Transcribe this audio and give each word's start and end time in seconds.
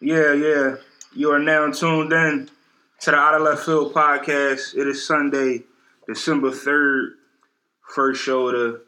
Yeah, 0.00 0.34
yeah. 0.34 0.76
You 1.14 1.30
are 1.30 1.38
now 1.38 1.70
tuned 1.70 2.12
in 2.12 2.50
to 3.00 3.10
the 3.10 3.16
Out 3.16 3.34
of 3.34 3.42
Left 3.42 3.64
Field 3.64 3.94
podcast. 3.94 4.76
It 4.76 4.86
is 4.86 5.06
Sunday, 5.06 5.62
December 6.06 6.50
3rd, 6.50 7.12
first 7.94 8.22
show 8.22 8.48
of 8.48 8.52
the 8.52 8.82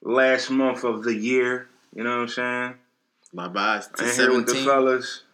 last 0.00 0.50
month 0.50 0.84
of 0.84 1.04
the 1.04 1.14
year. 1.14 1.68
You 1.94 2.02
know 2.02 2.10
what 2.10 2.22
I'm 2.22 2.28
saying? 2.28 2.74
Bye 3.34 3.48
bye. 3.48 3.82
And 3.98 4.10
here 4.10 4.32
with 4.32 4.46
the 4.46 4.54
fellas, 4.54 5.24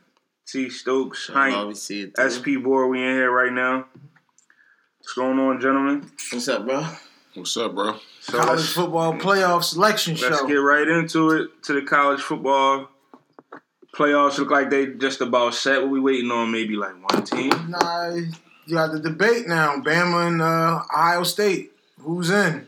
T 0.49 0.69
Stokes, 0.69 1.31
Hank. 1.33 1.77
SP 1.77 2.59
Board, 2.61 2.91
we 2.91 2.99
in 2.99 3.15
here 3.15 3.31
right 3.31 3.53
now. 3.53 3.87
What's 4.99 5.13
going 5.15 5.39
on, 5.39 5.61
gentlemen? 5.61 6.11
What's 6.33 6.49
up, 6.49 6.67
bro? 6.67 6.85
What's 7.35 7.57
up, 7.57 7.75
bro? 7.77 7.97
So 8.21 8.39
College 8.39 8.59
let's, 8.59 8.73
football 8.73 9.15
playoff 9.15 9.63
selection 9.63 10.17
show. 10.17 10.29
let's 10.29 10.43
get 10.43 10.55
right 10.55 10.89
into 10.89 11.31
it 11.31 11.63
to 11.65 11.75
the 11.75 11.83
college 11.83 12.21
football 12.21 12.89
playoffs. 13.93 14.39
Look 14.39 14.51
like 14.51 14.71
they 14.71 14.87
just 14.87 15.21
about 15.21 15.55
set. 15.55 15.81
What 15.83 15.91
we 15.91 16.01
waiting 16.01 16.31
on? 16.31 16.51
Maybe 16.51 16.77
like 16.77 16.95
one 17.13 17.25
team. 17.25 17.51
Nah, 17.69 18.09
you 18.15 18.31
got 18.75 18.93
the 18.93 19.01
debate 19.01 19.47
now. 19.47 19.77
Bama 19.77 20.29
and 20.29 20.43
uh, 20.43 20.83
Ohio 20.93 21.23
State. 21.25 21.73
Who's 22.01 22.31
in? 22.31 22.67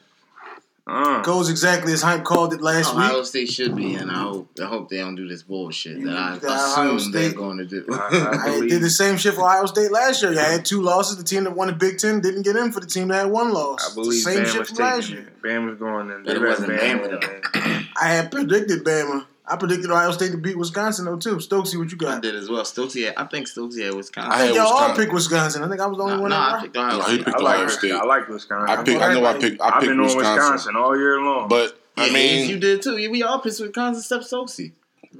Uh, 0.84 1.22
Goes 1.22 1.48
exactly 1.48 1.92
as 1.92 2.02
Hype 2.02 2.24
called 2.24 2.52
it 2.52 2.60
last 2.60 2.90
Ohio 2.92 3.18
week. 3.18 3.26
State 3.26 3.48
should 3.48 3.76
be, 3.76 3.94
and 3.94 4.10
I 4.10 4.14
hope 4.14 4.50
I 4.60 4.64
hope 4.66 4.88
they 4.90 4.96
don't 4.98 5.14
do 5.14 5.28
this 5.28 5.44
bullshit 5.44 6.02
that 6.04 6.16
I 6.16 6.38
That 6.38 6.50
Ohio 6.50 6.96
assume 6.96 7.12
they're 7.12 7.32
going 7.32 7.58
to 7.58 7.64
do. 7.64 7.86
I- 7.88 8.40
I 8.48 8.52
I 8.56 8.60
did 8.66 8.82
the 8.82 8.90
same 8.90 9.16
shit 9.16 9.34
for 9.34 9.42
Ohio 9.42 9.66
State 9.66 9.92
last 9.92 10.22
year. 10.24 10.32
I 10.36 10.42
had 10.42 10.64
two 10.64 10.82
losses. 10.82 11.18
The 11.18 11.22
team 11.22 11.44
that 11.44 11.54
won 11.54 11.68
the 11.68 11.74
Big 11.74 11.98
Ten 11.98 12.20
didn't 12.20 12.42
get 12.42 12.56
in 12.56 12.72
for 12.72 12.80
the 12.80 12.88
team 12.88 13.08
that 13.08 13.14
had 13.22 13.30
one 13.30 13.52
loss. 13.52 13.92
I 13.92 13.94
believe 13.94 14.22
same 14.22 14.44
shit 14.44 14.66
from 14.66 14.76
last 14.78 15.08
year. 15.10 15.32
Bama's 15.40 15.78
going 15.78 16.10
in. 16.10 16.24
But 16.24 16.36
it 16.36 16.42
wasn't 16.42 16.72
Bama, 16.72 17.10
though. 17.20 17.60
I 18.02 18.08
had 18.08 18.32
predicted 18.32 18.82
Bama. 18.82 19.24
I 19.44 19.56
predicted 19.56 19.90
Ohio 19.90 20.12
State 20.12 20.30
to 20.32 20.38
beat 20.38 20.56
Wisconsin 20.56 21.04
though 21.04 21.16
too. 21.16 21.36
Stokesy, 21.36 21.76
what 21.76 21.90
you 21.90 21.96
got? 21.96 22.08
I 22.08 22.12
got? 22.14 22.22
did 22.22 22.34
as 22.36 22.48
well. 22.48 22.62
Stokesy, 22.62 23.04
had- 23.06 23.16
I 23.16 23.24
think 23.24 23.48
Stokesy 23.48 23.84
had 23.84 23.94
Wisconsin. 23.94 24.32
I 24.32 24.36
had 24.44 24.54
Y'all 24.54 24.66
all 24.66 24.72
Wisconsin. 24.74 25.02
picked 25.04 25.14
Wisconsin. 25.14 25.62
I 25.64 25.68
think 25.68 25.80
I 25.80 25.86
was 25.86 25.98
the 25.98 26.04
only 26.04 26.16
no, 26.16 26.20
one. 26.22 26.30
no, 26.30 26.36
I 26.36 26.58
picked 26.62 26.76
Ohio 26.76 26.90
No, 26.98 27.02
he 27.04 27.14
State. 27.14 27.24
picked 27.24 27.36
I 27.36 27.40
like 27.42 27.54
Ohio 27.54 27.64
Wisconsin. 27.64 27.88
State. 27.90 28.00
I 28.00 28.04
like 28.04 28.28
Wisconsin. 28.28 28.78
I 28.78 28.82
pick. 28.84 29.02
I 29.02 29.14
know 29.14 29.26
I 29.26 29.38
picked. 29.38 29.60
I 29.60 29.66
I've 29.66 29.72
picked 29.74 29.86
been 29.86 29.98
on 29.98 30.04
Wisconsin. 30.04 30.34
Wisconsin 30.34 30.76
all 30.76 30.96
year 30.96 31.20
long. 31.20 31.48
But 31.48 31.76
Yeah, 31.96 32.04
I 32.04 32.10
mean, 32.10 32.48
you 32.50 32.58
did 32.60 32.82
too. 32.82 32.96
Yeah, 32.98 33.08
we 33.10 33.22
all 33.24 33.40
picked 33.40 33.58
Wisconsin 33.60 34.00
except 34.00 34.24
Stokesy. 34.32 34.72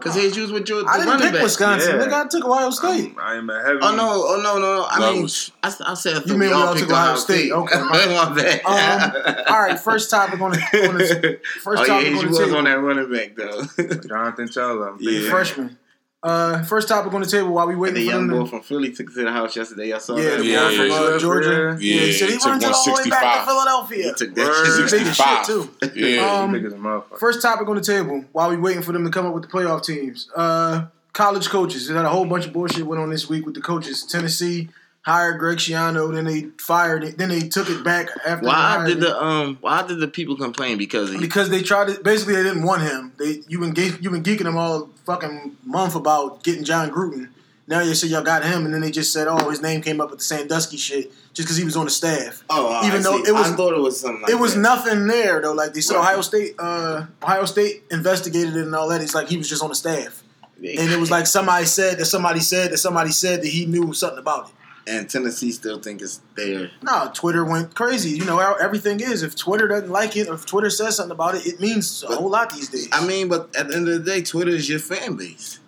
Because 0.03 0.17
Hayes 0.17 0.36
used 0.36 0.53
with 0.53 0.69
your 0.69 0.83
the 0.83 0.89
I 0.89 0.97
didn't 0.98 1.08
running 1.08 1.27
pick 1.27 1.33
back. 1.34 1.42
Wisconsin. 1.42 1.97
Yeah. 2.00 2.06
Nigga, 2.06 2.25
I 2.25 2.28
took 2.28 2.45
Ohio 2.45 2.70
State. 2.70 3.14
I 3.20 3.36
am 3.36 3.48
a 3.50 3.62
heavy. 3.62 3.78
Oh 3.83 3.95
no! 3.95 4.25
Oh 4.27 4.41
no! 4.42 4.58
No! 4.58 4.77
no. 4.78 4.86
I 4.91 4.98
That 5.00 5.12
mean, 5.14 5.22
was- 5.22 5.50
I, 5.62 5.75
I 5.86 5.95
said 5.95 6.22
You 6.27 6.33
mean 6.36 6.48
we 6.48 6.53
all 6.55 6.75
picked 6.75 6.89
took 6.89 6.92
Ohio 6.97 7.17
State. 7.17 7.53
Okay, 7.53 7.81
my- 7.81 8.06
my 8.06 8.34
bad. 8.34 8.61
Um, 8.64 9.45
all 9.48 9.61
right, 9.61 9.78
first 9.78 10.11
topic 10.11 10.41
on 10.41 10.50
the, 10.53 10.58
on 10.89 10.98
the 10.98 11.41
first 11.62 11.83
oh 11.83 11.86
yeah, 11.86 11.95
topic 11.95 12.08
you 12.11 12.19
on 12.19 12.25
the 12.25 12.28
was 12.30 12.39
table. 12.39 12.56
on 12.56 12.64
that 12.64 12.80
running 12.80 13.12
back 13.12 13.36
though. 13.36 14.08
Jonathan 14.08 14.48
Taylor. 14.48 14.95
Yeah. 14.98 15.30
Freshman. 15.30 15.78
Uh, 16.23 16.62
first 16.62 16.87
topic 16.87 17.12
on 17.12 17.20
the 17.20 17.27
table 17.27 17.53
while 17.53 17.67
we 17.67 17.73
And 17.73 17.83
waiting 17.83 17.95
the 17.97 18.05
for 18.06 18.11
young 18.12 18.27
them 18.28 18.39
boy 18.39 18.45
to. 18.45 18.51
from 18.51 18.61
Philly 18.62 18.92
took 18.92 19.11
it 19.11 19.15
to 19.15 19.25
the 19.25 19.33
house 19.33 19.56
yesterday. 19.56 19.92
I 19.92 19.98
saw 19.98 20.17
Yeah, 20.17 20.23
that. 20.31 20.39
the 20.39 20.45
Yeah, 20.47 20.69
from 20.69 20.87
yeah, 20.87 20.95
uh, 20.95 21.11
yeah. 21.11 21.19
Georgia. 21.19 21.77
Yeah, 21.81 22.01
he 22.01 22.12
said 22.12 22.27
he 22.29 22.33
he 22.34 22.39
took 22.39 22.47
wanted 22.47 22.61
to 22.61 22.73
all 22.73 22.84
the 22.84 22.92
way 22.92 23.11
back 23.11 23.23
165. 23.23 23.39
to 23.41 23.51
Philadelphia. 23.51 24.05
He 24.05 24.12
took 24.14 24.34
that 24.37 24.89
shit. 24.89 25.01
Big 25.01 25.06
as 25.09 25.17
shit, 25.17 25.45
too. 25.92 26.01
Yeah. 26.01 26.41
Um, 26.42 26.53
Big 26.53 26.64
as 26.64 26.73
a 26.73 26.77
motherfucker. 26.77 27.19
First 27.19 27.42
topic 27.42 27.67
on 27.69 27.75
the 27.75 27.81
table 27.83 28.25
while 28.33 28.51
we 28.51 28.56
waiting 28.56 28.83
for 28.83 28.92
them 28.92 29.05
to 29.05 29.11
come 29.11 29.27
up 29.27 29.34
with 29.34 29.42
the 29.42 29.48
playoff 29.48 29.84
teams. 29.84 30.29
Uh, 30.37 30.84
college 31.12 31.48
coaches. 31.48 31.89
They 31.89 31.95
had 31.95 32.05
a 32.05 32.09
whole 32.09 32.25
bunch 32.27 32.47
of 32.47 32.53
bullshit 32.53 32.86
went 32.86 33.03
on 33.03 33.11
this 33.11 33.29
week 33.29 33.45
with 33.45 33.57
the 33.57 33.61
coaches. 33.61 34.05
Tennessee 34.05 34.69
hired 35.05 35.41
Greg 35.41 35.59
Schiano, 35.59 36.14
then 36.14 36.25
they 36.27 36.42
fired 36.59 37.03
it, 37.03 37.19
then 37.19 37.29
they 37.29 37.41
took 37.41 37.69
it 37.69 37.83
back 37.83 38.07
after. 38.25 38.42
they 38.42 38.47
Why 38.47 38.55
hired 38.55 38.86
did 38.86 38.97
him. 38.98 39.01
the 39.03 39.20
um? 39.25 39.59
Why 39.61 39.84
did 39.84 39.98
the 39.98 40.07
people 40.07 40.36
complain? 40.36 40.79
Because 40.79 41.11
he, 41.11 41.19
because 41.19 41.51
they 41.51 41.61
tried 41.62 41.89
to 41.89 42.01
basically 42.05 42.36
they 42.36 42.45
didn't 42.45 42.62
want 42.62 42.83
him. 42.83 43.11
They 43.19 43.42
you 43.48 43.59
been 43.59 43.75
ge- 43.75 44.01
you 44.01 44.11
been 44.11 44.23
geeking 44.23 44.45
them 44.45 44.57
all 44.57 44.91
fucking 45.05 45.56
month 45.64 45.95
about 45.95 46.42
getting 46.42 46.64
Jon 46.64 46.91
Gruden. 46.91 47.28
Now 47.69 47.81
you 47.81 47.95
say 47.95 48.08
y'all 48.08 48.22
got 48.22 48.45
him, 48.45 48.64
and 48.64 48.75
then 48.75 48.81
they 48.81 48.91
just 48.91 49.12
said, 49.12 49.28
oh, 49.28 49.48
his 49.48 49.62
name 49.62 49.81
came 49.83 50.00
up 50.00 50.11
with 50.11 50.19
the 50.19 50.25
Sandusky 50.25 50.77
shit 50.77 51.12
just 51.33 51.47
because 51.47 51.56
he 51.56 51.64
was 51.64 51.77
on 51.77 51.84
the 51.84 51.91
staff. 51.91 52.42
oh, 52.50 52.84
even 52.86 53.00
I 53.00 53.03
though 53.03 53.23
see. 53.23 53.28
it 53.30 53.33
was- 53.33 53.50
I 53.53 53.56
thought 53.56 53.73
it 53.73 53.80
was 53.80 54.00
something. 54.00 54.20
Like 54.23 54.30
it 54.33 54.35
was 54.39 54.55
that. 54.55 54.61
nothing 54.61 55.07
there 55.07 55.40
though. 55.40 55.52
Like 55.52 55.73
they 55.73 55.80
said, 55.80 55.95
Right. 55.95 56.02
Ohio 56.11 56.20
State, 56.23 56.55
uh, 56.58 57.07
Ohio 57.23 57.45
State 57.45 57.85
investigated 57.90 58.57
it 58.57 58.64
and 58.67 58.74
all 58.74 58.89
that. 58.89 59.01
It's 59.01 59.14
like 59.14 59.29
he 59.29 59.36
was 59.36 59.48
just 59.48 59.63
on 59.63 59.68
the 59.70 59.74
staff, 59.77 60.23
and 60.57 60.67
it 60.67 60.98
was 60.98 61.11
like 61.11 61.27
somebody 61.27 61.64
said 61.67 61.98
that 61.98 62.07
somebody 62.07 62.40
said 62.40 62.73
that 62.73 62.79
somebody 62.79 63.11
said 63.13 63.42
that 63.42 63.48
he 63.48 63.64
knew 63.64 63.92
something 63.95 64.19
about 64.19 64.48
it. 64.48 64.55
And 64.87 65.09
Tennessee 65.09 65.53
still 65.53 65.79
think 65.81 66.03
it's 66.03 66.20
there. 66.35 66.70
No, 66.83 67.11
Twitter 67.15 67.45
went 67.45 67.75
crazy. 67.75 68.11
You 68.11 68.25
know 68.25 68.39
how 68.39 68.55
everything 68.55 69.01
is. 69.01 69.23
If 69.23 69.37
Twitter 69.37 69.69
doesn't 69.69 69.91
like 69.91 70.17
it, 70.17 70.29
or 70.29 70.35
if 70.35 70.47
Twitter 70.47 70.70
says 70.70 70.97
something 70.97 71.13
about 71.13 71.35
it, 71.37 71.47
it 71.47 71.61
means 71.61 72.03
a 72.03 72.09
But- 72.09 72.19
whole 72.19 72.31
lot 72.31 72.55
these 72.55 72.69
days. 72.69 72.89
I 72.93 73.05
mean, 73.07 73.29
but 73.29 73.55
at 73.57 73.69
the 73.69 73.77
end 73.77 73.89
of 73.89 74.05
the 74.05 74.11
day, 74.11 74.23
Twitter 74.23 74.51
is 74.51 74.69
your 74.69 74.79
fan 74.81 75.15
base. 75.17 75.59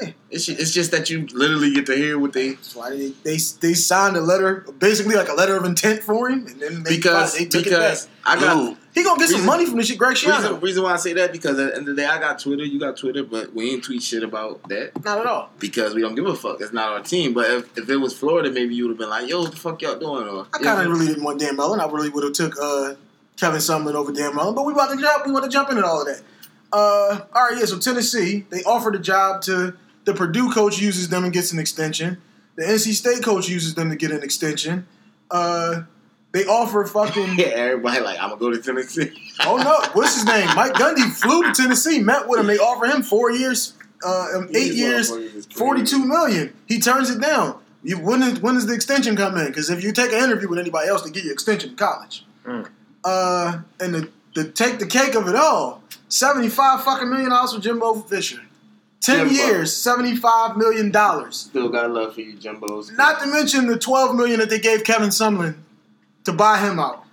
hey, 0.00 0.14
It's 0.30 0.44
ju- 0.44 0.56
it's 0.58 0.72
just 0.72 0.90
that 0.90 1.08
you 1.08 1.26
literally 1.32 1.72
get 1.72 1.86
to 1.86 1.94
hear 1.96 2.18
what 2.18 2.32
they 2.34 2.50
That's 2.50 2.74
why 2.74 2.90
they, 2.90 3.12
they 3.22 3.38
they 3.60 3.72
signed 3.74 4.16
a 4.16 4.20
letter, 4.20 4.66
basically 4.78 5.14
like 5.14 5.28
a 5.30 5.34
letter 5.34 5.56
of 5.56 5.64
intent 5.64 6.02
for 6.02 6.28
him, 6.28 6.46
and 6.46 6.60
then 6.60 6.82
they, 6.82 6.96
because 6.96 7.34
they 7.38 7.46
took 7.46 7.64
because 7.64 8.04
it 8.04 8.10
I 8.26 8.38
got 8.38 8.54
Dude, 8.54 8.74
back. 8.74 8.82
He 8.98 9.04
gonna 9.04 9.18
get 9.18 9.28
some 9.30 9.46
money 9.46 9.64
from 9.64 9.76
this 9.76 9.86
shit, 9.86 9.98
Greg 9.98 10.10
reason, 10.12 10.30
Schiano. 10.32 10.60
reason 10.60 10.82
why 10.82 10.92
I 10.92 10.96
say 10.96 11.12
that 11.14 11.32
because 11.32 11.58
at 11.58 11.70
the 11.70 11.76
end 11.78 11.88
of 11.88 11.96
the 11.96 12.02
day, 12.02 12.06
I 12.08 12.18
got 12.18 12.38
Twitter, 12.38 12.64
you 12.64 12.78
got 12.80 12.96
Twitter, 12.96 13.22
but 13.22 13.54
we 13.54 13.70
ain't 13.70 13.84
tweet 13.84 14.02
shit 14.02 14.22
about 14.22 14.62
that 14.68 15.04
Not 15.04 15.18
at 15.18 15.26
all. 15.26 15.50
because 15.58 15.94
we 15.94 16.00
don't 16.02 16.14
give 16.14 16.26
a 16.26 16.34
fuck. 16.34 16.60
It's 16.60 16.72
not 16.72 16.88
our 16.90 17.00
team. 17.02 17.32
But 17.32 17.50
if, 17.50 17.78
if 17.78 17.88
it 17.88 17.96
was 17.96 18.16
Florida, 18.16 18.50
maybe 18.50 18.74
you 18.74 18.84
would 18.84 18.90
have 18.90 18.98
been 18.98 19.08
like, 19.10 19.28
"Yo, 19.28 19.40
what 19.42 19.50
the 19.52 19.56
fuck 19.56 19.80
y'all 19.82 19.98
doing?" 19.98 20.28
Or 20.28 20.46
I 20.52 20.58
kind 20.58 20.80
of 20.86 20.92
really 20.92 21.06
didn't 21.06 21.22
want 21.22 21.38
Dan 21.40 21.56
Mullen. 21.56 21.80
I 21.80 21.86
really 21.86 22.08
would 22.10 22.24
have 22.24 22.32
took 22.32 22.56
uh, 22.60 22.94
Kevin 23.36 23.60
Sumlin 23.60 23.94
over 23.94 24.12
Dan 24.12 24.34
Mullen, 24.34 24.54
but 24.54 24.64
we 24.66 24.72
about 24.72 24.90
to 24.90 25.00
jump. 25.00 25.26
We 25.26 25.32
want 25.32 25.44
to 25.44 25.50
jump 25.50 25.70
into 25.70 25.84
all 25.86 26.00
of 26.02 26.06
that. 26.08 26.22
Uh, 26.72 27.20
all 27.34 27.48
right, 27.48 27.56
yeah. 27.58 27.64
So 27.64 27.78
Tennessee, 27.78 28.44
they 28.50 28.62
offered 28.64 28.94
a 28.94 28.98
job 28.98 29.42
to 29.42 29.74
the 30.04 30.14
Purdue 30.14 30.52
coach 30.52 30.78
uses 30.80 31.08
them 31.08 31.24
and 31.24 31.32
gets 31.32 31.52
an 31.52 31.58
extension. 31.58 32.20
The 32.56 32.64
NC 32.64 32.94
State 32.94 33.22
coach 33.22 33.48
uses 33.48 33.74
them 33.74 33.90
to 33.90 33.96
get 33.96 34.10
an 34.10 34.22
extension. 34.22 34.86
Uh, 35.30 35.82
they 36.32 36.44
offer 36.44 36.84
fucking. 36.84 37.38
yeah, 37.38 37.46
everybody 37.54 38.00
like, 38.00 38.18
"I'm 38.20 38.30
gonna 38.30 38.40
go 38.40 38.50
to 38.50 38.60
Tennessee." 38.60 39.12
Oh 39.44 39.56
no, 39.56 39.80
what's 39.92 40.14
his 40.14 40.24
name? 40.24 40.46
Mike 40.54 40.74
Gundy 40.74 41.10
flew 41.10 41.42
to 41.44 41.52
Tennessee, 41.52 42.00
met 42.00 42.28
with 42.28 42.40
him. 42.40 42.46
They 42.46 42.58
offer 42.58 42.86
him 42.86 43.02
four 43.02 43.30
years, 43.30 43.74
uh, 44.04 44.26
um, 44.34 44.48
eight 44.54 44.74
years, 44.74 45.10
motherfuckers 45.10 45.34
is 45.34 45.46
crazy. 45.46 45.58
forty-two 45.58 46.04
million. 46.04 46.54
He 46.66 46.80
turns 46.80 47.10
it 47.10 47.20
down. 47.20 47.60
You, 47.82 47.98
when, 47.98 48.22
is, 48.22 48.40
when 48.40 48.54
does 48.54 48.66
the 48.66 48.74
extension 48.74 49.16
come 49.16 49.38
in? 49.38 49.46
Because 49.46 49.70
if 49.70 49.82
you 49.82 49.92
take 49.92 50.12
an 50.12 50.22
interview 50.22 50.48
with 50.48 50.58
anybody 50.58 50.88
else, 50.88 51.02
they 51.02 51.10
give 51.10 51.24
you 51.24 51.32
extension 51.32 51.70
in 51.70 51.76
college. 51.76 52.26
Mm. 52.44 52.68
Uh, 53.04 53.60
and 53.78 53.94
the, 53.94 54.10
the 54.34 54.44
take 54.50 54.80
the 54.80 54.86
cake 54.86 55.14
of 55.14 55.28
it 55.28 55.36
all, 55.36 55.82
seventy-five 56.08 56.84
fucking 56.84 57.08
million 57.08 57.30
dollars 57.30 57.54
for 57.54 57.60
Jimbo 57.60 57.94
Fisher. 58.02 58.42
Ten 59.00 59.28
Jimbo. 59.28 59.42
years, 59.42 59.74
seventy-five 59.74 60.56
million 60.56 60.90
dollars. 60.90 61.36
Still 61.36 61.68
got 61.68 61.90
love 61.90 62.14
for 62.14 62.20
you, 62.20 62.36
Jumbos. 62.36 62.94
Not 62.96 63.20
to 63.20 63.28
mention 63.28 63.66
the 63.66 63.78
twelve 63.78 64.14
million 64.14 64.40
that 64.40 64.50
they 64.50 64.58
gave 64.58 64.84
Kevin 64.84 65.10
Sumlin 65.10 65.54
to 66.24 66.32
buy 66.32 66.58
him 66.58 66.78
out. 66.78 67.04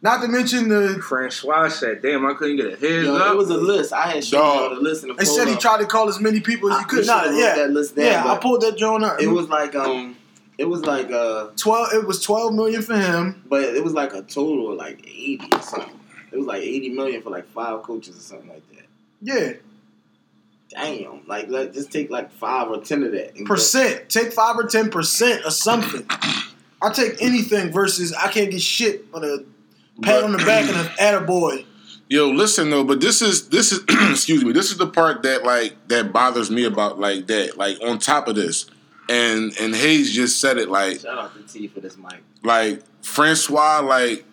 Not 0.00 0.22
to 0.22 0.28
mention 0.28 0.68
the 0.68 1.02
Francois 1.06 1.68
said, 1.70 2.02
"Damn, 2.02 2.24
I 2.24 2.34
couldn't 2.34 2.56
get 2.56 2.66
a 2.66 2.70
heads 2.70 3.06
Yo, 3.06 3.16
up." 3.16 3.32
it 3.32 3.36
was 3.36 3.50
a 3.50 3.56
list. 3.56 3.92
I 3.92 4.06
had 4.12 4.24
showed 4.24 4.38
Dog. 4.68 4.76
the 4.76 4.80
list 4.80 5.02
in 5.02 5.08
the 5.08 5.14
They 5.14 5.24
said 5.24 5.48
he 5.48 5.54
photo. 5.54 5.60
tried 5.60 5.78
to 5.78 5.86
call 5.86 6.08
as 6.08 6.20
many 6.20 6.38
people 6.40 6.70
as 6.72 6.78
he 6.78 6.84
we 6.84 6.88
could. 6.88 7.06
Not 7.06 7.34
yeah, 7.34 7.56
that 7.56 7.70
list 7.70 7.96
down, 7.96 8.04
yeah. 8.04 8.32
I 8.32 8.38
pulled 8.38 8.60
that 8.60 8.76
joint 8.76 9.02
up. 9.02 9.20
It 9.20 9.26
was 9.26 9.48
like 9.48 9.74
um, 9.74 10.16
it 10.56 10.66
was 10.66 10.84
like 10.84 11.10
uh, 11.10 11.48
twelve. 11.56 11.88
It 11.94 12.06
was 12.06 12.22
twelve 12.22 12.54
million 12.54 12.80
for 12.82 12.96
him. 12.96 13.42
but 13.48 13.62
it 13.64 13.82
was 13.82 13.92
like 13.92 14.12
a 14.14 14.22
total 14.22 14.70
of 14.70 14.78
like 14.78 15.04
eighty 15.04 15.48
or 15.52 15.62
something. 15.62 15.98
It 16.30 16.36
was 16.36 16.46
like 16.46 16.62
eighty 16.62 16.90
million 16.90 17.20
for 17.20 17.30
like 17.30 17.48
five 17.48 17.82
coaches 17.82 18.16
or 18.16 18.20
something 18.20 18.50
like 18.50 18.62
that. 18.76 18.86
Yeah, 19.20 19.52
Damn, 20.70 21.26
like 21.26 21.48
let 21.48 21.72
just 21.72 21.90
take 21.90 22.08
like 22.08 22.30
five 22.30 22.68
or 22.68 22.78
ten 22.80 23.02
of 23.02 23.10
that. 23.12 23.34
and 23.34 23.46
percent. 23.46 24.08
Take 24.10 24.32
five 24.32 24.56
or 24.56 24.66
ten 24.68 24.90
percent 24.90 25.44
or 25.44 25.50
something. 25.50 26.06
I'll 26.80 26.92
take 26.92 27.20
anything 27.20 27.72
versus 27.72 28.12
I 28.12 28.28
can't 28.30 28.50
get 28.50 28.60
shit 28.62 29.04
on 29.12 29.24
a 29.24 29.38
pat 29.38 29.46
But- 29.98 30.24
on 30.24 30.32
the 30.32 30.38
back 30.38 30.68
and 30.68 30.76
an 30.76 30.86
attaboy. 31.26 31.64
Yo, 32.10 32.30
listen 32.30 32.70
though, 32.70 32.84
but 32.84 33.00
this 33.00 33.20
is 33.20 33.48
this 33.50 33.70
is 33.72 33.80
excuse 34.10 34.42
me, 34.44 34.52
this 34.52 34.70
is 34.70 34.78
the 34.78 34.86
part 34.86 35.22
that 35.24 35.44
like 35.44 35.76
that 35.88 36.12
bothers 36.12 36.50
me 36.50 36.64
about 36.64 36.98
like 36.98 37.26
that. 37.26 37.58
Like 37.58 37.78
on 37.82 37.98
top 37.98 38.28
of 38.28 38.34
this, 38.34 38.64
and 39.10 39.52
and 39.60 39.74
Hayes 39.74 40.10
just 40.14 40.40
said 40.40 40.56
it 40.56 40.70
like 40.70 40.92
Just, 40.94 41.04
shout 41.04 41.18
out 41.18 41.34
to 41.36 41.52
T 41.52 41.68
for 41.68 41.80
this 41.80 41.98
mic. 41.98 42.22
like 42.42 42.82
Francois 43.02 43.80
like 43.80 44.24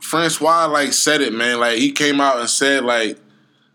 Francois 0.00 0.66
like 0.66 0.92
said 0.92 1.20
it, 1.20 1.32
man. 1.32 1.60
Like 1.60 1.78
he 1.78 1.92
came 1.92 2.20
out 2.20 2.40
and 2.40 2.48
said 2.50 2.84
like 2.84 3.18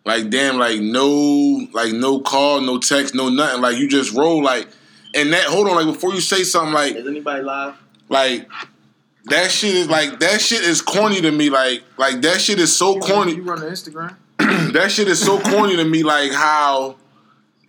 like 0.06 0.30
damn 0.30 0.58
like 0.58 0.80
no 0.82 1.66
like 1.72 1.94
no 1.94 2.20
call, 2.20 2.62
no 2.62 2.78
text, 2.78 3.16
no 3.16 3.30
nothing. 3.30 3.62
Like 3.62 3.78
you 3.78 3.88
just 3.88 4.14
roll 4.14 4.44
like 4.44 4.68
and 5.16 5.32
that 5.34 5.46
hold 5.46 5.70
on 5.70 5.76
like 5.76 5.94
before 5.94 6.14
you 6.14 6.22
say 6.22 6.44
something 6.44 6.74
like 6.74 6.96
Is 6.96 7.08
anybody 7.08 7.42
live? 7.44 7.76
Like 8.10 8.48
that 9.26 9.52
shit 9.52 9.76
is 9.76 9.88
like 9.90 10.20
that 10.20 10.42
shit 10.42 10.62
is 10.64 10.82
corny 10.82 11.22
to 11.22 11.32
me. 11.32 11.50
Like 11.50 11.84
like 11.98 12.22
that 12.22 12.42
shit 12.42 12.60
is 12.60 12.76
so 12.76 13.00
corny. 13.00 13.36
You 13.36 13.44
run 13.44 13.60
the 13.60 13.68
Instagram. 13.68 14.16
that 14.74 14.92
shit 14.92 15.08
is 15.08 15.24
so 15.24 15.40
corny 15.40 15.76
to 15.76 15.86
me. 15.86 16.04
Like 16.04 16.32
how 16.32 16.96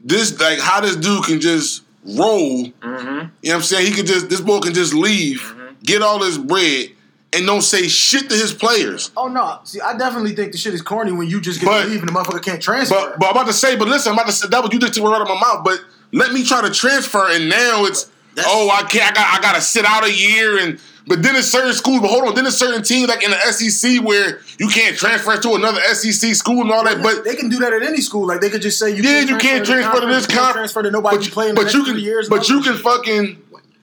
this 0.02 0.38
like 0.40 0.58
how 0.58 0.80
this 0.80 0.96
dude 0.96 1.24
can 1.24 1.40
just 1.40 1.82
roll. 2.04 2.58
You 2.58 2.72
Mm-hmm. 2.80 3.06
know 3.06 3.30
what 3.42 3.54
I'm 3.54 3.62
saying? 3.62 3.86
He 3.86 3.92
could 3.92 4.06
just 4.06 4.28
this 4.30 4.40
boy 4.40 4.60
can 4.60 4.72
just 4.74 4.94
leave, 4.94 5.54
get 5.82 6.00
all 6.02 6.22
his 6.22 6.38
bread, 6.38 6.88
and 7.34 7.44
don't 7.46 7.60
say 7.62 7.86
shit 7.88 8.30
to 8.30 8.34
his 8.36 8.54
players. 8.54 9.10
Oh 9.16 9.28
no! 9.28 9.58
See, 9.64 9.80
I 9.80 9.96
definitely 9.98 10.34
think 10.34 10.52
the 10.52 10.58
shit 10.58 10.72
is 10.72 10.80
corny 10.82 11.12
when 11.12 11.28
you 11.28 11.40
just 11.40 11.60
get 11.60 11.66
But- 11.66 11.82
to 11.84 11.88
leave 11.90 12.00
and 12.00 12.08
the 12.08 12.12
motherfucker 12.12 12.42
can't 12.42 12.62
transfer. 12.62 12.94
But 12.94 13.18
but 13.18 13.26
I'm 13.26 13.32
about 13.32 13.46
to 13.48 13.52
say, 13.52 13.76
but 13.76 13.88
listen, 13.88 14.12
I'm 14.12 14.18
about 14.18 14.26
to 14.28 14.32
say 14.32 14.48
that 14.48 14.62
was 14.62 14.72
you 14.72 14.78
just 14.78 14.94
took 14.94 15.04
it 15.04 15.06
right 15.08 15.16
out 15.20 15.22
of 15.22 15.28
my 15.28 15.40
mouth. 15.40 15.64
But 15.64 15.80
let 16.12 16.32
me 16.32 16.44
try 16.44 16.62
to 16.62 16.70
transfer, 16.70 17.28
and 17.30 17.48
now 17.50 17.84
it's 17.84 18.10
That's- 18.34 18.52
oh 18.54 18.70
I 18.70 18.82
can't, 18.82 19.10
I 19.10 19.14
got 19.14 19.38
I 19.38 19.42
got 19.42 19.54
to 19.54 19.60
sit 19.60 19.84
out 19.84 20.04
a 20.04 20.12
year, 20.12 20.58
and 20.58 20.78
but 21.06 21.22
then 21.22 21.34
it's 21.34 21.48
certain 21.48 21.72
schools. 21.72 22.00
But 22.00 22.08
hold 22.08 22.28
on, 22.28 22.34
then 22.34 22.46
it's 22.46 22.56
certain 22.56 22.82
teams 22.82 23.08
like 23.08 23.24
in 23.24 23.30
the 23.30 23.38
SEC 23.52 24.02
where 24.02 24.40
you 24.58 24.68
can't 24.68 24.96
transfer 24.96 25.36
to 25.36 25.54
another 25.54 25.80
SEC 25.94 26.34
school 26.34 26.60
and 26.62 26.70
all 26.70 26.84
that. 26.84 27.02
But 27.02 27.24
they 27.24 27.34
can 27.34 27.48
do 27.48 27.58
that 27.58 27.72
at 27.72 27.82
any 27.82 28.00
school. 28.00 28.26
Like 28.26 28.40
they 28.40 28.50
could 28.50 28.62
just 28.62 28.78
say 28.78 28.90
you 28.90 29.02
yeah, 29.02 29.24
can't 29.24 29.30
you 29.30 29.38
can't 29.38 29.66
transfer 29.66 30.00
to 30.00 30.06
this 30.06 30.28
you 30.28 30.34
conference. 30.36 30.54
transfer 30.72 30.82
to 30.82 30.90
nobody 30.90 31.16
but, 31.16 31.26
you 31.26 31.32
play 31.32 31.48
in 31.48 31.54
the 31.54 31.62
but 31.62 31.74
you 31.74 31.84
can, 31.84 31.98
years. 31.98 32.28
but 32.28 32.48
you 32.48 32.62
can 32.62 32.76
fucking. 32.76 33.42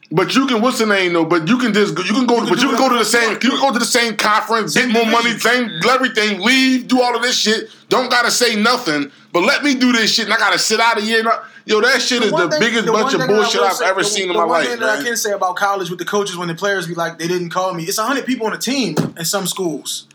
But 0.10 0.34
you 0.36 0.48
can 0.48 0.62
what's 0.62 0.80
the 0.80 0.86
name 0.86 1.12
though? 1.12 1.26
But 1.26 1.50
you 1.50 1.58
can 1.58 1.74
just 1.74 1.98
you 1.98 2.14
can 2.14 2.26
go 2.26 2.38
can 2.38 2.48
but 2.48 2.62
you 2.62 2.70
can 2.70 2.78
go 2.78 2.88
to 2.88 2.98
the 2.98 3.04
same 3.04 3.32
you 3.34 3.50
can 3.50 3.60
go 3.60 3.74
to 3.74 3.80
the 3.80 3.84
same 3.84 4.16
conference, 4.16 4.74
get 4.74 4.90
more 4.90 5.06
money, 5.06 5.38
same 5.38 5.70
everything, 5.86 6.40
leave, 6.40 6.88
do 6.88 7.02
all 7.02 7.14
of 7.14 7.22
this 7.22 7.38
shit. 7.38 7.70
Don't 7.90 8.10
gotta 8.10 8.32
say 8.32 8.56
nothing, 8.56 9.12
but 9.34 9.44
let 9.44 9.64
me 9.66 9.76
do 9.76 9.92
this 9.92 10.14
shit 10.14 10.24
and 10.24 10.34
I 10.34 10.38
gotta 10.38 10.60
sit 10.60 10.80
out 10.80 10.98
a 10.98 11.02
year. 11.02 11.20
and 11.20 11.28
I- 11.28 11.40
Yo, 11.68 11.82
that 11.82 12.02
shit 12.02 12.24
is 12.24 12.32
the, 12.32 12.50
thing- 12.50 12.60
biggest 12.60 12.86
the 12.86 12.92
bunch 12.94 13.14
of 13.14 13.20
thing 13.20 13.28
that 13.28 13.34
I 13.34 13.42
bullshit 13.42 13.62
I've 13.62 13.74
say- 13.74 13.86
ever 13.86 14.02
the- 14.02 14.06
seen 14.08 14.24
in 14.24 14.28
the 14.30 14.34
my 14.36 14.46
one 14.46 14.50
life, 14.60 14.68
thing 14.70 14.80
that 14.80 14.90
I 14.90 14.96
man. 14.98 15.06
can 15.06 15.18
say 15.18 15.32
about 15.32 15.56
college 15.58 15.90
with 15.90 16.00
the 16.00 16.06
coaches 16.06 16.38
when 16.38 16.48
the 16.48 16.56
players 16.56 16.88
be 16.88 16.96
like, 16.96 17.20
they 17.20 17.28
didn't 17.28 17.50
call 17.50 17.74
me. 17.74 17.84
It's 17.84 17.98
hundred 18.00 18.26
people 18.26 18.48
on 18.48 18.54
a 18.54 18.58
team 18.58 18.96
in 19.18 19.26
some 19.26 19.46
schools. 19.48 20.08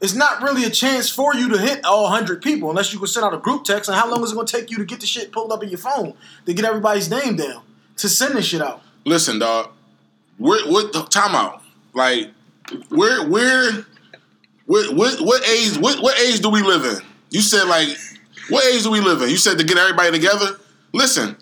It's 0.00 0.14
not 0.14 0.40
really 0.42 0.64
a 0.64 0.70
chance 0.70 1.10
for 1.10 1.34
you 1.34 1.48
to 1.50 1.58
hit 1.58 1.84
all 1.84 2.06
hundred 2.08 2.40
people 2.40 2.70
unless 2.70 2.92
you 2.92 2.98
can 2.98 3.08
send 3.08 3.26
out 3.26 3.34
a 3.34 3.38
group 3.38 3.64
text. 3.64 3.88
And 3.90 3.98
how 3.98 4.08
long 4.10 4.22
is 4.24 4.32
it 4.32 4.34
going 4.34 4.46
to 4.46 4.56
take 4.58 4.70
you 4.70 4.78
to 4.78 4.84
get 4.84 5.00
the 5.00 5.06
shit 5.06 5.30
pulled 5.32 5.52
up 5.52 5.62
in 5.62 5.68
your 5.68 5.78
phone 5.78 6.14
to 6.46 6.54
get 6.54 6.64
everybody's 6.64 7.10
name 7.10 7.36
down 7.36 7.62
to 7.96 8.08
send 8.08 8.34
this 8.34 8.46
shit 8.46 8.62
out? 8.62 8.80
Listen, 9.04 9.38
dog. 9.38 9.70
Where 10.38 10.64
what 10.70 11.10
time 11.10 11.34
out? 11.34 11.62
Like 11.92 12.30
where 12.88 13.26
where 13.28 13.84
what 14.66 14.94
what 14.94 15.20
what 15.20 15.46
age 15.48 15.76
what 15.78 16.00
what 16.02 16.18
age 16.18 16.40
do 16.40 16.48
we 16.48 16.62
live 16.62 16.84
in? 16.84 17.02
You 17.30 17.42
said 17.42 17.64
like 17.64 17.88
what 18.50 18.64
age 18.66 18.82
do 18.82 18.90
we 18.90 19.00
live 19.00 19.22
in? 19.22 19.30
You 19.30 19.36
said 19.36 19.58
to 19.58 19.64
get 19.64 19.78
everybody 19.78 20.10
together? 20.10 20.58
Listen, 20.92 21.36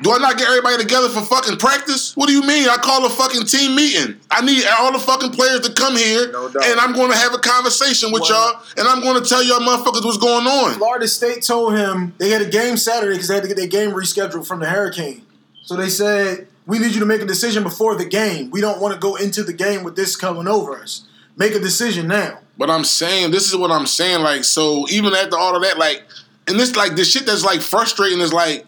do 0.00 0.12
I 0.12 0.18
not 0.18 0.38
get 0.38 0.48
everybody 0.48 0.78
together 0.78 1.08
for 1.08 1.22
fucking 1.22 1.56
practice? 1.56 2.16
What 2.16 2.28
do 2.28 2.32
you 2.32 2.42
mean? 2.42 2.68
I 2.68 2.76
call 2.76 3.04
a 3.04 3.10
fucking 3.10 3.46
team 3.46 3.74
meeting. 3.74 4.16
I 4.30 4.44
need 4.44 4.64
all 4.78 4.92
the 4.92 4.98
fucking 4.98 5.32
players 5.32 5.60
to 5.66 5.72
come 5.72 5.96
here 5.96 6.30
No 6.30 6.46
and 6.46 6.80
I'm 6.80 6.92
gonna 6.92 7.16
have 7.16 7.34
a 7.34 7.38
conversation 7.38 8.12
with 8.12 8.28
y'all 8.28 8.62
and 8.76 8.86
I'm 8.86 9.02
gonna 9.02 9.24
tell 9.24 9.42
y'all 9.42 9.58
motherfuckers 9.58 10.04
what's 10.04 10.18
going 10.18 10.46
on. 10.46 10.74
Florida 10.74 11.08
State 11.08 11.42
told 11.42 11.74
him 11.74 12.14
they 12.18 12.30
had 12.30 12.42
a 12.42 12.48
game 12.48 12.76
Saturday 12.76 13.14
because 13.14 13.28
they 13.28 13.34
had 13.34 13.42
to 13.42 13.48
get 13.48 13.56
their 13.56 13.66
game 13.66 13.90
rescheduled 13.90 14.46
from 14.46 14.60
the 14.60 14.66
hurricane. 14.66 15.22
So 15.64 15.74
they 15.74 15.88
said, 15.88 16.46
"We 16.66 16.78
need 16.78 16.92
you 16.92 17.00
to 17.00 17.06
make 17.06 17.20
a 17.20 17.26
decision 17.26 17.64
before 17.64 17.96
the 17.96 18.04
game. 18.04 18.50
We 18.50 18.60
don't 18.60 18.80
want 18.80 18.94
to 18.94 19.00
go 19.00 19.16
into 19.16 19.42
the 19.42 19.52
game 19.52 19.82
with 19.82 19.96
this 19.96 20.14
coming 20.14 20.46
over 20.46 20.78
us. 20.78 21.02
Make 21.36 21.54
a 21.54 21.60
decision 21.60 22.06
now." 22.06 22.38
But 22.56 22.70
I'm 22.70 22.84
saying, 22.84 23.30
this 23.30 23.48
is 23.48 23.56
what 23.56 23.70
I'm 23.70 23.86
saying. 23.86 24.22
Like, 24.22 24.44
so 24.44 24.88
even 24.90 25.14
after 25.14 25.36
all 25.38 25.54
of 25.54 25.62
that, 25.62 25.78
like, 25.78 26.02
and 26.48 26.58
this, 26.58 26.74
like, 26.76 26.96
the 26.96 27.04
shit 27.04 27.26
that's 27.26 27.44
like 27.44 27.60
frustrating 27.60 28.20
is 28.20 28.32
like, 28.32 28.66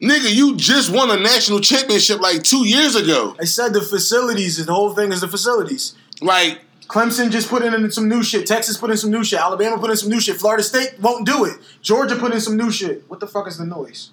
nigga, 0.00 0.32
you 0.32 0.56
just 0.56 0.90
won 0.90 1.10
a 1.10 1.18
national 1.18 1.60
championship 1.60 2.20
like 2.20 2.42
two 2.42 2.66
years 2.66 2.94
ago. 2.94 3.36
I 3.40 3.44
said 3.44 3.72
the 3.72 3.82
facilities. 3.82 4.64
The 4.64 4.72
whole 4.72 4.94
thing 4.94 5.12
is 5.12 5.20
the 5.20 5.28
facilities. 5.28 5.94
Like, 6.20 6.60
Clemson 6.86 7.30
just 7.30 7.48
put 7.48 7.62
in 7.62 7.90
some 7.92 8.08
new 8.08 8.22
shit. 8.22 8.46
Texas 8.46 8.76
put 8.76 8.90
in 8.90 8.96
some 8.96 9.10
new 9.10 9.22
shit. 9.22 9.38
Alabama 9.38 9.78
put 9.78 9.90
in 9.90 9.96
some 9.96 10.08
new 10.08 10.20
shit. 10.20 10.36
Florida 10.36 10.62
State 10.62 10.98
won't 11.00 11.24
do 11.24 11.44
it. 11.44 11.56
Georgia 11.82 12.16
put 12.16 12.32
in 12.32 12.40
some 12.40 12.56
new 12.56 12.70
shit. 12.70 13.04
What 13.08 13.20
the 13.20 13.28
fuck 13.28 13.46
is 13.46 13.58
the 13.58 13.64
noise? 13.64 14.10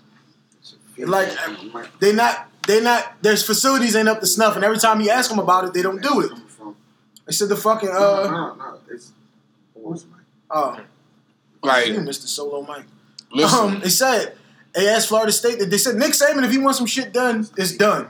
Like 0.97 1.29
they 1.99 2.13
not 2.13 2.49
they 2.67 2.81
not 2.81 3.13
there's 3.21 3.45
facilities 3.45 3.95
ain't 3.95 4.07
up 4.07 4.19
to 4.19 4.25
snuff, 4.25 4.55
and 4.55 4.65
every 4.65 4.79
time 4.79 4.99
you 4.99 5.09
ask 5.09 5.29
them 5.29 5.39
about 5.39 5.65
it, 5.65 5.73
they 5.73 5.81
don't 5.81 6.01
do 6.01 6.21
it. 6.21 6.31
They 7.25 7.33
said 7.33 7.49
the 7.49 7.55
fucking 7.55 7.89
uh 7.89 7.93
no, 7.93 8.55
no, 8.55 8.79
it's 8.89 9.11
oh 10.49 10.79
like, 11.63 11.88
you 11.88 11.94
Mr. 11.95 12.27
Solo 12.27 12.62
Mike. 12.63 12.86
listen, 13.31 13.59
Um, 13.59 13.80
they 13.81 13.89
said 13.89 14.33
they 14.74 14.88
asked 14.89 15.07
Florida 15.07 15.31
State 15.31 15.59
that 15.59 15.69
they 15.69 15.77
said 15.77 15.95
Nick 15.95 16.12
Saban 16.12 16.44
if 16.44 16.51
he 16.51 16.57
wants 16.57 16.77
some 16.77 16.88
shit 16.88 17.13
done, 17.13 17.48
it's 17.57 17.75
done. 17.75 18.09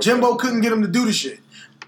Jimbo 0.00 0.36
couldn't 0.36 0.60
get 0.60 0.72
him 0.72 0.82
to 0.82 0.88
do 0.88 1.04
the 1.06 1.12
shit. 1.12 1.40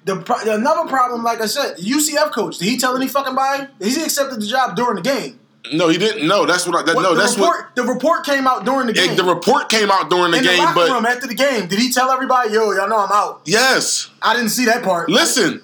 The 0.04 0.16
pro- 0.16 0.40
another 0.54 0.88
problem, 0.88 1.22
like 1.22 1.40
I 1.42 1.46
said, 1.46 1.76
the 1.76 1.82
UCF 1.82 2.32
coach 2.32 2.58
did 2.58 2.66
he 2.68 2.78
tell 2.78 2.96
any 2.96 3.06
fucking 3.06 3.34
body? 3.34 3.66
He 3.82 4.02
accepted 4.02 4.40
the 4.40 4.46
job 4.46 4.74
during 4.74 4.96
the 4.96 5.02
game. 5.02 5.38
no, 5.74 5.88
he 5.88 5.98
didn't. 5.98 6.26
No, 6.26 6.46
that's 6.46 6.66
what 6.66 6.74
I, 6.76 6.82
that, 6.84 6.96
What- 6.96 7.02
no, 7.02 7.14
the 7.14 7.20
that's 7.20 7.36
report, 7.36 7.66
what, 7.66 7.76
the 7.76 7.82
report 7.82 8.24
came 8.24 8.46
out 8.46 8.64
during 8.64 8.86
the 8.86 8.94
game. 8.94 9.10
it, 9.10 9.16
the 9.16 9.24
report 9.24 9.68
came 9.68 9.90
out 9.90 10.08
during 10.08 10.30
the 10.32 10.38
in 10.38 10.44
game, 10.44 10.56
the 10.56 10.62
locker 10.62 10.74
but 10.74 10.90
room 10.90 11.04
after 11.04 11.26
the 11.26 11.34
game, 11.34 11.68
did 11.68 11.78
he 11.78 11.92
tell 11.92 12.10
everybody, 12.10 12.54
"Yo, 12.54 12.72
y'all 12.72 12.88
know 12.88 12.98
I'm 12.98 13.12
out"? 13.12 13.42
yes, 13.44 14.08
I 14.22 14.34
didn't 14.34 14.48
see 14.50 14.64
that 14.64 14.82
part. 14.82 15.10
listen. 15.10 15.60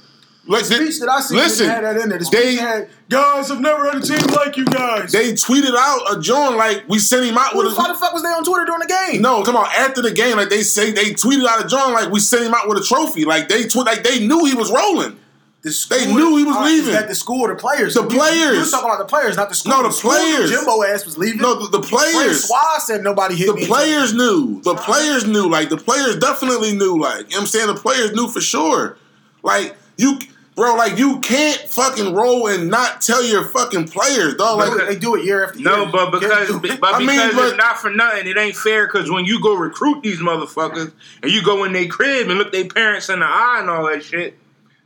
Like, 0.48 0.64
the 0.64 0.74
speech 0.76 1.00
that 1.00 1.08
I 1.08 1.20
see 1.20 1.34
listen, 1.36 1.66
didn't 1.68 1.82
that 1.82 1.96
in 2.02 2.08
there. 2.08 2.18
The 2.18 2.24
speech 2.24 2.40
they- 2.42 2.54
had, 2.56 2.88
"Guys, 3.08 3.50
I've 3.50 3.60
never 3.60 3.84
had 3.90 3.96
a 3.96 4.00
team 4.06 4.18
like 4.34 4.56
you 4.56 4.64
guys." 4.64 5.10
they 5.12 5.32
tweeted 5.32 5.74
out 5.76 6.16
a 6.16 6.20
John 6.20 6.56
like 6.56 6.84
we 6.88 6.98
sent 6.98 7.24
him 7.24 7.36
out 7.36 7.52
Who 7.52 7.58
with 7.58 7.66
the, 7.68 7.72
a 7.72 7.78
why 7.78 7.88
the 7.88 7.94
fuck 7.98 8.12
was 8.12 8.22
they 8.22 8.28
on 8.28 8.44
Twitter 8.44 8.64
during 8.64 8.80
the 8.80 8.86
game? 9.10 9.22
No, 9.22 9.42
come 9.42 9.56
on. 9.56 9.66
After 9.76 10.02
the 10.02 10.12
game, 10.12 10.36
like 10.36 10.48
they 10.50 10.62
say, 10.62 10.92
they 10.92 11.10
tweeted 11.10 11.46
out 11.46 11.64
a 11.64 11.68
John 11.68 11.92
like 11.92 12.10
we 12.10 12.20
sent 12.20 12.44
him 12.44 12.54
out 12.54 12.68
with 12.68 12.78
a 12.78 12.84
trophy. 12.84 13.24
Like 13.24 13.48
they 13.48 13.66
tweet, 13.66 13.86
like 13.86 14.04
they 14.04 14.26
knew 14.26 14.44
he 14.44 14.54
was 14.54 14.70
rolling. 14.70 15.18
The 15.62 15.72
school, 15.72 15.98
They 15.98 16.06
knew 16.14 16.36
he 16.36 16.44
was 16.44 16.54
uh, 16.56 16.62
leaving. 16.64 16.92
That 16.92 17.08
the 17.08 17.14
school 17.16 17.48
the 17.48 17.56
players? 17.56 17.94
The 17.94 18.02
You- 18.04 18.10
You, 18.10 18.16
players. 18.18 18.58
was 18.58 18.70
talking 18.70 18.86
about 18.88 18.98
the 18.98 19.04
players, 19.06 19.36
not 19.36 19.48
the 19.48 19.56
school. 19.56 19.72
No, 19.72 19.82
the 19.82 19.90
school 19.90 20.12
knew 20.12 20.18
players. 20.36 20.50
Jimbo 20.50 20.84
ass 20.84 21.04
was 21.04 21.18
leaving. 21.18 21.40
No, 21.40 21.56
the, 21.56 21.78
the 21.78 21.80
players. 21.80 22.48
Said 22.84 23.02
nobody 23.02 23.34
hit 23.34 23.52
me. 23.52 23.62
The 23.62 23.66
players 23.66 24.14
knew. 24.14 24.60
The 24.62 24.76
players 24.76 25.26
knew. 25.26 25.48
Like 25.50 25.70
the 25.70 25.76
players 25.76 26.16
definitely 26.18 26.70
knew. 26.76 27.00
Like 27.00 27.24
you 27.24 27.30
know 27.30 27.38
what 27.38 27.40
I'm 27.40 27.46
saying, 27.46 27.66
the 27.66 27.74
players 27.74 28.12
knew 28.12 28.28
for 28.28 28.40
sure. 28.40 28.96
Like 29.42 29.74
you, 29.96 30.18
bro. 30.56 30.74
Like 30.74 30.98
you 30.98 31.20
can't 31.20 31.58
fucking 31.58 32.12
roll 32.12 32.48
and 32.48 32.68
not 32.68 33.00
tell 33.00 33.24
your 33.24 33.44
fucking 33.44 33.86
players, 33.86 34.34
dog. 34.34 34.58
Like 34.58 34.72
do 34.72 34.86
they 34.86 34.98
do 34.98 35.14
it 35.14 35.24
year 35.24 35.44
after 35.44 35.58
year. 35.58 35.70
No, 35.70 35.86
but 35.86 36.10
because 36.10 36.48
can't 36.48 36.62
do 36.62 36.68
it. 36.72 36.80
but 36.80 36.94
I 36.94 36.98
mean, 36.98 37.08
because 37.08 37.34
but- 37.34 37.48
it's 37.50 37.56
not 37.58 37.78
for 37.78 37.90
nothing, 37.90 38.26
it 38.26 38.36
ain't 38.36 38.56
fair. 38.56 38.86
Because 38.88 39.08
when 39.08 39.24
you 39.24 39.40
go 39.40 39.54
recruit 39.54 40.02
these 40.02 40.18
motherfuckers 40.18 40.90
and 41.22 41.30
you 41.30 41.44
go 41.44 41.62
in 41.62 41.72
their 41.72 41.86
crib 41.86 42.28
and 42.28 42.38
look 42.38 42.50
their 42.50 42.66
parents 42.66 43.08
in 43.08 43.20
the 43.20 43.26
eye 43.26 43.58
and 43.60 43.70
all 43.70 43.86
that 43.86 44.02
shit, 44.02 44.36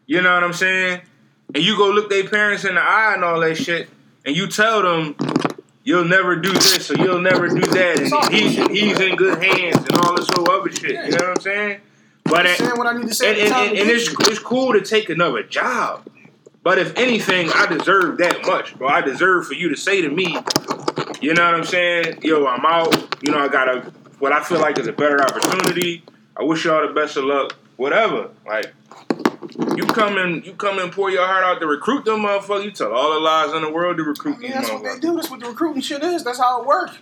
you 0.07 0.21
know 0.21 0.35
what 0.35 0.45
I'm 0.45 0.53
saying? 0.53 1.01
And 1.55 1.65
you 1.65 1.77
go 1.77 1.91
look 1.91 2.11
their 2.11 2.29
parents 2.29 2.65
in 2.65 2.75
the 2.75 2.83
eye 2.83 3.15
and 3.15 3.25
all 3.25 3.41
that 3.41 3.57
shit, 3.57 3.89
and 4.27 4.37
you 4.37 4.47
tell 4.49 4.83
them 4.83 5.17
you'll 5.83 6.05
never 6.05 6.37
do 6.37 6.53
this 6.53 6.91
or 6.91 6.95
you'll 6.99 7.21
never 7.21 7.49
do 7.49 7.61
that, 7.61 7.99
and 7.99 8.35
he's 8.35 8.57
he's 8.69 9.01
in 9.01 9.17
good 9.17 9.43
hands 9.43 9.77
and 9.77 9.93
all 10.01 10.15
this 10.15 10.29
whole 10.35 10.51
other 10.51 10.71
shit. 10.71 10.91
You 10.91 11.11
know 11.13 11.29
what 11.29 11.39
I'm 11.39 11.41
saying? 11.41 11.81
But 12.31 12.47
I'm 12.47 12.56
saying 12.56 12.71
what 12.77 12.87
I 12.87 12.97
need 12.97 13.09
to 13.09 13.15
say. 13.15 13.43
and, 13.43 13.53
and, 13.53 13.79
and, 13.79 13.91
it's, 13.91 14.09
it's 14.29 14.38
cool 14.38 14.73
to 14.73 14.81
take 14.81 15.11
another 15.11 15.43
job. 15.43 16.06
But 16.62 16.79
if 16.79 16.97
anything, 16.97 17.50
I 17.55 17.67
deserve 17.67 18.19
that 18.19 18.47
much, 18.47 18.77
bro. 18.77 18.88
I 18.88 19.00
deserve 19.00 19.47
for 19.47 19.55
you 19.55 19.71
to 19.71 19.77
say 19.77 20.03
to 20.03 20.11
me, 20.11 20.37
you 21.21 21.35
know 21.35 21.44
what 21.44 21.55
I'm 21.55 21.65
saying? 21.65 22.21
Yo, 22.23 22.47
I'm 22.47 22.65
out. 22.65 23.17
You 23.23 23.32
know, 23.32 23.38
I 23.38 23.49
got 23.49 23.69
a 23.69 23.93
what 24.19 24.32
I 24.32 24.43
feel 24.44 24.61
like 24.61 24.79
is 24.79 24.87
a 24.87 24.93
better 24.93 25.21
opportunity. 25.23 26.05
I 26.37 26.45
wish 26.45 26.64
y'all 26.64 26.87
the 26.87 26.93
best 26.93 27.16
of 27.16 27.25
luck. 27.25 27.57
Whatever. 27.76 28.31
Like 28.47 28.73
you 29.76 29.87
come 29.87 30.19
and 30.19 30.45
you 30.45 30.52
come 30.52 30.78
and 30.78 30.93
pour 30.93 31.11
your 31.11 31.26
heart 31.26 31.45
out 31.45 31.61
to 31.61 31.66
recruit 31.66 32.05
them 32.05 32.21
motherfuckers. 32.21 32.64
You 32.64 32.71
tell 32.71 32.93
all 32.93 33.14
the 33.14 33.21
lies 33.21 33.55
in 33.55 33.62
the 33.62 33.71
world 33.71 33.97
to 33.97 34.02
recruit 34.02 34.37
I 34.37 34.38
mean, 34.38 34.50
these 34.50 34.61
that's 34.61 34.71
what 34.71 34.85
they 34.85 34.99
do. 34.99 35.16
That's 35.16 35.31
what 35.31 35.40
the 35.40 35.49
recruiting 35.49 35.83
shit 35.83 36.02
is. 36.02 36.25
That's 36.25 36.38
how 36.38 36.61
it 36.61 36.66
works. 36.66 36.99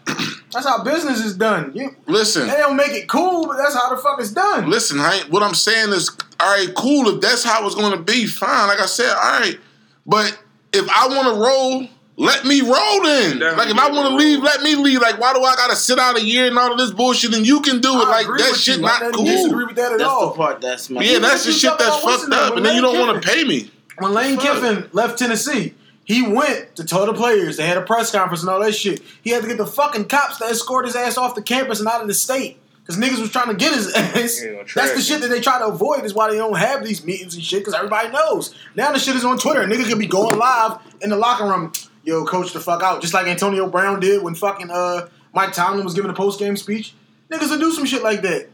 That's 0.53 0.67
how 0.67 0.83
business 0.83 1.25
is 1.25 1.37
done. 1.37 1.73
You, 1.75 1.95
listen, 2.07 2.47
they 2.49 2.57
don't 2.57 2.77
make 2.77 2.93
it 2.93 3.09
cool, 3.09 3.47
but 3.47 3.57
that's 3.59 3.75
how 3.75 3.95
the 3.95 4.01
fuck 4.01 4.19
it's 4.21 4.31
done. 4.33 4.71
listen. 4.71 4.99
I 5.01 5.17
ain't, 5.19 5.31
what 5.31 5.43
I'm 5.43 5.55
saying 5.55 5.91
is, 5.91 6.11
all 6.41 6.57
right, 6.57 6.73
cool. 6.75 7.09
If 7.15 7.21
that's 7.21 7.45
how 7.45 7.67
it's 7.67 7.75
going 7.75 7.93
to 7.93 7.99
be, 8.03 8.27
fine. 8.27 8.69
Like 8.69 8.81
I 8.81 8.87
said, 8.87 9.11
all 9.11 9.41
right. 9.41 9.59
But 10.07 10.39
if 10.73 10.89
I 10.91 11.09
want 11.09 11.35
to 11.35 11.41
roll. 11.43 11.89
Let 12.21 12.45
me 12.45 12.63
roll 12.63 13.03
then. 13.05 13.39
Definitely 13.39 13.57
Like 13.57 13.71
if 13.71 13.79
I 13.79 13.93
want 13.93 14.09
to 14.09 14.17
leave, 14.17 14.41
let 14.43 14.61
me 14.63 14.75
leave. 14.75 15.01
Like 15.01 15.21
why 15.21 15.33
do 15.35 15.41
I 15.45 15.55
gotta 15.55 15.77
sit 15.77 16.01
out 16.01 16.19
a 16.19 16.21
year 16.25 16.49
and 16.49 16.59
all 16.59 16.73
of 16.73 16.77
this 16.77 16.91
bullshit 16.91 17.33
and 17.33 17.47
you 17.47 17.61
can 17.61 17.81
do 17.81 17.93
it? 18.01 18.09
I 18.09 18.11
Like 18.11 18.27
that 18.39 18.57
shit 18.57 18.79
you. 18.79 18.83
Not 18.83 19.01
don't 19.01 19.13
cool. 19.13 19.25
disagree 19.25 19.65
with 19.67 19.77
that 19.77 19.93
at 19.93 19.99
That's 19.99 20.11
all. 20.11 20.31
the 20.31 20.37
part 20.37 20.61
that's 20.61 20.91
my. 20.91 21.01
Yeah, 21.01 21.21
that's 21.21 21.45
the 21.45 21.53
shit 21.53 21.79
that's 21.79 21.97
fucked 22.03 22.33
up, 22.33 22.57
and 22.57 22.67
then 22.67 22.75
you 22.75 22.83
don't 22.83 22.99
want 22.99 23.23
to 23.23 23.29
pay 23.29 23.45
me. 23.45 23.71
When 23.99 24.15
Lane 24.15 24.37
Kiffin 24.37 24.89
left 24.93 25.17
Tennessee, 25.21 25.75
he 26.09 26.23
went 26.27 26.75
to 26.77 26.85
tell 26.85 27.05
the 27.05 27.13
players. 27.13 27.59
They 27.59 27.67
had 27.67 27.77
a 27.77 27.83
press 27.83 28.11
conference 28.11 28.41
and 28.41 28.49
all 28.49 28.61
that 28.63 28.75
shit. 28.75 29.03
He 29.23 29.29
had 29.29 29.43
to 29.43 29.49
get 29.49 29.59
the 29.59 29.67
fucking 29.67 30.07
cops 30.07 30.39
to 30.39 30.47
escort 30.47 30.87
his 30.87 30.97
ass 30.97 31.19
off 31.19 31.35
the 31.35 31.43
campus 31.43 31.81
and 31.81 31.89
out 31.89 32.01
of 32.01 32.09
the 32.09 32.15
state. 32.15 32.59
Because 32.81 32.97
niggas 32.97 33.21
was 33.21 33.31
trying 33.31 33.49
to 33.49 33.55
get 33.55 33.75
his 33.75 33.93
ass. 33.95 34.43
Yeah, 34.43 34.63
That's 34.75 34.95
the 34.95 35.03
shit 35.03 35.21
that 35.21 35.29
they 35.29 35.43
try 35.43 35.59
to 35.59 35.67
avoid, 35.67 36.07
is 36.07 36.15
why 36.15 36.31
they 36.31 36.39
don't 36.39 36.57
have 36.57 36.83
these 36.83 37.05
meetings 37.05 37.35
and 37.35 37.45
shit, 37.45 37.61
because 37.61 37.75
everybody 37.75 38.09
knows. 38.11 38.55
Now 38.75 38.91
the 38.91 38.99
shit 38.99 39.17
is 39.17 39.25
on 39.27 39.37
Twitter. 39.37 39.61
Niggas 39.65 39.87
could 39.87 39.99
be 39.99 40.07
going 40.07 40.39
live 40.39 40.79
in 41.03 41.11
the 41.11 41.17
locker 41.17 41.45
room. 41.45 41.73
Yo, 42.05 42.25
coach 42.25 42.55
the 42.55 42.61
fuck 42.61 42.83
out. 42.83 43.03
Just 43.03 43.13
like 43.13 43.27
Antonio 43.27 43.69
Brown 43.69 44.01
did 44.01 44.23
when 44.23 44.35
fucking 44.35 44.71
uh, 44.71 45.11
Mike 45.35 45.53
Tomlin 45.53 45.85
was 45.85 45.93
giving 45.93 46.11
a 46.11 46.15
post 46.15 46.39
game 46.39 46.57
speech. 46.57 46.95
Niggas 47.31 47.51
will 47.51 47.59
do 47.59 47.71
some 47.73 47.85
shit 47.85 48.03
like 48.03 48.23
that. 48.23 48.49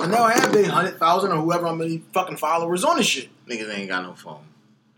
And 0.00 0.10
now 0.10 0.22
I 0.22 0.32
have 0.32 0.54
their 0.54 0.62
100,000 0.62 1.32
or 1.32 1.36
whoever 1.42 1.66
how 1.66 1.74
many 1.74 1.98
fucking 2.14 2.38
followers 2.38 2.82
on 2.82 2.96
this 2.96 3.06
shit. 3.06 3.28
Niggas 3.46 3.76
ain't 3.76 3.90
got 3.90 4.04
no 4.04 4.14
phone. 4.14 4.40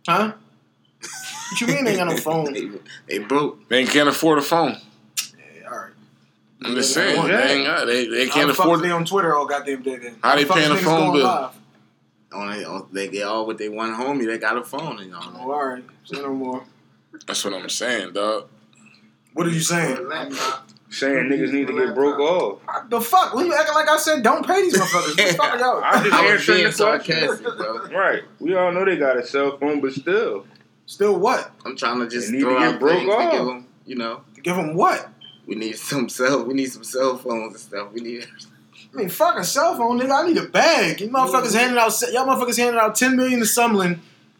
Huh? 0.07 0.35
What 1.51 1.61
you 1.61 1.67
mean 1.67 1.85
they 1.85 1.91
ain't 1.93 1.99
got 1.99 2.09
no 2.09 2.17
phone? 2.17 2.55
They, 3.07 3.19
they 3.19 3.25
broke. 3.25 3.69
They 3.69 3.85
can't 3.85 4.09
afford 4.09 4.39
a 4.39 4.43
phone. 4.43 4.77
Yeah, 5.37 5.71
all 5.71 5.77
right. 5.77 5.91
I'm 6.63 6.75
just 6.75 6.95
saying, 6.95 7.17
yeah. 7.17 7.47
they, 7.47 7.53
ain't 7.55 7.67
got, 7.67 7.87
they, 7.87 8.07
they 8.07 8.27
can't 8.27 8.49
the 8.49 8.55
fuck 8.55 8.67
afford 8.67 8.81
they 8.81 8.91
on 8.91 9.05
Twitter 9.05 9.37
all 9.37 9.47
goddamn 9.47 9.83
day 9.83 9.97
then? 9.97 10.17
How 10.23 10.37
they 10.37 10.45
the 10.45 10.55
paying 10.55 10.73
is 10.73 10.81
a 10.81 10.83
niggas 10.83 10.85
phone 10.85 11.13
bill? 11.13 11.25
live? 11.25 11.51
On, 12.33 12.65
on, 12.65 12.89
they 12.93 13.09
get 13.09 13.25
all 13.25 13.47
with 13.47 13.59
they 13.59 13.69
one 13.69 13.93
homie. 13.93 14.27
They 14.27 14.39
got 14.39 14.57
a 14.57 14.65
phone 14.65 14.99
and 14.99 15.15
all. 15.15 15.33
Oh, 15.37 15.53
all 15.53 15.67
right, 15.67 15.85
say 16.05 16.21
no 16.21 16.33
more. 16.33 16.65
That's 17.27 17.45
what 17.45 17.55
I'm 17.55 17.69
saying, 17.69 18.13
dog. 18.13 18.49
What 19.35 19.47
are 19.47 19.51
you 19.51 19.61
saying? 19.61 19.97
Saying 20.91 21.25
mm-hmm. 21.25 21.33
niggas 21.33 21.53
need 21.53 21.67
to 21.67 21.73
get 21.73 21.95
broke 21.95 22.21
off. 22.21 22.61
The 22.89 23.01
fuck? 23.01 23.35
When 23.35 23.47
you 23.47 23.55
acting 23.55 23.75
like 23.75 23.89
I 23.89 23.97
said, 23.99 24.23
don't 24.23 24.47
pay 24.47 24.63
these 24.63 24.77
motherfuckers. 24.77 25.17
What 25.19 25.37
fuck 25.37 25.61
y'all? 25.61 25.83
I'm 25.85 26.05
just 26.05 26.15
I 26.15 26.27
answering 26.27 26.65
the 26.65 26.73
question. 26.73 27.57
bro. 27.57 27.99
Right. 27.99 28.23
We 28.39 28.55
all 28.55 28.73
know 28.73 28.85
they 28.85 28.97
got 28.97 29.17
a 29.17 29.27
cell 29.27 29.59
phone, 29.59 29.81
but 29.81 29.93
still. 29.93 30.47
Still 30.87 31.19
what? 31.19 31.50
I'm 31.64 31.76
trying 31.76 32.00
to 32.00 32.09
just 32.09 32.29
throw 32.31 32.55
to 32.55 32.57
out 32.59 32.79
broke 32.81 32.99
things 32.99 33.14
to 33.14 33.31
give 33.31 33.47
them. 33.47 33.67
You 33.87 33.97
know, 33.97 34.23
Give 34.43 34.57
them 34.57 34.75
what? 34.75 35.09
we 35.47 35.55
need 35.57 35.76
some 35.76 36.09
cell. 36.09 36.45
We 36.45 36.55
need 36.55 36.73
some 36.73 36.85
cell 36.85 37.19
phones 37.19 37.53
and 37.55 37.61
stuff. 37.61 37.93
We 37.93 38.00
need. 38.00 38.26
I 38.93 38.97
mean, 38.97 39.09
fuck 39.09 39.37
a 39.37 39.45
cell 39.45 39.76
phone, 39.76 40.00
nigga. 40.00 40.25
I 40.25 40.26
need 40.26 40.37
a 40.38 40.47
bag. 40.47 41.00
You 41.00 41.09
motherfuckers 41.09 41.55
handing 41.55 41.79
out, 41.79 41.93
y'all 42.12 42.26
motherfuckers 42.26 42.57
handing 42.57 42.81
out 42.81 42.95
ten 42.95 43.17
million 43.17 43.41
to 43.41 43.45
Sumlin 43.45 43.99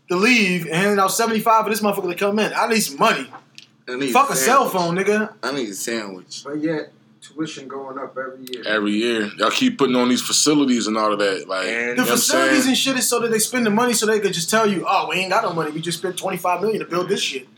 to 0.09 0.17
leave 0.17 0.65
and 0.67 0.75
handing 0.75 0.99
out 0.99 1.09
seventy 1.09 1.41
five 1.41 1.65
for 1.65 1.71
this 1.71 1.81
motherfucker 1.83 2.11
to 2.11 2.15
come 2.15 2.39
in. 2.39 2.53
I 2.55 2.69
need 2.69 2.81
some 2.81 2.99
money. 2.99 3.29
I 3.87 3.97
need 3.97 4.13
Fuck 4.13 4.31
a 4.31 4.37
cell 4.37 4.69
phone, 4.71 4.97
nigga. 4.97 5.35
I 5.43 5.53
need 5.53 5.69
a 5.69 5.75
sandwich. 5.75 6.43
But 6.45 6.63
yet, 6.63 6.93
tuition 7.35 7.69
going 7.69 7.99
up 7.99 8.17
every 8.17 8.45
year. 8.50 8.62
Every 8.67 8.93
year, 8.93 9.31
y'all 9.38 9.50
keep 9.50 9.79
putting 9.79 9.97
on 9.97 10.09
these 10.09 10.23
facilities 10.23 10.87
and 10.87 10.97
all 10.97 11.12
of 11.12 11.19
that. 11.19 11.49
Like, 11.49 11.67
And- 11.67 11.75
you 11.75 11.81
The 11.91 11.95
know 11.97 12.03
what 12.03 12.11
I'm 12.11 12.17
facilities 12.17 12.67
and 12.67 12.76
shit 12.76 12.97
is 12.97 13.09
so 13.09 13.21
that 13.21 13.31
they 13.31 13.38
spend 13.38 13.67
the 13.67 13.71
money 13.71 13.93
so 13.93 14.07
they 14.07 14.21
could 14.21 14.33
just 14.33 14.50
tell 14.50 14.67
you, 14.67 14.85
oh, 14.88 15.09
we 15.11 15.17
ain't 15.17 15.31
got 15.31 15.43
no 15.45 15.53
money. 15.53 15.71
We 15.71 15.81
just 15.81 15.99
spent 15.99 16.17
twenty 16.17 16.37
five 16.38 16.61
million 16.61 16.81
to 16.81 16.87
build 16.87 17.09
this 17.09 17.21
shit. 17.21 17.49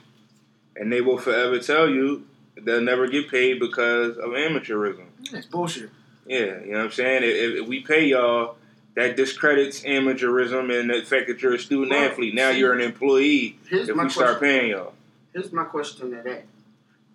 And 0.77 0.93
they 0.93 1.01
will 1.01 1.19
forever 1.19 1.59
tell 1.59 1.89
you 1.89 2.27
they'll 2.57 2.81
never 2.83 3.07
get 3.09 3.31
paid 3.31 3.61
because 3.61 4.17
of 4.19 4.31
amateurism. 4.31 5.05
It's 5.33 5.47
bullshit. 5.47 5.91
Yeah, 6.27 6.61
you 6.61 6.73
know 6.73 6.79
what 6.79 6.85
I'm 6.87 6.91
saying? 6.93 7.23
If, 7.23 7.63
if 7.63 7.69
we 7.69 7.81
pay 7.81 8.07
y'all, 8.09 8.57
that 8.95 9.17
discredits 9.17 9.83
amateurism 9.83 10.77
and 10.81 10.91
the 10.91 11.03
fact 11.03 11.29
that 11.29 11.41
you're 11.41 11.55
a 11.55 11.59
student 11.59 11.91
Well, 11.93 12.11
athlete. 12.11 12.35
Now 12.35 12.51
see, 12.53 12.59
you're 12.59 12.73
an 12.73 12.81
employee 12.81 13.59
Here's 13.69 13.89
if 13.89 13.97
my 13.97 14.05
we 14.05 14.11
start 14.11 14.41
paying 14.41 14.71
y'all. 14.71 14.95
Here's 15.33 15.53
my 15.53 15.65
question 15.65 16.11
to 16.11 16.23
that: 16.23 16.45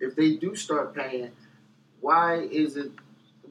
If 0.00 0.14
they 0.16 0.34
do 0.36 0.54
start 0.54 0.94
paying, 0.94 1.30
why 2.02 2.34
is 2.50 2.76
it? 2.76 2.90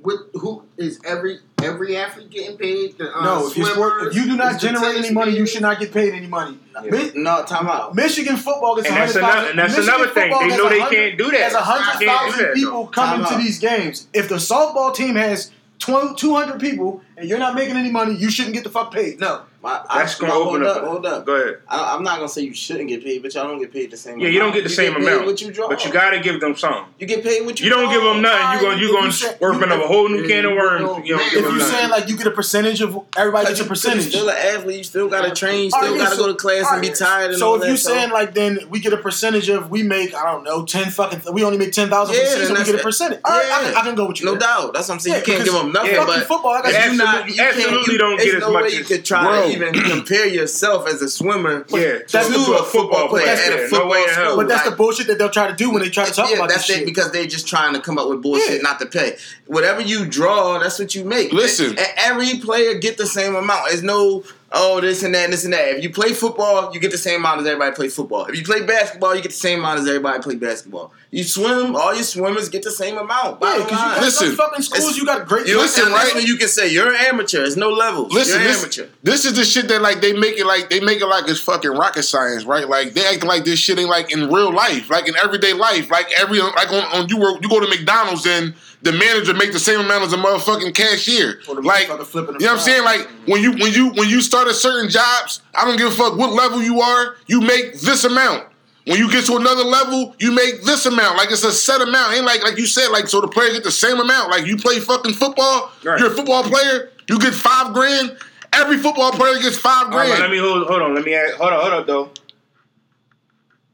With 0.04 0.20
who 0.34 0.64
is 0.78 1.00
every 1.06 1.38
every 1.64 1.96
athlete 1.96 2.32
getting 2.32 2.58
paid? 2.58 2.98
The, 2.98 3.16
uh, 3.16 3.24
no, 3.24 3.48
if 3.48 3.56
you 3.56 3.66
sport, 3.66 4.08
if 4.08 4.16
you 4.16 4.24
do 4.26 4.36
not 4.36 4.60
generate 4.60 4.98
any 4.98 5.12
money, 5.12 5.38
you 5.38 5.46
should 5.46 5.62
not 5.62 5.80
get 5.80 5.92
paid 5.94 6.14
any 6.16 6.26
money. 6.26 6.58
Yeah. 6.84 6.90
Mi- 6.90 7.12
No, 7.14 7.44
time 7.44 7.68
out. 7.68 7.94
Michigan 7.94 8.36
football 8.36 8.76
gets 8.78 8.88
And 8.88 8.98
that's 8.98 9.16
another, 9.16 9.50
and 9.52 9.60
that's 9.60 9.78
Michigan 9.78 9.94
another 9.96 10.12
thing. 10.12 10.32
football 10.32 10.50
They 10.50 10.58
know 10.58 10.70
they 10.70 10.80
can't 10.96 11.18
do 11.20 11.26
that. 11.26 11.32
There's 11.32 11.54
They 11.54 12.06
can't 12.08 12.32
100,000 12.32 12.54
people 12.56 12.72
though. 12.86 12.88
coming 12.90 13.20
Time 13.20 13.28
to 13.30 13.34
out. 13.36 13.42
these 13.44 13.60
games. 13.60 14.08
If 14.12 14.28
the 14.28 14.36
softball 14.38 14.96
team 14.96 15.14
has 15.16 15.52
12, 15.78 16.18
200 16.18 16.60
people 16.60 17.04
and 17.22 17.30
you're 17.30 17.40
not 17.40 17.56
making 17.56 17.78
any 17.78 17.92
money, 17.92 18.16
you 18.16 18.30
shouldn't 18.30 18.54
get 18.56 18.64
the 18.64 18.70
fuck 18.70 18.92
paid. 18.94 19.20
No. 19.20 19.44
My, 19.64 19.80
That's 19.94 20.16
I, 20.16 20.22
gonna 20.22 20.34
no, 20.34 20.42
open 20.50 20.62
hold 20.64 20.66
up. 20.66 20.78
up. 20.78 20.84
Hold 20.90 21.06
up. 21.06 21.24
Go 21.28 21.36
ahead. 21.36 21.60
I, 21.68 21.94
I'm 21.96 22.02
not 22.02 22.16
gonna 22.16 22.28
say 22.30 22.42
you 22.42 22.52
shouldn't 22.56 22.90
get 22.90 23.04
paid, 23.04 23.22
but 23.22 23.32
y'all 23.36 23.48
don't 23.48 23.60
get 23.60 23.72
paid 23.72 23.92
the 23.92 23.96
same. 23.98 24.14
Yeah, 24.20 24.24
amount. 24.26 24.34
you 24.34 24.40
don't 24.40 24.54
get 24.54 24.64
the 24.64 24.70
same 24.72 24.96
paid 24.96 25.04
amount, 25.04 25.26
What 25.28 25.40
you 25.40 25.52
draw, 25.52 25.70
but 25.70 25.86
you 25.86 25.92
got 25.94 26.10
to 26.10 26.20
give 26.20 26.42
them 26.42 26.56
something. 26.56 26.86
You 26.98 27.06
get 27.06 27.24
paid 27.24 27.46
what 27.46 27.60
you. 27.60 27.66
You 27.66 27.70
don't 27.70 27.84
draw. 27.84 27.92
give 27.94 28.02
them 28.02 28.22
nothing. 28.24 28.42
Alright, 28.42 28.56
You 28.60 28.62
going 28.68 28.80
you 28.80 28.86
if 28.88 28.92
going 28.92 29.12
to 29.12 29.16
say- 29.16 29.36
open 29.40 29.70
you- 29.70 29.76
up 29.76 29.84
a 29.84 29.88
whole 29.88 30.10
new 30.10 30.28
can 30.28 30.46
of 30.46 30.54
worms. 30.54 31.08
You 31.08 31.16
if 31.16 31.20
give 31.20 31.20
If 31.20 31.34
them 31.34 31.44
you're 31.44 31.60
nothing. 31.60 31.76
saying 31.76 31.90
like 31.92 32.10
you 32.10 32.18
get 32.18 32.26
a 32.26 32.32
percentage 32.32 32.82
of 32.82 33.06
everybody 33.16 33.46
gets 33.50 33.60
a 33.60 33.64
You're 33.64 33.70
percentage. 33.70 34.08
still 34.10 34.30
an 34.30 34.36
athlete. 34.36 34.78
You 34.80 34.84
still 34.84 35.08
gotta 35.10 35.30
train. 35.30 35.66
You 35.66 35.70
still 35.70 35.96
gotta 35.96 36.18
go 36.18 36.26
to 36.28 36.34
class 36.34 36.66
and 36.72 36.82
be 36.82 36.90
tired. 36.90 37.36
So 37.36 37.62
if 37.62 37.70
you 37.70 37.78
stuff. 37.78 37.94
saying 37.94 38.10
like 38.10 38.34
then 38.34 38.62
we 38.72 38.80
get 38.80 38.94
a 38.94 38.98
percentage 38.98 39.48
of 39.50 39.70
we 39.70 39.84
make 39.84 40.16
I 40.16 40.24
don't 40.24 40.44
know 40.44 40.66
ten 40.66 40.90
fucking 40.90 41.32
we 41.36 41.44
only 41.44 41.60
make 41.60 41.72
ten 41.72 41.88
thousand 41.88 42.16
Yeah, 42.16 42.34
for 42.34 42.40
then 42.48 42.58
we 42.58 42.64
get 42.66 42.76
a 42.80 42.84
percentage. 42.84 43.20
All 43.24 43.32
right, 43.38 43.46
I, 43.46 43.62
Yeah. 43.62 43.68
can, 43.74 43.78
I 43.78 43.82
can 43.84 43.94
go 43.96 44.08
with 44.08 44.22
you. 44.22 44.26
no 44.26 44.38
doubt, 44.38 44.74
that's 44.74 44.88
what 44.88 44.96
I'm 44.96 45.00
saying. 45.02 45.18
You 45.18 45.24
can't 45.24 45.44
give 45.46 45.54
them 45.54 45.72
nothing. 45.72 45.98
But 45.98 46.24
football, 46.26 46.54
I 46.54 46.62
got 46.64 46.70
if 46.72 46.78
absolutely- 46.78 47.06
you 47.06 47.11
not, 47.20 47.28
you 47.30 47.36
can't- 47.36 47.56
absolutely 47.56 47.94
you- 47.94 48.00
don't 48.00 48.18
get 48.18 48.36
as 48.36 48.42
no 48.42 48.52
much 48.54 48.64
way 48.64 48.70
you 48.78 48.84
could 48.84 49.06
try 49.06 49.24
Bro. 49.24 49.48
to 49.48 49.54
even 49.54 49.74
compare 49.74 50.28
yourself 50.28 50.88
as 50.88 51.02
a 51.02 51.10
swimmer. 51.10 51.66
Yeah, 51.70 52.00
That's 52.12 52.28
to 52.28 52.54
a 52.54 52.64
football 52.64 53.04
but 53.04 53.10
player. 53.10 53.26
that's 53.26 53.46
the 53.48 53.52
Yeah, 53.56 53.62
no 53.62 53.68
football 53.68 53.90
way 53.90 54.04
in 54.04 54.10
hell. 54.10 54.26
school. 54.26 54.38
But 54.38 54.48
that's 54.48 54.70
the 54.70 54.76
bullshit 54.76 55.08
that 55.08 55.18
they'll 55.18 55.30
try 55.30 55.48
to 55.48 55.56
do 55.56 55.72
when 55.72 55.82
they 55.84 55.90
try 55.90 56.06
to 56.06 56.12
talk 56.12 56.30
yeah, 56.30 56.36
about 56.38 56.50
that's 56.50 56.68
this 56.68 56.76
it 56.78 56.80
shit. 56.80 56.86
because 56.86 57.12
they're 57.12 57.26
just 57.28 57.48
trying 57.48 57.74
to 57.74 57.80
come 57.82 57.98
up 57.98 58.08
with 58.10 58.22
bullshit 58.22 58.56
Yeah. 58.56 58.62
not 58.62 58.80
to 58.80 58.86
pay. 58.86 59.18
Whatever 59.48 59.82
you 59.82 60.06
draw, 60.06 60.60
that's 60.60 60.80
what 60.80 60.96
you 60.96 61.04
make. 61.06 61.32
Listen. 61.34 61.78
and 61.78 61.88
every 61.98 62.36
player 62.40 62.76
get 62.76 62.98
the 62.98 63.06
same 63.08 63.36
amount. 63.36 63.68
There's 63.70 63.84
no 63.84 64.24
oh 64.54 64.82
this 64.82 65.02
and 65.04 65.16
that 65.16 65.24
and 65.26 65.34
this 65.34 65.44
and 65.46 65.54
that. 65.54 65.68
If 65.78 65.84
you 65.84 65.90
play 65.90 66.14
football, 66.14 66.72
you 66.74 66.80
get 66.80 66.92
the 66.92 66.98
same 66.98 67.22
amount 67.22 67.42
as 67.42 67.48
everybody 67.48 67.74
plays 67.76 67.96
football. 67.96 68.26
If 68.26 68.36
you 68.38 68.44
play 68.44 68.62
basketball, 68.62 69.16
you 69.16 69.22
get 69.22 69.32
the 69.32 69.38
same 69.38 69.60
amount 69.60 69.80
as 69.80 69.88
everybody 69.88 70.22
play 70.22 70.36
basketball. 70.36 70.92
You 71.14 71.26
swim, 71.26 71.76
all 71.76 71.94
your 71.94 72.04
swimmers 72.04 72.48
get 72.48 72.64
the 72.64 72.72
same 72.72 72.98
amount. 72.98 73.42
yeah, 73.42 73.58
because 73.58 73.70
you 73.72 73.76
got 73.76 74.02
Listen, 74.02 74.28
some 74.28 74.36
fucking 74.38 74.64
schools, 74.64 74.96
you 74.96 75.06
got 75.06 75.28
great. 75.28 75.46
You 75.46 75.58
Listen, 75.58 75.92
right? 75.92 76.16
when 76.16 76.26
you 76.26 76.38
can 76.38 76.48
say 76.48 76.72
you're 76.72 76.88
an 76.88 76.96
amateur. 76.96 77.44
It's 77.44 77.58
no 77.58 77.70
levels. 77.70 78.14
Listen, 78.14 78.40
you're 78.40 78.48
an 78.48 78.48
this, 78.48 78.64
amateur. 78.64 78.94
this 79.04 79.26
is 79.26 79.34
the 79.34 79.44
shit 79.44 79.68
that 79.68 79.82
like 79.82 80.00
they 80.00 80.14
make 80.14 80.38
it 80.38 80.46
like 80.46 80.70
they 80.70 80.80
make 80.80 81.02
it 81.02 81.08
like 81.08 81.28
it's 81.28 81.42
fucking 81.42 81.72
rocket 81.72 82.04
science, 82.04 82.46
right? 82.46 82.66
Like 82.66 82.94
they 82.94 83.06
acting 83.06 83.28
like 83.28 83.44
this 83.44 83.60
shit 83.60 83.78
ain't 83.78 83.90
like 83.90 84.14
in 84.14 84.30
real 84.30 84.54
life, 84.54 84.90
like 84.90 85.10
in 85.10 85.18
everyday 85.18 85.52
life, 85.52 85.92
like 85.92 86.10
every 86.18 86.40
like 86.40 86.72
on, 86.72 86.86
on 86.96 87.10
you 87.10 87.20
work 87.20 87.44
you 87.44 87.50
go 87.50 87.60
to 87.60 87.68
McDonald's 87.68 88.26
and 88.26 88.56
the 88.82 88.94
manager 88.94 89.34
make 89.34 89.52
the 89.52 89.60
same 89.60 89.82
amount 89.82 90.06
as 90.06 90.14
a 90.14 90.18
motherfucking 90.18 90.74
cashier. 90.74 91.42
Like 91.46 91.88
motherfucker 91.88 92.06
flipping 92.06 92.34
the 92.36 92.40
you 92.40 92.46
know 92.46 92.54
what 92.54 92.60
I'm 92.60 92.66
saying? 92.66 92.86
Like 92.86 93.10
when 93.26 93.42
you 93.42 93.52
when 93.52 93.74
you 93.74 93.90
when 93.90 94.08
you 94.08 94.22
start 94.22 94.48
at 94.48 94.56
certain 94.56 94.90
jobs, 94.90 95.42
I 95.54 95.66
don't 95.66 95.78
give 95.78 95.92
a 95.92 95.92
fuck 95.92 96.18
what 96.18 96.32
level 96.32 96.62
you 96.62 96.80
are, 96.80 97.18
you 97.28 97.42
make 97.42 97.82
this 97.82 98.06
amount. 98.06 98.48
When 98.88 98.98
you 98.98 99.12
get 99.12 99.26
to 99.28 99.38
another 99.38 99.64
level, 99.64 100.16
you 100.20 100.32
make 100.32 100.64
this 100.64 100.86
amount. 100.88 101.16
Like 101.18 101.30
it's 101.32 101.44
a 101.44 101.52
set 101.52 101.82
amount. 101.82 102.14
Ain't 102.16 102.26
like 102.26 102.44
like 102.44 102.58
you 102.58 102.66
said, 102.66 102.88
like 102.90 103.08
so 103.08 103.22
the 103.22 103.28
player 103.28 103.52
get 103.52 103.64
the 103.64 103.72
same 103.72 104.00
amount. 104.00 104.32
Like 104.32 104.46
you 104.48 104.58
play 104.58 104.80
fucking 104.80 105.14
football, 105.14 105.72
Right. 105.84 106.00
you're 106.00 106.12
a 106.12 106.16
football 106.16 106.44
player, 106.44 106.90
you 107.08 107.20
get 107.20 107.34
five 107.34 107.74
grand. 107.74 108.18
Every 108.54 108.78
football 108.78 109.12
player 109.12 109.40
gets 109.40 109.58
five 109.58 109.92
grand. 109.92 110.10
but 110.10 110.20
let 110.20 110.32
me 110.32 110.38
hold, 110.40 110.68
hold 110.68 110.82
on. 110.82 110.94
Let 110.96 111.06
me 111.06 111.14
ask, 111.14 111.36
hold 111.36 111.54
on. 111.54 111.62
Hold 111.62 111.74
up 111.74 111.88
though. 111.88 112.10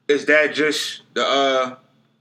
Is 0.08 0.26
that 0.26 0.54
just 0.54 1.02
the 1.14 1.26
uh 1.26 1.76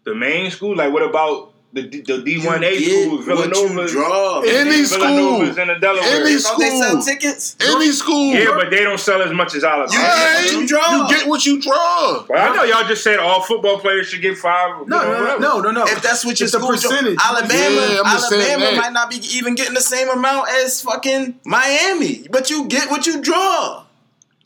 the 0.04 0.14
main 0.14 0.50
school? 0.50 0.76
Like, 0.76 0.92
what 0.92 1.02
about 1.02 1.52
the 1.72 1.82
D- 1.82 2.00
the 2.00 2.22
D 2.22 2.46
one 2.46 2.64
A 2.64 2.78
schools, 2.80 3.26
get 3.26 3.36
what 3.36 3.46
you 3.48 3.68
Villanova, 3.68 3.88
draw. 3.90 4.40
Any 4.40 4.84
school. 4.84 5.42
and 5.42 5.56
the 5.70 5.74
Delaware? 5.78 6.02
Any 6.04 6.36
Don't 6.40 6.58
they 6.58 6.70
sell 6.70 6.90
school. 6.90 7.02
tickets? 7.02 7.56
Any 7.60 7.90
school. 7.92 8.32
yeah, 8.34 8.54
but 8.54 8.70
they 8.70 8.82
don't 8.82 8.98
sell 8.98 9.20
as 9.20 9.32
much 9.32 9.54
as 9.54 9.62
Alabama. 9.64 9.92
You 9.92 9.98
Hey, 10.00 10.44
get 10.44 10.54
what 10.54 10.60
you 10.62 10.66
draw. 10.68 10.96
You 10.96 11.08
get 11.16 11.26
what 11.28 11.46
you 11.46 11.60
draw. 11.60 12.24
But 12.28 12.38
I 12.38 12.56
know 12.56 12.62
y'all 12.64 12.86
just 12.88 13.04
said 13.04 13.18
all 13.18 13.42
football 13.42 13.78
players 13.80 14.06
should 14.08 14.22
get 14.22 14.38
five. 14.38 14.86
No, 14.88 15.02
no, 15.02 15.24
no, 15.24 15.38
no, 15.38 15.60
no, 15.60 15.70
no. 15.72 15.84
If 15.84 16.00
that's 16.02 16.24
what 16.24 16.40
your 16.40 16.46
It's 16.46 16.54
school 16.56 16.68
do- 16.68 16.74
percentage. 16.74 17.18
Alabama, 17.22 17.52
Yeah, 17.92 18.00
I'm 18.04 18.16
just 18.16 18.28
saying 18.30 18.52
Alabama 18.62 18.76
might 18.80 18.92
not 18.92 19.10
be 19.10 19.16
even 19.36 19.54
getting 19.54 19.74
the 19.74 19.80
same 19.82 20.08
amount 20.08 20.48
as 20.48 20.80
fucking 20.80 21.40
Miami, 21.44 22.26
but 22.30 22.48
you 22.48 22.64
get 22.66 22.90
what 22.90 23.06
you 23.06 23.20
draw. 23.20 23.82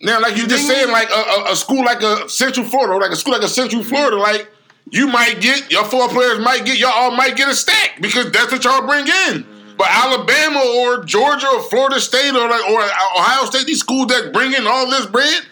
Now, 0.03 0.19
like 0.21 0.37
you 0.37 0.47
just 0.49 0.67
saying, 0.67 0.91
like 0.91 1.11
a, 1.11 1.13
a, 1.15 1.53
a 1.53 1.57
school 1.57 1.85
like 1.85 2.01
a 2.03 2.27
Central 2.29 2.65
Florida, 2.67 2.95
or 2.95 3.01
like 3.01 3.11
a 3.13 3.17
school 3.17 3.35
like 3.35 3.43
a 3.43 3.49
Central 3.49 3.85
Florida, 3.85 4.17
like 4.17 4.51
you 4.91 5.07
might 5.07 5.41
get 5.41 5.71
your 5.71 5.85
four 5.85 6.09
players 6.09 6.39
might 6.41 6.65
get 6.65 6.79
y'all 6.79 6.91
all 6.93 7.11
might 7.13 7.37
get 7.37 7.49
a 7.49 7.55
stack 7.55 7.99
because 8.01 8.31
that's 8.33 8.51
what 8.53 8.65
y'all 8.65 8.87
bring 8.87 9.07
in. 9.29 9.47
But 9.77 9.89
Alabama 9.91 10.61
or 10.77 11.05
Georgia 11.05 11.47
or 11.49 11.63
Florida 11.63 12.01
State 12.01 12.31
or 12.35 12.49
like 12.49 12.69
or 12.69 12.83
Ohio 12.83 13.45
State, 13.47 13.67
these 13.67 13.81
schools 13.81 14.09
that 14.09 14.33
bring 14.33 14.53
in 14.53 14.67
all 14.67 14.89
this 14.91 15.07
bread, 15.07 15.43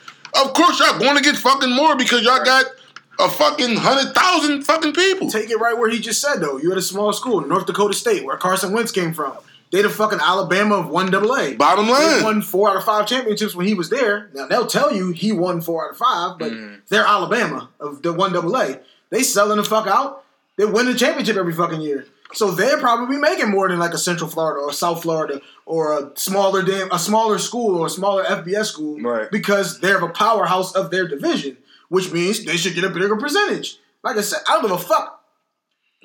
of 0.42 0.52
course 0.52 0.78
y'all 0.80 0.98
going 0.98 1.16
to 1.16 1.22
get 1.22 1.36
fucking 1.36 1.72
more 1.74 1.96
because 1.96 2.22
y'all 2.22 2.44
got 2.44 2.66
a 3.20 3.28
fucking 3.28 3.76
hundred 3.76 4.14
thousand 4.14 4.62
fucking 4.64 4.92
people. 4.92 5.30
Take 5.30 5.50
it 5.50 5.56
right 5.56 5.76
where 5.76 5.88
he 5.90 5.98
just 5.98 6.20
said 6.20 6.36
though. 6.40 6.58
You 6.58 6.70
at 6.72 6.78
a 6.78 6.82
small 6.82 7.12
school, 7.12 7.40
North 7.40 7.66
Dakota 7.66 7.94
State, 7.94 8.24
where 8.24 8.36
Carson 8.36 8.72
Wentz 8.72 8.92
came 8.92 9.14
from. 9.14 9.36
They 9.70 9.82
the 9.82 9.90
fucking 9.90 10.18
Alabama 10.22 10.76
of 10.76 10.88
one 10.88 11.10
double 11.10 11.34
A. 11.36 11.54
Bottom 11.54 11.86
He 11.86 11.92
line, 11.92 12.22
won 12.22 12.42
four 12.42 12.70
out 12.70 12.76
of 12.76 12.84
five 12.84 13.06
championships 13.06 13.54
when 13.54 13.66
he 13.66 13.74
was 13.74 13.90
there. 13.90 14.30
Now 14.32 14.46
they'll 14.46 14.66
tell 14.66 14.94
you 14.94 15.12
he 15.12 15.30
won 15.32 15.60
four 15.60 15.84
out 15.86 15.90
of 15.92 15.96
five, 15.98 16.38
but 16.38 16.52
Mm. 16.52 16.80
they're 16.88 17.04
Alabama 17.04 17.68
of 17.80 18.02
the 18.02 18.12
one 18.12 18.32
double 18.32 18.56
A. 18.56 18.78
They 19.10 19.22
selling 19.22 19.56
the 19.56 19.64
fuck 19.64 19.86
out. 19.86 20.24
They 20.56 20.64
win 20.64 20.86
the 20.86 20.94
championship 20.94 21.36
every 21.36 21.52
fucking 21.52 21.80
year. 21.80 22.06
So 22.34 22.50
they're 22.50 22.78
probably 22.78 23.16
making 23.16 23.50
more 23.50 23.68
than 23.68 23.78
like 23.78 23.94
a 23.94 23.98
Central 23.98 24.28
Florida 24.28 24.60
or 24.60 24.72
South 24.72 25.02
Florida 25.02 25.40
or 25.64 25.98
a 25.98 26.10
smaller 26.16 26.62
damn 26.62 26.90
a 26.92 26.98
smaller 26.98 27.38
school 27.38 27.76
or 27.76 27.86
a 27.86 27.90
smaller 27.90 28.22
FBS 28.24 28.66
school 28.66 29.00
Right. 29.00 29.30
because 29.30 29.80
they're 29.80 30.04
a 30.04 30.10
powerhouse 30.12 30.74
of 30.74 30.90
their 30.90 31.08
division, 31.08 31.56
which 31.88 32.12
means 32.12 32.44
they 32.44 32.56
should 32.58 32.74
get 32.74 32.84
a 32.84 32.90
bigger 32.90 33.16
percentage. 33.16 33.78
Like 34.02 34.16
I 34.16 34.20
said, 34.20 34.40
I 34.46 34.54
don't 34.54 34.62
give 34.62 34.72
a 34.72 34.78
fuck 34.78 35.24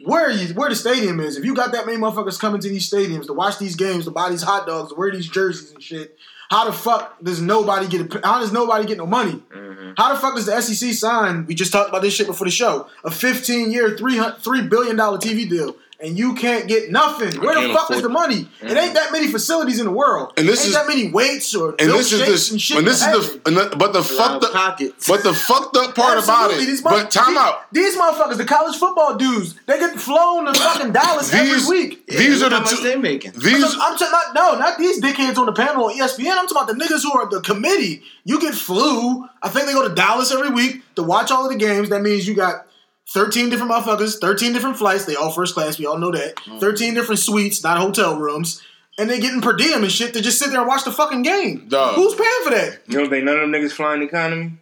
where 0.06 0.30
you 0.30 0.54
where 0.54 0.70
the 0.70 0.76
stadium 0.76 1.20
is. 1.20 1.38
If 1.38 1.44
you 1.46 1.54
got 1.56 1.72
that 1.74 1.86
many 1.86 1.98
motherfuckers 1.98 2.40
coming 2.40 2.62
to 2.62 2.70
these 2.70 2.90
stadiums 2.90 3.26
to 3.28 3.34
watch 3.34 3.60
these 3.60 3.76
games, 3.76 4.06
to 4.06 4.12
buy 4.12 4.30
these 4.30 4.44
hot 4.44 4.66
dogs, 4.66 4.90
to 4.90 4.96
wear 4.96 5.12
these 5.12 5.28
jerseys 5.28 5.72
and 5.72 5.84
shit, 5.84 6.18
how 6.54 6.66
the 6.66 6.72
fuck 6.72 7.18
does 7.24 7.42
nobody 7.42 7.88
get? 7.88 8.14
A, 8.14 8.28
how 8.28 8.40
does 8.40 8.52
nobody 8.52 8.86
get 8.86 9.00
no 9.00 9.08
money? 9.08 9.42
Mm-hmm. 9.56 9.94
How 9.98 10.14
the 10.14 10.20
fuck 10.20 10.36
does 10.36 10.46
the 10.46 10.62
SEC 10.62 10.94
sign? 10.94 11.48
We 11.48 11.56
just 11.56 11.72
talked 11.72 11.90
about 11.90 12.04
this 12.04 12.14
shit 12.14 12.28
before 12.28 12.46
the 12.46 12.52
show. 12.52 12.88
A 13.04 13.10
15 13.10 13.72
year, 13.72 13.98
three 13.98 14.18
hundred 14.18 14.38
three 14.38 14.62
billion 14.62 14.96
dollar 14.96 15.18
TV 15.18 15.50
deal, 15.50 15.76
and 16.04 16.20
you 16.20 16.36
can't 16.36 16.68
get 16.68 16.92
nothing. 16.92 17.40
Where 17.42 17.56
the 17.56 17.62
can't 17.62 17.74
fuck 17.74 17.90
is 17.92 18.02
the 18.02 18.10
money? 18.10 18.50
It 18.62 18.66
ain't 18.66 18.78
mm-hmm. 18.78 18.94
that 18.94 19.12
many 19.14 19.28
facilities 19.28 19.80
in 19.80 19.86
the 19.86 19.92
world. 19.92 20.34
And 20.38 20.48
this 20.48 20.60
ain't 20.60 20.70
is- 20.70 20.74
that 20.76 20.88
many 20.88 21.10
weights 21.10 21.56
or 21.56 21.76
And 21.80 21.90
this 21.90 22.14
milkshakes 22.14 22.28
is 22.28 22.52
and 22.52 22.62
shit. 22.62 22.78
and 22.78 22.86
this 22.86 23.06
is 23.06 23.08
the 23.08 23.42
and 23.46 23.58
the- 23.58 23.76
but 23.78 23.94
the 23.94 24.04
fucked 24.04 24.44
up 24.44 24.52
pockets. 24.52 25.08
but 25.08 25.24
the 25.24 25.34
fucked 25.34 25.78
up 25.78 25.96
part 25.96 26.22
about 26.22 26.52
it. 26.52 26.58
These 26.58 26.82
But 26.82 27.10
time 27.10 27.30
these, 27.30 27.38
out. 27.38 27.72
These 27.72 27.96
motherfuckers, 27.96 28.38
the 28.38 28.46
college 28.46 28.76
football 28.76 29.16
dudes, 29.16 29.56
they 29.66 29.80
get 29.80 29.98
flown 30.00 30.46
to 30.46 30.54
fucking 30.54 30.92
Dallas 31.00 31.32
These 31.32 31.70
every 31.70 31.78
week. 31.78 32.04
Yeah, 32.10 32.20
these 32.20 32.42
look 32.42 32.52
are 32.52 32.64
the 32.64 32.70
two. 32.70 32.84
they 32.84 32.96
making. 32.98 33.32
These 33.32 33.64
I'm, 33.64 33.82
I'm 33.82 33.98
talking 33.98 34.08
about 34.10 34.36
no, 34.36 34.60
not 34.60 34.78
these 34.78 35.02
dickheads 35.02 35.38
on 35.38 35.46
the 35.46 35.54
panel 35.54 35.86
on 35.86 35.98
ESPN. 35.98 36.32
I'm 36.32 36.48
talking 36.48 36.58
about 36.58 36.68
the 36.68 36.74
niggas 36.84 37.04
who 37.04 37.14
are 37.14 37.30
the 37.30 37.40
committee. 37.42 38.04
You 38.26 38.42
get 38.42 38.54
flew. 38.54 39.26
I 39.42 39.50
think 39.50 39.68
they 39.68 39.74
go 39.74 39.88
to 39.88 39.94
Dallas 39.96 40.32
every 40.34 40.50
week 40.50 40.82
to 40.96 41.04
watch 41.04 41.32
all 41.32 41.46
of 41.46 41.52
the 41.52 41.58
games. 41.58 41.90
That 41.90 42.02
means 42.02 42.28
you 42.28 42.36
got 42.36 42.68
13 43.10 43.50
different 43.50 43.72
motherfuckers, 43.72 44.20
13 44.20 44.54
different 44.54 44.78
flights. 44.78 45.06
They 45.06 45.16
all 45.16 45.32
first 45.32 45.54
class. 45.54 45.78
We 45.78 45.86
all 45.86 45.98
know 45.98 46.12
that. 46.12 46.36
Mm. 46.38 46.60
13 46.60 46.94
different 46.94 47.20
suites, 47.20 47.64
not 47.64 47.78
hotel 47.78 48.18
rooms. 48.18 48.62
And 48.98 49.10
they 49.10 49.20
getting 49.20 49.42
per 49.42 49.54
diem 49.54 49.82
and 49.84 49.92
shit 49.92 50.14
to 50.14 50.22
just 50.22 50.38
sit 50.40 50.52
there 50.52 50.60
and 50.60 50.68
watch 50.68 50.84
the 50.84 50.92
fucking 50.92 51.24
game. 51.24 51.66
Dog. 51.68 51.96
Who's 51.96 52.14
paying 52.14 52.44
for 52.44 52.50
that? 52.52 52.80
You 52.88 53.00
don't 53.00 53.10
think 53.10 53.26
none 53.26 53.36
of 53.38 53.42
them 53.42 53.52
niggas 53.52 53.72
flying 53.72 54.02
the 54.02 54.06
economy? 54.06 54.54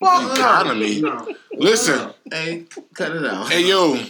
Well, 0.00 0.32
economy. 0.32 1.00
No. 1.00 1.26
Listen, 1.52 2.12
Hey, 2.30 2.64
cut 2.94 3.12
it 3.16 3.24
out. 3.24 3.50
hey 3.50 3.66
yo. 3.68 3.98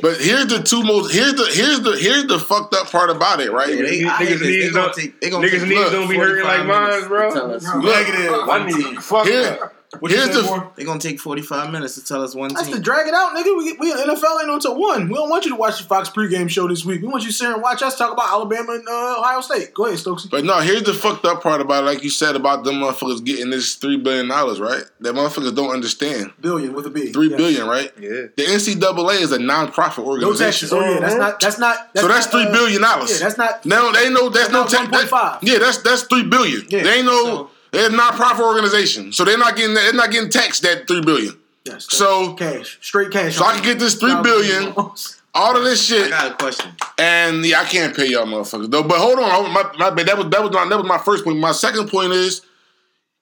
But 0.00 0.20
here's 0.20 0.46
the 0.46 0.62
two 0.64 0.84
most. 0.84 1.12
Here's 1.12 1.34
the 1.34 1.44
here's 1.52 1.80
the 1.80 1.96
here's 1.96 2.24
the 2.26 2.38
fucked 2.38 2.72
up 2.72 2.88
part 2.88 3.10
about 3.10 3.40
it, 3.40 3.50
right? 3.50 3.68
Yeah, 3.70 3.82
they, 3.82 4.04
I 4.04 4.08
Niggas 4.10 4.16
hate 4.18 4.28
this. 4.28 4.40
They 4.40 4.46
knees 4.46 4.72
gonna 4.72 4.86
don't- 4.86 4.94
take. 4.94 5.20
They 5.20 5.28
gonna 5.30 5.46
niggas 5.48 5.68
knees 5.68 5.90
don't 5.90 6.08
be 6.08 6.16
hurting 6.16 6.44
like 6.44 6.64
mine, 6.66 6.88
minutes 6.90 7.08
bro. 7.08 7.32
tell 7.32 7.52
us 7.52 7.64
No, 7.64 7.70
who- 7.72 7.82
negative. 7.88 8.30
one 8.46 8.62
I 8.62 8.66
need 8.66 8.76
team. 8.76 8.96
fuck 9.00 9.26
Here- 9.26 9.42
that. 9.42 9.72
What 10.00 10.10
you 10.10 10.16
Here's 10.18 10.34
say, 10.34 10.42
the- 10.42 10.48
boy? 10.48 10.62
They 10.76 10.84
gonna 10.84 11.00
take 11.00 11.18
forty 11.20 11.42
five 11.42 11.70
minutes 11.72 11.94
to 11.96 12.04
tell 12.04 12.22
us 12.22 12.34
one 12.34 12.52
That's 12.54 12.66
team. 12.66 12.76
to 12.76 12.82
drag 12.82 13.06
it 13.08 13.14
out, 13.14 13.34
nigga. 13.34 13.56
We, 13.56 13.72
we 13.74 13.92
NFL 13.92 14.40
ain't 14.42 14.50
on 14.50 14.60
till 14.60 14.78
one. 14.78 15.08
We 15.08 15.14
don't 15.14 15.28
want 15.30 15.44
you 15.44 15.50
to 15.52 15.56
watch 15.56 15.78
the 15.78 15.84
Fox 15.84 16.08
pregame 16.10 16.48
show 16.48 16.68
this 16.68 16.84
week. 16.84 17.02
We 17.02 17.08
want 17.08 17.22
you 17.22 17.30
to 17.30 17.34
sit 17.34 17.50
and 17.50 17.62
watch 17.62 17.82
us 17.82 17.96
talk 17.96 18.12
about 18.12 18.30
Alabama 18.30 18.72
and 18.74 18.88
uh, 18.88 19.16
Ohio 19.18 19.40
State. 19.40 19.74
Go 19.74 19.86
ahead, 19.86 19.98
Stokes. 19.98 20.26
But 20.26 20.44
no, 20.44 20.60
here's 20.60 20.82
the 20.82 20.94
fucked 20.94 21.24
up 21.24 21.42
part 21.42 21.60
about 21.60 21.84
it, 21.84 21.86
like 21.86 22.02
you 22.02 22.10
said 22.10 22.36
about 22.36 22.64
them 22.64 22.76
motherfuckers 22.76 23.24
getting 23.24 23.50
this 23.50 23.74
three 23.76 23.96
billion 23.96 24.28
dollars, 24.28 24.60
right? 24.60 24.84
That 25.00 25.14
motherfuckers 25.14 25.54
don't 25.54 25.70
understand. 25.70 26.32
Billion 26.40 26.72
with 26.74 26.86
a 26.86 26.90
B. 26.90 27.12
Three 27.12 27.28
Yes. 27.30 27.36
billion, 27.38 27.66
right? 27.66 27.92
Yeah. 28.00 28.26
The 28.36 28.44
NCAA 28.46 29.20
is 29.20 29.32
a 29.32 29.38
non-profit 29.38 30.04
No 30.04 30.10
organization. 30.12 30.68
taxes. 30.68 30.72
Oh 30.72 30.80
yeah, 30.80 31.00
that's 31.00 31.14
not. 31.16 31.40
That's 31.40 31.58
not. 31.58 31.94
That's 31.94 32.02
so 32.06 32.08
that's 32.08 32.26
not, 32.26 32.32
three 32.32 32.76
uh, 32.76 32.78
dollars. 32.78 33.10
Yeah, 33.12 33.18
that's 33.26 33.38
not. 33.38 33.64
No, 33.66 33.92
they 33.92 34.10
know 34.10 34.28
that's 34.28 34.50
no 34.50 34.60
That's 34.64 34.72
tax. 34.74 34.90
not 35.10 35.40
1.5. 35.42 35.48
Yeah, 35.48 35.58
that's 35.58 35.78
that's 35.78 36.02
three 36.02 36.24
billion. 36.24 36.66
Yeah. 36.68 36.82
They 36.82 36.94
ain't 36.98 37.06
no. 37.06 37.24
So- 37.24 37.50
they're 37.76 37.90
a 37.90 37.92
non-profit 37.96 38.44
organization, 38.44 39.12
so 39.12 39.24
they're 39.24 39.38
not 39.38 39.56
getting 39.56 39.74
they're 39.74 39.92
not 39.92 40.10
getting 40.10 40.30
taxed 40.30 40.62
that 40.62 40.86
three 40.88 41.00
billion. 41.02 41.34
Yes, 41.64 41.86
So- 41.88 42.34
cash, 42.34 42.78
straight 42.80 43.10
cash. 43.10 43.36
So 43.36 43.44
I 43.44 43.54
can 43.54 43.62
get 43.62 43.78
this 43.78 43.94
three 43.96 44.14
billion, 44.22 44.72
all 45.34 45.56
of 45.56 45.64
this 45.64 45.84
shit. 45.84 46.06
I 46.06 46.10
got 46.10 46.32
a 46.32 46.34
question. 46.36 46.70
and 46.98 47.44
yeah, 47.44 47.60
I 47.60 47.64
can't 47.64 47.94
pay 47.94 48.06
y'all 48.06 48.24
motherfuckers 48.26 48.70
though. 48.70 48.82
But 48.82 48.98
hold 48.98 49.18
on, 49.18 49.52
my, 49.52 49.64
my. 49.78 49.90
That 50.02 50.16
was 50.16 50.28
that 50.30 50.42
was 50.42 50.52
my 50.52 50.68
that 50.68 50.76
was 50.78 50.86
my 50.86 50.98
first 50.98 51.24
point. 51.24 51.38
My 51.38 51.52
second 51.52 51.88
point 51.88 52.12
is. 52.12 52.42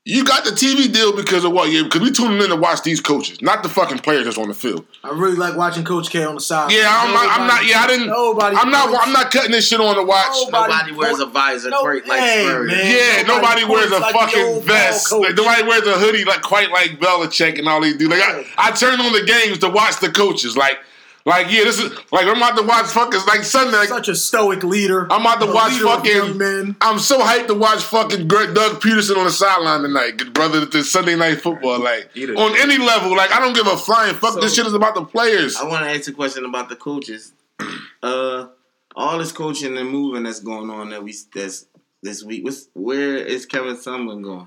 You 0.07 0.23
got 0.23 0.45
the 0.45 0.51
TV 0.51 0.93
deal 0.93 1.17
because 1.17 1.47
of 1.47 1.53
what? 1.53 1.73
Yeah, 1.73 1.85
because 1.85 2.03
we 2.03 2.11
tuning 2.11 2.43
in 2.43 2.51
to 2.51 2.57
watch 2.57 2.83
these 2.83 3.01
coaches, 3.01 3.41
not 3.41 3.63
the 3.63 3.71
fucking 3.71 4.01
players 4.01 4.27
that's 4.27 4.37
on 4.37 4.49
the 4.49 4.55
field. 4.55 4.85
I 5.03 5.09
really 5.09 5.37
like 5.37 5.57
watching 5.57 5.83
Coach 5.83 6.11
K 6.11 6.23
on 6.25 6.35
the 6.35 6.43
side. 6.43 6.73
Yeah, 6.73 6.85
I'm, 6.87 7.15
not, 7.15 7.41
I'm 7.41 7.47
not. 7.47 7.65
Yeah, 7.65 7.81
I 7.81 7.87
didn't. 7.87 8.09
Nobody. 8.09 8.55
I'm 8.55 8.71
not. 8.71 8.95
I'm 9.01 9.15
not 9.15 9.31
cutting 9.31 9.53
this 9.53 9.67
shit 9.67 9.81
on 9.81 9.97
to 9.97 10.03
watch. 10.03 10.27
Nobody- 10.45 10.73
Nobody 10.75 10.93
wears 10.93 11.21
a 11.21 11.27
visor 11.27 11.71
No, 11.71 11.81
quite 11.81 12.07
like 12.07 12.21
hey, 12.21 12.45
Spurrier. 12.45 12.77
Yeah, 12.77 13.23
Nobody 13.23 13.63
nobody, 13.63 13.65
wears 13.65 13.91
a 13.93 13.99
like 13.99 14.13
fucking 14.15 14.63
vest. 14.65 15.11
Like 15.11 15.37
nobody 15.37 15.63
wears 15.63 15.87
a 15.87 15.95
hoodie 15.99 16.25
like 16.27 16.43
quite 16.43 16.71
like 16.71 17.01
Belichick 17.01 17.59
and 17.59 17.67
all 17.67 17.81
these 17.81 17.97
dudes. 17.97 18.11
Like 18.11 18.23
I, 18.23 18.45
I 18.59 18.71
turn 18.73 19.01
on 19.01 19.11
the 19.15 19.25
games 19.25 19.57
to 19.61 19.71
watch 19.71 20.01
the 20.01 20.11
coaches. 20.11 20.55
Like, 20.55 20.81
like 21.27 21.51
yeah, 21.51 21.65
this 21.65 21.79
is 21.79 21.91
like 22.13 22.27
I'm 22.27 22.37
about 22.37 22.57
to 22.57 22.63
watch 22.63 22.87
fucking 22.87 23.21
like 23.27 23.43
Sunday. 23.45 23.79
Like, 23.79 23.89
Such 23.89 24.09
a 24.09 24.15
stoic 24.15 24.63
leader. 24.63 25.11
I'm 25.11 25.23
about 25.23 25.41
to 25.41 25.47
A 25.47 25.55
watch 25.55 25.73
leader 25.73 25.89
of 25.89 25.93
fucking- 26.05 26.39
men. 26.39 26.77
I'm 26.81 26.99
so 26.99 27.19
hyped 27.21 27.47
to 27.47 27.55
watch 27.55 27.83
fucking 27.83 28.29
Greg, 28.29 28.55
Doug 28.55 28.81
Pederson 28.83 29.17
on 29.17 29.25
the 29.25 29.31
sideline 29.31 29.83
tonight, 29.83 30.19
good 30.19 30.35
brother. 30.35 30.65
The 30.67 30.85
Sunday 30.85 31.17
night 31.17 31.41
football, 31.41 31.81
like 31.81 32.11
He 32.15 32.27
the- 32.27 32.35
on 32.37 32.55
any 32.61 32.77
level. 32.79 33.17
Like 33.17 33.33
I 33.33 33.41
don't 33.41 33.55
give 33.55 33.67
a 33.67 33.77
flying 33.77 34.15
fuck. 34.15 34.41
this 34.41 34.55
shit 34.55 34.67
is 34.67 34.75
about 34.75 34.95
the 34.95 35.05
players. 35.05 35.57
I 35.57 35.65
want 35.67 35.85
to 35.85 35.91
ask 35.91 36.09
a 36.09 36.13
question 36.13 36.45
about 36.45 36.69
the 36.69 36.77
coaches. 36.77 37.33
Uh, 38.03 38.49
all 38.95 39.17
this 39.17 39.33
coaching 39.33 39.79
and 39.79 39.89
moving 39.89 40.25
that's 40.25 40.41
going 40.41 40.69
on 40.69 40.91
that 40.91 41.03
we 41.03 41.15
that's 41.35 41.65
this 42.03 42.23
week. 42.23 42.45
What's, 42.45 42.69
where 42.75 43.17
is 43.17 43.47
Kevin 43.47 43.77
Sumlin 43.77 44.23
going? 44.23 44.47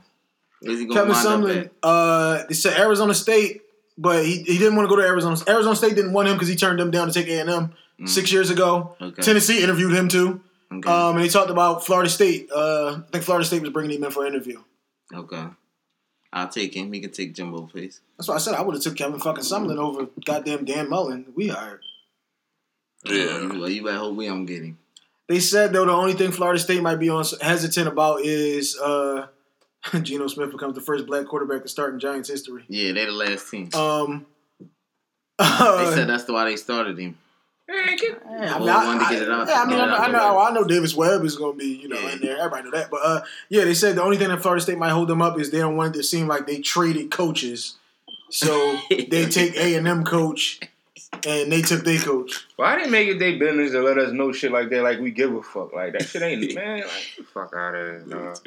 Where's 0.62 0.78
he 0.80 0.86
going 0.86 0.96
Kevin 0.96 1.16
to 1.16 1.20
Sumlin, 1.20 1.70
uh, 1.82 2.44
they 2.48 2.54
said 2.54 2.80
Arizona 2.80 3.16
State, 3.16 3.64
but 3.98 4.26
he, 4.26 4.44
he 4.44 4.58
didn't 4.58 4.76
want 4.76 4.88
to 4.90 4.96
go 4.96 5.02
to 5.02 5.08
Arizona. 5.08 5.38
Arizona 5.48 5.76
State 5.76 5.96
didn't 5.96 6.14
want 6.14 6.28
him 6.28 6.36
because 6.36 6.48
he 6.48 6.56
turned 6.56 6.80
them 6.80 6.92
down 6.92 7.08
to 7.08 7.14
take 7.14 7.28
A 7.28 7.40
and 7.40 7.50
M 7.50 7.74
six 8.06 8.32
years 8.32 8.50
ago. 8.50 8.96
Mm. 9.00 9.08
Okay. 9.14 9.22
Tennessee 9.22 9.64
interviewed 9.64 9.94
him 9.94 10.08
too. 10.08 10.42
Okay. 10.72 10.90
um, 10.90 11.16
and 11.16 11.24
he 11.24 11.30
talked 11.30 11.50
about 11.50 11.86
Florida 11.86 12.10
State. 12.10 12.50
Uh, 12.54 13.00
I 13.08 13.12
think 13.12 13.24
Florida 13.24 13.46
State 13.46 13.62
was 13.62 13.72
bringing 13.72 13.98
him 13.98 14.04
in 14.04 14.12
for 14.12 14.26
an 14.26 14.34
interview. 14.34 14.62
okay. 15.14 15.46
I'll 16.34 16.50
take 16.50 16.76
him. 16.76 16.92
He 16.92 17.00
can 17.00 17.12
take 17.12 17.34
Jimbo 17.34 17.68
face. 17.68 18.02
That's 18.18 18.28
why 18.28 18.36
I 18.36 18.40
said 18.40 18.54
I 18.54 18.62
would 18.62 18.76
have 18.76 18.84
took 18.84 18.98
Kevin 18.98 19.18
fucking 19.20 19.46
Sumlin 19.46 19.78
over 19.78 20.08
goddamn 20.26 20.66
Dan 20.66 20.90
Mullen. 20.90 21.26
We 21.36 21.48
hired. 21.48 21.80
Yeah. 23.06 23.48
Well, 23.48 23.70
you 23.70 23.84
better 23.84 23.98
hope 23.98 24.16
we 24.18 24.26
don't 24.28 24.46
get 24.46 24.62
him. 24.64 24.78
They 25.30 25.40
said 25.40 25.72
though 25.74 25.86
the 25.86 25.92
only 25.92 26.14
thing 26.14 26.32
Florida 26.32 26.60
State 26.60 26.82
might 26.82 26.98
be 26.98 27.10
on 27.10 27.24
hesitant 27.42 27.88
about 27.88 28.22
is 28.22 28.78
uh, 28.78 29.28
Geno 30.02 30.28
Smith 30.28 30.52
becomes 30.52 30.76
the 30.76 30.82
first 30.82 31.06
black 31.06 31.26
quarterback 31.28 31.64
to 31.64 31.68
start 31.68 31.94
in 31.94 32.00
Giants 32.00 32.30
history. 32.30 32.64
Yeah, 32.68 32.94
they're 32.94 33.06
the 33.08 33.12
last 33.12 33.50
team. 33.50 33.70
Um, 33.74 34.26
they 34.60 34.66
uh, 35.40 35.92
said 35.92 36.08
that's 36.10 36.24
the 36.26 36.34
why 36.34 36.46
they 36.46 36.56
started 36.56 36.98
him. 36.98 37.18
Hey, 37.70 37.98
get- 37.98 38.22
Yeah, 38.26 38.56
I 38.56 38.60
mean, 38.60 38.70
I, 38.70 38.86
wanted 38.86 39.06
to 39.06 39.12
get 39.14 39.22
it 39.24 39.30
out- 39.30 39.48
yeah, 39.48 39.62
I 39.62 39.66
mean, 39.66 39.80
I 39.80 39.86
know, 39.88 39.96
I 39.98 40.12
know. 40.12 40.40
I 40.40 40.52
know 40.54 40.64
Davis 40.64 40.96
Webb 40.96 41.24
is 41.26 41.36
going 41.36 41.54
to 41.54 41.58
be, 41.58 41.74
you 41.82 41.90
know, 41.90 42.00
Yeah. 42.00 42.14
in 42.14 42.22
there. 42.22 42.38
Everybody 42.38 42.64
know 42.64 42.72
that, 42.72 42.90
but 42.90 43.02
uh, 43.04 43.22
yeah, 43.50 43.66
they 43.66 43.74
said 43.74 43.96
the 43.98 44.04
only 44.04 44.18
thing 44.18 44.30
that 44.30 44.42
Florida 44.42 44.62
State 44.62 44.78
might 44.78 44.92
hold 44.92 45.10
them 45.10 45.22
up 45.22 45.38
is 45.40 45.52
they 45.52 45.60
don't 45.60 45.76
want 45.76 45.94
it 45.96 45.98
to 45.98 46.04
seem 46.04 46.28
like 46.28 46.48
they 46.48 46.60
traded 46.60 47.12
coaches, 47.12 47.76
so 48.30 48.80
they 48.90 49.26
take 49.26 49.56
A 49.58 49.76
and 49.76 49.86
M 49.88 50.06
coach, 50.06 50.62
and 51.28 51.52
they 51.52 51.62
took 51.62 51.84
their 51.84 52.00
coach. 52.00 52.46
Why 52.56 52.76
didn't 52.78 52.92
make 52.92 53.10
it 53.10 53.20
their 53.20 53.38
business 53.38 53.72
to 53.74 53.82
let 53.82 53.98
us 53.98 54.14
know 54.14 54.32
shit 54.32 54.52
like 54.54 54.70
that? 54.70 54.84
Like 54.84 55.00
we 55.02 55.12
give 55.12 55.34
a 55.36 55.44
fuck. 55.44 55.74
Like 55.74 55.92
that 55.94 56.08
shit 56.08 56.22
ain't 56.22 56.56
man. 56.56 56.80
Like 56.80 57.28
fuck 57.34 57.54
out 57.54 57.76
of 57.76 57.86
here, 57.86 58.06
dog. 58.08 58.38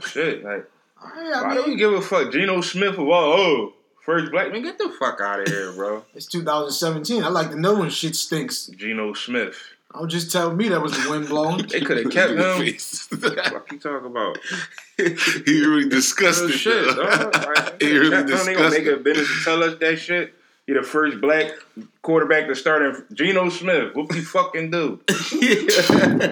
Shit. 0.00 0.44
Like 0.44 0.68
Yeah, 1.16 1.42
why 1.42 1.50
I 1.50 1.54
do 1.54 1.62
we 1.62 1.68
mean, 1.70 1.78
give 1.78 1.92
a 1.92 2.00
fuck? 2.00 2.32
Geno 2.32 2.60
Smith 2.60 2.94
of 2.94 3.00
all 3.00 3.32
oh 3.32 3.72
first 4.04 4.30
black 4.30 4.52
man. 4.52 4.62
Get 4.62 4.78
the 4.78 4.94
fuck 4.98 5.20
out 5.20 5.40
of 5.40 5.48
here, 5.48 5.72
bro. 5.72 6.04
it's 6.14 6.26
2017. 6.26 7.22
I 7.22 7.28
like 7.28 7.50
to 7.50 7.60
know 7.60 7.78
when 7.78 7.90
shit 7.90 8.16
stinks. 8.16 8.66
Geno 8.66 9.14
Smith. 9.14 9.56
Don't 9.92 10.08
just 10.08 10.32
tell 10.32 10.52
me 10.52 10.68
that 10.70 10.82
was 10.82 10.92
the 10.92 11.08
wind 11.08 11.28
blowing. 11.28 11.66
They 11.68 11.80
could 11.80 11.98
have 11.98 12.12
kept 12.12 12.32
him. 12.32 12.58
Face. 12.58 13.06
Fuck 13.06 13.70
you 13.70 13.78
talk 13.78 14.04
about? 14.04 14.38
he 14.96 15.64
really 15.64 15.88
disgusted. 15.88 16.48
Real 16.50 16.58
shit, 16.58 16.96
dog. 16.96 17.34
Like, 17.34 17.80
he 17.80 17.96
really 17.96 18.10
kept 18.10 18.30
him. 18.30 18.46
They 18.46 18.54
gonna 18.54 18.70
make 18.70 18.86
a 18.86 18.96
business 18.96 19.28
to 19.28 19.44
tell 19.44 19.62
us 19.62 19.78
that 19.78 19.96
shit. 19.96 20.34
You're 20.66 20.80
the 20.80 20.86
first 20.86 21.20
black 21.20 21.52
quarterback 22.00 22.46
to 22.48 22.54
start 22.54 22.80
in 22.82 23.04
Geno 23.12 23.50
Smith. 23.50 23.94
What 23.94 24.10
we 24.10 24.22
fucking 24.22 24.70
do? 24.70 25.00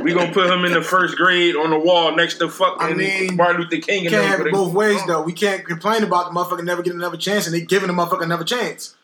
We 0.02 0.14
gonna 0.14 0.32
put 0.32 0.50
him 0.50 0.64
in 0.64 0.72
the 0.72 0.82
first 0.82 1.16
grade 1.16 1.54
on 1.54 1.70
the 1.70 1.78
wall 1.78 2.16
next 2.16 2.38
to 2.38 2.48
fucking 2.48 2.80
I 2.86 2.94
mean, 2.94 3.36
Martin 3.36 3.62
Luther 3.62 3.76
King. 3.78 4.04
You 4.04 4.10
can't 4.10 4.24
have 4.24 4.40
it 4.46 4.52
both 4.52 4.72
ways 4.72 5.00
though. 5.06 5.22
We 5.22 5.32
can't 5.34 5.64
complain 5.66 6.02
about 6.02 6.32
the 6.32 6.38
motherfucker 6.38 6.64
never 6.64 6.82
getting 6.82 6.98
another 6.98 7.16
chance, 7.18 7.46
and 7.46 7.54
they 7.54 7.60
giving 7.60 7.88
the 7.88 7.94
motherfucker 7.94 8.22
another 8.22 8.44
chance. 8.44 8.94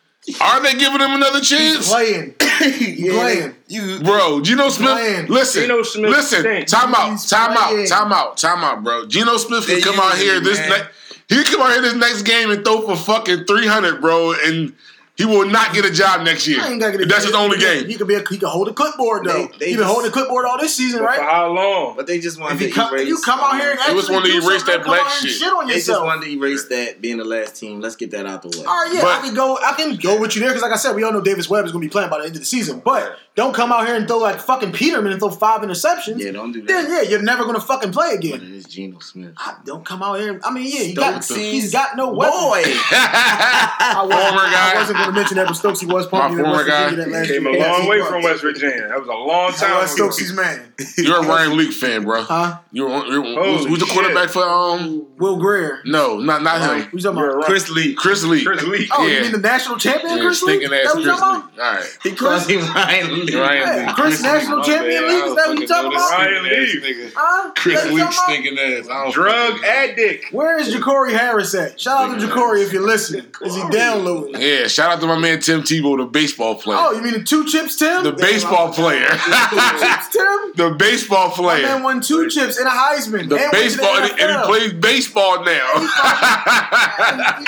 Are 0.41 0.63
they 0.63 0.73
giving 0.75 1.01
him 1.01 1.13
another 1.13 1.41
chance? 1.41 1.91
Playing, 1.91 2.35
yeah, 2.41 3.13
playing. 3.13 3.55
You 3.69 4.01
Bro, 4.01 4.41
Geno 4.43 4.69
Smith. 4.71 4.91
playing. 4.93 5.27
Listen, 5.27 5.63
Geno 5.63 5.83
Smith 5.83 6.11
listen. 6.11 6.41
stinks. 6.41 6.73
Time 6.73 6.95
out. 6.95 7.11
He's 7.11 7.29
Time 7.29 7.53
playing. 7.55 7.81
out. 7.83 7.89
Time 7.89 8.13
out. 8.13 8.37
Time 8.37 8.65
out, 8.65 8.83
bro. 8.85 9.07
Geno 9.07 9.37
Smith 9.37 9.67
can 9.67 9.77
They 9.77 9.81
come 9.83 10.01
out 10.01 10.17
here 10.17 10.37
him, 10.39 10.45
this 10.45 10.59
next. 10.59 10.89
He 11.29 11.35
can 11.37 11.45
come 11.45 11.61
out 11.63 11.73
here 11.73 11.83
this 11.83 11.95
next 11.95 12.23
game 12.23 12.51
and 12.51 12.65
throw 12.65 12.81
for 12.83 12.97
fucking 12.97 13.45
three 13.45 13.67
hundred, 13.67 14.01
bro, 14.01 14.33
and 14.45 14.75
he 15.19 15.25
will 15.27 15.47
not 15.51 15.75
get 15.75 15.85
a 15.85 15.91
job 15.91 16.23
next 16.25 16.47
year. 16.47 16.61
I 16.63 16.71
ain't 16.71 16.81
gotta 16.81 16.93
get 16.97 17.01
a- 17.03 17.07
That's 17.07 17.25
his 17.27 17.35
only 17.35 17.59
game. 17.59 17.87
He 17.87 17.97
could 17.97 18.07
be. 18.07 18.15
A, 18.15 18.21
he 18.21 18.39
could 18.39 18.49
hold 18.49 18.69
a 18.69 18.73
clipboard 18.73 19.25
though. 19.27 19.49
They- 19.49 19.59
they 19.59 19.71
he 19.73 19.77
been 19.77 19.85
holding 19.85 20.09
a 20.09 20.13
clipboard 20.13 20.47
all 20.47 20.57
this 20.59 20.75
season, 20.77 21.01
But 21.01 21.15
for 21.17 21.21
right? 21.21 21.29
how 21.31 21.49
long? 21.53 21.97
But 21.97 22.07
they 22.07 22.21
just 22.21 22.39
wanted 22.41 22.63
If 22.63 22.69
to 22.69 22.75
come, 22.75 22.95
erase. 22.95 23.09
you 23.09 23.19
come 23.19 23.41
out 23.41 23.59
here 23.61 23.71
and 23.73 23.79
They 23.79 23.83
actually 23.83 23.99
just 24.01 24.11
wanted 24.13 24.29
to 24.41 24.47
erase 24.47 24.63
that 24.63 24.85
black 24.85 25.01
out 25.01 25.07
here 25.11 25.19
and 25.21 25.29
shit. 25.29 25.39
shit 25.41 25.53
on 25.53 25.67
They 25.67 25.75
just 25.75 25.89
yourself. 25.89 26.07
wanted 26.07 26.25
to 26.27 26.31
erase 26.31 26.65
that 26.69 27.01
being 27.03 27.17
the 27.19 27.25
last 27.25 27.57
team. 27.57 27.81
Let's 27.81 27.97
get 27.97 28.13
that 28.13 28.27
out 28.27 28.43
the 28.43 28.57
way. 28.57 28.65
All 28.65 28.85
right, 28.85 28.95
yeah, 28.95 29.03
But- 29.03 29.19
I 29.19 29.21
can 29.23 29.35
go. 29.35 29.59
I 29.61 29.73
can 29.73 29.97
go 29.97 30.19
with 30.21 30.37
you 30.37 30.41
there 30.41 30.51
because, 30.51 30.63
like 30.63 30.73
I 30.73 30.77
said, 30.77 30.95
we 30.95 31.03
all 31.03 31.13
know 31.13 31.21
Davis 31.21 31.51
Webb 31.51 31.67
is 31.67 31.73
going 31.73 31.83
to 31.83 31.87
be 31.89 31.91
playing 31.91 32.11
by 32.11 32.19
the 32.19 32.25
end 32.27 32.35
of 32.37 32.41
the 32.41 32.47
season. 32.47 32.81
But 32.85 33.19
don't 33.35 33.53
come 33.55 33.73
out 33.73 33.87
here 33.87 33.97
and 33.97 34.07
throw 34.07 34.19
like 34.19 34.39
fucking 34.41 34.71
Peterman 34.73 35.11
and 35.11 35.21
throw 35.21 35.31
five 35.31 35.63
interceptions. 35.63 36.19
Yeah, 36.21 36.31
don't 36.31 36.53
do 36.53 36.61
that. 36.61 36.69
Then 36.69 36.91
yeah, 36.93 37.03
you're 37.11 37.23
never 37.23 37.43
going 37.43 37.57
to 37.57 37.61
fucking 37.61 37.91
play 37.91 38.11
But 38.11 38.19
again. 38.25 38.35
it 38.43 38.51
is 38.55 38.65
Geno 38.67 39.01
Smith. 39.01 39.33
Ah, 39.37 39.59
Don't 39.65 39.85
come 39.85 40.01
out 40.03 40.21
here. 40.21 40.41
I 40.45 40.53
mean, 40.53 40.65
yeah, 40.67 40.85
he 40.85 40.95
got, 40.95 41.25
he's 41.25 41.73
got 41.73 41.97
no 41.97 42.11
weapon. 42.13 42.39
Boy, 42.39 42.63
I 42.93 44.05
wasn't, 44.07 44.21
Former 44.29 44.51
guy. 44.51 45.08
I 45.09 45.11
wasn't 45.11 45.15
going 45.15 45.15
to 45.15 45.21
mention 45.21 45.37
that, 45.39 45.47
but 45.49 45.55
Stokes 45.57 45.85
was 45.85 46.07
pumping 46.07 46.39
My 46.39 46.45
in 46.45 46.51
West 46.51 46.67
former 46.69 46.81
Virginia 46.81 46.91
guy. 46.91 47.05
that 47.05 47.11
last 47.11 47.29
Came 47.29 47.47
a 47.47 47.51
long 47.51 47.59
Yes, 47.59 47.89
way 47.89 48.01
from. 48.03 48.23
West 48.23 48.43
Virginia. 48.43 48.89
That 48.89 48.99
was 49.01 49.09
a 49.09 49.13
long 49.13 49.51
That 49.51 49.57
time 49.59 49.83
was 49.83 49.95
ago. 49.95 50.11
Stokes' 50.11 50.33
man. 50.33 50.73
You're 50.99 51.19
a 51.25 51.27
Ryan 51.27 51.57
Leak 51.57 51.73
fan, 51.73 52.05
bro. 52.05 52.23
Huh? 52.23 52.59
You're, 52.73 52.89
you're 53.07 53.23
who's, 53.25 53.67
who's 53.67 53.79
the 53.81 53.87
quarterback 53.87 54.29
for 54.31 54.43
um? 54.45 55.07
Will 55.19 55.37
Grier. 55.39 55.81
No, 55.85 56.19
not 56.19 56.43
not 56.43 56.61
him. 56.61 56.83
Who's 56.91 57.03
talking 57.03 57.19
about? 57.19 57.43
Chris 57.45 57.69
Lee. 57.71 57.95
Chris 57.95 58.23
Leak. 58.25 58.47
Chris 58.47 58.63
Lee. 58.65 58.89
Oh, 58.93 59.05
Yeah. 59.07 59.17
you 59.17 59.23
mean 59.23 59.33
the 59.33 59.39
national 59.39 59.77
champion, 59.79 60.19
Yeah, 60.19 60.23
Chris 60.23 60.43
Lee? 60.45 60.59
stinking 60.59 60.79
ass 60.79 60.85
That 60.85 60.93
Chris 60.93 60.97
Leak. 60.97 61.05
you 61.07 61.13
All 61.13 61.43
talking. 61.43 61.91
He 62.05 62.11
calls 62.17 62.47
him 62.47 62.61
Ryan 62.75 63.27
Lee. 63.27 63.35
Ryan 63.37 63.87
Leak. 63.87 63.95
Chris 63.97 64.23
National 64.23 64.63
Champion 64.63 65.03
bad. 65.03 65.09
League, 65.13 65.23
I 65.23 65.27
is 65.27 65.35
that 65.35 65.37
what 65.37 65.47
fucking 65.49 65.61
you 65.63 65.67
talking 65.67 65.93
about? 65.93 66.11
Ryan 66.13 66.43
Leak. 66.45 67.13
Huh? 67.17 67.51
Chris 67.57 67.85
Leak 67.91 68.13
stinking 68.13 68.59
ass. 68.59 69.13
Drug 69.15 69.65
addict. 69.65 70.33
Where 70.33 70.59
is 70.59 70.73
Jacory 70.73 71.13
Harris 71.13 71.55
at? 71.55 71.81
Shout 71.81 72.11
out 72.11 72.21
to 72.21 72.27
Jacory 72.27 72.65
if 72.65 72.73
you're 72.73 72.87
listening. 72.87 73.27
Is 73.43 73.57
he 73.57 73.69
downloading? 73.71 74.41
Yeah, 74.41 74.69
shout 74.69 74.93
out 74.93 74.98
to 75.01 75.07
my 75.07 75.19
man 75.19 75.41
Tim 75.41 75.63
Tebow, 75.63 75.97
the 75.99 76.05
baseball 76.07 76.55
player. 76.57 76.79
Oh, 76.81 76.93
you 76.93 77.03
mean 77.03 77.13
the 77.15 77.23
two 77.23 77.45
chips, 77.47 77.77
Tim? 77.77 78.03
the 78.05 78.13
baseball 78.13 78.73
player. 78.73 79.07
chips, 79.09 80.09
Tim? 80.11 80.53
the 80.57 80.75
baseball 80.79 81.29
My 81.29 81.35
player. 81.35 81.63
man 81.63 81.83
won 81.83 82.01
two 82.01 82.29
chips 82.29 82.59
and 82.59 82.67
a 82.67 82.71
Heisman. 82.71 83.29
The 83.29 83.37
and 83.37 83.43
went 83.43 83.53
to 83.53 83.57
baseball, 83.59 83.97
and, 83.97 84.13
he- 84.13 84.23
and 84.23 84.31
he 84.41 84.47
plays 84.47 84.73
baseball 84.75 85.45
now. 85.45 85.69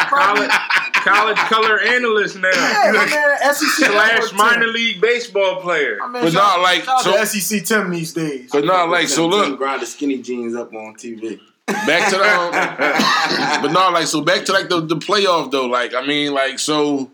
Probably- 0.09 0.49
College, 1.01 1.37
college 1.37 1.37
color 1.49 1.81
analyst 1.81 2.37
now. 2.37 2.51
Yeah, 2.53 2.93
my 2.95 3.07
man, 3.07 3.55
SEC 3.55 3.87
Slash 3.91 4.33
minor 4.35 4.65
Tim. 4.67 4.75
league 4.75 5.01
baseball 5.01 5.61
player. 5.63 5.97
My 6.01 6.09
man, 6.09 6.25
But 6.25 6.33
not 6.35 6.61
like- 6.61 6.85
so- 6.85 7.13
to 7.17 7.27
SEC 7.27 7.65
Tim 7.65 7.91
these 7.91 8.13
days. 8.13 8.51
but 8.53 8.65
not 8.67 8.91
like 8.91 9.09
so. 9.09 9.27
Look, 9.27 9.57
grind 9.57 9.81
the 9.81 9.87
skinny 9.87 10.19
jeans 10.21 10.55
up 10.55 10.75
on 10.75 10.95
TV. 10.97 11.41
back 11.67 12.11
to 12.11 12.17
the. 12.19 12.25
Um, 12.25 13.63
but 13.63 13.73
not 13.73 13.93
like 13.95 14.09
so. 14.09 14.21
Back 14.21 14.45
to 14.47 14.53
like 14.53 14.69
the 14.69 14.81
the 14.81 14.97
playoff 14.97 15.51
though. 15.51 15.67
Like 15.67 15.95
I 15.95 16.05
mean, 16.07 16.35
like 16.35 16.59
so. 16.59 17.11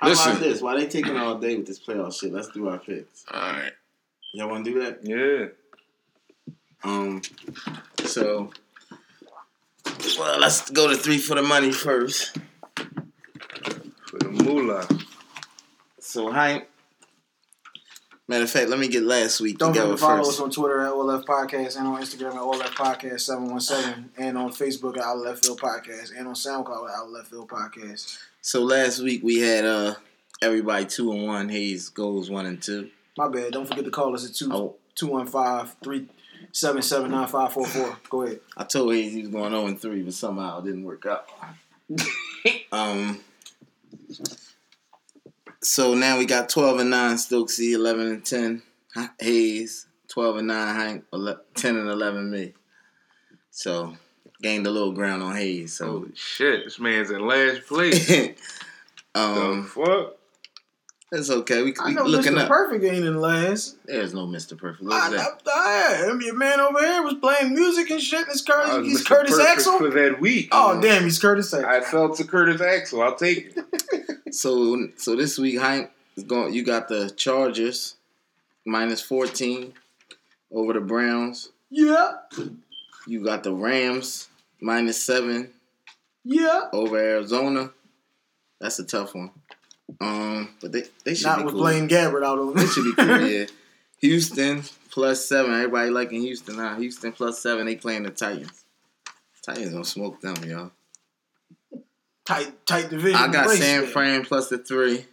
How 0.00 0.08
Listen. 0.08 0.30
about 0.32 0.40
this? 0.40 0.62
Why 0.62 0.78
they 0.80 0.86
taking 0.86 1.16
all 1.18 1.36
day 1.36 1.56
with 1.56 1.66
this 1.66 1.78
playoff 1.78 2.18
shit? 2.18 2.32
Let's 2.32 2.48
do 2.48 2.68
our 2.68 2.78
picks. 2.78 3.24
All 3.30 3.38
right. 3.38 3.72
Y'all 4.32 4.48
want 4.48 4.64
to 4.64 4.72
do 4.72 4.80
that? 4.82 5.00
Yeah. 5.04 5.48
Um. 6.82 7.20
So. 8.04 8.50
Well, 10.18 10.40
let's 10.40 10.70
go 10.70 10.88
to 10.88 10.96
three 10.96 11.18
for 11.18 11.34
the 11.34 11.42
money 11.42 11.70
first. 11.70 12.34
For 14.06 14.18
the 14.18 14.30
moolah. 14.30 14.88
So, 15.98 16.30
Hank. 16.30 16.64
Matter 18.26 18.44
of 18.44 18.50
fact, 18.50 18.70
let 18.70 18.78
me 18.78 18.86
get 18.88 19.02
last 19.02 19.40
week 19.40 19.58
Don't 19.58 19.74
forget 19.74 19.90
to 19.90 19.96
follow 19.98 20.18
first. 20.18 20.30
us 20.38 20.40
on 20.40 20.50
Twitter 20.50 20.80
at 20.80 20.92
OLF 20.92 21.24
Podcast 21.24 21.76
and 21.76 21.86
on 21.88 22.00
Instagram 22.00 22.34
at 22.36 22.40
OLF 22.40 22.74
Podcast 22.74 23.20
717 23.22 24.10
and 24.18 24.38
on 24.38 24.50
Facebook 24.52 24.96
at 24.96 25.02
Out 25.04 25.18
Left 25.18 25.44
Field 25.44 25.60
Podcast 25.60 26.16
and 26.16 26.28
on 26.28 26.34
SoundCloud 26.34 26.88
at 26.88 26.94
Out 26.94 27.10
Left 27.10 27.28
Field 27.28 27.48
Podcast. 27.48 28.18
So 28.42 28.62
last 28.62 29.00
week 29.00 29.22
we 29.22 29.40
had 29.40 29.64
uh 29.64 29.94
everybody 30.42 30.86
two 30.86 31.12
and 31.12 31.26
one. 31.26 31.48
Hayes 31.48 31.88
goes 31.88 32.30
one 32.30 32.46
and 32.46 32.62
two. 32.62 32.90
My 33.16 33.28
bad. 33.28 33.52
Don't 33.52 33.66
forget 33.66 33.84
to 33.84 33.90
call 33.90 34.14
us 34.14 34.28
at 34.28 34.34
2 34.34 34.52
Oh. 34.52 34.76
215 34.94 35.76
377 35.82 37.10
9544. 37.10 37.98
Go 38.08 38.22
ahead. 38.22 38.40
I 38.56 38.64
told 38.64 38.94
Hayes 38.94 39.12
he 39.12 39.20
was 39.22 39.30
going 39.30 39.50
0 39.52 39.66
and 39.66 39.80
3, 39.80 40.02
but 40.02 40.14
somehow 40.14 40.58
it 40.60 40.64
didn't 40.64 40.84
work 40.84 41.06
out. 41.06 41.26
um. 42.72 43.20
So 45.62 45.94
now 45.94 46.18
we 46.18 46.24
got 46.24 46.48
12 46.48 46.80
and 46.80 46.90
9 46.90 47.16
Stokesy, 47.16 47.72
11 47.72 48.06
and 48.06 48.24
10 48.24 48.62
Hayes, 49.20 49.86
12 50.08 50.36
and 50.38 50.48
9 50.48 50.74
Hank, 50.74 51.04
11 51.12 51.42
10 51.54 51.76
and 51.76 51.88
11 51.88 52.30
me. 52.30 52.54
So 53.50 53.94
gained 54.42 54.66
a 54.66 54.70
little 54.70 54.92
ground 54.92 55.22
on 55.22 55.36
Hayes. 55.36 55.74
So 55.74 55.86
Holy 55.86 56.12
shit, 56.14 56.64
this 56.64 56.78
man's 56.78 57.10
in 57.10 57.26
last 57.26 57.66
place. 57.66 58.10
um, 59.14 59.62
the 59.62 59.68
fuck? 59.68 60.16
it's 61.12 61.28
okay. 61.30 61.62
We, 61.62 61.74
I 61.80 61.86
we 61.88 61.94
know 61.94 62.04
looking 62.04 62.32
Mr. 62.34 62.42
up. 62.42 62.48
Perfect 62.48 62.84
ain't 62.84 63.04
in 63.04 63.20
last. 63.20 63.76
There's 63.84 64.14
no 64.14 64.26
Mr. 64.26 64.56
Perfect. 64.56 64.84
I, 64.90 65.08
What's 65.10 65.10
that? 65.16 65.42
I, 65.46 66.04
I, 66.06 66.10
I 66.10 66.12
mean, 66.14 66.38
man 66.38 66.60
over 66.60 66.78
here 66.78 67.02
was 67.02 67.14
playing 67.14 67.52
music 67.54 67.90
and 67.90 68.00
shit. 68.00 68.20
And 68.20 68.30
it's 68.30 68.42
Curtis, 68.42 68.76
was 68.76 68.86
he's 68.86 69.02
Mr. 69.02 69.06
Curtis 69.06 69.32
Perfect 69.32 69.50
Axel. 69.50 69.78
for 69.78 69.90
that 69.90 70.20
week. 70.20 70.48
Oh, 70.52 70.80
damn, 70.80 71.02
he's 71.04 71.18
Curtis 71.18 71.52
Axel. 71.52 71.68
I 71.68 71.80
fell 71.80 72.14
to 72.14 72.24
Curtis 72.24 72.60
Axel. 72.60 73.02
I'll 73.02 73.16
take 73.16 73.56
it. 73.56 73.64
So 74.32 74.86
so 74.96 75.16
this 75.16 75.38
week, 75.38 75.58
Hank 75.58 75.90
is 76.16 76.22
going. 76.22 76.54
You 76.54 76.62
got 76.64 76.86
the 76.86 77.10
Chargers 77.10 77.96
minus 78.64 79.02
fourteen 79.02 79.74
over 80.52 80.72
the 80.72 80.80
Browns. 80.80 81.48
Yeah, 81.68 82.12
You 83.08 83.24
got 83.24 83.42
the 83.42 83.52
Rams 83.52 84.28
minus 84.60 85.02
seven 85.02 85.50
yeah. 86.24 86.68
over 86.72 86.98
Arizona. 86.98 87.70
That's 88.60 88.78
a 88.78 88.84
tough 88.84 89.14
one. 89.14 89.30
Um, 90.00 90.54
but 90.60 90.72
they 90.72 90.84
they 91.04 91.14
should 91.14 91.24
be. 91.24 91.30
Not 91.30 91.44
with 91.44 91.54
cool. 91.54 91.62
Blaine 91.62 91.88
Gabbert 91.88 92.24
out 92.24 92.38
on 92.38 92.54
They 92.54 92.66
should 92.66 92.84
be 92.84 92.94
cool. 92.94 93.20
Yeah. 93.30 93.46
Houston 94.00 94.62
plus 94.90 95.26
seven. 95.26 95.52
Everybody 95.52 95.90
liking 95.90 96.22
Houston 96.22 96.56
now. 96.56 96.76
Houston 96.76 97.12
plus 97.12 97.40
seven. 97.40 97.66
They 97.66 97.76
playing 97.76 98.04
the 98.04 98.10
Titans. 98.10 98.64
Titans 99.42 99.72
gonna 99.72 99.84
smoke 99.84 100.20
them, 100.20 100.36
y'all. 100.44 100.70
tight, 102.24 102.66
tight 102.66 102.88
division. 102.88 103.16
I 103.16 103.28
got 103.28 103.50
San. 103.50 103.86
Fran 103.86 104.24
plus 104.24 104.48
the 104.48 104.58
three. 104.58 105.04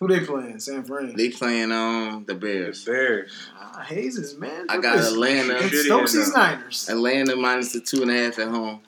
Who 0.00 0.06
they 0.08 0.20
playing? 0.20 0.60
San 0.60 0.84
Fran. 0.84 1.16
They 1.16 1.30
playing 1.30 1.72
um 1.72 2.24
the 2.26 2.34
Bears. 2.34 2.84
Bears. 2.84 3.32
Ah, 3.58 3.84
Hazes, 3.86 4.38
man. 4.38 4.66
I 4.68 4.78
got 4.78 4.96
Listen, 4.96 5.14
Atlanta. 5.14 5.54
It's 5.56 5.88
Shitty 5.88 5.88
Stokesy's. 5.90 6.34
Niners. 6.34 6.88
Atlanta 6.88 7.36
minus 7.36 7.72
the 7.72 7.80
two 7.80 8.02
and 8.02 8.10
a 8.10 8.14
half 8.14 8.38
at 8.38 8.48
home. 8.48 8.80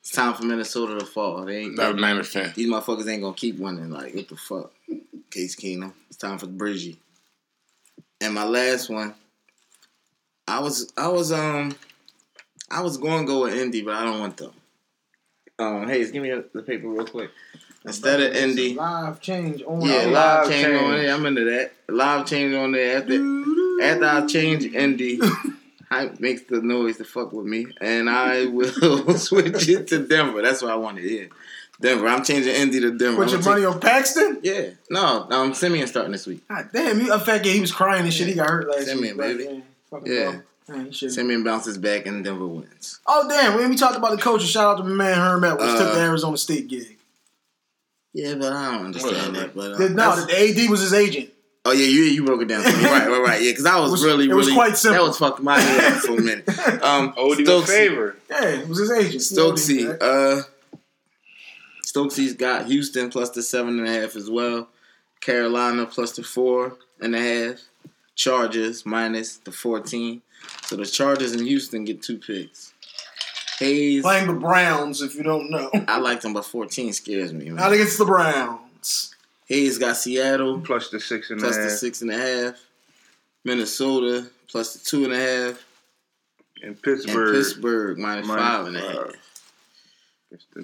It's 0.00 0.12
time 0.12 0.34
for 0.34 0.44
Minnesota 0.44 0.98
to 0.98 1.06
fall. 1.06 1.44
They 1.44 1.58
ain't 1.64 1.76
Not 1.76 1.92
a 1.96 2.00
Niner 2.00 2.22
fan. 2.22 2.52
these 2.54 2.68
motherfuckers 2.68 3.10
ain't 3.10 3.22
gonna 3.22 3.34
keep 3.34 3.58
winning. 3.58 3.90
Like 3.90 4.14
what 4.14 4.28
the 4.28 4.36
fuck? 4.36 4.72
Case 5.30 5.56
Keenum. 5.56 5.92
It's 6.08 6.16
time 6.18 6.38
for 6.38 6.46
the 6.46 6.52
Bridgie. 6.52 6.98
And 8.20 8.34
my 8.34 8.44
last 8.44 8.90
one, 8.90 9.14
I 10.46 10.60
was 10.60 10.92
I 10.96 11.08
was 11.08 11.32
um 11.32 11.74
I 12.70 12.82
was 12.82 12.98
going 12.98 13.24
to 13.24 13.26
go 13.26 13.42
with 13.44 13.54
Indy, 13.54 13.80
but 13.82 13.94
I 13.94 14.04
don't 14.04 14.20
want 14.20 14.36
them. 14.36 14.50
Um, 15.58 15.88
Hayes, 15.88 16.10
give 16.10 16.22
me 16.22 16.30
the 16.30 16.62
paper 16.62 16.88
real 16.88 17.06
quick. 17.06 17.30
Instead 17.84 18.20
of 18.20 18.34
Indy, 18.34 18.74
Live 18.74 19.20
change 19.20 19.62
on 19.62 19.80
yeah, 19.82 19.98
live 20.02 20.10
live 20.10 20.48
change, 20.50 20.66
change. 20.66 20.82
on 20.82 20.90
there. 20.92 21.14
I'm 21.14 21.26
into 21.26 21.44
that. 21.44 21.72
Live 21.88 22.26
change 22.26 22.54
on 22.54 22.72
there. 22.72 22.98
After 22.98 23.14
after 23.82 24.04
I 24.04 24.26
change 24.26 24.64
Indy, 24.74 25.20
Hype 25.90 26.18
makes 26.20 26.42
the 26.42 26.60
noise 26.60 26.96
to 26.98 27.04
fuck 27.04 27.32
with 27.32 27.46
me, 27.46 27.66
and 27.80 28.10
I 28.10 28.46
will 28.46 29.14
switch 29.16 29.68
it 29.68 29.86
to 29.88 30.06
Denver. 30.06 30.42
That's 30.42 30.60
what 30.60 30.72
I 30.72 30.76
want 30.76 30.96
to 30.98 31.02
hear. 31.02 31.28
Denver. 31.80 32.08
I'm 32.08 32.24
changing 32.24 32.52
Indy 32.54 32.80
to 32.80 32.90
Denver. 32.98 33.22
Put 33.22 33.30
your 33.32 33.40
gonna 33.40 33.50
money 33.52 33.64
on 33.64 33.80
Paxton? 33.80 34.40
yeah. 34.42 34.70
No, 34.90 35.28
um, 35.30 35.54
Siemian 35.54 35.86
starting 35.86 36.10
this 36.12 36.26
week. 36.26 36.46
God 36.48 36.68
damn, 36.72 37.00
you, 37.00 37.12
in 37.14 37.20
fact, 37.20 37.46
yeah, 37.46 37.52
he 37.52 37.60
was 37.60 37.70
crying 37.72 38.02
and 38.04 38.12
shit. 38.12 38.26
He 38.26 38.34
got 38.34 38.50
hurt 38.50 38.68
last 38.68 38.86
Send 38.86 39.00
me 39.00 39.12
week. 39.12 39.14
a 39.14 39.18
baby. 39.18 39.44
Man, 39.46 39.62
fucking 39.88 40.12
Yeah. 40.12 40.32
ball. 40.32 40.76
Man, 40.76 40.92
Siemian 40.92 41.44
bounces 41.44 41.78
back 41.78 42.04
and 42.06 42.22
Denver 42.24 42.46
wins. 42.46 42.98
Oh, 43.06 43.26
damn. 43.28 43.54
When 43.54 43.70
we 43.70 43.76
talked 43.76 43.96
about 43.96 44.10
the 44.10 44.18
coaches, 44.22 44.50
shout 44.50 44.66
out 44.66 44.82
to 44.82 44.84
my 44.84 44.94
man 44.94 45.14
Herm 45.16 45.42
Edwards, 45.44 45.62
Uh, 45.72 45.78
took 45.78 45.94
the 45.94 46.00
Arizona 46.00 46.36
State 46.36 46.68
gig. 46.68 46.97
Yeah, 48.14 48.34
but 48.34 48.52
I 48.52 48.72
don't 48.72 48.86
understand 48.86 49.36
Whatever. 49.36 49.38
that. 49.38 49.54
But 49.54 49.72
uh, 49.72 49.88
no, 49.88 50.24
the 50.26 50.62
AD 50.64 50.70
was 50.70 50.80
his 50.80 50.92
agent. 50.94 51.30
oh 51.64 51.72
yeah, 51.72 51.86
you 51.86 52.02
you 52.04 52.24
broke 52.24 52.42
it 52.42 52.48
down. 52.48 52.62
For 52.62 52.76
me. 52.76 52.84
Right, 52.84 53.08
right, 53.08 53.20
right. 53.22 53.42
Yeah, 53.42 53.50
because 53.52 53.66
I 53.66 53.78
was, 53.78 53.90
was- 53.92 54.04
really, 54.04 54.24
it 54.28 54.34
was 54.34 54.46
really 54.46 54.56
quite 54.56 54.76
simple. 54.76 55.02
That 55.04 55.08
was 55.08 55.18
fucking 55.18 55.44
my 55.44 55.60
head 55.60 55.92
up 55.92 55.98
for 56.00 56.12
a 56.16 56.20
minute. 56.20 56.44
Um, 56.82 57.12
Owed 57.16 57.38
Stokesy. 57.38 57.66
favor. 57.66 58.16
Yeah, 58.30 58.44
it 58.48 58.68
was 58.68 58.78
his 58.78 58.90
agent. 58.90 59.22
Stokesy. 59.22 59.96
Uh, 60.00 60.42
Stokesy's 61.86 62.34
got 62.34 62.66
Houston 62.66 63.10
plus 63.10 63.30
the 63.30 63.42
seven 63.42 63.78
and 63.78 63.88
a 63.88 63.92
half 64.00 64.16
as 64.16 64.30
well. 64.30 64.68
Carolina 65.20 65.86
plus 65.86 66.12
the 66.12 66.22
four 66.22 66.76
and 67.00 67.14
a 67.14 67.20
half. 67.20 67.60
Chargers 68.14 68.84
minus 68.84 69.36
the 69.38 69.52
fourteen. 69.52 70.22
So 70.66 70.76
the 70.76 70.86
Chargers 70.86 71.32
and 71.32 71.46
Houston 71.46 71.84
get 71.84 72.02
two 72.02 72.18
picks. 72.18 72.72
Hayes, 73.58 74.02
Playing 74.02 74.26
the 74.28 74.32
Browns, 74.34 75.02
if 75.02 75.14
you 75.14 75.22
don't 75.22 75.50
know. 75.50 75.70
I 75.88 75.98
like 75.98 76.20
them, 76.20 76.32
but 76.32 76.44
fourteen 76.44 76.92
scares 76.92 77.32
me. 77.32 77.46
Man. 77.46 77.56
Not 77.56 77.70
Man. 77.70 77.74
against 77.74 77.98
the 77.98 78.04
Browns. 78.04 79.14
Hayes 79.46 79.78
got 79.78 79.96
Seattle 79.96 80.60
Plus 80.60 80.90
the 80.90 81.00
six 81.00 81.30
and 81.30 81.40
a 81.40 81.42
plus 81.42 81.56
the 81.56 81.70
six 81.70 82.02
and 82.02 82.10
a 82.10 82.16
half. 82.18 82.54
Minnesota 83.44 84.28
plus 84.48 84.74
the 84.74 84.78
two 84.84 85.04
and 85.04 85.12
a 85.12 85.16
half. 85.18 85.64
And 86.62 86.70
And 86.70 86.82
Pittsburgh. 86.82 87.34
Pittsburgh 87.34 87.98
minus 87.98 88.26
minus 88.26 88.42
five 88.42 88.66
and 88.66 88.76
a 88.76 88.80
half. 88.80 88.96
five. 88.96 89.14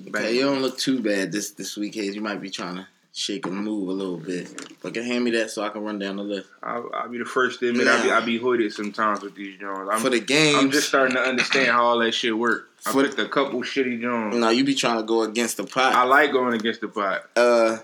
Okay, 0.08 0.34
you 0.36 0.42
don't 0.42 0.60
look 0.60 0.76
too 0.78 1.00
bad 1.00 1.32
this 1.32 1.52
this 1.52 1.76
week, 1.76 1.94
Hayes. 1.94 2.14
You 2.14 2.20
might 2.20 2.40
be 2.40 2.50
trying 2.50 2.76
to 2.76 2.86
shake 3.12 3.46
and 3.46 3.56
move 3.56 3.88
a 3.88 3.92
little 3.92 4.18
bit. 4.18 4.76
But 4.82 4.92
can 4.92 5.04
hand 5.04 5.24
me 5.24 5.30
that 5.32 5.50
so 5.50 5.62
I 5.62 5.70
can 5.70 5.82
run 5.82 5.98
down 5.98 6.16
the 6.16 6.22
list. 6.24 6.48
I'll, 6.62 6.90
I'll 6.92 7.08
be 7.08 7.18
the 7.18 7.24
first 7.24 7.60
to 7.60 7.70
admit 7.70 7.88
I 7.88 8.02
be 8.02 8.10
I 8.10 8.20
be 8.20 8.36
hooded 8.38 8.72
sometimes 8.72 9.22
with 9.22 9.34
these 9.34 9.58
Jones. 9.58 9.88
I'm, 9.90 10.00
For 10.00 10.10
the 10.10 10.20
games, 10.20 10.58
I'm 10.58 10.70
just 10.70 10.88
starting 10.88 11.14
to 11.16 11.22
understand 11.22 11.68
how 11.68 11.84
all 11.84 11.98
that 12.00 12.12
shit 12.12 12.36
work. 12.36 12.68
I 12.86 12.92
For- 12.92 13.02
picked 13.04 13.18
a 13.18 13.28
couple 13.28 13.60
shitty 13.62 14.00
Jones. 14.00 14.36
no, 14.36 14.50
you 14.50 14.64
be 14.64 14.74
trying 14.74 14.98
to 14.98 15.02
go 15.04 15.22
against 15.22 15.56
the 15.56 15.64
pot. 15.64 15.94
I 15.94 16.04
like 16.04 16.32
going 16.32 16.54
against 16.54 16.80
the 16.80 16.88
pot. 16.88 17.24
Uh, 17.36 17.78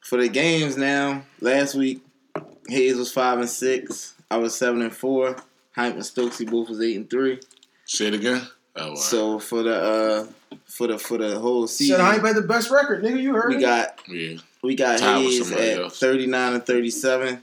for 0.00 0.18
the 0.20 0.28
games 0.28 0.76
now, 0.76 1.22
last 1.40 1.74
week 1.74 2.02
Hayes 2.68 2.96
was 2.96 3.12
five 3.12 3.38
and 3.38 3.48
six. 3.48 4.14
I 4.30 4.36
was 4.38 4.56
seven 4.56 4.82
and 4.82 4.94
four. 4.94 5.36
Hype 5.74 5.94
and 5.94 6.02
Stokesy 6.02 6.50
both 6.50 6.68
was 6.68 6.80
eight 6.80 6.96
and 6.96 7.08
three. 7.08 7.40
Say 7.84 8.06
it 8.08 8.14
again. 8.14 8.42
Oh, 8.76 8.90
wow. 8.90 8.94
So 8.96 9.38
for 9.38 9.62
the 9.62 9.74
uh 9.76 10.26
for 10.64 10.86
the 10.88 10.98
for 10.98 11.18
the 11.18 11.38
whole 11.38 11.66
season, 11.66 11.96
Said 11.96 12.04
Hype 12.04 12.22
had 12.24 12.36
the 12.36 12.42
best 12.42 12.70
record, 12.70 13.02
nigga. 13.04 13.20
You 13.20 13.34
heard 13.34 13.50
we 13.50 13.56
it. 13.56 13.60
got 13.60 13.98
yeah. 14.08 14.38
we 14.62 14.74
got 14.74 14.98
Tied 14.98 15.22
Hayes 15.22 15.50
at 15.52 15.92
thirty 15.92 16.26
nine 16.26 16.54
and 16.54 16.66
thirty 16.66 16.90
seven. 16.90 17.42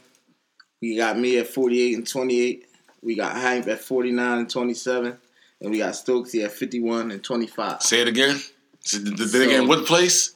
We 0.82 0.98
got 0.98 1.18
me 1.18 1.38
at 1.38 1.48
forty 1.48 1.82
eight 1.82 1.98
and 1.98 2.08
twenty 2.08 2.42
eight. 2.42 2.66
We 3.02 3.16
got 3.16 3.34
Hype 3.36 3.68
at 3.68 3.80
forty 3.80 4.12
nine 4.12 4.40
and 4.40 4.50
twenty 4.50 4.74
seven, 4.74 5.18
and 5.62 5.72
we 5.72 5.78
got 5.80 5.94
Stokesy 5.94 6.44
at 6.44 6.52
fifty 6.52 6.80
one 6.80 7.12
and 7.12 7.24
twenty 7.24 7.48
five. 7.48 7.82
Say 7.82 8.02
it 8.02 8.08
again. 8.08 8.40
Say 8.82 9.00
it 9.00 9.18
So- 9.30 9.42
again. 9.42 9.68
What 9.68 9.86
place? 9.86 10.34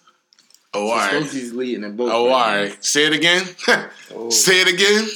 Oh, 0.74 0.88
all 0.90 0.96
right. 0.96 1.24
Stokesy's 1.24 1.54
leading 1.54 1.84
in 1.84 1.96
both. 1.98 2.12
Oh, 2.14 2.30
right 2.30 2.58
all 2.62 2.70
now. 2.70 2.76
Say 2.80 3.06
it 3.06 3.14
again. 3.14 3.44
Oh, 4.14 4.30
Say 4.30 4.62
it 4.62 4.68
again. 4.74 5.08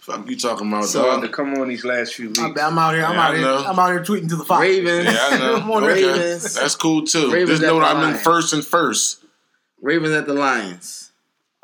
Fuck 0.00 0.28
you 0.28 0.36
talking 0.36 0.66
about, 0.66 0.84
So, 0.86 1.08
hard 1.08 1.22
to 1.22 1.28
come 1.28 1.54
on 1.54 1.68
these 1.68 1.84
last 1.84 2.14
few 2.14 2.26
weeks. 2.28 2.38
I'm, 2.40 2.58
I'm 2.58 2.76
out 2.78 2.94
here. 2.94 3.04
I'm 3.04 3.14
Yeah, 3.14 3.28
out 3.28 3.36
here. 3.36 3.70
I'm 3.70 3.78
out 3.78 3.88
here 3.90 4.00
tweeting 4.02 4.28
to 4.30 4.36
the 4.36 4.44
Fox. 4.44 4.60
Ravens. 4.60 5.04
Yeah, 5.06 5.28
I 5.30 5.38
know. 5.38 5.76
Okay. 5.76 5.86
Ravens. 6.04 6.54
That's 6.54 6.74
cool 6.74 7.04
too. 7.04 7.30
Ravens 7.32 7.60
Just 7.60 7.62
at 7.62 7.66
know 7.68 7.78
the 7.80 7.86
I'm 7.86 8.12
in 8.12 8.18
first 8.18 8.52
and 8.52 8.64
first. 8.64 9.24
Ravens 9.80 10.12
at 10.12 10.26
the 10.26 10.34
Lions. 10.34 11.12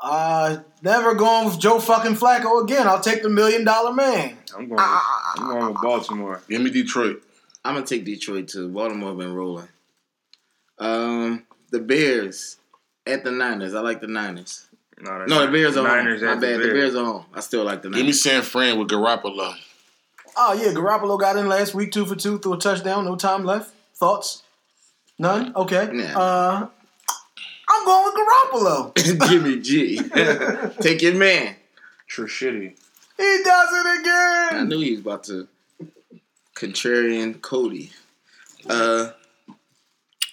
Uh, 0.01 0.57
never 0.81 1.13
going 1.15 1.45
with 1.47 1.59
Joe 1.59 1.79
fucking 1.79 2.15
Flacco 2.15 2.63
again. 2.63 2.87
I'll 2.87 3.01
take 3.01 3.23
the 3.23 3.29
million 3.29 3.65
dollar 3.65 3.93
man. 3.93 4.37
I'm 4.55 4.69
going. 4.69 4.71
With, 4.71 4.79
I'm 4.79 5.47
going 5.49 5.73
with 5.73 5.81
Baltimore. 5.81 6.41
Give 6.49 6.61
me 6.61 6.69
Detroit. 6.69 7.21
I'm 7.63 7.75
gonna 7.75 7.85
take 7.85 8.05
Detroit 8.05 8.47
too. 8.47 8.69
Baltimore 8.69 9.13
been 9.15 9.33
rolling. 9.33 9.67
Um, 10.77 11.45
the 11.71 11.79
Bears 11.79 12.57
at 13.05 13.23
the 13.23 13.31
Niners. 13.31 13.73
I 13.73 13.81
like 13.81 14.01
the 14.01 14.07
Niners. 14.07 14.67
No, 15.01 15.25
No, 15.25 15.45
the 15.45 15.51
Bears 15.51 15.77
are 15.77 15.83
Niners 15.83 16.21
home. 16.21 16.27
My 16.27 16.33
at 16.33 16.39
the 16.41 16.47
bad. 16.47 16.53
The 16.59 16.63
Bears. 16.63 16.73
Bears 16.73 16.95
are 16.95 17.05
home. 17.05 17.25
I 17.33 17.39
still 17.41 17.63
like 17.63 17.81
the 17.81 17.89
Niners. 17.89 17.99
Give 17.99 18.05
me 18.07 18.13
San 18.13 18.41
Fran 18.41 18.79
with 18.79 18.89
Garoppolo. 18.89 19.55
Oh 20.37 20.53
yeah, 20.53 20.71
Garoppolo 20.71 21.19
got 21.19 21.35
in 21.37 21.49
last 21.49 21.73
week, 21.73 21.91
two 21.91 22.05
for 22.05 22.15
two, 22.15 22.39
threw 22.39 22.53
a 22.53 22.57
touchdown, 22.57 23.05
no 23.05 23.15
time 23.15 23.43
left. 23.43 23.73
Thoughts? 23.95 24.43
None. 25.17 25.53
Okay. 25.55 25.89
Nah. 25.91 26.19
Uh, 26.19 26.67
I'm 27.69 27.85
going 27.85 28.05
with 28.05 28.27
Garoppolo. 28.95 29.27
Jimmy 29.29 29.59
G. 29.59 29.99
take 30.81 31.01
your 31.01 31.15
man. 31.15 31.55
Trishitty. 32.09 32.75
He 33.17 33.41
does 33.43 33.69
it 33.73 33.99
again. 33.99 34.61
I 34.61 34.63
knew 34.65 34.79
he 34.79 34.91
was 34.91 35.01
about 35.01 35.23
to 35.25 35.47
contrarian 36.59 37.41
Cody. 37.41 37.91
Uh, 38.69 39.11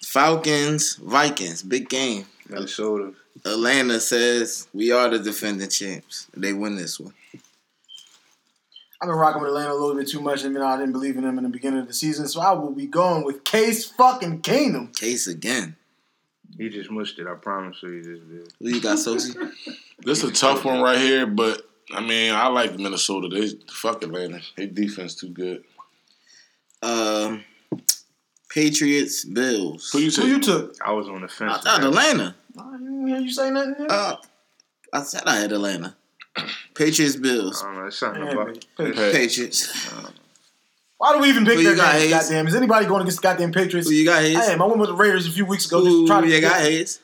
Falcons, 0.05 0.97
Vikings, 0.97 1.63
big 1.63 1.89
game. 1.89 2.27
Minnesota. 2.49 3.13
Atlanta 3.45 4.01
says 4.01 4.67
we 4.73 4.91
are 4.91 5.09
the 5.09 5.19
defending 5.19 5.69
champs. 5.69 6.27
They 6.37 6.53
win 6.53 6.77
this 6.77 6.99
one. 6.99 7.15
I've 9.01 9.09
been 9.09 9.17
rocking 9.17 9.43
with 9.43 9.51
Atlanta 9.51 9.73
a 9.73 9.75
little 9.75 9.95
bit 9.95 10.09
too 10.09 10.21
much. 10.21 10.45
I 10.45 10.49
mean, 10.49 10.63
I 10.63 10.77
didn't 10.77 10.93
believe 10.93 11.17
in 11.17 11.25
them 11.25 11.37
in 11.39 11.45
the 11.45 11.51
beginning 11.51 11.81
of 11.81 11.87
the 11.87 11.93
season, 11.93 12.27
so 12.29 12.41
I 12.41 12.53
will 12.53 12.73
be 12.73 12.87
going 12.87 13.25
with 13.25 13.45
Case 13.45 13.85
fucking 13.85 14.41
Keenum. 14.41 14.97
Case 14.97 15.27
again. 15.27 15.77
He 16.57 16.71
just 16.71 16.91
mushed 16.91 17.19
it. 17.19 17.27
I 17.27 17.35
promise 17.35 17.83
you, 17.83 17.91
he 17.91 18.01
just 18.01 18.29
did. 18.29 18.53
Who 18.59 18.69
you 18.69 18.81
got, 18.81 18.99
Sosi? 18.99 19.37
This 19.99 20.23
is 20.23 20.31
a 20.31 20.33
tough 20.33 20.65
one 20.65 20.83
right 20.83 20.99
here, 20.99 21.27
but 21.27 21.63
I 21.93 22.01
mean, 22.01 22.33
I 22.35 22.49
like 22.49 22.79
Minnesota. 22.79 23.29
They 23.29 23.49
fuck 23.73 24.03
Atlanta. 24.03 24.41
Their 24.55 24.67
defense 24.67 25.15
too 25.15 25.31
good. 25.31 25.65
Patriots, 28.57 29.23
Bills. 29.27 29.91
Who 29.93 29.99
you 29.99 30.11
Who 30.11 30.27
you 30.29 30.41
took? 30.41 30.75
I 30.83 30.91
was 30.93 31.09
on 31.09 31.21
the 31.21 31.29
fence. 31.29 31.53
I 31.53 31.61
thought 31.61 31.81
that. 31.83 31.85
Atlanta. 31.85 32.35
I 32.59 32.73
didn't 32.79 33.07
hear 33.07 33.19
you 33.19 33.31
say 33.31 33.51
nothing. 33.51 33.75
Yet. 33.81 33.91
Uh, 33.91 34.17
I 34.95 35.03
said 35.03 35.25
I 35.27 35.37
had 35.37 35.53
Atlanta. 35.53 35.95
Patriots, 36.75 37.17
Bills. 37.17 37.63
I 37.63 37.67
don't 37.67 37.75
know. 37.81 37.87
It's 37.87 37.99
something 37.99 38.25
Yeah, 38.25 38.33
about 38.33 38.47
man. 38.47 38.57
it's- 38.89 39.13
Patriots. 39.13 39.91
Why 40.97 41.13
do 41.13 41.19
we 41.21 41.29
even 41.29 41.45
pick 41.45 41.57
Who 41.59 41.65
that 41.65 41.77
got, 41.77 41.93
game? 41.99 42.09
Goddamn, 42.11 42.47
is 42.49 42.55
anybody 42.55 42.87
going 42.87 43.03
against 43.03 43.19
the 43.21 43.29
goddamn 43.29 43.53
Patriots? 43.53 43.91
Who 43.91 43.95
you 43.95 44.07
got, 44.07 44.23
Hayes? 44.23 44.39
I 44.39 44.53
am. 44.53 44.63
I 44.63 44.65
went 44.65 44.79
with 44.79 44.89
the 44.89 44.95
Raiders 44.97 45.27
a 45.29 45.31
few 45.33 45.45
weeks 45.45 45.67
ago. 45.67 45.85
Who 45.85 46.05
Just 46.05 46.07
trying 46.11 46.23
to 46.23 46.29
you 46.35 46.41
get- 46.41 46.49
got, 46.51 46.61
Hayes? 46.63 47.01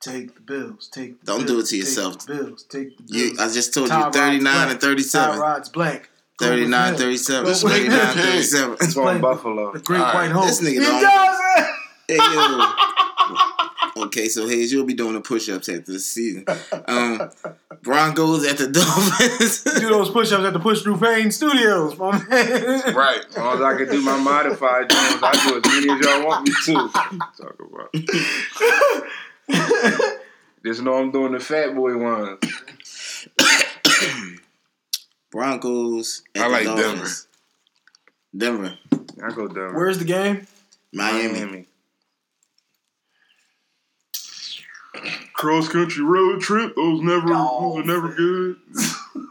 Take 0.00 0.36
the 0.36 0.40
Bills. 0.42 0.88
Take. 0.92 1.18
The 1.18 1.26
Don't 1.26 1.38
Bills, 1.44 1.50
do 1.50 1.58
it 1.58 1.62
to 1.64 1.70
take 1.70 1.80
yourself. 1.80 2.24
the 2.24 2.34
Bills. 2.36 2.62
Take 2.62 2.96
the 2.98 3.04
You, 3.08 3.26
Bills. 3.34 3.38
I 3.40 3.52
just 3.52 3.74
told 3.74 3.88
Ty 3.88 3.96
you 3.98 4.04
Rod's 4.04 4.16
39 4.16 4.42
blank. 4.54 4.70
and 4.70 4.80
37. 4.80 5.38
Tyrod's 5.40 5.68
blank. 5.70 6.10
Go 6.38 6.46
39 6.46 6.94
37. 6.96 7.44
Go 7.44 7.52
39 7.54 7.98
37. 8.14 8.72
It's 8.80 8.94
going 8.94 9.04
playing- 9.06 9.20
Buffalo. 9.20 9.72
The 9.72 9.80
great 9.80 9.98
All 10.00 10.04
right. 10.06 10.14
white 10.14 10.30
hope. 10.30 10.46
This 10.46 10.60
nigga 10.60 10.68
He 10.70 10.78
don't- 10.78 11.02
does 11.02 11.38
it. 11.56 11.66
Hey, 12.08 12.16
yo. 12.16 14.04
Okay, 14.04 14.28
so 14.28 14.46
Hayes, 14.46 14.72
you'll 14.72 14.86
be 14.86 14.94
doing 14.94 15.14
the 15.14 15.20
push-ups 15.20 15.68
after 15.68 15.92
the 15.92 15.98
season. 15.98 16.44
Um, 16.86 17.28
Broncos 17.82 18.46
at 18.46 18.56
the 18.58 18.68
Dolphins. 18.72 19.62
Do 19.64 19.88
those 19.88 20.10
push-ups 20.10 20.44
at 20.44 20.52
the 20.52 20.60
Push 20.60 20.82
Through 20.82 20.98
Pain 20.98 21.32
Studios, 21.32 21.98
my 21.98 22.12
man. 22.12 22.94
Right. 22.94 23.24
As 23.28 23.36
long 23.36 23.56
as 23.56 23.60
I 23.62 23.76
can 23.76 23.88
do 23.90 24.00
my 24.00 24.16
modified 24.16 24.88
Jones, 24.88 25.20
I 25.20 25.32
do 25.48 25.56
as 25.56 25.64
many 25.66 25.90
as 25.90 26.06
y'all 26.06 26.24
want 26.26 26.46
me 26.46 26.54
to. 26.64 26.74
Talk 27.42 27.58
about. 27.60 27.90
Just 30.64 30.82
know 30.84 30.94
I'm 30.94 31.10
doing 31.10 31.32
the 31.32 31.40
fat 31.40 31.74
boy 31.74 31.96
ones. 31.98 32.38
Broncos 35.30 36.22
at 36.34 36.42
I 36.42 36.46
like 36.48 36.64
Dolphins. 36.64 37.26
Denver. 38.36 38.78
I 39.22 39.30
go 39.34 39.48
down. 39.48 39.74
Where's 39.74 39.98
the 39.98 40.04
game? 40.04 40.46
Miami. 40.92 41.66
Cross 45.34 45.68
country 45.68 46.02
road 46.02 46.40
trip. 46.40 46.74
Those 46.74 47.00
never, 47.02 47.28
Oh, 47.32 47.76
those 47.76 47.84
are 47.84 47.86
never 47.86 48.14
good. 48.14 48.56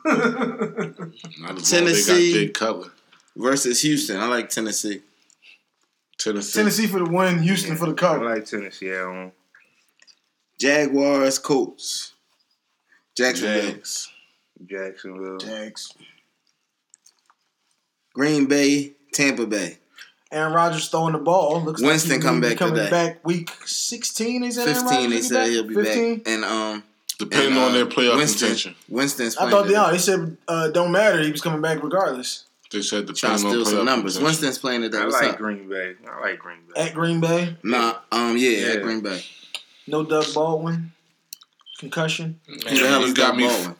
Not 1.41 1.57
as 1.57 1.69
Tennessee. 1.69 1.77
Long 1.81 1.87
as 1.87 2.05
they 2.07 2.13
got 2.13 2.39
Jay 2.39 2.47
Cutler. 2.49 2.91
versus 3.35 3.81
Houston. 3.81 4.17
I 4.17 4.27
like 4.27 4.49
Tennessee. 4.49 5.01
Tennessee. 6.17 6.59
Tennessee 6.59 6.87
for 6.87 6.99
the 6.99 7.09
win, 7.11 7.39
Houston 7.43 7.75
for 7.75 7.91
the 7.91 8.05
I 8.07 8.17
like 8.17 8.45
Tennessee 8.45 8.89
at 8.89 9.03
home. 9.03 9.31
Jaguars, 10.59 11.37
Colts. 11.37 12.13
Jacksonville. 13.15 13.71
Jags. 13.73 14.09
Jacksonville. 14.65 15.37
Jags. 15.37 15.93
Green 18.13 18.47
Bay, 18.47 18.93
Tampa 19.13 19.45
Bay. 19.45 19.77
Aaron 20.31 20.53
Rodgers 20.53 20.89
throwing 20.89 21.13
the 21.13 21.19
ball. 21.19 21.61
Looks 21.61 21.81
Winston 21.81 22.13
like 22.13 22.21
come 22.21 22.41
back 22.41 22.57
coming 22.57 22.75
today. 22.75 22.89
back 22.89 23.25
week 23.25 23.49
16. 23.65 24.43
Is 24.43 24.55
said 24.55 24.65
15, 24.65 24.87
they 24.89 24.95
Rodgers 25.05 25.27
said 25.29 25.47
he'll 25.49 25.63
be 25.63 25.75
15? 25.75 26.17
back. 26.17 26.27
And 26.27 26.43
um 26.43 26.83
Depending 27.19 27.53
and, 27.53 27.57
uh, 27.59 27.61
on 27.65 27.73
their 27.73 27.85
playoff 27.87 28.17
Winston, 28.17 28.39
contention. 28.49 28.75
Winston's 28.89 29.37
I 29.37 29.49
playing 29.49 29.51
thought 29.51 29.61
they, 29.63 29.67
today. 29.69 29.79
no, 29.81 29.91
they 29.91 29.97
said 29.97 30.37
uh, 30.47 30.67
don't 30.69 30.91
matter. 30.91 31.19
He 31.23 31.31
was 31.31 31.41
coming 31.41 31.61
back 31.61 31.81
regardless. 31.81 32.43
They 32.71 32.81
said 32.81 33.07
Trying 33.07 33.37
to 33.37 33.43
depending 33.43 33.45
on 33.45 33.51
steal 33.51 33.61
playoff 33.63 33.77
some 33.77 33.85
numbers. 33.85 34.17
contention. 34.17 34.23
Winston's 34.25 34.57
playing 34.59 34.81
today. 34.81 34.97
I 34.99 35.05
What's 35.05 35.21
like 35.21 35.31
up? 35.31 35.37
Green 35.37 35.67
Bay. 35.69 35.95
I 36.07 36.19
like 36.19 36.37
Green 36.39 36.59
Bay. 36.75 36.81
At 36.81 36.93
Green 36.93 37.19
Bay, 37.21 37.55
Nah, 37.63 37.95
um, 38.11 38.37
yeah, 38.37 38.49
Yeah. 38.49 38.67
at 38.73 38.81
Green 38.83 38.99
Bay. 39.01 39.23
no 39.87 40.03
Doug 40.03 40.31
Baldwin. 40.35 40.91
Concussion. 41.79 42.39
Who 42.47 42.57
the 42.59 42.69
hell 42.87 42.99
you 43.01 43.07
is 43.07 43.13
got 43.13 43.29
Doug 43.29 43.37
me. 43.37 43.47
Baldwin? 43.47 43.75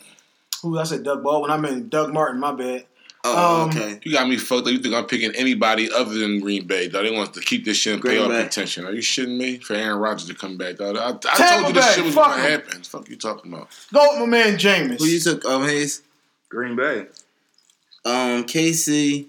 Who 0.61 0.77
I 0.79 0.83
said 0.83 1.03
Doug 1.03 1.23
Baldwin. 1.23 1.51
I 1.51 1.57
meant 1.57 1.89
Doug 1.89 2.13
Martin. 2.13 2.39
My 2.39 2.53
bad. 2.53 2.85
Oh, 3.23 3.63
Um, 3.63 3.69
okay. 3.69 3.99
You 4.03 4.13
got 4.13 4.29
me 4.29 4.37
fucked 4.37 4.67
up. 4.67 4.73
You 4.73 4.79
think 4.79 4.93
I'm 4.95 5.05
picking 5.05 5.31
anybody 5.35 5.89
other 5.91 6.13
than 6.17 6.39
Green 6.39 6.65
Bay? 6.67 6.87
Though 6.87 7.03
they 7.03 7.11
want 7.11 7.33
to 7.33 7.41
keep 7.41 7.65
this 7.65 7.75
shit 7.77 7.95
in 7.95 7.99
Green 7.99 8.17
playoff 8.19 8.29
Bay. 8.29 8.41
contention. 8.43 8.85
Are 8.85 8.91
you 8.93 9.01
shitting 9.01 9.37
me? 9.37 9.57
For 9.57 9.73
Aaron 9.73 9.97
Rodgers 9.99 10.27
to 10.29 10.33
come 10.35 10.57
back, 10.57 10.77
though. 10.77 10.91
I, 10.95 11.09
I 11.09 11.13
Tampa 11.13 11.43
told 11.63 11.67
you 11.67 11.73
this 11.73 11.85
Bay, 11.87 11.93
shit 11.95 12.05
was 12.05 12.15
fuck 12.15 12.27
going 12.35 12.43
to 12.43 12.49
happen. 12.51 12.83
Fuck 12.83 13.09
you 13.09 13.15
talking 13.17 13.51
about? 13.53 13.67
Go 13.93 14.07
with 14.11 14.19
my 14.21 14.25
man 14.27 14.57
Jameis. 14.57 14.99
Who 14.99 15.05
you 15.05 15.19
took, 15.19 15.43
um, 15.45 15.63
Hayes? 15.65 16.03
Green 16.49 16.75
Bay. 16.75 17.07
Um, 18.05 18.45
KC 18.45 19.25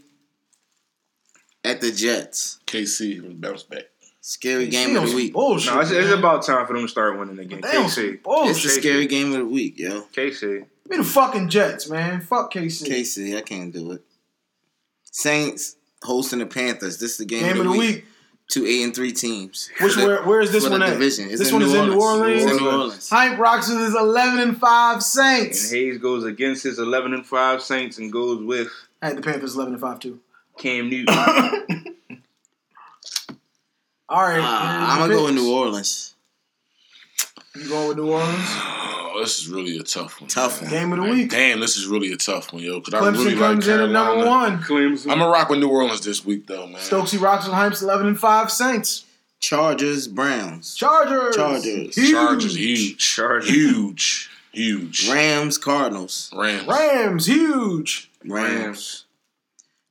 at 1.65 1.81
the 1.81 1.91
Jets. 1.91 2.61
KC 2.67 3.23
will 3.23 3.35
bounce 3.35 3.65
back. 3.65 3.85
Scary 4.21 4.67
He 4.67 4.71
game 4.71 4.95
of 4.95 5.09
the 5.09 5.17
week. 5.17 5.33
Bullshit. 5.33 5.73
No, 5.73 5.81
it's, 5.81 5.91
it's 5.91 6.13
about 6.13 6.45
time 6.45 6.67
for 6.67 6.75
them 6.75 6.83
to 6.83 6.89
start 6.89 7.19
winning 7.19 7.39
again. 7.39 7.61
They 7.63 7.77
on 7.77 7.87
KC. 7.87 7.89
some 7.91 8.19
bullshit. 8.23 8.51
It's 8.57 8.63
the 8.63 8.69
scary 8.69 9.07
game 9.07 9.33
of 9.33 9.39
the 9.39 9.47
week, 9.47 9.79
yo. 9.79 10.03
KC. 10.15 10.67
Be 10.89 10.97
the 10.97 11.05
fucking 11.05 11.49
Jets, 11.49 11.89
man. 11.91 12.21
Fuck 12.21 12.53
KC. 12.53 12.87
KC, 12.89 13.37
I 13.37 13.41
can't 13.43 13.73
do 13.73 13.93
it. 13.93 14.03
Saints 15.11 15.77
hosting 16.03 16.39
the 16.39 16.47
Panthers. 16.47 16.99
This 16.99 17.13
is 17.13 17.17
the 17.19 17.25
game, 17.25 17.43
Game 17.43 17.59
of 17.61 17.73
the 17.73 17.79
week. 17.79 18.05
Two 18.49 18.65
eight 18.65 18.83
and 18.83 18.95
three 18.95 19.13
teams. 19.13 19.69
Which 19.79 19.95
the- 19.97 20.07
where 20.07 20.23
where 20.25 20.41
is 20.41 20.51
this 20.53 20.67
one 20.67 20.83
at? 20.83 20.89
division. 20.91 21.29
It's 21.29 21.39
this 21.39 21.49
in 21.51 21.57
one 21.57 21.63
New 21.65 21.69
is 21.69 21.75
in 21.75 21.87
New 21.91 22.01
Orleans. 22.01 22.21
Orleans. 22.23 22.43
It's 22.45 22.51
in 22.53 22.57
New 22.65 22.71
Orleans. 22.71 23.09
Hype 23.11 23.39
rocks 23.39 23.69
with 23.69 23.81
his 23.81 23.95
eleven 23.95 24.39
and 24.41 24.59
five 24.59 25.03
Saints. 25.03 25.71
And 25.71 25.79
Hayes 25.79 25.99
goes 25.99 26.25
against 26.25 26.63
his 26.63 26.79
11 26.79 27.13
and 27.13 27.27
5 27.27 27.61
Saints 27.63 27.99
and 27.99 28.11
goes 28.11 28.43
with 28.43 28.69
I 29.03 29.09
had 29.09 29.19
the 29.19 29.23
Panthers 29.23 29.55
eleven 29.55 29.75
and 29.75 29.81
five 29.83 30.01
too. 30.01 30.21
Cam 30.59 30.89
Newton. 30.91 31.15
All 34.09 34.23
right, 34.23 34.39
Uh, 34.39 34.43
I'm 34.43 34.99
gonna 35.01 35.13
go 35.15 35.25
with 35.27 35.35
New 35.35 35.53
Orleans. 35.53 36.15
You 37.55 37.69
going 37.69 37.89
with 37.89 37.97
New 37.99 38.11
Orleans? 38.11 38.39
Oh, 39.19 39.23
this 39.23 39.39
is 39.41 39.49
really 39.49 39.77
a 39.79 39.83
tough 39.83 40.21
one. 40.21 40.29
Tough 40.31 40.63
one. 40.63 40.71
Game 40.71 40.93
of 40.93 40.99
the 40.99 41.03
Like, 41.05 41.13
week. 41.13 41.31
Damn, 41.31 41.59
this 41.59 41.77
is 41.77 41.87
really 41.87 42.13
a 42.13 42.17
tough 42.17 42.53
one, 42.53 42.63
yo. 42.63 42.79
Because 42.79 42.95
I 42.95 43.01
Clemson 43.01 43.13
really 43.19 43.35
like 43.35 43.39
comes 43.51 43.67
in 43.67 43.73
at 43.75 43.77
Carolina. 43.79 43.93
number 44.15 44.27
one. 44.27 44.63
Clemson. 44.63 45.11
I'm 45.11 45.19
gonna 45.19 45.31
rock 45.31 45.49
with 45.49 45.59
New 45.59 45.69
Orleans 45.69 46.03
this 46.03 46.25
week, 46.25 46.47
though, 46.47 46.67
man. 46.69 46.81
Stokesy 46.81 47.21
rocks 47.21 47.45
with 47.47 47.55
Hype's 47.55 47.83
eleven 47.83 48.07
and 48.07 48.19
five 48.19 48.53
Saints. 48.53 49.07
Chargers, 49.41 50.07
Browns, 50.09 50.75
Chargers. 50.77 51.35
Chargers. 51.35 51.97
Huge. 51.97 52.11
Chargers, 52.13 52.57
huge, 52.57 52.99
Chargers. 53.15 53.51
huge, 53.51 54.31
huge. 54.53 55.09
Rams, 55.11 55.59
Cardinals, 55.59 56.31
Rams, 56.37 56.67
Rams. 56.69 57.27
Huge. 57.27 58.11
Rams, 58.25 59.05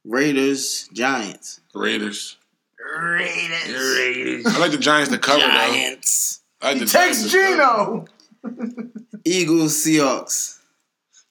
Raiders, 0.06 0.90
Giants, 0.94 1.60
Raiders, 1.74 2.38
Raiders. 2.80 3.68
Raiders. 3.98 4.46
I 4.48 4.58
like 4.60 4.72
the 4.72 4.78
Giants 4.78 5.12
to 5.12 5.18
cover 5.18 5.40
though. 5.40 5.48
Giants. 5.48 6.42
I 6.62 6.68
like 6.70 6.74
He 6.76 6.80
the 6.86 6.86
Giants 6.92 7.22
takes 7.24 7.32
to 7.34 7.38
cover. 7.38 7.52
Geno. 7.56 8.06
Eagles. 9.26 9.74
Seahawks. 9.84 10.60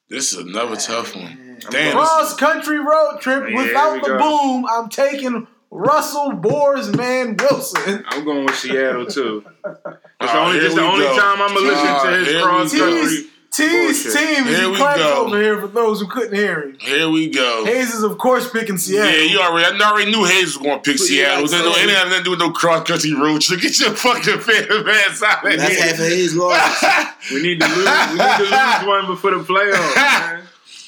This 0.09 0.33
is 0.33 0.39
another 0.39 0.77
tough 0.77 1.15
one. 1.17 1.59
Damn. 1.71 1.93
Cross 1.97 2.37
country 2.37 2.79
road 2.79 3.19
trip 3.21 3.51
Yeah, 3.51 3.57
without 3.63 4.03
the 4.03 4.09
go. 4.09 4.19
boom. 4.19 4.67
I'm 4.71 4.89
taking 4.89 5.47
Russell 5.71 6.31
Borsman 6.33 7.41
Wilson. 7.41 8.05
I'm 8.09 8.25
going 8.25 8.45
with 8.45 8.55
Seattle 8.55 9.07
too. 9.07 9.45
It's 9.65 10.33
the 10.33 10.39
only, 10.39 10.53
here 10.55 10.63
just 10.63 10.77
the 10.77 10.83
only 10.83 11.05
go. 11.05 11.17
time 11.19 11.43
I'm 11.43 11.49
gonna 11.55 11.61
listen 11.67 11.87
Oh, 11.89 12.05
to 12.11 12.17
his 12.19 12.29
here 12.29 12.43
cross 12.43 12.73
country. 12.79 13.27
T's 13.57 14.05
Bullshit. 14.05 14.21
team 14.21 14.47
is 14.47 14.59
Here 14.59 14.71
we 14.71 14.77
go. 14.79 15.25
over 15.27 15.41
here 15.41 15.61
for 15.61 15.67
those 15.69 16.01
who 16.01 16.07
couldn't 16.07 16.35
hear 16.35 16.63
him. 16.63 16.77
Here 16.81 17.09
we 17.09 17.29
go. 17.29 17.65
Hayes 17.65 17.95
is 17.95 18.03
of 18.03 18.19
course 18.19 18.51
picking 18.51 18.77
Seattle. 18.79 19.11
Yeah, 19.13 19.23
you 19.33 19.41
already. 19.41 19.83
I 19.83 19.91
already 19.91 20.11
knew 20.11 20.25
Hayes 20.25 20.47
was 20.47 20.59
going 20.59 20.77
to 20.81 20.83
pick 20.83 20.99
Who 20.99 21.05
you 21.05 21.09
Seattle. 21.09 21.43
like, 21.43 21.45
It 21.45 21.51
didn't, 21.51 21.67
it 21.67 21.75
Seattle? 21.75 21.87
didn't 21.87 21.97
have 21.97 22.09
nothing 22.09 22.19
to 22.19 22.25
do 22.25 22.31
with 22.31 22.39
no 22.41 22.51
cross 22.51 22.87
country 22.87 23.15
road 23.15 23.41
trip. 23.41 23.61
Get 23.61 23.81
your 23.81 23.91
fucking 23.91 24.39
fan 24.41 24.89
ass 24.89 25.23
out 25.23 25.47
of 25.47 25.59
That's 25.59 25.79
half 25.81 25.93
of 25.93 25.99
his 26.07 26.37
loss. 26.37 26.85
We 27.33 27.43
need 27.43 27.61
to 27.61 27.67
lose. 27.67 27.77
We 27.77 28.15
need 28.19 28.37
to 28.37 28.43
lose 28.45 28.87
one 28.87 29.07
before 29.07 29.31
the 29.33 29.43
playoffs. 29.43 29.97
Man. 29.97 30.43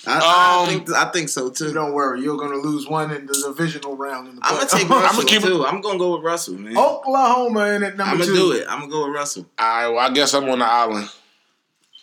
I, 0.06 0.20
I 0.20 0.62
Um, 0.62 0.68
think 0.68 0.90
I 0.92 1.10
think 1.10 1.28
so 1.28 1.50
too. 1.50 1.72
Don't 1.72 1.92
worry, 1.92 2.22
you're 2.22 2.36
gonna 2.38 2.56
lose 2.56 2.86
one 2.88 3.10
in 3.10 3.26
the 3.26 3.34
divisional 3.46 3.96
round. 3.96 4.28
In 4.28 4.36
the 4.36 4.40
I'm 4.44 4.54
gonna 4.54 4.68
take 4.68 4.88
Russell 4.88 5.24
keep 5.24 5.42
it- 5.42 5.46
too. 5.46 5.66
I'm 5.66 5.80
gonna 5.80 5.98
go 5.98 6.14
with 6.16 6.24
Russell, 6.24 6.54
man. 6.54 6.78
Oklahoma 6.78 7.66
in 7.72 7.82
at 7.82 7.96
number 7.96 8.12
I'm 8.12 8.18
gonna 8.18 8.24
two. 8.30 8.34
do 8.36 8.52
it. 8.52 8.66
I'm 8.68 8.80
gonna 8.80 8.90
go 8.92 9.06
with 9.06 9.16
Russell. 9.16 9.46
All 9.58 9.66
right, 9.66 9.88
well, 9.88 9.98
I 9.98 10.10
guess 10.10 10.32
I'm 10.32 10.48
on 10.48 10.60
the 10.60 10.64
island. 10.64 11.10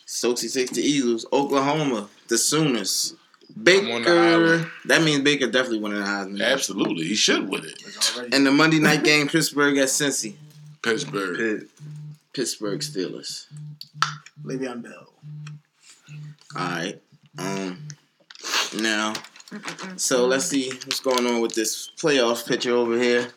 Stokesy 0.06 0.52
takes 0.52 0.70
the 0.70 0.82
Eagles. 0.82 1.26
Oklahoma, 1.32 2.08
the 2.28 2.38
Sooners. 2.38 3.14
I'm 3.56 3.64
Baker. 3.64 4.70
That 4.84 5.02
means 5.02 5.22
Baker 5.22 5.46
definitely 5.46 5.80
winning 5.80 6.00
the 6.00 6.04
Heisman. 6.04 6.42
Absolutely, 6.42 7.04
he 7.04 7.14
should 7.14 7.48
win 7.48 7.64
it. 7.64 7.82
And 8.32 8.46
the 8.46 8.52
Monday 8.52 8.78
night 8.78 9.02
game, 9.02 9.28
Pittsburgh 9.28 9.78
at 9.78 9.88
Cincy. 9.88 10.34
Pittsburgh. 10.82 11.36
Pitt. 11.36 11.68
Pittsburgh 12.32 12.80
Steelers. 12.80 13.46
Le'Veon 14.44 14.82
Bell. 14.82 15.12
All 16.56 16.68
right. 16.68 17.02
Um. 17.38 17.88
Now, 18.78 19.14
so 19.96 20.26
let's 20.26 20.46
see 20.46 20.70
what's 20.70 21.00
going 21.00 21.26
on 21.26 21.40
with 21.40 21.54
this 21.54 21.90
playoff 21.96 22.46
picture 22.46 22.72
over 22.72 22.98
here. 23.00 23.28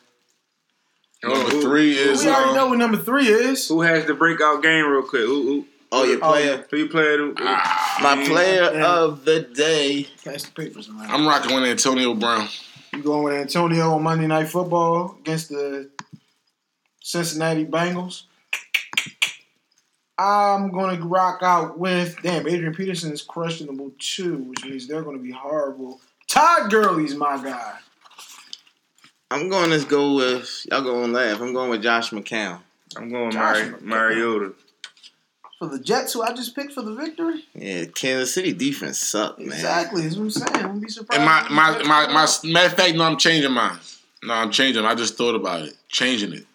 Number 1.23 1.61
three 1.61 1.97
is. 1.97 2.23
we 2.23 2.29
already 2.29 2.49
um, 2.49 2.55
know 2.55 2.67
what 2.67 2.77
number 2.77 2.97
three 2.97 3.27
is. 3.27 3.67
Who 3.67 3.81
has 3.81 4.05
the 4.05 4.13
breakout 4.13 4.63
game 4.63 4.85
real 4.85 5.03
quick? 5.03 5.23
Who, 5.23 5.43
who, 5.43 5.65
Oh, 5.91 6.03
your 6.03 6.17
Oh, 6.23 6.31
player. 6.31 6.65
who 6.69 6.77
you 6.77 6.87
played? 6.89 7.19
Who, 7.19 7.33
ah, 7.39 7.97
My 8.01 8.25
player 8.25 8.71
Yeah. 8.73 8.85
of 8.99 9.25
the 9.25 9.41
day. 9.41 10.07
Pass 10.23 10.43
the 10.43 10.51
papers 10.51 10.87
around. 10.89 11.09
I'm 11.11 11.27
rocking 11.27 11.53
with 11.55 11.63
Antonio 11.63 12.13
Brown. 12.13 12.47
You 12.93 13.01
going 13.03 13.23
with 13.23 13.33
Antonio 13.33 13.91
on 13.93 14.03
Monday 14.03 14.27
Night 14.27 14.49
Football 14.49 15.17
against 15.19 15.49
the 15.49 15.89
Cincinnati 17.01 17.65
Bengals? 17.65 18.23
I'm 20.17 20.71
gonna 20.71 20.99
rock 21.05 21.39
out 21.41 21.79
with 21.79 22.17
damn 22.21 22.45
Adrian 22.47 22.73
Peterson 22.75 23.11
is 23.13 23.21
questionable 23.21 23.91
too, 23.99 24.35
which 24.37 24.65
means 24.65 24.87
they're 24.87 25.01
gonna 25.01 25.17
be 25.17 25.31
horrible. 25.31 26.01
Todd 26.27 26.69
Gurley's 26.69 27.15
my 27.15 27.41
guy. 27.41 27.75
I'm 29.31 29.47
going 29.49 29.69
to 29.79 29.85
go 29.87 30.15
with 30.15 30.65
y'all 30.71 30.81
going 30.81 31.05
to 31.07 31.11
laugh. 31.11 31.39
I'm 31.39 31.53
going 31.53 31.69
with 31.69 31.83
Josh 31.83 32.09
McCown. 32.09 32.59
I'm 32.97 33.09
going 33.11 33.29
Josh 33.31 33.57
Mari- 33.57 33.69
McCown. 33.71 33.81
Mariota. 33.83 34.53
For 35.59 35.67
the 35.67 35.77
Jets, 35.79 36.13
who 36.13 36.21
I 36.21 36.31
just 36.33 36.55
picked 36.55 36.71
for 36.71 36.81
the 36.81 36.93
victory. 36.95 37.43
Yeah, 37.53 37.83
Kansas 37.85 38.33
City 38.33 38.53
defense 38.53 38.97
sucked, 38.97 39.39
man. 39.39 39.49
Exactly, 39.49 40.03
that's 40.03 40.15
what 40.15 40.23
I'm 40.23 40.29
saying. 40.31 40.55
I 40.55 40.61
wouldn't 40.67 40.81
be 40.83 40.89
surprised. 40.89 41.19
And 41.19 41.25
my, 41.25 41.43
if 41.45 41.51
my, 41.85 42.07
my, 42.07 42.13
my, 42.13 42.27
matter 42.49 42.67
of 42.67 42.73
fact, 42.73 42.95
no, 42.95 43.03
I'm 43.03 43.17
changing 43.17 43.51
mine. 43.51 43.77
No, 44.23 44.33
I'm 44.33 44.51
changing. 44.51 44.85
I 44.85 44.95
just 44.95 45.17
thought 45.17 45.35
about 45.35 45.63
it. 45.63 45.73
Changing 45.89 46.31
it. 46.33 46.45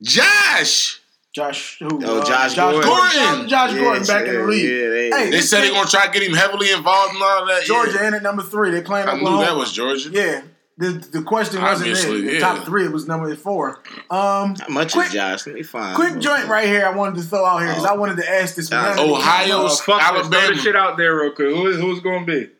Josh! 0.00 1.00
Josh, 1.32 1.76
who? 1.80 1.88
Oh, 2.04 2.20
uh, 2.20 2.24
Josh 2.24 2.54
Gordon. 2.54 2.82
Josh, 2.82 3.50
Josh 3.50 3.72
Yeah, 3.74 3.78
Gordon 3.80 4.06
back 4.06 4.26
in 4.26 4.34
the 4.34 4.44
league. 4.46 4.62
yeah, 4.64 4.88
they- 4.88 5.10
Hey, 5.10 5.24
They 5.24 5.30
this 5.30 5.50
said 5.50 5.62
they're 5.62 5.70
going 5.70 5.84
to 5.84 5.90
try 5.90 6.06
to 6.06 6.12
get 6.12 6.22
him 6.22 6.34
heavily 6.34 6.70
involved 6.70 7.14
in 7.14 7.22
all 7.22 7.46
that. 7.46 7.64
Georgia 7.64 7.98
Yeah. 8.00 8.08
in 8.08 8.14
at 8.14 8.22
number 8.22 8.42
three. 8.42 8.70
They 8.70 8.80
playing 8.80 9.08
I 9.08 9.12
Oklahoma. 9.16 9.38
knew 9.40 9.46
that 9.46 9.56
was 9.56 9.72
Georgia. 9.72 10.08
Yeah. 10.10 10.42
The, 10.78 10.90
the 10.90 11.22
question 11.22 11.62
wasn't 11.62 11.88
Obviously, 11.88 12.18
it. 12.18 12.22
The 12.26 12.32
yeah. 12.34 12.40
top 12.40 12.64
three 12.66 12.84
it 12.84 12.92
was 12.92 13.08
number 13.08 13.34
four. 13.34 13.80
Um, 14.10 14.54
How 14.56 14.68
much 14.68 14.92
Quick- 14.92 15.06
is 15.06 15.12
Josh? 15.14 15.46
Let 15.46 15.54
me 15.54 15.62
find. 15.62 15.96
quick 15.96 16.18
joint 16.18 16.48
right 16.48 16.66
here. 16.66 16.84
I 16.84 16.90
wanted 16.94 17.14
to 17.16 17.22
throw 17.22 17.46
out 17.46 17.58
here 17.60 17.68
because 17.68 17.86
Oh. 17.86 17.94
I 17.94 17.96
wanted 17.96 18.18
to 18.18 18.30
ask 18.30 18.54
this. 18.56 18.68
Josh. 18.68 18.96
man. 18.96 19.08
Ohio, 19.10 19.62
Oh, 19.62 19.68
fuck 19.68 19.70
this. 19.70 19.80
Throw 19.80 19.98
Alabama. 19.98 20.54
the 20.54 20.60
shit 20.60 20.76
out 20.76 20.98
there 20.98 21.16
real 21.16 21.32
quick. 21.32 21.48
Who 21.48 21.66
is, 21.68 21.78
who's 21.80 22.00
going 22.00 22.26
to 22.26 22.32
be? 22.32 22.50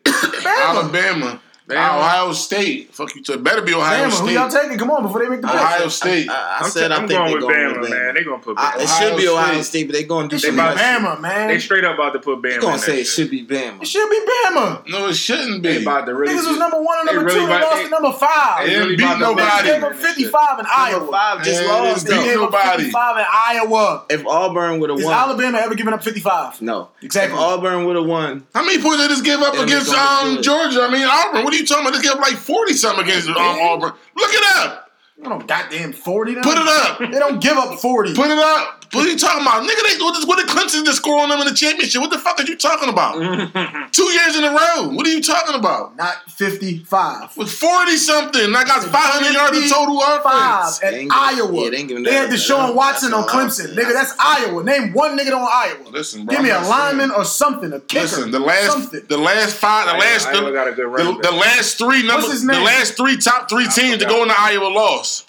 Alabama. 0.47 1.39
Bama. 1.67 1.97
Ohio 1.99 2.31
State. 2.33 2.93
Fuck 2.95 3.13
you. 3.15 3.21
It 3.27 3.43
better 3.43 3.61
be 3.61 3.73
Ohio 3.73 4.05
Bama, 4.05 4.09
who 4.09 4.11
State. 4.27 4.33
y'all 4.33 4.49
taking? 4.49 4.77
Come 4.77 4.89
on, 4.91 5.03
before 5.03 5.21
they 5.21 5.27
make 5.29 5.41
the 5.41 5.47
pick. 5.47 5.55
Ohio 5.57 5.87
State. 5.89 6.29
I, 6.29 6.33
I 6.33 6.57
I'm, 6.63 6.69
said 6.71 6.91
I 6.93 6.95
I'm 6.95 7.07
think 7.09 7.19
going 7.19 7.25
they're 7.31 7.35
with 7.35 7.41
going 7.43 7.75
Bama, 7.75 7.89
man. 7.89 7.91
Bama. 7.91 8.13
They 8.13 8.23
going 8.23 8.39
to 8.39 8.45
put 8.45 8.57
I, 8.57 8.71
Bama. 8.71 8.83
it 8.83 8.87
should 8.87 9.17
be 9.17 9.27
Ohio 9.27 9.43
Ohio 9.43 9.53
State. 9.61 9.65
State, 9.65 9.87
but 9.87 9.93
they're 9.93 10.03
going 10.07 10.29
to 10.29 10.35
It 10.35 10.39
do 10.39 10.41
should 10.47 10.51
too 10.51 10.55
be. 10.55 10.61
Bama, 10.61 11.19
man. 11.19 11.47
They 11.49 11.59
straight 11.59 11.83
up 11.83 11.95
about 11.95 12.13
to 12.13 12.19
put 12.19 12.37
Bama. 12.39 12.41
They're 12.51 12.61
gonna 12.61 12.79
say 12.79 12.93
it 13.01 13.03
shit. 13.03 13.07
should 13.07 13.31
be 13.31 13.45
Bama. 13.45 13.81
It 13.81 13.87
should 13.87 14.09
be 14.09 14.19
Bama. 14.47 14.87
No, 14.87 15.07
it 15.07 15.13
shouldn't 15.15 15.61
be. 15.61 15.69
They 15.69 15.77
be. 15.79 15.83
about 15.83 16.05
to 16.05 16.15
really. 16.15 16.33
Niggas 16.33 16.47
was 16.47 16.57
number 16.57 16.81
one 16.81 16.99
and 16.99 17.09
They 17.09 17.13
number 17.15 17.27
really 17.27 17.39
two. 17.41 17.47
They 17.47 17.55
about- 17.57 17.71
lost 17.71 17.83
to 17.83 17.89
number 17.89 18.11
five. 18.17 18.63
They 18.65 18.69
They 18.73 18.79
really 18.79 18.95
didn't 18.95 19.13
beat 19.13 19.19
nobody. 19.19 19.67
They 19.67 19.73
gave 19.73 19.81
Bama 19.81 19.81
them 19.81 19.91
in 19.91 19.97
that 19.97 20.07
shit. 20.07 20.15
55 20.15 20.49
in 20.59 20.65
Number 20.65 20.69
Iowa. 20.73 21.11
five 21.11 21.43
just 21.43 21.61
Yeah, 21.63 21.67
lost, 21.67 22.07
they 22.07 22.13
They 22.13 22.17
beat 22.19 22.25
gave 22.25 22.33
though. 22.35 22.45
nobody. 22.45 22.83
55 22.83 23.17
in 23.17 23.25
Iowa. 23.47 24.03
If 24.09 24.25
Auburn 24.27 24.79
would 24.79 24.89
have 24.89 24.99
Is 24.99 25.05
won. 25.05 25.13
Alabama 25.13 25.57
ever 25.59 25.75
given 25.75 25.93
up 25.93 26.01
55? 26.03 26.61
no. 26.61 26.89
Exactly. 27.01 27.33
If 27.35 27.39
Auburn 27.43 27.85
would 27.85 27.95
have 27.97 28.05
won, 28.05 28.47
How 28.55 28.63
many 28.63 28.81
points 28.81 29.01
did 29.01 29.11
this 29.11 29.21
give 29.21 29.41
up 29.41 29.53
against 29.55 29.87
make 29.91 29.97
them 29.97 30.07
um, 30.07 30.35
good. 30.35 30.43
Georgia? 30.43 30.81
I 30.83 30.89
mean, 30.91 31.05
Auburn. 31.05 31.43
What 31.43 31.53
are 31.57 31.61
you 31.61 31.67
talking 31.67 31.87
about? 31.87 31.97
They 31.97 32.03
gave 32.03 32.13
up 32.13 32.19
like 32.19 32.35
40 32.35 32.73
something 32.73 33.03
against 33.03 33.27
um, 33.29 33.35
Auburn. 33.37 33.93
Look 34.15 34.31
it 34.33 34.57
up. 34.57 34.91
You 35.17 35.29
know, 35.29 35.39
goddamn 35.39 35.93
40 35.93 36.35
now. 36.35 36.41
Put 36.43 36.57
it 36.57 36.67
up. 36.67 36.99
They 36.99 37.19
don't 37.19 37.41
give 37.41 37.57
up 37.57 37.79
40. 37.79 38.13
Put 38.13 38.29
it 38.29 38.37
up. 38.37 38.76
What 38.93 39.05
are 39.05 39.09
you 39.09 39.17
talking 39.17 39.41
about? 39.41 39.63
Nigga, 39.67 39.97
they 39.97 40.03
what, 40.03 40.27
what 40.27 40.37
did 40.39 40.47
Clemson 40.47 40.85
just 40.85 40.97
score 40.99 41.19
on 41.21 41.29
them 41.29 41.39
in 41.41 41.47
the 41.47 41.53
championship? 41.53 42.01
What 42.01 42.11
the 42.11 42.17
fuck 42.19 42.39
are 42.39 42.43
you 42.45 42.55
talking 42.57 42.89
about? 42.89 43.15
Two 43.91 44.03
years 44.05 44.35
in 44.37 44.43
a 44.43 44.49
row. 44.51 44.89
What 44.89 45.05
are 45.05 45.09
you 45.09 45.21
talking 45.21 45.55
about? 45.55 45.95
Not 45.97 46.15
55. 46.31 47.37
With 47.37 47.51
40 47.51 47.97
something. 47.97 48.55
I 48.55 48.63
got 48.63 48.83
500 48.83 49.33
yards 49.33 49.57
of 49.57 49.69
total 49.69 49.99
Five 50.01 50.65
offense. 50.65 50.83
at 50.83 50.91
They 50.91 51.07
Iowa. 51.11 51.63
yeah, 51.65 51.69
they 51.69 51.77
ain't 51.77 52.05
They 52.05 52.13
had 52.13 52.25
up. 52.25 52.31
Deshaun 52.31 52.57
That's 52.67 52.75
Watson 52.75 53.13
on 53.13 53.23
Clemson. 53.27 53.75
Nigga, 53.75 53.93
that's 53.93 54.13
Iowa. 54.19 54.63
Name 54.63 54.93
one 54.93 55.17
nigga 55.17 55.33
on 55.33 55.47
Iowa. 55.51 55.89
Listen, 55.89 56.25
bro. 56.25 56.35
Give 56.35 56.43
me 56.43 56.49
a 56.51 56.59
lineman 56.61 57.11
or 57.11 57.25
something, 57.25 57.71
a 57.73 57.79
kicker. 57.79 58.01
Listen, 58.03 58.31
the 58.31 58.39
last, 58.39 58.71
something. 58.71 59.01
the 59.07 59.17
last 59.17 59.55
five, 59.55 59.85
the 59.87 59.91
Iowa- 59.93 59.99
last, 59.99 60.31
the, 60.31 60.51
got 60.51 60.67
a 60.67 60.71
good 60.71 60.87
running 60.87 61.15
the, 61.21 61.29
the 61.29 61.35
last 61.35 61.77
three 61.77 62.03
number, 62.05 62.27
his 62.27 62.45
the 62.45 62.53
last 62.53 62.95
three 62.97 63.17
top 63.17 63.49
three 63.49 63.65
teams 63.67 63.97
to 63.97 64.05
forgot. 64.05 64.09
go 64.09 64.21
into 64.23 64.35
Iowa 64.39 64.67
lost, 64.67 65.26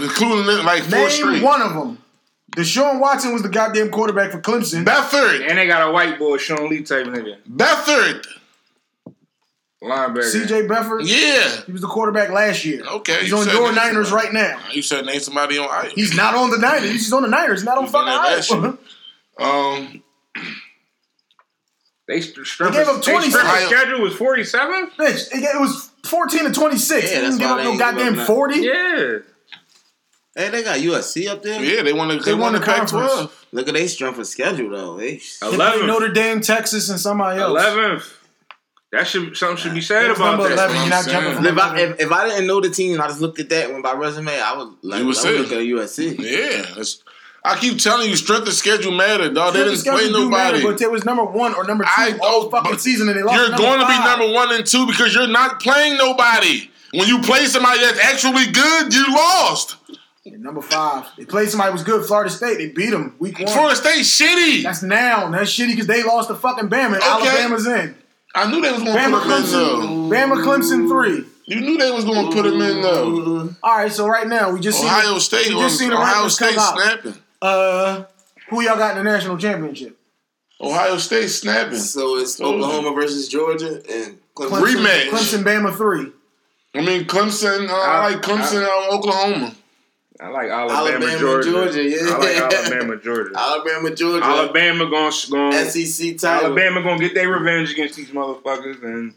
including 0.00 0.64
like 0.64 0.82
four 0.84 0.98
Name 0.98 1.10
straight. 1.10 1.42
one 1.42 1.62
of 1.62 1.74
them. 1.74 1.98
Deshaun 2.56 3.00
Watson 3.00 3.32
was 3.32 3.42
the 3.42 3.48
goddamn 3.48 3.90
quarterback 3.90 4.30
for 4.30 4.40
Clemson. 4.40 4.84
Beathard, 4.84 5.48
And 5.48 5.56
they 5.56 5.66
got 5.66 5.88
a 5.88 5.92
white 5.92 6.18
boy, 6.18 6.36
Sean 6.36 6.68
Lee 6.68 6.82
type 6.82 7.06
nigga. 7.06 7.36
Beathard, 7.50 8.26
Linebacker. 9.82 10.22
C.J. 10.24 10.62
Beathard. 10.68 11.00
yeah. 11.04 11.62
He 11.66 11.72
was 11.72 11.80
the 11.80 11.88
quarterback 11.88 12.30
last 12.30 12.64
year. 12.64 12.82
Okay, 12.86 13.20
He's 13.20 13.30
you 13.30 13.36
on 13.38 13.48
your 13.48 13.72
Niners 13.72 14.08
somebody. 14.08 14.26
right 14.26 14.32
now. 14.34 14.60
You 14.70 14.82
said 14.82 15.04
name 15.06 15.18
somebody 15.20 15.58
on 15.58 15.68
Iowa. 15.68 15.90
He's 15.94 16.14
not 16.14 16.34
on 16.34 16.50
the 16.50 16.58
Niners. 16.58 16.90
He's 16.90 17.12
on 17.12 17.22
the 17.22 17.28
Niners, 17.28 17.60
He's 17.60 17.64
not 17.64 17.78
on 17.78 17.86
He's 17.86 17.94
on 17.94 18.04
fucking 18.06 18.22
that 18.22 18.36
last 18.36 18.52
Iowa. 18.52 18.78
Um, 19.78 20.02
They 22.06 22.20
st- 22.20 22.46
strength, 22.46 22.74
They 22.74 22.80
gave 22.80 22.88
up 22.88 22.96
they 22.96 23.02
strength 23.02 23.32
27. 23.32 23.66
schedule 23.66 24.00
was 24.02 24.14
47? 24.14 24.90
Bitch, 24.98 25.32
it 25.34 25.42
it 25.42 25.60
was 25.60 25.90
14 26.04 26.44
to 26.44 26.52
26. 26.52 27.02
Yeah, 27.10 27.14
they 27.20 27.20
didn't 27.26 27.38
give 27.38 27.50
up 27.50 27.56
no 27.58 27.70
ain't 27.70 27.78
give 27.78 27.86
up 27.88 27.94
goddamn 27.96 28.26
40. 28.26 28.54
Yeah. 28.60 29.18
Hey, 30.34 30.48
they 30.48 30.62
got 30.62 30.78
USC 30.78 31.28
up 31.28 31.42
there. 31.42 31.62
yeah, 31.62 31.82
they 31.82 31.92
won 31.92 32.08
the, 32.08 32.16
they, 32.16 32.22
They 32.22 32.32
won 32.32 32.40
won 32.40 32.52
the 32.54 32.60
the 32.60 32.64
Pac-12. 32.64 33.30
Look 33.52 33.68
at 33.68 33.74
their 33.74 33.86
strength 33.88 34.18
of 34.18 34.26
schedule 34.26 34.70
though. 34.70 34.96
They, 34.96 35.16
They 35.16 35.20
played 35.40 35.60
11th. 35.60 35.86
Notre 35.86 36.08
Dame, 36.12 36.40
Texas, 36.40 36.88
and 36.88 36.98
somebody 36.98 37.38
else. 37.40 37.60
11th. 37.60 38.12
That 38.92 39.06
should 39.06 39.36
something 39.36 39.56
should 39.56 39.74
be 39.74 39.80
said 39.80 40.02
That 40.04 40.16
about 40.16 40.38
number 40.38 40.48
that. 40.54 40.70
11. 40.70 40.76
You're 40.76 40.84
not 40.90 41.04
That's 41.04 41.06
what 41.06 41.16
I'm 41.16 41.22
jumping 41.22 41.36
from 41.36 41.46
if, 41.58 41.58
I, 41.64 41.80
if, 41.80 42.00
if 42.00 42.12
I 42.12 42.28
didn't 42.28 42.46
know 42.46 42.60
the 42.60 42.68
team 42.70 42.92
and 42.92 43.02
I 43.02 43.08
just 43.08 43.20
looked 43.20 43.40
at 43.40 43.48
that 43.50 43.70
and 43.70 43.82
by 43.82 43.92
resume, 43.94 44.38
I 44.38 44.56
would 44.56 44.68
like 44.82 44.82
You 44.82 44.90
would 44.90 45.00
I 45.00 45.04
would 45.06 45.16
say. 45.16 45.38
look 45.38 45.52
at 45.52 45.58
USC. 45.58 46.18
Yeah, 46.18 46.82
I 47.44 47.58
keep 47.58 47.78
telling 47.78 48.08
you, 48.08 48.14
strength 48.16 48.46
of 48.46 48.52
schedule 48.54 48.92
mattered, 48.92 49.34
dog. 49.34 49.54
They 49.54 49.64
didn't 49.64 49.78
schedule 49.78 49.98
play 49.98 50.08
do 50.12 50.30
matter, 50.30 50.58
nobody. 50.58 50.64
But 50.64 50.78
they 50.78 50.86
was 50.86 51.04
number 51.04 51.24
one 51.24 51.54
or 51.54 51.64
number 51.64 51.84
two 51.84 51.90
I 51.90 52.16
all 52.22 52.44
know, 52.44 52.50
fucking 52.50 52.78
season, 52.78 53.08
and 53.08 53.18
they 53.18 53.22
lost. 53.22 53.36
You're 53.36 53.56
going 53.58 53.80
to 53.80 53.86
be 53.86 53.98
number 53.98 54.32
one 54.32 54.52
and 54.54 54.64
two 54.64 54.86
because 54.86 55.12
you're 55.14 55.26
not 55.26 55.60
playing 55.60 55.96
nobody. 55.96 56.70
When 56.94 57.08
you 57.08 57.20
play 57.20 57.46
somebody 57.46 57.80
that's 57.80 57.98
actually 57.98 58.52
good, 58.52 58.92
you 58.94 59.06
lost. 59.12 59.76
And 60.24 60.40
number 60.42 60.62
five. 60.62 61.06
They 61.18 61.24
played 61.24 61.48
somebody 61.48 61.70
who 61.70 61.74
was 61.74 61.82
good. 61.82 62.06
Florida 62.06 62.30
State. 62.30 62.58
They 62.58 62.68
beat 62.68 62.90
them 62.90 63.16
week 63.18 63.38
one. 63.40 63.48
Florida 63.48 63.74
State 63.76 64.02
shitty. 64.04 64.62
That's 64.62 64.82
now. 64.82 65.28
That's 65.30 65.50
shitty 65.52 65.70
because 65.70 65.88
they 65.88 66.02
lost 66.04 66.28
to 66.28 66.34
fucking 66.36 66.68
Bama. 66.68 66.94
And 66.94 66.96
Okay. 66.96 67.28
Alabama's 67.28 67.66
in. 67.66 67.96
I 68.34 68.50
knew 68.50 68.60
they 68.62 68.70
was 68.72 68.82
going 68.82 68.94
to 68.94 68.98
Bama 68.98 69.20
put 69.22 69.26
him 69.26 69.44
in 69.44 69.50
though. 69.50 69.80
Clemson. 69.80 70.08
Bama 70.10 70.44
Clemson 70.44 70.88
three. 70.88 71.26
You 71.46 71.60
knew 71.60 71.76
they 71.76 71.90
was 71.90 72.04
going 72.04 72.30
to 72.30 72.32
put 72.34 72.46
him 72.46 72.60
in 72.60 72.82
though. 72.82 73.50
All 73.64 73.76
right, 73.78 73.90
so 73.90 74.06
right 74.06 74.28
now 74.28 74.50
we 74.52 74.60
just 74.60 74.78
seen 74.78 74.86
Ohio 74.86 75.18
State, 75.18 75.48
we 75.48 75.54
just 75.54 75.76
seen 75.78 75.92
Ohio 75.92 76.26
rankings 76.26 76.38
come 76.38 76.50
State 76.52 76.58
out. 76.58 76.76
snapping. 76.78 77.14
Uh, 77.42 78.04
who 78.48 78.62
y'all 78.62 78.76
got 78.76 78.96
in 78.96 79.04
the 79.04 79.10
national 79.10 79.36
championship? 79.38 79.98
Ohio 80.60 80.96
State 80.98 81.28
snapping. 81.28 81.78
So 81.78 82.16
it's 82.18 82.36
Told 82.36 82.58
you. 82.60 82.64
Oklahoma 82.64 82.94
versus 82.94 83.26
Georgia 83.28 83.82
and 83.90 84.18
Clemson. 84.36 84.50
Clemson, 84.60 84.76
Rematch. 84.76 85.08
Clemson, 85.08 85.42
Bama 85.42 85.76
three. 85.76 86.12
I 86.74 86.80
mean, 86.86 87.04
Clemson. 87.06 87.68
Uh, 87.68 87.72
I, 87.72 87.76
I- 88.06 88.10
like 88.12 88.22
Clemson, 88.22 88.64
uh, 88.64 88.94
Oklahoma. 88.96 89.54
I 90.22 90.28
like 90.28 90.50
Alabama, 90.50 90.78
Alabama, 90.78 91.18
Georgia. 91.18 91.50
Georgia, 91.50 91.82
yeah. 91.82 91.98
I 92.02 92.18
like 92.18 92.52
Alabama, 92.54 92.96
Georgia. 92.96 93.32
Alabama, 93.36 93.94
Georgia, 93.94 94.24
Alabama 94.24 94.86
going 94.88 95.12
going 95.30 95.52
SEC 95.64 96.18
title. 96.18 96.46
Alabama 96.46 96.82
gonna 96.82 97.00
get 97.00 97.14
their 97.14 97.28
revenge 97.28 97.72
against 97.72 97.96
these 97.96 98.10
motherfuckers, 98.10 98.82
and 98.84 99.14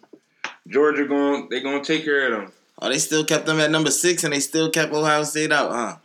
Georgia 0.68 1.06
going 1.06 1.48
they 1.50 1.62
gonna 1.62 1.84
take 1.84 2.06
care 2.06 2.34
of 2.34 2.42
them. 2.42 2.52
Oh, 2.82 2.90
they 2.90 2.98
still 2.98 3.24
kept 3.24 3.46
them 3.46 3.60
at 3.60 3.70
number 3.70 3.92
six, 3.92 4.24
and 4.24 4.34
they 4.34 4.40
still 4.40 4.72
kept 4.72 4.92
Ohio 4.94 5.24
State 5.24 5.52
out, 5.52 5.72
huh? 5.72 5.98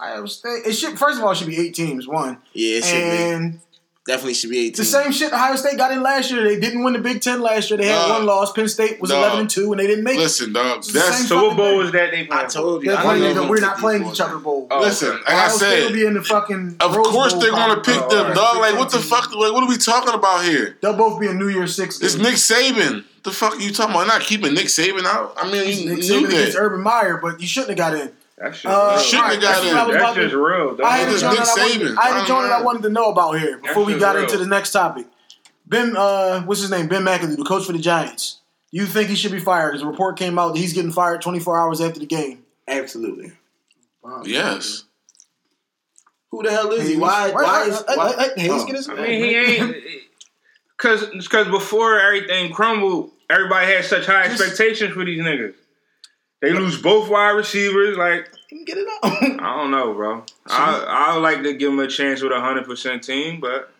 Iowa 0.00 0.28
State. 0.28 0.66
It 0.66 0.72
should 0.72 0.98
first 0.98 1.18
of 1.18 1.24
all 1.24 1.32
it 1.32 1.36
should 1.36 1.46
be 1.46 1.58
eight 1.58 1.74
teams. 1.74 2.08
One 2.08 2.38
Yeah, 2.54 2.78
it 2.78 2.84
should 2.84 3.52
be. 3.52 3.58
And 4.08 4.14
Definitely 4.16 4.34
should 4.34 4.50
be 4.50 4.58
eighteen. 4.58 4.72
the 4.76 4.84
same 4.84 5.12
shit 5.12 5.32
Ohio 5.32 5.54
State 5.56 5.76
got 5.76 5.92
in 5.92 6.02
last 6.02 6.30
year. 6.30 6.42
They 6.42 6.58
didn't 6.58 6.82
win 6.82 6.94
the 6.94 6.98
Big 6.98 7.20
Ten 7.20 7.42
last 7.42 7.70
year. 7.70 7.76
They 7.78 7.86
had 7.88 8.08
Nah. 8.08 8.14
one 8.14 8.26
loss. 8.26 8.52
Penn 8.52 8.66
State 8.68 9.00
was 9.00 9.10
Nah. 9.10 9.18
eleven 9.18 9.40
and 9.40 9.50
two, 9.50 9.70
and 9.72 9.78
they 9.80 9.86
didn't 9.86 10.04
make 10.04 10.16
it. 10.16 10.20
Listen, 10.20 10.52
dog. 10.52 10.82
That's 10.84 11.18
same 11.18 11.26
So 11.26 11.36
what 11.36 11.42
fucking 11.42 11.56
bowl 11.58 11.66
thing. 11.68 11.78
was 11.78 11.92
that 11.92 12.10
they 12.10 12.24
playing? 12.24 12.44
I 12.44 12.46
told 12.46 12.82
you. 12.82 12.88
They're 12.90 12.98
I 12.98 13.02
playing 13.02 13.22
know 13.22 13.28
each- 13.30 13.34
them 13.36 13.48
we're 13.48 13.60
not 13.60 13.78
playing 13.78 14.06
each 14.06 14.20
other 14.20 14.38
bowl. 14.38 14.66
Oh, 14.70 14.80
listen. 14.80 15.08
okay. 15.08 15.18
Like 15.18 15.28
I 15.28 15.34
Ohio 15.46 15.56
State 15.56 15.84
will 15.84 15.92
be 15.92 16.06
in 16.06 16.14
the 16.14 16.22
fucking. 16.24 16.76
of 16.80 16.96
Rose 16.96 17.06
course 17.08 17.32
Bowl 17.32 17.42
they're 17.42 17.50
gonna 17.50 17.74
conference. 17.76 17.98
pick 18.00 18.08
them, 18.10 18.18
Alright. 18.20 18.34
dog. 18.34 18.56
Like 18.58 18.78
what 18.78 18.90
the 18.90 18.98
fuck? 18.98 19.34
Like 19.34 19.52
what 19.52 19.62
are 19.62 19.68
we 19.68 19.76
talking 19.76 20.14
about 20.14 20.42
here? 20.44 20.76
They'll 20.80 20.94
both 20.94 21.20
be 21.20 21.26
in 21.26 21.38
New 21.38 21.48
Year's 21.48 21.74
Six. 21.76 22.00
It's 22.00 22.14
Nick 22.16 22.34
Saban. 22.36 23.04
The 23.24 23.30
fuck 23.32 23.56
are 23.56 23.60
you 23.60 23.72
talking 23.72 23.94
about? 23.94 24.06
Not 24.06 24.22
keeping 24.22 24.54
Nick 24.54 24.66
Saban 24.68 25.04
out. 25.04 25.34
I 25.36 25.50
mean, 25.50 25.66
you 25.68 25.88
Nick 25.90 25.98
knew 25.98 26.22
Saban 26.22 26.28
against 26.28 26.52
that. 26.54 26.60
Urban 26.62 26.80
Meyer, 26.82 27.18
but 27.22 27.40
you 27.42 27.46
shouldn't 27.46 27.78
have 27.78 27.92
got 27.92 27.94
in. 28.00 28.10
That 28.40 28.54
shit. 28.54 28.70
Uh, 28.70 28.90
real. 28.92 28.98
Shouldn't 29.00 29.28
right, 29.28 29.40
got 29.40 29.52
that's 29.54 29.66
in. 29.66 29.74
what 29.74 29.76
I 29.76 29.86
was 29.86 29.92
That's 29.94 30.02
about 30.04 30.14
to- 30.14 30.22
just 30.22 30.34
real. 30.34 30.76
Dog. 30.76 30.80
I 30.82 30.96
had 30.98 31.08
a 31.08 31.12
It's 31.12 31.20
joint 31.20 31.36
that 31.36 31.48
I 31.48 31.60
wanted, 31.60 31.80
Saban. 31.80 31.98
I 31.98 32.08
had 32.08 32.30
a 32.30 32.34
I 32.34 32.58
I 32.58 32.62
wanted 32.62 32.82
to 32.82 32.88
know 32.90 33.10
about 33.10 33.38
here 33.38 33.58
before 33.58 33.84
we 33.84 33.98
got 33.98 34.14
real. 34.14 34.24
into 34.24 34.36
the 34.38 34.46
next 34.46 34.72
topic. 34.72 35.06
Ben, 35.66 35.96
uh, 35.96 36.42
what's 36.42 36.60
his 36.60 36.70
name? 36.70 36.88
Ben 36.88 37.02
McAdoo, 37.02 37.36
the 37.36 37.44
coach 37.44 37.66
for 37.66 37.72
the 37.72 37.78
Giants. 37.78 38.40
You 38.70 38.86
think 38.86 39.08
he 39.08 39.16
should 39.16 39.32
be 39.32 39.40
fired? 39.40 39.70
Because 39.72 39.82
a 39.82 39.86
report 39.86 40.16
came 40.18 40.38
out 40.38 40.54
that 40.54 40.60
he's 40.60 40.72
getting 40.72 40.92
fired 40.92 41.20
24 41.22 41.58
hours 41.58 41.80
after 41.80 41.98
the 42.00 42.06
game. 42.06 42.44
Absolutely. 42.66 43.32
Wow. 44.02 44.22
Yes. 44.24 44.84
Who 46.30 46.42
the 46.42 46.50
hell 46.50 46.70
is 46.72 46.88
he? 46.88 46.96
Why? 46.96 47.30
Why 47.32 47.64
is? 47.64 47.82
right, 47.88 47.96
why- 47.96 48.06
right, 48.06 48.16
right, 48.18 48.38
Hayes 48.38 48.50
oh. 48.52 48.66
his- 48.66 48.88
I 48.88 48.94
mean, 48.94 49.24
he 49.24 49.34
ain't. 49.36 49.76
Cause, 50.76 51.04
cause 51.28 51.48
before 51.48 51.98
everything 51.98 52.52
crumbled, 52.52 53.10
everybody 53.28 53.66
had 53.72 53.84
such 53.84 54.06
high 54.06 54.28
Just- 54.28 54.40
expectations 54.42 54.92
for 54.94 55.04
these 55.04 55.20
niggas. 55.20 55.54
They 56.40 56.52
lose 56.52 56.80
both 56.80 57.08
wide 57.10 57.30
receivers. 57.30 57.96
Like 57.96 58.30
can 58.48 58.64
get 58.64 58.78
it 58.78 58.86
out. 59.02 59.22
I 59.42 59.56
don't 59.56 59.70
know, 59.70 59.92
bro. 59.94 60.24
I 60.46 60.84
I 61.10 61.14
would 61.14 61.22
like 61.22 61.42
to 61.42 61.54
give 61.54 61.72
him 61.72 61.78
a 61.80 61.88
chance 61.88 62.22
with 62.22 62.32
a 62.32 62.40
hundred 62.40 62.64
percent 62.64 63.02
team, 63.02 63.40
but 63.40 63.70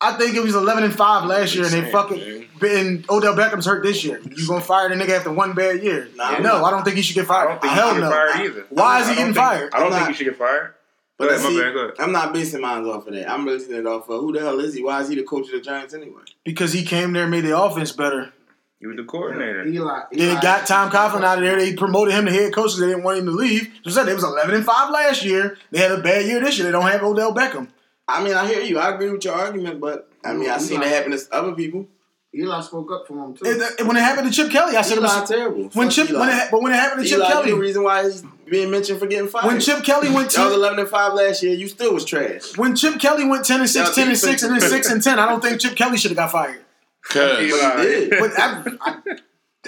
I 0.00 0.12
think 0.12 0.34
it 0.34 0.42
was 0.42 0.54
11 0.54 0.84
and 0.84 0.94
5 0.94 1.24
last 1.24 1.54
year, 1.54 1.64
and 1.64 1.72
they 1.72 1.80
Same, 1.80 1.90
fucking. 1.90 2.18
man. 2.18 2.46
Ben 2.60 3.04
Odell 3.08 3.34
Beckham's 3.34 3.64
hurt 3.64 3.82
this 3.82 4.04
year. 4.04 4.20
You 4.36 4.46
gonna 4.46 4.60
fire 4.60 4.88
the 4.90 4.94
nigga 4.94 5.16
after 5.16 5.32
one 5.32 5.54
bad 5.54 5.82
year? 5.82 6.08
Nah, 6.16 6.38
no, 6.38 6.64
I 6.64 6.70
don't 6.70 6.84
think 6.84 6.96
he 6.96 7.02
should 7.02 7.14
get 7.14 7.24
I 7.24 7.28
fired. 7.28 7.48
don't 7.48 7.60
think 7.62 7.72
Hell 7.72 7.88
he 7.88 7.94
should 7.94 8.00
no. 8.02 8.10
fired 8.10 8.36
either. 8.44 8.66
Why 8.70 9.00
is 9.00 9.06
I 9.06 9.10
he 9.10 9.14
don't 9.16 9.16
getting 9.16 9.34
think- 9.34 9.46
fired? 9.46 9.74
I 9.74 9.78
don't 9.78 9.86
I'm 9.86 9.92
think 9.92 10.00
not- 10.02 10.08
he 10.10 10.14
should 10.16 10.24
get 10.24 10.36
fired. 10.36 10.74
But 11.18 11.28
ahead, 11.30 11.40
see, 11.40 11.58
bad. 11.58 11.92
I'm 11.98 12.12
not 12.12 12.34
basing 12.34 12.60
mine 12.60 12.84
off 12.84 13.06
of 13.06 13.14
that. 13.14 13.30
I'm 13.30 13.46
basing 13.46 13.74
it 13.74 13.86
off 13.86 14.06
of 14.10 14.20
who 14.20 14.34
the 14.34 14.40
hell 14.40 14.60
is 14.60 14.74
he? 14.74 14.82
Why 14.84 15.00
is 15.00 15.08
he 15.08 15.14
the 15.14 15.22
coach 15.22 15.46
of 15.46 15.52
the 15.52 15.60
Giants 15.62 15.94
anyway? 15.94 16.20
Because 16.44 16.74
he 16.74 16.84
came 16.84 17.14
there 17.14 17.22
and 17.22 17.30
made 17.30 17.46
the 17.46 17.58
offense 17.58 17.90
better. 17.92 18.34
He 18.78 18.86
was 18.86 18.96
the 18.96 19.04
coordinator. 19.04 19.64
Eli, 19.66 20.00
Then 20.12 20.20
Eli, 20.20 20.34
they 20.34 20.40
got 20.40 20.66
Tom 20.66 20.90
Coughlin 20.90 21.24
out 21.24 21.38
of 21.38 21.44
there. 21.44 21.56
They 21.58 21.74
promoted 21.74 22.12
him 22.14 22.26
to 22.26 22.30
head 22.32 22.52
coach 22.54 22.64
because 22.66 22.80
they 22.80 22.86
didn't 22.88 23.04
want 23.04 23.18
him 23.18 23.24
to 23.26 23.32
leave. 23.32 23.72
So 23.84 23.90
said 23.90 24.04
they 24.04 24.14
was 24.14 24.22
11 24.24 24.54
and 24.54 24.64
5 24.64 24.90
last 24.90 25.24
year. 25.24 25.56
They 25.70 25.78
had 25.80 25.92
a 25.92 26.00
bad 26.02 26.26
year 26.26 26.40
this 26.40 26.58
year. 26.58 26.66
They 26.66 26.72
don't 26.72 26.82
have 26.86 27.02
Odell 27.02 27.34
Beckham. 27.34 27.68
I 28.06 28.22
mean, 28.22 28.34
I 28.34 28.46
hear 28.46 28.60
you. 28.60 28.78
I 28.78 28.94
agree 28.94 29.10
with 29.10 29.24
your 29.24 29.34
argument, 29.34 29.80
but 29.80 30.10
I 30.24 30.32
mean, 30.34 30.50
I 30.50 30.58
seen 30.58 30.82
it 30.82 30.88
happen 30.88 31.10
to 31.12 31.20
other 31.32 31.52
people. 31.52 31.88
Eli 32.34 32.60
spoke 32.60 32.90
up 32.92 33.06
for 33.08 33.14
him 33.24 33.34
too. 33.34 33.46
It- 33.46 33.80
it- 33.80 33.86
when 33.86 33.96
it 33.96 34.00
happened 34.00 34.30
to 34.30 34.32
Chip 34.42 34.50
Kelly, 34.52 34.76
I 34.76 34.82
said 34.82 34.98
it 34.98 35.00
Eli 35.00 35.20
was 35.20 35.28
terrible. 35.30 35.62
when 35.72 35.88
Fuck 35.88 35.90
Chip 35.94 36.10
Eli. 36.10 36.20
when 36.20 36.28
it, 36.28 36.48
but 36.50 36.62
when 36.62 36.72
it 36.72 36.76
happened 36.76 37.02
to 37.02 37.08
Chip 37.08 37.18
Eli, 37.18 37.28
Kelly, 37.32 37.50
the 37.52 37.56
reason 37.56 37.82
why 37.82 38.02
he's 38.04 38.22
being 38.44 38.70
mentioned 38.70 38.98
for 39.00 39.06
getting 39.06 39.26
fired. 39.26 39.46
when 39.46 39.58
Chip 39.58 39.82
Kelly 39.84 40.10
went 40.10 40.36
Y'all 40.36 40.44
was 40.44 40.52
to 40.54 40.58
11 40.60 40.78
and 40.80 40.88
5 40.88 41.14
last 41.14 41.42
year. 41.42 41.54
You 41.54 41.66
still 41.66 41.94
was 41.94 42.04
trash. 42.04 42.54
when 42.58 42.76
Chip 42.76 43.00
Kelly 43.00 43.24
went 43.24 43.46
10 43.46 43.60
and 43.60 43.70
6, 43.70 43.94
10 43.94 44.08
and 44.08 44.18
6, 44.18 44.42
and 44.42 44.52
then 44.52 44.60
6 44.60 44.90
and 44.90 45.02
10, 45.02 45.18
I 45.18 45.26
don't 45.26 45.42
think 45.42 45.60
Chip 45.62 45.74
Kelly 45.76 45.96
should 45.96 46.10
have 46.10 46.18
got 46.18 46.30
fired. 46.30 46.60
Cause 47.08 47.40
Eli. 47.40 47.82
did. 47.82 48.10
But 48.10 48.38
I, 48.38 48.62
I, 48.80 48.98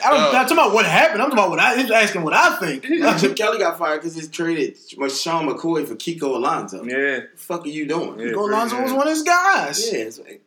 I 0.05 0.11
don't, 0.11 0.20
Uh, 0.20 0.26
I'm 0.26 0.32
talking 0.32 0.57
about 0.57 0.72
what 0.74 0.86
happened. 0.86 1.22
I'm 1.22 1.30
talking 1.30 1.39
about 1.45 1.51
what 1.51 1.61
I, 1.61 1.76
he's 1.76 1.91
asking 1.91 2.22
what 2.22 2.34
I 2.34 2.57
think. 2.57 2.84
Chip 3.20 3.36
Kelly 3.36 3.59
got 3.59 3.78
fired 3.78 3.99
because 3.99 4.14
he's 4.14 4.28
traded 4.28 4.76
Sean 4.78 5.49
McCoy 5.49 5.86
for 5.86 5.95
Kiko 5.95 6.36
Alonso. 6.36 6.78
What 6.80 6.89
Yeah, 6.89 7.20
the 7.20 7.28
fuck 7.36 7.64
are 7.64 7.68
you 7.68 7.86
doing? 7.86 8.18
Yeah. 8.18 8.32
Go 8.32 8.45
Lonzo 8.45 8.80
was 8.82 8.93
one 8.93 9.07
of 9.07 9.12
his 9.12 9.22
guys. 9.22 9.93
Yeah, 9.93 9.99
it's 10.01 10.18
like, 10.18 10.43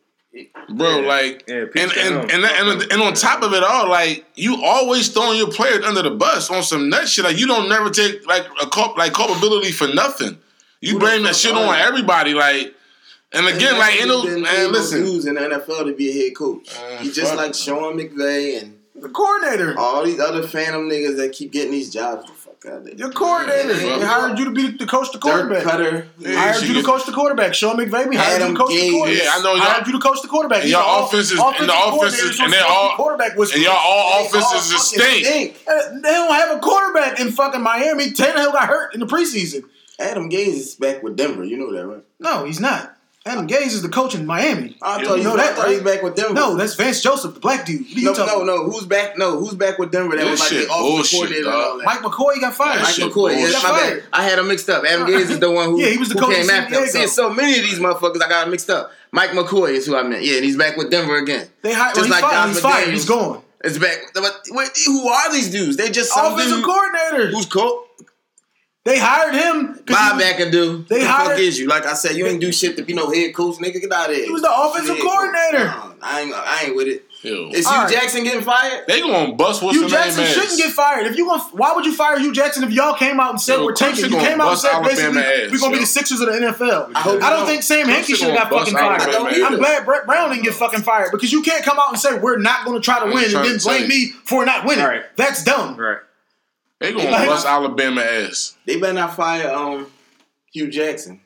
bro, 0.74 1.00
like, 1.00 1.44
yeah. 1.46 1.56
and 1.56 1.70
peace 1.70 1.92
to 1.92 2.00
and, 2.00 2.30
and, 2.30 2.44
and, 2.44 2.92
and 2.92 3.02
on 3.02 3.14
top 3.14 3.42
of 3.42 3.52
it 3.52 3.62
all, 3.62 3.88
like 3.88 4.24
you 4.34 4.62
always 4.64 5.08
throwing 5.08 5.38
your 5.38 5.50
players 5.50 5.84
under 5.84 6.02
the 6.02 6.10
bus 6.10 6.50
on 6.50 6.62
some 6.62 6.88
nut 6.88 7.08
shit. 7.08 7.24
Like 7.24 7.38
you 7.38 7.46
don't 7.46 7.68
never 7.68 7.90
take 7.90 8.26
like 8.26 8.46
a 8.60 8.66
culp, 8.68 8.96
like 8.96 9.12
culpability 9.12 9.72
for 9.72 9.88
nothing. 9.88 10.38
You 10.80 10.94
Who 10.94 10.98
blame 10.98 11.22
that 11.24 11.36
shit 11.36 11.54
on 11.54 11.74
everybody. 11.74 12.34
Like, 12.34 12.74
and 13.32 13.46
again, 13.46 13.78
like 13.78 13.96
ain't 13.96 14.08
no 14.08 14.24
Been 14.24 14.42
man. 14.42 14.72
Listen, 14.72 15.02
dudes 15.02 15.26
in 15.26 15.34
the 15.34 15.40
NFL 15.40 15.86
to 15.86 15.94
be 15.94 16.10
a 16.10 16.24
head 16.26 16.36
coach. 16.36 16.68
Uh, 16.76 16.98
He's 16.98 17.14
just 17.14 17.34
like 17.34 17.54
Sean 17.54 17.96
McVay 17.98 18.60
and 18.62 18.78
The 18.94 19.08
coordinator. 19.08 19.74
all 19.78 20.04
these 20.04 20.20
other 20.20 20.42
phantom 20.46 20.88
niggas 20.88 21.16
that 21.16 21.32
keep 21.32 21.52
getting 21.52 21.72
these 21.72 21.90
jobs. 21.90 22.26
The 22.26 22.32
fuck 22.32 22.66
out 22.66 22.72
of 22.78 22.84
there. 22.84 22.94
Your 22.94 23.10
coordinator. 23.10 23.72
Yeah. 23.74 23.98
They 23.98 24.04
hired 24.04 24.38
you 24.38 24.44
to 24.44 24.50
be 24.52 24.68
the 24.76 24.86
coach 24.86 25.08
the 25.12 25.18
Dirt 25.18 25.22
quarterback. 25.22 25.62
cutter. 25.64 26.06
Yeah, 26.18 26.34
hired 26.36 26.62
you 26.62 26.74
to 26.74 26.82
coach 26.82 27.04
the 27.06 27.12
quarterback. 27.12 27.54
Sean 27.54 27.76
McVay 27.76 28.06
we 28.08 28.16
hired 28.16 28.42
you 28.42 28.48
to 28.48 28.54
coach 28.54 28.68
the 28.70 28.76
Gase. 28.76 28.90
quarterback. 28.92 29.24
Yeah, 29.24 29.30
I 29.34 29.42
know 29.42 29.54
y'all- 29.54 29.64
hired 29.64 29.86
you 29.86 29.92
to 29.94 29.98
coach 29.98 30.22
the 30.22 30.28
quarterback. 30.28 30.58
And 30.58 30.66
These 30.66 30.72
y'all 30.72 31.00
are 31.02 31.06
offenses- 31.06 31.30
and 31.32 31.40
the 31.40 31.44
offensive 31.46 31.68
offenses- 31.70 32.20
coordinators 32.40 32.44
and 32.44 32.52
they 32.52 32.58
who 32.58 32.64
all- 32.64 32.88
the 32.90 32.94
quarterback 32.96 33.36
was 33.38 33.52
and 33.54 33.62
y'all 33.62 33.72
all 33.76 34.28
They 34.30 34.38
all 34.38 34.40
offenses 34.44 34.72
is 34.72 34.92
fucking 34.92 35.24
stink. 35.24 35.58
They 35.66 36.10
don't 36.12 36.32
have 36.34 36.56
a 36.56 36.60
quarterback 36.60 37.18
in 37.18 37.32
fucking 37.32 37.62
Miami. 37.62 38.10
Tannehill 38.12 38.52
got 38.52 38.68
hurt 38.68 38.94
in 38.94 39.00
the 39.00 39.06
preseason. 39.06 39.64
Adam 39.98 40.30
Gase 40.30 40.46
is 40.48 40.74
back 40.76 41.02
with 41.02 41.16
Denver. 41.16 41.44
You 41.44 41.56
know 41.58 41.72
that, 41.72 41.86
right? 41.86 42.02
No, 42.20 42.44
he's 42.44 42.60
not. 42.60 42.96
Adam 43.24 43.46
Gase 43.46 43.66
is 43.68 43.82
the 43.82 43.88
coach 43.88 44.16
in 44.16 44.26
Miami. 44.26 44.76
I 44.82 45.04
thought 45.04 45.18
you 45.18 45.22
know 45.22 45.30
know 45.30 45.36
that, 45.36 45.36
that. 45.36 45.52
I 45.52 45.62
thought 45.62 45.70
he's 45.70 45.82
back 45.82 46.02
with 46.02 46.16
Denver. 46.16 46.34
No, 46.34 46.56
that's 46.56 46.74
Vance 46.74 47.00
Joseph, 47.00 47.34
the 47.34 47.40
black 47.40 47.64
dude. 47.64 47.82
What 47.82 47.90
are 47.96 48.00
you 48.00 48.04
no, 48.06 48.14
talking 48.14 48.46
no, 48.46 48.56
no. 48.56 48.64
Who's 48.70 48.84
back? 48.84 49.16
No, 49.16 49.38
who's 49.38 49.54
back 49.54 49.78
with 49.78 49.92
Denver? 49.92 50.16
That 50.16 50.22
This 50.24 50.30
was 50.32 50.40
like 50.40 50.48
shit 50.48 50.68
the 50.68 50.74
offensive 50.74 50.90
bullshit, 50.90 51.18
coordinator 51.20 51.46
and 51.48 51.54
all 51.56 51.78
that. 51.78 51.84
Mike 51.84 51.98
McCoy 52.00 52.40
got 52.40 52.54
fired. 52.54 52.78
That 52.78 52.82
Mike 52.82 52.94
shit 52.94 53.12
McCoy, 53.12 53.30
yes, 53.34 53.52
bullshit. 53.52 53.62
my 53.70 53.78
bad. 53.78 53.90
Fired. 53.92 54.04
I 54.12 54.22
had 54.24 54.38
him 54.40 54.48
mixed 54.48 54.68
up. 54.68 54.84
Adam 54.84 55.06
Gase 55.06 55.30
is 55.30 55.38
the 55.38 55.50
one 55.52 55.66
who, 55.70 55.80
Yeah, 55.80 55.90
he 55.90 55.98
was 55.98 56.08
the 56.08 56.16
coach 56.18 56.32
came 56.32 56.40
in 56.40 56.46
San 56.46 56.62
after 56.64 56.74
him. 56.74 56.82
Diego. 56.84 56.98
See, 57.00 57.06
so 57.06 57.32
many 57.32 57.58
of 57.58 57.64
these 57.64 57.78
motherfuckers 57.78 58.22
I 58.22 58.28
got 58.28 58.50
mixed 58.50 58.70
up. 58.70 58.90
Mike 59.12 59.30
McCoy 59.30 59.70
is 59.74 59.86
who 59.86 59.96
I 59.96 60.02
meant. 60.02 60.24
Yeah, 60.24 60.36
and 60.36 60.44
he's 60.44 60.56
back 60.56 60.76
with 60.76 60.90
Denver 60.90 61.16
again. 61.18 61.46
They 61.62 61.72
hired. 61.72 61.94
Just 61.94 62.08
Well, 62.10 62.16
he's 62.18 62.22
like 62.22 62.22
fired. 62.22 62.32
Josh 62.32 62.48
He's 62.48 62.60
fired. 62.60 62.88
He's 62.92 63.04
gone. 63.08 63.42
It's 63.64 63.78
back. 63.78 63.98
But 64.14 64.76
who 64.84 65.08
are 65.08 65.32
these 65.32 65.48
dudes? 65.50 65.76
They 65.76 65.90
just 65.90 66.10
some 66.12 66.32
Offensive 66.34 66.56
dude 66.56 66.64
coordinator. 66.64 67.28
who's 67.30 67.46
coach. 67.46 67.86
They 68.84 68.98
hired 68.98 69.34
him. 69.34 69.80
Bob 69.86 70.20
he, 70.20 70.26
was, 70.26 70.34
McAdoo. 70.34 70.88
They 70.88 71.00
the 71.00 71.06
hired- 71.06 71.30
fuck 71.32 71.38
is 71.38 71.56
you? 71.58 71.68
Like 71.68 71.86
I 71.86 71.94
said, 71.94 72.16
you 72.16 72.26
ain't 72.26 72.40
do 72.40 72.50
shit 72.50 72.76
to 72.78 72.82
be 72.82 72.94
no 72.94 73.10
head 73.12 73.32
coach, 73.32 73.58
nigga. 73.58 73.80
Get 73.80 73.92
out 73.92 74.10
of 74.10 74.16
here. 74.16 74.24
he 74.24 74.32
was 74.32 74.42
the 74.42 74.52
offensive 74.52 74.96
Head 74.96 75.04
coordinator. 75.04 75.64
Nah, 75.66 75.92
I 76.02 76.20
ain't. 76.22 76.34
I 76.34 76.62
ain't 76.64 76.76
with 76.76 76.88
it. 76.88 77.04
Ew. 77.22 77.50
Is 77.50 77.64
All 77.66 77.72
Hue 77.74 77.80
right. 77.82 77.92
Jackson 77.92 78.24
getting 78.24 78.42
fired? 78.42 78.84
They 78.88 79.00
gonna 79.00 79.34
bust 79.34 79.62
what's 79.62 79.78
Hue 79.78 79.88
Jackson 79.88 80.24
name 80.24 80.32
shouldn't 80.32 80.50
ass. 80.50 80.56
get 80.56 80.72
fired. 80.72 81.06
If 81.06 81.16
you 81.16 81.28
want, 81.28 81.54
why 81.54 81.72
would 81.72 81.84
you 81.84 81.94
fire 81.94 82.18
Hue 82.18 82.32
Jackson 82.32 82.64
if 82.64 82.72
y'all 82.72 82.94
came 82.96 83.20
out 83.20 83.30
and 83.30 83.40
said 83.40 83.58
Yo, 83.58 83.64
we're 83.64 83.72
taking? 83.74 84.10
You 84.10 84.18
came 84.18 84.40
out 84.40 84.50
and 84.50 84.58
said 84.58 84.72
Alabama 84.72 84.88
basically 84.96 85.22
ass, 85.22 85.52
we're 85.52 85.58
gonna 85.60 85.74
be 85.74 85.78
the 85.78 85.86
Sixers 85.86 86.20
of 86.20 86.26
the 86.26 86.32
NFL. 86.32 86.90
I 86.96 87.00
hope 87.00 87.22
I 87.22 87.30
don't 87.30 87.40
not. 87.40 87.46
think 87.46 87.62
Sam 87.62 87.86
Hinkie 87.86 88.16
should 88.16 88.30
have 88.30 88.50
got 88.50 88.50
fucking 88.50 88.74
bust 88.74 88.84
fired. 88.84 89.02
Alabama 89.14 89.30
ass. 89.30 89.52
I'm 89.52 89.58
glad 89.58 89.84
Brett 89.84 90.06
Brown 90.06 90.30
didn't 90.30 90.42
get 90.42 90.54
fucking 90.54 90.80
fired 90.82 91.12
because 91.12 91.30
you 91.30 91.42
can't 91.42 91.64
come 91.64 91.78
out 91.78 91.90
and 91.90 92.00
say 92.00 92.18
we're 92.18 92.38
not 92.38 92.64
going 92.64 92.80
to 92.80 92.84
try 92.84 92.98
to 92.98 93.04
I'm 93.04 93.12
win 93.14 93.24
and 93.26 93.44
then 93.44 93.58
blame 93.58 93.86
me 93.88 94.08
for 94.24 94.44
not 94.44 94.66
winning. 94.66 94.84
Right. 94.84 95.02
That's 95.14 95.44
dumb. 95.44 95.76
right. 95.76 95.98
They 96.82 96.92
gonna 96.92 97.10
Like- 97.10 97.28
bust 97.28 97.46
Alabama 97.46 98.02
ass. 98.02 98.54
They 98.66 98.76
better 98.76 98.92
not 98.92 99.16
fire 99.16 99.50
um 99.52 99.86
Hue 100.52 100.68
Jackson. 100.68 101.20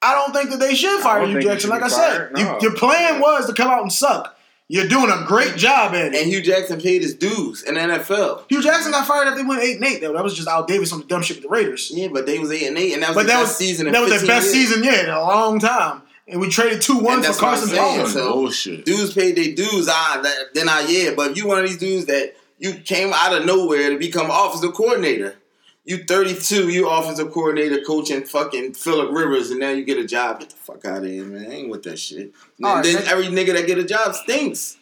I 0.00 0.14
don't 0.14 0.32
think 0.32 0.50
that 0.50 0.58
they 0.58 0.74
should 0.74 1.00
fire 1.00 1.26
Hue 1.26 1.40
Jackson. 1.40 1.70
Like 1.70 1.82
I 1.82 1.86
be 1.86 1.90
said, 1.92 2.30
fired. 2.34 2.38
you, 2.38 2.56
your 2.68 2.74
plan 2.76 3.20
was 3.20 3.46
to 3.46 3.52
come 3.52 3.70
out 3.70 3.82
and 3.82 3.92
suck. 3.92 4.36
You're 4.68 4.88
doing 4.88 5.10
a 5.10 5.24
great 5.26 5.56
job 5.56 5.92
at 5.94 6.06
it. 6.06 6.14
And 6.14 6.26
Hue 6.30 6.40
Jackson 6.40 6.80
paid 6.80 7.02
his 7.02 7.14
dues 7.14 7.62
in 7.62 7.74
the 7.74 7.80
NFL. 7.80 8.44
Hue 8.48 8.62
Jackson 8.62 8.90
got 8.92 9.06
fired 9.06 9.28
after 9.28 9.42
they 9.42 9.46
went 9.48 9.62
eight 9.62 9.76
and 9.76 9.84
eight. 9.84 10.00
Though 10.00 10.14
that 10.14 10.24
was 10.24 10.34
just 10.34 10.48
Al 10.48 10.64
Davis 10.64 10.92
on 10.92 11.00
the 11.00 11.04
dumb 11.06 11.22
shit 11.22 11.36
with 11.36 11.42
the 11.44 11.50
Raiders. 11.50 11.90
Yeah, 11.94 12.08
but 12.08 12.24
they 12.26 12.38
was 12.38 12.50
eight 12.50 12.66
and 12.66 12.78
eight, 12.78 12.94
and 12.94 13.02
that 13.02 13.10
was 13.10 13.16
But 13.16 13.22
the 13.24 13.28
that 13.28 13.40
best 13.40 13.48
was 13.48 13.56
season. 13.58 13.86
in 13.88 13.92
that 13.92 14.00
was 14.00 14.10
their 14.10 14.26
best 14.26 14.54
years. 14.54 14.68
season 14.68 14.82
yet 14.84 15.04
in 15.04 15.10
a 15.10 15.20
long 15.20 15.58
time. 15.58 16.02
And 16.26 16.40
we 16.40 16.48
traded 16.48 16.80
two 16.80 16.96
one 16.98 17.16
for 17.18 17.22
that's 17.28 17.42
what 17.42 17.48
I'm 17.52 17.58
Carson 17.58 17.76
Palmer. 17.76 18.02
Some 18.04 18.12
so- 18.12 18.32
bullshit. 18.32 18.84
Dudes 18.86 19.12
paid 19.12 19.36
their 19.36 19.54
dues. 19.54 19.88
Ah, 19.90 20.20
that, 20.22 20.54
then 20.54 20.68
I 20.68 20.86
yeah. 20.88 21.10
But 21.14 21.32
if 21.32 21.36
you 21.36 21.46
one 21.46 21.58
of 21.58 21.68
these 21.68 21.76
dudes 21.78 22.06
that 22.06 22.34
you 22.62 22.74
came 22.74 23.12
out 23.12 23.34
of 23.36 23.44
nowhere 23.44 23.90
to 23.90 23.98
become 23.98 24.30
offensive 24.30 24.72
coordinator. 24.74 25.36
You 25.84 26.04
32, 26.04 26.68
you 26.68 26.88
offensive 26.88 27.32
coordinator 27.32 27.80
coaching 27.84 28.22
fucking 28.24 28.74
Philip 28.74 29.10
Rivers, 29.12 29.50
and 29.50 29.58
now 29.58 29.70
you 29.70 29.84
get 29.84 29.98
a 29.98 30.06
job. 30.06 30.38
Get 30.38 30.50
the 30.50 30.56
fuck 30.56 30.84
out 30.84 30.98
of 30.98 31.10
here, 31.10 31.24
man. 31.24 31.50
I 31.50 31.54
ain't 31.54 31.70
with 31.70 31.82
that 31.82 31.98
shit. 31.98 32.32
And 32.58 32.66
All 32.66 32.76
right, 32.76 32.84
then 32.84 32.94
next- 32.94 33.08
every 33.10 33.26
nigga 33.26 33.54
that 33.54 33.66
get 33.66 33.78
a 33.78 33.84
job 33.84 34.14
stinks. 34.14 34.76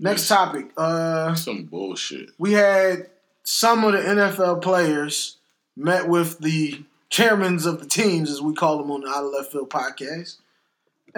Next 0.00 0.26
topic. 0.28 0.70
Uh, 0.76 1.34
Some 1.34 1.64
bullshit. 1.64 2.30
we 2.38 2.52
had 2.52 3.10
some 3.44 3.84
of 3.84 3.92
the 3.92 3.98
NFL 3.98 4.62
players 4.62 5.36
met 5.76 6.08
with 6.08 6.38
the 6.38 6.82
chairmans 7.10 7.66
of 7.66 7.80
the 7.80 7.86
teams, 7.86 8.30
as 8.30 8.40
we 8.40 8.54
call 8.54 8.78
them 8.78 8.90
on 8.90 9.02
the 9.02 9.08
Out 9.08 9.24
of 9.24 9.32
Left 9.32 9.52
Field 9.52 9.68
podcast, 9.70 10.36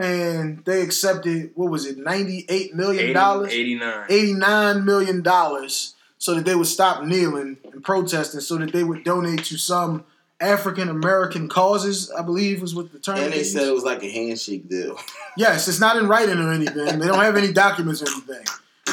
and 0.00 0.64
they 0.64 0.82
accepted 0.82 1.52
what 1.54 1.70
was 1.70 1.86
it, 1.86 1.98
ninety 1.98 2.46
eight 2.48 2.74
million 2.74 3.04
80, 3.04 3.12
dollars, 3.12 3.52
89. 3.52 4.06
eighty 4.08 4.32
nine 4.34 4.84
million 4.84 5.22
dollars 5.22 5.94
so 6.18 6.34
that 6.34 6.44
they 6.44 6.54
would 6.54 6.66
stop 6.66 7.02
kneeling 7.04 7.56
and 7.72 7.82
protesting, 7.82 8.40
so 8.40 8.56
that 8.58 8.72
they 8.72 8.84
would 8.84 9.04
donate 9.04 9.44
to 9.44 9.56
some 9.56 10.04
African 10.40 10.88
American 10.88 11.48
causes. 11.48 12.10
I 12.10 12.22
believe 12.22 12.60
was 12.60 12.74
what 12.74 12.92
the 12.92 12.98
term. 12.98 13.16
And 13.18 13.32
they 13.32 13.38
used. 13.38 13.52
said 13.52 13.66
it 13.66 13.72
was 13.74 13.84
like 13.84 14.02
a 14.02 14.10
handshake 14.10 14.68
deal. 14.68 14.98
Yes, 15.36 15.68
it's 15.68 15.80
not 15.80 15.96
in 15.96 16.08
writing 16.08 16.38
or 16.38 16.52
anything. 16.52 16.98
They 16.98 17.06
don't 17.06 17.20
have 17.20 17.36
any 17.36 17.52
documents 17.52 18.02
or 18.02 18.10
anything. 18.10 18.44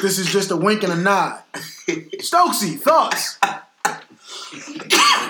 This 0.01 0.19
is 0.19 0.31
just 0.31 0.51
a 0.51 0.55
wink 0.55 0.83
and 0.83 0.93
a 0.93 0.95
nod. 0.95 1.41
Stokesy, 1.53 2.79
thoughts? 2.79 3.39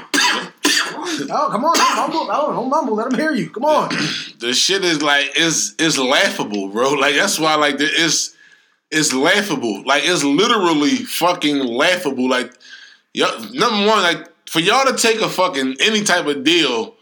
oh, 1.32 1.49
come 1.51 1.65
on, 1.65 1.76
don't 1.76 1.95
mumble. 1.95 2.28
Oh, 2.32 2.53
don't 2.53 2.70
mumble. 2.70 2.95
Let 2.95 3.09
them 3.09 3.20
hear 3.20 3.34
you. 3.34 3.49
Come 3.49 3.65
on. 3.65 3.89
the 4.39 4.53
shit 4.53 4.84
is 4.84 5.01
like 5.01 5.32
it's 5.36 5.76
it's 5.80 5.97
laughable, 5.97 6.70
bro. 6.70 6.91
Like 6.91 7.15
that's 7.15 7.39
why 7.39 7.55
like 7.55 7.78
the- 7.78 7.86
it's 7.86 8.36
it's 8.91 9.13
laughable. 9.13 9.84
Like 9.86 10.03
it's 10.05 10.24
literally 10.24 10.95
fucking 10.97 11.59
laughable. 11.59 12.30
Like 12.30 12.53
y'all, 13.13 13.39
number 13.53 13.88
one, 13.88 14.01
like 14.03 14.28
for 14.49 14.59
y'all 14.59 14.86
to 14.86 14.95
take 14.95 15.22
a 15.22 15.30
fucking 15.30 15.78
any 15.82 16.03
type 16.03 16.26
of 16.26 16.43
deal. 16.43 16.95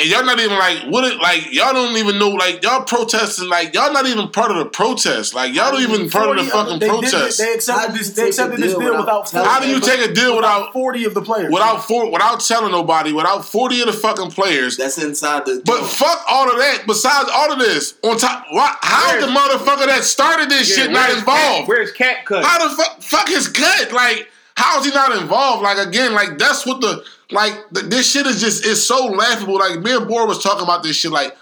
And 0.00 0.08
y'all 0.08 0.24
not 0.24 0.40
even 0.40 0.58
like 0.58 0.84
what 0.90 1.04
it 1.04 1.20
like 1.20 1.52
y'all 1.52 1.74
don't 1.74 1.94
even 1.98 2.18
know 2.18 2.30
like 2.30 2.62
y'all 2.62 2.84
protesting 2.84 3.48
like 3.50 3.74
y'all 3.74 3.92
not 3.92 4.06
even 4.06 4.28
part 4.28 4.50
of 4.50 4.56
the 4.56 4.64
protest 4.64 5.34
like 5.34 5.54
y'all 5.54 5.72
don't 5.72 5.82
even 5.82 6.08
part 6.08 6.30
of 6.38 6.42
the 6.42 6.50
fucking 6.50 6.78
they 6.78 6.88
protest. 6.88 7.36
They 7.38 7.44
How 7.44 7.54
accepted 7.54 7.92
do 7.92 7.92
you 7.92 7.98
this. 7.98 8.08
They 8.14 8.22
take 8.22 8.24
a 8.24 8.28
accepted 8.28 8.58
this 8.60 8.70
deal 8.72 8.80
deal 8.80 8.96
without 8.98 9.24
without. 9.26 9.46
How 9.46 9.60
do 9.60 9.68
you 9.68 9.78
take 9.80 10.00
a 10.00 10.12
deal 10.14 10.36
without 10.36 10.72
forty 10.72 11.04
of 11.04 11.12
the 11.12 11.20
players? 11.20 11.52
without 11.52 11.84
four, 11.86 12.10
without 12.10 12.40
telling 12.40 12.72
nobody 12.72 13.12
without 13.12 13.44
forty 13.44 13.80
of 13.80 13.86
the 13.88 13.92
fucking 13.92 14.30
players? 14.30 14.78
That's 14.78 14.96
inside 14.96 15.44
the. 15.44 15.60
But 15.66 15.84
fuck 15.84 16.24
all 16.30 16.50
of 16.50 16.56
that. 16.56 16.84
Besides 16.86 17.28
all 17.30 17.52
of 17.52 17.58
this, 17.58 17.94
on 18.02 18.16
top, 18.16 18.46
why, 18.52 18.74
how 18.80 19.08
Where's- 19.12 19.24
the 19.26 19.30
motherfucker 19.30 19.86
that 19.86 20.02
started 20.04 20.48
this 20.48 20.70
Yeah, 20.70 20.84
shit 20.84 20.92
not 20.92 21.10
involved? 21.10 21.28
Cat- 21.36 21.68
Where's 21.68 21.92
Cat 21.92 22.24
Cut? 22.24 22.42
How 22.44 22.66
the 22.68 22.74
fuck, 22.74 23.02
fuck 23.02 23.28
his 23.28 23.48
cut? 23.48 23.92
Like, 23.92 24.28
how 24.56 24.78
is 24.80 24.86
he 24.86 24.92
not 24.92 25.14
involved? 25.20 25.62
Like 25.62 25.76
again, 25.78 26.14
like 26.14 26.38
that's 26.38 26.64
what 26.64 26.80
the 26.80 27.04
like 27.32 27.54
the, 27.70 27.82
this 27.82 28.10
shit 28.10 28.26
is 28.26 28.40
just 28.40 28.64
is 28.64 28.86
so 28.86 29.06
laughable. 29.06 29.58
Like 29.58 29.80
me 29.80 29.94
and 29.94 30.06
Bohr 30.06 30.26
was 30.26 30.42
talking 30.42 30.64
about 30.64 30.82
this 30.82 30.96
shit. 30.96 31.10
Like 31.12 31.36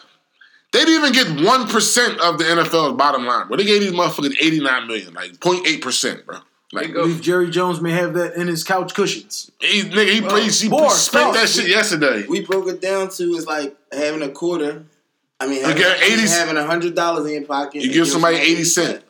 they 0.72 0.84
didn't 0.84 1.12
even 1.12 1.36
get 1.36 1.46
one 1.46 1.66
percent 1.68 2.20
of 2.20 2.38
the 2.38 2.44
NFL's 2.44 2.96
bottom 2.96 3.24
line, 3.26 3.46
but 3.48 3.58
they 3.58 3.64
gave 3.64 3.80
these 3.80 3.92
motherfuckers 3.92 4.36
eighty 4.40 4.60
nine 4.60 4.86
million, 4.86 5.14
like 5.14 5.32
0.8 5.32 5.80
percent, 5.80 6.26
bro. 6.26 6.38
Like 6.72 6.90
I 6.90 6.92
believe 6.92 7.22
Jerry 7.22 7.48
Jones 7.48 7.80
may 7.80 7.92
have 7.92 8.12
that 8.14 8.34
in 8.34 8.46
his 8.46 8.62
couch 8.62 8.92
cushions. 8.92 9.50
he, 9.58 9.82
nigga, 9.84 10.04
he, 10.04 10.14
he, 10.16 10.20
he, 10.20 10.68
Bohr, 10.68 10.90
spent 10.90 11.32
that 11.32 11.48
stop. 11.48 11.64
shit 11.64 11.70
yesterday. 11.70 12.26
we 12.28 12.42
broke 12.44 12.68
it 12.68 12.82
down 12.82 13.08
to 13.10 13.24
it's 13.34 13.46
like 13.46 13.74
having 13.90 14.20
a 14.22 14.28
quarter. 14.28 14.84
I 15.40 15.46
mean, 15.46 15.60
You 15.60 15.66
having, 15.66 15.78
get 15.82 16.02
80 16.02 16.28
having 16.28 16.56
a 16.58 16.66
hundred 16.66 16.94
dollars 16.94 17.26
in 17.26 17.32
your 17.32 17.44
pocket. 17.44 17.76
You 17.76 17.82
give 17.82 17.92
give 17.94 18.08
somebody 18.08 18.36
somebody 18.36 18.52
eighty 18.52 18.64
cent. 18.64 19.02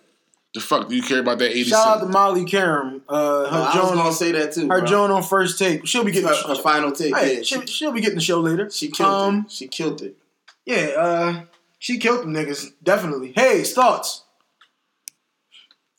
The 0.55 0.61
fuck 0.61 0.89
do 0.89 0.97
you 0.97 1.03
care 1.03 1.21
about 1.21 1.39
that 1.41 1.51
eighty 1.51 1.65
Shout 1.65 1.87
out 1.87 1.95
to 1.97 2.01
cent? 2.01 2.13
Molly 2.13 2.45
Qerim. 2.45 3.03
Uh, 3.09 3.15
her 3.15 3.49
Oh, 3.51 3.63
I 3.63 3.65
was 3.67 3.75
Joan, 3.75 3.97
gonna 3.97 4.13
say 4.13 4.33
that 4.33 4.53
too. 4.53 4.63
her 4.63 4.79
bro. 4.79 4.85
Joan 4.87 5.11
on 5.11 5.23
first 5.23 5.59
take. 5.59 5.87
She'll 5.87 6.05
be 6.05 6.11
getting. 6.13 6.29
her, 6.29 6.35
her 6.35 6.55
final 6.57 6.91
take. 6.91 7.15
Hey, 7.15 7.37
yeah, 7.37 7.43
she'll, 7.43 7.61
she, 7.63 7.67
she'll 7.67 7.93
be 7.93 8.01
getting 8.01 8.17
the 8.17 8.23
show 8.23 8.41
later. 8.41 8.71
she 8.71 8.89
killed 8.91 9.11
um, 9.11 9.45
it. 9.47 9.53
She 9.53 9.69
killed 9.69 10.01
it. 10.03 10.17
Yeah, 10.65 10.93
uh, 10.97 11.41
she 11.79 11.99
killed 11.99 12.23
them 12.23 12.33
niggas. 12.33 12.73
Definitely. 12.83 13.33
Hey, 13.37 13.63
thoughts. 13.63 14.23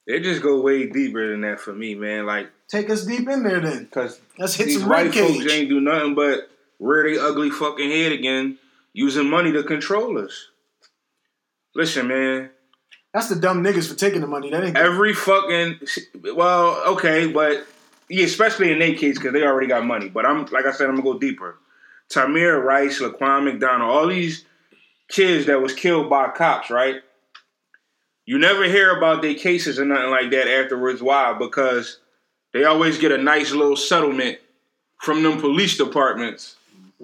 It 0.07 0.23
just 0.23 0.41
go 0.41 0.59
way 0.61 0.87
deeper 0.87 1.29
than 1.29 1.41
that 1.41 1.59
for 1.59 1.73
me, 1.73 1.93
man. 1.93 2.25
Like, 2.25 2.49
Take 2.67 2.89
us 2.89 3.05
deep 3.05 3.29
in 3.29 3.43
there 3.43 3.59
then. 3.59 3.87
cause 3.91 4.19
Let's 4.39 4.55
hit 4.55 4.65
these 4.65 4.79
some 4.79 4.89
white 4.89 5.05
red 5.05 5.13
folks 5.13 5.51
ain't 5.51 5.69
do 5.69 5.79
nothing 5.79 6.15
but 6.15 6.49
rear 6.79 7.13
their 7.13 7.23
ugly 7.23 7.51
fucking 7.51 7.89
head 7.91 8.11
again, 8.11 8.57
using 8.93 9.29
money 9.29 9.51
to 9.51 9.63
control 9.63 10.17
us. 10.17 10.47
Listen, 11.75 12.07
man. 12.07 12.49
That's 13.13 13.29
the 13.29 13.35
dumb 13.35 13.63
niggas 13.63 13.87
for 13.87 13.95
taking 13.95 14.21
the 14.21 14.27
money. 14.27 14.51
That 14.51 14.63
ain't 14.63 14.77
Every 14.77 15.13
fucking 15.13 15.79
well, 16.35 16.81
okay, 16.93 17.27
but 17.27 17.65
yeah, 18.07 18.25
especially 18.25 18.71
in 18.71 18.79
their 18.79 18.95
case 18.95 19.17
because 19.17 19.33
they 19.33 19.43
already 19.43 19.67
got 19.67 19.85
money. 19.85 20.09
But 20.09 20.25
I'm 20.25 20.45
like 20.45 20.65
I 20.65 20.71
said, 20.71 20.89
I'm 20.89 20.95
gonna 20.97 21.13
go 21.13 21.19
deeper. 21.19 21.57
Tamir 22.09 22.63
Rice, 22.63 22.99
Laquan 22.99 23.45
McDonald, 23.45 23.91
all 23.91 24.07
these 24.07 24.45
kids 25.09 25.45
that 25.47 25.61
was 25.61 25.73
killed 25.73 26.09
by 26.09 26.29
cops, 26.29 26.69
right? 26.69 27.01
You 28.25 28.37
never 28.37 28.65
hear 28.65 28.95
about 28.95 29.21
their 29.21 29.35
cases 29.35 29.79
or 29.79 29.85
nothing 29.85 30.11
like 30.11 30.29
that 30.31 30.47
afterwards. 30.47 31.01
Why? 31.01 31.33
Because 31.33 31.99
they 32.53 32.63
always 32.63 32.97
get 32.99 33.11
a 33.11 33.17
nice 33.17 33.51
little 33.51 33.75
settlement 33.75 34.37
from 35.01 35.23
them 35.23 35.39
police 35.39 35.77
departments 35.77 36.55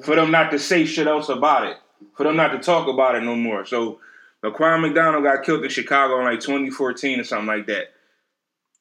for 0.04 0.16
them 0.16 0.32
not 0.32 0.52
to 0.52 0.60
say 0.60 0.86
shit 0.86 1.08
else 1.08 1.30
about 1.30 1.66
it, 1.68 1.78
for 2.16 2.24
them 2.24 2.36
not 2.36 2.50
to 2.50 2.60
talk 2.60 2.88
about 2.88 3.16
it 3.16 3.24
no 3.24 3.36
more. 3.36 3.66
So 3.66 4.00
Laquan 4.46 4.82
McDonald 4.82 5.24
got 5.24 5.44
killed 5.44 5.64
in 5.64 5.70
Chicago 5.70 6.20
in 6.20 6.26
like 6.26 6.40
2014 6.40 7.20
or 7.20 7.24
something 7.24 7.48
like 7.48 7.68
that. 7.68 7.94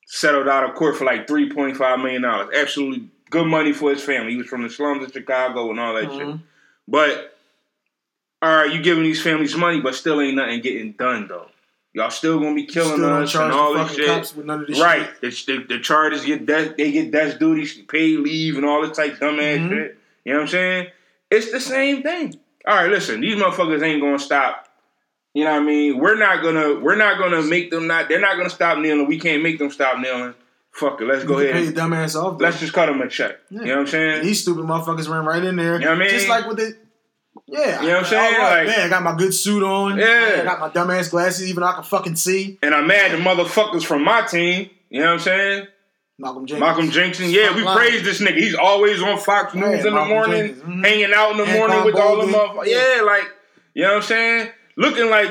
Settled 0.07 0.49
out 0.49 0.69
of 0.69 0.75
court 0.77 0.97
for 0.97 1.05
like 1.05 1.27
3.5 1.27 2.03
million 2.03 2.23
dollars. 2.23 2.49
Absolutely 2.55 3.09
good 3.31 3.47
money 3.47 3.73
for 3.73 3.91
his 3.91 4.03
family. 4.03 4.33
He 4.33 4.37
was 4.39 4.47
from 4.47 4.63
the 4.63 4.71
slums 4.71 5.05
of 5.05 5.13
Chicago 5.13 5.71
and 5.71 5.81
all 5.81 5.95
that 5.95 6.11
shit. 6.13 6.27
Mhm. 6.27 6.41
But 6.87 7.37
all 8.43 8.55
right, 8.55 8.73
you 8.73 8.83
giving 8.83 9.05
these 9.05 9.23
families 9.23 9.57
money, 9.57 9.81
but 9.81 9.95
still 9.95 10.21
ain't 10.21 10.37
nothing 10.37 10.61
getting 10.61 10.93
done 10.93 11.27
though. 11.29 11.49
Y'all 11.95 12.11
still 12.11 12.39
gonna 12.41 12.55
be 12.55 12.67
killing 12.67 12.95
Still 12.97 13.05
us 13.15 13.35
and 13.35 13.53
all 13.53 13.73
this 13.75 13.95
shit. 13.95 14.07
cops 14.07 14.35
with 14.37 14.45
none 14.47 14.61
of 14.63 14.67
this 14.67 14.81
Right. 14.81 15.09
shit. 15.23 15.47
The, 15.47 15.57
the, 15.59 15.65
the 15.77 15.79
charters 15.81 16.25
get 16.25 16.45
death, 16.45 16.77
they 16.77 16.91
get 16.93 17.11
death 17.13 17.39
duties, 17.39 17.73
paid 17.89 18.19
leave, 18.19 18.57
and 18.57 18.67
all 18.67 18.83
this 18.87 18.97
type 18.97 19.15
dumbass 19.19 19.59
Mhm. 19.61 19.69
shit. 19.71 19.99
You 20.25 20.33
know 20.33 20.41
what 20.41 20.43
I'm 20.43 20.49
saying? 20.49 20.87
It's 21.31 21.51
the 21.53 21.61
same 21.61 22.03
thing. 22.03 22.39
All 22.67 22.75
right, 22.75 22.91
listen, 22.91 23.21
these 23.21 23.37
motherfuckers 23.37 23.83
ain't 23.83 24.03
gonna 24.03 24.19
stop. 24.19 24.69
You 25.35 25.45
know 25.45 25.51
what 25.53 25.63
I 25.63 25.65
mean? 25.65 25.99
We're 25.99 26.17
not 26.17 26.43
gonna 26.43 26.79
we're 26.81 26.95
not 26.97 27.19
gonna 27.19 27.43
make 27.43 27.71
them 27.71 27.87
not 27.89 28.09
they're 28.09 28.21
not 28.21 28.37
gonna 28.37 28.49
stop 28.51 28.79
kneeling. 28.79 29.07
We 29.07 29.19
can't 29.19 29.43
make 29.43 29.59
them 29.59 29.71
stop 29.71 29.99
kneeling. 29.99 30.35
Fuck 30.71 31.01
it, 31.01 31.05
let's 31.07 31.25
go 31.25 31.39
ahead. 31.39 31.53
pay 31.55 31.65
your 31.65 31.73
dumb 31.73 31.93
ass 31.93 32.15
off. 32.17 32.39
though. 32.39 32.45
Let's 32.45 32.59
just 32.61 32.73
cut 32.73 32.87
them 32.87 33.01
a 33.01 33.09
check. 33.09 33.37
You 33.51 33.59
know 33.65 33.71
what 33.73 33.79
I'm 33.81 33.87
saying? 33.87 34.23
These 34.25 34.43
stupid 34.43 34.65
motherfuckers 34.65 35.09
ran 35.09 35.25
right 35.25 35.43
in 35.45 35.57
there. 35.57 35.75
You 35.75 35.81
know 35.87 35.91
what 35.91 35.97
I 35.97 36.01
mean? 36.01 36.11
Just 36.11 36.29
like 36.29 36.47
with 36.47 36.57
the. 36.57 36.77
Yeah. 37.47 37.81
You 37.83 37.89
know 37.89 37.95
what 37.95 38.05
I'm 38.05 38.11
saying? 38.11 38.35
Right, 38.39 38.67
Like- 38.67 38.77
man, 38.77 38.87
I 38.87 38.89
got 38.89 39.03
my 39.03 39.17
good 39.17 39.35
suit 39.35 39.63
on. 39.63 39.99
Yeah. 39.99 40.39
I 40.41 40.45
got 40.45 40.61
my 40.61 40.69
dumb 40.71 40.91
ass 40.91 41.09
glasses, 41.09 41.49
even 41.49 41.61
though 41.63 41.69
I 41.69 41.75
can 41.75 41.85
fucking 41.85 42.17
see. 42.17 42.59
And 42.63 42.75
I'm 42.75 42.87
mad 42.87 43.13
the 43.13 43.17
motherfuckers 43.19 43.85
from 43.85 44.03
my 44.05 44.23
team. 44.23 44.71
You 44.91 45.01
know 45.01 45.07
what 45.07 45.13
I'm 45.15 45.19
saying? 45.21 45.67
Malcolm 46.19 46.47
Jenkins. 46.47 46.61
Malcolm 46.61 46.91
Jenkins, 46.91 47.33
yeah, 47.33 47.55
we 47.57 47.63
praise 47.65 48.03
this 48.05 48.21
nigga. 48.21 48.37
He's 48.37 48.55
always 48.55 49.03
on 49.03 49.19
Fox 49.19 49.53
Yeah, 49.55 49.63
News 49.63 49.85
in 49.85 49.95
the 49.95 50.05
morning, 50.05 50.55
mhm. 50.55 50.85
hanging 50.87 51.13
out 51.13 51.33
in 51.33 51.39
the 51.39 51.45
Anquan 51.45 51.59
morning 51.59 51.85
with 51.85 51.97
all 51.97 52.17
the 52.25 52.33
motherfuckers. 52.33 52.67
yeah. 52.67 52.97
Yeah, 52.97 53.03
like, 53.03 53.29
you 53.75 53.83
know 53.83 53.89
what 53.91 53.97
I'm 53.97 54.03
saying? 54.03 54.49
Looking 54.77 55.11
like 55.11 55.31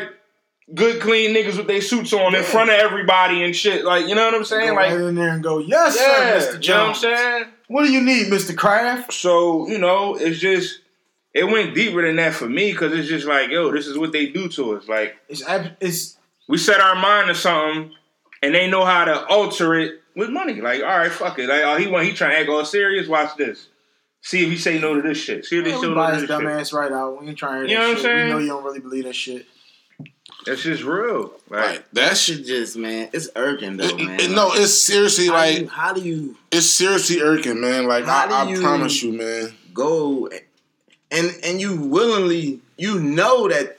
good, 0.73 1.01
clean 1.01 1.35
niggas 1.35 1.57
with 1.57 1.67
their 1.67 1.81
suits 1.81 2.13
on 2.13 2.33
in 2.35 2.43
front 2.43 2.69
of 2.69 2.75
everybody 2.77 3.43
and 3.43 3.55
shit. 3.55 3.83
Like, 3.83 4.07
you 4.07 4.15
know 4.15 4.25
what 4.25 4.33
I'm 4.33 4.41
Go 4.41 4.45
saying? 4.45 4.75
right 4.75 4.91
Like, 4.93 5.01
in 5.09 5.15
there 5.15 5.29
and 5.33 5.43
go, 5.43 5.59
yes, 5.59 5.97
yeah, 5.99 6.39
sir, 6.39 6.57
Mr. 6.57 6.63
you 6.63 6.73
know 6.73 6.79
what 6.79 6.87
I'm 6.87 6.87
Jones. 6.93 6.99
saying? 6.99 7.45
What 7.67 7.83
do 7.85 7.91
you 7.91 8.01
need, 8.01 8.27
Mr. 8.27 8.55
Kraft? 8.55 9.13
So, 9.13 9.67
you 9.67 9.77
know, 9.77 10.15
it's 10.15 10.39
just, 10.39 10.79
it 11.33 11.43
went 11.45 11.73
deeper 11.75 12.01
than 12.05 12.15
that 12.17 12.33
for 12.33 12.47
me 12.47 12.71
because 12.71 12.93
it's 12.93 13.07
just 13.09 13.25
like, 13.27 13.49
yo, 13.49 13.71
this 13.71 13.87
is 13.87 13.97
what 13.97 14.11
they 14.11 14.27
do 14.27 14.47
to 14.49 14.77
us. 14.77 14.87
Like, 14.87 15.15
It's 15.27 15.43
it's 15.81 16.17
we 16.47 16.57
set 16.57 16.79
our 16.79 16.95
mind 16.95 17.27
to 17.27 17.35
something 17.35 17.91
and 18.41 18.53
they 18.53 18.69
know 18.69 18.85
how 18.85 19.05
to 19.05 19.25
alter 19.27 19.75
it 19.75 20.01
with 20.15 20.29
money. 20.29 20.61
Like, 20.61 20.81
all 20.81 20.87
right, 20.97 21.11
fuck 21.11 21.39
it. 21.39 21.47
Like, 21.49 21.63
oh, 21.63 21.77
he 21.77 21.87
want 21.87 22.05
he 22.05 22.13
trying 22.13 22.31
to 22.31 22.37
act 22.39 22.49
all 22.49 22.63
serious. 22.65 23.07
Watch 23.07 23.35
this. 23.35 23.67
See 24.25 24.43
if 24.45 24.49
he 24.49 24.57
say 24.57 24.79
no 24.79 24.95
to 24.95 25.01
this 25.01 25.17
shit. 25.17 25.45
See 25.45 25.57
if 25.57 25.65
they 25.65 25.71
yeah, 25.71 25.75
say 25.81 25.87
we 25.87 25.89
no 25.89 25.95
buy 25.95 26.07
to 26.07 26.13
his 26.13 26.21
this 26.23 26.27
dumb 26.29 26.41
shit. 26.43 26.49
ass 26.51 26.71
right 26.73 26.91
out. 26.91 27.21
We 27.21 27.27
ain't 27.27 27.37
trying 27.37 27.63
to 27.65 27.69
You 27.69 27.77
know 27.77 27.89
what 27.89 27.97
I'm 27.97 28.03
shit. 28.03 28.23
We 28.25 28.31
know 28.31 28.37
you 28.39 28.47
don't 28.47 28.63
really 28.63 28.79
believe 28.79 29.03
that 29.03 29.15
shit. 29.15 29.45
That's 30.45 30.63
just 30.63 30.83
real. 30.83 31.33
Like, 31.49 31.65
Like 31.65 31.75
that 31.75 31.93
That 31.93 32.17
shit. 32.17 32.37
shit 32.37 32.45
just 32.45 32.77
man, 32.77 33.09
it's 33.13 33.29
irking 33.35 33.77
though, 33.77 33.83
It- 33.85 33.97
man. 33.97 34.19
it- 34.19 34.31
no, 34.31 34.51
it's 34.53 34.73
seriously 34.73 35.27
how 35.27 35.33
like 35.33 35.55
do 35.55 35.61
you, 35.63 35.67
how 35.67 35.93
do 35.93 36.01
you 36.01 36.37
it's 36.51 36.65
seriously 36.67 37.21
irking, 37.21 37.59
man. 37.61 37.85
Like 37.87 38.05
How 38.05 38.27
do 38.27 38.33
I, 38.33 38.43
I 38.43 38.49
you- 38.49 38.61
promise 38.61 39.03
you, 39.03 39.13
man. 39.13 39.53
go 39.73 40.29
and 41.11 41.31
and 41.43 41.59
you 41.61 41.75
willingly 41.77 42.61
you 42.77 42.99
know 42.99 43.47
that 43.49 43.77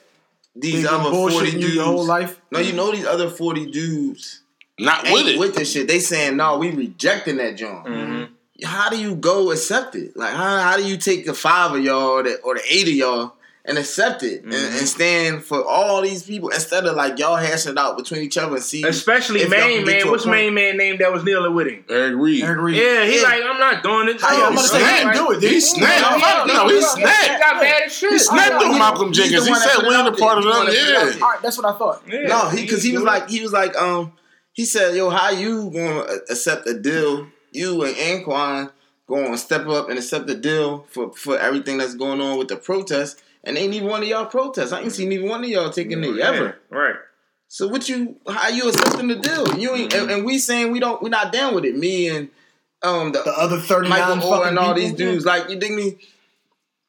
these 0.57 0.87
other 0.87 1.11
forty 1.11 1.35
bullshitting 1.37 1.53
you 1.55 1.61
dudes 1.61 1.75
your 1.75 1.85
whole 1.85 2.05
life. 2.05 2.39
No, 2.51 2.61
you 2.61 2.73
know 2.75 2.93
these 2.93 3.07
other 3.07 3.29
forty 3.31 3.71
dudes 3.71 4.41
Not 4.79 5.07
ain't 5.07 5.13
with 5.15 5.27
it. 5.35 5.39
with 5.39 5.55
this 5.57 5.73
shit. 5.73 5.89
They 5.89 5.99
saying 6.01 6.37
no, 6.37 6.59
we 6.59 6.71
rejecting 6.71 7.37
that 7.39 7.57
joint. 7.57 7.85
mhm. 7.87 8.29
How 8.63 8.89
do 8.89 8.97
you 9.01 9.17
go 9.17 9.51
accept 9.51 9.97
it? 9.97 10.17
Like 10.17 10.33
how 10.33 10.59
how 10.61 10.77
do 10.77 10.85
you 10.85 10.97
take 10.97 11.27
the 11.27 11.35
five 11.35 11.73
of 11.75 11.83
y'all 11.83 12.11
or 12.11 12.23
the, 12.23 12.37
or 12.43 12.55
the 12.55 12.63
eight 12.71 12.87
of 12.87 12.95
y'all 12.95 13.33
and 13.67 13.79
accept 13.79 14.23
it 14.23 14.45
and, 14.45 14.53
Mhm. 14.53 14.79
and 14.79 14.87
stand 14.89 15.43
for 15.45 15.65
all 15.67 16.03
these 16.03 16.23
people 16.23 16.51
instead 16.51 16.85
of 16.85 16.95
like 16.95 17.19
y'all 17.19 17.35
hashing 17.35 17.73
it 17.73 17.79
out 17.79 17.97
between 17.97 18.21
each 18.23 18.37
other 18.39 18.55
and 18.55 18.63
see 18.65 18.85
especially 18.85 19.41
if 19.41 19.49
y'all 19.51 19.59
main 19.59 19.77
can 19.79 19.87
get 19.87 19.93
man. 19.95 20.01
to 20.03 20.09
a 20.09 20.11
What's 20.13 20.25
point. 20.25 20.37
main 20.37 20.55
man 20.55 20.77
name 20.77 20.99
that 20.99 21.11
was 21.13 21.25
kneeling 21.25 21.53
with 21.55 21.67
him? 21.67 21.85
Eric 21.89 22.15
Reid. 22.17 22.45
Eric 22.45 22.61
Reid. 22.61 22.77
Yeah, 22.77 23.05
he 23.07 23.17
Yeah. 23.17 23.23
like, 23.23 23.43
I'm 23.43 23.59
not 23.59 23.83
doing 23.83 24.09
it. 24.11 24.21
How 24.21 24.33
Yeah, 24.33 24.39
you 24.39 24.45
I'm 24.45 24.57
to 24.57 24.63
say 24.63 24.79
he 24.85 24.99
didn't 24.99 25.15
do 25.15 25.31
it. 25.33 25.41
did 25.41 25.49
He 25.49 25.55
he? 25.55 25.61
snapped. 25.61 26.01
No, 26.13 26.19
Fuck, 26.21 26.47
no, 26.47 26.69
he 26.69 26.75
He 26.77 26.83
snapped. 26.83 27.41
got 27.41 27.63
mad 27.63 27.83
as 27.87 27.93
shit. 27.97 28.13
He 28.13 28.19
snapped 28.21 28.63
on 28.65 28.79
Malcolm 28.79 29.13
Jenkins. 29.13 29.47
He 29.49 29.55
said 29.55 29.79
we 29.83 29.95
it 29.95 29.99
ain't 29.99 30.09
a 30.09 30.13
part 30.13 30.39
of 30.39 30.45
them. 30.45 30.53
He's 30.53 30.55
the 30.55 30.59
one 30.59 30.67
that 30.67 30.73
put 30.75 31.09
it 31.11 31.17
Yeah. 31.19 31.25
All 31.25 31.31
right, 31.33 31.43
that's 31.43 31.57
what 31.59 31.75
I 31.75 31.77
thought. 31.79 32.03
Yeah, 32.07 32.29
No, 32.29 32.49
he 32.51 32.63
because 32.63 32.83
he 32.85 32.93
was 32.93 33.03
like 33.03 33.29
he 33.31 33.41
was 33.41 33.53
like 33.53 33.75
um 33.81 34.13
he 34.53 34.65
said 34.65 34.95
yo 34.95 35.11
how 35.11 35.31
you 35.31 35.71
gonna 35.75 36.01
accept 36.31 36.69
a 36.69 36.75
deal 36.75 37.27
you 37.55 37.85
and 37.85 37.95
Anquan 37.97 38.71
going 39.07 39.33
to 39.33 39.39
step 39.39 39.67
up 39.67 39.89
and 39.89 39.99
accept 39.99 40.27
the 40.27 40.35
deal 40.35 40.87
for 40.91 41.13
for 41.13 41.39
everything 41.39 41.79
that's 41.79 41.95
going 41.95 42.21
on 42.21 42.39
with 42.39 42.49
the 42.49 42.57
protest 42.57 43.23
and 43.45 43.57
ain't 43.59 43.75
even 43.75 43.89
one 43.89 44.03
of 44.03 44.09
y'all 44.09 44.27
protests 44.27 44.73
I 44.73 44.81
ain't 44.81 44.93
seen 44.93 45.13
even 45.13 45.29
one 45.29 45.45
of 45.45 45.51
y'all 45.51 45.71
taking 45.71 46.03
it 46.03 46.17
Yeah, 46.17 46.29
ever 46.31 46.57
Right. 46.71 46.97
so 47.49 47.69
what 47.69 47.89
you 47.89 48.17
how 48.29 48.49
you 48.49 48.69
accepting 48.69 49.09
the 49.09 49.17
deal 49.17 49.59
you 49.59 49.75
ain't 49.75 49.93
and, 49.95 50.11
and 50.11 50.25
we 50.25 50.39
saying 50.39 50.73
we 50.73 50.81
don't 50.81 51.03
we're 51.03 51.11
not 51.11 51.33
down 51.33 51.55
with 51.55 51.65
it 51.65 51.77
me 51.77 52.09
and 52.09 52.31
um 52.83 53.13
the, 53.13 53.23
The 53.23 53.33
other 53.33 53.59
thirty 53.59 53.89
nine 53.89 54.19
Michael 54.19 54.33
Orr 54.33 54.47
and 54.49 54.59
all 54.59 54.75
these 54.75 54.93
people, 54.93 55.13
dudes. 55.13 55.25
Like, 55.25 55.49
you 55.49 55.57
dig 55.57 55.73
me? 55.73 55.97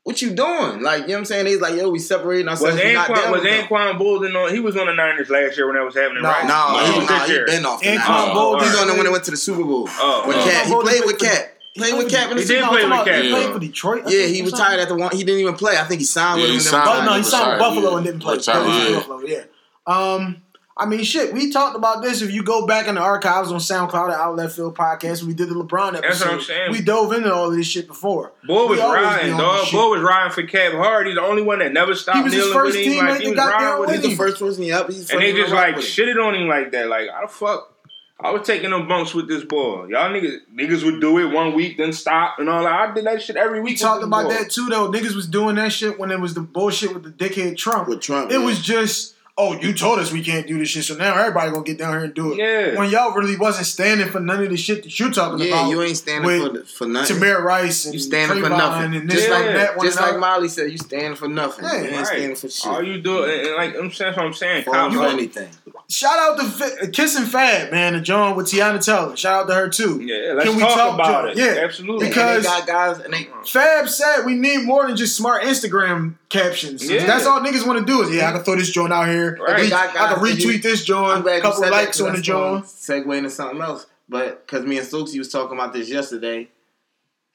What 0.05 0.21
you 0.21 0.29
doing? 0.35 0.83
Like, 0.83 1.01
you 1.01 1.07
know 1.07 1.13
what 1.15 1.17
I'm 1.19 1.25
saying? 1.25 1.47
He's 1.47 1.59
like, 1.59 1.73
yo, 1.75 1.89
we 1.89 1.97
separating 1.97 2.45
Was 2.45 2.61
ourselves. 2.63 2.79
we 2.83 2.93
not 2.93 3.09
Anquan 3.09 3.15
down 3.15 3.31
was. 3.31 3.41
Anquan 3.41 3.99
Boldin 3.99 4.35
on? 4.35 4.53
He 4.53 4.59
was 4.59 4.77
on 4.77 4.85
the 4.85 4.93
Niners 4.93 5.31
last 5.31 5.57
year 5.57 5.65
when 5.65 5.75
that 5.77 5.83
was 5.83 5.95
happening, 5.95 6.21
No. 6.21 6.29
right? 6.29 6.45
No, 6.45 6.77
No. 6.77 6.85
he, 6.85 6.91
he 6.93 6.99
was 6.99 7.09
nah, 7.09 7.25
he 7.25 7.39
been 7.45 7.65
off. 7.65 7.81
the 7.81 7.87
Anquan 7.87 8.07
line. 8.07 8.35
Boldin- 8.35 8.61
He's 8.65 8.75
on 8.75 8.87
the 8.87 8.93
one 8.93 9.03
that 9.05 9.11
went 9.11 9.23
to 9.23 9.31
the 9.31 9.37
Super 9.37 9.63
Bowl. 9.63 9.87
Oh, 9.89 10.23
with 10.27 10.37
oh. 10.37 10.43
Kap. 10.47 10.65
He 10.67 10.71
played 10.73 10.83
played 10.85 11.05
with 11.05 11.19
for- 11.19 11.25
Kap. 11.25 11.51
Played 11.75 11.97
with 11.97 12.09
Kap 12.11 12.29
in 12.29 12.37
the 12.37 12.41
He 12.43 12.47
Super 12.47 12.59
did 12.59 12.65
Bowl. 12.65 12.69
play 12.77 12.85
with 12.85 13.05
Kap. 13.07 13.15
He 13.23 13.29
Yeah. 13.29 13.35
played 13.35 13.53
for 13.53 13.59
Detroit. 13.59 14.03
I 14.05 14.09
Yeah, 14.11 14.25
he 14.27 14.41
retired 14.43 14.79
at 14.79 14.87
the 14.89 14.95
one. 14.95 15.11
He 15.11 15.23
didn't 15.23 15.41
even 15.41 15.55
play. 15.55 15.75
I 15.75 15.83
think 15.85 15.99
he 16.01 16.05
signed 16.05 16.39
Yeah, 16.39 16.47
with 16.53 16.61
he 16.63 16.69
him. 16.69 16.75
and 16.75 16.85
then 16.85 16.85
signed. 16.85 17.01
Oh 17.01 17.11
no, 17.11 17.17
he 17.17 17.23
signed 17.23 17.49
with 17.49 17.59
Buffalo 17.59 17.89
yeah. 17.89 17.95
and 17.97 18.05
didn't 18.05 18.19
play. 18.21 18.35
Retired, 18.35 18.67
Yeah, 18.67 18.87
yeah. 18.87 18.95
Buffalo, 18.95 19.21
yeah. 19.25 19.43
Um, 19.87 20.37
I 20.77 20.85
mean, 20.85 21.03
shit. 21.05 21.33
We 21.33 21.51
talked 21.51 21.77
about 21.77 22.01
this. 22.01 22.21
If 22.21 22.31
you 22.31 22.43
go 22.43 22.67
back 22.67 22.87
in 22.87 22.95
the 22.95 23.01
archives 23.01 23.49
on 23.49 23.59
SoundCloud 23.59 24.09
at 24.11 24.19
Outlet 24.19 24.51
Field 24.51 24.75
Podcast, 24.75 25.23
we 25.23 25.33
did 25.33 25.47
the 25.47 25.55
LeBron 25.55 25.95
episode. 25.95 26.01
That's 26.03 26.21
what 26.21 26.33
I'm 26.33 26.41
saying. 26.41 26.71
We 26.73 26.81
dove 26.81 27.13
into 27.13 27.33
all 27.33 27.49
of 27.49 27.55
this 27.55 27.65
shit 27.65 27.87
before. 27.87 28.33
Boy 28.45 28.67
was 28.67 28.77
We 28.79 28.83
always 28.83 29.01
riding, 29.03 29.37
dog. 29.37 29.61
this. 29.61 29.71
Boy 29.71 29.87
was 29.91 30.01
riding 30.01 30.33
for 30.33 30.43
Kap 30.43 30.73
hard. 30.73 31.07
He's 31.07 31.15
the 31.15 31.21
only 31.21 31.43
one 31.43 31.59
that 31.59 31.71
never 31.71 31.95
stopped 31.95 32.17
He 32.17 32.23
was 32.25 32.33
his 32.33 32.43
dealing 32.43 32.59
first 32.59 32.75
with 32.77 32.85
him. 32.87 32.93
teammate 32.93 33.09
Like, 33.09 33.21
he 33.21 33.27
that 33.29 33.35
got 33.37 33.51
riding 33.53 33.67
down 33.67 33.79
with 33.79 33.89
with 33.89 33.95
He's 33.95 34.05
him. 34.05 34.11
the 34.11 34.17
first 34.17 34.39
person. 34.39 34.63
Yep, 34.63 34.87
he's 34.89 35.09
And 35.11 35.21
they 35.21 35.31
just 35.31 35.53
like 35.53 35.67
rock 35.67 35.75
with 35.77 35.85
him. 35.85 36.07
shitted 36.07 36.25
on 36.27 36.35
him 36.35 36.47
like 36.49 36.71
that. 36.73 36.87
Like, 36.89 37.09
how 37.09 37.21
the 37.21 37.27
fuck? 37.31 37.71
I 38.19 38.31
was 38.31 38.45
taking 38.45 38.71
them 38.71 38.87
bumps 38.87 39.13
with 39.13 39.27
this 39.29 39.43
boy. 39.45 39.85
Y'all 39.87 40.09
niggas, 40.09 40.39
niggas 40.53 40.83
would 40.83 40.99
do 40.99 41.17
it 41.19 41.33
one 41.33 41.53
week, 41.53 41.77
then 41.77 41.93
stop 41.93 42.39
and 42.39 42.49
all 42.49 42.63
that. 42.63 42.71
I 42.89 42.93
did 42.93 43.05
that 43.05 43.21
shit 43.21 43.37
every 43.37 43.61
week. 43.61 43.71
We 43.71 43.77
talked 43.77 44.03
about 44.03 44.25
boy. 44.25 44.33
that 44.33 44.49
too, 44.49 44.67
though. 44.69 44.89
Niggas 44.91 45.15
was 45.15 45.27
doing 45.27 45.55
that 45.55 45.71
shit 45.71 45.97
when 45.99 46.11
it 46.11 46.19
was 46.19 46.33
the 46.33 46.41
bullshit 46.41 46.93
with 46.93 47.03
the 47.03 47.11
dickhead 47.11 47.55
Trump. 47.57 47.87
With 47.87 48.01
Trump, 48.01 48.31
it 48.31 48.39
yeah. 48.39 48.45
was 48.45 48.61
just, 48.61 49.14
oh, 49.37 49.59
you 49.59 49.73
told 49.73 49.99
us 49.99 50.13
we 50.13 50.23
can't 50.23 50.47
do 50.47 50.57
this 50.57 50.69
shit, 50.69 50.85
so 50.85 50.95
now 50.95 51.13
everybody 51.17 51.51
gonna 51.51 51.63
get 51.63 51.77
down 51.77 51.91
here 51.93 52.03
and 52.05 52.13
do 52.13 52.31
it. 52.33 52.37
Yeah. 52.37 52.79
When 52.79 52.89
y'all 52.89 53.13
really 53.13 53.35
wasn't 53.35 53.67
standing 53.67 54.07
for 54.07 54.19
none 54.21 54.41
of 54.41 54.49
the 54.49 54.55
shit 54.55 54.83
that 54.83 54.97
you're 54.99 55.11
talking 55.11 55.39
Yeah, 55.39 55.47
about. 55.53 55.63
Yeah, 55.65 55.69
you 55.71 55.81
ain't 55.83 55.97
standing 55.97 56.25
with 56.25 56.69
for 56.69 56.85
for 56.85 56.87
nothing. 56.87 57.17
Tamir 57.17 57.41
Rice 57.41 57.85
and 57.85 57.93
You 57.93 57.99
standing 57.99 58.41
for 58.41 58.49
nothing. 58.49 58.95
and 58.95 59.09
this 59.09 59.17
Just 59.17 59.29
Yeah. 59.29 59.35
like 59.35 59.45
that. 59.55 59.77
one 59.77 59.85
Just 59.87 59.99
like 59.99 60.13
all. 60.13 60.19
Molly 60.19 60.47
said, 60.47 60.71
you 60.71 60.77
standing 60.77 61.15
for 61.15 61.27
nothing. 61.27 61.65
Yeah, 61.65 61.77
you 61.81 61.83
ain't 61.87 61.95
Right. 61.97 62.07
standing 62.07 62.35
for 62.37 62.49
shit. 62.49 62.65
All 62.71 62.81
you 62.83 62.97
do, 63.01 63.23
and, 63.23 63.47
and 63.47 63.55
like 63.55 63.75
I'm 63.75 63.91
saying, 63.91 64.11
that's 64.11 64.17
what 64.17 64.25
I'm 64.25 64.33
saying. 64.33 64.63
for 64.63 64.71
Cops, 64.71 64.95
anything. 64.95 65.49
Shout 65.87 66.17
out 66.17 66.37
to 66.39 66.45
Fa- 66.45 66.87
Kissing 66.87 67.25
Fab, 67.25 67.71
man, 67.71 67.93
and 67.93 68.03
John 68.03 68.35
with 68.35 68.47
Teyana 68.47 68.83
Taylor. 68.83 69.15
Shout 69.15 69.43
out 69.43 69.47
to 69.49 69.53
her 69.53 69.69
too. 69.69 70.01
yeah, 70.01 70.33
let's 70.33 70.47
Can 70.49 70.55
we 70.57 70.63
talk, 70.63 70.75
talk, 70.75 70.93
about 70.95 71.25
Joe? 71.25 71.29
it. 71.31 71.37
Yeah. 71.37 71.63
absolutely. 71.63 72.07
Because- 72.07 72.37
and 72.37 72.45
they 72.45 72.49
got 72.49 72.67
guys 72.67 72.99
and 72.99 73.13
they 73.13 73.27
uh, 73.27 73.43
Fab 73.45 73.87
said 73.87 74.23
we 74.25 74.33
need 74.33 74.65
more 74.65 74.87
than 74.87 74.95
just 74.97 75.15
smart 75.15 75.43
Instagram 75.43 76.15
captions. 76.29 76.89
Yeah. 76.89 77.05
That's 77.05 77.25
all 77.27 77.39
niggas 77.39 77.65
want 77.67 77.79
to 77.79 77.85
do 77.85 78.01
is 78.01 78.15
yeah, 78.15 78.29
I 78.29 78.31
can 78.31 78.43
throw 78.43 78.55
this 78.55 78.71
joint 78.71 78.91
out 78.93 79.07
here. 79.07 79.37
Right. 79.39 79.61
Re- 79.61 79.69
Got 79.69 79.95
I 79.95 80.13
can 80.15 80.23
retweet 80.23 80.63
this 80.63 80.81
I'm 80.81 80.85
joint. 80.87 81.23
glad 81.23 81.35
you 81.35 81.41
Couple 81.43 81.63
said 81.63 81.71
that, 81.71 81.73
on 81.73 81.79
the 81.81 81.85
that's 81.85 82.01
gonna 82.01 82.21
joint. 82.21 82.65
Segue 82.65 83.17
into 83.17 83.29
something 83.29 83.61
else, 83.61 83.85
but 84.09 84.45
because 84.47 84.65
me 84.65 84.77
and 84.79 84.87
Stokesy 84.87 85.19
was 85.19 85.29
talking 85.31 85.55
about 85.57 85.71
this 85.73 85.89
yesterday, 85.89 86.47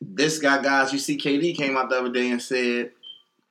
this 0.01 0.39
guy, 0.39 0.61
guys, 0.63 0.93
you 0.93 0.99
see, 0.99 1.17
KD 1.19 1.55
came 1.57 1.77
out 1.77 1.89
the 1.91 1.99
other 2.01 2.11
day 2.13 2.31
and 2.31 2.41
said, 2.43 2.91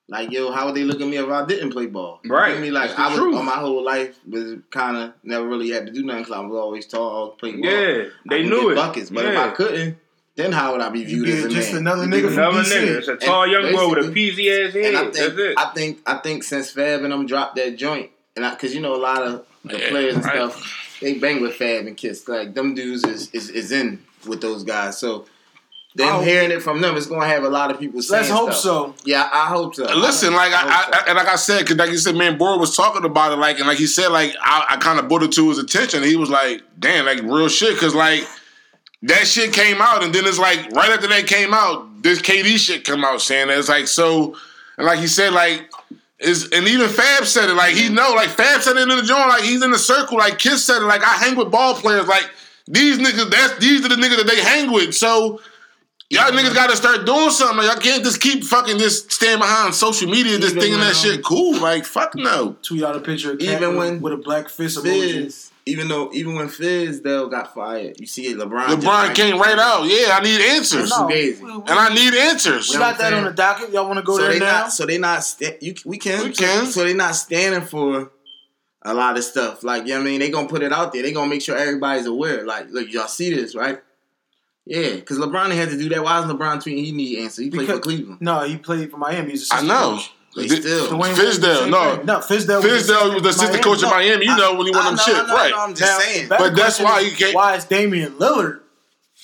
like, 0.10 0.32
yo, 0.32 0.52
how 0.52 0.66
would 0.66 0.76
they 0.76 0.84
look 0.84 1.00
at 1.00 1.08
me 1.08 1.18
if 1.18 1.30
I 1.30 1.46
didn't 1.46 1.72
play 1.72 1.86
ball? 1.86 2.20
You 2.24 2.32
Right. 2.34 2.54
feel 2.54 2.62
Me 2.62 2.72
like 2.72 2.98
I 2.98 3.08
was 3.10 3.18
truth. 3.18 3.36
on 3.36 3.46
my 3.46 3.54
whole 3.54 3.84
life 3.84 4.18
was 4.28 4.58
kind 4.72 4.98
of 4.98 5.14
never 5.24 5.48
really 5.48 5.70
had 5.70 5.86
to 5.86 5.92
do 5.92 6.04
nothing 6.04 6.24
because 6.24 6.36
I 6.36 6.40
was 6.42 6.56
always 6.58 6.86
tall, 6.88 7.30
playing 7.32 7.62
ball. 7.62 7.72
Yeah, 7.72 8.04
they 8.30 8.42
can 8.42 8.50
knew 8.50 8.62
get 8.64 8.72
it. 8.72 8.76
buckets, 8.76 9.10
but 9.10 9.26
if 9.26 9.38
I 9.38 9.50
couldn't, 9.52 9.98
then 10.36 10.52
how 10.52 10.72
would 10.72 10.82
I 10.82 10.90
be 10.90 11.04
viewed 11.04 11.28
as 11.30 11.44
a 11.46 11.50
just 11.50 11.72
man? 11.74 11.82
another 11.82 12.06
nigga 12.06 12.12
dig 12.12 12.22
from 12.24 12.34
me? 12.36 12.40
Another 12.42 12.64
DC. 12.64 12.78
nigga. 12.82 12.98
It's 13.00 13.08
a 13.08 13.16
tall 13.18 13.48
young 13.48 13.72
boy 13.74 13.90
with 13.90 14.06
a 14.06 14.12
peasy 14.12 14.68
ass 14.68 14.74
head. 14.74 14.86
And 14.86 14.98
I 14.98 15.04
That's 15.06 15.18
think 15.18 15.38
it. 15.40 15.54
I 15.58 15.66
think 15.74 16.00
I 16.06 16.14
think 16.16 16.44
since 16.44 16.72
Fab 16.72 17.04
and 17.04 17.12
them 17.12 17.26
dropped 17.26 17.56
that 17.58 17.76
joint, 17.78 18.10
and 18.36 18.46
I 18.46 18.52
because 18.52 18.74
you 18.74 18.82
know 18.82 18.96
a 18.96 18.98
lot 18.98 19.22
of 19.22 19.46
the 19.66 19.78
Yeah, 19.78 19.90
players 19.90 20.16
and 20.16 20.24
right. 20.26 20.36
stuff, 20.52 20.98
they 21.02 21.16
bang 21.20 21.42
with 21.42 21.56
Fab 21.56 21.86
and 21.88 21.98
Kiss. 21.98 22.28
Like 22.28 22.54
them 22.54 22.74
dudes 22.74 23.04
is 23.04 23.30
is, 23.32 23.50
is 23.50 23.72
in 23.72 24.02
with 24.26 24.40
those 24.42 24.64
guys. 24.64 24.98
So 24.98 25.26
them 25.96 26.08
Oh. 26.16 26.22
hearing 26.22 26.52
it 26.52 26.62
from 26.62 26.82
them, 26.82 26.96
it's 26.96 27.08
gonna 27.08 27.26
have 27.28 27.44
a 27.44 27.50
lot 27.50 27.72
of 27.72 27.80
people 27.80 28.02
saying. 28.02 28.22
Let's 28.24 28.32
hope 28.32 28.52
stuff. 28.54 28.62
so. 28.62 28.96
Yeah, 29.06 29.28
I 29.32 29.48
hope 29.48 29.74
so. 29.76 29.84
Listen, 29.96 30.34
like 30.34 30.54
I, 30.54 30.58
hope 30.58 30.70
I, 30.96 31.00
so. 31.00 31.04
and 31.08 31.16
like 31.18 31.28
I 31.28 31.36
said, 31.36 31.68
cause 31.68 31.78
like 31.78 31.90
you 31.90 31.98
said, 31.98 32.16
man, 32.16 32.38
Boyd 32.38 32.60
was 32.60 32.76
talking 32.78 33.04
about 33.06 33.32
it, 33.32 33.38
like, 33.38 33.58
and 33.58 33.68
like 33.68 33.78
he 33.80 33.88
said, 33.88 34.10
like 34.10 34.34
I, 34.42 34.66
I 34.70 34.78
kind 34.78 35.00
of 35.00 35.08
brought 35.10 35.24
it 35.24 35.32
to 35.34 35.50
his 35.50 35.58
attention. 35.58 36.04
He 36.04 36.16
was 36.16 36.30
like, 36.30 36.62
"Damn, 36.78 37.06
like 37.06 37.22
real 37.24 37.48
shit," 37.50 37.78
cause 37.80 37.96
like 37.96 38.24
that 39.04 39.26
shit 39.28 39.52
came 39.54 39.82
out, 39.82 40.04
and 40.04 40.14
then 40.14 40.26
it's 40.26 40.38
like 40.40 40.60
right 40.74 40.92
after 40.92 41.08
that 41.08 41.26
came 41.26 41.54
out, 41.54 42.04
this 42.04 42.22
KD 42.22 42.58
shit 42.58 42.86
come 42.86 43.04
out 43.04 43.20
saying 43.22 43.48
that 43.48 43.58
it's 43.58 43.70
like 43.70 43.88
so, 43.88 44.36
and 44.78 44.86
like 44.86 45.00
he 45.00 45.08
said, 45.08 45.34
like. 45.34 45.70
Is, 46.22 46.50
and 46.52 46.68
even 46.68 46.90
Fab 46.90 47.24
said 47.26 47.48
it 47.50 47.54
like 47.54 47.76
he 47.76 47.88
know 47.88 48.12
like 48.14 48.28
Fab 48.28 48.62
said 48.62 48.76
it 48.76 48.82
in 48.82 48.90
the 48.90 49.02
joint 49.04 49.30
like 49.30 49.42
he's 49.42 49.64
in 49.64 49.72
the 49.72 49.80
circle 49.80 50.18
like 50.18 50.38
Kiss 50.38 50.66
said 50.66 50.82
it 50.82 50.86
like 50.86 51.02
I 51.02 51.14
hang 51.14 51.38
with 51.38 51.50
ball 51.50 51.76
players 51.76 52.08
like 52.10 52.30
these 52.68 52.98
niggas 53.00 53.32
that's 53.32 53.58
these 53.60 53.86
are 53.86 53.88
the 53.88 53.96
niggas 53.96 54.18
that 54.18 54.28
they 54.28 54.42
hang 54.42 54.70
with 54.74 54.94
so 54.94 55.40
Y'all 56.12 56.32
niggas 56.32 56.56
gotta 56.56 56.76
start 56.76 57.06
doing 57.06 57.30
something. 57.30 57.64
Y'all 57.66 57.76
can't 57.78 58.04
just 58.04 58.20
keep 58.20 58.44
fucking 58.44 58.80
just 58.80 59.12
staying 59.12 59.38
behind 59.38 59.76
social 59.76 60.10
media, 60.10 60.40
just 60.40 60.56
Even 60.56 60.62
thinking 60.62 60.80
that 60.80 60.88
um, 60.90 60.94
shit 60.96 61.24
cool. 61.24 61.60
Like, 61.60 61.86
fuck 61.86 62.16
no. 62.16 62.56
Tweet 62.64 62.84
out 62.84 62.96
a 62.96 63.00
picture 63.00 63.34
of 63.34 63.40
Cat 63.40 63.62
Even 63.62 63.76
when 63.76 64.02
with 64.02 64.14
a 64.14 64.18
black 64.18 64.50
fist 64.50 64.80
emoji. 64.80 65.24
Fizz, 65.26 65.52
even 65.68 65.88
though 65.88 66.10
even 66.12 66.34
when 66.34 66.48
Fizz 66.50 67.02
though 67.02 67.28
got 67.28 67.54
fired, 67.54 68.00
you 68.00 68.08
see 68.08 68.26
it. 68.26 68.38
LeBron. 68.38 68.70
just 68.70 68.80
LeBron 68.80 68.86
like- 68.86 69.16
came 69.16 69.38
right 69.40 69.60
out. 69.60 69.84
Yeah, 69.84 70.18
I 70.18 70.22
need 70.24 70.42
answers. 70.42 70.90
No. 70.90 71.08
Fugazi. 71.08 71.42
we, 71.42 71.46
we, 71.46 71.54
And 71.54 71.70
I 71.70 71.94
need 71.94 72.14
answers. 72.16 72.70
we 72.70 72.76
know 72.76 72.80
got 72.80 72.98
that 72.98 73.14
on 73.14 73.26
the 73.26 73.32
docket. 73.32 73.70
Y'all 73.72 73.86
want 73.86 73.98
to 74.00 74.04
go 74.04 74.16
so 74.18 74.24
there 74.24 74.32
they 74.34 74.40
now? 74.40 74.52
not 74.52 74.72
so 74.74 74.86
they 74.88 74.98
not 74.98 75.24
sta- 75.24 75.58
you 75.62 75.76
we 75.86 76.00
can 76.00 76.24
We 76.24 76.34
so- 76.34 76.44
can. 76.44 76.66
So, 76.66 76.84
they 76.86 76.96
not 76.96 77.12
standing 77.16 77.62
for 77.62 78.12
a 78.82 78.94
lot 78.96 79.16
of 79.16 79.24
stuff 79.24 79.62
like 79.62 79.84
you 79.84 79.90
know 79.90 79.96
what 80.00 80.02
I 80.02 80.06
mean 80.06 80.20
they 80.22 80.30
gonna 80.32 80.48
put 80.48 80.64
it 80.64 80.72
out 80.72 80.94
there 80.94 81.04
they 81.04 81.12
gonna 81.12 81.30
make 81.30 81.42
sure 81.42 81.56
everybody's 81.58 82.06
aware 82.06 82.46
like 82.48 82.70
look 82.72 82.90
y'all 82.92 83.08
see 83.10 83.32
this 83.34 83.54
right 83.54 83.80
yeah 84.66 84.96
because 84.96 85.18
LeBron 85.18 85.52
had 85.56 85.70
to 85.70 85.78
do 85.78 85.90
that 85.90 86.04
why 86.04 86.20
is 86.20 86.26
LeBron 86.26 86.58
tweeting 86.58 86.84
he 86.86 86.92
need 86.92 87.20
answer 87.20 87.42
he 87.42 87.50
played 87.50 87.68
for 87.68 87.80
Cleveland 87.80 88.22
no, 88.22 88.42
he 88.44 88.58
played 88.58 88.92
for 88.92 88.98
Miami. 88.98 89.32
He's 89.32 89.50
a 89.52 89.54
I 89.56 89.58
assistant 89.60 89.68
know. 89.68 89.96
coach. 89.98 90.12
They 90.36 90.48
Th- 90.48 90.62
still- 90.62 90.88
Dwyane 90.90 91.18
Wade, 91.18 91.72
no. 91.72 92.04
no, 92.04 92.20
Fizdale. 92.20 92.62
was 92.64 92.88
Fizdale 92.88 93.14
was 93.16 93.24
the 93.24 93.30
assistant 93.30 93.64
coach 93.64 93.82
of 93.82 93.90
Miami. 93.90 94.26
You 94.26 94.38
know 94.38 94.54
when 94.56 94.68
he 94.68 94.72
won 94.72 94.82
I 94.82 94.86
them 94.86 94.96
know, 94.96 95.04
shit, 95.04 95.16
know, 95.28 95.34
right? 95.34 95.48
I 95.48 95.50
know, 95.50 95.60
I'm 95.64 95.74
just 95.74 95.82
Now, 95.82 96.00
saying 96.00 96.30
But 96.30 96.56
that's 96.56 96.80
why 96.80 97.00
is, 97.00 97.12
you 97.12 97.18
can't- 97.18 97.34
Why 97.36 97.56
is 97.56 97.66
Damian 97.66 98.12
Lillard 98.14 98.60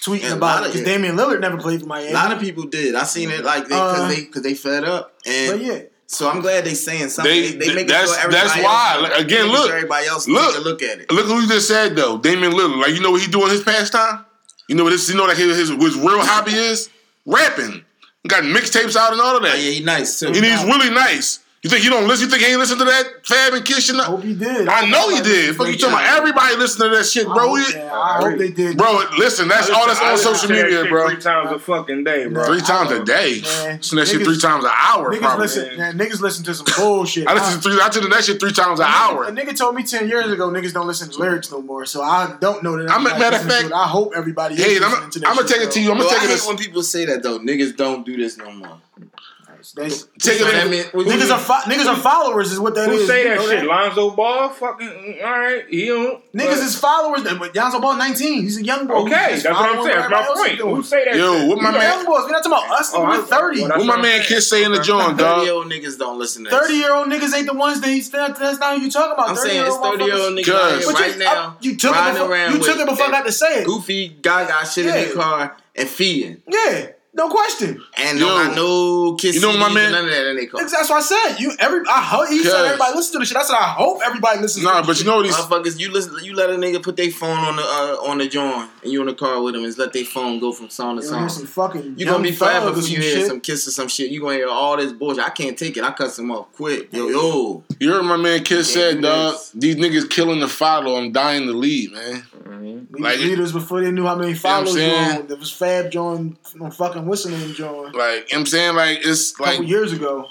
tweeting 0.04 0.22
Yeah, 0.24 0.34
a 0.34 0.38
about 0.38 0.64
it? 0.66 0.74
Because. 0.74 0.86
Damian 0.88 1.16
Lillard 1.16 1.42
never 1.42 1.58
played 1.58 1.82
for 1.82 1.86
Miami. 1.86 2.10
a 2.10 2.14
lot 2.14 2.34
of 2.34 2.40
people 2.40 2.64
did 2.64 2.96
I 2.96 3.04
seen 3.04 3.30
it 3.30 3.44
like 3.46 3.64
they 3.66 3.76
because 3.76 4.00
Uh, 4.00 4.08
they 4.08 4.22
because 4.22 4.42
they 4.42 4.56
fed 4.56 4.84
up 4.84 5.14
and 5.28 5.52
but 5.52 5.62
yeah, 5.62 5.80
so 6.08 6.28
I'm 6.28 6.42
glad 6.42 6.66
they 6.66 6.74
saying 6.74 7.10
something 7.10 7.32
They- 7.32 7.52
they, 7.52 7.68
they, 7.68 7.76
make 7.76 7.88
that's- 7.88 8.10
sure 8.10 8.18
everybody 8.18 8.42
that's 8.48 8.56
else 8.58 8.66
why. 8.66 8.94
know. 8.96 9.02
Like, 9.04 9.20
again, 9.22 9.48
look. 9.52 9.70
everybody 9.70 10.08
else 10.08 10.28
Look. 10.28 10.64
look 10.66 10.82
at 10.82 11.02
it 11.02 11.12
Look 11.12 11.28
who 11.28 11.40
you 11.40 11.48
just 11.48 11.68
said 11.68 11.96
though, 11.96 12.18
Damian 12.18 12.52
Lillard. 12.54 12.80
Like 12.82 12.94
you 12.96 13.02
know 13.02 13.12
what 13.12 13.22
he 13.22 13.28
doing 13.32 13.52
his 13.52 13.62
pastime? 13.64 14.25
You 14.68 14.76
know 14.76 14.84
what 14.84 14.92
this? 14.92 15.10
You 15.10 15.16
know 15.16 15.26
like 15.26 15.38
his, 15.38 15.58
his, 15.58 15.70
his 15.70 15.96
real 15.96 16.24
hobby 16.24 16.54
is 16.54 16.90
rapping. 17.26 17.84
He 18.24 18.30
got 18.30 18.44
mixtapes 18.44 18.96
out 18.96 19.12
and 19.12 19.22
all 19.22 19.38
of 19.38 19.44
oh, 19.44 19.46
that. 19.46 19.60
yeah 19.60 19.72
he 19.72 19.84
nice 19.84 20.20
too 20.20 20.28
And 20.28 20.36
he's 20.38 20.64
really 20.64 20.90
nice. 20.90 21.40
You 21.66 21.70
think 21.70 21.82
he 21.82 21.90
don't 21.90 22.08
listen? 22.08 22.26
You 22.26 22.30
think 22.30 22.44
he 22.44 22.52
ain't 22.52 22.60
listen 22.60 22.78
to 22.78 22.86
that 22.86 23.26
Fab 23.26 23.54
and 23.56 23.66
Kiss 23.66 23.86
shit? 23.88 23.96
I 23.96 24.04
hope 24.04 24.22
he 24.22 24.36
did. 24.36 24.68
I 24.68 24.88
know 24.88 25.10
he 25.10 25.20
did. 25.24 25.56
Fuck 25.56 25.66
you 25.66 25.74
talking 25.74 25.96
about? 25.96 26.16
Everybody 26.16 26.58
listen 26.58 26.88
to 26.88 26.96
that 26.96 27.08
shit, 27.08 27.26
I 27.28 27.34
bro. 27.34 27.56
hope, 27.56 27.74
yeah, 27.74 27.92
I 27.92 28.18
hope 28.22 28.38
they 28.38 28.52
did. 28.52 28.78
Bro, 28.78 29.02
listen, 29.18 29.48
that's 29.48 29.72
all 29.72 29.88
that's 29.88 30.00
on 30.00 30.16
social 30.20 30.48
media, 30.52 30.84
shit 30.84 30.90
bro. 30.92 31.10
Three 31.10 31.20
times 31.20 31.52
a 31.52 31.58
fucking 31.58 32.04
day, 32.04 32.28
bro. 32.28 32.46
Three 32.46 32.62
times 32.62 32.92
a 32.92 33.04
day. 33.04 33.42
Man, 33.42 33.78
Listen 33.78 33.82
to 33.82 33.96
that 33.96 34.08
shit 34.08 34.24
three 34.24 34.38
times 34.38 34.64
an 34.64 34.70
hour, 34.76 35.12
Niggas 35.12 35.20
probably. 35.22 35.42
listen, 35.48 35.78
man, 35.80 35.98
niggas 35.98 36.22
listen 36.22 36.46
to 36.46 36.54
some 36.54 36.68
bullshit. 36.78 37.28
I 37.28 37.34
listen 37.34 37.56
to 37.56 37.62
three. 37.64 37.82
I 37.82 37.88
listen 37.88 38.04
to 38.04 38.10
that 38.10 38.24
shit 38.24 38.40
three 38.40 38.52
times 38.52 38.80
an 38.80 38.86
hour. 38.86 39.24
A 39.24 39.28
hour. 39.30 39.32
nigga 39.32 39.58
told 39.58 39.74
me 39.74 39.82
ten 39.82 40.08
years 40.08 40.32
ago 40.32 40.52
niggas 40.52 40.72
don't 40.72 40.86
listen 40.86 41.10
to 41.10 41.18
lyrics 41.18 41.52
no 41.52 41.64
more, 41.64 41.88
so 41.88 42.04
I 42.04 42.36
don't 42.40 42.62
know 42.62 42.78
that. 42.78 42.92
I'm 42.92 43.08
a- 43.08 43.18
matter 43.18 43.38
of 43.38 43.44
fact- 43.44 43.72
I 43.74 43.88
hope 43.88 44.14
everybody. 44.16 44.54
is 44.54 44.64
Hey, 44.64 44.76
I'm 44.76 44.92
listening 44.92 45.10
to 45.10 45.20
that 45.22 45.36
gonna 45.36 45.48
take 45.48 45.62
it 45.62 45.72
to 45.72 45.82
you. 45.82 45.92
I'm 45.92 45.98
gonna 45.98 46.10
take 46.12 46.30
it. 46.30 46.44
when 46.48 46.58
people 46.58 46.84
say 46.84 47.06
that 47.06 47.24
though. 47.24 47.40
Niggas 47.40 47.76
don't 47.76 48.06
do 48.06 48.16
this 48.18 48.38
no 48.38 48.52
more. 48.52 48.78
That's- 49.74 50.08
Take 50.20 50.40
that 50.40 50.70
mean- 50.70 50.84
Niggas 50.86 51.32
are 51.32 51.40
fo- 51.40 51.70
niggas 51.70 51.86
are 51.88 51.96
followers, 51.96 52.52
is 52.52 52.60
what 52.60 52.76
that 52.76 52.90
Who 52.90 52.96
is. 52.98 53.08
say 53.08 53.24
You 53.24 53.30
that 53.30 53.36
know 53.38 53.50
shit? 53.50 53.64
Lonzo 53.66 54.10
Ball, 54.12 54.50
fucking 54.50 54.88
mm, 54.88 55.24
all 55.26 55.32
right. 55.40 55.64
He 55.70 55.86
don't. 55.88 56.22
Niggas 56.34 56.46
but- 56.48 56.58
is 56.60 56.78
followers, 56.78 57.22
but 57.24 57.56
Lonzo 57.56 57.80
Ball 57.80 57.96
19. 57.96 58.42
He's 58.44 58.58
a 58.58 58.64
young 58.64 58.86
boy. 58.88 58.94
okay. 59.06 59.12
That's 59.42 59.46
what 59.46 59.56
I'm 59.56 59.84
saying. 59.84 59.98
That's 59.98 60.10
my 60.12 60.20
everybody 60.22 60.58
point. 60.58 60.76
Who 60.76 60.84
say 60.84 61.06
that? 61.06 61.16
Yo, 61.16 61.38
shit? 61.40 61.48
what 61.48 61.58
my 61.62 61.72
These 61.72 61.76
are 61.76 61.80
man- 61.80 61.98
young 61.98 62.06
boys. 62.06 62.24
We're 62.26 62.32
not 62.32 62.44
talking 62.44 62.52
about 62.68 62.80
us. 62.80 62.92
Oh, 62.94 63.04
We're 63.04 63.22
30. 63.22 63.62
well, 63.62 63.70
What 63.78 63.86
my 63.86 63.96
man 64.02 64.04
saying. 64.12 64.24
Kiss 64.28 64.48
say 64.50 64.64
in 64.64 64.72
the 64.72 64.78
Okay. 64.80 64.88
joint, 64.88 65.18
Thirty 65.20 65.42
year 65.46 65.54
old 65.54 65.72
niggas 65.72 65.98
don't 65.98 66.20
listen 66.20 66.44
to 66.46 66.50
30 66.50 66.74
year 66.76 66.94
old 66.94 67.08
niggas 67.08 67.36
ain't 67.36 67.48
the 67.48 67.54
ones 67.54 67.82
that 67.82 67.90
he's 67.90 68.10
that's 68.10 68.60
not 68.60 68.78
who 68.78 68.84
you 68.86 68.92
talking 68.92 69.14
about. 69.14 69.30
I'm 69.30 69.36
saying 69.36 69.66
it's 69.66 69.76
30-year-old 69.76 70.00
thirty 70.00 70.04
year 70.06 70.14
old 70.16 70.34
motherfuckers. 70.34 70.44
niggas 70.46 70.86
Cuz. 70.86 70.94
Right 70.94 71.14
you, 71.14 71.20
now. 71.20 71.58
you 71.62 71.76
took 71.76 71.96
it 71.96 72.14
before, 72.14 72.32
around 72.32 72.54
you 72.54 72.60
took 72.64 72.78
it 72.80 72.88
before 72.88 73.06
I 73.08 73.12
got 73.12 73.26
to 73.26 73.32
say 73.32 73.62
it. 73.62 73.66
Goofy 73.66 74.10
Gaga 74.22 74.66
shit 74.66 74.86
in 74.86 74.94
Yeah. 74.94 75.02
their 75.06 75.14
car 75.14 75.58
and 75.76 75.90
feeding. 75.90 76.42
Yeah, 76.48 76.88
no 77.16 77.30
question. 77.30 77.82
And 77.98 78.20
Yo, 78.20 78.26
don't 78.28 78.48
got 78.48 78.56
no 78.56 79.16
kiss 79.16 79.36
you 79.36 79.42
know 79.42 79.58
my 79.58 79.72
man- 79.74 79.92
none 79.94 80.04
of 80.06 80.12
that 80.12 80.30
in 80.32 80.36
their 80.36 80.48
car. 80.48 80.62
That's 80.62 80.90
what 80.90 80.98
I 80.98 81.02
said. 81.02 81.40
You 81.40 81.54
every 81.60 81.80
I 81.90 82.02
hope 82.02 82.28
he 82.30 82.40
Cuz. 82.42 82.52
said 82.52 82.66
everybody 82.66 82.94
listen 82.96 83.14
to 83.14 83.20
the 83.20 83.26
shit. 83.26 83.38
I 83.38 83.44
said 83.44 83.56
I 83.56 83.70
hope 83.72 84.02
everybody 84.06 84.42
listens. 84.42 84.66
Nah, 84.66 84.82
to 84.82 84.88
but 84.88 85.00
you 85.00 85.06
know 85.06 85.18
what 85.18 85.26
he's. 85.26 85.36
Motherfuckers, 85.36 85.80
you 85.80 85.92
listen, 85.92 86.14
you 86.24 86.36
let 86.36 86.50
a 86.50 86.54
nigga 86.54 86.84
put 86.84 86.98
their 86.98 87.10
phone 87.12 87.38
on 87.38 87.56
the 87.56 87.62
uh, 87.64 88.10
on 88.10 88.18
the 88.18 88.28
joint 88.28 88.70
and 88.84 88.92
you 88.92 89.00
in 89.02 89.08
the 89.08 89.14
car 89.14 89.42
with 89.42 89.54
them 89.54 89.64
and 89.64 89.78
let 89.78 89.94
their 89.94 90.04
phone 90.06 90.40
go 90.40 90.52
from 90.52 90.70
song 90.70 90.98
to 90.98 91.02
You 91.04 91.08
song. 91.10 91.20
hear 91.22 91.30
some 91.30 91.46
fucking 91.48 91.96
You 91.98 92.06
gonna 92.06 92.22
be 92.22 92.32
forever 92.34 92.70
if 92.72 92.78
if 92.80 92.90
you 92.90 93.00
hear 93.02 93.26
some 93.26 93.40
kiss 93.42 93.68
or 93.68 93.72
some 93.72 93.88
shit. 93.88 94.12
You 94.12 94.22
gonna 94.22 94.36
hear 94.36 94.48
all 94.50 94.76
this 94.78 94.92
bullshit. 94.92 95.24
I 95.24 95.30
can't 95.30 95.58
take 95.58 95.78
it. 95.78 95.84
I 95.84 95.92
cut 95.92 96.12
some 96.12 96.30
off 96.32 96.52
quick. 96.54 96.92
Yo, 96.92 97.08
yo. 97.08 97.64
You 97.80 97.92
heard 97.92 98.04
my 98.04 98.18
man 98.18 98.44
Kiss 98.44 98.74
said, 98.74 99.02
dog. 99.02 99.36
These 99.54 99.78
niggas 99.78 100.10
killing 100.10 100.40
the 100.42 100.48
follow. 100.48 100.98
I'm 100.98 101.12
dying 101.12 101.46
to 101.48 101.54
lead, 101.54 101.92
man. 101.94 102.24
We 102.92 103.02
Like, 103.02 103.20
were 103.20 103.26
leaders 103.26 103.52
before 103.52 103.82
they 103.82 103.92
knew 103.92 104.06
how 104.06 104.16
many 104.16 104.34
know 104.34 104.38
what 104.42 104.46
I'm 104.46 104.66
followers 104.66 104.76
you 104.76 104.82
saying? 104.82 105.18
on. 105.22 105.28
There 105.28 105.38
was 105.38 105.52
Fab 105.52 105.92
joined 105.92 106.38
on 106.62 106.72
fucking 106.72 107.05
whistling 107.08 107.54
joined 107.54 107.96
a 107.96 107.98
Like, 107.98 107.98
you 107.98 107.98
know 107.98 108.20
what 108.20 108.34
I'm 108.36 108.46
saying? 108.46 108.76
Like, 108.76 109.00
it's 109.06 109.32
couple 109.32 109.60
like, 109.60 109.68
years 109.68 109.92
ago. 109.94 110.28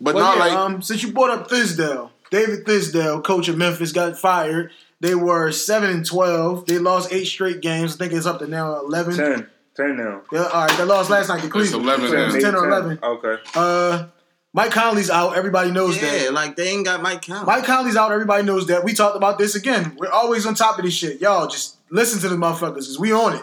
but 0.00 0.12
But 0.14 0.18
not 0.20 0.36
yeah, 0.36 0.44
like, 0.44 0.52
um, 0.52 0.82
since 0.82 1.02
you 1.02 1.12
brought 1.12 1.30
up 1.30 1.48
Fizdale, 1.48 2.10
David 2.30 2.64
Fizdale, 2.64 3.22
coach 3.24 3.48
of 3.48 3.56
Memphis, 3.56 3.92
got 3.92 4.18
fired. 4.18 4.70
They 5.00 5.14
were 5.14 5.52
seven 5.52 5.90
and 5.90 6.04
twelve. 6.06 6.66
They 6.66 6.78
lost 6.78 7.12
eight 7.12 7.26
straight 7.26 7.60
games. 7.60 7.94
I 7.94 7.98
think 7.98 8.12
it's 8.14 8.26
up 8.26 8.38
to 8.40 8.46
now 8.46 8.78
eleven. 8.80 9.16
10. 9.16 9.46
10 9.76 9.96
now. 9.98 10.22
Yeah, 10.32 10.44
all 10.44 10.66
right, 10.66 10.78
they 10.78 10.84
lost 10.84 11.10
last 11.10 11.28
night 11.28 11.42
to 11.42 11.50
Cleveland. 11.50 11.84
11 11.84 12.08
So 12.08 12.16
it 12.16 12.24
was 12.24 12.34
now. 12.34 12.40
ten 12.40 12.54
or 12.54 12.62
Maybe 12.62 12.72
eleven. 12.72 12.98
Okay. 13.02 13.42
Uh, 13.54 14.06
Mike 14.54 14.70
Conley's 14.70 15.10
out. 15.10 15.36
Everybody 15.36 15.70
knows 15.70 15.96
Yeah, 15.96 16.10
that. 16.10 16.22
Yeah, 16.24 16.30
like 16.30 16.56
they 16.56 16.68
ain't 16.68 16.86
got 16.86 17.02
Mike 17.02 17.26
Conley. 17.26 17.44
Mike 17.44 17.64
Conley's 17.64 17.94
out. 17.94 18.10
Everybody 18.10 18.42
knows 18.42 18.66
that. 18.68 18.84
We 18.84 18.94
talked 18.94 19.14
about 19.16 19.36
this 19.36 19.54
again. 19.54 19.94
We're 19.98 20.08
always 20.10 20.46
on 20.46 20.54
top 20.54 20.78
of 20.78 20.84
this 20.86 20.94
shit. 20.94 21.20
Y'all 21.20 21.46
just 21.46 21.76
listen 21.90 22.18
to 22.20 22.28
the 22.30 22.36
motherfuckers 22.36 22.74
because 22.76 22.98
we 22.98 23.12
on 23.12 23.34
it. 23.36 23.42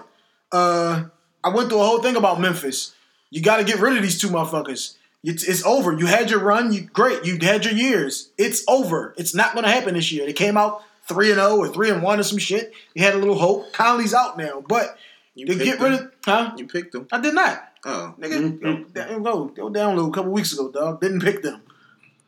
Uh, 0.52 1.04
I 1.44 1.50
went 1.50 1.70
through 1.70 1.82
a 1.82 1.86
whole 1.86 2.02
thing 2.02 2.16
about 2.16 2.40
Memphis. 2.40 2.94
You 3.30 3.42
got 3.42 3.58
to 3.58 3.64
get 3.64 3.80
rid 3.80 3.96
of 3.98 4.04
these 4.04 4.20
two 4.20 4.30
motherfuckers. 4.30 4.96
It's, 5.24 5.44
it's 5.44 5.66
over. 5.66 5.94
You 5.94 6.06
had 6.06 6.30
your 6.30 6.40
run. 6.40 6.74
You 6.74 6.82
great. 6.82 7.26
You 7.26 7.38
had 7.42 7.66
your 7.66 7.74
years. 7.74 8.30
It's 8.38 8.64
over. 8.68 9.14
It's 9.18 9.34
not 9.34 9.54
going 9.54 9.64
to 9.64 9.72
happen 9.72 9.96
this 9.96 10.12
year. 10.12 10.26
They 10.26 10.34
came 10.34 10.58
out 10.58 10.84
three 11.08 11.32
and 11.32 11.40
zero 11.40 11.58
or 11.58 11.68
three 11.68 11.90
and 11.90 12.02
one 12.02 12.20
or 12.20 12.24
some 12.24 12.38
shit. 12.38 12.74
You 12.94 13.04
had 13.04 13.14
a 13.14 13.18
little 13.18 13.38
hope. 13.38 13.74
Conley's 13.74 14.14
out 14.14 14.38
now, 14.38 14.64
but 14.68 14.98
you 15.36 15.46
to 15.46 15.54
picked 15.54 15.64
get 15.66 15.80
rid 15.80 15.94
them. 15.94 16.06
of 16.06 16.12
huh? 16.26 16.54
You 16.58 16.68
picked 16.68 16.92
them. 16.92 17.08
I 17.12 17.20
did 17.20 17.34
not. 17.34 17.70
Oh, 17.86 18.16
Nigga, 18.18 18.94
they 18.94 19.20
go, 19.20 19.52
they 19.54 19.62
were 19.62 19.70
down 19.70 19.98
low 19.98 20.10
a 20.10 20.12
couple 20.14 20.32
weeks 20.32 20.54
ago, 20.54 20.70
dog. 20.70 21.02
Didn't 21.02 21.22
pick 21.22 21.42
them. 21.42 21.62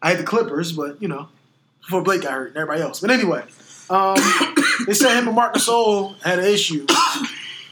I 0.02 0.10
had 0.10 0.20
the 0.20 0.24
Clippers, 0.24 0.74
but 0.74 1.02
you 1.02 1.08
know, 1.08 1.30
before 1.82 2.02
Blake 2.02 2.24
got 2.24 2.34
hurt 2.34 2.48
and 2.50 2.58
everybody 2.58 2.82
else. 2.82 3.00
But 3.00 3.12
anyway, 3.12 3.44
um, 3.90 4.18
they 4.88 4.94
said 4.94 5.18
him 5.18 5.28
and 5.28 5.36
Marc 5.36 5.54
Gasol 5.54 6.22
had 6.22 6.40
an 6.40 6.46
issue. 6.46 6.86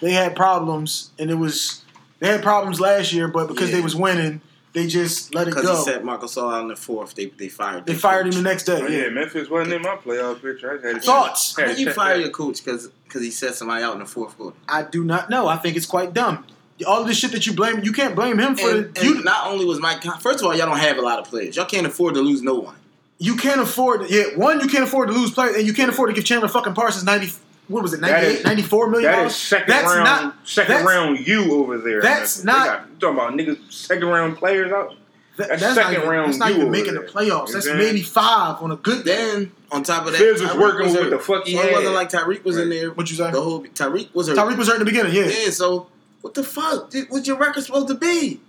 They 0.03 0.11
had 0.13 0.35
problems, 0.35 1.11
and 1.17 1.31
it 1.31 1.35
was 1.35 1.81
they 2.19 2.27
had 2.27 2.43
problems 2.43 2.79
last 2.79 3.11
year, 3.13 3.27
but 3.27 3.47
because 3.47 3.69
Yeah. 3.69 3.77
they 3.77 3.81
was 3.81 3.95
winning, 3.95 4.41
they 4.73 4.87
just 4.87 5.33
let 5.35 5.47
it 5.47 5.51
go. 5.51 5.61
because 5.61 5.69
go. 5.69 5.85
he 5.85 5.91
set 5.91 6.03
Marc 6.05 6.21
Gasol 6.21 6.53
out 6.53 6.61
in 6.63 6.67
the 6.67 6.75
fourth. 6.75 7.15
They 7.15 7.25
they 7.27 7.47
fired. 7.49 7.85
they 7.85 7.93
their 7.93 7.99
fired 7.99 8.25
him 8.27 8.31
the 8.33 8.41
next 8.41 8.63
day. 8.63 8.79
Oh, 8.81 8.87
yeah. 8.87 9.03
yeah, 9.03 9.09
Memphis 9.09 9.49
wasn't 9.49 9.73
in 9.73 9.81
my 9.81 9.95
playoff 9.95 10.41
picture. 10.41 10.79
I 10.83 10.87
had 10.87 10.95
to 10.97 11.01
Thoughts? 11.01 11.55
had 11.55 11.67
How 11.69 11.73
to 11.73 11.79
you 11.79 11.91
fire 11.93 12.15
your 12.17 12.29
coach 12.29 12.63
because 12.63 12.89
he 13.13 13.31
set 13.31 13.55
somebody 13.55 13.83
out 13.83 13.93
in 13.93 13.99
the 13.99 14.05
fourth 14.05 14.37
quarter? 14.37 14.57
I 14.67 14.83
do 14.83 15.03
not 15.03 15.29
know. 15.29 15.47
I 15.47 15.57
think 15.57 15.75
it's 15.77 15.85
quite 15.85 16.13
dumb. 16.13 16.45
All 16.87 17.01
of 17.01 17.07
this 17.07 17.17
shit 17.17 17.31
that 17.31 17.45
you 17.47 17.53
blame, 17.53 17.81
you 17.83 17.93
can't 17.93 18.15
blame 18.15 18.39
him 18.39 18.55
for. 18.55 18.69
And, 18.69 18.93
the, 18.95 19.05
you, 19.05 19.15
and 19.15 19.23
not 19.23 19.47
only 19.47 19.63
was 19.63 19.79
Mike, 19.79 20.01
Con- 20.01 20.19
first 20.19 20.39
of 20.39 20.45
all, 20.47 20.55
y'all 20.55 20.65
don't 20.67 20.79
have 20.79 20.97
a 20.97 21.01
lot 21.01 21.19
of 21.19 21.25
players. 21.29 21.55
Y'all 21.55 21.65
can't 21.65 21.85
afford 21.87 22.15
to 22.15 22.21
lose 22.21 22.41
no 22.41 22.55
one. 22.55 22.75
you 23.19 23.35
can't 23.37 23.61
afford. 23.61 24.09
Yeah, 24.09 24.23
one, 24.35 24.59
you 24.59 24.67
can't 24.67 24.83
afford 24.83 25.07
to 25.09 25.13
lose 25.13 25.31
players, 25.31 25.55
and 25.55 25.65
you 25.67 25.73
can't 25.73 25.89
afford 25.89 26.09
to 26.09 26.13
give 26.15 26.25
Chandler 26.25 26.49
fucking 26.49 26.73
Parsons 26.73 27.05
ninety. 27.05 27.31
What 27.70 27.82
was 27.84 27.93
it? 27.93 28.01
That 28.01 28.11
98, 28.11 28.39
is- 28.39 28.43
94 28.45 28.89
million 28.89 29.11
That 29.11 29.18
dollars? 29.18 29.32
is 29.34 29.38
second 29.38 29.70
That's 29.70 29.86
round. 29.86 30.03
not- 30.03 30.36
second 30.43 30.72
that's- 30.76 30.88
round 30.88 31.28
you 31.28 31.53
over 31.55 31.78
there. 31.78 32.01
that's 32.01 32.38
They 32.38 32.51
not- 32.51 32.66
got- 32.66 32.99
talking 32.99 33.18
about 33.18 33.34
niggas 33.34 33.72
second 33.72 34.07
round 34.07 34.38
players 34.38 34.72
out. 34.72 34.95
That- 35.38 35.49
That's 35.49 35.61
not 35.64 35.76
second 35.76 35.93
even, 35.95 36.09
round 36.09 36.28
That's 36.30 36.38
not 36.38 36.49
even 36.51 36.61
over 36.64 36.72
making 36.72 36.93
the 36.93 36.99
playoffs. 37.01 37.47
You 37.47 37.53
That's 37.55 37.66
know 37.66 37.74
maybe 37.76 38.03
five 38.03 38.61
on 38.61 38.72
a 38.72 38.76
good 38.76 39.03
day. 39.03 39.16
Then 39.16 39.51
on 39.72 39.82
top 39.82 40.05
of 40.05 40.11
that, 40.11 40.20
Fizz 40.20 40.41
was 40.43 40.51
Tyreke 40.51 40.59
working 40.59 40.93
with 40.93 41.09
the 41.09 41.18
fuck 41.20 41.47
he 41.47 41.55
so 41.55 41.61
it 41.61 41.66
had. 41.66 41.74
wasn't 41.74 41.95
like 41.95 42.09
Tyreke 42.11 42.43
was 42.45 42.57
in 42.57 42.70
there. 42.70 42.91
What 42.91 43.09
you 43.09 43.16
say? 43.18 43.32
The 43.32 43.41
whole 43.41 43.64
Tyreke 43.64 44.14
was 44.14 44.28
hurt. 44.28 44.38
Tyreke 44.38 44.57
was 44.57 44.68
hurt 44.68 44.76
in 44.76 44.80
the 44.80 44.86
beginning. 44.86 45.14
Yeah, 45.14 45.26
Yeah, 45.26 45.49
so 45.49 45.88
what 46.22 46.36
the 46.36 46.43
fuck? 46.43 46.91
Dude, 46.91 47.07
What's 47.09 47.28
your 47.28 47.38
record 47.38 47.64
supposed 47.64 47.88
to 47.88 47.95
be? 47.95 48.41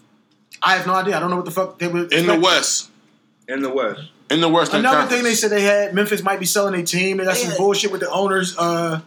I 0.63 0.77
have 0.77 0.87
no 0.87 0.93
idea. 0.95 1.17
I 1.17 1.21
don't 1.21 1.31
know 1.31 1.37
what 1.37 1.47
the 1.47 1.51
fuck 1.53 1.79
they 1.79 1.87
were 1.89 2.05
in 2.05 2.27
the. 2.27 2.39
West. 2.39 2.91
in 3.49 3.63
the 3.63 3.71
West. 3.71 4.01
In 4.35 4.41
the 4.41 4.49
Western 4.49 4.81
Another 4.81 4.99
Conference. 4.99 5.15
thing 5.15 5.25
they 5.31 5.35
said 5.37 5.51
they 5.51 5.63
had 5.63 5.95
Memphis 5.95 6.23
might 6.25 6.41
be 6.41 6.45
selling 6.47 6.75
a 6.79 6.85
team. 6.85 7.19
They 7.19 7.25
got 7.25 7.37
some 7.37 7.53
Yeah. 7.53 7.57
bullshit 7.57 7.93
with 7.93 8.01
the 8.01 8.11
owners. 8.11 8.57
Uh, 8.59 9.01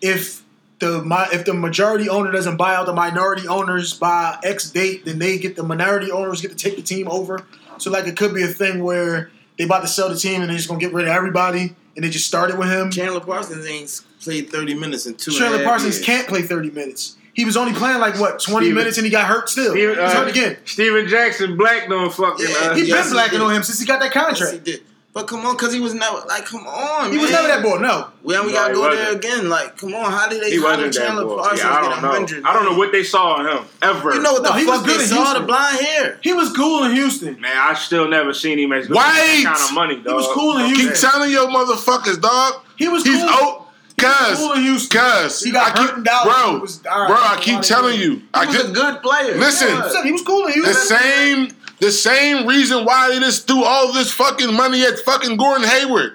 if 0.00 0.42
the 0.78 1.02
mi- 1.04 1.28
if 1.32 1.44
the 1.44 1.52
majority 1.52 2.08
owner 2.08 2.32
doesn't 2.32 2.56
buy 2.56 2.74
out 2.74 2.86
the 2.86 2.94
minority 2.94 3.46
owners 3.46 3.92
by 3.92 4.38
X 4.42 4.70
date, 4.70 5.04
then 5.04 5.18
they 5.18 5.36
get 5.38 5.56
the 5.56 5.62
minority 5.62 6.10
owners 6.10 6.40
get 6.40 6.50
to 6.50 6.56
take 6.56 6.76
the 6.76 6.82
team 6.82 7.06
over. 7.08 7.42
So 7.76 7.90
like 7.90 8.06
it 8.06 8.16
could 8.16 8.32
be 8.34 8.42
a 8.42 8.48
thing 8.48 8.82
where 8.82 9.30
they 9.58 9.64
about 9.64 9.82
to 9.82 9.88
sell 9.88 10.08
the 10.08 10.16
team 10.16 10.40
and 10.40 10.48
they're 10.48 10.56
just 10.56 10.68
gonna 10.68 10.80
get 10.80 10.94
rid 10.94 11.06
of 11.06 11.12
everybody 11.12 11.74
and 11.94 12.02
they 12.04 12.08
just 12.08 12.26
started 12.26 12.58
with 12.58 12.70
him. 12.70 12.90
Chandler 12.90 13.20
Parsons 13.20 13.66
ain't 13.66 14.00
played 14.22 14.50
30 14.50 14.72
minutes 14.74 15.04
in 15.04 15.14
two 15.16 15.30
and 15.32 15.36
a 15.36 15.38
Chandler 15.40 15.58
half 15.58 15.66
Parsons 15.66 15.96
years. 15.96 16.06
can't 16.06 16.26
play 16.28 16.40
30 16.42 16.70
minutes. 16.70 17.16
He 17.34 17.44
was 17.46 17.56
only 17.56 17.72
playing 17.72 17.98
like 17.98 18.18
what 18.20 18.40
20 18.40 18.66
Steven- 18.66 18.74
minutes 18.74 18.98
and 18.98 19.04
he 19.06 19.10
got 19.10 19.24
hurt 19.26 19.48
still. 19.48 19.72
Steven, 19.72 19.94
He's 19.94 19.98
uh, 19.98 20.10
hurt 20.16 20.28
again. 20.28 20.56
Stephen 20.66 21.08
Jackson 21.08 21.56
blacked 21.56 21.90
on 21.90 22.10
fucking. 22.10 22.46
Yeah, 22.46 22.54
uh, 22.70 22.74
He's 22.74 22.88
yes, 22.88 23.04
been 23.04 23.08
he 23.08 23.12
blacking 23.14 23.38
did. 23.38 23.44
on 23.44 23.54
him 23.54 23.62
since 23.62 23.80
he 23.80 23.86
got 23.86 24.00
that 24.00 24.14
Yes, 24.14 24.28
he 24.38 24.44
contract. 24.44 24.64
did. 24.64 24.80
But 25.14 25.26
come 25.28 25.44
on, 25.44 25.54
because 25.56 25.74
he 25.74 25.80
was 25.80 25.92
never 25.92 26.22
like, 26.26 26.46
come 26.46 26.66
on, 26.66 27.10
he 27.10 27.16
man. 27.16 27.20
was 27.22 27.30
never 27.30 27.46
that 27.48 27.62
boy. 27.62 27.76
No, 27.76 28.08
Well, 28.22 28.46
we 28.46 28.52
No, 28.52 28.54
gotta 28.58 28.72
go 28.74 28.80
wasn't. 28.80 28.96
there 29.04 29.12
again. 29.16 29.48
Like, 29.50 29.76
come 29.76 29.94
on, 29.94 30.10
how 30.10 30.26
did 30.26 30.42
they? 30.42 30.50
he 30.52 30.58
wasn't 30.58 30.84
did 30.90 31.02
that 31.02 31.06
Chandler. 31.06 31.36
Parsons 31.36 31.60
Yeah, 31.60 31.68
I 31.70 31.80
get 31.82 31.88
don't 31.90 32.02
know. 32.02 32.08
100? 32.08 32.44
I 32.46 32.52
don't 32.54 32.64
know 32.64 32.78
what 32.78 32.92
they 32.92 33.02
saw 33.04 33.40
in 33.40 33.46
him 33.58 33.64
ever. 33.82 34.14
You 34.14 34.22
know 34.22 34.32
what 34.32 34.42
No, 34.42 34.52
the 34.52 34.58
he 34.58 34.64
was 34.64 34.80
good 34.82 35.00
they 35.00 35.02
in 35.02 35.08
saw? 35.10 35.16
Houston. 35.16 35.40
The 35.42 35.46
blind 35.46 35.80
hair. 35.80 36.18
he 36.22 36.32
was 36.32 36.50
cool 36.56 36.84
in 36.84 36.92
Houston. 36.92 37.38
Man, 37.42 37.54
I 37.54 37.74
still 37.74 38.08
never 38.08 38.32
seen 38.32 38.58
him 38.58 38.72
as 38.72 38.86
good 38.88 38.96
Wait! 38.96 39.02
that 39.04 39.42
kind 39.44 39.68
of 39.68 39.74
money, 39.74 39.96
dog. 39.96 40.06
He 40.06 40.12
was 40.14 40.28
cool 40.28 40.56
in 40.58 40.66
Houston. 40.66 40.88
Keep 40.88 41.10
telling 41.10 41.30
your 41.30 41.46
motherfuckers, 41.48 42.18
dog. 42.20 42.62
He 42.76 42.88
was 42.88 43.04
He's 43.04 43.18
cool. 43.20 43.28
out. 43.28 43.61
Cuz, 44.02 44.38
cool 44.38 44.52
in 44.52 44.62
Houston. 44.62 45.00
cuz, 45.00 45.40
He 45.42 45.50
got 45.52 45.78
I 45.78 45.86
keep, 45.86 46.04
bro, 46.04 46.52
He 46.54 46.58
was- 46.58 46.80
right, 46.84 47.06
bro, 47.08 47.16
I 47.16 47.38
keep 47.40 47.60
telling 47.62 47.98
you, 48.00 48.22
I 48.34 48.40
He 48.42 48.46
was 48.48 48.56
just, 48.56 48.68
a 48.68 48.72
good 48.72 49.02
player. 49.02 49.38
Listen. 49.38 49.68
I 49.76 49.88
said 49.90 50.04
he 50.04 50.12
was 50.12 50.22
cool 50.22 50.46
in 50.46 50.60
the 50.60 50.66
Houston. 50.66 50.98
same, 50.98 51.48
the 51.80 51.90
same 51.92 52.46
reason 52.46 52.84
why 52.84 53.08
they 53.08 53.18
just 53.20 53.46
threw 53.46 53.64
all 53.64 53.92
this 53.92 54.12
fucking 54.12 54.52
money 54.54 54.82
at 54.84 54.98
fucking 55.00 55.36
Gordon 55.36 55.66
Hayward. 55.66 56.12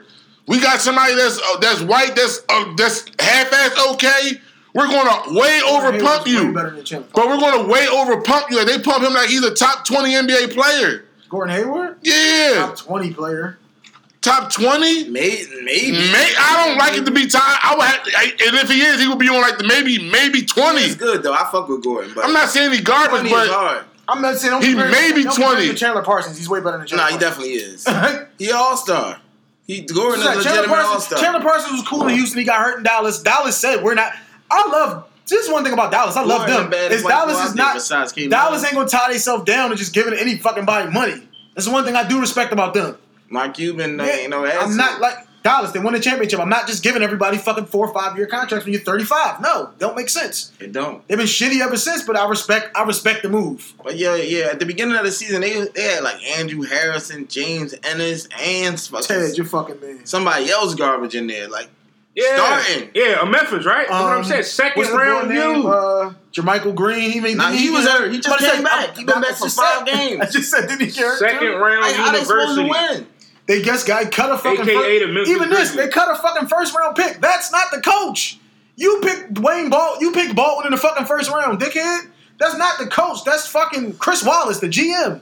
We 0.48 0.60
got 0.62 0.80
somebody 0.80 1.14
that's 1.16 1.40
uh, 1.40 1.58
that's 1.60 1.82
white, 1.82 2.16
that's 2.16 2.42
uh, 2.48 2.74
that's 2.78 3.04
half-ass 3.20 3.94
okay. 3.94 4.40
We're 4.74 4.88
gonna 4.88 5.38
way 5.38 5.60
over 5.68 6.00
pump 6.00 6.28
you, 6.28 6.54
better 6.54 6.70
than 6.70 6.86
Chandler. 6.86 7.10
but 7.14 7.28
we're 7.28 7.40
gonna 7.40 7.68
way 7.68 7.88
over 7.88 8.22
pump 8.22 8.50
you. 8.52 8.58
Like 8.58 8.68
they 8.68 8.80
pump 8.80 9.04
him 9.04 9.14
like 9.14 9.28
he's 9.30 9.44
a 9.44 9.54
top 9.54 9.86
twenty 9.86 10.12
NBA 10.14 10.54
player. 10.54 11.04
Gordon 11.30 11.54
Hayward, 11.56 11.98
Yeah, 12.04 12.54
top 12.68 12.78
twenty 12.78 13.12
player. 13.14 13.58
Top 14.22 14.52
twenty. 14.52 15.10
Maybe, 15.10 15.46
maybe. 15.64 15.92
May, 15.92 16.34
I 16.40 16.66
don't 16.66 16.78
like 16.78 16.98
it 16.98 17.06
to 17.06 17.12
be 17.12 17.28
tied. 17.28 17.60
I 17.64 17.76
would 17.78 17.86
have, 17.86 18.02
I, 18.16 18.24
and 18.48 18.56
if 18.58 18.70
he 18.70 18.82
is, 18.82 19.00
he 19.02 19.08
would 19.08 19.20
be 19.20 19.30
on 19.30 19.42
like 19.42 19.58
the 19.58 19.64
maybe 19.66 20.00
maybe 20.10 20.44
twenty. 20.44 20.82
He's 20.84 20.96
good 20.96 21.24
though. 21.24 21.34
I 21.34 21.48
fuck 21.52 21.68
with 21.70 21.84
Gordon, 21.84 22.12
but 22.16 22.26
I'm 22.26 22.34
not 22.34 22.50
saying 22.50 22.72
he 22.72 22.82
garbage, 22.82 23.30
but 23.30 23.50
hard. 23.50 23.86
I'm 24.10 24.22
not 24.22 24.38
saying 24.38 24.62
He 24.62 24.70
compare- 24.72 24.90
may 24.90 25.12
be 25.14 25.24
don't 25.24 25.34
compare 25.36 25.50
him 25.52 25.56
20. 25.58 25.68
to 25.68 25.74
Chandler 25.76 26.02
Parsons. 26.02 26.38
He's 26.38 26.48
way 26.48 26.62
better 26.62 26.78
than 26.78 26.98
Nah, 26.98 27.08
he 27.08 27.18
definitely 27.18 27.54
is. 27.56 27.86
He 28.40 28.52
all 28.52 28.78
star. 28.78 29.20
He 29.66 29.82
Gordon 29.82 30.22
is 30.22 30.26
a 30.26 30.30
Chandler 30.30 30.38
legitimate 30.38 30.70
all 30.78 30.84
Parsons, 30.84 31.04
star. 31.06 31.20
Chandler 31.20 31.42
Parsons 31.42 31.72
was 31.74 31.88
cool 31.88 32.08
in 32.08 32.16
Houston. 32.16 32.40
He 32.40 32.46
got 32.46 32.62
hurt 32.62 32.78
in 32.78 32.84
Dallas. 32.84 33.22
Dallas 33.22 33.58
said 33.58 33.84
we're 33.84 33.96
not. 33.96 34.14
I 34.50 34.66
love. 34.70 35.10
This 35.28 35.46
is 35.46 35.52
one 35.52 35.66
thing 35.66 35.74
about 35.74 35.92
Dallas. 35.92 36.16
I 36.16 36.24
love 36.24 36.48
them. 36.48 36.70
the 36.70 36.86
Is 36.94 37.04
Dallas 37.04 37.34
is 37.38 37.50
out 37.50 37.56
there 37.56 37.66
not. 37.66 37.74
besides 37.74 38.14
Dallas 38.14 38.64
ain't 38.64 38.76
gonna 38.76 38.88
tie 38.88 39.12
themselves 39.12 39.44
down 39.44 39.72
and 39.72 39.78
just 39.78 39.94
giving 39.94 40.14
any 40.14 40.38
fucking 40.38 40.64
body 40.64 40.90
money. 40.90 41.22
That's 41.54 41.68
the 41.68 41.74
one 41.74 41.84
thing 41.84 41.98
I 41.98 42.08
do 42.08 42.22
respect 42.22 42.54
about 42.54 42.74
them. 42.74 42.98
Mark 43.30 43.56
Cuban, 43.56 43.98
Yeah, 44.00 44.06
ain't 44.06 44.30
no 44.30 44.46
ass. 44.46 44.56
I'm 44.70 44.78
not 44.78 45.02
like 45.02 45.16
Dallas. 45.44 45.72
They 45.72 45.80
won 45.80 45.94
the 45.94 46.00
championship. 46.00 46.40
I'm 46.40 46.50
not 46.50 46.68
just 46.68 46.84
giving 46.84 47.02
everybody 47.02 47.38
fucking 47.38 47.66
four 47.66 47.88
or 47.88 47.94
five 47.94 48.18
year 48.18 48.26
contracts 48.28 48.66
when 48.66 48.74
you're 48.74 48.82
35. 48.82 49.40
No, 49.42 49.70
don't 49.80 49.96
make 49.96 50.10
sense. 50.10 50.52
It 50.60 50.72
don't. 50.74 51.08
They've 51.08 51.18
been 51.18 51.28
shitty 51.28 51.62
ever 51.62 51.78
since, 51.78 52.04
but 52.04 52.18
I 52.18 52.28
respect. 52.28 52.76
I 52.76 52.84
respect 52.84 53.24
the 53.24 53.30
move. 53.30 53.74
But 53.84 53.98
yeah, 53.98 54.16
yeah. 54.16 54.46
At 54.52 54.60
the 54.60 54.66
beginning 54.66 54.96
of 54.98 55.06
the 55.06 55.12
season, 55.12 55.42
they 55.42 55.68
they 55.76 55.84
had 55.84 56.04
like 56.04 56.22
Andrew 56.38 56.64
Harrison, 56.64 57.28
James 57.28 57.74
Ennis, 57.84 58.28
and 58.42 58.80
fucking 58.80 59.08
Ted, 59.08 59.38
you're 59.38 59.46
fucking 59.46 59.80
man. 59.80 60.06
somebody 60.06 60.50
else 60.50 60.76
garbage 60.76 61.16
in 61.16 61.28
there. 61.28 61.48
Like 61.48 61.70
yeah, 62.16 62.36
starting. 62.36 62.90
Yeah, 62.96 63.22
a 63.22 63.26
Memphis, 63.28 63.64
right? 63.66 63.88
That's 63.88 64.02
what 64.04 64.12
I'm 64.12 64.18
Um, 64.20 64.24
saying. 64.26 64.44
Second 64.44 64.80
What's 64.82 64.90
the 64.92 64.98
round 64.98 65.30
name? 65.30 65.62
you. 65.62 65.68
Uh, 65.70 66.14
JaMychal 66.34 66.74
Green. 66.76 67.12
He 67.12 67.20
made. 67.20 67.38
Nah, 67.38 67.52
didn't 67.52 67.60
he 67.62 67.70
was 67.70 67.86
get 67.86 68.00
hurt. 68.00 68.12
He 68.12 68.20
just 68.20 68.42
I'm 68.42 68.52
came 68.56 68.64
back. 68.64 68.98
He 68.98 69.04
been 69.06 69.14
I'm- 69.14 69.22
back 69.22 69.32
I 69.34 69.36
for 69.36 69.50
five 69.50 69.78
said- 69.78 69.86
games. 69.86 70.22
I 70.24 70.26
just 70.26 70.50
said, 70.52 70.62
didn't 70.68 70.82
he 70.82 70.88
get 70.88 70.98
hurt? 70.98 71.20
Second 71.20 71.40
too? 71.40 71.56
round 71.58 71.82
like 71.84 71.96
how 71.96 72.12
they 72.12 72.24
supposed 72.24 72.56
to 72.56 72.62
university. 72.64 73.00
win? 73.02 73.08
They 73.48 73.62
just 73.62 73.88
got 73.88 74.12
cut 74.12 74.32
a 74.32 74.38
fucking. 74.38 74.62
AKA 74.68 75.00
the 75.00 75.06
fir- 75.06 75.14
Memphis 75.14 75.30
even 75.30 75.50
this, 75.50 75.72
Grizzlies. 75.72 75.86
they 75.86 75.88
cut 75.92 76.12
a 76.12 76.22
fucking 76.22 76.48
first 76.48 76.76
round 76.76 76.96
pick. 76.96 77.20
That's 77.22 77.52
not 77.52 77.72
the 77.72 77.82
coach. 77.82 78.40
You 78.76 79.00
picked 79.02 79.34
Dwayne 79.34 79.70
Ball. 79.72 79.98
You 80.02 80.12
picked 80.12 80.36
Baldwin 80.36 80.68
in 80.68 80.72
the 80.72 80.78
fucking 80.78 81.06
first 81.06 81.32
round, 81.32 81.60
dickhead. 81.60 82.10
That's 82.40 82.56
not 82.58 82.78
the 82.78 82.88
coach. 82.88 83.24
That's 83.24 83.48
fucking 83.48 83.96
Chris 83.98 84.24
Wallace, 84.24 84.60
the 84.60 84.68
GM. 84.68 85.22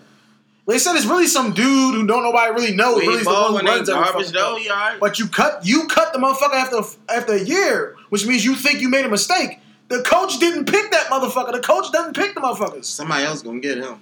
They 0.68 0.80
said 0.80 0.96
it's 0.96 1.06
really 1.06 1.28
some 1.28 1.54
dude 1.54 1.94
who 1.94 2.08
don't 2.08 2.24
nobody 2.24 2.52
really 2.52 2.76
know. 2.76 2.96
Wade 2.96 3.08
really 3.08 3.20
is 3.20 3.26
the 3.26 3.30
one 3.30 3.42
Baldwin 3.42 3.66
who 3.68 3.72
ain't 3.72 3.88
runs 3.88 3.90
garbage 3.90 4.32
though. 4.32 4.56
thing. 4.56 4.64
He. 4.64 5.00
But 5.00 5.20
you 5.20 5.28
cut 5.28 5.62
you 5.64 5.86
cut 5.88 6.12
the 6.12 6.20
motherfucker 6.20 6.56
after 6.56 6.82
after 7.08 7.34
a 7.34 7.44
year, 7.44 7.96
which 8.10 8.26
means 8.26 8.44
you 8.44 8.56
think 8.56 8.82
you 8.82 8.90
made 8.90 9.06
a 9.06 9.10
mistake. 9.10 9.60
The 9.90 10.02
coach 10.02 10.40
didn't 10.40 10.66
pick 10.66 10.90
that 10.92 11.06
motherfucker. 11.08 11.52
The 11.52 11.60
coach 11.60 11.92
doesn't 11.92 12.16
pick 12.16 12.34
the 12.34 12.42
motherfuckers. 12.42 12.86
Somebody 12.86 13.24
else 13.26 13.44
gonna 13.44 13.60
get 13.60 13.78
him. 13.78 14.02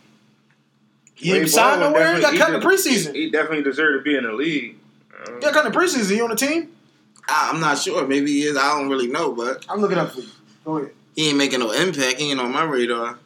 He 1.16 1.32
Wade 1.32 1.42
ain't 1.42 1.50
signed 1.50 1.82
nowhere. 1.82 2.16
He 2.16 2.22
got 2.22 2.36
cut 2.36 2.54
in 2.54 2.60
the 2.60 2.66
preseason. 2.66 3.14
de- 3.14 3.20
He 3.20 3.30
definitely 3.32 3.64
deserved 3.64 4.00
to 4.00 4.04
be 4.10 4.18
in 4.18 4.24
the 4.24 4.34
league. 4.34 4.76
He 5.26 5.40
got 5.40 5.54
cut 5.54 5.66
in 5.66 5.72
the 5.72 5.78
preseason. 5.78 6.12
He 6.12 6.22
on 6.22 6.30
the 6.30 6.36
team? 6.36 6.70
I, 7.30 7.52
I'm 7.54 7.60
not 7.62 7.78
sure. 7.78 8.06
Maybe 8.08 8.32
he 8.32 8.44
is. 8.44 8.58
I 8.58 8.78
don't 8.78 8.90
really 8.90 9.08
know, 9.08 9.32
but 9.34 9.66
I'm 9.70 9.80
looking 9.80 9.98
up 9.98 10.12
for 10.12 10.20
you. 10.22 10.28
Go 10.66 10.78
ahead. 10.78 10.92
he 11.16 11.30
ain't 11.30 11.38
making 11.38 11.60
no 11.60 11.72
impact. 11.72 12.20
He 12.20 12.32
ain't 12.32 12.40
on 12.40 12.52
my 12.52 12.64
radar. 12.64 13.18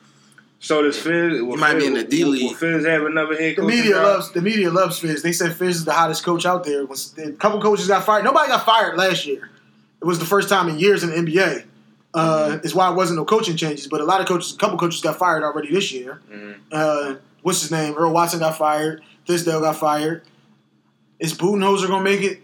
So 0.59 0.81
does 0.81 0.97
Fizz? 0.99 1.41
Will 1.41 1.55
might 1.57 1.75
be 1.75 1.85
in 1.85 1.93
the 1.93 2.03
D 2.03 2.23
will- 2.23 2.31
League. 2.31 2.43
Will 2.51 2.53
Fizz 2.57 2.85
have 2.85 3.03
another 3.03 3.35
head 3.35 3.55
The 3.55 3.61
coach? 3.61 3.69
media 3.69 3.95
loves 3.97 4.31
the 4.31 4.41
media 4.41 4.71
loves 4.71 4.99
Fizz. 4.99 5.21
They 5.23 5.31
said 5.31 5.55
Fizz 5.55 5.77
is 5.77 5.85
the 5.85 5.93
hottest 5.93 6.23
coach 6.25 6.45
out 6.45 6.63
there. 6.63 6.85
Was 6.85 7.15
a 7.17 7.31
couple 7.33 7.61
coaches 7.61 7.87
got 7.87 8.03
fired. 8.05 8.23
Nobody 8.23 8.47
got 8.49 8.65
fired 8.65 8.97
last 8.97 9.25
year. 9.25 9.49
It 10.01 10.05
was 10.05 10.19
the 10.19 10.25
first 10.25 10.49
time 10.49 10.67
in 10.69 10.77
years 10.79 11.03
in 11.03 11.09
the 11.11 11.15
NBA. 11.15 11.63
Uh, 12.13 12.57
Is 12.63 12.73
why 12.73 12.89
it 12.91 12.95
wasn't 12.95 13.17
no 13.17 13.25
coaching 13.25 13.55
changes. 13.55 13.87
But 13.87 14.01
a 14.01 14.03
lot 14.05 14.19
of 14.21 14.27
coaches, 14.27 14.53
a 14.53 14.57
couple 14.57 14.77
coaches 14.79 15.01
got 15.01 15.17
fired 15.19 15.43
already 15.43 15.71
this 15.71 15.91
year. 15.91 16.19
Mhm. 16.31 16.55
Uh, 16.71 17.15
what's 17.47 17.61
his 17.61 17.71
name? 17.71 17.93
Earl 17.95 18.11
Watson 18.11 18.39
got 18.39 18.57
fired. 18.57 19.01
Fizdale 19.25 19.61
got 19.61 19.77
fired. 19.77 20.21
Is 21.17 21.33
Budenholzer 21.33 21.87
gonna 21.87 22.03
make 22.03 22.21
it? 22.21 22.41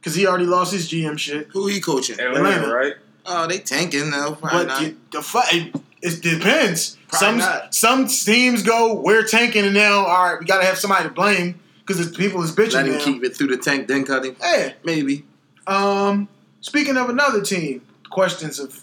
Because 0.00 0.16
he 0.16 0.26
already 0.26 0.44
lost 0.46 0.72
his 0.72 0.90
GM 0.90 1.16
shit. 1.18 1.46
Who 1.52 1.68
he 1.68 1.80
coaching? 1.80 2.18
Atlanta, 2.18 2.38
Atlanta. 2.48 2.74
right? 2.74 2.94
Oh, 3.26 3.46
they 3.46 3.58
tanking 3.58 4.10
though. 4.10 4.32
Probably 4.34 4.58
But 4.58 4.66
not. 4.66 4.80
the, 4.82 4.96
the 5.12 5.22
fight, 5.22 5.72
it 6.02 6.20
depends. 6.20 6.96
Probably 7.08 7.18
some 7.26 7.38
not. 7.38 7.74
some 7.74 8.06
teams 8.08 8.62
go, 8.64 8.94
we're 8.94 9.24
tanking, 9.24 9.64
and 9.64 9.74
now 9.74 10.04
all 10.04 10.30
right, 10.32 10.40
we 10.40 10.46
gotta 10.46 10.64
have 10.66 10.78
somebody 10.78 11.04
to 11.04 11.14
blame 11.14 11.60
because 11.86 12.04
the 12.10 12.16
people 12.16 12.42
is 12.42 12.50
bitching 12.50 12.74
Let 12.74 12.86
him 12.86 12.94
now. 12.94 13.04
keep 13.04 13.22
it 13.22 13.36
through 13.36 13.48
the 13.48 13.56
tank, 13.56 13.86
then 13.86 14.04
cut 14.04 14.24
him. 14.24 14.34
Yeah. 14.40 14.72
Maybe. 14.84 15.24
Um, 15.66 16.28
speaking 16.60 16.96
of 16.96 17.08
another 17.08 17.42
team, 17.42 17.82
questions 18.10 18.58
of 18.58 18.82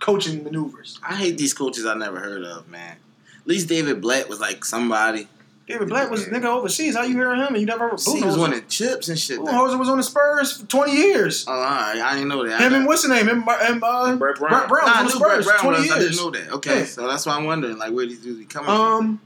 coaching 0.00 0.44
maneuvers. 0.44 1.00
I 1.02 1.14
hate 1.16 1.36
these 1.38 1.52
coaches 1.54 1.84
I 1.84 1.94
never 1.94 2.20
heard 2.20 2.44
of, 2.44 2.68
man. 2.68 2.96
At 3.44 3.48
least 3.48 3.68
David 3.68 4.00
Blatt 4.00 4.28
was 4.28 4.40
like 4.40 4.64
somebody. 4.64 5.28
David 5.66 5.88
Blatt 5.88 6.10
was 6.10 6.26
a 6.26 6.30
nigga 6.30 6.44
overseas. 6.44 6.94
How 6.94 7.04
you 7.04 7.14
hear 7.14 7.34
him 7.34 7.48
and 7.48 7.58
you 7.58 7.64
never 7.66 7.84
heard 7.84 7.94
of 7.94 8.00
See, 8.00 8.18
he 8.18 8.24
was 8.24 8.36
Budenholzer? 8.36 8.42
winning 8.42 8.66
chips 8.68 9.08
and 9.08 9.18
shit. 9.18 9.38
though. 9.38 9.44
Budenholzer 9.46 9.78
was 9.78 9.88
on 9.88 9.96
the 9.96 10.02
Spurs 10.02 10.58
for 10.60 10.66
twenty 10.66 10.92
years. 10.92 11.46
Oh, 11.48 11.52
all 11.52 11.58
right. 11.60 12.00
I 12.00 12.14
didn't 12.14 12.28
know 12.28 12.46
that. 12.46 12.60
Him 12.60 12.74
and 12.74 12.86
what's 12.86 13.02
the 13.02 13.08
name? 13.08 13.28
Him, 13.28 13.44
and 13.48 13.82
uh, 13.82 14.16
Brett 14.16 14.36
Brown. 14.36 14.50
Brett 14.50 14.68
Brown 14.68 14.86
Nah, 14.86 14.92
I 14.94 15.02
was 15.04 15.14
knew 15.14 15.20
on 15.24 15.28
the 15.30 15.34
Brett 15.36 15.44
Spurs 15.44 15.46
Brown 15.46 15.58
twenty 15.74 15.88
was. 15.88 15.90
I 15.92 15.98
didn't 16.00 16.16
know 16.16 16.30
that. 16.30 16.52
Okay, 16.56 16.78
Yeah. 16.80 16.84
so 16.84 17.06
that's 17.08 17.24
why 17.26 17.36
I'm 17.36 17.44
wondering, 17.44 17.78
like, 17.78 17.92
where 17.92 18.06
these 18.06 18.20
dudes 18.20 18.38
be 18.38 18.44
coming 18.44 18.66
from? 18.66 18.76
Um, 18.76 19.20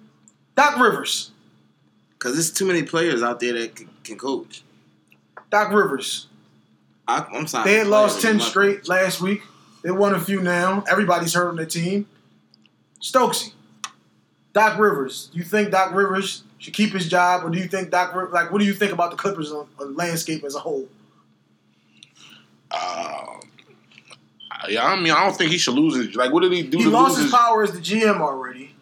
Doc 0.57 0.79
Rivers. 0.79 1.33
Because 2.11 2.35
there's 2.35 2.53
too 2.53 2.67
many 2.67 2.83
players 2.83 3.23
out 3.23 3.39
there 3.41 3.53
that 3.55 3.75
can, 3.77 3.89
can 4.05 4.19
coach. 4.19 4.63
Doc 5.51 5.73
Rivers. 5.73 6.27
I, 7.07 7.25
I'm 7.33 7.47
sorry. 7.47 7.71
They 7.71 7.79
had 7.79 7.87
lost 7.89 8.21
ten 8.23 8.39
straight 8.41 8.89
last 8.89 9.21
week. 9.21 9.43
They 9.83 9.91
won 9.91 10.15
a 10.15 10.21
few 10.21 10.41
now. 10.41 10.85
Everybody's 10.89 11.35
hurt 11.35 11.49
on 11.49 11.57
their 11.57 11.67
team. 11.67 12.07
Stokesy. 13.03 13.53
Doc 14.59 14.79
Rivers. 14.79 15.31
Do 15.33 15.39
you 15.39 15.45
think 15.45 15.71
Doc 15.71 15.95
Rivers 15.95 16.43
should 16.59 16.75
keep 16.75 16.93
his 16.93 17.09
job, 17.09 17.45
or 17.45 17.51
do 17.51 17.59
you 17.59 17.69
think 17.69 17.91
Doc 17.91 18.15
Rivers, 18.15 18.33
like 18.33 18.51
what 18.51 18.59
do 18.59 18.65
you 18.65 18.75
think 18.75 18.93
about 18.93 19.11
the 19.11 19.17
Clippers 19.17 19.53
on, 19.53 19.67
on 19.81 19.95
landscape 19.97 20.45
as 20.45 20.55
a 20.55 20.59
whole? 20.61 20.89
Uh, 22.71 23.25
yeah, 24.69 24.85
I 24.85 24.97
mean, 24.97 25.13
I 25.13 25.25
don't 25.25 25.37
think 25.37 25.51
he 25.51 25.59
should 25.59 25.75
lose 25.75 25.97
his. 25.97 26.17
Like, 26.17 26.33
what 26.33 26.41
did 26.43 26.53
he 26.53 26.63
do 26.63 26.79
He 26.79 26.85
to 26.85 26.91
lost 26.91 27.11
lose 27.11 27.17
his 27.19 27.25
his? 27.27 27.35
power 27.35 27.63
as 27.63 27.73
the 27.73 27.79
GM 27.81 28.21
already. 28.21 28.75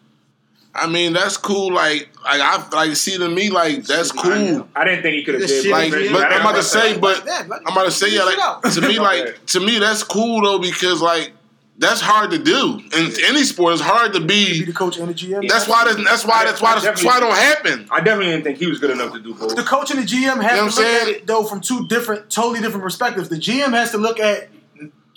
I 0.73 0.87
mean, 0.87 1.13
that's 1.13 1.37
cool. 1.37 1.73
Like, 1.73 2.09
like 2.23 2.39
I 2.41 2.67
like 2.71 2.95
see 2.95 3.17
to 3.17 3.29
me, 3.29 3.49
like 3.49 3.83
that's 3.83 4.11
cool. 4.11 4.29
know. 4.29 4.67
I 4.75 4.83
didn't 4.83 5.01
think 5.01 5.15
he 5.15 5.23
could 5.23 5.39
have 5.39 5.47
did 5.47 5.65
Like, 5.67 5.91
but 5.91 6.23
I 6.31 6.35
I'm 6.35 6.41
about 6.41 6.55
to 6.55 6.63
say, 6.63 6.97
but 6.99 7.23
Yeah, 7.25 7.43
I'm 7.65 7.71
about 7.73 7.85
to 7.85 7.91
say, 7.91 8.13
yeah, 8.13 8.23
like 8.23 8.73
to 8.73 8.81
me, 8.81 8.99
like 9.09 9.43
to 9.47 9.59
me, 9.59 9.79
that's 9.79 10.03
cool 10.03 10.41
though 10.43 10.59
because 10.59 11.01
like 11.01 11.31
that's 11.79 12.01
hard 12.01 12.31
to 12.31 12.37
do 12.39 12.79
in 12.97 13.11
any 13.25 13.43
sport. 13.43 13.73
It's 13.73 13.81
hard 13.81 14.13
to 14.13 14.19
be 14.19 14.59
be. 14.59 14.65
the 14.65 14.73
coach 14.73 14.97
and 14.97 15.07
the 15.09 15.13
GM. 15.13 15.47
That's 15.47 15.67
why. 15.67 15.85
That's, 15.85 16.03
that's 16.03 16.25
why. 16.25 16.43
That's 16.45 16.61
why. 16.61 16.79
That's 16.79 17.03
why 17.03 17.17
it 17.17 17.21
don't 17.21 17.35
happen. 17.35 17.87
I 17.91 17.99
definitely 17.99 18.31
didn't 18.31 18.43
think 18.45 18.57
he 18.57 18.67
was 18.67 18.79
good 18.79 18.91
enough 18.91 19.13
to 19.13 19.19
do 19.19 19.33
both. 19.35 19.55
the 19.55 19.63
coach 19.63 19.91
and 19.91 19.99
the 19.99 20.03
GM 20.05 20.41
have 20.41 20.43
You 20.43 20.47
know 20.47 20.57
to 20.57 20.63
look 20.65 20.71
saying? 20.73 21.01
at 21.01 21.07
it 21.09 21.27
though 21.27 21.43
from 21.43 21.61
two 21.61 21.87
different, 21.87 22.29
totally 22.29 22.59
different 22.61 22.83
perspectives. 22.83 23.29
The 23.29 23.35
GM 23.37 23.71
has 23.73 23.91
to 23.91 23.97
look 23.97 24.19
at 24.19 24.49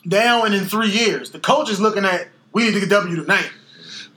now 0.05 0.45
and 0.45 0.55
in 0.55 0.65
three 0.65 0.91
years. 0.91 1.31
The 1.31 1.41
coach 1.41 1.71
is 1.71 1.81
looking 1.81 2.05
at 2.05 2.29
we 2.53 2.65
need 2.65 2.75
to 2.75 2.81
get 2.81 2.89
W 2.91 3.17
tonight. 3.17 3.51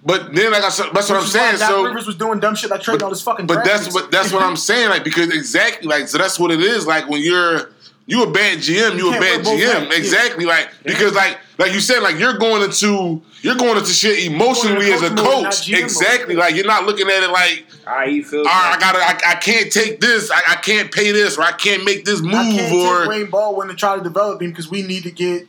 But 0.06 0.36
then, 0.36 0.52
like 0.52 0.64
I 0.64 0.70
said, 0.70 0.88
that's 0.94 1.10
what 1.10 1.16
I'm 1.16 1.22
Which 1.24 1.30
is 1.30 1.36
why 1.36 1.42
saying. 1.52 1.60
Doc 1.60 1.70
So, 1.70 1.84
Rivers 1.86 2.06
was 2.06 2.16
doing 2.18 2.42
dumb 2.42 2.56
shit 2.56 2.70
like 2.70 2.82
trading 2.82 3.04
all 3.04 3.10
this 3.10 3.22
fucking. 3.22 3.48
but 3.48 3.54
draft 3.54 3.68
that's 3.70 3.84
picks. 3.86 3.94
what 3.96 4.12
that's 4.12 4.34
what 4.34 4.44
I'm 4.44 4.58
saying. 4.58 4.90
Like 4.90 5.06
because 5.06 5.30
exactly 5.34 5.88
like 5.88 6.10
so 6.10 6.18
that's 6.18 6.38
what 6.38 6.52
it 6.52 6.60
is. 6.60 6.86
Like 6.86 7.08
when 7.10 7.22
you're 7.22 7.70
you 8.06 8.24
a 8.24 8.32
bad 8.32 8.60
GM, 8.60 8.98
you, 8.98 9.06
You 9.06 9.16
a 9.16 9.20
bad 9.20 9.46
GM. 9.46 9.60
yeah. 9.60 9.98
Exactly. 9.98 10.46
Like 10.46 10.70
because 10.84 11.14
like 11.14 11.40
like 11.58 11.72
you 11.74 11.80
said, 11.80 12.00
like 12.02 12.20
you're 12.20 12.38
going 12.38 12.62
into 12.64 13.22
you're 13.42 13.56
going 13.56 13.78
into 13.78 13.92
shit 13.92 14.26
emotionally 14.26 14.92
as 14.92 15.02
a 15.02 15.10
coach 15.10 15.18
mode, 15.18 15.44
not 15.44 15.54
coach. 15.54 15.68
GM 15.68 15.72
mode. 15.74 15.84
Exactly. 15.84 16.36
Like 16.36 16.56
you're 16.56 16.66
not 16.66 16.86
looking 16.86 17.08
at 17.08 17.24
it 17.24 17.30
like 17.30 17.66
I.e. 17.86 18.22
Phil. 18.24 18.40
all 18.40 18.46
right, 18.46 18.76
I 18.76 18.80
gotta, 18.80 19.00
I, 19.00 19.32
I 19.34 19.36
can't 19.36 19.70
take 19.72 20.00
this, 20.00 20.32
I, 20.32 20.42
I 20.54 20.56
can't 20.56 20.90
pay 20.90 21.12
this, 21.12 21.38
or 21.38 21.42
I 21.44 21.52
can't 21.52 21.84
make 21.84 22.06
this 22.06 22.22
move, 22.22 22.34
I 22.36 22.52
can't 22.52 22.74
or 22.74 23.00
take 23.02 23.10
Wade 23.10 23.32
Baldwin 23.32 23.70
and 23.70 23.78
try 23.78 23.98
to 23.98 24.02
develop 24.02 24.42
him 24.42 24.52
because 24.52 24.70
we 24.72 24.84
need 24.84 25.04
to 25.04 25.12
get 25.12 25.48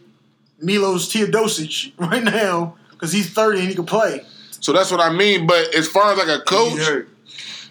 Milos 0.61 1.09
Teodosic 1.13 1.93
right 1.99 2.25
now 2.25 2.77
because 2.91 3.13
he's 3.13 3.31
30 3.31 3.61
and 3.61 3.69
he 3.69 3.75
can 3.77 3.87
play. 3.87 4.23
so 4.61 4.73
that's 4.73 4.91
what 4.91 5.01
I 5.01 5.11
mean. 5.13 5.47
But 5.47 5.75
as 5.77 5.87
far 5.89 6.11
as 6.13 6.19
like 6.19 6.27
a 6.29 6.43
coach, 6.43 7.07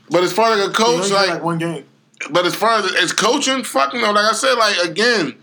but 0.09 0.23
as 0.23 0.31
far 0.31 0.53
as 0.53 0.59
like 0.59 0.69
a 0.69 0.73
coach, 0.73 1.11
like, 1.11 1.29
like 1.29 1.43
one 1.43 1.57
game. 1.57 1.83
But 2.31 2.45
as 2.45 2.55
far 2.55 2.79
as 2.79 2.93
as 2.95 3.11
coaching, 3.13 3.63
fucking, 3.63 4.01
no, 4.01 4.11
like 4.11 4.25
I 4.31 4.33
said, 4.33 4.53
like 4.55 4.77
again, 4.89 5.35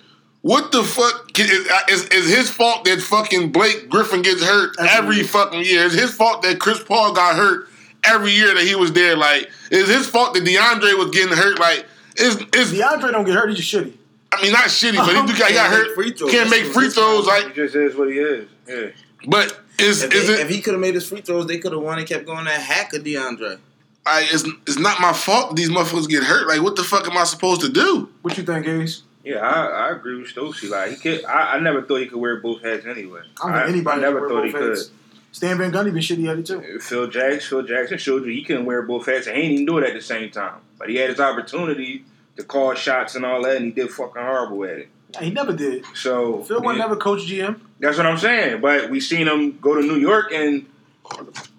what 0.42 0.72
the 0.72 0.82
fuck 0.82 1.30
is, 1.38 1.68
is, 1.88 2.08
is 2.08 2.34
his 2.34 2.50
fault 2.50 2.84
that 2.84 3.00
fucking 3.02 3.52
Blake 3.52 3.88
Griffin 3.88 4.22
gets 4.22 4.42
hurt 4.42 4.74
Every 4.78 4.90
every 4.90 5.16
year. 5.16 5.24
fucking 5.24 5.60
year? 5.64 5.84
It's 5.84 5.94
his 5.94 6.12
fault 6.14 6.42
that 6.42 6.58
Chris 6.58 6.82
Paul 6.82 7.12
got 7.12 7.36
hurt 7.36 7.68
every 8.04 8.32
year 8.32 8.54
that 8.54 8.64
he 8.64 8.74
was 8.74 8.92
there. 8.92 9.16
Like, 9.16 9.50
it's 9.70 9.88
his 9.90 10.06
fault 10.08 10.32
that 10.34 10.44
DeAndre 10.44 10.96
was 10.98 11.10
getting 11.10 11.36
hurt. 11.36 11.58
Like, 11.58 11.86
is 12.16 12.36
is 12.54 12.72
DeAndre 12.72 13.12
don't 13.12 13.24
get 13.24 13.34
hurt. 13.34 13.50
He's 13.50 13.58
just 13.58 13.72
shitty. 13.74 13.92
I 14.32 14.42
mean 14.42 14.52
not 14.52 14.64
shitty, 14.66 14.96
but 14.96 15.08
he, 15.14 15.26
do- 15.26 15.32
he 15.32 15.38
got 15.38 15.50
Can't 15.50 15.72
hurt. 15.72 15.86
make 15.86 15.94
free 15.94 16.12
throws. 16.12 16.30
Can't 16.30 16.50
make 16.50 16.64
free 16.66 16.88
throws. 16.88 17.26
Like, 17.26 17.48
He 17.48 17.52
just 17.54 17.74
is 17.74 17.96
what 17.96 18.08
he 18.08 18.14
is. 18.18 18.48
Yeah. 18.68 18.86
but 19.26 19.60
is 19.78 20.02
If, 20.02 20.14
is 20.14 20.28
they- 20.28 20.34
it? 20.34 20.40
if 20.40 20.48
he 20.48 20.60
could 20.60 20.72
have 20.74 20.80
made 20.80 20.94
his 20.94 21.06
free 21.08 21.20
throws, 21.20 21.46
they 21.46 21.58
could 21.58 21.72
have 21.72 21.82
won 21.82 21.98
and 21.98 22.06
kept 22.08 22.24
going 22.26 22.44
that 22.46 22.60
hack 22.60 22.92
of 22.94 23.02
DeAndre. 23.02 23.58
I, 24.06 24.26
it's, 24.30 24.44
it's 24.66 24.78
not 24.78 25.00
my 25.00 25.12
fault 25.12 25.56
these 25.56 25.68
motherfuckers 25.68 26.08
get 26.08 26.24
hurt. 26.24 26.48
Like, 26.48 26.62
what 26.62 26.76
the 26.76 26.82
fuck 26.82 27.06
am 27.06 27.16
I 27.16 27.24
supposed 27.24 27.60
to 27.60 27.68
do? 27.68 28.08
What 28.22 28.36
you 28.36 28.44
think, 28.44 28.66
Ace? 28.66 29.02
Yeah, 29.22 29.38
I, 29.38 29.88
I 29.88 29.90
agree 29.90 30.18
with 30.18 30.34
Stokesy. 30.34 30.70
Like 30.70 30.92
he 30.92 30.96
could, 30.96 31.24
I, 31.24 31.54
I 31.56 31.60
never 31.60 31.82
thought 31.82 31.96
he 31.96 32.06
could 32.06 32.18
wear 32.18 32.40
both 32.40 32.62
hats 32.62 32.86
anyway. 32.86 33.20
I 33.42 33.48
don't 33.48 33.58
think 33.58 33.74
anybody 33.74 34.00
never 34.00 34.20
can 34.20 34.28
thought 34.28 34.46
he 34.46 34.52
both 34.52 34.60
could. 34.60 34.96
Stan 35.32 35.58
Van 35.58 35.70
Gundy 35.70 35.92
been 35.92 36.02
shitty 36.02 36.28
at 36.28 36.38
it 36.38 36.46
too. 36.46 36.78
Phil 36.80 37.06
Jackson, 37.06 37.40
Phil 37.40 37.62
Jackson 37.62 37.98
showed 37.98 38.24
you 38.24 38.32
he 38.32 38.42
couldn't 38.42 38.64
wear 38.64 38.82
both 38.82 39.06
hats, 39.06 39.26
and 39.26 39.36
he 39.36 39.42
didn't 39.42 39.54
even 39.54 39.66
do 39.66 39.78
it 39.78 39.86
at 39.86 39.94
the 39.94 40.00
same 40.00 40.30
time. 40.30 40.60
But 40.78 40.88
he 40.88 40.96
had 40.96 41.10
his 41.10 41.20
opportunity 41.20 42.04
to 42.36 42.42
call 42.42 42.74
shots 42.74 43.14
and 43.14 43.24
all 43.24 43.42
that, 43.42 43.56
and 43.56 43.66
he 43.66 43.70
did 43.70 43.90
fucking 43.90 44.20
horrible 44.20 44.64
at 44.64 44.78
it. 44.78 44.88
Nah, 45.14 45.20
he 45.20 45.30
never 45.30 45.52
did. 45.52 45.84
So 45.94 46.42
Phil 46.44 46.60
was 46.60 46.76
yeah, 46.76 46.82
never 46.82 46.96
coach 46.96 47.22
GM. 47.22 47.60
that's 47.78 47.96
what 47.96 48.06
I'm 48.06 48.18
saying. 48.18 48.60
But 48.60 48.90
we 48.90 49.00
seen 49.00 49.28
him 49.28 49.58
go 49.60 49.74
to 49.74 49.82
New 49.82 49.96
York, 49.96 50.32
and 50.32 50.66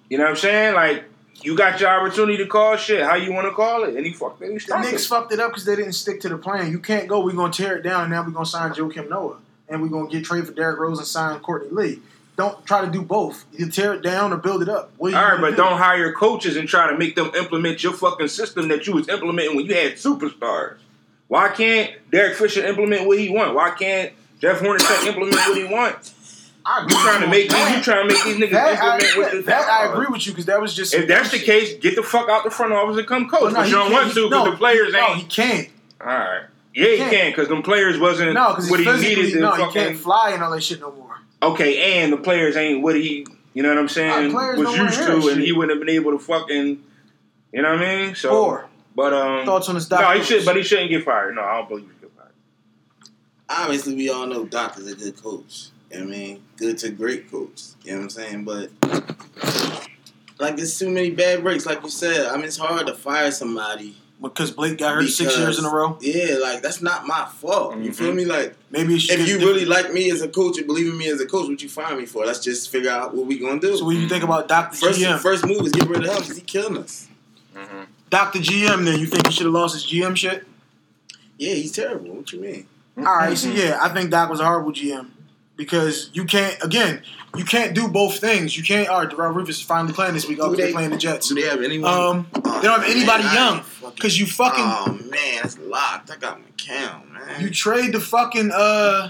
you 0.10 0.18
know 0.18 0.24
what 0.24 0.32
I'm 0.32 0.38
saying. 0.38 0.76
Like 0.76 1.06
you 1.44 1.56
got 1.56 1.80
your 1.80 1.90
opportunity 1.90 2.38
to 2.38 2.46
call 2.48 2.76
shit, 2.78 3.04
how 3.04 3.16
you 3.16 3.32
want 3.34 3.48
to 3.48 3.54
call 3.54 3.84
it, 3.84 3.96
and 3.96 4.06
he 4.06 4.14
fucked 4.14 4.42
it. 4.42 4.52
He 4.52 4.58
The 4.60 4.80
Knicks 4.80 5.06
it. 5.06 5.08
fucked 5.08 5.34
it 5.34 5.40
up 5.40 5.52
because 5.52 5.66
they 5.66 5.76
didn't 5.76 5.94
stick 5.94 6.22
to 6.22 6.30
the 6.30 6.38
plan. 6.38 6.72
You 6.72 6.80
can't 6.80 7.08
go. 7.08 7.20
We're 7.24 7.34
gonna 7.36 7.52
tear 7.54 7.78
it 7.78 7.84
down, 7.84 8.04
and 8.04 8.12
now 8.12 8.24
we're 8.24 8.32
gonna 8.32 8.46
sign 8.46 8.72
Joakim 8.72 9.10
Noah, 9.10 9.38
and 9.70 9.82
we're 9.82 9.90
gonna 9.90 10.10
get 10.10 10.24
trade 10.24 10.46
for 10.46 10.54
Derrick 10.54 10.80
Rose 10.80 10.98
and 11.00 11.08
sign 11.08 11.40
Courtney 11.40 11.70
Lee. 11.72 12.00
Don't 12.38 12.66
try 12.66 12.84
to 12.84 12.90
do 12.90 13.02
both. 13.02 13.46
You 13.54 13.70
tear 13.70 13.94
it 13.94 14.02
down 14.02 14.34
or 14.34 14.38
build 14.38 14.62
it 14.62 14.70
up. 14.70 14.92
All 15.00 15.10
right, 15.12 15.40
but 15.40 15.52
do? 15.52 15.56
don't 15.58 15.78
hire 15.78 16.12
coaches 16.14 16.56
and 16.58 16.68
try 16.68 16.90
to 16.90 16.98
make 16.98 17.16
them 17.16 17.30
implement 17.36 17.84
your 17.84 17.94
fucking 17.94 18.30
system 18.30 18.70
that 18.70 18.88
you 18.88 18.94
was 18.94 19.10
implementing 19.10 19.56
when 19.58 19.66
you 19.66 19.76
had 19.76 19.94
superstars. 19.94 20.76
Why 21.28 21.50
can't 21.50 21.92
Derek 22.12 22.36
Fisher 22.36 22.66
implement 22.66 23.06
what 23.06 23.20
he 23.20 23.30
want? 23.30 23.54
Why 23.54 23.72
can't 23.72 24.14
Jeff 24.40 24.60
Hornacek 24.60 25.06
implement 25.08 25.36
what 25.36 25.58
he 25.58 25.66
wants? 25.66 26.14
I 26.66 26.84
agree 26.84 26.96
You 26.96 27.02
trying 27.04 27.22
to 27.22 27.28
make 27.28 27.52
you 27.52 27.58
these, 27.58 27.76
you 27.78 27.82
trying 27.84 28.08
to 28.08 28.14
make 28.14 28.24
these 28.24 28.36
niggas 28.38 28.52
that. 28.52 28.82
I, 28.82 28.94
implement 28.98 29.18
what 29.18 29.32
the 29.32 29.42
that 29.44 29.70
I 29.70 29.92
agree 29.92 30.08
with 30.10 30.26
you 30.26 30.32
because 30.34 30.46
that 30.46 30.62
was 30.62 30.74
just. 30.76 30.94
If 30.94 31.08
that's 31.08 31.32
the 31.32 31.40
case, 31.40 31.76
get 31.80 31.96
the 31.96 32.04
fuck 32.04 32.30
out 32.30 32.44
the 32.44 32.52
front 32.52 32.74
office 32.74 32.98
and 32.98 33.08
come 33.08 33.28
coach. 33.30 33.42
Well, 33.42 33.52
no, 33.52 33.58
but 33.58 33.66
he 33.66 33.72
you 33.72 33.78
don't 33.78 33.92
want 33.92 34.14
to 34.14 34.20
he- 34.22 34.28
because 34.28 34.46
no, 34.46 34.52
the 34.52 34.58
players 34.58 34.94
No, 34.94 35.08
ain't. 35.08 35.18
he 35.18 35.24
can't. 35.24 35.70
All 36.02 36.08
right. 36.08 36.42
Yeah, 36.74 36.88
he 36.88 36.98
can't. 36.98 37.12
can 37.12 37.32
because 37.32 37.48
them 37.50 37.64
players 37.64 38.00
wasn't 38.00 38.34
No, 38.34 38.50
because 38.50 38.70
what 38.70 38.80
he 38.80 38.86
needed 38.86 39.34
to 39.34 39.40
no, 39.40 39.52
he 39.52 39.58
fucking. 39.64 39.74
can't 39.82 39.98
fly 39.98 40.32
and 40.32 40.44
all 40.44 40.52
that 40.52 40.62
shit 40.62 40.80
no 40.80 40.92
more. 40.92 41.18
Okay, 41.44 42.00
and 42.02 42.14
the 42.14 42.18
players 42.18 42.56
ain't 42.56 42.82
what 42.84 42.96
he, 42.96 43.26
you 43.54 43.64
know 43.64 43.70
what 43.70 43.78
I'm 43.80 43.90
saying, 43.90 44.32
was 44.32 44.78
used 44.78 45.00
to, 45.00 45.14
and 45.16 45.24
shit. 45.24 45.38
he 45.40 45.52
wouldn't 45.52 45.72
have 45.78 45.86
been 45.86 45.94
able 45.94 46.12
to 46.12 46.20
fucking, 46.20 46.84
you 47.52 47.62
know 47.62 47.74
what 47.74 47.82
I 47.82 48.06
mean? 48.06 48.16
So, 48.16 48.30
Four 48.30 48.66
but 48.96 49.14
um, 49.14 49.46
thoughts 49.46 49.68
on 49.70 49.76
this 49.76 49.90
no, 49.90 50.12
he 50.12 50.24
should, 50.24 50.46
but 50.46 50.56
he 50.56 50.64
shouldn't 50.64 50.90
get 50.90 51.04
fired. 51.04 51.36
No, 51.36 51.42
I 51.42 51.58
don't 51.58 51.70
believe 51.70 51.86
he 51.86 51.92
should 51.94 52.02
get 52.02 52.12
fired. 52.16 52.32
Obviously, 53.50 53.96
we 53.96 54.10
all 54.10 54.28
know 54.28 54.46
Doc 54.46 54.78
is 54.78 54.92
a 54.92 54.96
good 54.96 55.22
coach. 55.22 55.70
You 55.92 56.00
know 56.00 56.06
what 56.06 56.14
I 56.16 56.18
mean, 56.18 56.44
good 56.58 56.78
to 56.80 56.90
great 56.90 57.30
coach. 57.30 57.62
You 57.84 57.92
know 57.92 57.98
what 57.98 58.04
I'm 58.04 58.10
saying? 58.12 58.44
But 58.46 58.70
like, 60.40 60.56
there's 60.56 60.78
too 60.78 60.90
many 60.90 61.12
bad 61.12 61.44
breaks. 61.44 61.66
Like 61.66 61.84
you 61.84 61.90
said, 61.90 62.28
I 62.28 62.36
mean, 62.36 62.46
it's 62.46 62.58
hard 62.58 62.88
to 62.88 62.94
fire 62.94 63.32
somebody. 63.32 63.98
because 64.22 64.52
Blake 64.52 64.78
got 64.78 64.94
hurt 64.94 65.08
six 65.10 65.36
years 65.38 65.58
in 65.58 65.66
a 65.66 65.70
row. 65.70 65.98
Yeah, 66.00 66.36
like 66.42 66.62
that's 66.62 66.80
not 66.82 67.08
my 67.08 67.26
fault. 67.26 67.76
You 67.78 67.90
Mhm. 67.90 67.96
feel 67.96 68.14
me? 68.14 68.24
Like, 68.24 68.54
Maybe 68.70 68.94
it 68.96 69.04
if 69.10 69.20
you 69.22 69.26
different. 69.26 69.44
really 69.46 69.66
like 69.66 69.92
me 69.92 70.12
as 70.12 70.22
a 70.22 70.28
coach 70.28 70.60
and 70.60 70.68
believe 70.68 70.88
in 70.92 70.98
me 70.98 71.08
as 71.10 71.20
a 71.20 71.26
coach, 71.26 71.50
what 71.50 71.60
you 71.62 71.68
fire 71.68 71.98
me 71.98 72.06
for? 72.06 72.24
Let's 72.26 72.40
just 72.40 72.70
figure 72.70 72.92
out 72.92 73.16
what 73.16 73.26
we 73.26 73.40
gonna 73.40 73.60
do. 73.60 73.76
So 73.78 73.84
what 73.86 73.92
do 73.94 74.00
you 74.00 74.08
think 74.08 74.24
about 74.24 74.48
Doc 74.48 74.76
First, 74.76 75.00
GM? 75.00 75.18
first 75.20 75.44
move 75.48 75.66
is 75.66 75.72
get 75.72 75.90
rid 75.90 76.04
of 76.06 76.10
him 76.14 76.22
because 76.22 76.38
he 76.38 76.44
killing 76.44 76.78
us. 76.78 77.08
Mm-hmm. 77.58 77.82
Doc 78.12 78.34
the 78.34 78.40
GM. 78.40 78.86
Then 78.86 79.00
you 79.00 79.08
think 79.08 79.26
he 79.26 79.34
should 79.34 79.48
have 79.48 79.54
lost 79.54 79.74
his 79.74 79.86
GM 79.86 80.16
shit? 80.16 80.46
Yeah, 81.40 81.56
he's 81.56 81.72
terrible. 81.72 82.12
What 82.14 82.32
you 82.32 82.40
mean? 82.42 82.68
All 83.00 83.04
right, 83.06 83.36
so 83.36 83.50
yeah, 83.50 83.80
I 83.82 83.90
think 83.90 84.12
Doc 84.12 84.30
was 84.30 84.40
a 84.40 84.46
horrible 84.46 84.72
GM 84.72 85.08
because 85.66 86.10
you 86.14 86.26
can't 86.26 86.58
again, 86.64 87.04
you 87.38 87.46
can't 87.46 87.76
do 87.76 87.88
both 87.88 88.18
things. 88.20 88.58
You 88.58 88.64
can't. 88.64 88.90
All 88.90 89.00
right, 89.02 89.10
Darrell 89.10 89.32
Rivers 89.32 89.58
is 89.58 89.62
finally 89.62 89.94
playing 89.94 90.16
this 90.16 90.28
week. 90.28 90.40
Oh, 90.42 90.50
Do 90.50 90.56
they're 90.56 90.72
playing 90.72 90.90
the 90.90 90.98
Jets. 90.98 91.28
Do 91.30 91.36
they 91.36 91.44
have 91.48 91.62
anyone? 91.62 91.94
Um, 91.94 92.28
Oh, 92.44 92.62
they 92.62 92.68
don't 92.68 92.82
have 92.82 92.90
anybody 92.90 93.24
man, 93.24 93.36
young 93.36 93.64
because 93.96 94.20
you 94.20 94.26
fucking 94.26 94.64
Oh 94.66 94.98
man, 95.10 95.40
that's 95.44 95.58
locked. 95.60 96.10
I 96.12 96.18
got 96.18 96.40
my 96.40 96.46
count, 96.58 97.12
man. 97.14 97.42
you 97.42 97.50
trade 97.52 97.94
the 97.94 98.00
fucking 98.00 98.52
uh, 98.54 99.10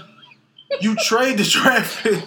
you 0.80 0.94
trade 0.96 1.38
the 1.38 1.44
draft. 1.44 2.02
pick. 2.02 2.22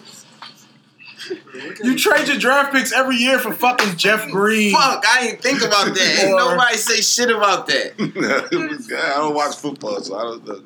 You 1.83 1.97
trade 1.97 2.27
your 2.27 2.37
draft 2.37 2.71
picks 2.73 2.91
every 2.91 3.15
year 3.15 3.39
for 3.39 3.51
fucking 3.51 3.95
Jeff 3.97 4.29
Green. 4.29 4.71
Fuck, 4.73 5.03
I 5.07 5.27
ain't 5.29 5.41
think 5.41 5.61
about 5.63 5.85
that. 5.95 6.19
Ain't 6.23 6.33
Or- 6.33 6.51
nobody 6.51 6.77
say 6.77 6.97
shit 6.97 7.31
about 7.31 7.65
that. 7.67 7.93
I 9.05 9.17
don't 9.17 9.33
watch 9.33 9.55
football, 9.55 10.01
so 10.01 10.15
I 10.17 10.21
don't 10.23 10.45
know. 10.47 10.61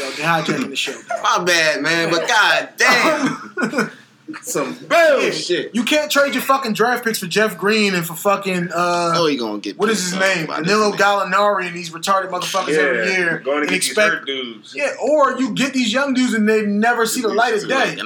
Yo, 0.00 0.10
they're 0.10 0.26
hijacking 0.26 0.68
the 0.70 0.76
show. 0.76 0.94
My 1.22 1.42
bad, 1.44 1.82
man. 1.82 2.10
But 2.10 2.28
god 2.28 2.68
damn, 2.76 3.90
some 4.42 4.76
bullshit. 4.88 5.74
You 5.74 5.82
can't 5.84 6.10
trade 6.10 6.34
your 6.34 6.42
fucking 6.42 6.72
draft 6.74 7.04
picks 7.04 7.18
for 7.18 7.26
Jeff 7.26 7.56
Green 7.58 7.94
and 7.94 8.06
for 8.06 8.14
fucking 8.14 8.68
uh 8.72 9.12
Oh, 9.16 9.26
he 9.26 9.36
gonna 9.36 9.58
get. 9.58 9.78
what 9.78 9.90
is 9.90 10.02
his 10.02 10.18
name? 10.18 10.44
about 10.44 10.64
Danilo 10.64 10.92
Gallinari 10.92 11.66
and 11.66 11.76
these 11.76 11.90
retarded 11.90 12.30
motherfuckers 12.30 12.76
every 12.76 13.12
year. 13.12 13.38
going 13.44 13.62
to 13.62 13.66
get 13.66 13.76
expect 13.76 13.96
these 14.10 14.18
hurt 14.18 14.26
dudes. 14.26 14.74
Yeah, 14.76 14.92
or 15.02 15.38
you 15.38 15.52
get 15.54 15.72
these 15.72 15.92
young 15.92 16.14
dudes 16.14 16.34
and 16.34 16.48
they 16.48 16.62
never 16.62 17.06
see 17.06 17.22
the 17.22 17.28
light 17.28 17.54
of 17.54 17.68
day. 17.68 17.96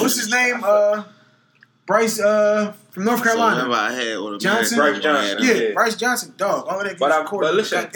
What's 0.00 0.16
his 0.16 0.30
name? 0.30 0.62
Uh 0.64 1.04
Brice 1.86 2.20
uh 2.20 2.72
from 2.90 3.04
North 3.04 3.18
So 3.18 3.24
Carolina. 3.24 3.68
I 3.72 3.92
had 3.92 4.18
with 4.20 4.40
Johnson? 4.40 4.78
Brice 4.78 5.00
Johnson. 5.02 5.38
Yeah, 5.42 5.52
Yeah. 5.54 5.72
Brice 5.74 5.96
Johnson, 5.96 6.34
dog. 6.36 6.66
All 6.68 6.82
that 6.84 6.98
But 6.98 7.10
I- 7.12 7.22
but 7.24 7.54
listen. 7.54 7.88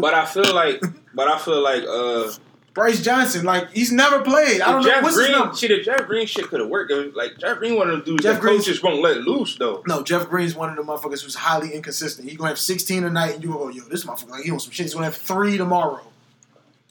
But 0.00 0.14
I 0.14 0.24
feel 0.24 0.54
like, 0.54 0.82
but 1.14 1.28
I 1.28 1.38
feel 1.38 1.62
like, 1.62 1.82
uh, 1.84 2.32
Brice 2.76 3.02
Johnson, 3.02 3.44
like 3.44 3.70
he's 3.72 3.90
never 3.90 4.20
played. 4.20 4.60
I 4.60 4.70
don't 4.70 4.82
the 4.82 4.88
know 4.88 4.94
Jeff 4.94 5.02
what's 5.02 5.16
his 5.16 5.26
Green, 5.26 5.38
number. 5.38 5.56
shit, 5.56 5.70
the 5.70 5.80
Jeff 5.82 6.06
Green 6.06 6.26
shit 6.26 6.46
could 6.48 6.60
have 6.60 6.68
worked. 6.68 6.92
It 6.92 7.16
Like 7.16 7.38
Jeff 7.38 7.58
Green, 7.58 7.74
one 7.76 7.88
of 7.88 7.92
them 7.96 8.04
dudes 8.04 8.22
Jeff 8.22 8.34
that 8.34 8.40
Green's- 8.42 8.66
coaches 8.66 8.82
won't 8.82 9.00
let 9.02 9.16
loose 9.22 9.56
though. 9.56 9.82
No, 9.86 10.02
Jeff 10.02 10.28
Green's 10.28 10.54
one 10.54 10.68
of 10.68 10.76
the 10.76 10.82
motherfuckers 10.82 11.22
who's 11.24 11.34
highly 11.34 11.72
inconsistent. 11.74 12.28
He 12.28 12.36
gonna 12.36 12.50
have 12.50 12.58
16 12.58 13.02
tonight, 13.02 13.34
and 13.36 13.42
you 13.42 13.48
gonna 13.50 13.64
go, 13.64 13.68
yo, 13.70 13.84
this 13.84 14.04
motherfucker, 14.04 14.28
like, 14.28 14.44
he 14.44 14.50
on 14.50 14.60
some 14.60 14.70
shit. 14.70 14.84
He's 14.84 14.92
gonna 14.94 15.06
have 15.06 15.16
three 15.16 15.56
tomorrow. 15.56 16.02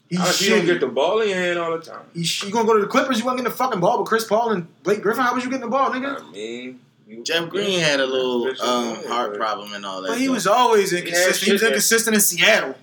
He's 0.10 0.20
How 0.20 0.32
you 0.44 0.50
don't 0.58 0.66
get 0.66 0.80
the 0.80 0.88
ball 0.88 1.22
in 1.22 1.30
your 1.30 1.38
hand 1.38 1.60
all 1.60 1.78
the 1.78 1.84
time? 1.86 2.02
He's 2.14 2.44
you 2.44 2.52
gonna 2.52 2.66
go 2.68 2.76
to 2.76 2.82
the 2.82 2.88
Clippers? 2.88 3.20
You 3.20 3.26
want 3.26 3.38
to 3.38 3.44
get 3.44 3.50
the 3.52 3.56
fucking 3.56 3.80
ball 3.80 4.00
with 4.00 4.08
Chris 4.08 4.24
Paul 4.26 4.52
and 4.52 4.68
Blake 4.84 5.02
Griffin? 5.04 5.24
How 5.24 5.36
was 5.36 5.44
you 5.44 5.50
getting 5.52 5.66
the 5.66 5.72
ball, 5.72 5.92
nigga? 5.92 6.20
I 6.22 6.32
mean, 6.32 6.80
Jeff 7.24 7.48
Green 7.50 7.80
had 7.80 8.00
a 8.00 8.06
little 8.08 8.48
um, 8.62 9.04
heart 9.06 9.36
problem 9.36 9.74
and 9.74 9.86
all 9.86 10.02
that. 10.02 10.08
But 10.10 10.18
he 10.18 10.26
stuff. 10.26 10.34
was 10.34 10.48
always 10.48 10.94
inconsistent. 10.94 11.44
he 11.46 11.52
was 11.54 11.62
inconsistent 11.64 12.16
in 12.16 12.22
Seattle 12.22 12.76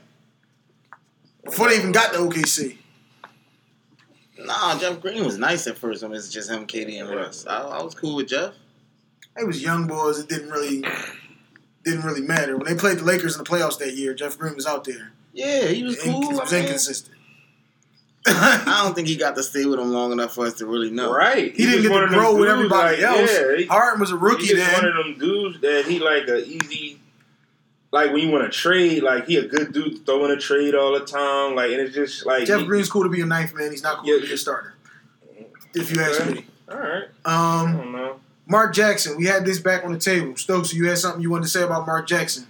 before 1.44 1.68
they 1.68 1.76
even 1.78 1.90
got 1.92 2.12
to 2.12 2.18
OKC. 2.20 2.78
Nah, 4.46 4.78
Jeff 4.78 5.00
Green 5.00 5.24
was 5.24 5.38
nice 5.38 5.66
at 5.66 5.78
first 5.78 6.02
when 6.02 6.12
it's 6.12 6.30
just 6.30 6.50
him, 6.50 6.66
KD, 6.66 7.00
and 7.00 7.10
Russ. 7.10 7.46
I, 7.46 7.60
I 7.60 7.82
was 7.82 7.94
cool 7.94 8.16
with 8.16 8.28
Jeff. 8.28 8.54
They 9.36 9.44
was 9.44 9.62
young 9.62 9.86
boys. 9.86 10.18
It 10.18 10.28
didn't 10.28 10.50
really 10.50 10.84
didn't 11.84 12.04
really 12.04 12.20
matter 12.20 12.56
when 12.56 12.66
they 12.66 12.74
played 12.74 12.98
the 12.98 13.04
Lakers 13.04 13.36
in 13.36 13.44
the 13.44 13.48
playoffs 13.48 13.78
that 13.78 13.94
year. 13.94 14.14
Jeff 14.14 14.38
Green 14.38 14.54
was 14.54 14.66
out 14.66 14.84
there. 14.84 15.12
Yeah, 15.32 15.66
he 15.66 15.82
was 15.82 16.00
cool. 16.00 16.20
he 16.20 16.34
was 16.36 16.52
inconsistent. 16.52 17.16
I 18.26 18.82
don't 18.84 18.94
think 18.94 19.08
he 19.08 19.16
got 19.16 19.34
to 19.34 19.42
stay 19.42 19.64
with 19.64 19.80
him 19.80 19.90
long 19.90 20.12
enough 20.12 20.34
for 20.34 20.46
us 20.46 20.54
to 20.54 20.66
really 20.66 20.90
know. 20.90 21.12
right? 21.12 21.54
He 21.56 21.64
didn't 21.64 21.82
just 21.82 21.88
get 21.92 22.00
to 22.00 22.06
grow 22.08 22.36
with 22.36 22.48
everybody 22.48 23.02
like, 23.02 23.04
else. 23.04 23.32
Yeah, 23.32 23.56
he, 23.56 23.66
Harden 23.66 24.00
was 24.00 24.12
a 24.12 24.16
rookie 24.16 24.46
just 24.46 24.56
then. 24.56 24.72
one 24.74 24.84
of 24.84 24.94
them 24.94 25.18
dudes 25.18 25.60
that 25.60 25.86
he 25.86 25.98
like 25.98 26.28
a 26.28 26.46
easy. 26.46 27.00
Like 27.92 28.10
when 28.12 28.20
you 28.22 28.30
want 28.30 28.50
to 28.50 28.58
trade, 28.58 29.02
like 29.02 29.26
he 29.26 29.36
a 29.36 29.46
good 29.46 29.72
dude 29.72 30.04
throwing 30.06 30.30
a 30.30 30.36
trade 30.40 30.74
all 30.74 30.98
the 30.98 31.04
time. 31.04 31.54
Like 31.54 31.70
and 31.72 31.80
it's 31.80 31.94
just 31.94 32.24
like 32.26 32.46
Jeff 32.46 32.60
he- 32.60 32.66
Green's 32.66 32.90
cool 32.90 33.02
to 33.02 33.08
be 33.10 33.20
a 33.20 33.26
ninth 33.26 33.54
man. 33.54 33.70
He's 33.70 33.82
not 33.82 33.98
cool 33.98 34.08
Yeah. 34.14 34.20
to 34.20 34.26
be 34.26 34.32
a 34.32 34.38
starter. 34.38 34.74
If 35.74 35.94
you 35.94 36.00
ask 36.02 36.24
me. 36.26 36.46
All 36.70 36.78
right, 36.78 37.04
I 37.24 37.60
Um, 37.62 37.76
don't 37.76 37.92
know. 37.92 38.20
Mark 38.46 38.74
Jackson. 38.74 39.16
We 39.18 39.26
had 39.26 39.44
this 39.44 39.58
back 39.58 39.84
on 39.84 39.92
the 39.92 39.98
table. 39.98 40.36
Stokes, 40.36 40.72
you 40.72 40.86
had 40.88 40.98
something 40.98 41.20
you 41.22 41.30
wanted 41.30 41.44
to 41.44 41.48
say 41.50 41.62
about 41.62 41.86
Mark 41.86 42.06
Jackson? 42.08 42.46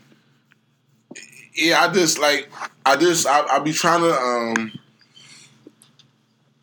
Yeah, 1.54 1.82
I 1.82 1.92
just 1.92 2.18
like 2.20 2.48
I 2.86 2.96
just 2.96 3.26
I, 3.26 3.40
I 3.46 3.58
be 3.58 3.72
trying 3.72 4.00
to 4.02 4.12
um 4.12 4.72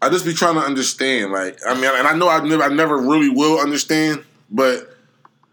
I 0.02 0.10
just 0.10 0.26
be 0.26 0.34
trying 0.34 0.56
to 0.56 0.62
understand. 0.62 1.32
Like 1.34 1.60
I 1.68 1.74
mean, 1.76 1.84
and 1.94 2.08
I 2.08 2.16
know 2.16 2.30
I 2.30 2.42
never 2.48 2.64
I 2.64 2.70
never 2.70 2.98
really 2.98 3.30
will 3.30 3.60
understand, 3.60 4.24
but 4.50 4.96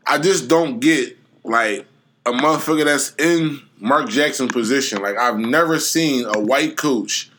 I 0.06 0.18
just 0.18 0.48
don't 0.48 0.78
get 0.80 1.18
like 1.44 1.86
a 2.26 2.32
motherfucker 2.32 2.84
that's 2.84 3.14
in 3.18 3.60
Mark 3.78 4.08
Jackson 4.08 4.48
position. 4.48 5.00
Like 5.00 5.16
I've 5.16 5.38
never 5.38 5.78
seen 5.78 6.26
a 6.26 6.38
white 6.40 6.76
coach 6.76 7.30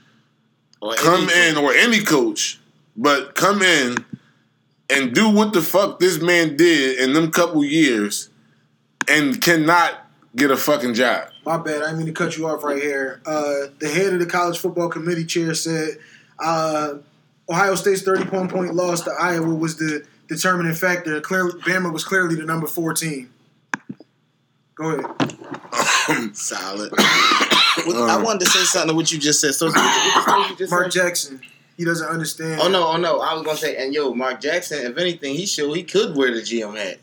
Or 0.82 0.94
come 0.96 1.30
any- 1.30 1.50
in 1.50 1.58
or 1.58 1.74
any 1.74 2.02
coach, 2.04 2.60
but 2.96 3.36
come 3.36 3.62
in 3.62 3.98
and 4.90 5.14
do 5.14 5.30
what 5.30 5.52
the 5.54 5.62
fuck 5.62 6.00
this 6.00 6.22
man 6.22 6.56
did 6.56 7.00
in 7.00 7.14
them 7.14 7.30
couple 7.32 7.64
years 7.64 8.30
and 9.10 9.42
cannot 9.42 9.94
get 10.36 10.50
a 10.52 10.58
fucking 10.58 10.94
job. 10.94 11.30
My 11.46 11.58
bad. 11.58 11.82
I 11.82 11.88
didn't 11.88 11.98
mean 12.00 12.08
to 12.08 12.14
cut 12.14 12.38
you 12.38 12.48
off 12.48 12.64
right 12.64 12.82
here. 12.82 13.22
Uh, 13.26 13.68
the 13.80 13.90
head 13.90 14.14
of 14.14 14.20
the 14.20 14.26
college 14.26 14.58
football 14.60 14.90
committee 14.90 15.26
chair 15.26 15.54
said 15.54 15.98
uh, 16.40 16.96
Ohio 17.50 17.76
State's 17.76 18.02
31 18.04 18.48
point 18.50 18.74
loss 18.76 19.02
to 19.02 19.12
Iowa 19.20 19.54
was 19.56 19.78
the 19.78 20.06
determining 20.28 20.74
factor. 20.74 21.20
Clearly, 21.22 21.60
Bama 21.62 21.92
was 21.92 22.04
clearly 22.04 22.36
the 22.36 22.46
number 22.46 22.68
four 22.68 22.94
team. 22.94 23.30
Go 24.78 24.92
ahead. 24.92 26.36
Solid. 26.36 26.92
What- 26.92 28.10
I 28.10 28.22
wanted 28.22 28.42
to 28.42 28.46
say 28.52 28.60
something 28.64 28.90
to 28.90 28.96
what 28.96 29.12
you 29.12 29.20
just 29.20 29.40
said. 29.42 29.54
So, 29.56 29.68
what 29.68 29.76
what 29.76 30.50
you 30.50 30.56
just 30.56 30.72
Mark 30.72 30.92
said? 30.92 31.02
Jackson. 31.04 31.42
He 31.78 31.86
doesn't 31.86 32.08
understand. 32.08 32.60
Oh 32.62 32.70
no, 32.70 32.88
oh 32.88 32.98
no! 32.98 33.20
I 33.22 33.34
was 33.36 33.44
gonna 33.44 33.58
say, 33.58 33.76
and 33.78 33.94
yo, 33.94 34.14
Mark 34.14 34.42
Jackson. 34.42 34.84
If 34.86 34.98
anything, 34.98 35.36
he 35.36 35.46
showed 35.46 35.74
he 35.74 35.84
could 35.84 36.16
wear 36.16 36.34
the 36.34 36.42
GM 36.42 36.76
hat. 36.76 36.98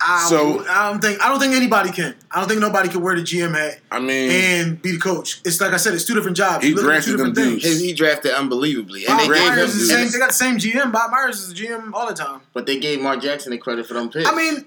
I, 0.00 0.26
So- 0.28 0.64
I 0.68 0.90
don't 0.90 1.00
think 1.02 1.20
I 1.20 1.28
don't 1.28 1.40
think 1.40 1.54
anybody 1.54 1.90
can. 1.90 2.14
I 2.30 2.38
don't 2.38 2.48
think 2.48 2.60
nobody 2.60 2.88
can 2.88 3.02
wear 3.02 3.16
the 3.16 3.22
GM 3.22 3.52
hat 3.54 3.80
I 3.90 3.98
mean, 3.98 4.30
and 4.30 4.80
be 4.80 4.92
the 4.92 4.98
coach. 4.98 5.40
It's 5.44 5.60
like 5.60 5.72
I 5.72 5.76
said, 5.76 5.94
it's 5.94 6.04
two 6.04 6.14
different 6.14 6.36
jobs. 6.36 6.62
He 6.64 6.70
You're 6.70 6.76
looking 6.76 6.90
at 6.90 6.94
drafted 7.04 7.16
two 7.16 7.22
them 7.24 7.34
things. 7.34 7.62
dudes. 7.64 7.80
He, 7.80 7.86
he 7.88 7.92
drafted 7.94 8.32
unbelievably, 8.32 9.06
and 9.06 9.18
Bob 9.18 9.28
they 9.28 9.34
gave. 9.34 9.48
Myers 9.48 9.74
is 9.74 9.88
the 9.88 9.94
same. 9.94 10.10
They 10.12 10.18
got 10.18 10.28
the 10.28 10.34
same 10.34 10.56
GM. 10.58 10.92
Bob 10.92 11.10
Myers 11.10 11.40
is 11.40 11.48
the 11.52 11.54
GM 11.66 11.92
all 11.92 12.06
the 12.06 12.14
time. 12.14 12.40
but 12.54 12.66
they 12.66 12.78
gave 12.78 13.00
Mark 13.02 13.20
Jackson 13.20 13.50
the 13.50 13.58
credit 13.58 13.86
for 13.86 13.94
them 13.94 14.08
picks. 14.08 14.28
I 14.30 14.34
mean, 14.34 14.64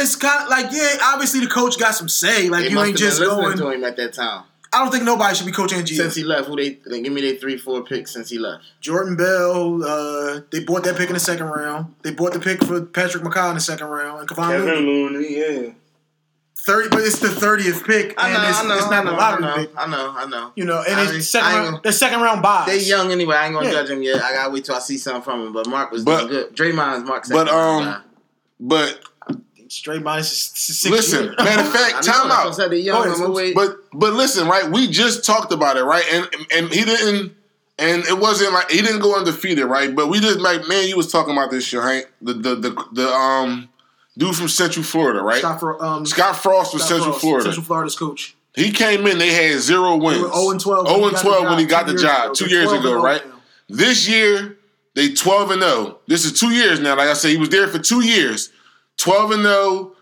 it's 0.00 0.16
kind 0.16 0.44
of 0.44 0.48
like 0.50 0.66
yeah. 0.72 0.96
Obviously, 1.02 1.40
the 1.40 1.46
coach 1.48 1.78
got 1.78 1.94
some 1.94 2.08
say. 2.08 2.48
Like 2.48 2.64
they 2.64 2.68
you 2.70 2.74
must 2.74 2.88
ain't 2.88 2.98
have 2.98 3.08
just 3.08 3.20
been 3.20 3.28
listening 3.28 3.44
going. 3.44 3.56
to 3.58 3.70
him 3.78 3.84
at 3.84 3.96
that 3.96 4.12
time. 4.12 4.44
I 4.70 4.82
don't 4.82 4.90
think 4.92 5.04
nobody 5.04 5.34
should 5.34 5.46
be 5.46 5.52
coaching 5.52 5.80
GM. 5.80 5.96
Since 5.96 6.14
he 6.14 6.24
left, 6.24 6.46
who 6.48 6.54
they, 6.56 6.78
they 6.86 7.00
give 7.00 7.10
me 7.12 7.22
their 7.22 7.36
three, 7.36 7.56
four 7.56 7.82
picks 7.84 8.12
since 8.12 8.28
he 8.28 8.38
left. 8.38 8.64
Jordan 8.82 9.16
Bell, 9.16 9.82
uh, 9.82 10.40
they 10.52 10.60
bought 10.62 10.84
that 10.84 10.96
pick 10.98 11.08
in 11.08 11.14
the 11.14 11.20
second 11.20 11.46
round. 11.46 11.94
They 12.02 12.10
bought 12.12 12.34
the 12.34 12.38
pick 12.40 12.62
for 12.62 12.82
Patrick 12.82 13.22
McCaw 13.24 13.48
in 13.48 13.54
the 13.54 13.60
second 13.62 13.86
round 13.86 14.20
and 14.20 14.28
Kevon 14.28 14.50
Kevin 14.50 14.66
Looney. 14.66 14.86
Looney, 15.16 15.38
yeah. 15.64 15.72
Thirty, 16.66 16.90
but 16.90 16.98
it's 17.00 17.18
the 17.20 17.28
thirtieth 17.30 17.86
pick, 17.86 18.12
I 18.18 18.30
know, 18.30 18.46
it's, 18.48 18.58
I 18.58 18.68
know, 18.68 18.74
it's 18.76 18.90
not 18.90 18.92
I 18.92 19.00
a 19.00 19.04
know, 19.04 19.12
lottery 19.12 19.44
I 19.44 19.48
know, 19.48 19.56
pick. 19.56 19.70
I 19.78 19.86
know, 19.86 20.14
I 20.18 20.26
know. 20.26 20.52
You 20.54 20.64
know, 20.66 20.82
and 20.86 20.96
I 21.00 21.04
it's 21.04 21.12
ain't- 21.14 21.24
second 21.24 21.48
round. 21.54 21.66
gonna- 21.70 21.80
The 21.84 21.92
second 21.92 22.20
round 22.20 22.42
buys. 22.42 22.66
They 22.66 22.80
young 22.80 23.10
anyway. 23.10 23.36
I 23.36 23.46
ain't 23.46 23.54
gonna 23.54 23.66
Yeah. 23.68 23.72
judge 23.72 23.88
him 23.88 24.02
yet. 24.02 24.22
I 24.22 24.32
gotta 24.34 24.50
wait 24.50 24.66
till 24.66 24.74
I 24.74 24.80
see 24.80 24.98
something 24.98 25.22
from 25.22 25.46
him. 25.46 25.52
But 25.54 25.66
Mark 25.66 25.90
was 25.92 26.04
But- 26.04 26.18
doing 26.28 26.30
good. 26.30 26.54
Draymond's 26.54 27.08
Mark's 27.08 27.30
but, 27.30 27.46
second 27.46 27.54
round 27.58 27.86
um, 27.86 27.92
guy. 27.94 28.00
but 28.60 29.00
Straight 29.68 30.02
minus 30.02 30.30
six 30.30 30.90
listen, 30.90 31.24
years. 31.24 31.36
matter 31.38 31.62
of 31.62 31.72
fact, 31.72 32.04
time 32.04 32.28
that's 32.28 32.58
what 32.58 32.60
I 32.60 32.76
out. 32.76 32.82
young. 32.82 32.96
Go 32.96 33.02
ahead, 33.02 33.14
I'm 33.14 33.20
gonna 33.20 33.32
wait. 33.32 33.54
But 33.54 33.76
but 33.92 34.14
listen, 34.14 34.48
right? 34.48 34.70
We 34.70 34.88
just 34.88 35.24
talked 35.24 35.52
about 35.52 35.76
it, 35.76 35.84
right? 35.84 36.04
And 36.12 36.28
and 36.54 36.72
he 36.72 36.84
didn't. 36.84 37.34
And 37.80 38.02
it 38.06 38.18
wasn't 38.18 38.52
like 38.54 38.70
he 38.70 38.82
didn't 38.82 39.00
go 39.00 39.16
undefeated, 39.16 39.64
right? 39.66 39.94
But 39.94 40.08
we 40.08 40.18
just 40.18 40.40
like 40.40 40.66
man, 40.66 40.88
you 40.88 40.96
was 40.96 41.12
talking 41.12 41.32
about 41.32 41.50
this 41.50 41.64
shit, 41.64 41.80
Hank. 41.80 42.06
The 42.20 42.32
the 42.32 42.54
the, 42.56 42.84
the 42.92 43.08
um 43.08 43.68
dude 44.18 44.34
from 44.34 44.48
Central 44.48 44.84
Florida, 44.84 45.22
right? 45.22 45.38
Scott, 45.38 45.60
Fro- 45.60 45.78
um, 45.80 46.04
Scott 46.04 46.36
Frost 46.36 46.74
was 46.74 46.82
Scott 46.82 46.88
Central 46.88 47.12
Frost, 47.12 47.20
Florida. 47.20 47.44
Central 47.44 47.64
Florida's 47.64 47.96
coach. 47.96 48.36
He 48.54 48.72
came 48.72 49.06
in, 49.06 49.18
they 49.18 49.32
had 49.32 49.60
zero 49.60 49.96
wins. 49.96 50.20
They 50.20 50.28
0 50.28 50.50
and 50.50 50.60
12. 50.60 50.88
0 50.88 51.06
and 51.06 51.16
12 51.16 51.44
when 51.44 51.58
he 51.58 51.64
got 51.64 51.86
the 51.86 51.94
job 51.94 52.26
years 52.26 52.38
two 52.38 52.48
years 52.48 52.70
They're 52.70 52.80
12 52.80 52.84
ago, 52.96 53.02
right? 53.02 53.24
now. 53.24 53.34
This 53.68 54.08
year, 54.08 54.58
they 54.94 55.12
12 55.12 55.50
and 55.52 55.62
0. 55.62 55.98
This 56.08 56.24
is 56.24 56.38
two 56.38 56.50
years 56.50 56.80
now. 56.80 56.96
Like 56.96 57.08
I 57.08 57.12
said, 57.12 57.30
he 57.30 57.36
was 57.36 57.50
there 57.50 57.68
for 57.68 57.78
two 57.78 58.04
years. 58.04 58.50
12 58.98 59.30
and 59.32 59.42
0. 59.42 59.92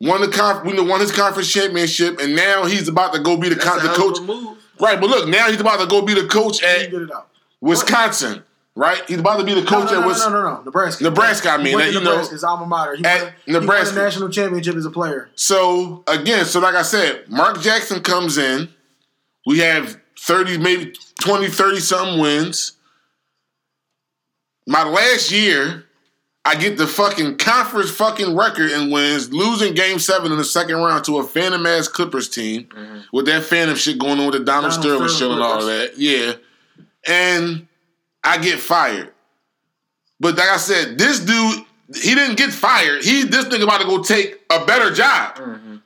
Won 0.00 0.20
the 0.20 0.28
conf- 0.28 0.64
won 0.64 1.00
his 1.00 1.12
conference 1.12 1.50
championship, 1.52 2.18
and 2.20 2.34
now 2.34 2.64
he's 2.64 2.88
about 2.88 3.14
to 3.14 3.20
go 3.20 3.36
be 3.36 3.48
the, 3.48 3.54
con- 3.56 3.78
the 3.82 3.88
coach. 3.92 4.20
move. 4.20 4.58
Right, 4.80 5.00
but 5.00 5.08
look, 5.08 5.28
now 5.28 5.48
he's 5.48 5.60
about 5.60 5.78
to 5.78 5.86
go 5.86 6.02
be 6.02 6.12
the 6.12 6.26
coach 6.26 6.60
at 6.62 6.90
get 6.90 7.02
it 7.02 7.12
out. 7.12 7.28
Wisconsin. 7.60 8.42
Right, 8.74 9.00
he's 9.06 9.18
about 9.20 9.36
to 9.38 9.44
be 9.44 9.52
the 9.54 9.60
No, 9.60 9.66
coach 9.66 9.92
no, 9.92 9.98
at 9.98 10.00
no, 10.00 10.06
Wis- 10.08 10.18
no, 10.26 10.30
no, 10.30 10.42
no, 10.42 10.62
Nebraska. 10.62 11.04
Nebraska, 11.04 11.50
I 11.50 11.62
mean, 11.62 11.76
that, 11.78 11.92
you 11.92 12.00
know, 12.00 12.18
his 12.18 12.42
alma 12.42 12.66
mater. 12.66 12.96
He 12.96 13.04
at 13.04 13.22
won, 13.22 13.32
He 13.44 13.52
Nebraska. 13.52 13.84
won 13.90 13.94
the 13.94 14.02
national 14.02 14.28
championship 14.30 14.74
as 14.76 14.86
a 14.86 14.90
player. 14.90 15.30
So 15.36 16.02
again, 16.08 16.46
so 16.46 16.58
like 16.58 16.74
I 16.74 16.82
said, 16.82 17.28
Mark 17.28 17.60
Jackson 17.60 18.00
comes 18.02 18.38
in. 18.38 18.70
We 19.46 19.58
have 19.58 20.00
30, 20.18 20.56
maybe 20.58 20.94
20, 21.20 21.48
30 21.48 21.80
something 21.80 22.18
wins. 22.20 22.72
My 24.66 24.84
last 24.88 25.30
year, 25.30 25.84
I 26.44 26.56
get 26.56 26.76
the 26.76 26.88
fucking 26.88 27.38
conference 27.38 27.90
fucking 27.90 28.34
record 28.34 28.72
and 28.72 28.90
wins, 28.90 29.32
losing 29.32 29.74
game 29.74 30.00
seven 30.00 30.32
in 30.32 30.38
the 30.38 30.44
second 30.44 30.76
round 30.76 31.04
to 31.04 31.18
a 31.18 31.24
Phantom 31.24 31.64
ass 31.66 31.86
Clippers 31.86 32.28
team 32.28 32.64
mm-hmm. 32.64 32.98
with 33.12 33.26
that 33.26 33.44
Phantom 33.44 33.76
shit 33.76 33.98
going 33.98 34.18
on 34.18 34.26
with 34.26 34.34
the 34.34 34.44
Donald, 34.44 34.72
Donald 34.72 34.72
Sterling 34.72 35.08
Sterling 35.08 35.36
shit 35.36 35.42
and 35.42 35.42
all 35.42 35.66
that. 35.66 35.98
Yeah. 35.98 36.32
And 37.06 37.68
I 38.24 38.38
get 38.38 38.58
fired. 38.58 39.12
But 40.18 40.36
like 40.36 40.48
I 40.48 40.56
said, 40.56 40.98
this 40.98 41.20
dude, 41.20 41.64
he 41.94 42.14
didn't 42.14 42.36
get 42.36 42.50
fired. 42.52 43.04
He 43.04 43.22
this 43.24 43.44
nigga 43.46 43.64
about 43.64 43.80
to 43.80 43.86
go 43.86 44.02
take 44.02 44.40
a 44.50 44.64
better 44.64 44.92
job. 44.92 45.36
Mm-hmm. 45.36 45.76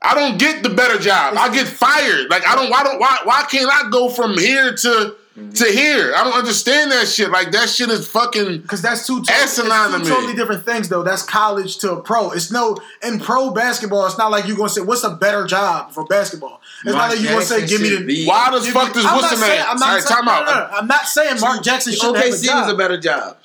I 0.00 0.14
don't 0.14 0.38
get 0.38 0.64
the 0.64 0.70
better 0.70 0.98
job. 0.98 1.34
I 1.36 1.52
get 1.52 1.66
fired. 1.68 2.28
Like 2.28 2.46
I 2.46 2.56
don't. 2.56 2.70
Why 2.70 2.82
don't? 2.82 2.98
Why? 2.98 3.18
Why 3.24 3.44
can't 3.48 3.70
I 3.70 3.88
go 3.90 4.08
from 4.08 4.36
here 4.36 4.74
to 4.74 5.16
to 5.34 5.64
hear, 5.64 6.14
I 6.14 6.24
don't 6.24 6.34
understand 6.34 6.92
that 6.92 7.08
shit. 7.08 7.30
Like 7.30 7.52
that 7.52 7.68
shit 7.70 7.88
is 7.88 8.06
fucking. 8.06 8.60
Because 8.60 8.82
that's 8.82 9.06
two, 9.06 9.22
to- 9.22 9.32
Asinine 9.32 9.94
it's 9.94 9.96
two 9.96 9.98
me. 10.00 10.08
totally 10.08 10.34
different 10.34 10.64
things, 10.64 10.88
though. 10.90 11.02
That's 11.02 11.22
college 11.22 11.78
to 11.78 11.92
a 11.92 12.02
pro. 12.02 12.32
It's 12.32 12.50
no 12.50 12.76
in 13.02 13.18
pro 13.18 13.50
basketball. 13.50 14.04
It's 14.06 14.18
not 14.18 14.30
like 14.30 14.46
you 14.46 14.54
are 14.54 14.56
gonna 14.58 14.68
say 14.68 14.82
what's 14.82 15.04
a 15.04 15.10
better 15.14 15.46
job 15.46 15.92
for 15.92 16.04
basketball. 16.04 16.60
It's 16.84 16.92
not 16.92 16.98
Mark 16.98 17.10
like 17.12 17.20
you 17.20 17.28
gonna 17.28 17.42
say 17.44 17.66
give 17.66 17.80
me 17.80 17.88
the. 17.96 18.04
be- 18.04 18.26
Why 18.26 18.50
does 18.50 18.64
give 18.64 18.74
fuck 18.74 18.88
me- 18.88 18.94
this 18.94 19.06
I'm 19.06 19.16
what's 19.16 19.30
not 19.30 19.38
the 19.38 19.46
saying- 19.46 19.64
I'm 19.66 19.78
not 19.78 19.88
right, 19.94 20.02
saying, 20.02 20.24
no, 20.24 20.32
out. 20.32 20.46
no, 20.46 20.52
no. 20.54 20.68
I'm 20.78 20.86
not 20.86 21.06
saying 21.06 21.40
Mark 21.40 21.62
Jackson 21.62 21.92
should 21.94 22.14
have 22.16 22.24
a 22.24 22.28
OKC 22.28 22.44
job. 22.44 22.64
was 22.66 22.74
a 22.74 22.76
better 22.76 22.98
job. 23.00 23.36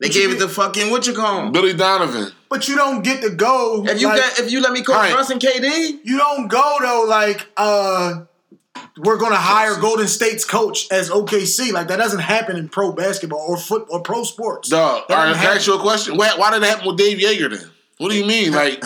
They 0.00 0.08
What 0.08 0.14
gave 0.14 0.24
it 0.30 0.32
mean? 0.32 0.40
to 0.40 0.48
fucking 0.48 0.90
what 0.90 1.06
you 1.06 1.14
call 1.14 1.46
him. 1.46 1.52
Billy 1.52 1.72
Donovan. 1.72 2.32
but 2.48 2.68
you 2.68 2.76
don't 2.76 3.02
get 3.02 3.22
to 3.22 3.30
go. 3.30 3.84
If 3.86 4.00
you 4.00 4.08
like, 4.08 4.18
got, 4.20 4.38
if 4.40 4.50
you 4.52 4.60
let 4.60 4.72
me 4.72 4.82
coach 4.82 4.96
Alright. 4.96 5.14
Russ 5.14 5.30
and 5.30 5.40
KD, 5.40 6.00
you 6.04 6.18
don't 6.18 6.48
go 6.48 6.76
though 6.80 7.04
like 7.08 7.46
uh 7.56 8.22
we're 8.98 9.18
gonna 9.18 9.36
hire 9.36 9.78
Golden 9.80 10.06
State's 10.06 10.44
coach 10.44 10.90
as 10.90 11.10
OKC. 11.10 11.72
Like 11.72 11.88
that 11.88 11.96
doesn't 11.98 12.20
happen 12.20 12.56
in 12.56 12.68
pro 12.68 12.92
basketball 12.92 13.44
or 13.48 13.56
foot 13.56 13.86
or 13.88 14.00
pro 14.00 14.24
sports. 14.24 14.68
Dog. 14.68 15.04
All 15.08 15.16
right, 15.16 15.36
ask 15.36 15.66
you 15.66 15.74
a 15.74 15.80
question? 15.80 16.16
Why, 16.16 16.34
why 16.36 16.50
did 16.52 16.62
it 16.62 16.68
happen 16.68 16.86
with 16.86 16.96
Dave 16.98 17.18
Joerger 17.18 17.58
then? 17.58 17.70
What 17.98 18.10
do 18.10 18.16
you 18.18 18.24
mean? 18.26 18.52
Like 18.52 18.78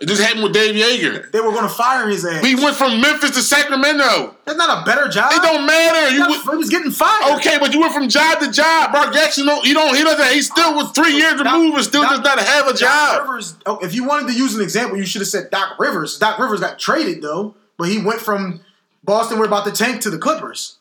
it 0.00 0.06
just 0.06 0.22
happened 0.22 0.42
with 0.44 0.52
Dave 0.54 0.74
Joerger. 0.74 1.30
They 1.32 1.40
were 1.40 1.52
gonna 1.52 1.68
fire 1.68 2.08
his 2.08 2.24
ass. 2.24 2.42
We 2.42 2.54
went 2.54 2.76
from 2.76 3.00
Memphis 3.00 3.32
to 3.32 3.42
Sacramento. 3.42 4.34
That's 4.44 4.56
not 4.56 4.82
a 4.82 4.84
better 4.86 5.08
job. 5.08 5.32
It 5.32 5.42
don't 5.42 5.66
matter. 5.66 6.14
You 6.14 6.32
He 6.32 6.56
was 6.56 6.70
getting 6.70 6.90
fired. 6.90 7.38
okay, 7.38 7.58
but 7.58 7.74
you 7.74 7.80
went 7.80 7.92
from 7.92 8.08
job 8.08 8.40
to 8.40 8.50
job. 8.50 8.92
Mark 8.92 9.12
Jackson, 9.12 9.46
don't, 9.46 9.64
he 9.64 9.74
don't. 9.74 9.94
He 9.94 10.02
doesn't. 10.02 10.34
He 10.34 10.42
still 10.42 10.74
was 10.74 10.90
three 10.92 11.14
years 11.14 11.34
removed 11.34 11.76
and 11.76 11.84
still 11.84 12.02
does 12.02 12.20
not 12.20 12.38
have 12.38 12.66
a 12.66 12.70
Doc 12.70 12.78
job. 12.78 13.22
Rivers. 13.22 13.54
Oh, 13.66 13.78
if 13.82 13.94
you 13.94 14.04
wanted 14.04 14.28
to 14.28 14.34
use 14.38 14.54
an 14.54 14.62
example, 14.62 14.96
you 14.96 15.04
should 15.06 15.20
have 15.20 15.28
said 15.28 15.50
Doc 15.50 15.78
Rivers. 15.78 16.18
Doc 16.18 16.38
Rivers 16.38 16.60
got 16.60 16.78
traded 16.78 17.20
though, 17.22 17.54
but 17.76 17.88
he 17.88 17.98
went 17.98 18.20
from 18.20 18.60
Boston. 19.08 19.38
We're 19.38 19.46
about 19.46 19.64
to 19.64 19.72
tank 19.72 20.02
to 20.02 20.10
the 20.10 20.18
Clippers. 20.18 20.76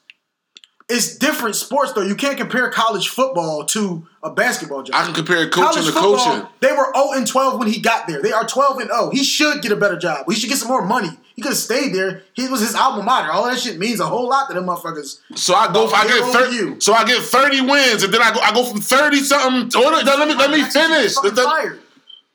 It's 0.89 1.17
different 1.17 1.55
sports 1.55 1.93
though. 1.93 2.01
You 2.01 2.15
can't 2.15 2.37
compare 2.37 2.69
college 2.69 3.09
football 3.09 3.65
to 3.65 4.07
a 4.23 4.31
basketball 4.31 4.83
job. 4.83 4.95
I 4.95 5.05
can 5.05 5.13
compare 5.13 5.49
coaching 5.49 5.83
to 5.83 5.91
football, 5.91 6.17
coaching. 6.17 6.47
They 6.61 6.71
were 6.71 6.93
0 6.95 7.11
and 7.15 7.27
12 7.27 7.59
when 7.59 7.67
he 7.67 7.81
got 7.81 8.07
there. 8.07 8.21
They 8.21 8.31
are 8.31 8.47
12 8.47 8.79
and 8.79 8.89
0. 8.89 9.09
He 9.11 9.23
should 9.23 9.61
get 9.61 9.71
a 9.71 9.75
better 9.75 9.97
job. 9.97 10.25
He 10.29 10.35
should 10.35 10.49
get 10.49 10.59
some 10.59 10.69
more 10.69 10.85
money. 10.85 11.09
He 11.35 11.41
could 11.41 11.49
have 11.49 11.57
stayed 11.57 11.93
there. 11.93 12.23
He 12.33 12.47
was 12.47 12.61
his 12.61 12.73
alma 12.73 13.03
mater. 13.03 13.31
All 13.31 13.45
that 13.45 13.59
shit 13.59 13.77
means 13.77 13.99
a 13.99 14.05
whole 14.05 14.29
lot 14.29 14.47
to 14.47 14.53
them 14.53 14.65
motherfuckers. 14.65 15.19
So 15.35 15.53
I 15.53 15.71
go. 15.71 15.87
I 15.87 16.07
get 16.07 16.33
thirty. 16.33 16.55
you. 16.55 16.79
So 16.79 16.93
I 16.93 17.05
get 17.05 17.21
thirty 17.21 17.61
wins, 17.61 18.03
and 18.03 18.13
then 18.13 18.21
I 18.21 18.33
go. 18.33 18.39
I 18.39 18.53
go 18.53 18.63
from 18.65 18.81
thirty 18.81 19.19
something. 19.19 19.69
To, 19.69 19.79
let 19.79 20.27
me 20.27 20.35
let 20.35 20.51
me 20.51 20.63
finish. 20.63 21.15
Let-. 21.23 21.77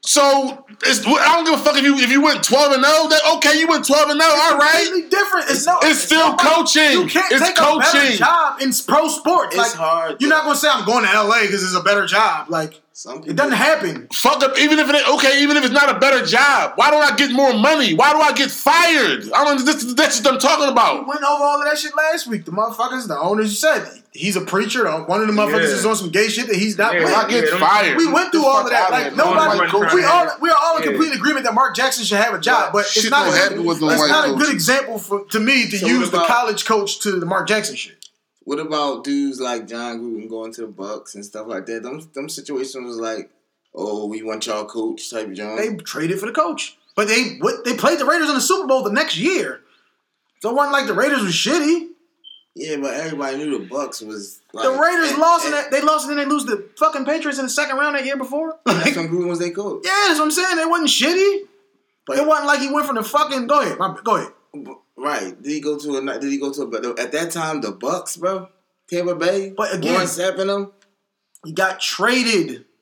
So 0.05 0.65
it's, 0.83 1.07
I 1.07 1.35
don't 1.37 1.45
give 1.45 1.55
a 1.55 1.63
fuck 1.63 1.77
if 1.77 1.85
you 1.85 1.97
if 1.97 2.11
you 2.11 2.21
went 2.21 2.43
twelve 2.43 2.73
and 2.73 2.83
oh, 2.85 3.09
zero. 3.09 3.09
That 3.09 3.37
okay, 3.37 3.59
you 3.61 3.69
went 3.69 3.87
twelve 3.87 4.11
and 4.11 4.21
oh, 4.21 4.25
zero. 4.25 4.35
All 4.43 4.59
right. 4.59 4.83
Completely 4.85 5.09
different. 5.09 5.51
It's, 5.51 5.65
no. 5.67 5.79
It's 5.83 6.01
still 6.01 6.31
nobody- 6.31 6.49
coaching. 6.49 6.93
You 6.93 7.07
can't 7.07 7.31
It's 7.33 7.41
take 7.41 7.57
a 7.57 7.79
better 7.79 7.81
coaching. 8.01 8.17
job 8.19 8.61
in 8.61 8.73
pro 8.87 9.07
sports. 9.07 9.55
It's 9.55 9.59
like, 9.59 9.73
hard, 9.75 10.21
You're 10.21 10.29
though. 10.31 10.37
not 10.37 10.45
gonna 10.45 10.57
say 10.57 10.69
I'm 10.69 10.85
going 10.85 11.05
to 11.05 11.13
LA 11.23 11.43
because 11.43 11.63
it's 11.63 11.75
a 11.77 11.83
better 11.83 12.07
job. 12.07 12.51
Like 12.51 12.82
some 12.95 13.23
it 13.27 13.37
doesn't 13.37 13.53
happen. 13.57 14.07
Fuck 14.13 14.43
up. 14.43 14.59
Even 14.59 14.79
if 14.79 14.89
it 14.89 15.09
okay, 15.15 15.43
even 15.43 15.57
if 15.57 15.65
it's 15.65 15.73
not 15.73 15.95
a 15.95 15.99
better 15.99 16.25
job, 16.27 16.73
why 16.77 16.91
don't 16.91 17.03
I 17.03 17.17
get 17.17 17.33
more 17.33 17.53
money? 17.55 17.95
Why 17.95 18.13
do 18.13 18.19
I 18.21 18.33
get 18.33 18.51
fired? 18.51 19.25
I 19.33 19.45
don't. 19.45 19.65
This, 19.65 19.95
that's 19.95 20.23
what 20.23 20.35
I'm 20.35 20.39
talking 20.41 20.69
about. 20.71 21.01
We 21.01 21.09
went 21.09 21.23
over 21.23 21.43
all 21.43 21.59
of 21.59 21.65
that 21.65 21.79
shit 21.79 21.97
last 21.97 22.27
week. 22.27 22.45
The 22.45 22.51
motherfuckers, 22.53 23.09
the 23.09 23.19
owners, 23.19 23.51
you 23.51 23.57
said 23.57 24.03
he's 24.13 24.37
a 24.37 24.43
preacher. 24.43 24.85
One 25.05 25.21
of 25.23 25.27
the 25.27 25.33
motherfuckers 25.33 25.69
Yeah. 25.71 25.75
is 25.77 25.87
on 25.87 25.97
some 25.97 26.11
gay 26.11 26.29
shit 26.29 26.47
that 26.49 26.57
he's 26.57 26.77
not. 26.77 26.95
Yeah, 26.95 27.05
with. 27.05 27.15
I 27.15 27.29
get 27.31 27.49
Yeah, 27.51 27.59
fired. 27.59 27.97
We 27.97 28.07
went 28.13 28.31
through 28.33 28.45
all 28.47 28.65
of 28.65 28.71
that. 28.71 28.91
Like 28.91 29.17
nobody, 29.17 29.67
Nobody 29.73 29.95
we 29.97 30.05
all 30.05 30.29
we 30.41 30.51
are 30.51 30.57
all 30.63 30.77
in 30.77 30.83
Yeah. 30.83 30.89
complete 30.91 31.15
agreement 31.15 31.45
that 31.47 31.55
Mark 31.55 31.75
Jackson 31.75 32.05
should 32.05 32.19
have 32.19 32.35
a 32.35 32.41
job, 32.41 32.73
but 32.73 32.87
Shit 32.87 33.05
it's 33.05 33.11
not. 33.11 33.33
don't 33.35 33.59
a, 33.59 33.63
with 33.63 33.77
it's 33.79 33.83
white 34.01 34.09
not 34.09 34.29
a 34.29 34.35
good 34.35 34.53
example 34.53 34.99
for 34.99 35.25
to 35.27 35.41
me 35.41 35.69
to 35.71 35.79
So 35.79 35.87
use 35.87 36.11
the 36.11 36.19
about- 36.19 36.29
college 36.29 36.65
coach 36.67 36.99
to 37.01 37.13
the 37.19 37.27
Mark 37.27 37.49
Jackson 37.49 37.75
shit. 37.77 37.97
What 38.45 38.59
about 38.59 39.05
dudes 39.05 39.41
like 39.41 39.67
Jon 39.69 40.01
Gruden 40.01 40.29
going 40.29 40.53
to 40.55 40.63
the 40.63 40.67
Bucks 40.67 41.15
and 41.15 41.25
stuff 41.25 41.47
like 41.47 41.67
that? 41.67 41.83
Them 41.83 42.01
them 42.15 42.29
situations 42.29 42.85
was 42.87 42.97
like, 42.97 43.31
oh, 43.75 44.07
we 44.07 44.23
want 44.23 44.47
y'all 44.47 44.65
coach 44.65 45.11
type 45.11 45.29
of 45.29 45.35
John. 45.35 45.57
They 45.57 45.75
traded 45.77 46.19
for 46.21 46.27
the 46.27 46.33
coach, 46.33 46.77
but 46.97 47.09
they 47.09 47.37
what 47.41 47.65
they 47.65 47.75
played 47.77 47.99
the 47.99 48.05
Raiders 48.05 48.29
in 48.29 48.35
the 48.35 48.41
Super 48.41 48.67
Bowl 48.67 48.83
the 48.83 48.91
next 48.93 49.17
year. 49.17 49.61
So 50.41 50.51
it 50.51 50.57
wasn't 50.57 50.73
like 50.73 50.87
the 50.87 50.95
Raiders 50.95 51.23
was 51.23 51.33
shitty. 51.35 51.89
yeah, 52.57 52.77
but 52.79 52.95
everybody 52.95 53.37
knew 53.37 53.59
the 53.59 53.65
Bucks 53.67 54.01
was. 54.01 54.41
Like, 54.53 54.65
The 54.65 54.73
Raiders 54.83 55.11
and- 55.13 55.19
lost 55.21 55.47
in 55.47 55.55
and 55.55 55.63
that. 55.65 55.71
They 55.71 55.81
lost 55.81 56.09
and 56.09 56.19
then 56.19 56.29
they 56.29 56.35
lose 56.35 56.45
the 56.45 56.69
fucking 56.79 57.05
Patriots 57.07 57.39
in 57.39 57.45
the 57.47 57.51
second 57.51 57.77
round 57.77 57.95
that 57.97 58.05
year 58.05 58.17
before. 58.17 58.59
That's 58.67 58.85
Like, 58.87 58.97
when 58.97 59.09
Gruden 59.09 59.29
was 59.29 59.39
their 59.39 59.53
coach. 59.53 59.83
yeah, 59.85 59.93
that's 60.09 60.19
what 60.19 60.27
I'm 60.27 60.31
saying. 60.33 60.57
They 60.57 60.67
wasn't 60.67 60.91
shitty. 60.91 61.47
But 62.07 62.19
It 62.19 62.27
wasn't 62.27 62.49
like 62.49 62.59
he 62.61 62.71
went 62.73 62.87
from 62.87 62.97
the 62.97 63.05
fucking. 63.05 63.47
Go 63.47 63.61
ahead, 63.63 63.79
go 64.05 64.17
ahead. 64.17 64.33
Right? 64.97 65.41
Did 65.43 65.51
he 65.51 65.61
go 65.61 65.79
to 65.79 65.97
a? 65.97 66.19
Did 66.21 66.31
he 66.31 66.39
go 66.39 66.53
to 66.53 66.63
a? 66.63 66.67
But 66.67 66.99
at 66.99 67.13
that 67.13 67.31
time, 67.31 67.61
the 67.61 67.73
Bucks, 67.73 68.17
bro, 68.17 68.49
Tampa 68.89 69.15
Bay, 69.15 69.53
But 69.57 69.75
again- 69.75 69.93
Warren 69.95 70.07
Sapp 70.07 70.39
and 70.39 70.51
them. 70.51 70.73
He 71.45 71.53
got 71.53 71.81
traded. 71.81 72.65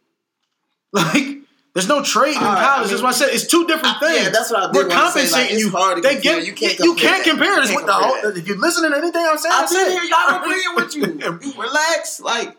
Like, 0.92 1.38
there's 1.72 1.86
no 1.86 2.02
trade 2.02 2.34
in 2.34 2.42
right, 2.42 2.58
college. 2.66 2.66
I 2.66 2.80
that's 2.80 2.92
mean- 2.94 3.02
what 3.04 3.14
I 3.14 3.18
said. 3.18 3.28
It's 3.30 3.46
two 3.46 3.64
different 3.68 3.96
I- 3.96 4.00
things. 4.00 4.22
yeah, 4.24 4.28
that's 4.30 4.50
what 4.50 4.58
I 4.60 4.72
did 4.72 4.74
We're 4.74 4.82
say, 4.82 4.88
like, 4.88 4.98
compensating 5.04 5.58
you. 5.60 5.70
hard 5.70 5.96
to 5.98 6.02
they 6.02 6.14
compare. 6.16 6.38
give 6.40 6.46
You 6.48 6.52
can't 6.54 6.78
you 6.80 6.94
can't 6.96 7.24
compare 7.24 7.54
this 7.60 7.72
with 7.72 7.86
the 7.86 7.92
whole. 7.92 8.20
that. 8.22 8.36
If 8.36 8.48
you're 8.48 8.58
listening 8.58 8.90
to 8.90 8.96
anything 8.96 9.24
I'm 9.24 9.38
saying, 9.38 9.54
I 9.54 9.58
I 9.58 9.60
did 9.62 9.68
said. 9.70 9.90
hear 9.92 10.02
you. 10.02 10.14
I'm 10.16 10.42
agreeing 10.42 10.74
with 10.74 10.96
you. 10.96 11.52
You 11.54 11.62
Relax, 11.62 12.18
like. 12.20 12.56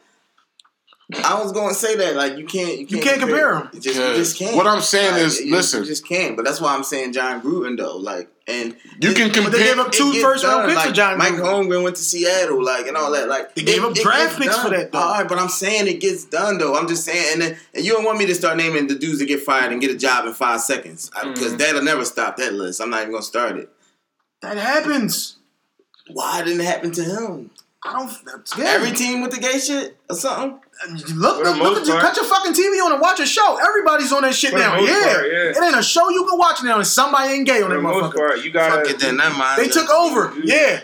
I 1.23 1.41
was 1.41 1.51
going 1.51 1.69
to 1.69 1.75
say 1.75 1.95
that, 1.95 2.15
like 2.15 2.37
you 2.37 2.45
can't, 2.45 2.79
you 2.79 2.87
can't, 2.87 3.03
can't 3.03 3.19
compare 3.19 3.55
'em. 3.55 3.69
You 3.73 3.79
just, 3.79 3.99
you 3.99 4.15
just 4.15 4.37
can't. 4.37 4.55
What 4.55 4.67
I'm 4.67 4.81
saying 4.81 5.13
Like, 5.13 5.21
is, 5.23 5.39
you- 5.41 5.51
listen. 5.51 5.81
you 5.81 5.87
just 5.87 6.07
can't. 6.07 6.35
But 6.35 6.45
that's 6.45 6.61
why 6.61 6.73
I'm 6.73 6.83
saying 6.83 7.13
Jon 7.13 7.41
Gruden 7.41 7.77
though, 7.77 7.97
like, 7.97 8.29
and 8.47 8.75
You 9.01 9.13
can 9.13 9.31
compare- 9.31 9.51
But 9.51 9.57
they 9.57 9.65
gave 9.65 9.79
up 9.79 9.87
it 9.87 9.93
two 9.93 10.11
gets 10.11 10.23
first 10.23 10.43
round 10.43 10.65
picks 10.65 10.75
like, 10.75 10.87
for 10.89 10.93
Jon 10.93 11.17
Mike 11.17 11.33
Gruden. 11.33 11.67
Holmgren 11.67 11.83
went 11.83 11.95
to 11.97 12.01
Seattle, 12.01 12.63
like, 12.63 12.87
and 12.87 12.95
all 12.97 13.11
that. 13.11 13.27
Like, 13.27 13.55
They 13.55 13.63
gave 13.63 13.83
up 13.83 13.93
draft 13.93 14.37
gets 14.37 14.45
picks 14.45 14.57
for 14.61 14.69
that, 14.69 14.91
though. 14.91 14.99
All 14.99 15.13
right, 15.13 15.27
but 15.27 15.37
I'm 15.37 15.49
saying 15.49 15.87
it 15.87 15.99
gets 15.99 16.25
done 16.25 16.57
though. 16.57 16.75
I'm 16.75 16.87
just 16.87 17.03
saying, 17.05 17.33
and 17.33 17.41
then, 17.41 17.57
and 17.73 17.83
you 17.83 17.93
don't 17.93 18.05
want 18.05 18.17
me 18.17 18.25
to 18.27 18.35
start 18.35 18.57
naming 18.57 18.87
the 18.87 18.95
dudes 18.95 19.19
that 19.19 19.25
get 19.25 19.41
fired 19.41 19.71
and 19.71 19.81
get 19.81 19.91
a 19.91 19.97
job 19.97 20.25
in 20.25 20.33
five 20.33 20.61
seconds 20.61 21.09
because 21.09 21.53
mm. 21.53 21.57
that'll 21.57 21.83
never 21.83 22.05
stop 22.05 22.37
that 22.37 22.53
list. 22.53 22.81
I'm 22.81 22.89
not 22.89 23.01
even 23.01 23.11
gonna 23.11 23.23
start 23.23 23.57
it. 23.57 23.69
That 24.41 24.57
happens. 24.57 25.37
Why 26.09 26.43
didn't 26.43 26.61
it 26.61 26.65
happen 26.65 26.91
to 26.93 27.03
him? 27.03 27.51
I 27.83 27.93
don't. 27.93 28.59
Every 28.59 28.91
team 28.91 29.21
with 29.21 29.31
the 29.31 29.39
gay 29.39 29.59
shit 29.59 29.97
or 30.09 30.15
something. 30.15 30.59
Look, 30.89 31.37
look, 31.43 31.57
look 31.57 31.77
at 31.81 31.87
you. 31.87 31.93
Cut 31.93 32.15
your 32.15 32.25
fucking 32.25 32.53
TV 32.53 32.83
on 32.83 32.91
and 32.93 33.01
watch 33.01 33.19
a 33.19 33.25
show. 33.25 33.57
Everybody's 33.57 34.11
on 34.11 34.23
that 34.23 34.33
shit 34.33 34.51
For 34.51 34.57
now. 34.59 34.79
Yeah. 34.79 35.13
part, 35.13 35.25
yeah. 35.31 35.37
it 35.51 35.63
ain't 35.63 35.75
a 35.77 35.83
show 35.83 36.09
you 36.09 36.25
can 36.27 36.39
watch 36.39 36.63
now, 36.63 36.77
and 36.77 36.87
somebody 36.87 37.33
ain't 37.33 37.45
gay 37.47 37.61
on 37.61 37.69
For 37.69 37.75
that 37.75 37.81
motherfucker. 37.83 38.13
part, 38.15 38.43
you 38.43 38.51
gotta 38.51 38.81
Fuck 38.83 38.89
it, 38.95 38.99
then 38.99 39.17
never 39.17 39.35
mind. 39.37 39.61
They 39.61 39.67
took 39.67 39.89
over. 39.91 40.33
Yeah. 40.43 40.79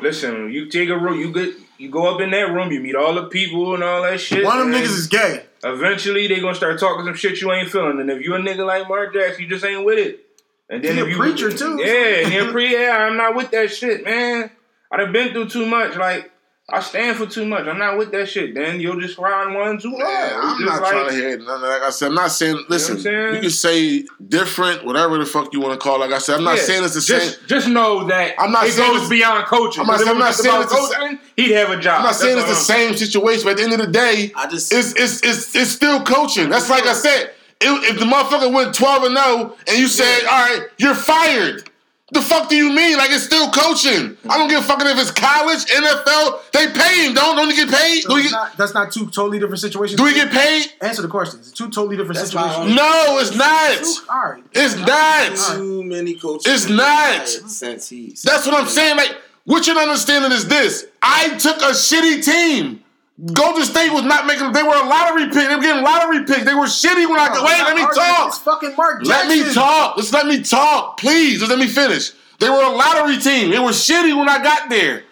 listen. 0.00 0.50
You 0.52 0.68
take 0.68 0.88
a 0.90 0.98
room, 0.98 1.18
you 1.18 1.32
get, 1.32 1.54
you 1.78 1.90
go 1.90 2.14
up 2.14 2.20
in 2.20 2.30
that 2.32 2.52
room, 2.52 2.70
you 2.72 2.80
meet 2.80 2.94
all 2.96 3.14
the 3.14 3.24
people 3.24 3.74
and 3.74 3.82
all 3.82 4.02
that 4.02 4.20
shit. 4.20 4.44
One 4.44 4.58
of 4.58 4.66
them 4.66 4.74
niggas 4.74 4.84
is 4.96 5.06
gay. 5.06 5.44
Eventually, 5.64 6.26
they 6.28 6.40
gonna 6.40 6.54
start 6.54 6.78
talking 6.78 7.04
some 7.04 7.14
shit 7.14 7.40
you 7.40 7.50
ain't 7.52 7.70
feeling, 7.70 8.00
and 8.00 8.10
if 8.10 8.22
you 8.22 8.34
a 8.34 8.38
nigga 8.38 8.66
like 8.66 8.88
Mark 8.88 9.12
Jackson, 9.14 9.42
you 9.44 9.48
just 9.48 9.64
ain't 9.64 9.84
with 9.84 9.98
it. 9.98 10.24
And 10.70 10.84
then 10.84 10.96
He 10.96 11.00
a 11.00 11.04
if 11.04 11.10
you 11.10 11.16
preacher, 11.16 11.50
too. 11.50 11.80
yeah, 11.82 12.24
and 12.24 12.32
he 12.32 12.38
a 12.38 12.52
pre, 12.52 12.72
yeah, 12.72 12.96
I'm 13.08 13.16
not 13.16 13.34
with 13.34 13.50
that 13.52 13.70
shit, 13.72 14.04
man. 14.04 14.50
I 14.92 14.98
done 14.98 15.12
been 15.12 15.32
through 15.32 15.48
too 15.48 15.66
much. 15.66 15.96
Like 15.96 16.30
I 16.70 16.80
stand 16.80 17.16
for 17.16 17.24
too 17.24 17.46
much. 17.46 17.66
I'm 17.66 17.78
not 17.78 17.96
with 17.96 18.10
that 18.12 18.28
shit. 18.28 18.54
Then 18.54 18.78
you'll 18.78 19.00
just 19.00 19.16
ride 19.16 19.54
one 19.54 19.78
too 19.78 19.92
hard. 19.92 20.00
Yeah, 20.02 20.38
I'm 20.42 20.58
Just 20.58 20.70
not 20.70 20.82
like- 20.82 20.90
trying 20.92 21.08
to 21.08 21.14
hear 21.14 21.38
none 21.38 21.48
of 21.56 21.60
that. 21.62 21.66
Like 21.68 21.82
I 21.82 21.88
said, 21.90 22.08
I'm 22.08 22.14
not 22.14 22.30
saying. 22.30 22.62
Listen, 22.68 22.96
what 22.96 22.98
I'm 22.98 23.02
saying? 23.04 23.34
you 23.36 23.40
can 23.40 23.50
say 23.50 24.04
different, 24.28 24.84
whatever 24.84 25.16
the 25.16 25.24
fuck 25.24 25.50
you 25.54 25.60
want 25.60 25.72
to 25.72 25.78
call. 25.82 25.96
it. 25.96 25.98
Like 26.00 26.12
I 26.12 26.18
said, 26.18 26.36
I'm 26.36 26.44
not 26.44 26.58
Yeah, 26.58 26.62
saying 26.64 26.84
it's 26.84 26.92
the 26.92 27.00
same. 27.00 27.20
just, 27.20 27.46
Just 27.48 27.68
know 27.68 28.04
that 28.08 28.34
I'm 28.38 28.52
not 28.52 28.66
it 28.66 28.72
saying 28.72 28.86
goes 28.86 28.96
it's- 28.96 29.08
beyond 29.08 29.46
coaching. 29.46 29.80
I'm 29.80 29.86
not- 29.86 30.06
I'm 30.06 30.18
not 30.18 30.34
saying 30.34 30.54
about 30.54 30.64
it's 30.70 30.88
the 30.90 30.94
coaching. 30.96 31.18
He'd 31.36 31.52
have 31.52 31.70
a 31.70 31.78
job. 31.78 32.00
I'm 32.00 32.04
not 32.04 32.14
saying 32.16 32.36
That's 32.36 32.50
it's 32.50 32.66
the 32.66 32.72
I'm 32.74 32.80
same 32.80 32.96
situation, 32.98 33.44
but 33.44 33.50
at 33.52 33.56
the 33.56 33.62
end 33.62 33.72
of 33.72 33.78
the 33.78 33.86
day, 33.86 34.32
I 34.36 34.46
just- 34.46 34.70
it's 34.70 34.92
it's 34.92 35.22
it's, 35.22 35.54
it's 35.56 35.70
still 35.70 36.02
coaching. 36.02 36.50
That's 36.50 36.68
like 36.68 36.86
I 36.86 36.92
said. 36.92 37.30
If, 37.60 37.90
if 37.90 37.98
the 37.98 38.04
motherfucker 38.06 38.52
went 38.52 38.72
12 38.72 39.02
and 39.02 39.16
0 39.16 39.56
and 39.66 39.78
you 39.78 39.88
said, 39.88 40.20
"All 40.26 40.30
right, 40.46 40.60
you're 40.78 40.94
fired," 40.94 41.67
the 42.10 42.22
fuck 42.22 42.48
do 42.48 42.56
you 42.56 42.72
mean? 42.72 42.96
Like 42.96 43.10
it's 43.10 43.24
still 43.24 43.50
coaching. 43.50 44.16
I 44.28 44.38
don't 44.38 44.48
give 44.48 44.60
a 44.60 44.62
fucking 44.62 44.86
if 44.86 44.98
it's 44.98 45.10
college, 45.10 45.64
NFL. 45.66 46.50
They 46.52 46.66
pay 46.72 47.06
him. 47.06 47.14
Don't 47.14 47.36
don't 47.36 47.50
he 47.50 47.56
get 47.56 47.68
paid? 47.70 48.02
So 48.02 48.10
Do 48.10 48.16
he 48.16 48.22
get, 48.24 48.32
not, 48.32 48.56
that's 48.56 48.72
not 48.74 48.92
two 48.92 49.06
totally 49.06 49.38
different 49.38 49.60
situations. 49.60 50.00
do 50.00 50.06
he 50.06 50.14
get 50.14 50.30
paid? 50.30 50.72
Answer 50.80 51.02
the 51.02 51.08
question. 51.08 51.40
It's 51.40 51.52
two 51.52 51.66
totally 51.70 51.96
different 51.96 52.18
That's 52.18 52.30
situations. 52.30 52.74
No, 52.74 53.18
it's 53.20 53.34
not. 53.36 53.76
Two- 53.78 54.12
All 54.12 54.30
right. 54.32 54.44
It's 54.52 54.76
not. 54.76 55.56
Too 55.56 55.84
many 55.84 56.14
coaches. 56.14 56.46
It's 56.64 56.70
not. 56.70 57.28
Since 57.28 57.88
he. 57.90 58.14
That's 58.24 58.46
what 58.46 58.54
I'm 58.54 58.66
saying. 58.68 58.96
Like, 58.96 59.16
what 59.44 59.66
you're 59.66 59.76
not 59.76 59.88
understanding 59.88 60.32
is 60.32 60.46
this. 60.48 60.86
I 61.02 61.36
took 61.38 61.56
a 61.58 61.70
shitty 61.72 62.24
team. 62.24 62.84
Golden 63.32 63.64
State 63.64 63.92
was 63.92 64.04
not 64.04 64.26
making. 64.26 64.52
They 64.52 64.62
were 64.62 64.76
a 64.76 64.86
lottery 64.86 65.26
pick. 65.26 65.48
They 65.48 65.56
were 65.56 65.60
getting 65.60 65.82
lottery 65.82 66.24
picks. 66.24 66.44
They 66.44 66.54
were 66.54 66.66
shitty 66.66 67.08
when 67.08 67.18
I. 67.18 67.28
No, 67.34 67.42
wait, 67.42 67.58
let 67.64 67.74
me 67.74 67.82
talk. 67.82 68.28
It's 68.28 68.38
fucking 68.38 68.76
Mark 68.76 69.04
Let 69.04 69.26
me 69.26 69.52
talk. 69.52 69.96
Just 69.96 70.12
let 70.12 70.26
me 70.26 70.42
talk, 70.42 70.98
please. 70.98 71.40
Just 71.40 71.50
let 71.50 71.58
me 71.58 71.66
finish. 71.66 72.12
They 72.38 72.48
were 72.48 72.62
a 72.62 72.70
lottery 72.70 73.18
team. 73.18 73.50
They 73.50 73.58
were 73.58 73.70
shitty 73.70 74.16
when 74.16 74.28
I 74.28 74.40
got 74.40 74.68
there. 74.70 75.02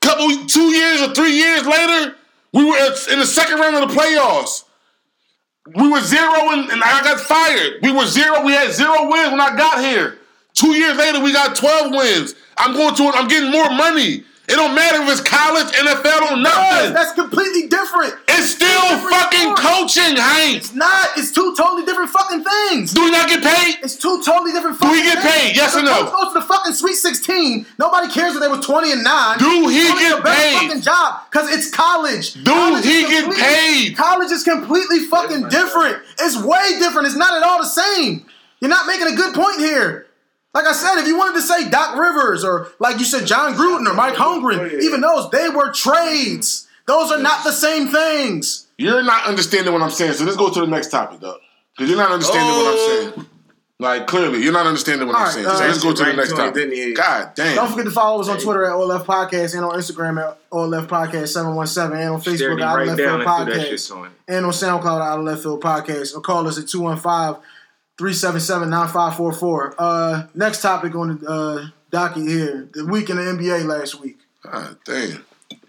Couple, 0.00 0.28
two 0.46 0.74
years 0.74 1.02
or 1.02 1.14
three 1.14 1.36
years 1.36 1.64
later, 1.64 2.16
we 2.52 2.64
were 2.64 2.76
in 2.76 3.20
the 3.20 3.26
second 3.26 3.60
round 3.60 3.76
of 3.76 3.88
the 3.88 3.94
playoffs. 3.94 4.64
We 5.76 5.88
were 5.88 6.00
zero 6.00 6.50
and, 6.50 6.68
and 6.70 6.82
I 6.82 7.00
got 7.04 7.20
fired. 7.20 7.78
We 7.80 7.92
were 7.92 8.06
zero. 8.06 8.44
We 8.44 8.52
had 8.52 8.72
zero 8.72 9.08
wins 9.08 9.30
when 9.30 9.40
I 9.40 9.56
got 9.56 9.82
here. 9.82 10.18
Two 10.52 10.74
years 10.74 10.96
later, 10.96 11.20
we 11.20 11.32
got 11.32 11.54
twelve 11.54 11.92
wins. 11.92 12.34
I'm 12.58 12.74
going 12.74 12.94
to. 12.96 13.04
I'm 13.14 13.28
getting 13.28 13.52
more 13.52 13.70
money. 13.70 14.24
It 14.46 14.56
don't 14.60 14.74
matter 14.74 15.00
if 15.00 15.08
it's 15.08 15.20
college, 15.24 15.72
NFL, 15.72 16.32
or 16.32 16.36
nothing. 16.36 16.92
That's 16.92 17.12
completely 17.16 17.66
different. 17.66 18.12
It's 18.28 18.50
still 18.52 18.68
different 18.92 19.08
fucking 19.16 19.40
sport. 19.40 19.58
coaching, 19.58 20.16
Hank. 20.20 20.56
It's 20.58 20.74
not. 20.74 21.08
It's 21.16 21.32
two 21.32 21.54
totally 21.56 21.86
different 21.86 22.10
fucking 22.10 22.44
things. 22.44 22.92
Do 22.92 23.04
we 23.04 23.10
not 23.10 23.26
get 23.28 23.42
paid? 23.42 23.76
It's 23.82 23.96
two 23.96 24.20
totally 24.22 24.52
different 24.52 24.76
fucking 24.76 24.92
Do 24.92 25.00
we 25.00 25.00
he 25.00 25.08
get 25.14 25.22
things. 25.22 25.34
paid? 25.34 25.56
Yes 25.56 25.74
or 25.74 25.82
no? 25.82 26.04
coach 26.04 26.12
goes 26.12 26.32
to 26.34 26.40
the 26.40 26.44
fucking 26.44 26.74
Sweet 26.74 26.96
16. 26.96 27.64
Nobody 27.78 28.12
cares 28.12 28.34
if 28.36 28.42
they 28.42 28.48
were 28.48 28.60
20 28.60 28.92
and 28.92 29.02
9. 29.02 29.38
Do 29.38 29.68
he 29.68 29.80
Doing 29.88 29.96
get 29.98 30.18
a 30.18 30.22
better 30.22 30.36
paid? 30.36 30.54
fucking 30.68 30.82
job 30.82 31.20
because 31.30 31.48
it's 31.50 31.70
college. 31.70 32.34
Do 32.34 32.44
College 32.44 32.84
he 32.84 33.00
get 33.08 33.32
paid? 33.34 33.96
College 33.96 34.30
is 34.30 34.42
completely 34.44 35.00
fucking 35.08 35.48
different. 35.48 36.02
It's 36.20 36.36
way 36.36 36.78
different. 36.78 37.06
It's 37.06 37.16
not 37.16 37.32
at 37.32 37.42
all 37.42 37.62
the 37.62 37.68
same. 37.68 38.26
You're 38.60 38.68
not 38.70 38.86
making 38.86 39.06
a 39.08 39.16
good 39.16 39.34
point 39.34 39.56
here. 39.60 40.03
Like 40.54 40.66
I 40.66 40.72
said, 40.72 41.00
if 41.00 41.06
you 41.08 41.18
wanted 41.18 41.34
to 41.34 41.42
say 41.42 41.68
Doc 41.68 41.96
Rivers 41.96 42.44
or 42.44 42.68
like 42.78 42.98
you 43.00 43.04
said 43.04 43.26
Jon 43.26 43.54
Gruden 43.54 43.90
or 43.90 43.94
Mike 43.94 44.14
Holmgren, 44.14 44.80
even 44.82 45.00
those 45.00 45.28
they 45.30 45.48
were 45.48 45.72
trades. 45.72 46.68
Those 46.86 47.10
are 47.10 47.18
not 47.18 47.42
the 47.44 47.52
same 47.52 47.88
things. 47.88 48.66
You're 48.78 49.02
not 49.02 49.26
understanding 49.26 49.72
what 49.72 49.82
I'm 49.82 49.90
saying. 49.90 50.12
So 50.14 50.24
let's 50.24 50.36
go 50.36 50.50
to 50.52 50.60
the 50.60 50.66
next 50.66 50.88
topic, 50.90 51.20
though. 51.20 51.38
Because 51.76 51.88
you're 51.90 51.98
not 51.98 52.10
understanding 52.12 52.48
what 52.56 52.66
I'm 52.66 52.74
Oh. 52.78 53.12
saying. 53.14 53.26
Like 53.80 54.06
clearly, 54.06 54.40
you're 54.42 54.52
not 54.52 54.66
understanding 54.66 55.08
what 55.08 55.16
I'm 55.16 55.22
All 55.22 55.26
right, 55.26 55.34
saying. 55.34 55.46
uh, 55.46 55.56
so 55.56 55.64
let's 55.66 55.82
go 55.82 55.92
to 55.92 56.04
the 56.04 56.12
next 56.12 56.30
topic. 56.36 56.94
God 56.96 57.32
damn. 57.34 57.56
Don't 57.56 57.70
forget 57.70 57.86
to 57.86 57.90
follow 57.90 58.20
us 58.20 58.28
on 58.28 58.38
Twitter 58.38 58.64
at 58.64 58.72
OLF 58.72 59.04
Podcast 59.04 59.56
and 59.56 59.64
on 59.64 59.72
Instagram 59.72 60.22
at 60.24 60.38
OLF 60.50 60.86
Podcast 60.86 61.28
717 61.28 61.98
and 62.00 62.10
on 62.14 62.20
Facebook 62.20 62.36
Stared 62.36 62.52
at 62.52 62.58
him 62.58 62.62
Out 62.68 62.72
of 62.72 62.78
right 62.78 62.86
Left 62.86 63.00
Field 63.00 63.20
and 63.20 63.46
threw 63.46 63.54
that 63.54 63.68
shit 63.68 63.80
Podcast 63.90 64.10
and 64.28 64.46
on 64.46 64.52
SoundCloud 64.52 65.00
Out 65.02 65.18
of 65.18 65.24
Left 65.24 65.42
Field 65.42 65.60
Podcast 65.62 66.14
or 66.16 66.20
call 66.20 66.46
us 66.46 66.56
at 66.58 66.68
215 66.68 67.42
377 67.98 68.70
9544. 68.70 69.74
Uh, 69.78 70.26
Next 70.34 70.62
topic 70.62 70.94
on 70.94 71.18
the 71.18 71.28
uh, 71.28 71.66
docket 71.90 72.26
here 72.28 72.68
the 72.72 72.86
week 72.86 73.10
in 73.10 73.16
the 73.16 73.22
NBA 73.22 73.64
last 73.66 74.00
week. 74.00 74.18
God 74.42 74.76
damn. 74.84 75.24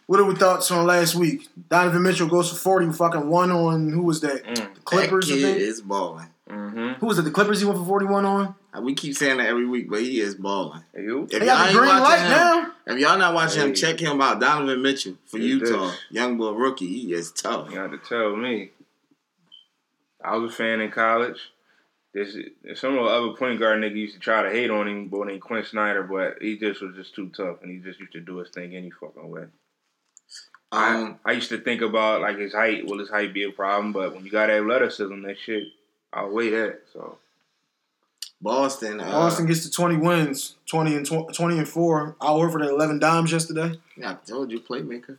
What 0.07 0.19
are 0.19 0.25
we 0.25 0.35
thoughts 0.35 0.69
on 0.71 0.85
last 0.85 1.15
week? 1.15 1.47
Donovan 1.69 2.03
Mitchell 2.03 2.27
goes 2.27 2.49
for 2.51 2.55
40, 2.57 2.91
fucking 2.91 3.27
one 3.27 3.51
on 3.51 3.89
who 3.91 4.03
was 4.03 4.21
that? 4.21 4.43
Mm. 4.43 4.75
The 4.75 4.81
Clippers, 4.81 5.27
that 5.27 5.33
kid 5.35 5.57
is 5.57 5.81
balling. 5.81 6.27
Mm-hmm. 6.49 6.89
Who 6.99 7.05
was 7.07 7.17
it? 7.17 7.23
The 7.23 7.31
Clippers 7.31 7.59
he 7.59 7.65
went 7.65 7.79
for 7.79 7.85
41 7.85 8.23
on? 8.25 8.55
We 8.81 8.93
keep 8.93 9.15
saying 9.15 9.37
that 9.37 9.47
every 9.47 9.65
week, 9.65 9.89
but 9.89 10.01
he 10.01 10.19
is 10.19 10.35
balling. 10.35 10.83
You? 10.95 11.23
If 11.23 11.39
They 11.39 11.45
y'all 11.47 11.63
ain't 11.65 11.75
green 11.75 11.87
watching 11.87 12.03
light 12.03 12.19
him, 12.19 12.29
now. 12.29 12.71
if 12.87 12.99
y'all 12.99 13.17
not 13.17 13.33
watching 13.33 13.61
him, 13.63 13.73
check 13.73 13.99
him 13.99 14.21
out. 14.21 14.39
Donovan 14.39 14.81
Mitchell 14.81 15.15
for 15.25 15.37
He 15.39 15.47
Utah, 15.47 15.87
does. 15.87 15.97
young 16.11 16.37
boy 16.37 16.51
rookie. 16.51 16.85
He 16.87 17.13
is 17.13 17.31
tough. 17.31 17.71
You 17.71 17.79
have 17.79 17.91
to 17.91 17.97
tell 17.97 18.35
me. 18.35 18.71
I 20.23 20.35
was 20.35 20.51
a 20.53 20.55
fan 20.55 20.81
in 20.81 20.91
college. 20.91 21.39
There's, 22.15 22.37
there's 22.63 22.79
some 22.79 22.97
of 22.97 23.03
the 23.03 23.11
other 23.11 23.33
point 23.33 23.59
guard 23.59 23.81
nigga 23.81 23.97
used 23.97 24.13
to 24.13 24.21
try 24.21 24.41
to 24.41 24.49
hate 24.49 24.69
on 24.69 24.87
him, 24.87 25.09
but 25.09 25.27
named 25.27 25.41
Quin 25.41 25.65
Snyder, 25.65 26.01
but 26.01 26.41
he 26.41 26.57
just 26.57 26.81
was 26.81 26.95
just 26.95 27.13
too 27.13 27.29
tough, 27.35 27.57
and 27.61 27.69
he 27.69 27.79
just 27.79 27.99
used 27.99 28.13
to 28.13 28.21
do 28.21 28.37
his 28.37 28.49
thing 28.51 28.73
any 28.73 28.89
fucking 28.89 29.29
way. 29.29 29.43
Um, 30.71 31.19
I, 31.25 31.31
I 31.31 31.33
used 31.33 31.49
to 31.49 31.57
think 31.57 31.81
about 31.81 32.21
like 32.21 32.37
his 32.37 32.53
height. 32.53 32.85
Will 32.85 32.99
his 32.99 33.09
height 33.09 33.33
be 33.33 33.43
a 33.43 33.51
problem? 33.51 33.91
But 33.91 34.15
when 34.15 34.23
you 34.23 34.31
got 34.31 34.49
athleticism, 34.49 35.23
that 35.23 35.37
shit 35.37 35.65
outweigh 36.13 36.51
that. 36.51 36.83
So 36.93 37.17
Boston. 38.41 39.01
Uh, 39.01 39.11
Boston 39.11 39.45
gets 39.45 39.65
to 39.65 39.71
20 39.71 39.97
wins, 39.97 40.55
20 40.67 40.95
and 40.95 41.05
tw- 41.05 41.33
20 41.33 41.57
and 41.57 41.67
4. 41.67 42.15
Al 42.21 42.39
Horford 42.39 42.63
at 42.63 42.69
11 42.69 42.99
dimes 42.99 43.33
yesterday. 43.33 43.77
I 44.01 44.13
told 44.25 44.51
you, 44.51 44.61
playmaker. 44.61 45.17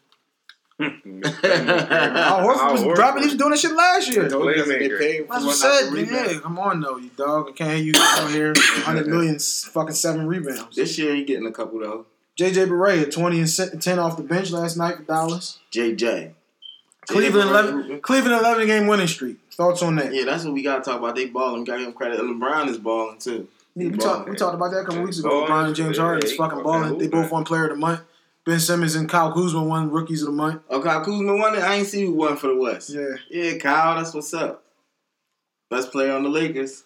Al 0.79 0.89
Al 0.89 2.47
Horford 2.47 2.73
was 2.87 2.97
dropping. 2.97 3.23
He 3.23 3.29
was 3.29 3.37
doing 3.37 3.51
that 3.51 3.59
shit 3.59 3.73
last 3.73 4.13
year. 4.13 4.29
Told 4.29 4.45
you, 4.45 4.55
that's 4.57 4.69
what 4.69 4.99
paid 4.99 5.27
That's 5.29 5.45
I 5.65 5.91
said. 5.91 6.09
Yeah, 6.09 6.39
come 6.41 6.59
on 6.59 6.81
though, 6.81 6.99
you 6.99 7.11
dog. 7.17 7.49
I 7.49 7.53
can't 7.53 7.79
hear 7.79 7.87
you 7.87 7.93
out 7.97 8.31
here. 8.31 8.53
100 8.53 9.07
million, 9.07 9.39
fucking 9.39 9.95
seven 9.95 10.27
rebounds. 10.27 10.77
This 10.77 10.99
year 10.99 11.15
he 11.15 11.25
getting 11.25 11.47
a 11.47 11.53
couple 11.53 11.81
though. 11.81 12.07
JJ 12.39 12.69
Barea 12.69 12.99
had 12.99 13.13
20 13.13 13.41
and 13.41 13.83
10 13.83 13.99
off 13.99 14.19
the 14.19 14.23
bench 14.23 14.51
last 14.51 14.77
night 14.77 14.99
for 14.99 15.03
Dallas. 15.05 15.59
JJ. 15.73 16.33
Cleveland 17.07 17.51
11, 17.51 18.01
Cleveland 18.01 18.41
11 18.41 18.67
game 18.67 18.87
winning 18.87 19.07
streak. 19.07 19.39
Thoughts 19.53 19.83
on 19.83 19.97
that? 19.97 20.13
Yeah, 20.13 20.25
that's 20.25 20.45
what 20.45 20.53
we 20.53 20.63
gotta 20.63 20.83
talk 20.83 20.99
about. 20.99 21.15
They 21.15 21.27
balling. 21.27 21.61
We 21.61 21.67
gotta 21.67 21.79
give 21.79 21.89
him 21.89 21.95
credit. 21.95 22.21
LeBron 22.21 22.69
is 22.69 22.77
balling 22.77 23.19
too. 23.19 23.49
Yeah, 23.75 23.87
we, 23.87 23.93
He 23.93 23.99
talked, 23.99 24.29
we 24.29 24.37
talked 24.37 24.55
about 24.55 24.71
that 24.73 24.81
a 24.81 24.85
couple 24.85 25.03
weeks 25.03 25.19
ago. 25.19 25.47
LeBron 25.47 25.67
and 25.67 25.77
James 25.77 25.97
Harden 25.97 26.25
is 26.25 26.35
fucking 26.35 26.59
fucking 26.59 26.63
balling. 26.63 26.99
They 26.99 27.07
both 27.07 27.25
hooping. 27.25 27.31
won 27.31 27.45
Player 27.45 27.65
of 27.65 27.71
the 27.71 27.77
Month. 27.77 28.01
Ben 28.47 28.61
Simmons 28.61 28.95
and 28.95 29.09
Kyle 29.09 29.33
Kuzma 29.33 29.63
won 29.65 29.91
Rookies 29.91 30.23
of 30.23 30.27
the 30.27 30.33
Month. 30.33 30.63
Oh, 30.71 30.81
Kyle 30.81 31.05
Kuzma 31.05 31.35
won 31.37 31.57
it. 31.57 31.63
I 31.63 31.75
ain't 31.75 31.87
see 31.89 32.05
who 32.07 32.13
won 32.13 32.37
for 32.37 32.47
the 32.47 32.57
West. 32.57 32.91
Yeah. 32.91 33.17
Yeah, 33.29 33.59
Kyle, 33.59 33.97
that's 33.97 34.15
what's 34.15 34.33
up. 34.33 34.63
Best 35.69 35.91
player 35.91 36.13
on 36.13 36.23
the 36.23 36.29
Lakers. 36.29 36.85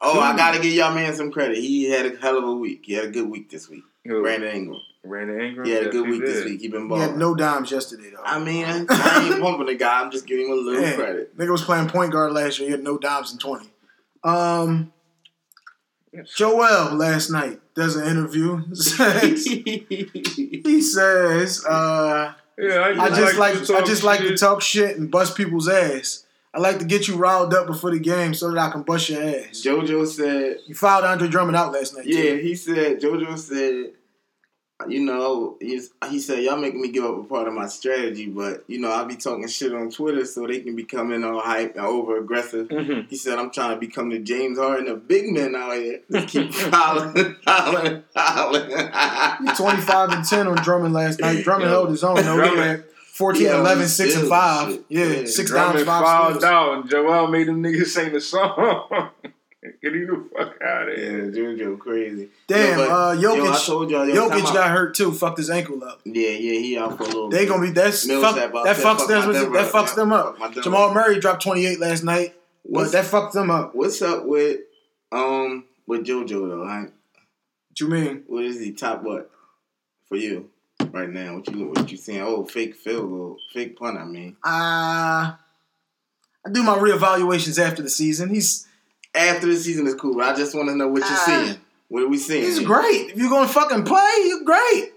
Oh, 0.00 0.18
I 0.18 0.34
gotta 0.34 0.58
give 0.58 0.72
y'all 0.72 0.94
man 0.94 1.14
some 1.14 1.30
credit. 1.30 1.58
He 1.58 1.90
had 1.90 2.06
a 2.06 2.16
hell 2.16 2.38
of 2.38 2.44
a 2.44 2.54
week. 2.54 2.80
He 2.86 2.94
had 2.94 3.04
a 3.04 3.10
good 3.10 3.28
week 3.28 3.50
this 3.50 3.68
week. 3.68 3.84
Who? 4.06 4.22
Brandon 4.22 4.48
Ingram. 4.56 4.80
Brandon 5.04 5.38
Ingram. 5.42 5.66
He 5.66 5.72
had 5.72 5.86
a 5.88 5.90
good 5.90 6.06
he 6.06 6.12
week 6.12 6.24
this 6.24 6.42
week. 6.42 6.62
He 6.62 6.68
been 6.68 6.88
balling. 6.88 7.02
He 7.02 7.06
balling. 7.08 7.10
had 7.10 7.18
no 7.18 7.34
dimes 7.34 7.70
yesterday 7.70 8.10
though. 8.10 8.22
I 8.24 8.38
mean, 8.38 8.64
I, 8.64 8.86
I 8.88 9.28
ain't 9.32 9.42
pumping 9.42 9.66
the 9.66 9.74
guy. 9.74 10.00
I'm 10.00 10.10
just 10.10 10.26
giving 10.26 10.46
him 10.46 10.52
a 10.52 10.54
little 10.54 10.80
Yeah. 10.80 10.94
credit. 10.94 11.36
Nigga 11.36 11.50
was 11.50 11.62
playing 11.62 11.90
point 11.90 12.12
guard 12.12 12.32
last 12.32 12.58
year. 12.58 12.68
He 12.68 12.72
had 12.72 12.82
no 12.82 12.96
dimes 12.96 13.30
in 13.32 13.38
20. 13.38 13.66
Um, 14.24 14.92
Yes. 16.12 16.30
Joel 16.34 16.94
last 16.96 17.30
night 17.30 17.60
does 17.80 17.96
an 17.96 18.06
interview. 18.06 18.62
Says- 18.74 19.44
he 19.46 20.80
says, 20.82 21.64
uh, 21.66 22.32
Yeah, 22.58 22.94
I 23.00 23.08
just 23.10 23.36
like, 23.38 23.54
to 23.54 23.74
I 23.74 23.78
talk 23.78 23.86
just 23.86 24.02
like 24.04 24.20
to 24.20 24.28
shit. 24.28 24.38
talk 24.38 24.62
shit 24.62 24.96
and 24.98 25.10
bust 25.10 25.36
people's 25.36 25.68
ass. 25.68 26.24
I 26.52 26.58
like 26.58 26.78
to 26.80 26.84
get 26.84 27.06
you 27.06 27.16
riled 27.16 27.54
up 27.54 27.66
before 27.68 27.92
the 27.92 28.00
game 28.00 28.34
so 28.34 28.50
that 28.50 28.58
I 28.58 28.70
can 28.70 28.82
bust 28.82 29.08
your 29.08 29.22
ass. 29.22 29.62
JoJo 29.64 30.06
said, 30.06 30.58
You 30.66 30.74
fouled 30.74 31.04
Andre 31.04 31.28
Drummond 31.28 31.56
out 31.56 31.72
last 31.72 31.96
night. 31.96 32.06
yeah, 32.06 32.22
too. 32.22 32.36
he 32.38 32.54
said, 32.56 33.00
JoJo 33.00 33.38
said, 33.38 33.92
you 34.88 35.00
know, 35.00 35.56
he 35.60 36.18
said, 36.18 36.42
y'all 36.42 36.56
making 36.56 36.80
me 36.80 36.88
give 36.90 37.04
up 37.04 37.16
a 37.18 37.22
part 37.24 37.46
of 37.48 37.54
my 37.54 37.66
strategy, 37.68 38.26
but, 38.26 38.64
you 38.66 38.78
know, 38.80 38.90
I'll 38.90 39.04
be 39.04 39.16
talking 39.16 39.46
shit 39.48 39.74
on 39.74 39.90
Twitter 39.90 40.24
so 40.24 40.46
they 40.46 40.60
can 40.60 40.74
be 40.76 40.84
coming 40.84 41.22
all 41.24 41.40
hype 41.40 41.76
and 41.76 41.84
over 41.84 42.18
aggressive. 42.18 42.68
Mhm. 42.68 43.08
He 43.08 43.16
said, 43.16 43.38
I'm 43.38 43.50
trying 43.50 43.74
to 43.74 43.80
become 43.80 44.08
the 44.10 44.18
James 44.18 44.58
Harden 44.58 44.88
of 44.88 45.06
big 45.08 45.30
men 45.30 45.54
out 45.56 45.74
here. 45.76 46.00
Just 46.10 46.28
keep 46.28 46.52
fouling, 46.54 47.36
fouling, 47.44 48.02
fouling. 48.14 48.70
25 49.56 50.10
and 50.10 50.24
10 50.24 50.46
on 50.46 50.56
Drummond 50.56 50.94
last 50.94 51.20
night. 51.20 51.42
Drummond 51.44 51.70
Yo. 51.70 51.76
held 51.76 51.90
his 51.90 52.04
own 52.04 52.16
though. 52.16 52.22
He 52.22 52.36
Drummond- 52.48 52.60
had 52.60 52.84
14, 53.12 53.42
Yo, 53.42 53.60
11, 53.60 53.88
6, 53.88 54.16
and 54.16 54.28
5. 54.28 54.72
shit. 54.72 54.84
Yeah, 54.88 55.04
Yeah. 55.04 55.24
6 55.26 55.50
Drummond 55.50 55.74
dimes, 55.84 55.86
5 55.86 56.04
fouled 56.04 56.44
out, 56.44 56.72
and 56.80 56.90
Joel 56.90 57.26
made 57.26 57.48
them 57.48 57.62
niggas 57.62 57.86
sing 57.88 58.12
the 58.12 58.20
song. 58.20 59.10
Get 59.62 59.92
you 59.92 60.06
the 60.06 60.38
fuck 60.38 60.62
out 60.62 60.88
of 60.88 60.96
here. 60.96 61.26
Yeah, 61.26 61.32
here. 61.34 61.54
JoJo 61.54 61.78
crazy. 61.78 62.28
Damn, 62.46 62.78
Yo, 62.78 62.86
but- 62.88 62.90
uh, 62.90 63.12
Yo, 63.20 63.32
I 63.34 63.36
Jokic, 63.38 63.66
told 63.66 63.90
y'all, 63.90 64.08
yo, 64.08 64.28
time 64.28 64.38
Jokic 64.40 64.46
out. 64.46 64.54
got 64.54 64.70
hurt 64.70 64.94
too. 64.94 65.12
Fucked 65.12 65.36
his 65.38 65.50
ankle 65.50 65.84
up. 65.84 66.00
Yeah, 66.06 66.30
yeah, 66.30 66.58
he 66.60 66.78
out 66.78 66.96
for 66.96 67.02
a 67.02 67.06
little. 67.06 67.28
They 67.28 67.40
bit. 67.40 67.48
gonna 67.48 67.62
be 67.66 67.70
that's 67.72 68.06
fuck, 68.06 68.36
said 68.36 68.50
about 68.50 68.64
that 68.64 68.76
that, 68.78 68.84
fucks 68.86 69.06
them 69.06 69.26
my 69.26 69.32
Denver 69.32 69.52
that 69.58 69.64
up, 69.66 69.72
fucks 69.72 69.86
man. 69.88 69.96
them 69.96 70.12
up. 70.14 70.38
Fuck 70.38 70.64
Jamal. 70.64 70.94
Murray 70.94 71.20
dropped 71.20 71.42
28 71.42 71.78
last 71.78 72.04
night. 72.04 72.34
But 72.68 72.92
that 72.92 73.04
fucked 73.04 73.34
them 73.34 73.50
up. 73.50 73.74
What's 73.74 74.00
up 74.00 74.24
with 74.24 74.60
um 75.12 75.64
with 75.86 76.06
JoJo 76.06 76.48
though? 76.48 76.66
Hank? 76.66 76.92
What 77.68 77.80
you 77.80 77.88
mean? 77.88 78.24
What 78.28 78.44
is 78.44 78.60
he 78.60 78.72
top 78.72 79.02
what 79.02 79.30
for 80.08 80.16
you 80.16 80.48
right 80.90 81.10
now? 81.10 81.34
What 81.36 81.48
you 81.54 81.66
what 81.68 81.90
you 81.90 81.98
saying? 81.98 82.22
Oh, 82.22 82.46
fake 82.46 82.76
field 82.76 83.10
goal, 83.10 83.36
fake 83.52 83.78
punt. 83.78 83.98
I 83.98 84.04
mean, 84.06 84.36
Uh 84.42 85.36
I 86.46 86.50
do 86.50 86.62
my 86.62 86.76
reevaluations 86.78 87.58
after 87.62 87.82
the 87.82 87.90
season. 87.90 88.30
He's 88.30 88.66
after 89.14 89.46
the 89.46 89.56
season 89.56 89.86
is 89.86 89.94
cool, 89.94 90.14
but 90.16 90.24
I 90.32 90.36
just 90.36 90.54
want 90.54 90.68
to 90.68 90.74
know 90.76 90.88
what 90.88 91.00
you're 91.00 91.08
Ah. 91.10 91.24
seeing. 91.44 91.56
What 91.88 92.02
are 92.04 92.08
we 92.08 92.18
seeing? 92.18 92.42
he's 92.44 92.60
great. 92.60 93.10
If 93.10 93.16
you're 93.16 93.30
gonna 93.30 93.48
fucking 93.48 93.82
play, 93.84 94.14
you're 94.26 94.44
great. 94.44 94.92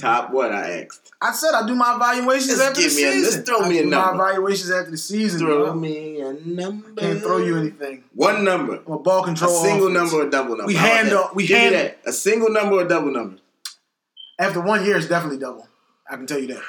Top 0.00 0.30
what 0.32 0.50
I 0.50 0.82
asked. 0.84 1.12
I 1.20 1.32
said 1.32 1.52
I 1.54 1.64
do 1.66 1.74
my 1.76 1.94
evaluations 1.94 2.48
Just 2.58 2.62
after 2.62 2.80
the 2.80 2.88
me 2.88 3.02
a- 3.04 3.12
season. 3.12 3.22
just 3.32 3.46
throw 3.46 3.60
I 3.60 3.68
me 3.68 3.78
a 3.78 3.86
number. 3.86 4.14
My 4.16 4.30
evaluations 4.30 4.70
after 4.72 4.90
the 4.90 4.96
season. 4.96 5.38
Throw 5.40 5.64
bro. 5.66 5.74
me 5.74 6.20
a 6.20 6.32
number. 6.32 7.00
Can't 7.00 7.20
throw 7.20 7.36
you 7.36 7.58
anything. 7.58 8.02
One 8.14 8.42
number. 8.42 8.80
A 8.86 8.98
ball 8.98 9.22
A 9.22 9.24
control. 9.26 9.62
single 9.62 9.88
offense. 9.88 10.10
number 10.12 10.26
or 10.26 10.30
double 10.30 10.56
number. 10.56 10.66
We 10.66 10.74
handle- 10.74 11.30
we 11.34 11.46
Give 11.46 11.72
that. 11.72 11.98
A 12.06 12.12
single 12.12 12.50
number 12.50 12.76
or 12.76 12.84
double 12.84 13.12
number. 13.12 13.36
After 14.40 14.60
one 14.60 14.84
year, 14.84 14.96
it's 14.96 15.06
definitely 15.06 15.38
double. 15.38 15.68
I 16.10 16.16
can 16.16 16.26
tell 16.26 16.38
you 16.40 16.48
that. 16.54 16.62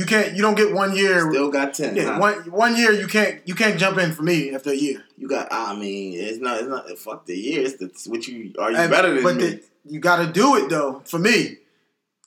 You 0.00 0.06
can't. 0.06 0.34
You 0.34 0.42
don't 0.42 0.54
get 0.56 0.72
one 0.72 0.96
year. 0.96 1.30
Still 1.30 1.50
got 1.50 1.74
ten. 1.74 1.94
yeah, 1.94 2.14
huh? 2.14 2.18
one 2.18 2.34
one 2.50 2.76
year 2.76 2.92
you 2.92 3.06
can't. 3.06 3.40
You 3.46 3.54
can't 3.54 3.78
jump 3.78 3.98
in 3.98 4.12
for 4.12 4.22
me 4.22 4.54
after 4.54 4.70
a 4.70 4.74
year. 4.74 5.04
You 5.18 5.28
got. 5.28 5.48
I 5.52 5.74
mean, 5.76 6.14
it's 6.18 6.38
not. 6.38 6.58
It's 6.60 6.68
not. 6.68 6.88
Fuck 6.98 7.26
the 7.26 7.36
year. 7.36 7.60
It's 7.66 7.76
the 7.76 7.90
what 8.10 8.26
you 8.26 8.52
are. 8.58 8.70
You 8.72 8.78
And- 8.78 8.90
better 8.90 9.12
than 9.14 9.22
but 9.22 9.36
me? 9.36 9.42
the- 9.44 9.62
you 9.92 9.98
got 10.00 10.24
to 10.24 10.32
do 10.32 10.56
it 10.56 10.68
though. 10.70 11.02
For 11.04 11.18
me, 11.18 11.58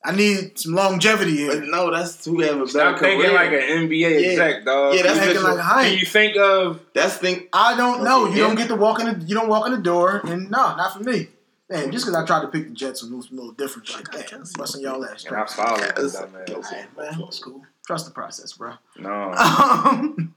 I 0.05 0.11
need 0.11 0.59
some 0.59 0.73
longevity 0.73 1.47
but 1.47 1.55
here. 1.63 1.65
no, 1.67 1.91
that's 1.91 2.23
who 2.25 2.41
have 2.41 2.55
a 2.55 2.57
better 2.59 2.67
Stop 2.69 2.99
thinking 2.99 3.21
career. 3.21 3.33
like 3.33 3.51
an 3.53 3.87
NBA 3.87 4.09
Yeah. 4.21 4.29
exec, 4.31 4.65
dog. 4.65 4.95
Yeah, 4.95 5.01
that's 5.03 5.15
You 5.15 5.21
thinking 5.21 5.41
just- 5.41 5.55
like 5.55 5.59
Hines. 5.59 5.89
Can 5.89 5.97
you 5.99 6.05
think 6.05 6.37
of 6.37 6.79
That's 6.93 7.15
thing. 7.17 7.47
I 7.53 7.77
don't 7.77 8.03
know. 8.03 8.25
Okay, 8.25 8.35
You 8.35 8.41
yeah. 8.41 8.47
don't 8.47 8.55
get 8.57 8.67
to 8.69 8.75
walk 8.75 8.99
in. 9.01 9.05
The, 9.19 9.25
you 9.25 9.33
don't 9.35 9.47
walk 9.49 9.65
in 9.67 9.71
the 9.71 9.77
door, 9.93 10.21
and 10.25 10.51
no, 10.51 10.75
not 10.75 10.97
for 10.97 11.03
me. 11.03 11.29
Man, 11.73 11.91
just 11.91 12.05
because 12.05 12.15
I 12.21 12.25
tried 12.25 12.41
to 12.41 12.47
pick 12.49 12.67
the 12.69 12.73
Jets 12.73 13.01
and 13.03 13.15
was 13.15 13.31
a 13.31 13.33
little 13.33 13.51
different 13.51 13.91
like 13.93 14.11
that, 14.11 14.53
busting 14.57 14.81
y'all 14.83 15.03
ass. 15.05 15.25
And 15.25 15.35
I 15.35 15.45
follow 15.45 15.77
that 15.79 15.95
That's- 15.95 16.15
dumbass. 16.15 16.65
Hey, 16.69 16.85
man, 16.97 17.19
that's 17.19 17.39
cool. 17.39 17.63
Trust 17.87 18.05
the 18.05 18.11
process, 18.11 18.53
bro. 18.53 18.73
No. 18.99 19.31
Um, 19.33 20.35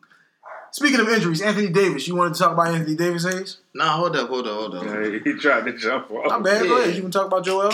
speaking 0.72 0.98
of 1.00 1.08
injuries, 1.08 1.42
Anthony 1.42 1.68
Davis. 1.68 2.08
You 2.08 2.16
wanted 2.16 2.34
to 2.34 2.40
talk 2.40 2.52
about 2.52 2.68
Anthony 2.68 2.96
Davis, 2.96 3.24
Hayes? 3.24 3.58
Nah, 3.74 3.96
hold 3.96 4.16
up, 4.16 4.28
hold 4.28 4.46
up, 4.46 4.54
hold 4.54 4.74
up. 4.76 4.84
Yeah, 4.84 5.18
he 5.24 5.34
tried 5.34 5.64
to 5.66 5.72
jump 5.76 6.10
off. 6.10 6.26
Not 6.28 6.42
bad. 6.42 6.62
Go 6.66 6.76
Yeah. 6.78 6.82
ahead. 6.84 6.96
You 6.96 7.02
can 7.02 7.10
talk 7.10 7.26
about 7.26 7.44
Joel. 7.44 7.70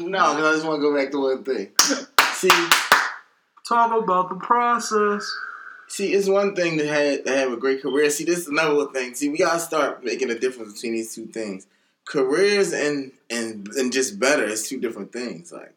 No, 0.00 0.34
because 0.34 0.44
I 0.46 0.52
just 0.54 0.66
want 0.66 0.78
to 0.78 0.82
go 0.82 0.94
back 0.96 1.10
to 1.12 1.20
one 1.20 1.44
thing. 1.44 1.70
See, 2.32 2.48
Talk 3.68 4.02
about 4.02 4.28
the 4.28 4.34
process. 4.36 5.30
see, 5.88 6.12
it's 6.12 6.28
one 6.28 6.54
thing 6.54 6.76
to 6.78 6.86
have 6.86 7.24
to 7.24 7.30
have 7.36 7.52
a 7.52 7.56
great 7.56 7.80
career. 7.82 8.10
See, 8.10 8.24
this 8.24 8.38
is 8.40 8.48
another 8.48 8.86
thing. 8.92 9.14
See, 9.14 9.28
we 9.28 9.38
gotta 9.38 9.60
start 9.60 10.04
making 10.04 10.30
a 10.30 10.38
difference 10.38 10.74
between 10.74 10.92
these 10.94 11.14
two 11.14 11.26
things. 11.26 11.66
Careers 12.06 12.72
and 12.72 13.12
and 13.30 13.66
and 13.68 13.92
just 13.92 14.18
better 14.20 14.44
is 14.44 14.68
two 14.68 14.78
different 14.80 15.12
things. 15.12 15.50
Like, 15.52 15.72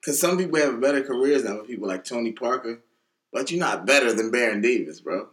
because 0.00 0.20
some 0.20 0.36
people 0.36 0.58
have 0.58 0.80
better 0.80 1.02
careers 1.02 1.42
than 1.42 1.52
other 1.52 1.64
people, 1.64 1.88
like 1.88 2.04
Tony 2.04 2.32
Parker, 2.32 2.80
but 3.32 3.50
you're 3.50 3.60
not 3.60 3.86
better 3.86 4.12
than 4.12 4.30
Baron 4.30 4.60
Davis, 4.60 5.00
bro. 5.00 5.28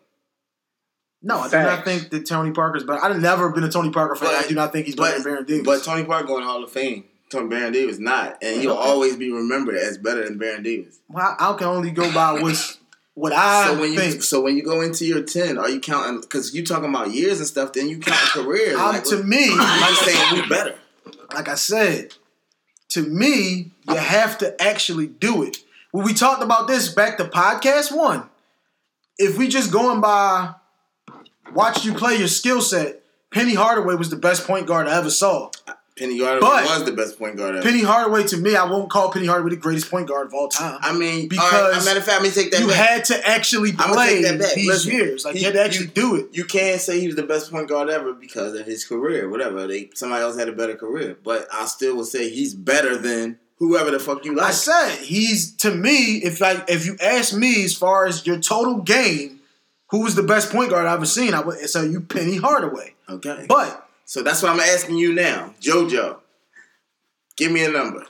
No, 1.23 1.37
I 1.37 1.49
do 1.49 1.57
not 1.57 1.85
think 1.85 2.09
that 2.09 2.25
Tony 2.25 2.51
Parker's 2.51 2.83
better. 2.83 3.03
I've 3.03 3.19
never 3.21 3.51
been 3.51 3.63
a 3.63 3.69
Tony 3.69 3.91
Parker 3.91 4.15
fan. 4.15 4.29
But- 4.29 4.45
I 4.45 4.47
do 4.47 4.55
not 4.55 4.71
think 4.71 4.87
he's 4.87 4.95
better 4.95 5.15
than 5.15 5.23
Baron 5.23 5.45
Davis. 5.45 5.65
But 5.65 5.83
Tony 5.83 6.03
Parker 6.03 6.25
going 6.27 6.41
to 6.41 6.47
Hall 6.47 6.63
of 6.63 6.71
Fame. 6.71 7.03
Tony 7.29 7.47
Baron 7.47 7.71
Davis 7.71 7.97
not, 7.99 8.37
and 8.41 8.59
he'll 8.61 8.71
Okay. 8.71 8.89
always 8.89 9.15
be 9.15 9.31
remembered 9.31 9.75
as 9.75 9.97
better 9.97 10.23
than 10.23 10.37
Baron 10.37 10.63
Davis. 10.63 10.99
Well, 11.07 11.35
I, 11.39 11.51
I 11.51 11.53
can 11.57 11.67
only 11.67 11.91
go 11.91 12.11
by 12.13 12.33
what's 12.41 12.77
what 13.13 13.33
I 13.33 13.67
so 13.67 13.79
when 13.79 13.93
you 13.93 13.99
think. 13.99 14.23
so 14.23 14.41
when 14.41 14.55
you 14.55 14.63
go 14.63 14.81
into 14.81 15.05
your 15.05 15.23
ten, 15.23 15.57
are 15.57 15.69
you 15.69 15.79
counting? 15.79 16.21
Because 16.21 16.53
you 16.53 16.65
talking 16.65 16.89
about 16.89 17.11
years 17.11 17.39
and 17.39 17.47
stuff, 17.47 17.73
then 17.73 17.89
you 17.89 17.99
count 17.99 18.17
careers. 18.31 18.77
I'm, 18.77 18.95
like, 18.95 19.03
to 19.05 19.23
me, 19.23 19.49
I'm 19.51 19.95
saying 19.95 20.41
we 20.41 20.47
better. 20.47 20.75
like 21.33 21.47
I 21.47 21.55
said, 21.55 22.13
to 22.89 23.01
me, 23.01 23.71
you 23.87 23.95
have 23.95 24.37
to 24.39 24.61
actually 24.61 25.07
do 25.07 25.43
it. 25.43 25.57
When 25.91 26.05
we 26.05 26.13
talked 26.13 26.41
about 26.41 26.67
this 26.67 26.93
back 26.93 27.17
to 27.17 27.25
podcast 27.25 27.95
one, 27.95 28.29
if 29.17 29.37
we 29.37 29.47
just 29.49 29.71
going 29.71 29.99
by 29.99 30.55
watch 31.53 31.83
you 31.83 31.93
play 31.93 32.15
your 32.15 32.29
skill 32.29 32.61
set, 32.61 33.03
Penny 33.33 33.53
Hardaway 33.53 33.95
was 33.95 34.09
the 34.09 34.15
best 34.15 34.47
point 34.47 34.67
guard 34.67 34.87
I 34.87 34.97
ever 34.97 35.09
saw. 35.09 35.51
Penny 35.97 36.19
Hardaway 36.19 36.39
But- 36.49 36.63
was 36.65 36.83
the 36.85 36.93
best 36.93 37.19
point 37.19 37.35
guard 37.35 37.55
ever. 37.55 37.63
Penny 37.63 37.81
Hardaway, 37.83 38.23
to 38.27 38.37
me, 38.37 38.55
I 38.55 38.63
won't 38.63 38.89
call 38.89 39.11
Penny 39.11 39.25
Hardaway 39.27 39.51
the 39.51 39.55
greatest 39.57 39.91
point 39.91 40.07
guard 40.07 40.27
of 40.27 40.33
all 40.33 40.47
time. 40.47 40.79
I 40.81 40.93
mean, 40.93 41.27
Because 41.27 41.51
right, 41.51 41.81
a 41.81 41.85
matter 41.85 41.99
of 41.99 42.05
fact, 42.05 42.21
let 42.21 42.29
me 42.29 42.31
take 42.31 42.51
that 42.51 42.61
you 42.61 42.67
back. 42.67 42.75
had 42.77 43.05
to 43.05 43.27
actually 43.27 43.73
play 43.73 44.15
take 44.15 44.23
that 44.23 44.39
back. 44.39 44.53
these 44.55 44.67
Listen, 44.67 44.91
years. 44.93 45.25
Like 45.25 45.33
he- 45.35 45.41
you 45.41 45.45
had 45.47 45.53
to 45.55 45.61
actually 45.63 45.87
you- 45.87 45.91
do 45.91 46.15
it. 46.15 46.27
you 46.31 46.45
can't 46.45 46.79
say 46.81 46.99
he 46.99 47.07
was 47.07 47.17
the 47.17 47.23
best 47.23 47.51
point 47.51 47.67
guard 47.67 47.89
ever 47.89 48.13
because 48.13 48.53
of 48.57 48.65
his 48.65 48.85
career, 48.85 49.29
whatever. 49.29 49.67
They 49.67 49.89
somebody 49.93 50.23
else 50.23 50.37
had 50.37 50.47
a 50.47 50.53
better 50.53 50.75
career, 50.75 51.17
but 51.23 51.47
I 51.51 51.65
still 51.65 51.97
would 51.97 52.07
say 52.07 52.29
he's 52.29 52.53
better 52.55 52.95
than 52.97 53.37
whoever 53.59 53.91
the 53.91 53.99
fuck 53.99 54.23
you 54.25 54.33
like. 54.33 54.47
I 54.47 54.51
said 54.51 54.91
he's 54.99 55.51
to 55.57 55.71
me. 55.75 56.21
If 56.23 56.41
I 56.41 56.63
if 56.69 56.85
you 56.85 56.95
ask 57.01 57.33
me 57.35 57.63
as 57.65 57.75
far 57.75 58.05
as 58.07 58.25
your 58.25 58.37
total 58.39 58.77
game, 58.77 59.41
who 59.89 59.99
was 60.03 60.15
the 60.15 60.23
best 60.23 60.51
point 60.51 60.69
guard 60.69 60.85
I've 60.87 60.93
ever 60.93 61.05
seen? 61.05 61.33
I 61.33 61.41
would 61.41 61.59
say 61.69 61.85
you 61.87 61.99
Penny 61.99 62.37
Hardaway. 62.37 62.95
Okay, 63.09 63.45
But 63.49 63.87
so 64.11 64.21
that's 64.21 64.43
why 64.43 64.49
I'm 64.49 64.59
asking 64.59 64.97
you 64.97 65.13
now, 65.13 65.53
JoJo. 65.61 66.17
Give 67.37 67.49
me 67.49 67.63
a 67.63 67.69
number. 67.71 68.05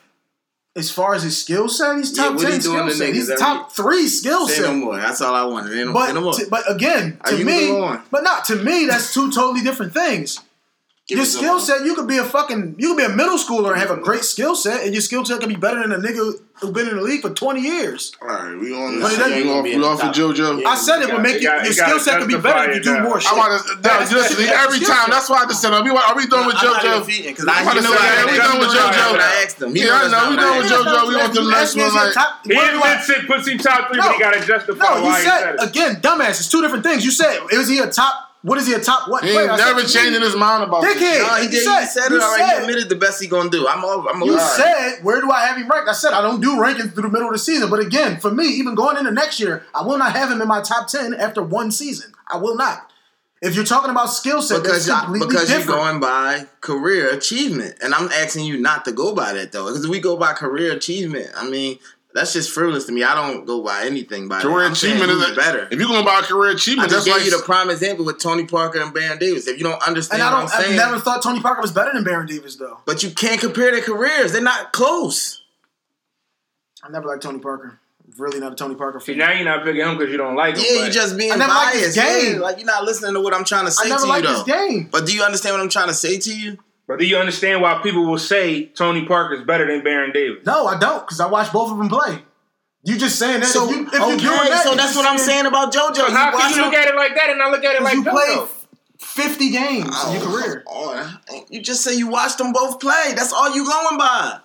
as 0.76 0.90
far 0.90 1.14
as 1.14 1.22
his 1.22 1.40
skill 1.40 1.70
set, 1.70 1.98
he's 1.98 2.18
Yeah, 2.18 2.24
top 2.24 2.34
he 2.40 2.40
ten 2.40 2.50
doing 2.60 2.62
skill 2.62 2.88
to 2.88 2.94
set. 2.96 3.14
He's 3.14 3.32
top 3.38 3.72
three 3.72 4.08
skill 4.08 4.48
Say 4.48 4.62
no 4.62 4.68
set. 4.70 4.76
more. 4.78 4.98
That's 4.98 5.22
all 5.22 5.36
I 5.36 5.44
wanted. 5.44 5.76
No, 5.86 5.94
But 5.94 6.14
no 6.14 6.22
more. 6.22 6.34
to- 6.34 6.48
but 6.50 6.64
again, 6.72 7.20
to 7.28 7.44
me, 7.44 7.70
but 8.10 8.24
not 8.24 8.46
to 8.46 8.56
me. 8.56 8.88
That's 8.88 9.14
two 9.14 9.32
totally 9.32 9.62
different 9.62 9.94
things. 9.94 10.40
Give 11.12 11.18
your 11.18 11.26
skill 11.28 11.60
set, 11.60 11.84
you 11.84 11.94
could 11.94 12.08
be 12.08 12.18
a 12.18 12.24
fucking, 12.24 12.76
you 12.80 12.90
could 12.96 12.98
be 12.98 13.04
a 13.04 13.10
middle 13.16 13.38
schooler 13.38 13.72
and 13.72 13.80
have 13.82 13.92
a 13.92 13.98
great 14.00 14.24
skill 14.24 14.56
set, 14.56 14.84
and 14.86 14.94
your 14.94 15.02
skill 15.02 15.26
set 15.26 15.42
could 15.42 15.50
be 15.50 15.56
better 15.60 15.82
than 15.84 15.92
a 15.92 15.98
nigga 16.00 16.40
who's 16.62 16.72
been 16.72 16.88
in 16.88 16.96
the 16.96 17.02
league 17.02 17.20
for 17.22 17.32
twenty 17.34 17.60
years. 17.62 18.14
All 18.22 18.28
right, 18.30 18.56
we 18.56 18.72
on 18.72 19.00
this. 19.02 19.12
it 19.14 19.18
doesn't- 19.20 19.36
We 19.36 19.50
off, 19.52 19.64
we 19.66 19.76
off 19.84 20.00
of 20.04 20.16
JoJo. 20.16 20.62
Yeah. 20.62 20.70
I 20.70 20.76
said 20.76 21.02
it 21.02 21.08
you 21.10 21.14
would 21.16 21.24
make 21.24 21.42
you 21.42 21.42
you, 21.42 21.48
gotta- 21.52 21.64
your 21.66 21.74
skill 21.74 22.00
set 22.00 22.20
could 22.20 22.28
be 22.30 22.38
better 22.38 22.70
if 22.72 22.78
you 22.78 22.84
do 22.84 22.96
justify 22.96 23.04
more 23.04 23.20
shit. 23.20 23.34
I 23.34 23.36
want 23.36 23.52
to. 23.60 23.76
That's- 23.82 24.12
Listen, 24.14 24.38
that's- 24.46 24.64
every 24.64 24.80
time. 24.80 25.10
That's 25.12 25.28
why 25.30 25.44
I 25.44 25.46
just 25.52 25.60
said, 25.62 25.74
are 25.74 25.84
we, 25.84 25.90
are 25.92 26.16
we 26.16 26.28
done 26.28 26.46
with 26.48 26.56
JoJo? 26.56 27.04
defeating, 27.04 27.36
'cause 27.36 27.44
I'm 27.50 27.56
I- 27.60 27.62
about 27.62 27.76
you 27.76 27.82
to 27.82 27.88
say, 27.88 27.94
what 27.94 28.02
I 28.08 28.32
we 28.32 28.38
done 28.38 28.60
with? 28.60 28.70
JoJo. 28.70 29.20
I 29.20 29.44
asked 29.44 29.62
him. 29.62 29.76
Yeah, 29.76 29.86
knows 29.86 30.14
I 30.14 30.24
know. 30.24 30.30
We 30.30 30.36
done 30.38 30.58
with 30.60 30.72
JoJo. 30.72 31.08
We 31.10 31.16
want 31.18 31.34
the 31.34 31.44
next 31.52 31.76
one. 31.76 31.94
Like, 31.94 32.14
He 32.46 32.56
What 32.56 32.72
do 32.72 32.80
I- 32.82 32.92
admits 32.94 33.10
it, 33.10 33.28
puts 33.28 33.48
him 33.48 33.58
top 33.58 33.90
three, 33.92 34.00
but 34.00 34.14
he 34.14 34.20
gotta 34.20 34.40
justify 34.46 35.00
why 35.02 35.20
he 35.20 35.26
said, 35.26 35.40
said 35.42 35.56
it. 35.56 35.64
again, 35.70 35.96
dumbass. 36.02 36.40
It's 36.40 36.48
two 36.48 36.62
different 36.62 36.84
things. 36.86 37.04
You 37.04 37.12
said, 37.12 37.40
is 37.52 37.68
he 37.68 37.80
a 37.80 37.88
top? 37.88 38.30
What 38.44 38.58
is 38.58 38.66
he 38.66 38.74
a 38.74 38.80
top? 38.80 39.08
What? 39.08 39.24
he 39.24 39.30
player? 39.32 39.44
ain't 39.44 39.52
I 39.52 39.58
said, 39.58 39.66
never 39.76 39.88
changing 39.88 40.22
his 40.22 40.36
mind 40.36 40.64
about 40.64 40.82
this. 40.82 40.96
Dickhead. 40.98 41.20
No, 41.28 41.36
he 41.36 41.44
You 41.46 41.50
did. 41.52 41.64
said- 41.64 41.80
he 41.82 41.86
said 41.86 42.12
it 42.12 42.22
already. 42.22 42.44
said- 42.44 42.56
He 42.58 42.62
admitted 42.62 42.90
the 42.90 42.96
best 42.96 43.22
he 43.22 43.28
gonna 43.28 43.50
do. 43.52 43.68
I'm 43.68 43.86
over. 43.86 44.10
I'm 44.10 44.22
You 44.24 44.34
over. 44.34 44.40
said, 44.42 45.00
where 45.04 45.22
do 45.22 45.30
I 45.30 45.42
have 45.46 45.58
him 45.58 45.68
ranked? 45.68 45.88
I 45.88 45.94
said 45.94 46.14
I 46.14 46.22
don't 46.22 46.42
do 46.42 46.56
rankings 46.56 46.94
through 46.94 47.04
the 47.04 47.10
middle 47.10 47.28
of 47.28 47.34
the 47.34 47.40
season. 47.40 47.70
But 47.70 47.82
again, 47.82 48.20
for 48.20 48.32
me, 48.32 48.46
even 48.46 48.74
going 48.74 48.98
into 48.98 49.12
next 49.12 49.40
year, 49.40 49.64
I 49.76 49.84
will 49.84 49.98
not 50.00 50.14
have 50.14 50.32
him 50.32 50.42
in 50.42 50.48
my 50.48 50.62
top 50.62 50.88
ten 50.88 51.14
after 51.14 51.44
one 51.44 51.72
season. 51.72 52.14
I 52.28 52.38
will 52.38 52.56
not. 52.56 52.88
If 53.44 53.56
you're 53.56 53.66
talking 53.66 53.90
about 53.90 54.06
skill 54.12 54.42
set, 54.42 54.62
because 54.62 54.86
that's 54.86 55.00
I, 55.02 55.04
completely 55.06 55.28
because 55.30 55.50
you're 55.52 55.66
going 55.66 56.00
by 56.00 56.46
career 56.62 57.10
achievement, 57.10 57.76
and 57.82 57.94
I'm 57.94 58.08
asking 58.10 58.46
you 58.46 58.58
not 58.60 58.86
to 58.86 58.92
go 58.92 59.16
by 59.16 59.34
that 59.34 59.52
though. 59.52 59.66
Because 59.68 59.88
we 59.88 60.00
go 60.00 60.16
by 60.16 60.34
career 60.34 60.72
achievement. 60.74 61.30
I 61.36 61.50
mean, 61.50 61.80
that's 62.14 62.34
just 62.34 62.52
frivolous 62.52 62.86
to 62.86 62.92
me. 62.92 63.04
I 63.04 63.16
don't 63.16 63.46
go 63.46 63.64
by 63.64 63.84
anything 63.86 64.28
by 64.28 64.42
Career 64.42 64.60
that. 64.60 64.66
I'm 64.68 64.76
saying 64.76 64.98
achievement 64.98 65.22
is 65.30 65.36
better. 65.36 65.68
If 65.72 65.80
you're 65.80 65.88
going 65.88 66.04
by 66.06 66.20
a 66.20 66.24
career 66.24 66.52
achievement, 66.52 66.92
I 66.92 66.92
achievement, 66.92 66.92
just 66.92 66.92
that's 66.92 67.06
gave 67.06 67.16
like 67.16 67.26
you 67.26 67.38
the 67.38 67.44
prime 67.44 67.70
example 67.70 68.06
with 68.06 68.20
Tony 68.20 68.46
Parker 68.46 68.80
and 68.82 68.94
Baron 68.94 69.18
Davis. 69.18 69.48
If 69.48 69.58
you 69.58 69.64
don't 69.64 69.82
understand 69.88 70.22
and 70.22 70.30
I 70.34 70.40
don't. 70.42 70.54
I'm 70.54 70.72
I've 70.72 70.76
never 70.76 71.00
thought 71.00 71.24
Tony 71.24 71.40
Parker 71.40 71.62
was 71.62 71.72
better 71.72 71.92
than 71.94 72.04
Baron 72.04 72.28
Davis, 72.28 72.56
though. 72.58 72.80
but 72.86 73.04
you 73.04 73.12
can't 73.12 73.40
compare 73.40 73.72
their 73.72 73.82
careers. 73.82 74.32
They're 74.34 74.42
not 74.42 74.74
close. 74.74 75.42
I 76.84 76.90
never 76.90 77.08
liked 77.08 77.24
Tony 77.24 77.40
Parker. 77.40 77.78
Really 78.18 78.40
not 78.42 78.52
a 78.52 78.56
Tony 78.56 78.76
Parker 78.76 79.00
See, 79.00 79.14
fan. 79.14 79.20
now 79.20 79.32
you're 79.32 79.46
not 79.46 79.64
picking 79.64 79.82
him 79.82 79.98
because 79.98 80.12
you 80.12 80.18
don't 80.18 80.36
like 80.36 80.58
him. 80.58 80.64
Yeah, 80.68 80.80
but 80.82 80.88
you 80.88 80.92
just 80.92 81.18
being 81.18 81.32
I 81.32 81.36
never 81.38 81.54
liked 81.54 81.78
his 81.78 81.96
biased. 81.96 82.24
game. 82.24 82.32
man. 82.34 82.42
Like 82.42 82.58
you're 82.58 82.66
not 82.66 82.84
listening 82.84 83.14
to 83.14 83.22
what 83.22 83.34
I'm 83.34 83.46
trying 83.46 83.66
to 83.66 83.72
say 83.72 83.86
I 83.86 83.90
never 83.90 84.06
to 84.06 84.16
you 84.18 84.22
though. 84.22 84.34
his 84.34 84.44
game. 84.44 84.90
But 84.92 85.06
do 85.06 85.14
you 85.16 85.24
understand 85.24 85.54
what 85.56 85.62
I'm 85.62 85.70
trying 85.70 85.88
to 85.88 85.94
say 85.94 86.18
to 86.18 86.36
you? 86.36 86.58
But 86.92 87.00
do 87.00 87.06
you 87.06 87.16
understand 87.18 87.62
why 87.62 87.80
people 87.82 88.06
will 88.06 88.18
say 88.20 88.66
Tony 88.66 89.06
Parker's 89.06 89.46
better 89.46 89.66
than 89.66 89.82
Baron 89.82 90.12
Davis? 90.12 90.46
No, 90.46 90.68
I 90.68 90.78
don't, 90.78 91.00
because 91.00 91.22
I 91.22 91.26
watched 91.28 91.54
both 91.54 91.72
of 91.72 91.78
them 91.78 91.88
play. 91.88 92.20
You 92.84 92.98
just 92.98 93.18
saying 93.18 93.40
that. 93.40 93.46
So 93.46 93.70
if 93.70 93.76
you, 93.78 93.88
if 93.88 93.94
okay, 93.94 94.08
you're 94.10 94.18
doing 94.18 94.50
that, 94.50 94.64
so 94.66 94.72
you 94.72 94.78
that's 94.78 94.94
what 94.96 95.06
I'm 95.08 95.18
saying 95.18 95.46
about 95.46 95.72
JoJo. 95.72 95.96
So 95.96 96.12
how 96.12 96.34
watch 96.34 96.42
can 96.42 96.56
you 96.58 96.62
look 96.66 96.74
him- 96.74 96.82
at 96.82 96.88
it 96.90 96.96
like 96.98 97.16
that 97.16 97.30
and 97.30 97.38
not 97.40 97.52
look 97.52 97.64
at 97.64 97.76
it 97.76 97.82
like 97.82 97.94
you 97.94 98.04
that? 98.04 98.12
played 98.14 98.48
50 99.00 99.50
games 99.52 100.04
in 100.06 100.14
your 100.14 100.22
Oh, 100.24 100.26
career. 100.26 100.64
come. 100.68 101.46
You 101.50 101.62
just 101.62 101.82
say 101.82 101.96
you 101.96 102.08
watched 102.08 102.40
them 102.40 102.52
both 102.52 102.82
play. 102.82 103.14
That's 103.16 103.32
all 103.32 103.56
you 103.56 103.66
going 103.66 103.98
by. 103.98 104.40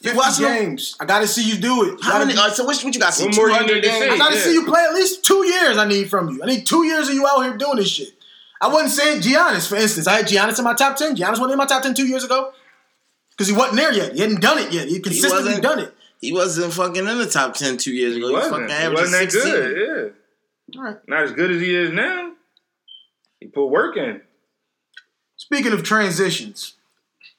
You 0.00 0.10
50 0.10 0.16
watched 0.18 0.38
them. 0.40 0.52
games. 0.54 0.96
I 1.00 1.06
got 1.06 1.20
to 1.20 1.26
see 1.26 1.48
you 1.48 1.56
do 1.56 1.84
it. 1.94 2.00
How 2.02 2.18
many? 2.18 2.34
be- 2.34 2.38
uh, 2.38 2.50
so 2.50 2.64
what, 2.64 2.76
what 2.84 2.94
you 2.94 3.00
got? 3.00 3.14
See 3.14 3.24
more 3.24 3.48
200 3.48 3.66
to 3.74 3.80
games. 3.80 4.12
I 4.12 4.18
got 4.18 4.28
to 4.32 4.36
Yeah. 4.36 4.42
see 4.42 4.52
you 4.52 4.66
play 4.66 4.82
at 4.84 4.92
least 4.92 5.24
two 5.24 5.46
years. 5.46 5.78
I 5.78 5.86
need 5.88 6.10
from 6.10 6.28
you. 6.28 6.42
I 6.42 6.46
need 6.46 6.66
two 6.66 6.84
years 6.84 7.08
of 7.08 7.14
you 7.14 7.26
out 7.26 7.42
here 7.42 7.56
doing 7.56 7.76
this 7.76 7.88
shit. 7.88 8.08
I 8.60 8.68
wasn't 8.68 8.92
saying 8.92 9.20
Giannis, 9.22 9.68
for 9.68 9.76
instance. 9.76 10.06
I 10.06 10.16
had 10.18 10.26
Giannis 10.26 10.58
in 10.58 10.64
my 10.64 10.74
top 10.74 10.96
10. 10.96 11.16
Giannis 11.16 11.32
wasn't 11.32 11.52
in 11.52 11.58
my 11.58 11.66
top 11.66 11.82
10 11.82 11.94
two 11.94 12.06
years 12.06 12.24
ago. 12.24 12.52
Because 13.30 13.48
he 13.48 13.54
wasn't 13.54 13.76
there 13.76 13.92
yet. 13.92 14.14
He 14.14 14.20
hadn't 14.20 14.40
done 14.40 14.58
it 14.58 14.72
yet. 14.72 14.88
He 14.88 14.98
consistently 15.00 15.44
wasn't. 15.44 15.62
done 15.62 15.78
it. 15.80 15.94
He 16.22 16.32
wasn't 16.32 16.72
fucking 16.72 17.06
in 17.06 17.18
the 17.18 17.26
top 17.28 17.54
10 17.54 17.76
two 17.76 17.92
years 17.92 18.16
ago. 18.16 18.28
He 18.28 18.32
He, 18.32 18.38
wasn't. 18.38 18.70
fucking 18.70 18.80
He 18.88 18.94
wasn't 18.94 19.10
that 19.12 19.32
16. 19.32 19.52
good. 19.52 20.12
Yeah. 20.74 20.78
All 20.80 20.84
right. 20.84 20.96
Not 21.08 21.22
as 21.24 21.32
good 21.32 21.50
as 21.50 21.60
he 21.60 21.74
is 21.74 21.92
now. 21.92 22.32
He 23.40 23.46
put 23.48 23.66
work 23.66 23.96
in. 23.98 24.22
Speaking 25.36 25.72
of 25.72 25.82
transitions, 25.82 26.74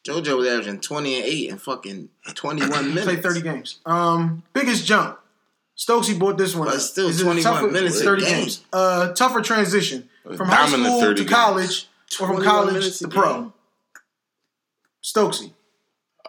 JoJo 0.08 0.38
was 0.38 0.48
averaging 0.48 0.80
20 0.82 1.16
and 1.16 1.26
8 1.26 1.50
in 1.50 1.58
fucking 1.58 2.10
21 2.36 2.70
minutes. 2.90 3.06
played 3.06 3.24
30 3.24 3.42
games. 3.42 3.80
Um, 3.86 4.44
biggest 4.54 4.86
jump. 4.86 5.20
Stokesy 5.76 6.18
bought 6.18 6.38
this 6.38 6.56
one. 6.56 6.68
But 6.70 6.80
still 6.80 7.08
Is 7.10 7.20
it 7.20 7.24
21 7.24 7.54
tougher- 7.56 7.72
minutes 7.72 8.02
30 8.02 8.22
game. 8.24 8.32
games. 8.44 8.64
Uh, 8.72 9.14
tougher 9.14 9.42
transition 9.42 10.08
from 10.36 10.48
high 10.48 10.68
school 10.68 11.00
30 11.00 11.24
to 11.24 11.30
college 11.30 11.88
or 12.20 12.28
from 12.28 12.42
college 12.44 12.98
to 13.00 13.08
pro. 13.08 13.34
game. 13.42 13.54
Stokesy, 15.04 15.54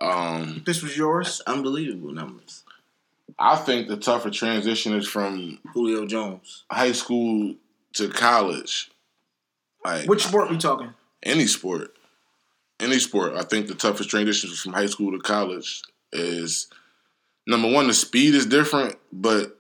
um, 0.01 0.63
this 0.65 0.83
was 0.83 0.97
yours. 0.97 1.27
That's 1.27 1.41
unbelievable 1.59 2.13
numbers. 2.13 2.63
I 3.39 3.57
think 3.57 3.89
the 3.89 3.97
tougher 3.97 4.31
transition 4.31 4.95
is 4.95 5.07
from 5.09 5.59
Julio 5.75 6.07
Jones. 6.07 6.65
high 6.71 6.93
school 6.93 7.55
to 7.95 8.09
college. 8.09 8.91
Like 9.85 10.09
Which 10.09 10.25
sport 10.25 10.51
we 10.51 10.59
talking? 10.59 10.93
any 11.23 11.47
sport, 11.47 11.95
any 12.81 12.99
sport. 12.99 13.35
I 13.35 13.43
think 13.43 13.67
the 13.69 13.75
toughest 13.75 14.11
transition 14.11 14.51
from 14.51 14.73
high 14.73 14.87
school 14.87 15.13
to 15.13 15.19
college 15.19 15.83
is 16.13 16.69
number 17.47 17.71
one. 17.71 17.87
The 17.89 17.95
speed 17.95 18.35
is 18.35 18.47
different, 18.47 18.97
but 19.13 19.58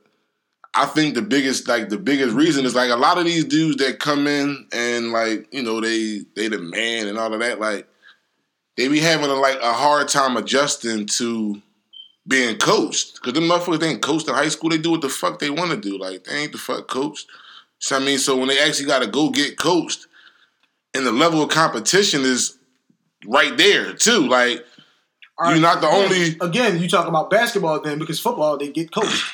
I 0.82 0.86
think 0.86 1.14
the 1.14 1.22
biggest 1.22 1.66
like 1.66 1.88
the 1.88 1.98
biggest 1.98 2.34
reason 2.34 2.64
is 2.64 2.74
like 2.74 2.90
a 2.90 2.96
lot 2.96 3.18
of 3.18 3.24
these 3.24 3.44
dudes 3.44 3.76
that 3.78 3.98
come 3.98 4.26
in 4.26 4.66
and 4.72 5.10
like 5.12 5.48
you 5.52 5.62
know 5.62 5.80
they 5.80 6.20
they 6.36 6.48
the 6.48 6.58
man 6.58 7.08
and 7.08 7.18
all 7.18 7.32
of 7.34 7.40
that 7.40 7.58
like 7.60 7.88
they 8.76 8.86
be 8.88 9.00
having 9.00 9.28
a, 9.28 9.34
like 9.34 9.58
a 9.60 9.72
hard 9.72 10.06
time 10.08 10.36
adjusting 10.36 11.06
to 11.06 11.60
being 12.28 12.56
coached 12.58 13.14
because 13.14 13.32
them 13.32 13.44
motherfuckers 13.48 13.80
they 13.80 13.88
ain't 13.88 14.02
coached 14.02 14.28
in 14.28 14.34
high 14.34 14.48
school. 14.48 14.70
They 14.70 14.78
do 14.78 14.92
what 14.92 15.00
the 15.00 15.08
fuck 15.08 15.40
they 15.40 15.50
want 15.50 15.70
to 15.72 15.76
do. 15.76 15.98
Like 15.98 16.24
they 16.24 16.36
ain't 16.36 16.52
the 16.52 16.58
fuck 16.58 16.86
coached. 16.86 17.26
So 17.80 17.96
I 17.96 17.98
mean, 17.98 18.18
so 18.18 18.36
when 18.36 18.48
they 18.48 18.58
actually 18.60 18.86
got 18.86 19.00
to 19.02 19.08
go 19.08 19.30
get 19.30 19.58
coached, 19.58 20.06
and 20.94 21.04
the 21.04 21.12
level 21.12 21.42
of 21.42 21.48
competition 21.50 22.22
is 22.22 22.56
right 23.26 23.56
there 23.56 23.94
too. 23.94 24.28
Like 24.28 24.64
All 25.38 25.50
You're 25.50 25.60
not 25.60 25.80
the 25.80 25.88
again, 25.88 26.04
only- 26.04 26.36
Again, 26.40 26.78
you 26.80 26.88
talking 26.88 27.08
about 27.08 27.30
basketball 27.30 27.80
then 27.80 27.98
because 27.98 28.20
football 28.20 28.56
they 28.58 28.68
get 28.70 28.92
coached. 28.92 29.24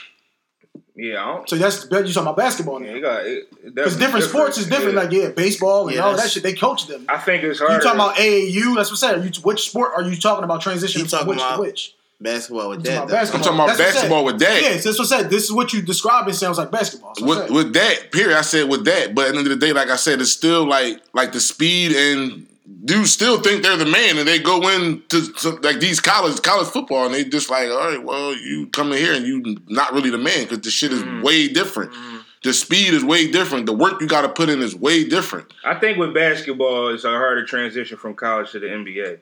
Yeah, 0.97 1.43
So 1.49 1.57
that's 1.57 1.85
you 1.85 1.89
talking 1.91 2.23
about 2.23 2.37
basketball 2.37 2.79
now. 2.79 2.95
you 2.95 3.01
got 3.01 3.27
it. 3.27 3.49
Because 3.75 3.97
different 3.97 4.27
sports 4.27 4.59
is 4.59 4.67
different. 4.69 4.95
Yeah. 4.95 5.01
Like 5.03 5.11
yeah, 5.13 5.29
baseball 5.31 5.89
and 5.89 5.97
Yeah, 5.97 6.03
all 6.05 6.17
that 6.17 6.31
shit. 6.31 6.45
They 6.45 6.53
coach 6.53 6.87
them. 6.87 7.05
I 7.09 7.19
think 7.19 7.43
it's 7.43 7.59
hard. 7.59 7.71
You 7.71 7.75
hard. 7.75 7.83
talking 7.83 8.01
about 8.01 8.15
AAU? 8.17 8.77
That's 8.77 8.91
what 8.93 9.03
I 9.03 9.15
said. 9.21 9.25
You, 9.37 9.43
which 9.43 9.69
sport 9.71 9.91
are 9.97 10.03
you 10.03 10.15
talking 10.15 10.45
about 10.45 10.63
transitioning 10.63 11.03
He 11.03 11.09
from 11.09 11.27
which 11.27 11.39
about- 11.39 11.57
to 11.57 11.63
which? 11.63 11.95
basketball 12.21 12.71
with 12.71 12.79
I'm 12.79 12.85
that. 12.85 12.91
talking 12.95 13.11
about 13.11 13.11
basketball. 13.11 13.39
I'm 13.39 13.45
talking 13.45 13.59
about 13.59 13.67
That's 13.67 13.79
what 13.79 13.85
I 13.85 13.91
said. 13.91 13.95
basketball 13.97 14.25
with 14.25 14.39
that. 14.39 14.63
Yeah, 14.63 14.77
so 14.79 14.89
that's 14.89 14.99
what 15.01 15.13
I 15.13 15.21
said. 15.23 15.31
This 15.31 15.45
is 15.45 15.53
what 15.53 15.73
you 15.73 15.83
describe. 15.83 16.29
It 16.29 16.35
sounds 16.35 16.59
like 16.59 16.71
basketball. 16.71 17.15
So 17.17 17.25
I 17.25 17.29
with 17.29 17.39
said. 17.39 17.51
with 17.51 17.73
that 17.75 18.13
period, 18.13 18.39
I 18.39 18.43
said 18.43 18.69
with 18.69 18.85
that. 18.85 19.15
But 19.17 19.27
at 19.27 19.33
the 19.33 19.39
end 19.41 19.47
of 19.49 19.59
the 19.61 19.67
day, 19.67 19.73
like 19.73 19.91
I 19.91 19.97
said, 19.97 20.21
it's 20.21 20.31
still 20.31 20.65
like 20.65 21.03
like 21.13 21.33
the 21.33 21.41
speed 21.41 21.91
and 21.93 22.47
dudes 22.85 23.13
still 23.13 23.41
think 23.41 23.63
they're 23.63 23.77
the 23.77 23.87
man, 23.87 24.19
and 24.19 24.27
they 24.27 24.39
go 24.39 24.69
in 24.69 25.03
to, 25.09 25.33
to 25.33 25.51
like 25.63 25.81
these 25.81 26.01
college 26.01 26.41
college 26.43 26.69
football, 26.69 27.07
and 27.07 27.15
they 27.15 27.25
just 27.25 27.51
like, 27.51 27.69
all 27.69 27.89
right, 27.89 28.03
well, 28.03 28.35
you 28.35 28.69
come 28.69 28.93
in 28.93 28.99
here 28.99 29.15
and 29.15 29.27
you 29.27 29.57
not 29.69 29.93
really 29.93 30.11
the 30.11 30.19
man 30.19 30.45
because 30.45 30.61
the 30.61 30.71
shit 30.71 30.93
is 30.93 31.03
mm. 31.03 31.23
way 31.23 31.49
different. 31.49 31.93
Mm. 31.93 32.23
The 32.43 32.53
speed 32.53 32.93
is 32.93 33.03
way 33.03 33.31
different. 33.31 33.65
The 33.67 33.73
work 33.73 34.01
you 34.01 34.07
got 34.07 34.23
to 34.23 34.29
put 34.29 34.51
in 34.51 34.61
is 34.61 34.77
way 34.77 35.05
different. 35.05 35.53
I 35.65 35.75
think 35.77 35.97
with 35.97 36.13
basketball, 36.13 36.93
it's 36.93 37.05
a 37.05 37.09
harder 37.09 37.47
transition 37.47 37.97
from 37.97 38.15
college 38.15 38.53
to 38.53 38.61
the 38.61 38.67
NBA. 38.67 39.21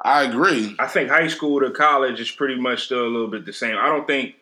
I 0.00 0.22
agree. 0.24 0.74
I 0.78 0.86
think 0.86 1.10
high 1.10 1.28
school 1.28 1.60
to 1.60 1.70
college 1.70 2.18
is 2.20 2.30
pretty 2.30 2.56
much 2.56 2.84
still 2.84 3.02
a 3.02 3.08
little 3.08 3.28
bit 3.28 3.44
the 3.44 3.52
same. 3.52 3.76
I 3.78 3.88
don't 3.88 4.06
think 4.06 4.36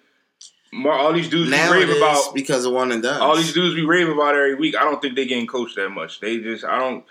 more, 0.73 0.93
all 0.93 1.13
these 1.13 1.29
dudes 1.29 1.51
Now 1.51 1.71
we 1.71 1.79
rave 1.79 1.91
is 1.91 1.97
about 1.97 2.35
because 2.35 2.65
of 2.65 2.73
one 2.73 2.91
and 2.91 3.03
done. 3.03 3.21
all 3.21 3.37
these 3.37 3.53
dudes 3.53 3.77
we 3.77 3.83
rave 3.83 4.09
about 4.09 4.35
every 4.35 4.57
week. 4.57 4.77
I 4.77 4.83
don't 4.83 5.01
think 5.01 5.15
they 5.15 5.27
getting 5.27 5.47
coached 5.47 5.77
that 5.77 5.91
much. 5.91 6.21
They 6.21 6.39
just 6.39 6.65
I 6.65 6.79
don't. 6.79 7.05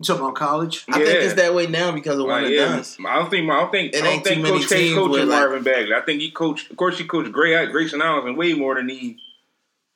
You 0.00 0.04
talking 0.06 0.22
about 0.22 0.34
college? 0.34 0.84
I 0.88 0.92
think 1.04 1.08
it's 1.24 1.34
that 1.34 1.54
way 1.54 1.66
now 1.66 1.92
because 1.92 2.18
of 2.18 2.24
one 2.26 2.42
Like, 2.42 2.44
and 2.46 2.54
yeah, 2.54 2.66
done. 2.68 3.06
I 3.06 3.18
don't 3.18 3.28
think. 3.30 3.50
I 3.50 3.60
don't 3.60 3.70
think. 3.70 3.92
It 3.94 3.98
I 3.98 4.00
don't 4.00 4.12
ain't 4.14 4.24
think 4.24 4.36
too 4.38 4.42
many 4.42 4.58
Coach 4.60 4.68
K 4.70 4.76
teams 4.84 4.94
coaches 4.94 5.12
where, 5.12 5.26
like- 5.26 5.38
Marvin 5.40 5.62
Bagley. 5.62 5.94
I 5.94 6.00
think 6.00 6.20
he 6.22 6.30
coached. 6.30 6.70
Of 6.70 6.76
course, 6.78 6.96
he 6.96 7.04
coached 7.04 7.30
Gray 7.32 7.66
Grayson 7.66 8.00
Allen 8.00 8.34
way 8.34 8.54
more 8.54 8.76
than 8.76 8.88
he 8.88 9.18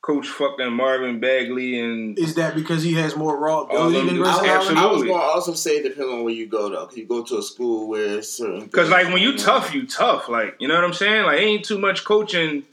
coached 0.02 0.28
fucking 0.28 0.70
Marvin 0.74 1.20
Bagley 1.20 1.80
and. 1.80 2.18
Is 2.18 2.34
that 2.34 2.54
because 2.54 2.82
he 2.82 2.92
has 2.92 3.16
more 3.16 3.34
raw 3.38 3.60
All 3.60 3.64
ability 3.88 3.94
than 4.08 4.16
dudes. 4.16 4.28
Grayson 4.28 4.44
I, 4.44 4.48
Allen? 4.48 4.58
Absolutely. 4.60 4.82
I 4.82 4.92
was 4.92 5.02
going 5.04 5.14
to 5.14 5.24
also 5.26 5.54
say 5.54 5.70
it 5.78 5.82
depends 5.84 6.12
on 6.12 6.22
where 6.22 6.34
you 6.34 6.46
go 6.48 6.68
though. 6.68 6.90
You 6.94 7.06
go 7.06 7.22
to 7.24 7.38
a 7.38 7.42
school 7.42 7.88
where 7.88 8.20
certain 8.22 8.66
Because 8.66 8.90
like 8.90 9.06
when 9.06 9.22
you 9.22 9.30
things- 9.30 9.44
tough, 9.44 9.72
you 9.74 9.86
tough. 9.86 10.28
Like 10.28 10.56
you 10.58 10.68
know 10.68 10.74
what 10.74 10.84
I'm 10.84 10.92
saying. 10.92 11.24
Like 11.24 11.38
ain't 11.40 11.64
too 11.64 11.78
much 11.78 12.04
coaching. 12.04 12.64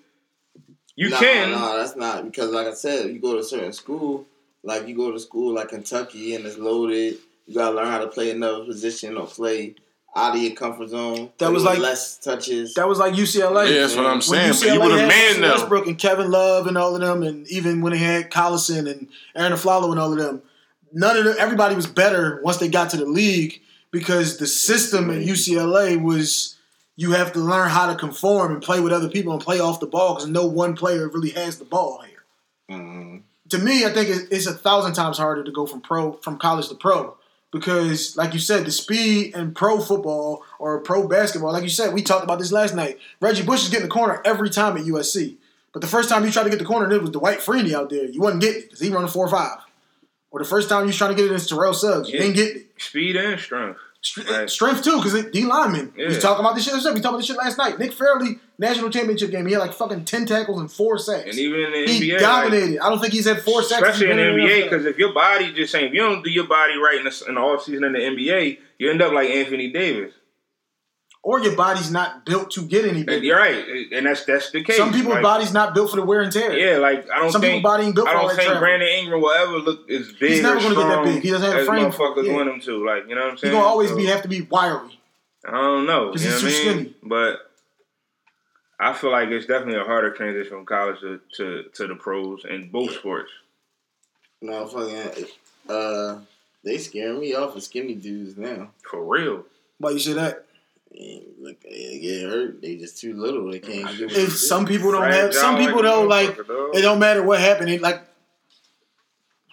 You 0.97 1.09
Nah, 1.11 1.19
can. 1.19 1.51
No, 1.51 1.77
that's 1.77 1.95
not 1.95 2.25
because, 2.25 2.51
like 2.51 2.67
I 2.67 2.73
said, 2.73 3.07
you 3.11 3.19
go 3.19 3.31
to 3.33 3.39
a 3.39 3.43
certain 3.43 3.71
school, 3.71 4.27
like 4.63 4.87
you 4.87 4.95
go 4.95 5.11
to 5.11 5.19
school 5.19 5.53
like 5.55 5.69
Kentucky 5.69 6.35
and 6.35 6.45
it's 6.45 6.57
loaded. 6.57 7.17
You 7.47 7.55
gotta 7.55 7.75
learn 7.75 7.87
how 7.87 7.99
to 7.99 8.07
play 8.07 8.31
another 8.31 8.63
position 8.65 9.17
or 9.17 9.25
play 9.27 9.75
out 10.15 10.35
of 10.35 10.41
your 10.41 10.53
comfort 10.55 10.89
zone. 10.89 11.31
That 11.37 11.51
was 11.51 11.63
like- 11.63 11.79
less 11.79 12.17
touches. 12.17 12.73
That 12.75 12.87
was 12.87 12.99
like 12.99 13.13
UCLA. 13.13 13.73
Yeah, 13.73 13.81
that's 13.81 13.95
what 13.95 14.05
I'm 14.05 14.13
When 14.13 14.21
saying. 14.21 14.49
But 14.51 14.57
UCLA 14.57 14.73
you 14.73 14.79
were 14.81 14.89
the 14.89 15.07
man 15.07 15.25
Russell 15.27 15.41
now. 15.41 15.51
Westbrook 15.53 15.87
and 15.87 15.97
Kevin 15.97 16.31
Love 16.31 16.67
and 16.67 16.77
all 16.77 16.93
of 16.95 17.01
them, 17.01 17.23
and 17.23 17.47
even 17.49 17.81
when 17.81 17.93
they 17.93 17.99
had 17.99 18.29
Collison 18.29 18.89
and 18.91 19.07
Arron 19.35 19.53
Afflalo 19.53 19.89
and 19.91 19.99
all 19.99 20.11
of 20.11 20.19
them, 20.19 20.41
none 20.91 21.17
of 21.17 21.23
them. 21.23 21.35
Everybody 21.39 21.75
was 21.75 21.87
better 21.87 22.39
once 22.43 22.57
they 22.57 22.67
got 22.67 22.89
to 22.91 22.97
the 22.97 23.05
league 23.05 23.61
because 23.89 24.37
the 24.37 24.47
system 24.47 25.09
at 25.09 25.21
UCLA 25.25 26.01
was 26.01 26.57
you 26.97 27.11
have 27.13 27.31
to 27.33 27.39
learn 27.39 27.69
how 27.69 27.87
to 27.91 27.95
conform 27.97 28.51
and 28.51 28.61
play 28.61 28.79
with 28.81 28.91
other 28.93 29.09
people 29.09 29.31
and 29.33 29.41
play 29.41 29.59
off 29.59 29.79
the 29.79 29.87
ball 29.87 30.15
because 30.15 30.29
no 30.29 30.45
one 30.45 30.75
player 30.75 31.07
really 31.07 31.29
has 31.31 31.57
the 31.57 31.65
ball 31.65 32.03
here. 32.05 32.77
Mhm. 32.77 33.21
To 33.51 33.59
me, 33.59 33.85
I 33.85 33.89
think 33.89 34.09
it's 34.31 34.47
a 34.47 34.53
thousand 34.53 34.93
times 34.93 35.17
harder 35.17 35.43
to 35.43 35.51
go 35.51 35.65
from 35.65 35.81
pro 35.81 36.13
from 36.13 36.37
college 36.37 36.67
to 36.69 36.75
pro 36.75 37.15
because, 37.51 38.15
like 38.17 38.33
you 38.33 38.39
said, 38.39 38.65
the 38.65 38.71
speed 38.71 39.35
and 39.35 39.55
pro 39.55 39.79
football 39.79 40.43
or 40.59 40.79
pro 40.79 41.07
basketball, 41.07 41.51
like 41.53 41.63
you 41.63 41.69
said, 41.69 41.93
we 41.93 42.01
talked 42.01 42.23
about 42.23 42.39
this 42.39 42.51
last 42.51 42.73
night. 42.75 42.97
Reggie 43.19 43.43
Bush 43.43 43.63
is 43.63 43.69
getting 43.69 43.87
the 43.87 43.91
corner 43.93 44.21
every 44.25 44.49
time 44.49 44.77
at 44.77 44.83
USC, 44.83 45.35
but 45.73 45.81
the 45.81 45.87
first 45.87 46.09
time 46.09 46.25
you 46.25 46.31
tried 46.31 46.43
to 46.45 46.49
get 46.49 46.59
the 46.59 46.65
corner, 46.65 46.91
it 46.91 47.01
was 47.01 47.11
Dwight 47.11 47.39
Freeney 47.39 47.73
out 47.73 47.89
there. 47.89 48.05
You 48.05 48.21
wasn't 48.21 48.41
getting 48.41 48.61
it 48.61 48.65
because 48.65 48.79
he 48.79 48.89
running 48.89 49.09
four 49.09 49.25
or 49.25 49.29
five. 49.29 49.57
Or 50.31 50.39
the 50.39 50.45
first 50.47 50.69
time 50.69 50.81
you 50.81 50.87
was 50.87 50.97
trying 50.97 51.15
to 51.15 51.21
get 51.21 51.29
it, 51.29 51.35
it's 51.35 51.47
Terrell 51.47 51.73
Suggs. 51.73 52.07
You 52.09 52.15
Yeah. 52.15 52.21
didn't 52.21 52.35
get 52.37 52.55
it. 52.55 52.67
Speed 52.77 53.15
and 53.17 53.39
strength. 53.39 53.79
Str- 54.01 54.21
Right. 54.31 54.49
Strength 54.49 54.83
too, 54.83 54.97
because 54.97 55.13
D 55.31 55.45
lineman. 55.45 55.93
We 55.95 56.03
Yeah. 56.03 56.09
was 56.09 56.19
talking 56.19 56.39
about 56.43 56.55
this 56.55 56.63
shit. 56.63 56.73
We 56.73 56.81
talked 56.81 56.95
about 57.05 57.17
this 57.17 57.25
shit 57.27 57.37
last 57.37 57.57
night. 57.57 57.77
Nick 57.77 57.91
Fairley, 57.93 58.39
national 58.61 58.89
championship 58.91 59.31
game. 59.31 59.45
He 59.47 59.53
had 59.53 59.59
like 59.59 59.73
fucking 59.73 60.05
ten 60.05 60.25
tackles 60.25 60.59
and 60.61 60.71
four 60.71 60.97
sacks. 60.99 61.31
And 61.31 61.39
even 61.39 61.59
in 61.59 61.71
the 61.73 61.91
he 61.91 62.09
NBA, 62.09 62.13
like, 62.13 62.21
dominated. 62.21 62.79
I 62.79 62.89
don't 62.89 62.99
think 63.01 63.11
he's 63.11 63.27
had 63.27 63.41
four 63.41 63.61
sacks. 63.63 63.81
especially 63.81 64.11
in 64.11 64.17
the 64.17 64.23
since 64.23 64.37
he's 64.39 64.49
been 64.49 64.59
NBA, 64.61 64.69
because 64.69 64.85
if 64.85 64.97
your 64.97 65.13
body 65.13 65.51
just 65.51 65.75
ain't, 65.75 65.87
if 65.87 65.93
you 65.93 65.99
don't 66.01 66.23
do 66.23 66.29
your 66.29 66.47
body 66.47 66.77
right 66.77 66.97
in 66.99 67.03
the, 67.03 67.23
in 67.27 67.35
the 67.35 67.41
off 67.41 67.63
season 67.63 67.83
in 67.83 67.93
the 67.93 67.99
NBA, 67.99 68.59
you 68.77 68.89
end 68.89 69.01
up 69.01 69.11
like 69.11 69.29
Anthony 69.29 69.71
Davis. 69.71 70.13
or 71.23 71.39
your 71.39 71.55
body's 71.55 71.91
not 71.91 72.25
built 72.25 72.49
to 72.51 72.61
get 72.65 72.83
any 72.85 73.03
bigger. 73.03 73.23
you're 73.25 73.37
right, 73.37 73.63
and 73.91 74.05
that's 74.07 74.25
that's 74.25 74.49
the 74.51 74.63
case. 74.63 74.77
Some 74.77 74.91
people's 74.91 75.15
like, 75.15 75.23
body's 75.23 75.53
not 75.53 75.73
built 75.75 75.89
for 75.91 75.97
the 75.97 76.03
wear 76.05 76.21
and 76.21 76.31
tear. 76.31 76.51
yeah, 76.57 76.77
like 76.77 77.07
I 77.11 77.19
don't 77.19 77.31
Some 77.31 77.41
think 77.41 77.55
people's 77.57 77.71
body 77.71 77.83
ain't 77.85 77.95
built 77.95 78.07
I 78.07 78.13
for 78.13 78.17
don't 78.19 78.27
that 78.29 78.35
think 78.37 78.45
travel. 78.47 78.61
Brandon 78.61 78.87
Ingram 78.87 79.21
will 79.21 79.31
ever 79.31 79.57
look 79.59 79.89
as 79.91 80.11
big 80.13 80.31
He's 80.31 80.41
never 80.41 80.59
gonna 80.59 80.75
get 80.75 80.87
that 80.87 81.03
big. 81.05 81.23
He 81.23 81.29
doesn't 81.31 81.51
have 81.51 81.61
a 81.61 81.65
frame. 81.65 81.91
motherfuckers 81.91 82.25
Yeah. 82.25 82.33
want 82.33 82.49
him 82.49 82.59
to. 82.61 82.85
Like 82.85 83.03
you 83.09 83.15
know 83.15 83.21
what 83.21 83.31
I'm 83.31 83.37
saying. 83.37 83.53
He's 83.53 83.59
gonna 83.59 83.67
always 83.69 83.89
So, 83.89 83.95
be 83.97 84.05
have 84.05 84.21
to 84.23 84.27
be 84.27 84.41
wiry. 84.41 84.99
I 85.47 85.51
don't 85.51 85.85
know. 85.85 86.11
'Cause 86.11 86.23
You 86.23 86.29
know 86.31 86.35
he's 86.37 86.43
too 86.43 86.49
skinny. 86.71 86.95
But 87.03 87.50
I 88.81 88.93
feel 88.93 89.11
like 89.11 89.29
it's 89.29 89.45
definitely 89.45 89.79
a 89.79 89.83
harder 89.83 90.11
transition 90.11 90.51
from 90.51 90.65
college 90.65 90.99
to, 91.01 91.21
to, 91.37 91.63
to 91.75 91.87
the 91.87 91.95
pros 91.95 92.43
in 92.49 92.69
both 92.69 92.93
sports. 92.95 93.31
No, 94.41 94.65
fucking, 94.65 95.25
uh, 95.69 96.19
they 96.63 96.79
scaring 96.79 97.19
me 97.19 97.35
off 97.35 97.55
of 97.55 97.61
skinny 97.61 97.93
dudes 97.93 98.37
now. 98.37 98.71
For 98.89 99.03
real. 99.03 99.45
Why 99.77 99.91
you 99.91 99.99
say 99.99 100.13
that? 100.13 100.45
And 100.93 101.21
look, 101.39 101.61
they 101.61 101.99
get 102.01 102.29
hurt. 102.29 102.61
They 102.61 102.75
just 102.77 102.99
too 102.99 103.13
little. 103.13 103.51
They 103.51 103.59
can't 103.59 103.97
do. 103.97 104.07
If 104.07 104.35
some 104.35 104.65
people 104.65 104.91
don't 104.91 105.01
Fragile 105.01 105.21
have, 105.21 105.33
some 105.33 105.57
people 105.57 105.79
a 105.79 105.83
don't 105.83 106.09
like. 106.09 106.37
It 106.37 106.81
don't 106.81 106.99
matter 106.99 107.23
what 107.23 107.39
happened. 107.39 107.69
It 107.69 107.81
like 107.81 108.01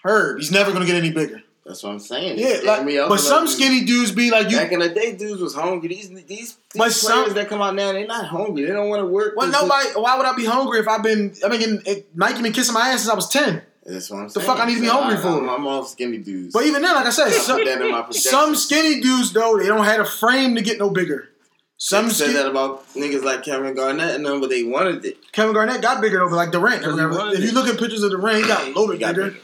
Herb. 0.03 0.39
He's 0.39 0.51
never 0.51 0.73
gonna 0.73 0.87
get 0.87 0.97
any 0.97 1.13
bigger. 1.13 1.43
That's 1.69 1.83
what 1.83 1.91
I'm 1.93 1.99
saying. 1.99 2.37
They 2.37 2.55
Yeah, 2.55 2.61
like, 2.65 2.85
me 2.87 2.97
off 2.99 3.11
but 3.11 3.21
some 3.21 3.45
those 3.45 3.55
skinny 3.55 3.85
dudes 3.85 4.11
be 4.11 4.31
like 4.31 4.51
you. 4.51 4.57
Back 4.57 4.73
in 4.73 4.81
the 4.81 4.89
day, 4.89 5.13
dudes 5.13 5.41
was 5.43 5.55
hungry. 5.55 5.89
These 5.91 6.09
these, 6.09 6.25
these 6.25 6.53
But 6.75 6.77
players 6.91 6.97
some- 6.97 7.35
that 7.35 7.49
come 7.49 7.61
out 7.61 7.75
now, 7.75 7.93
they're 7.93 8.07
not 8.07 8.25
hungry. 8.27 8.65
They 8.65 8.73
don't 8.73 8.89
want 8.89 9.01
to 9.03 9.07
work. 9.07 9.35
Well, 9.37 9.47
This- 9.49 9.61
nobody. 9.61 9.89
Why 9.95 10.17
would 10.17 10.25
I 10.27 10.35
be 10.35 10.47
hungry 10.47 10.81
if 10.81 10.89
I've 10.89 11.03
been? 11.03 11.35
I've 11.45 11.51
been 11.51 11.61
getting 11.61 11.83
it, 11.85 12.09
Nike 12.17 12.41
been 12.43 12.53
kissing 12.53 12.73
my 12.75 12.89
ass 12.89 13.01
since 13.01 13.11
I 13.11 13.15
was 13.15 13.29
ten. 13.29 13.61
That's 13.85 14.11
what 14.11 14.21
I'm 14.21 14.29
saying. 14.29 14.47
The 14.47 14.53
fuck 14.53 14.61
I 14.61 14.67
need 14.67 14.77
to 14.77 14.81
be 14.81 14.87
hungry 14.87 15.17
I, 15.19 15.21
for? 15.21 15.29
I'm, 15.29 15.49
I'm 15.49 15.67
off 15.67 15.89
skinny 15.89 16.19
dudes. 16.19 16.53
But 16.53 16.65
even 16.67 16.83
then, 16.83 16.95
like 16.95 17.07
I 17.07 17.11
said, 17.11 17.31
some, 17.33 17.59
put 17.59 17.65
that 17.67 17.81
in 17.81 17.91
my 17.91 18.03
projections. 18.03 18.31
some 18.31 18.55
skinny 18.55 19.01
dudes 19.01 19.33
though 19.33 19.59
they 19.59 19.67
don't 19.67 19.85
have 19.85 20.01
a 20.01 20.05
frame 20.05 20.55
to 20.57 20.63
get 20.63 20.79
no 20.79 20.89
bigger. 20.91 21.29
Some 21.81 22.07
Some 22.11 22.27
said 22.29 22.37
that 22.37 22.47
about 22.49 22.87
niggas 22.95 23.23
like 23.23 23.45
Kevin 23.45 23.73
Garnett 23.75 24.15
and 24.17 24.27
them, 24.27 24.41
but 24.41 24.51
they 24.51 24.65
wanted 24.65 25.05
it. 25.05 25.19
Kevin 25.33 25.53
Garnett 25.55 25.81
got 25.81 26.01
bigger 26.01 26.19
though, 26.19 26.27
like 26.35 26.51
Durant. 26.51 26.83
or 26.85 26.89
He 26.89 26.93
whatever. 26.95 27.11
was. 27.15 27.39
If 27.39 27.45
you 27.45 27.53
look 27.53 27.69
at 27.69 27.79
pictures 27.79 28.03
of 28.03 28.11
Durant, 28.11 28.43
he 28.43 28.49
got 28.49 28.65
a 28.65 28.67
little 28.69 28.89
He 28.89 28.93
bit 28.95 29.01
got 29.01 29.15
bigger. 29.15 29.31
bigger. 29.31 29.41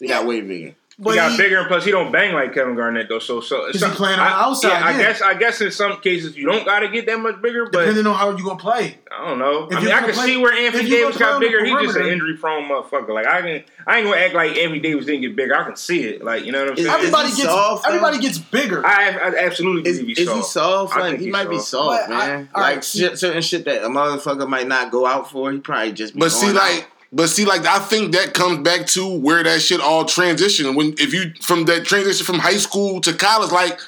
They 0.00 0.06
got 0.08 0.26
way 0.26 0.40
bigger. 0.40 0.74
But 1.00 1.10
he 1.10 1.16
got 1.16 1.30
he- 1.30 1.36
bigger, 1.38 1.58
and 1.58 1.68
plus 1.68 1.84
he 1.84 1.92
don't 1.92 2.10
bang 2.10 2.34
like 2.34 2.52
Kevin 2.52 2.74
Garnett 2.74 3.08
though. 3.08 3.20
So, 3.20 3.40
so 3.40 3.70
he 3.70 3.78
some- 3.78 3.92
playing 3.92 4.18
on 4.18 4.26
the 4.26 4.34
I- 4.36 4.42
outside, 4.46 4.68
Yeah, 4.80 4.84
I 4.84 4.92
guess, 4.98 5.22
I 5.22 5.34
guess 5.34 5.60
in 5.60 5.70
some 5.70 6.00
cases 6.00 6.36
you 6.36 6.44
don't 6.50 6.64
got 6.64 6.80
to 6.80 6.88
get 6.88 7.06
that 7.06 7.20
much 7.20 7.40
bigger, 7.40 7.66
but 7.66 7.80
depending 7.82 8.06
on 8.08 8.16
how 8.16 8.36
you 8.36 8.42
gonna 8.42 8.58
play. 8.58 8.98
I 9.16 9.28
don't 9.28 9.38
know. 9.38 9.68
If 9.70 9.76
I 9.76 9.80
mean, 9.80 9.92
I 9.92 10.00
can 10.00 10.12
play- 10.12 10.26
see 10.26 10.36
where 10.38 10.52
Anthony 10.52 10.90
Davis 10.90 11.16
got 11.16 11.40
bigger. 11.40 11.64
He's 11.64 11.80
just 11.82 11.96
an 11.96 12.06
injury 12.06 12.36
prone 12.36 12.64
motherfucker. 12.68 13.10
Like 13.10 13.26
I 13.28 13.40
can, 13.42 13.64
I 13.86 13.98
ain't 13.98 14.06
gonna 14.08 14.16
act 14.20 14.34
like 14.34 14.56
Anthony 14.56 14.80
Davis 14.80 15.06
didn't 15.06 15.20
get 15.20 15.36
bigger. 15.36 15.56
I 15.56 15.62
can 15.64 15.76
see 15.76 16.02
it. 16.02 16.24
Like 16.24 16.44
you 16.44 16.50
know 16.50 16.60
what 16.64 16.72
I'm 16.72 16.78
Is 16.78 16.84
saying? 16.86 16.94
Everybody 16.98 17.28
he 17.28 17.36
gets 17.36 17.48
soft, 17.48 17.84
though? 17.84 17.88
everybody 17.90 18.18
gets 18.18 18.38
bigger. 18.38 18.84
I, 18.84 19.10
I 19.10 19.34
absolutely 19.46 19.88
Is, 19.88 20.00
believe 20.00 20.18
is 20.18 20.26
he's 20.26 20.28
he 20.28 20.34
soft. 20.42 20.50
soft? 20.50 20.96
Like 20.96 21.04
think 21.10 21.18
he 21.20 21.24
he's 21.26 21.32
might 21.32 21.48
be 21.48 21.58
soft. 21.58 21.68
soft, 21.68 22.08
But 22.08 22.16
man. 22.16 22.48
all 22.54 22.60
like 22.62 22.74
right, 22.74 22.84
certain 22.84 23.42
shit 23.42 23.64
that 23.66 23.84
a 23.84 23.88
motherfucker 23.88 24.48
might 24.48 24.66
not 24.66 24.90
go 24.90 25.06
out 25.06 25.30
for. 25.30 25.52
He 25.52 25.58
probably 25.58 25.92
just 25.92 26.14
be 26.14 26.20
But 26.20 26.30
see, 26.32 26.50
like, 26.50 26.82
out. 26.82 26.86
But 27.12 27.28
see, 27.28 27.44
like, 27.44 27.64
I 27.64 27.78
think 27.78 28.12
that 28.12 28.34
comes 28.34 28.58
back 28.58 28.86
to 28.88 29.18
where 29.18 29.42
that 29.42 29.62
shit 29.62 29.80
all 29.80 30.04
transitioned. 30.04 30.76
When 30.76 30.94
if 30.98 31.14
you 31.14 31.32
from 31.40 31.64
that 31.64 31.84
transition 31.84 32.26
from 32.26 32.38
high 32.38 32.58
school 32.58 33.00
to 33.02 33.12
college, 33.14 33.50
like 33.50 33.80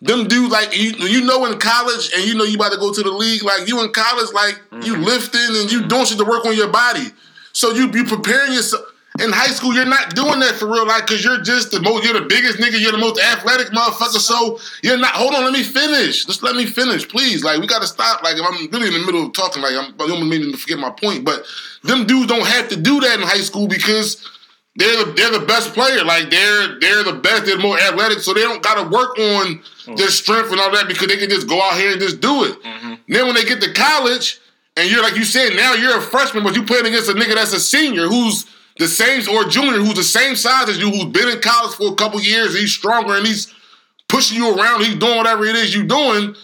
them 0.00 0.26
dudes, 0.26 0.52
like 0.52 0.76
you, 0.76 0.90
you 1.06 1.24
know, 1.24 1.44
in 1.46 1.58
college, 1.58 2.10
and 2.14 2.24
you 2.24 2.34
know 2.34 2.44
you 2.44 2.56
about 2.56 2.72
to 2.72 2.78
go 2.78 2.92
to 2.92 3.02
the 3.02 3.10
league. 3.10 3.44
Like 3.44 3.68
you 3.68 3.82
in 3.82 3.92
college, 3.92 4.32
like 4.32 4.60
you 4.84 4.94
mm-hmm. 4.94 5.02
lifting 5.02 5.56
and 5.56 5.70
you 5.70 5.86
doing 5.86 6.04
shit 6.04 6.18
to 6.18 6.24
work 6.24 6.44
on 6.44 6.56
your 6.56 6.68
body. 6.68 7.06
So 7.52 7.70
you 7.70 7.90
you 7.92 8.04
preparing 8.04 8.52
yourself. 8.52 8.82
In 9.20 9.30
high 9.30 9.52
school, 9.54 9.72
you're 9.72 9.84
not 9.84 10.16
doing 10.16 10.40
that 10.40 10.56
for 10.56 10.66
real, 10.66 10.88
like, 10.88 11.06
cause 11.06 11.24
you're 11.24 11.40
just 11.40 11.70
the 11.70 11.80
most, 11.80 12.02
you're 12.02 12.18
the 12.18 12.26
biggest 12.26 12.58
nigga, 12.58 12.80
you're 12.80 12.90
the 12.90 12.98
most 12.98 13.20
athletic 13.20 13.68
motherfucker. 13.68 14.18
So 14.18 14.58
you're 14.82 14.98
not. 14.98 15.12
Hold 15.12 15.36
on, 15.36 15.44
let 15.44 15.52
me 15.52 15.62
finish. 15.62 16.24
Just 16.24 16.42
let 16.42 16.56
me 16.56 16.66
finish, 16.66 17.08
please. 17.08 17.44
Like, 17.44 17.60
we 17.60 17.68
gotta 17.68 17.86
stop. 17.86 18.24
Like, 18.24 18.36
if 18.36 18.42
I'm 18.44 18.68
really 18.72 18.88
in 18.88 18.92
the 18.92 19.06
middle 19.06 19.26
of 19.26 19.32
talking, 19.32 19.62
like, 19.62 19.74
I'm, 19.76 19.94
I 20.00 20.08
don't 20.08 20.28
mean 20.28 20.50
to 20.50 20.58
forget 20.58 20.80
my 20.80 20.90
point, 20.90 21.24
but 21.24 21.44
them 21.84 22.06
dudes 22.06 22.26
don't 22.26 22.44
have 22.44 22.68
to 22.70 22.76
do 22.76 22.98
that 23.02 23.20
in 23.20 23.24
high 23.24 23.40
school 23.40 23.68
because 23.68 24.28
they're 24.74 25.04
the, 25.04 25.12
they're 25.12 25.38
the 25.38 25.46
best 25.46 25.74
player. 25.74 26.02
Like, 26.02 26.30
they're 26.30 26.80
they're 26.80 27.04
the 27.04 27.20
best. 27.22 27.46
They're 27.46 27.56
more 27.56 27.78
athletic, 27.78 28.18
so 28.18 28.34
they 28.34 28.42
don't 28.42 28.64
gotta 28.64 28.82
work 28.82 29.16
on 29.16 29.62
mm. 29.86 29.96
their 29.96 30.10
strength 30.10 30.50
and 30.50 30.58
all 30.60 30.72
that 30.72 30.88
because 30.88 31.06
they 31.06 31.18
can 31.18 31.30
just 31.30 31.46
go 31.46 31.62
out 31.62 31.76
here 31.76 31.92
and 31.92 32.00
just 32.00 32.20
do 32.20 32.42
it. 32.46 32.60
Mm-hmm. 32.64 32.94
Then 33.06 33.26
when 33.26 33.36
they 33.36 33.44
get 33.44 33.60
to 33.60 33.72
college, 33.72 34.40
and 34.76 34.90
you're 34.90 35.02
like 35.04 35.14
you 35.14 35.24
said, 35.24 35.54
now 35.54 35.74
you're 35.74 35.98
a 35.98 36.02
freshman, 36.02 36.42
but 36.42 36.56
you 36.56 36.64
playing 36.64 36.86
against 36.86 37.08
a 37.08 37.12
nigga 37.12 37.36
that's 37.36 37.52
a 37.52 37.60
senior 37.60 38.08
who's 38.08 38.46
the 38.78 38.88
same 38.88 39.22
or 39.34 39.44
junior 39.44 39.78
who's 39.78 39.94
the 39.94 40.02
same 40.02 40.34
size 40.36 40.68
as 40.68 40.78
you, 40.78 40.90
who's 40.90 41.04
been 41.06 41.28
in 41.28 41.40
college 41.40 41.74
for 41.76 41.92
a 41.92 41.94
couple 41.94 42.20
years, 42.20 42.58
he's 42.58 42.72
stronger 42.72 43.14
and 43.14 43.26
he's 43.26 43.52
pushing 44.08 44.38
you 44.38 44.56
around, 44.56 44.80
he's 44.82 44.96
doing 44.96 45.16
whatever 45.16 45.44
it 45.44 45.56
is 45.56 45.74
you're 45.74 45.86
doing. 45.86 46.34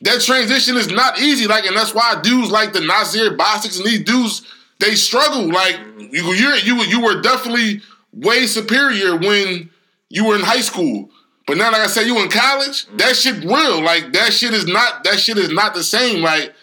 That 0.00 0.20
transition 0.20 0.76
is 0.76 0.90
not 0.90 1.18
easy. 1.20 1.46
Like, 1.46 1.64
and 1.64 1.76
that's 1.76 1.94
why 1.94 2.20
dudes 2.22 2.50
like 2.50 2.72
the 2.72 2.80
Nasir 2.80 3.36
Bosics 3.36 3.78
and 3.78 3.86
these 3.86 4.04
dudes, 4.04 4.42
they 4.80 4.94
struggle. 4.94 5.50
Like, 5.50 5.78
you 5.98 6.32
you're, 6.32 6.56
you 6.56 6.82
you 6.82 7.00
were 7.00 7.20
definitely 7.20 7.80
way 8.12 8.46
superior 8.46 9.16
when 9.16 9.70
you 10.08 10.26
were 10.26 10.36
in 10.36 10.42
high 10.42 10.60
school. 10.60 11.10
But 11.46 11.58
now, 11.58 11.70
like 11.70 11.82
I 11.82 11.86
said, 11.86 12.06
you 12.06 12.18
in 12.22 12.30
college, 12.30 12.86
that 12.96 13.16
shit 13.16 13.44
real. 13.44 13.82
Like 13.82 14.12
that 14.12 14.32
shit 14.32 14.54
is 14.54 14.66
not 14.66 15.04
that 15.04 15.18
shit 15.18 15.38
is 15.38 15.50
not 15.50 15.74
the 15.74 15.82
same. 15.82 16.22
Like, 16.22 16.54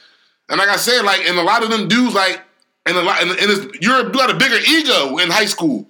and 0.49 0.57
like 0.57 0.69
I 0.69 0.77
said, 0.77 1.03
like, 1.03 1.21
and 1.27 1.37
a 1.37 1.43
lot 1.43 1.63
of 1.63 1.69
them 1.69 1.87
dudes, 1.87 2.13
like, 2.13 2.41
and 2.85 2.97
a 2.97 3.01
lot, 3.01 3.21
and, 3.21 3.31
and 3.31 3.39
it's, 3.51 3.81
you're 3.81 4.05
you 4.05 4.11
got 4.11 4.29
a 4.29 4.35
bigger 4.35 4.57
ego 4.67 5.17
in 5.17 5.29
high 5.29 5.45
school 5.45 5.87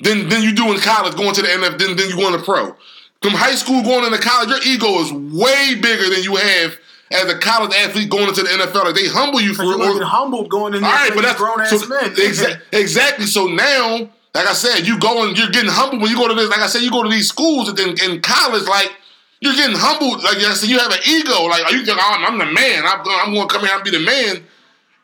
than 0.00 0.28
than 0.28 0.42
you 0.42 0.54
do 0.54 0.72
in 0.72 0.80
college 0.80 1.16
going 1.16 1.34
to 1.34 1.42
the 1.42 1.48
NF 1.48 1.78
than 1.78 1.96
than 1.96 2.08
you 2.08 2.16
going 2.16 2.38
to 2.38 2.44
pro. 2.44 2.76
From 3.22 3.32
high 3.32 3.56
school 3.56 3.82
going 3.82 4.04
into 4.04 4.18
college, 4.18 4.48
your 4.48 4.62
ego 4.64 5.00
is 5.00 5.12
way 5.12 5.74
bigger 5.74 6.08
than 6.08 6.22
you 6.22 6.36
have 6.36 6.78
as 7.10 7.24
a 7.32 7.38
college 7.38 7.74
athlete 7.74 8.08
going 8.10 8.28
into 8.28 8.42
the 8.42 8.48
NFL. 8.48 8.84
Like 8.84 8.94
they 8.94 9.08
humble 9.08 9.40
you 9.40 9.54
for 9.54 9.64
You're 9.64 9.80
or- 9.82 10.04
humbled 10.04 10.48
going 10.50 10.74
in 10.74 10.84
all 10.84 10.90
right, 10.90 11.10
but 11.14 11.22
that's 11.22 11.38
grown 11.38 11.60
ass 11.60 11.70
so, 11.70 11.88
men. 11.88 12.14
exa- 12.14 12.60
exactly. 12.72 13.26
So 13.26 13.46
now, 13.48 14.08
like 14.34 14.46
I 14.46 14.52
said, 14.52 14.86
you 14.86 15.00
going, 15.00 15.34
you're 15.34 15.50
getting 15.50 15.70
humbled 15.70 16.00
when 16.02 16.10
you 16.12 16.16
go 16.16 16.28
to 16.28 16.34
this. 16.34 16.48
Like 16.48 16.60
I 16.60 16.68
said, 16.68 16.82
you 16.82 16.90
go 16.92 17.02
to 17.02 17.08
these 17.08 17.26
schools 17.28 17.68
in, 17.70 17.96
in 17.98 18.20
college, 18.20 18.68
like 18.68 18.92
you're 19.40 19.54
getting 19.54 19.76
humbled. 19.76 20.22
Like 20.22 20.36
I 20.36 20.54
said, 20.54 20.68
you 20.68 20.78
have 20.78 20.92
an 20.92 21.00
ego. 21.08 21.42
Like 21.50 21.64
are 21.64 21.72
you 21.74 21.84
think 21.84 21.98
oh, 22.00 22.24
I'm, 22.28 22.38
the 22.38 22.46
man? 22.46 22.84
I'm, 22.86 23.02
going- 23.02 23.18
I'm 23.20 23.34
going 23.34 23.48
to 23.48 23.52
come 23.54 23.66
here 23.66 23.74
and 23.74 23.82
be 23.84 23.90
the 23.90 24.04
man. 24.04 24.44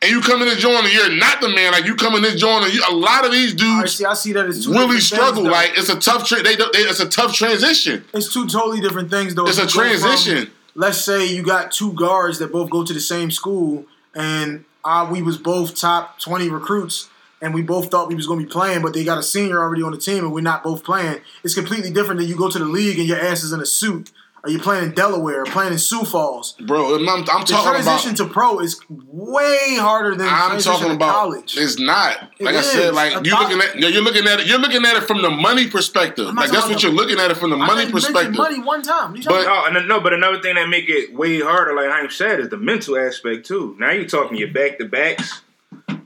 And 0.05 0.13
you 0.13 0.21
come 0.21 0.43
in 0.43 0.49
this 0.49 0.59
joint 0.59 0.85
and 0.85 0.93
you're 0.93 1.17
not 1.17 1.41
the 1.41 1.49
man. 1.49 1.73
Like 1.73 1.87
you 1.87 1.95
come 1.97 2.15
in 2.15 2.21
this 2.21 2.39
joint 2.39 2.63
and 2.67 2.75
you, 2.75 2.83
a 2.91 2.93
lot 2.95 3.25
of 3.25 3.33
these 3.33 3.53
All 3.63 3.69
right, 3.77 3.81
dudes 3.81 3.97
see, 3.97 4.05
I 4.05 4.13
see 4.13 4.33
that 4.35 4.53
two 4.63 4.71
really 4.71 5.01
struggle. 5.01 5.45
things, 5.45 5.53
like 5.53 5.71
it's 5.79 5.89
a 5.89 5.99
tough. 5.99 6.27
Tra- 6.29 6.43
they, 6.43 6.57
they, 6.57 6.63
it's 6.75 7.01
a 7.01 7.09
tough 7.09 7.33
transition. 7.33 8.05
It's 8.13 8.31
two 8.31 8.47
totally 8.47 8.83
different 8.83 9.09
things, 9.11 9.35
though. 9.35 9.47
It's 9.47 9.57
a 9.57 9.63
go 9.63 9.69
from- 9.69 9.81
transition. 9.83 10.51
let's 10.75 10.99
say 10.99 11.25
you 11.27 11.43
got 11.43 11.73
two 11.73 11.95
guards 11.95 12.39
that 12.41 12.53
both 12.53 12.69
go 12.69 12.85
to 12.85 12.93
the 12.93 13.01
same 13.01 13.31
school, 13.31 13.87
and 14.15 14.67
uh, 14.85 15.09
we 15.11 15.23
was 15.23 15.39
both 15.39 15.75
top 15.75 16.21
twenty 16.21 16.51
recruits, 16.51 17.09
and 17.41 17.55
we 17.55 17.63
both 17.63 17.91
thought 17.91 18.09
we 18.09 18.15
was 18.15 18.27
going 18.27 18.41
to 18.41 18.45
be 18.47 18.53
playing, 18.53 18.83
but 18.83 18.93
they 18.93 19.05
got 19.05 19.17
a 19.17 19.23
senior 19.23 19.59
already 19.59 19.83
on 19.83 19.93
the 19.93 19.99
team, 19.99 20.25
and 20.25 20.35
we're 20.35 20.43
not 20.43 20.63
both 20.63 20.85
playing. 20.85 21.21
It's 21.43 21.55
completely 21.55 21.91
different 21.91 22.21
than 22.21 22.29
you 22.29 22.37
go 22.37 22.51
to 22.51 22.59
the 22.59 22.67
league 22.67 22.99
and 22.99 23.09
your 23.09 23.19
ass 23.19 23.43
is 23.43 23.53
in 23.53 23.61
a 23.61 23.67
suit. 23.67 24.11
Or 24.45 24.51
you 24.51 24.59
playing 24.59 24.85
in 24.85 24.91
Delaware, 24.93 25.41
or 25.41 25.47
playing 25.47 25.73
in 25.73 25.79
Sioux 25.79 26.05
Falls. 26.05 26.53
Bro, 26.67 26.97
I'm, 26.97 27.09
I'm 27.09 27.21
The 27.21 27.25
talking 27.25 27.55
about. 27.57 27.65
transition 27.83 28.15
to 28.17 28.27
pro 28.27 28.59
is 28.61 28.79
way 28.89 29.77
harder 29.77 30.15
than 30.17 30.29
I'm 30.29 30.49
transition 30.51 30.73
talking 30.73 30.89
to 30.91 30.95
about 30.97 31.15
college. 31.15 31.57
it's 31.57 31.79
not. 31.79 32.31
It 32.39 32.45
Like 32.45 32.55
I 32.57 32.59
is. 32.59 32.71
said, 32.71 32.95
like 32.95 33.25
you're 33.25 33.39
looking 33.39 33.59
at 33.61 33.79
you're 33.79 34.03
looking 34.03 34.27
at 34.27 34.41
it. 34.41 34.47
You're 34.47 34.59
looking 34.59 34.85
at 34.85 34.97
it 34.97 35.05
from 35.05 35.23
the 35.23 35.31
money 35.31 35.69
perspective. 35.69 36.29
I'm 36.29 36.35
Like 36.35 36.51
that's 36.51 36.69
what 36.69 36.83
you're 36.83 36.93
looking 36.93 37.19
at 37.19 37.31
it 37.31 37.37
from 37.39 37.51
the 37.51 37.57
I 37.57 37.67
money 37.67 37.81
think 37.83 37.93
perspective. 37.95 38.35
Money 38.37 38.61
one 38.61 38.83
time. 38.83 39.17
You 39.17 39.23
But- 39.23 39.47
Oh, 39.49 39.65
and 39.67 39.89
no, 39.89 40.01
but 40.01 40.13
another 40.13 40.41
thing 40.43 40.57
that 40.57 40.69
make 40.69 40.89
it 40.91 41.15
way 41.15 41.41
harder, 41.41 41.75
like 41.75 41.89
Haim 41.91 42.11
said, 42.11 42.41
is 42.41 42.49
the 42.51 42.57
mental 42.59 42.99
aspect 42.99 43.47
too. 43.47 43.77
Now 43.79 43.93
you're 43.93 44.05
talking 44.05 44.37
your 44.37 44.53
back 44.53 44.77
to 44.79 44.85
backs 44.85 45.41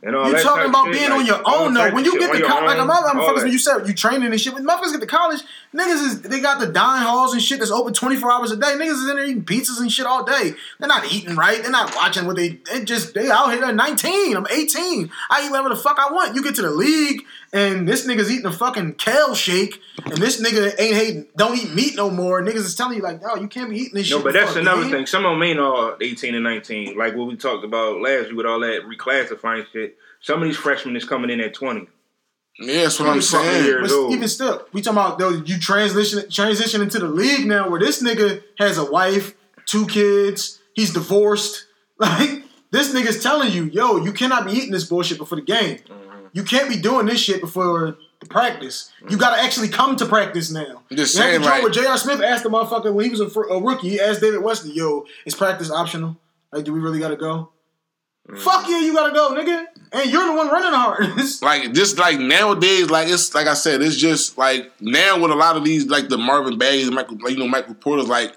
and 0.02 0.14
all 0.14 0.26
You 0.28 0.34
that. 0.34 0.42
talking 0.42 0.68
about 0.70 0.86
shit, 0.86 0.94
being 0.94 1.10
like, 1.10 1.20
on 1.20 1.26
your 1.26 1.42
own 1.44 1.74
though. 1.74 1.90
When 1.90 2.04
you 2.04 2.18
get 2.20 2.30
on 2.30 2.34
to 2.36 2.38
your 2.38 2.48
college, 2.48 2.66
like 2.66 2.78
a 2.78 2.80
own, 2.82 2.86
mother 2.86 3.08
motherfuckers, 3.18 3.42
when 3.42 3.52
you 3.52 3.58
said 3.58 3.86
you 3.88 3.94
training 3.94 4.30
and 4.30 4.40
shit, 4.40 4.54
when 4.54 4.64
motherfuckers 4.64 4.92
get 4.92 5.00
to 5.00 5.06
college, 5.06 5.40
niggas 5.74 6.04
is 6.06 6.22
they 6.22 6.40
got 6.40 6.60
the 6.60 6.66
dine 6.66 7.02
halls 7.02 7.32
and 7.32 7.42
shit 7.42 7.58
that's 7.58 7.70
open 7.70 7.92
twenty 7.94 8.16
four 8.16 8.30
hours 8.32 8.50
a 8.50 8.56
day. 8.56 8.68
Niggas 8.74 9.02
is 9.02 9.08
in 9.08 9.16
there 9.16 9.24
eating 9.24 9.44
pizzas 9.44 9.80
and 9.80 9.90
shit 9.92 10.06
all 10.06 10.24
day. 10.24 10.52
They're 10.78 10.88
not 10.88 11.12
eating 11.12 11.36
right. 11.36 11.60
They're 11.62 11.70
not 11.70 11.94
watching 11.96 12.26
what 12.26 12.36
they. 12.36 12.58
They 12.72 12.84
just 12.84 13.14
they 13.14 13.30
out 13.30 13.50
here. 13.52 13.60
They're 13.60 13.72
nineteen. 13.74 14.36
I'm 14.36 14.46
eighteen. 14.50 15.10
I 15.30 15.44
eat 15.46 15.50
whatever 15.50 15.68
the 15.70 15.76
fuck 15.76 15.98
I 15.98 16.12
want. 16.12 16.34
You 16.34 16.42
get 16.42 16.54
to 16.56 16.62
the 16.62 16.70
league 16.70 17.22
and 17.52 17.88
this 17.88 18.06
nigga's 18.06 18.30
eating 18.30 18.44
a 18.44 18.52
fucking 18.52 18.94
kale 18.94 19.34
shake, 19.34 19.80
and 20.04 20.18
this 20.18 20.40
nigga 20.40 20.74
ain't 20.78 20.94
hating. 20.94 21.26
Don't 21.36 21.56
eat 21.58 21.72
meat 21.72 21.96
no 21.96 22.10
more. 22.10 22.42
Niggas 22.42 22.56
is 22.56 22.74
telling 22.74 22.96
you 22.96 23.02
like, 23.02 23.20
oh, 23.24 23.36
you 23.40 23.48
can't 23.48 23.70
be 23.70 23.76
eating 23.78 23.94
this 23.94 24.10
No, 24.10 24.18
shit. 24.18 24.24
No, 24.26 24.32
but 24.32 24.32
that's 24.34 24.56
another 24.56 24.82
game. 24.82 24.90
thing. 24.90 25.06
Some 25.06 25.24
of 25.24 25.30
them 25.32 25.42
ain't 25.42 25.58
all 25.58 25.96
18 26.00 26.34
and 26.34 26.44
19. 26.44 26.98
Like 26.98 27.16
what 27.16 27.26
we 27.26 27.36
talked 27.36 27.64
about 27.64 28.00
last 28.02 28.28
week 28.28 28.36
with 28.36 28.46
all 28.46 28.60
that 28.60 28.82
reclassifying 28.82 29.66
shit. 29.72 29.96
Some 30.20 30.42
of 30.42 30.48
these 30.48 30.56
freshmen 30.58 30.94
is 30.96 31.04
coming 31.04 31.30
in 31.30 31.40
at 31.40 31.54
20. 31.54 31.86
Yeah, 32.60 32.82
that's 32.82 32.98
what 32.98 33.08
I'm 33.08 33.22
saying. 33.22 33.78
But 33.82 33.88
Dude. 33.88 34.12
even 34.12 34.28
still, 34.28 34.66
we 34.72 34.82
talking 34.82 34.98
about 34.98 35.18
though 35.18 35.30
you 35.30 35.58
transition 35.58 36.28
transition 36.30 36.82
into 36.82 36.98
the 36.98 37.06
league 37.08 37.46
now 37.46 37.68
where 37.70 37.78
this 37.80 38.02
nigga 38.02 38.42
has 38.58 38.78
a 38.78 38.84
wife, 38.90 39.34
two 39.66 39.86
kids, 39.86 40.60
he's 40.74 40.92
divorced. 40.92 41.64
Like 42.00 42.44
this 42.70 42.94
nigga's 42.94 43.20
telling 43.20 43.50
you, 43.50 43.64
yo, 43.64 43.96
you 43.96 44.12
cannot 44.12 44.46
be 44.46 44.52
eating 44.52 44.70
this 44.70 44.84
bullshit 44.84 45.18
before 45.18 45.34
the 45.34 45.42
game. 45.42 45.78
Mm-hmm. 45.78 46.26
You 46.32 46.44
can't 46.44 46.68
be 46.68 46.76
doing 46.76 47.06
this 47.06 47.18
shit 47.18 47.40
before 47.40 47.96
the 48.20 48.26
practice. 48.26 48.92
You 49.10 49.16
gotta 49.16 49.42
actually 49.42 49.66
come 49.68 49.96
to 49.96 50.06
practice 50.06 50.48
now. 50.52 50.82
I'm 50.88 50.96
just 50.96 51.14
You 51.16 51.20
saying, 51.20 51.40
to 51.40 51.44
join 51.44 51.50
like- 51.54 51.62
where 51.64 51.72
J.R. 51.72 51.98
Smith 51.98 52.20
asked 52.20 52.44
the 52.44 52.50
motherfucker 52.50 52.92
when 52.94 53.04
he 53.06 53.10
was 53.10 53.20
a, 53.20 53.24
a 53.40 53.60
rookie, 53.60 53.88
he 53.88 54.00
asked 54.00 54.20
David 54.20 54.44
Wesley, 54.44 54.72
yo, 54.74 55.06
is 55.26 55.34
practice 55.34 55.72
optional? 55.72 56.16
Like, 56.52 56.64
do 56.64 56.72
we 56.72 56.78
really 56.78 57.00
gotta 57.00 57.16
go? 57.16 57.50
Mm. 58.28 58.38
Fuck 58.38 58.68
yeah, 58.68 58.80
you 58.80 58.92
gotta 58.92 59.14
go, 59.14 59.34
nigga. 59.34 59.66
And 59.90 60.10
you're 60.10 60.26
the 60.26 60.32
one 60.32 60.48
running 60.48 60.72
hard. 60.72 61.06
Like 61.42 61.72
just 61.72 61.98
like 61.98 62.18
nowadays, 62.18 62.90
like 62.90 63.08
it's 63.08 63.34
like 63.34 63.46
I 63.46 63.54
said, 63.54 63.80
it's 63.80 63.96
just 63.96 64.36
like 64.36 64.70
now 64.80 65.18
with 65.20 65.30
a 65.30 65.34
lot 65.34 65.56
of 65.56 65.64
these 65.64 65.86
like 65.86 66.08
the 66.08 66.18
Marvin 66.18 66.58
Bagleys, 66.58 66.92
Michael, 66.92 67.16
like, 67.22 67.32
you 67.32 67.38
know, 67.38 67.48
Michael 67.48 67.74
Porter's 67.74 68.08
like. 68.08 68.34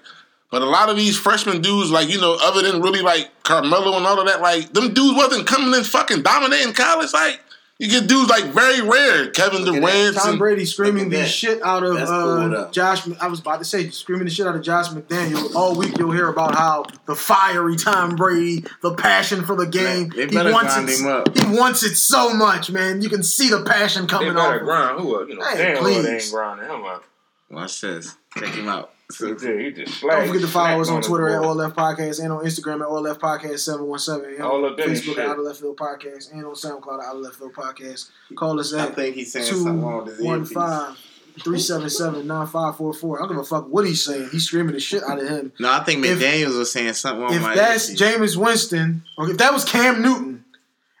But 0.50 0.60
a 0.60 0.66
lot 0.66 0.90
of 0.90 0.98
these 0.98 1.18
freshman 1.18 1.62
dudes, 1.62 1.90
like 1.90 2.10
you 2.10 2.20
know, 2.20 2.36
other 2.42 2.60
than 2.60 2.82
really 2.82 3.00
like 3.00 3.30
Carmelo 3.42 3.96
and 3.96 4.06
all 4.06 4.20
of 4.20 4.26
that, 4.26 4.42
like 4.42 4.72
them 4.74 4.92
dudes 4.92 5.16
wasn't 5.16 5.46
coming 5.46 5.72
in 5.74 5.82
fucking 5.82 6.22
dominating 6.22 6.74
college. 6.74 7.12
Like 7.14 7.40
you 7.82 7.88
get 7.88 8.06
dudes 8.06 8.30
like 8.30 8.44
very 8.44 8.80
rare, 8.80 9.28
Kevin 9.30 9.66
at. 9.66 9.74
Durant. 9.74 10.16
Tom 10.16 10.28
and- 10.30 10.38
Brady 10.38 10.64
screaming 10.64 11.08
the 11.10 11.26
shit 11.26 11.60
out 11.62 11.82
of 11.82 11.96
uh. 11.96 12.70
Josh. 12.70 13.06
I 13.20 13.26
was 13.26 13.40
about 13.40 13.58
to 13.58 13.64
say 13.64 13.90
screaming 13.90 14.24
the 14.24 14.30
shit 14.30 14.46
out 14.46 14.54
of 14.54 14.62
Josh 14.62 14.88
McDaniel. 14.90 15.54
All 15.56 15.74
week 15.76 15.98
you'll 15.98 16.12
hear 16.12 16.28
about 16.28 16.54
how 16.54 16.84
the 17.06 17.14
fiery 17.16 17.76
Tom 17.76 18.14
Brady, 18.16 18.64
the 18.82 18.94
passion 18.94 19.44
for 19.44 19.56
the 19.56 19.66
game. 19.66 20.10
They 20.10 20.28
he 20.28 20.36
wants 20.36 20.74
grind 20.74 20.88
it. 20.88 21.00
him 21.00 21.06
up. 21.08 21.36
He 21.36 21.44
wants 21.58 21.82
it 21.82 21.96
so 21.96 22.32
much, 22.32 22.70
man. 22.70 23.02
You 23.02 23.08
can 23.08 23.22
see 23.24 23.48
the 23.50 23.64
passion 23.64 24.02
They 24.02 24.08
coming 24.08 24.34
better 24.34 24.40
off. 24.48 24.54
of 24.56 24.62
grind 24.62 25.00
who 25.00 25.20
up? 25.20 25.28
You 25.28 25.36
know, 25.38 25.44
Hey, 25.44 25.58
damn 25.74 25.82
well 25.82 25.92
they 25.94 26.00
please. 26.02 26.26
ain't 26.26 26.32
grinding 26.32 26.68
him 26.68 26.84
up. 26.84 27.04
Watch 27.50 27.80
this. 27.80 28.16
Check 28.38 28.54
him 28.54 28.68
out. 28.68 28.92
So, 29.12 29.26
yeah, 29.28 29.62
he 29.62 29.70
just 29.72 30.00
Don't 30.00 30.26
forget 30.26 30.42
to 30.42 30.48
follow 30.48 30.80
us 30.80 30.88
slapped 30.88 31.04
on 31.04 31.08
Twitter 31.10 31.28
at 31.28 31.36
board. 31.36 31.46
All 31.48 31.54
Left 31.54 31.76
Podcast 31.76 32.20
and 32.22 32.32
on 32.32 32.44
Instagram 32.44 32.80
at 32.80 32.86
All 32.86 33.00
Left 33.00 33.20
Podcast 33.20 33.58
seven 33.60 33.86
one 33.86 33.98
seven 33.98 34.30
and 34.34 34.42
All 34.42 34.64
on 34.64 34.72
up 34.72 34.78
Facebook 34.78 35.02
shit. 35.02 35.18
at 35.18 35.28
Out 35.28 35.38
of 35.38 35.44
Left 35.44 35.60
Field 35.60 35.76
Podcast 35.76 36.32
and 36.32 36.44
on 36.44 36.54
SoundCloud 36.54 37.00
at 37.00 37.06
Out 37.06 37.16
of 37.16 37.22
Left 37.22 37.36
Field 37.36 37.52
Podcast. 37.52 38.10
Call 38.34 38.58
us 38.58 38.72
I 38.74 38.86
at 38.86 38.94
think 38.96 39.14
he's 39.16 39.32
saying 39.32 39.46
two 39.46 39.56
something 39.56 39.82
wrong 39.82 40.04
with 40.04 40.16
his 40.16 40.24
one 40.26 40.38
earpiece. 40.40 40.52
five 40.52 40.98
three 41.42 41.58
seven 41.58 41.88
seven 41.88 42.26
nine 42.26 42.46
five 42.46 42.76
four 42.76 42.92
four. 42.92 43.18
I 43.18 43.20
don't 43.22 43.28
give 43.30 43.38
a 43.38 43.44
fuck 43.44 43.66
what 43.68 43.86
he's 43.86 44.02
saying. 44.02 44.28
He's 44.32 44.44
screaming 44.46 44.74
the 44.74 44.80
shit 44.80 45.02
out 45.02 45.18
of 45.20 45.26
him. 45.28 45.52
No, 45.58 45.70
I 45.70 45.80
think 45.84 46.04
If- 46.04 46.18
McDaniels 46.18 46.58
was 46.58 46.70
saying 46.72 46.92
something 46.94 47.22
wrong 47.22 47.34
If 47.34 47.40
my 47.42 47.54
that's 47.54 47.88
earpiece. 47.90 48.34
Jameis 48.34 48.36
Winston, 48.36 49.02
or 49.16 49.30
if 49.30 49.38
that 49.38 49.52
was 49.52 49.64
Cam 49.64 50.02
Newton, 50.02 50.44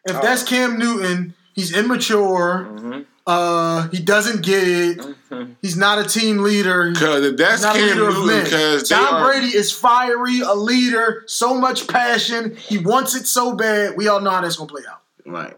if 0.06 0.16
Oh. 0.16 0.20
that's 0.22 0.42
Cam 0.42 0.78
Newton, 0.78 1.34
he's 1.54 1.76
immature. 1.76 2.66
Mhm. 2.72 3.04
Uh, 3.26 3.88
he 3.88 4.00
doesn't 4.00 4.42
get 4.44 4.66
it. 4.66 4.98
Mhm. 4.98 5.54
He's 5.62 5.76
not 5.76 5.98
a 5.98 6.04
team 6.04 6.38
leader. 6.38 6.92
Cause 6.92 7.22
if 7.24 7.36
that's 7.36 7.62
not 7.62 7.76
a 7.76 7.78
Cam 7.78 7.96
Newton, 7.96 8.42
because 8.44 8.88
they 8.88 8.96
Tom 8.96 9.14
are, 9.14 9.24
Brady 9.24 9.56
is 9.56 9.70
fiery, 9.70 10.40
a 10.40 10.54
leader, 10.54 11.22
so 11.26 11.54
much 11.54 11.86
passion. 11.86 12.56
He 12.56 12.78
wants 12.78 13.14
it 13.14 13.26
so 13.28 13.52
bad. 13.54 13.96
We 13.96 14.08
all 14.08 14.20
know 14.20 14.30
how 14.30 14.40
that's 14.40 14.56
gonna 14.56 14.68
play 14.68 14.82
out. 14.90 15.02
Right. 15.24 15.56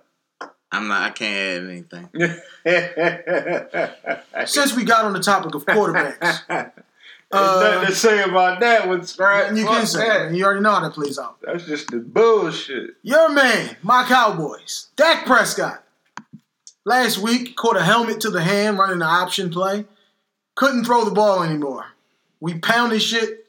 I'm 0.72 0.88
not. 0.88 1.02
I 1.02 1.10
can't 1.10 1.64
add 1.64 1.70
anything. 1.70 2.08
Since 4.46 4.74
we 4.76 4.84
got 4.84 5.04
on 5.04 5.12
the 5.12 5.20
topic 5.20 5.54
of 5.54 5.64
quarterbacks, 5.64 6.40
There's 6.48 7.42
Uh, 7.42 7.60
nothing 7.62 7.86
to 7.88 7.94
say 7.94 8.22
about 8.22 8.60
that 8.60 8.86
one, 8.86 9.04
Scrap. 9.06 9.56
you 9.56 9.64
Fuck 9.64 9.76
can 9.76 9.86
say 9.86 10.08
that. 10.08 10.20
it. 10.26 10.34
you 10.36 10.44
already 10.44 10.60
know 10.60 10.72
how 10.72 10.80
that 10.80 10.92
plays 10.92 11.18
out. 11.18 11.36
That's 11.42 11.64
just 11.64 11.90
the 11.90 11.98
bullshit. 11.98 12.90
Your 13.02 13.28
man, 13.30 13.76
my 13.82 14.04
Cowboys, 14.04 14.88
Dak 14.96 15.26
Prescott. 15.26 15.83
Last 16.84 17.18
week, 17.18 17.56
caught 17.56 17.76
a 17.76 17.82
helmet 17.82 18.20
to 18.20 18.30
the 18.30 18.42
hand 18.42 18.78
running 18.78 18.98
the 18.98 19.06
option 19.06 19.50
play. 19.50 19.86
Couldn't 20.54 20.84
throw 20.84 21.04
the 21.04 21.10
ball 21.10 21.42
anymore. 21.42 21.86
We 22.40 22.58
pounded 22.58 23.02
shit. 23.02 23.46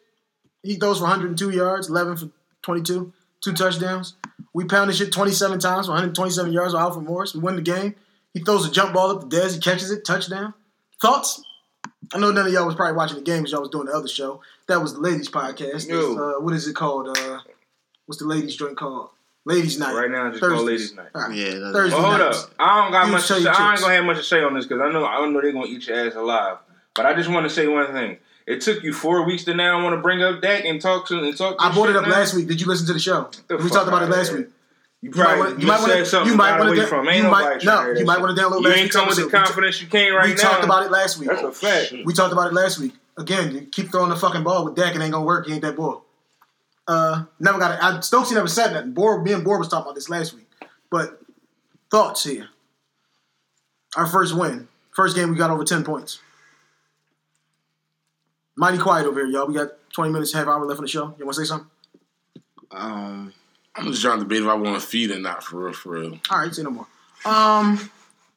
He 0.64 0.76
throws 0.76 0.98
for 0.99 1.03
102 1.03 1.49
yards, 1.52 1.90
11 1.90 2.18
for 2.18 2.30
22, 2.64 3.14
two 3.41 3.53
touchdowns. 3.53 4.16
We 4.53 4.64
pounded 4.64 4.95
shit 4.95 5.12
27 5.12 5.60
times 5.60 5.88
for 5.88 5.91
127 5.91 6.52
yards 6.52 6.74
with 6.74 6.82
Alfred 6.82 7.06
Morris. 7.06 7.36
We 7.36 7.41
win 7.41 7.57
the 7.57 7.62
game. 7.62 7.95
He 8.34 8.40
throws 8.40 8.68
a 8.68 8.72
jump 8.72 8.94
ball 8.94 9.12
up 9.12 9.30
the 9.30 9.38
Dez. 9.38 9.53
He 9.53 9.60
catches 9.60 9.91
it, 9.91 10.06
touchdown. 10.06 10.53
Thoughts? 11.02 11.44
I 12.14 12.18
know 12.18 12.32
none 12.32 12.48
of 12.48 12.53
y'all 12.53 12.66
was 12.66 12.76
probably 12.76 12.95
watching 12.95 13.18
the 13.18 13.24
game 13.24 13.40
because 13.40 13.52
y'all 13.52 13.62
was 13.62 13.70
doing 13.70 13.88
the 13.88 13.94
other 13.94 14.07
show. 14.07 14.41
That 14.68 14.82
was 14.82 14.94
the 14.94 14.99
ladies' 14.99 15.30
podcast. 15.30 15.90
No. 15.90 16.18
Uh, 16.18 16.41
what 16.41 16.53
is 16.53 16.68
it 16.68 16.76
called? 16.76 17.18
Uh, 17.18 17.40
what's 18.06 18.20
the 18.20 18.28
ladies' 18.28 18.56
joint 18.56 18.78
called? 18.78 19.10
Ladies' 19.46 19.78
night. 19.80 19.94
Right 19.94 20.10
now, 20.10 20.28
it's 20.28 20.40
just 20.40 20.50
called 20.50 20.68
Thursdays. 20.68 20.92
ladies' 20.92 20.96
night. 20.96 21.08
All 21.14 21.22
right. 21.22 21.36
Yeah. 21.36 21.46
That's, 21.60 21.74
Thursday 21.76 21.96
Well, 21.98 22.06
hold 22.08 22.20
nights. 22.20 22.44
up. 22.46 22.50
I 22.60 22.82
don't 22.82 22.92
got 22.92 23.06
You 23.06 23.12
much. 23.12 23.22
To 23.24 23.28
tell 23.28 23.42
say. 23.44 23.50
I 23.50 23.52
ain't 23.52 23.72
chicks. 23.72 23.82
gonna 23.82 23.94
have 23.96 24.06
much 24.06 24.18
to 24.18 24.24
say 24.24 24.42
on 24.44 24.54
this 24.56 24.66
because 24.66 24.82
I 24.82 24.92
know 24.92 25.06
I 25.06 25.18
don't 25.18 25.34
know 25.34 25.42
they're 25.42 25.52
gonna 25.54 25.68
eat 25.68 25.88
your 25.88 26.08
ass 26.08 26.16
alive. 26.16 26.58
But 26.96 27.06
I 27.06 27.14
just 27.14 27.30
want 27.30 27.46
to 27.46 27.50
say 27.50 27.68
one 27.68 27.92
thing. 27.94 28.18
It 28.48 28.62
took 28.62 28.84
you 28.84 28.94
four 28.94 29.24
weeks 29.26 29.44
to 29.46 29.54
now 29.54 29.84
want 29.84 29.96
to 29.96 30.02
bring 30.02 30.22
up 30.24 30.42
Dak 30.42 30.66
and 30.66 30.80
talk 30.82 31.08
to 31.08 31.20
and 31.20 31.36
talk. 31.38 31.56
I 31.60 31.72
brought 31.74 31.90
it 31.90 31.96
up 31.96 32.04
now? 32.06 32.12
last 32.12 32.34
week. 32.34 32.48
Did 32.48 32.60
you 32.62 32.68
listen 32.68 32.88
to 32.88 32.94
the 32.94 33.00
show? 33.00 33.30
The 33.48 33.58
we 33.58 33.70
talked 33.70 33.88
about 33.88 34.04
it 34.04 34.10
last 34.10 34.30
here. 34.30 34.38
week. 34.40 34.48
You 35.02 35.10
You 35.12 35.18
might 35.18 35.24
probably 35.26 35.40
wanna- 35.40 35.50
you, 35.56 35.60
you 35.62 35.68
might 35.68 35.82
wanna- 35.82 36.06
something 36.06 36.32
you 36.32 36.38
might 36.38 36.52
wanna 36.58 36.70
away 36.72 36.76
da- 36.78 37.14
you 37.14 37.24
might- 37.24 37.44
no, 37.44 37.60
trying 37.60 37.60
to 37.60 37.84
hear 37.84 37.96
you 37.98 38.06
might 38.06 38.20
wanna 38.22 38.34
download 38.34 38.62
You 38.64 38.70
last 38.70 38.78
ain't 38.80 38.92
come 38.92 39.08
with 39.08 39.16
the 39.18 39.22
episode. 39.24 39.26
We 39.26 39.40
t- 39.40 39.46
confidence 39.46 39.82
you 39.82 39.88
came 39.88 40.14
right 40.16 40.24
we 40.24 40.30
now. 40.30 40.36
We 40.36 40.42
talked 40.42 40.64
about 40.64 40.84
it 40.86 40.92
last 40.92 41.20
week. 41.20 41.30
That's 41.30 41.42
a 41.44 41.52
fact. 41.52 41.94
We 42.06 42.14
talked 42.14 42.34
about 42.34 42.48
it 42.48 42.54
last 42.54 42.80
week. 42.80 42.94
Again, 43.18 43.54
you 43.54 43.62
keep 43.62 43.92
throwing 43.92 44.10
the 44.10 44.16
fucking 44.16 44.44
ball 44.44 44.66
with 44.66 44.76
Dak, 44.76 44.96
it 44.96 45.02
ain't 45.02 45.12
gonna 45.12 45.26
work. 45.26 45.46
He 45.48 45.54
ain't 45.54 45.62
that 45.62 45.76
boy. 45.76 45.96
Uh, 46.88 47.26
never 47.40 47.57
got 47.57 47.72
it. 47.72 47.84
I, 47.84 47.98
Stokesy 47.98 48.34
never 48.34 48.48
said 48.48 48.74
that. 48.74 48.94
Board, 48.94 49.24
me 49.24 49.34
and 49.34 49.44
Board 49.44 49.60
was 49.60 49.68
talking 49.68 49.84
about 49.84 49.95
this 49.95 50.10
last 50.10 50.34
week. 50.34 50.48
But 50.91 51.20
thoughts 51.90 52.24
here. 52.24 52.49
Our 53.95 54.06
first 54.06 54.36
win, 54.36 54.68
first 54.91 55.16
game, 55.16 55.30
we 55.30 55.38
got 55.38 55.49
over 55.49 55.64
ten 55.64 55.84
points. 55.84 56.20
Mighty 58.57 58.78
quiet 58.78 59.06
over 59.06 59.20
here, 59.20 59.30
y'all. 59.30 59.48
We 59.48 59.53
got 59.53 59.70
20 59.94 60.12
minutes, 60.12 60.34
half 60.34 60.48
hour 60.48 60.66
left 60.66 60.78
on 60.78 60.84
the 60.84 60.90
show. 60.90 61.14
You 61.18 61.26
want 61.26 61.36
to 61.36 61.45
say 61.45 61.48
something? 61.48 61.70
Um, 62.72 63.34
I'm 63.76 63.86
just 63.88 64.02
trying 64.02 64.20
to 64.20 64.24
debate 64.24 64.44
if 64.44 64.48
I 64.48 64.53
want 64.53 64.80
to 64.80 64.86
feed 64.86 65.12
or 65.12 65.20
not 65.20 65.44
for 65.44 65.66
real, 65.66 65.74
for 65.74 65.90
real. 65.90 66.20
All 66.30 66.40
right, 66.40 66.53
say 66.53 66.64
no 66.64 66.70
more. 66.70 66.88
Um, 67.26 67.90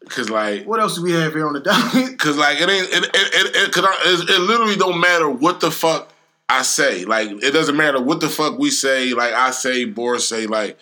Cause 0.09 0.31
like, 0.31 0.65
what 0.65 0.81
else 0.81 0.97
do 0.97 1.03
we 1.03 1.13
have 1.13 1.35
here 1.35 1.47
on 1.47 1.53
the 1.53 1.61
docket? 1.61 2.19
cause 2.19 2.37
like 2.37 2.61
it 2.61 2.69
ain't 2.69 2.89
it 2.89 3.05
it 3.05 3.15
it, 3.15 3.57
it, 3.57 3.73
cause 3.73 3.85
I, 3.85 3.95
it, 4.07 4.31
it 4.31 4.41
literally 4.41 4.77
don't 4.77 5.01
matter 5.01 5.29
what 5.29 5.61
the 5.61 5.71
fuck 5.71 6.13
I 6.49 6.63
say. 6.63 7.05
Like 7.05 7.29
it 7.43 7.53
doesn't 7.53 7.77
matter 7.77 8.01
what 8.01 8.21
the 8.21 8.29
fuck 8.29 8.59
we 8.59 8.71
say. 8.71 9.13
Like 9.15 9.33
I 9.33 9.51
say, 9.51 9.85
Boris 9.85 10.29
say, 10.29 10.47
like 10.47 10.79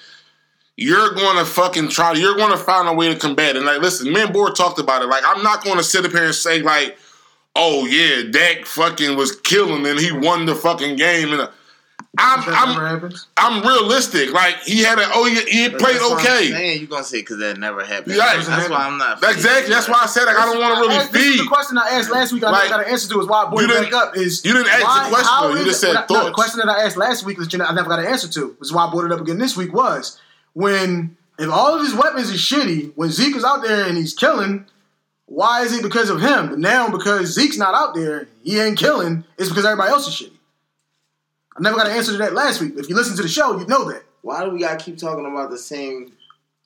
you're 0.76 1.14
going 1.14 1.38
to 1.38 1.44
fucking 1.44 1.88
try. 1.88 2.12
You're 2.12 2.36
going 2.36 2.52
to 2.52 2.58
find 2.58 2.88
a 2.88 2.92
way 2.92 3.12
to 3.12 3.18
combat 3.18 3.56
it. 3.56 3.58
And 3.58 3.66
like, 3.66 3.80
listen, 3.80 4.12
me 4.12 4.22
and 4.22 4.32
Boris 4.32 4.58
talked 4.58 4.78
about 4.78 5.02
it. 5.02 5.06
Like 5.06 5.24
I'm 5.26 5.42
not 5.42 5.64
going 5.64 5.78
to 5.78 5.84
sit 5.84 6.04
up 6.04 6.12
here 6.12 6.24
and 6.24 6.34
say 6.34 6.62
like, 6.62 6.98
oh 7.54 7.86
yeah, 7.86 8.30
Dak 8.30 8.66
fucking 8.66 9.16
was 9.16 9.34
killing 9.40 9.86
and 9.86 9.98
he 9.98 10.12
won 10.12 10.46
the 10.46 10.54
fucking 10.54 10.96
game 10.96 11.32
and. 11.32 11.48
I'm, 12.18 12.40
That 12.40 12.54
I'm 12.56 12.74
happens. 12.80 13.26
I'm 13.36 13.62
realistic. 13.62 14.32
Like 14.32 14.56
he 14.64 14.82
had 14.82 14.98
an 14.98 15.04
oh 15.12 15.24
he, 15.26 15.34
he 15.50 15.68
played 15.68 15.96
that's 15.96 16.12
okay. 16.12 16.50
saying 16.50 16.80
you 16.80 16.86
gonna 16.86 17.04
say 17.04 17.20
because 17.20 17.38
that 17.40 17.58
never 17.58 17.84
happened. 17.84 18.16
Yeah, 18.16 18.34
that's 18.36 18.48
doesn't 18.48 18.70
why 18.70 18.86
I'm 18.86 18.96
not. 18.96 19.20
That's 19.20 19.36
exactly. 19.36 19.74
That's 19.74 19.86
why 19.86 20.00
I 20.02 20.06
said 20.06 20.24
like 20.24 20.36
I 20.38 20.46
don't 20.46 20.58
want 20.58 20.74
to 20.76 20.80
really 20.80 20.94
Ask- 20.96 21.10
This 21.12 21.22
is 21.26 21.32
feed. 21.36 21.40
the 21.44 21.48
question 21.48 21.76
I 21.76 21.88
asked 21.90 22.10
last 22.10 22.32
week. 22.32 22.42
I 22.44 22.50
Like, 22.50 22.70
never 22.70 22.78
got 22.78 22.86
an 22.86 22.92
answer 22.92 23.08
to. 23.12 23.20
Is 23.20 23.26
why 23.28 23.44
I 23.44 23.50
brought 23.50 23.58
you 23.60 23.64
it 23.66 23.68
didn't- 23.68 23.84
back 23.84 23.92
up. 23.92 24.16
Is 24.16 24.42
you 24.46 24.52
didn't 24.54 24.68
ask 24.68 24.80
the 24.80 25.14
question, 25.14 25.34
though. 25.42 25.54
You 25.56 25.64
just 25.66 25.84
it- 25.84 25.86
said 25.94 26.04
no, 26.08 26.24
the 26.24 26.32
question 26.32 26.60
that 26.64 26.70
I 26.70 26.84
asked 26.84 26.96
last 26.96 27.24
week 27.26 27.36
that 27.38 27.52
you 27.52 27.58
know, 27.58 27.66
I 27.66 27.74
never 27.74 27.88
got 27.90 27.98
an 27.98 28.06
answer 28.06 28.28
to. 28.28 28.46
Which 28.48 28.68
is 28.68 28.72
why 28.72 28.86
I 28.86 28.90
brought 28.90 29.04
it 29.04 29.12
up 29.12 29.20
again 29.20 29.36
this 29.38 29.54
week. 29.56 29.74
Was 29.74 30.18
when 30.54 31.18
if 31.38 31.50
all 31.50 31.74
of 31.74 31.82
his 31.82 31.92
weapons 31.94 32.30
is 32.30 32.40
shitty, 32.40 32.92
when 32.94 33.10
Zeke 33.10 33.36
is 33.36 33.44
out 33.44 33.62
there 33.62 33.84
and 33.86 33.98
he's 33.98 34.14
killing, 34.14 34.64
why 35.26 35.62
is 35.64 35.74
it 35.76 35.82
because 35.82 36.08
of 36.08 36.22
him? 36.22 36.48
But 36.48 36.58
now 36.60 36.88
because 36.88 37.26
Zeke's 37.34 37.58
not 37.58 37.74
out 37.74 37.94
there, 37.94 38.26
he 38.42 38.58
ain't 38.58 38.78
killing. 38.78 39.24
It's 39.36 39.50
because 39.50 39.66
everybody 39.66 39.90
else 39.90 40.08
is 40.08 40.14
shitty. 40.14 40.32
I 41.56 41.62
never 41.62 41.76
got 41.76 41.86
an 41.86 41.96
answer 41.96 42.12
to 42.12 42.18
that 42.18 42.34
last 42.34 42.60
week. 42.60 42.74
If 42.76 42.88
you 42.88 42.94
listen 42.96 43.16
to 43.16 43.22
the 43.22 43.28
show, 43.28 43.58
you 43.58 43.66
know 43.66 43.84
that. 43.90 44.02
Why 44.22 44.44
do 44.44 44.50
we 44.50 44.60
gotta 44.60 44.82
keep 44.82 44.98
talking 44.98 45.24
about 45.26 45.50
the 45.50 45.58
same? 45.58 46.12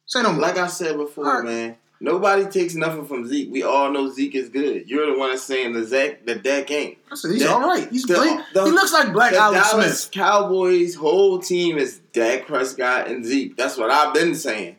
Say 0.07 0.23
no 0.23 0.33
more. 0.33 0.41
Like 0.43 0.59
I 0.59 0.67
said 0.67 0.97
before, 0.97 1.27
Alright. 1.27 1.45
man. 1.45 1.77
Nobody 2.03 2.47
takes 2.47 2.75
nothing 2.75 3.05
from 3.05 3.27
Zeke. 3.27 3.53
We 3.53 3.63
all 3.63 3.93
know 3.93 4.09
Zeke 4.11 4.35
is 4.35 4.49
good. 4.49 4.89
You're 4.89 5.13
the 5.13 5.19
one 5.19 5.29
that's 5.31 5.43
saying 5.43 5.75
the 5.75 5.85
Zach 5.87 6.25
the 6.25 6.35
Dak 6.37 6.71
ain't. 6.71 6.97
I 7.13 7.15
said 7.15 7.33
he's 7.33 7.43
that- 7.43 7.51
all 7.51 7.61
right. 7.61 7.87
He's 7.91 8.05
the- 8.05 8.43
the- 8.55 8.65
he 8.65 8.71
looks 8.71 8.93
like 8.95 9.13
Black 9.13 9.33
the 9.33 9.39
Alex 9.39 9.71
Dallas 9.71 10.01
Smith. 10.05 10.13
Cowboys 10.13 10.95
whole 10.95 11.39
team 11.39 11.77
is 11.77 12.01
Dak 12.15 12.47
Prescott 12.47 13.09
and 13.09 13.25
Zeke. 13.25 13.55
That's 13.57 13.77
what 13.77 13.91
I've 13.91 14.15
been 14.15 14.35
saying. 14.35 14.77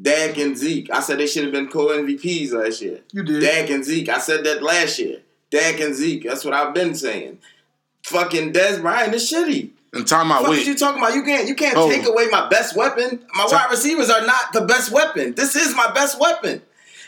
Dak 0.00 0.38
and 0.38 0.56
Zeke. 0.56 0.90
I 0.90 1.00
said 1.00 1.18
they 1.18 1.26
should 1.26 1.44
have 1.44 1.52
been 1.52 1.68
co 1.68 1.88
MVPs 1.88 2.52
last 2.52 2.80
year. 2.80 3.00
You 3.12 3.22
did. 3.22 3.42
Dak 3.42 3.68
and 3.68 3.84
Zeke. 3.84 4.08
I 4.08 4.18
said 4.18 4.42
that 4.44 4.62
last 4.62 4.98
year. 4.98 5.18
Dak 5.50 5.78
and 5.80 5.94
Zeke. 5.94 6.24
That's 6.24 6.44
what 6.44 6.54
I've 6.54 6.72
been 6.72 6.94
saying. 6.94 7.38
Fucking 8.06 8.52
Dez 8.52 8.80
Bryant 8.80 9.14
is 9.14 9.30
shitty. 9.30 9.70
And 9.94 10.06
time 10.08 10.32
out. 10.32 10.42
What 10.42 10.58
is 10.58 10.66
you 10.66 10.74
talking 10.74 11.02
about? 11.02 11.14
You 11.14 11.22
can't 11.22 11.46
you 11.46 11.54
can't 11.54 11.76
Oh. 11.76 11.88
take 11.90 12.06
away 12.06 12.26
my 12.30 12.48
best 12.48 12.74
weapon. 12.74 13.24
My 13.34 13.46
wide 13.46 13.70
receivers 13.70 14.08
are 14.10 14.24
not 14.24 14.52
the 14.52 14.62
best 14.62 14.90
weapon. 14.90 15.34
This 15.34 15.54
is 15.54 15.74
my 15.76 15.90
best 15.92 16.18
weapon. 16.18 16.62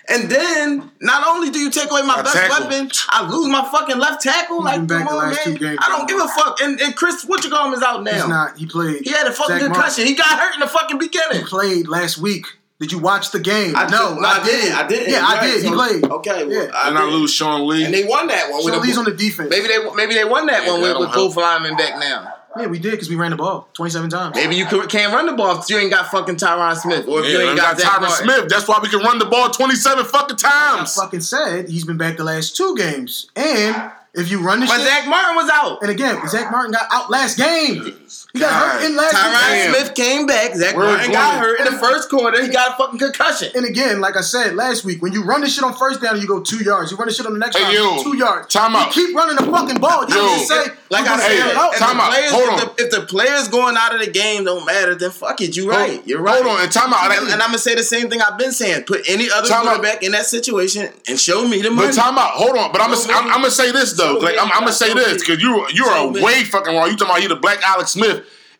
And 0.07 0.29
then 0.31 0.91
not 1.01 1.27
only 1.27 1.49
do 1.49 1.59
you 1.59 1.71
take 1.71 1.91
away 1.91 2.03
my 2.03 2.21
best 2.21 2.35
tackle. 2.35 2.67
weapon, 2.69 2.91
I 3.09 3.27
lose 3.27 3.49
my 3.49 3.65
fucking 3.71 3.97
left 3.99 4.23
tackle. 4.23 4.57
He's 4.67 4.79
like 4.81 4.87
come 4.89 5.09
on, 5.09 5.31
man. 5.31 5.55
games. 5.55 5.79
I 5.81 5.89
don't 5.97 6.07
give 6.07 6.21
a 6.21 6.29
fuck. 6.29 6.61
And, 6.61 6.79
and 6.79 6.95
Chris 6.95 7.25
what 7.25 7.43
you 7.43 7.49
call 7.49 7.69
him 7.69 7.73
is 7.75 7.83
out 7.83 8.03
now. 8.03 8.13
He's 8.13 8.29
not. 8.29 8.59
He 8.59 8.67
played. 8.67 9.03
He 9.03 9.11
had 9.13 9.27
a 9.27 9.33
fucking 9.33 9.57
Zach 9.61 9.69
Martin. 9.71 9.73
concussion. 9.73 10.07
He 10.07 10.15
got 10.15 10.39
hurt 10.39 10.53
in 10.55 10.61
the 10.61 10.67
fucking 10.67 10.99
beginning. 10.99 11.39
He 11.39 11.45
beginning. 11.45 11.47
played 11.47 11.89
last 11.89 12.19
week. 12.19 12.45
Did 12.85 12.93
you 12.93 12.99
watch 12.99 13.31
the 13.31 13.41
game? 13.41 13.75
I 13.75 13.87
no, 13.89 14.11
did- 14.15 14.21
no, 14.21 14.29
I 14.29 14.45
did. 14.45 14.73
I 14.73 14.87
did. 14.87 15.11
Yeah, 15.11 15.25
I 15.27 15.35
Right, 15.39 15.47
did. 15.47 15.63
He 15.63 15.69
so- 15.69 15.75
played. 15.75 16.05
Okay, 16.05 16.45
well, 16.45 16.65
Yeah. 16.67 16.71
I 16.75 16.89
And 16.89 16.99
I 16.99 17.05
did. 17.07 17.15
lose 17.15 17.33
Sean 17.33 17.67
Lee. 17.67 17.85
And 17.85 17.95
they 17.95 18.05
won 18.05 18.27
that 18.27 18.51
one. 18.51 18.61
So 18.63 18.75
with 18.79 18.85
he's 18.85 18.97
a, 18.97 18.99
on 18.99 19.05
the 19.07 19.13
defense. 19.13 19.49
maybe 19.49 19.69
they 19.69 19.79
maybe 19.95 20.13
they 20.15 20.25
won 20.27 20.47
that 20.49 20.65
Yeah, 20.65 20.71
one 20.73 20.83
that 20.83 20.99
with, 21.01 21.09
don't 21.13 21.25
with 21.25 21.35
both 21.35 21.37
linemen 21.37 21.77
back 21.77 21.99
now. 21.99 22.29
yeah, 22.59 22.67
we 22.67 22.79
did 22.79 22.91
because 22.91 23.09
we 23.09 23.17
ran 23.17 23.31
the 23.31 23.37
ball 23.37 23.69
27 23.73 24.11
times. 24.11 24.37
Maybe 24.37 24.57
you 24.57 24.67
could- 24.67 24.91
can't 24.91 25.13
run 25.15 25.25
the 25.25 25.33
ball 25.33 25.59
if 25.59 25.71
you 25.71 25.79
ain't 25.79 25.91
got 25.91 26.11
fucking 26.11 26.37
Tyron 26.37 26.77
Smith 26.77 27.09
or 27.09 27.21
if 27.25 27.27
you 27.33 27.41
ain't 27.41 27.57
got, 27.57 27.79
got 27.79 27.87
Tyron 27.99 28.01
Martin. 28.03 28.25
Smith. 28.27 28.49
That's 28.51 28.69
why 28.69 28.79
we 28.83 28.89
can 28.91 29.01
run 29.01 29.19
the 29.19 29.25
ball 29.25 29.49
27 29.51 30.05
fucking 30.05 30.37
times. 30.37 30.53
I 30.53 30.77
times. 30.77 30.95
fucking 30.97 31.21
said 31.23 31.69
he's 31.71 31.85
been 31.85 31.97
back 31.97 32.19
the 32.19 32.25
last 32.25 32.55
two 32.57 32.77
games. 32.77 33.27
And 33.35 33.91
if 34.13 34.31
you 34.31 34.41
run 34.41 34.61
the 34.61 34.67
But 34.67 34.77
shit, 34.79 34.87
Zach 34.87 35.09
Martin 35.09 35.35
was 35.37 35.51
out. 35.51 35.81
and 35.83 35.91
again, 35.91 36.19
Zach 36.29 36.51
Martin 36.53 36.73
got 36.73 36.87
out 36.93 37.11
last 37.11 37.39
game. 37.39 37.97
He 38.33 38.41
got 38.41 38.51
God. 38.51 38.81
hurt 38.81 38.91
in 38.91 38.97
last 38.97 39.15
Tyron 39.15 39.53
game. 39.55 39.75
Smith 39.75 39.95
came 39.95 40.27
back. 40.27 40.55
Zach 40.57 40.77
Where 40.77 40.87
Martin 40.87 41.13
got 41.13 41.39
hurt 41.41 41.59
in 41.61 41.67
the 41.73 41.79
first 41.79 42.09
quarter. 42.11 42.43
He 42.43 42.49
got 42.49 42.73
a 42.73 42.77
fucking 42.77 42.99
concussion. 42.99 43.51
And 43.55 43.65
again, 43.65 44.01
like 44.01 44.17
I 44.17 44.21
said 44.23 44.55
last 44.57 44.85
week, 44.85 45.03
when 45.03 45.13
you 45.13 45.25
run 45.25 45.41
this 45.43 45.55
shit 45.55 45.65
on 45.65 45.75
first 45.75 46.01
down, 46.03 46.21
you 46.21 46.27
go 46.27 46.41
two 46.41 46.63
yards. 46.65 46.91
You 46.91 46.97
run 46.97 47.09
this 47.09 47.17
shit 47.17 47.27
on 47.27 47.33
the 47.33 47.39
next 47.39 47.57
Hey, 47.57 47.63
round, 47.65 47.75
yo, 47.75 48.03
two 48.03 48.17
yards. 48.17 48.53
time 48.53 48.73
you 48.73 48.79
out. 48.79 48.93
keep 48.93 49.15
running 49.15 49.37
the 49.37 49.51
fucking 49.51 49.79
ball. 49.81 50.09
You 50.09 50.15
Yo, 50.17 50.23
just 50.37 50.49
say, 50.49 50.65
Like 50.91 51.07
I 51.07 51.17
said, 51.19 51.29
Hey, 51.29 51.37
figure 51.37 51.45
it 51.47 51.51
if 51.53 51.57
out. 51.59 51.73
the 51.73 51.79
time 51.79 52.01
out. 52.01 52.11
players, 52.11 52.31
Hold 52.33 52.45
if 52.45 52.51
on. 52.51 52.59
the, 52.77 52.85
if 52.85 52.91
the 52.91 53.01
players 53.07 53.49
going 53.49 53.77
out 53.79 53.95
of 53.95 54.01
the 54.01 54.11
game 54.11 54.45
don't 54.45 54.65
matter, 54.67 54.95
then 54.95 55.11
fuck 55.11 55.41
it. 55.41 55.57
You 55.57 55.71
right. 55.71 56.05
You're 56.07 56.21
right. 56.23 56.43
Hold 56.43 56.57
on, 56.59 56.63
and 56.63 56.73
time 56.73 56.93
out. 56.93 57.11
And, 57.13 57.25
and 57.31 57.41
I'm 57.43 57.49
gonna 57.49 57.59
say 57.59 57.75
the 57.75 57.83
same 57.85 58.11
thing 58.11 58.21
I've 58.21 58.39
been 58.39 58.53
saying. 58.53 58.85
Put 58.85 59.03
any 59.09 59.31
other 59.31 59.49
Time 59.49 59.61
out. 59.67 59.77
quarterback 59.77 60.03
in 60.03 60.13
that 60.13 60.27
situation 60.27 60.89
and 61.09 61.19
show 61.19 61.47
me 61.47 61.63
the 61.63 61.71
money. 61.71 61.89
But 61.89 61.95
time 61.95 62.19
out. 62.19 62.31
Hold 62.33 62.57
on. 62.59 62.73
But 62.73 62.81
I'm 62.81 62.91
gonna 62.91 63.13
I'm, 63.13 63.27
I'm 63.27 63.41
gonna 63.41 63.51
say 63.51 63.71
this 63.73 63.93
though. 63.95 64.19
so 64.19 64.25
Like 64.25 64.37
I'm, 64.39 64.51
I'm 64.53 64.61
gonna 64.61 64.73
say 64.73 64.93
this 64.93 65.23
because 65.23 65.41
you 65.43 65.67
you 65.73 65.85
so 65.87 66.09
are 66.09 66.11
many. 66.11 66.25
way 66.25 66.45
fucking 66.45 66.75
wrong. 66.75 66.89
You 66.91 66.97
talking 66.97 67.11
about 67.11 67.21
he 67.21 67.27
the 67.29 67.37
black 67.37 67.63
Alex 67.65 67.93
Smith. 67.93 68.04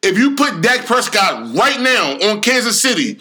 If 0.03 0.19
you 0.19 0.35
put 0.37 0.61
Dak 0.61 0.85
Prescott 0.85 1.55
right 1.57 1.81
now 1.81 2.19
on 2.31 2.43
Kansas 2.43 2.79
City, 2.81 3.15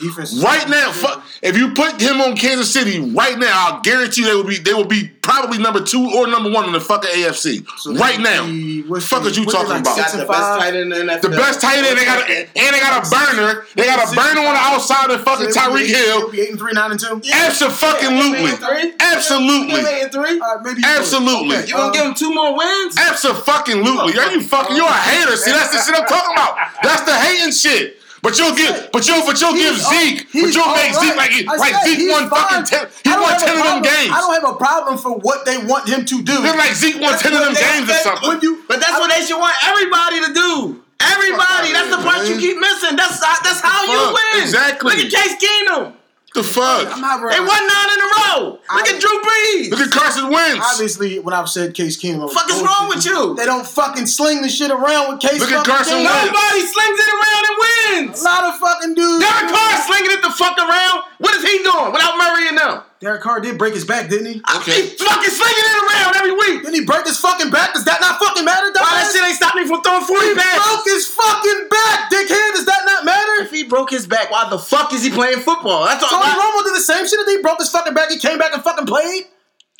right 0.43 0.67
now, 0.67 0.91
so 0.91 1.07
good. 1.15 1.23
fu- 1.23 1.32
if 1.43 1.57
you 1.57 1.73
put 1.73 2.01
him 2.01 2.21
on 2.21 2.35
Kansas 2.37 2.71
City 2.71 2.99
right 2.99 3.37
now, 3.37 3.51
I'll 3.75 3.81
guarantee 3.81 4.23
they 4.23 4.33
will 4.33 4.43
be 4.45 4.57
they 4.57 4.73
will 4.73 4.85
be 4.85 5.09
probably 5.21 5.57
number 5.57 5.81
two 5.81 6.11
or 6.15 6.27
number 6.27 6.49
one 6.51 6.65
in 6.65 6.71
the 6.73 6.79
fucking 6.81 7.09
AFC 7.11 7.65
So 7.79 7.93
right 7.95 8.17
they- 8.17 8.23
now. 8.23 8.43
what's 8.89 9.05
fuck 9.07 9.23
the- 9.23 9.29
is 9.29 9.37
you 9.37 9.45
talking 9.45 9.69
like, 9.69 9.81
about? 9.81 9.95
got 9.97 10.11
the 10.11 10.19
and 10.19 10.27
best 10.27 10.59
tight 10.59 10.67
end 10.75 10.77
in 10.77 10.89
the 10.89 10.95
NFL. 11.13 11.21
The 11.21 11.29
best 11.29 11.61
tight 11.61 11.77
end, 11.77 11.97
they 11.97 12.05
got 12.05 12.29
a, 12.29 12.33
and 12.39 12.75
they 12.75 12.79
got 12.79 13.05
a 13.05 13.09
burner. 13.09 13.65
They 13.75 13.85
got 13.85 13.99
a 14.11 14.15
burner 14.15 14.39
on 14.41 14.53
the 14.53 14.59
outside 14.59 15.09
of 15.11 15.23
fucking 15.23 15.51
So 15.51 15.59
Tyreek 15.61 15.85
Hill. 15.87 16.31
eight 16.33 16.49
and 16.49 16.59
three, 16.59 16.73
nine 16.73 16.91
and 16.91 16.99
two. 16.99 17.21
Absolutely, 17.31 18.51
absolutely, 18.99 19.79
Eight 19.79 20.03
and 20.03 20.11
three. 20.11 20.39
Uh, 20.39 20.57
maybe 20.63 20.81
Absolutely. 20.85 21.55
Okay, 21.57 21.67
You 21.67 21.73
gonna 21.73 21.85
um, 21.87 21.91
give 21.93 22.05
him 22.05 22.13
two 22.13 22.33
more 22.33 22.55
wins? 22.57 22.97
absolutely. 22.97 24.17
Are 24.19 24.31
you 24.31 24.41
fucking? 24.41 24.75
You're 24.75 24.85
a 24.87 24.91
hater. 24.93 25.35
See, 25.37 25.51
that's 25.51 25.71
the 25.71 25.81
shit 25.81 25.95
I'm 25.99 26.07
talking 26.07 26.33
about. 26.33 26.57
That's 26.83 27.03
the 27.03 27.13
hating 27.15 27.51
shit. 27.53 27.99
But 28.23 28.39
you'll 28.39 28.55
give, 28.55 28.71
but 28.95 29.03
you'll, 29.05 29.25
but 29.27 29.35
you'll 29.41 29.51
give 29.51 29.75
Zeke, 29.75 30.31
but 30.31 30.47
you'll 30.55 30.63
all 30.63 30.79
make 30.79 30.95
Zeke 30.95 31.17
like, 31.19 31.31
he- 31.35 31.43
like 31.43 31.59
said 31.75 31.83
Zeke 31.83 31.99
he's 31.99 32.11
won 32.11 32.29
fucking 32.31 32.63
ten. 32.63 32.87
He 33.03 33.09
I 33.11 33.19
don't 33.19 33.27
won 33.27 33.33
have 33.35 33.41
a 33.41 33.45
ten 33.45 33.51
of 33.51 33.59
them 33.59 33.83
problem- 33.83 33.83
games. 33.83 34.11
I 34.15 34.17
don't 34.23 34.33
have 34.39 34.47
a 34.47 34.55
problem 34.55 34.95
for 34.97 35.11
what 35.19 35.43
they 35.45 35.57
want 35.59 35.89
him 35.91 36.05
to 36.07 36.23
do. 36.23 36.35
They're 36.41 36.55
like 36.55 36.71
Zeke 36.73 37.01
won 37.03 37.19
ten 37.19 37.33
of 37.35 37.43
them 37.43 37.53
games 37.53 37.89
or 37.91 37.99
something. 37.99 38.29
When 38.29 38.39
you, 38.39 38.63
But 38.71 38.79
that's 38.79 38.95
what 38.95 39.11
they 39.11 39.25
should 39.27 39.35
want 39.37 39.55
everybody 39.67 40.23
to 40.23 40.31
do. 40.33 40.79
Everybody. 41.03 41.73
That's 41.75 41.91
the 41.91 41.99
part 42.01 42.23
you 42.27 42.39
keep 42.39 42.57
missing. 42.63 42.95
That's 42.95 43.19
how, 43.19 43.35
that's 43.43 43.59
how 43.59 43.83
you 43.83 44.15
win. 44.15 44.43
exactly. 44.43 44.95
Look 44.95 45.03
at 45.03 45.11
Case 45.11 45.35
Keenum. 45.35 45.91
The 46.33 46.41
fuck? 46.41 46.89
I'm 46.89 47.01
not 47.01 47.21
They 47.29 47.39
won 47.39 47.61
nine 47.61 47.89
in 47.93 47.99
a 48.01 48.09
row. 48.17 48.57
Look 48.73 48.87
at 48.89 48.99
Drew 48.99 49.21
Brees. 49.21 49.69
Look 49.69 49.81
at 49.81 49.91
Carson 49.91 50.31
Wentz. 50.31 50.65
Obviously, 50.73 51.19
when 51.19 51.33
I've 51.33 51.47
said 51.47 51.75
Case 51.75 51.95
Keenum, 51.95 52.21
I 52.21 52.25
was 52.25 52.33
Fuck 52.33 52.49
is 52.49 52.61
wrong 52.61 52.89
with 52.89 53.05
you? 53.05 53.35
They 53.35 53.45
don't 53.45 53.65
fucking 53.65 54.07
sling 54.07 54.41
the 54.41 54.49
shit 54.49 54.71
around 54.71 55.13
with 55.13 55.21
Case. 55.21 55.39
Look 55.39 55.51
at 55.51 55.63
Carson 55.63 56.01
Wentz. 56.01 56.25
Nobody 56.25 56.61
slings 56.65 56.99
it 56.99 57.09
around 57.13 57.43
and 57.45 58.07
wins. 58.09 58.21
A 58.21 58.25
lot 58.25 58.43
of 58.45 58.59
fucking 58.59 58.93
dudes. 58.95 59.23
Derek 59.23 59.53
Carr 59.53 59.73
slinging 59.85 60.11
it 60.17 60.21
the 60.23 60.31
fuck 60.31 60.57
around. 60.57 61.03
What 61.19 61.35
is 61.35 61.43
he 61.45 61.61
doing 61.61 61.93
without 61.93 62.17
Murray 62.17 62.49
and 62.49 62.57
them? 62.57 62.81
Derek 63.03 63.19
Carr 63.19 63.43
did 63.43 63.59
break 63.59 63.75
his 63.75 63.83
back, 63.83 64.07
didn't 64.07 64.31
he? 64.31 64.39
Okay. 64.39 64.87
He's 64.87 64.95
fucking 64.95 65.27
slinging 65.27 65.67
it 65.67 65.77
around 65.83 66.15
every 66.15 66.31
week. 66.31 66.63
Didn't 66.63 66.79
he 66.79 66.85
break 66.87 67.03
his 67.03 67.19
fucking 67.19 67.51
back? 67.51 67.73
Does 67.75 67.83
that 67.83 67.99
not 67.99 68.15
fucking 68.15 68.45
matter? 68.47 68.71
Why 68.71 69.03
that 69.03 69.11
shit 69.11 69.19
ain't 69.27 69.35
stopping 69.35 69.63
me 69.63 69.67
from 69.67 69.83
throwing 69.83 70.07
40 70.07 70.23
He 70.23 70.31
passes? 70.39 70.63
broke 70.63 70.85
his 70.87 71.03
fucking 71.11 71.61
back, 71.67 72.07
dickhead. 72.07 72.49
Does 72.55 72.63
that 72.71 72.87
not 72.87 73.03
matter? 73.03 73.43
If 73.43 73.51
he 73.51 73.67
broke 73.67 73.91
his 73.91 74.07
back, 74.07 74.31
why 74.31 74.47
the 74.49 74.57
fuck 74.57 74.93
is 74.93 75.03
he 75.03 75.11
playing 75.11 75.43
football? 75.43 75.83
That's 75.83 75.99
all. 76.01 76.15
Tony 76.15 76.31
Why- 76.31 76.39
Romo 76.39 76.63
did 76.63 76.75
the 76.79 76.87
same 76.87 77.03
shit. 77.05 77.19
He 77.27 77.43
broke 77.43 77.59
his 77.59 77.69
fucking 77.69 77.93
back. 77.93 78.07
He 78.09 78.17
came 78.19 78.37
back 78.39 78.53
and 78.55 78.63
fucking 78.63 78.85
played. 78.87 79.27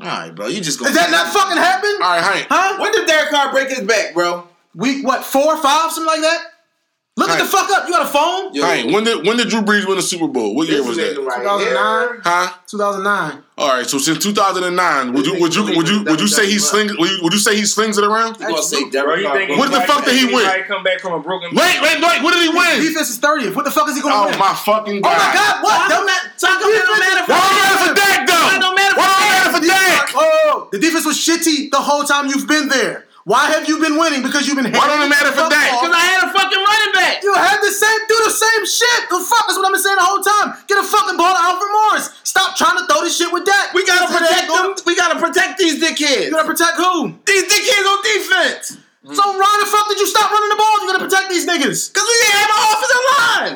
All 0.02 0.08
right, 0.08 0.36
bro. 0.36 0.48
You 0.52 0.60
just 0.60 0.80
go. 0.80 0.86
Does 0.86 0.96
that 0.96 1.08
not 1.12 1.32
fucking 1.32 1.56
happen? 1.56 1.96
All 2.04 2.12
right, 2.20 2.24
Hank. 2.24 2.48
Huh? 2.52 2.76
When 2.82 2.92
did 2.92 3.08
Derek 3.08 3.30
Carr 3.30 3.52
break 3.56 3.70
his 3.70 3.88
back, 3.88 4.14
bro? 4.14 4.48
Week 4.76 5.06
what? 5.06 5.24
Four, 5.24 5.56
five, 5.64 5.92
something 5.96 6.12
like 6.12 6.22
that. 6.22 6.40
Look 7.16 7.30
at 7.30 7.38
the 7.38 7.46
fuck 7.46 7.70
up. 7.70 7.86
You 7.86 7.94
got 7.94 8.02
a 8.02 8.10
phone? 8.10 8.56
Yo, 8.58 8.66
Hank, 8.66 8.90
when 8.92 9.04
did 9.04 9.22
when 9.26 9.38
did 9.38 9.48
Drew 9.48 9.62
Brees 9.62 9.86
win 9.86 9.98
the 9.98 10.02
Super 10.02 10.26
Bowl? 10.28 10.56
What 10.56 10.68
year 10.68 10.80
this 10.82 10.88
was 10.88 10.98
that? 10.98 11.14
right 11.22 11.46
2009. 11.46 11.62
here. 11.62 12.22
Huh? 12.26 12.58
2009. 12.66 13.44
All 13.54 13.70
right, 13.70 13.86
so 13.86 14.02
since 14.02 14.18
2009, 14.18 15.14
would 15.14 15.26
you 15.30 15.38
would 15.38 15.54
you 15.54 15.62
would 15.78 15.86
you 15.88 16.02
would 16.10 16.18
you 16.20 16.28
say 16.28 16.50
he 16.50 16.58
slings 16.58 16.98
would 16.98 17.06
you, 17.06 17.20
would 17.22 17.30
you 17.34 17.38
say 17.38 17.54
he 17.56 17.70
slings 17.70 18.00
it 18.02 18.04
around? 18.04 18.42
You 18.42 18.50
gonna 18.50 18.64
say 18.66 18.90
Derek 18.90 19.22
you 19.22 19.28
Carr? 19.30 19.38
think 19.38 19.54
broke 19.54 19.60
What 19.62 19.70
the 19.70 19.82
fuck 19.86 20.02
did 20.06 20.18
he 20.18 20.26
win? 20.34 20.42
Come 20.66 20.82
back 20.82 21.02
from 21.06 21.14
a 21.14 21.22
broken 21.22 21.54
Wait, 21.54 21.78
wait, 21.86 22.02
wait! 22.02 22.18
What 22.26 22.34
did 22.34 22.42
he 22.42 22.50
win? 22.50 22.82
Defense 22.82 23.14
is 23.14 23.20
30th. 23.22 23.54
What 23.54 23.66
the 23.66 23.72
fuck 23.72 23.88
is 23.90 23.96
he 23.96 24.02
going 24.02 24.10
to 24.16 24.20
Oh 24.20 24.26
win? 24.26 24.34
Oh 24.34 24.38
my 24.42 24.54
fucking 24.58 25.02
god. 25.06 25.14
Oh 25.14 25.18
my 25.22 25.30
God! 25.38 25.54
What? 25.62 25.70
Why 25.70 25.88
don't 25.94 26.06
that- 26.10 26.34
so 26.42 26.48
how 26.50 26.58
come 26.60 26.72
that 26.74 26.82
don't 26.82 26.98
matter 26.98 27.24
for 27.30 27.38
Why 27.38 27.46
don't 27.46 27.62
matter 27.62 27.78
for 27.78 27.94
Dak 27.94 28.20
though? 28.26 28.34
Why 28.34 28.58
don't 28.58 28.76
matter 28.76 28.96
Why 28.98 29.06
for 29.06 29.14
don't 29.22 29.30
matter 29.30 29.52
for 29.54 29.64
Dak? 29.70 30.10
Oh, 30.18 30.68
the 30.72 30.80
defense 30.80 31.06
was 31.06 31.18
shitty 31.22 31.70
the 31.70 31.78
whole 31.78 32.02
time 32.04 32.26
you've 32.34 32.48
been 32.48 32.70
there. 32.70 33.06
Why 33.24 33.56
have 33.56 33.72
you 33.72 33.80
been 33.80 33.96
winning? 33.96 34.20
Because 34.20 34.44
you've 34.48 34.60
been. 34.60 34.68
Why 34.68 34.84
don't 34.84 35.00
it 35.00 35.08
matter 35.08 35.32
for 35.32 35.48
off. 35.48 35.52
Because 35.52 35.96
I 35.96 36.04
had 36.12 36.28
a 36.28 36.30
fucking 36.36 36.60
running 36.60 36.92
back. 36.92 37.24
You 37.24 37.32
had 37.32 37.64
the 37.64 37.72
same, 37.72 38.00
do 38.12 38.18
the 38.28 38.36
same 38.36 38.64
shit. 38.68 39.00
The 39.08 39.24
fuck 39.24 39.48
is 39.48 39.56
what 39.56 39.64
I've 39.64 39.72
been 39.72 39.80
saying 39.80 39.96
the 39.96 40.04
whole 40.04 40.20
time. 40.20 40.60
Get 40.68 40.76
a 40.76 40.84
fucking 40.84 41.16
ball 41.16 41.32
to 41.32 41.40
Alfred 41.40 41.72
Morris. 41.72 42.12
Stop 42.28 42.60
trying 42.60 42.76
to 42.80 42.84
throw 42.84 43.00
this 43.00 43.16
shit 43.16 43.32
with 43.32 43.48
that. 43.48 43.72
We 43.72 43.88
gotta 43.88 44.12
protect 44.12 44.52
them. 44.52 44.76
We 44.84 45.00
gotta 45.00 45.16
protect 45.24 45.56
these 45.56 45.80
dickheads. 45.80 46.28
You 46.28 46.36
gotta 46.36 46.52
protect 46.52 46.76
who? 46.76 47.16
These 47.24 47.48
dickheads 47.48 47.88
on 47.88 48.00
defense. 48.04 48.76
defense. 48.76 49.16
So 49.16 49.24
why 49.40 49.52
the 49.64 49.72
fuck 49.72 49.88
did 49.88 50.00
you 50.04 50.08
stop 50.08 50.28
running 50.28 50.52
the 50.52 50.60
ball? 50.60 50.76
You 50.84 50.88
gotta 50.92 51.06
protect 51.08 51.32
these 51.32 51.48
niggas. 51.48 51.80
Because 51.96 52.04
we 52.04 52.16
didn't 52.20 52.40
have 52.44 52.52
an 52.52 52.60
offensive 52.68 53.04
line. 53.08 53.56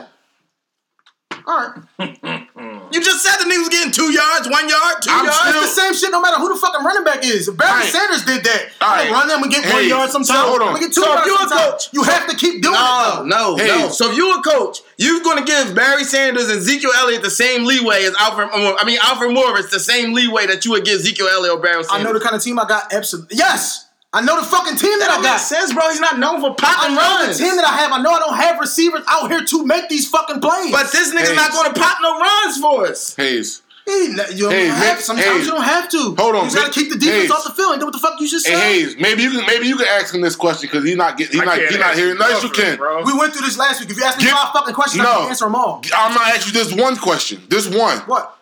All 1.43 1.59
right. 1.59 2.46
You 2.91 3.01
just 3.03 3.23
said 3.23 3.37
the 3.37 3.45
niggas 3.51 3.59
was 3.59 3.69
getting 3.69 3.91
two 3.91 4.11
yards, 4.11 4.47
one 4.49 4.67
yard, 4.69 4.95
2 5.01 5.09
I'm 5.11 5.25
yards. 5.25 5.37
still- 5.39 5.61
It's 5.63 5.75
the 5.75 5.81
same 5.81 5.93
shit 5.93 6.11
no 6.11 6.21
matter 6.21 6.37
who 6.37 6.53
the 6.53 6.59
fucking 6.59 6.85
running 6.85 7.03
back 7.03 7.25
is. 7.25 7.49
Barry 7.49 7.71
Alright. 7.71 7.91
Sanders 7.91 8.23
did 8.23 8.43
that, 8.45 8.61
Alright. 8.81 9.07
Alright. 9.07 9.11
run 9.11 9.27
them 9.27 9.43
and 9.43 9.51
get 9.51 9.63
one 9.65 9.83
Hey, 9.83 9.89
yard 9.89 10.09
sometimes. 10.11 10.27
so 10.39 10.47
hold 10.47 10.61
on. 10.61 10.73
We 10.73 10.79
get 10.79 10.93
two 10.93 11.01
So 11.01 11.11
if 11.19 11.25
yards 11.27 11.51
you 11.51 11.57
a 11.57 11.59
coach- 11.71 11.89
you 11.91 12.03
have 12.03 12.27
to 12.27 12.35
keep 12.35 12.61
doing 12.61 12.75
it 12.75 12.77
No, 12.77 13.13
though. 13.17 13.23
no, 13.25 13.55
Hey. 13.57 13.67
no. 13.67 13.89
So 13.89 14.09
if 14.11 14.15
you're 14.17 14.39
a 14.39 14.41
coach, 14.41 14.81
you're 14.97 15.19
gonna 15.21 15.43
give 15.43 15.75
Barry 15.75 16.03
Sanders 16.05 16.49
and 16.49 16.59
Ezekiel 16.59 16.91
Elliott 16.97 17.23
the 17.23 17.29
same 17.29 17.65
leeway 17.65 18.05
as 18.05 18.15
Alfred. 18.19 18.49
I 18.53 18.83
mean 18.85 18.99
Alfred 19.03 19.31
Morris 19.33 19.69
the 19.71 19.79
same 19.79 20.13
leeway 20.13 20.45
that 20.47 20.63
you 20.65 20.71
would 20.71 20.85
give 20.85 20.99
Ezekiel 21.01 21.27
Elliott 21.31 21.57
or 21.57 21.59
Barry 21.61 21.83
I 21.89 22.01
know 22.01 22.13
the 22.13 22.19
kind 22.19 22.35
of 22.35 22.43
team 22.43 22.57
I 22.59 22.65
got. 22.67 22.93
Absolutely. 22.93 23.37
Yes. 23.37 23.85
I 24.13 24.21
know 24.21 24.39
the 24.39 24.45
fucking 24.47 24.77
team 24.77 24.97
that, 24.99 25.07
that 25.09 25.19
I 25.19 25.21
got. 25.21 25.33
make 25.35 25.39
sense, 25.39 25.73
bro. 25.73 25.89
He's 25.89 25.99
not 25.99 26.17
known 26.17 26.39
for 26.39 26.51
I 26.51 26.55
popping 26.55 26.95
know 26.95 27.01
runs. 27.01 27.37
the 27.37 27.43
team 27.43 27.55
that 27.57 27.65
I 27.65 27.75
have. 27.77 27.91
I 27.91 28.01
know 28.01 28.11
I 28.11 28.19
don't 28.19 28.35
have 28.37 28.59
receivers 28.59 29.01
out 29.07 29.29
here 29.29 29.43
to 29.43 29.65
make 29.65 29.89
these 29.89 30.09
fucking 30.09 30.39
plays. 30.39 30.71
but 30.71 30.91
this 30.91 31.13
nigga's 31.13 31.29
Hey. 31.29 31.35
not 31.35 31.51
gonna 31.51 31.73
pop 31.73 31.97
no 32.01 32.17
runs 32.19 32.57
for 32.57 32.87
us. 32.87 33.15
Hayes. 33.15 33.61
Hey, 33.85 34.07
you 34.33 34.43
don't 34.43 34.51
Hey, 34.51 34.67
have, 34.67 34.99
sometimes 35.01 35.27
hey. 35.39 35.43
you 35.43 35.51
don't 35.51 35.63
have 35.63 35.87
to. 35.89 36.15
Hold 36.17 36.35
on, 36.35 36.43
You 36.45 36.51
just 36.51 36.55
gotta 36.55 36.67
Vic. 36.67 36.73
keep 36.75 36.89
the 36.91 36.97
defense 36.97 37.21
Hayes. 37.23 37.31
off 37.31 37.43
the 37.45 37.51
field 37.51 37.71
and 37.73 37.79
do 37.79 37.85
what 37.85 37.93
the 37.93 37.99
fuck 37.99 38.19
you 38.19 38.27
just 38.27 38.45
Hey 38.47 38.53
said. 38.53 38.63
Hayes, 38.63 38.95
maybe 38.99 39.23
you 39.23 39.31
can 39.31 39.45
maybe 39.45 39.67
you 39.67 39.77
can 39.77 39.87
ask 39.87 40.13
him 40.13 40.21
this 40.21 40.35
question 40.35 40.67
because 40.69 40.83
he's 40.85 40.97
not 40.97 41.17
get 41.17 41.29
he's 41.29 41.39
I 41.41 41.45
not 41.45 41.57
he's 41.59 41.71
not 41.77 41.87
answer 41.91 41.99
hearing. 42.01 42.17
No, 42.17 42.27
yes, 42.27 42.43
you 42.43 42.49
can. 42.49 42.77
bro. 42.77 43.03
We 43.03 43.13
went 43.17 43.33
through 43.33 43.45
this 43.45 43.57
last 43.57 43.79
week. 43.81 43.89
If 43.89 43.97
you 43.97 44.03
ask 44.03 44.17
me 44.17 44.23
Get- 44.25 44.33
five 44.33 44.51
fucking 44.53 44.73
questions, 44.73 45.01
I 45.01 45.03
No. 45.05 45.19
can 45.21 45.29
answer 45.29 45.45
them 45.45 45.55
all. 45.55 45.81
I'm 45.95 46.13
gonna 46.13 46.25
ask 46.33 46.47
you 46.47 46.53
this 46.53 46.73
one 46.73 46.95
question. 46.97 47.43
This 47.49 47.67
one. 47.67 47.99
What? 48.07 48.36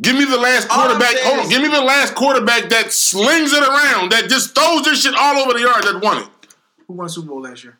Give 0.00 0.14
me 0.16 0.24
the 0.24 0.38
last 0.38 0.68
quarterback. 0.68 1.12
saying 1.12 1.26
Hold 1.26 1.40
on. 1.40 1.48
Give 1.50 1.62
me 1.62 1.68
the 1.68 1.80
last 1.82 2.14
quarterback 2.14 2.68
that 2.70 2.92
slings 2.92 3.52
it 3.52 3.62
around, 3.62 4.12
that 4.12 4.28
just 4.28 4.54
throws 4.54 4.84
this 4.84 5.02
shit 5.02 5.14
all 5.18 5.38
over 5.38 5.52
the 5.54 5.60
yard 5.60 5.82
that 5.84 6.00
won 6.02 6.22
it. 6.22 6.28
Who 6.86 6.94
won 6.94 7.06
the 7.06 7.12
Super 7.12 7.28
Bowl 7.28 7.42
last 7.42 7.64
year? 7.64 7.78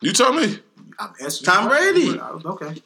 You 0.00 0.12
tell 0.12 0.32
me. 0.32 0.58
I'm 0.98 1.12
answering 1.22 1.46
Tom 1.46 1.70
your. 1.70 1.92
Brady. 1.92 2.20
Okay. 2.20 2.82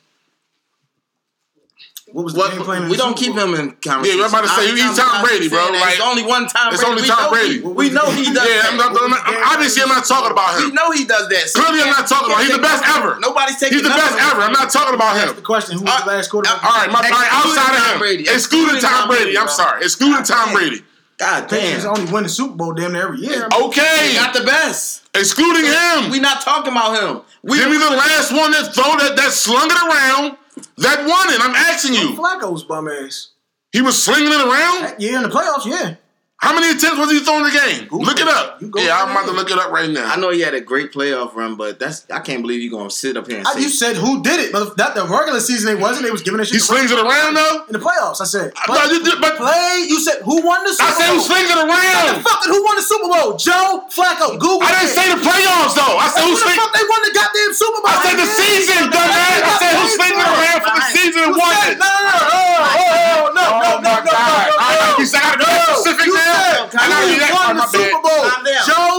What 2.13 2.25
was 2.25 2.33
the 2.33 2.41
What, 2.41 2.53
game 2.57 2.63
plan? 2.65 2.89
we 2.89 2.97
don't 2.97 3.17
keep 3.17 3.35
him 3.37 3.53
in 3.55 3.77
conversation. 3.85 4.19
Yeah, 4.19 4.25
I'm 4.25 4.33
about 4.33 4.43
to 4.49 4.49
say, 4.57 4.67
I'm- 4.73 4.77
he's 4.81 4.97
Tom 4.97 5.23
Brady, 5.25 5.49
bro. 5.49 5.61
Like, 5.77 5.93
it's 5.93 6.01
only 6.01 6.25
one 6.25 6.49
Tom 6.49 6.73
it's 6.73 6.83
only 6.83 7.03
Tom 7.05 7.29
Brady. 7.31 7.61
We 7.61 7.91
know 7.91 8.09
he 8.11 8.25
does 8.33 8.49
Yeah. 8.49 8.65
I'm, 8.65 8.81
I'm, 8.81 8.97
I'm, 8.97 9.13
I'm, 9.15 9.37
obviously 9.53 9.83
I'm 9.83 9.91
not 9.93 10.07
talking 10.09 10.33
about 10.33 10.57
him. 10.57 10.71
we 10.71 10.73
know 10.73 10.91
he 10.91 11.05
does 11.05 11.29
that. 11.29 11.53
Clearly, 11.53 11.83
I'm 11.85 11.93
can't- 11.95 12.09
talking 12.09 12.29
you 12.29 12.35
about. 12.35 12.45
He's 12.49 12.57
the 12.57 12.63
best 12.65 12.83
ever. 12.97 13.21
Nobody's 13.21 13.61
taking 13.61 13.79
He's 13.79 13.87
the 13.87 13.93
best 13.93 14.17
ever. 14.33 14.41
I'm 14.41 14.53
not 14.57 14.71
talking 14.71 14.95
about 14.95 15.21
him. 15.21 15.37
the 15.37 15.43
question. 15.43 15.77
Who 15.79 15.85
was 15.85 15.93
Uh, 15.93 16.05
the 16.05 16.11
last 16.17 16.31
quarterback? 16.31 16.65
All 16.65 16.71
right, 16.81 16.91
my, 16.91 17.01
all 17.05 17.11
right, 17.13 17.29
outside 17.33 17.77
of 17.77 17.93
him, 17.93 17.99
Brady. 17.99 18.23
excluding 18.25 18.77
Excluding 18.77 18.81
Tom 18.81 18.91
Tom 19.05 19.09
Brady. 19.09 19.25
Brady, 19.25 19.39
I'm 19.39 19.49
sorry, 19.49 19.83
excluding 19.85 20.25
Tom. 20.25 20.53
Brady. 20.53 20.85
God 21.19 21.49
Patriots 21.51 21.83
damn. 21.83 21.99
only 21.99 22.13
win 22.13 22.23
the 22.23 22.29
Super 22.29 22.55
Bowl 22.55 22.73
damn 22.75 22.93
near 22.93 23.03
every 23.03 23.19
year. 23.19 23.49
Okay, 23.53 24.15
Not 24.15 24.33
the 24.35 24.45
best. 24.45 25.03
excluding 25.15 25.65
him. 25.67 26.11
We 26.11 26.21
not 26.21 26.41
talking 26.43 26.71
about 26.73 26.95
him. 26.97 27.23
We 27.43 27.59
Give 27.59 27.69
me 27.71 27.77
the 27.77 27.91
last 27.91 28.31
one 28.33 28.53
that 28.53 28.73
throw 28.73 28.97
that 28.97 29.17
that 29.17 29.33
slung 29.33 29.69
it 29.69 29.77
around 29.77 30.37
that 30.79 30.99
won 31.01 31.35
it. 31.35 31.41
I'm 31.41 31.55
asking 31.55 31.95
you. 31.95 32.17
Flacco's 32.17 32.65
bum 32.65 32.89
ass. 32.89 33.31
He 33.73 33.83
was 33.83 34.03
slinging 34.03 34.33
it 34.33 34.41
around. 34.41 34.97
Yeah, 34.99 35.17
in 35.17 35.23
the 35.23 35.29
playoffs, 35.29 35.67
yeah. 35.67 35.97
How 36.39 36.55
many 36.55 36.71
attempts 36.71 36.95
was 37.03 37.11
he 37.11 37.19
throwing 37.19 37.43
the 37.43 37.51
game? 37.51 37.91
Google 37.91 38.07
Look 38.07 38.23
it 38.23 38.23
it. 38.23 38.31
up. 38.31 38.63
You 38.63 38.71
Yeah, 38.79 38.95
I'm 39.03 39.11
about 39.11 39.27
to 39.27 39.35
look 39.35 39.51
it 39.51 39.59
up 39.59 39.75
right 39.75 39.91
now. 39.91 40.07
I 40.07 40.15
know 40.23 40.31
he 40.31 40.39
had 40.39 40.55
a 40.55 40.63
great 40.63 40.95
playoff 40.95 41.35
run, 41.35 41.59
but 41.59 41.83
that's 41.83 42.07
I 42.15 42.23
can't 42.23 42.47
believe 42.47 42.63
you're 42.63 42.71
gonna 42.71 42.95
sit 42.95 43.19
up 43.19 43.27
here 43.27 43.43
and 43.43 43.47
I, 43.49 43.59
say 43.59 43.67
you 43.67 43.69
said 43.69 43.99
who 43.99 44.23
did 44.23 44.39
it, 44.39 44.55
but 44.55 44.79
that 44.79 44.95
the 44.95 45.03
regular 45.03 45.43
season 45.43 45.67
they 45.67 45.75
wasn't. 45.75 46.07
They 46.07 46.15
was 46.15 46.23
giving 46.23 46.39
a 46.39 46.47
shit. 46.47 46.55
He 46.55 46.63
slings 46.63 46.95
it 46.95 46.99
around 47.03 47.35
though. 47.35 47.67
in 47.67 47.75
the 47.75 47.83
playoffs. 47.83 48.23
I 48.23 48.29
said. 48.31 48.55
No, 48.71 48.79
you 48.87 49.03
did- 49.03 49.19
but 49.19 49.35
play. 49.35 49.83
You 49.91 49.99
said 49.99 50.23
who 50.23 50.39
won 50.47 50.63
the 50.63 50.71
Super 50.79 50.87
I 50.87 50.91
said 50.95 51.11
Bowl? 51.11 51.19
who 51.19 51.27
slings 51.27 51.51
it 51.51 51.59
around. 51.59 52.23
Fucking 52.23 52.51
who 52.55 52.61
won 52.63 52.75
the 52.79 52.87
Super 52.87 53.09
Bowl? 53.11 53.35
Joe 53.35 53.83
Flacco. 53.91 54.39
Google. 54.39 54.63
I 54.63 54.79
didn't 54.79 54.95
it. 54.95 54.99
say 54.99 55.07
the 55.11 55.19
playoffs 55.19 55.75
though. 55.75 55.99
I 55.99 56.07
said 56.07 56.23
Who 56.23 56.39
who 56.39 56.39
the 56.39 56.55
fuck 56.55 56.71
they 56.71 56.87
won 56.87 57.01
the 57.03 57.13
goddamn 57.19 57.51
Super 57.51 57.83
Bowl? 57.83 57.91
I 57.91 57.99
said 58.07 58.15
the 58.15 58.29
season, 58.31 58.95
dumbass. 58.95 59.43
I 59.43 59.55
said 59.59 59.73
who 59.75 59.85
slings 59.91 60.15
it 60.15 60.23
around 60.23 60.61
for 60.63 60.71
the 60.71 60.85
season 60.95 61.21
and 61.27 61.35
won 61.35 61.51
it. 61.67 61.83
No, 61.83 61.91
no, 61.91 62.15
no, 62.15 62.31
oh, 62.31 62.63
oh, 62.63 62.79
oh, 62.79 63.35
no, 63.35 63.43
Oh 63.43 63.59
no, 63.59 63.83
no, 63.83 63.91
my 63.91 63.99
no, 64.07 64.07
God! 64.07 64.15
no, 64.15 64.55
no, 64.55 64.63
I 64.63 64.71
gotta 64.79 65.03
be, 65.03 65.07
I 65.11 65.19
gotta 65.19 65.39
be 65.43 65.51
no. 65.51 65.75
specific 65.83 66.07
You 66.07 66.15
now. 66.15 66.29
said 66.29 66.79
I 66.79 66.85
gotta 66.89 67.07
be 67.09 67.15
who 67.15 67.21
that. 67.25 67.33
won 67.33 67.43
oh, 67.43 67.49
the 67.49 67.59
my 67.59 67.67
Super 67.67 67.89
bad. 67.89 68.03
Bowl? 68.05 68.23
Calm 68.29 68.45
down. 68.45 68.63
Joe 68.69 68.93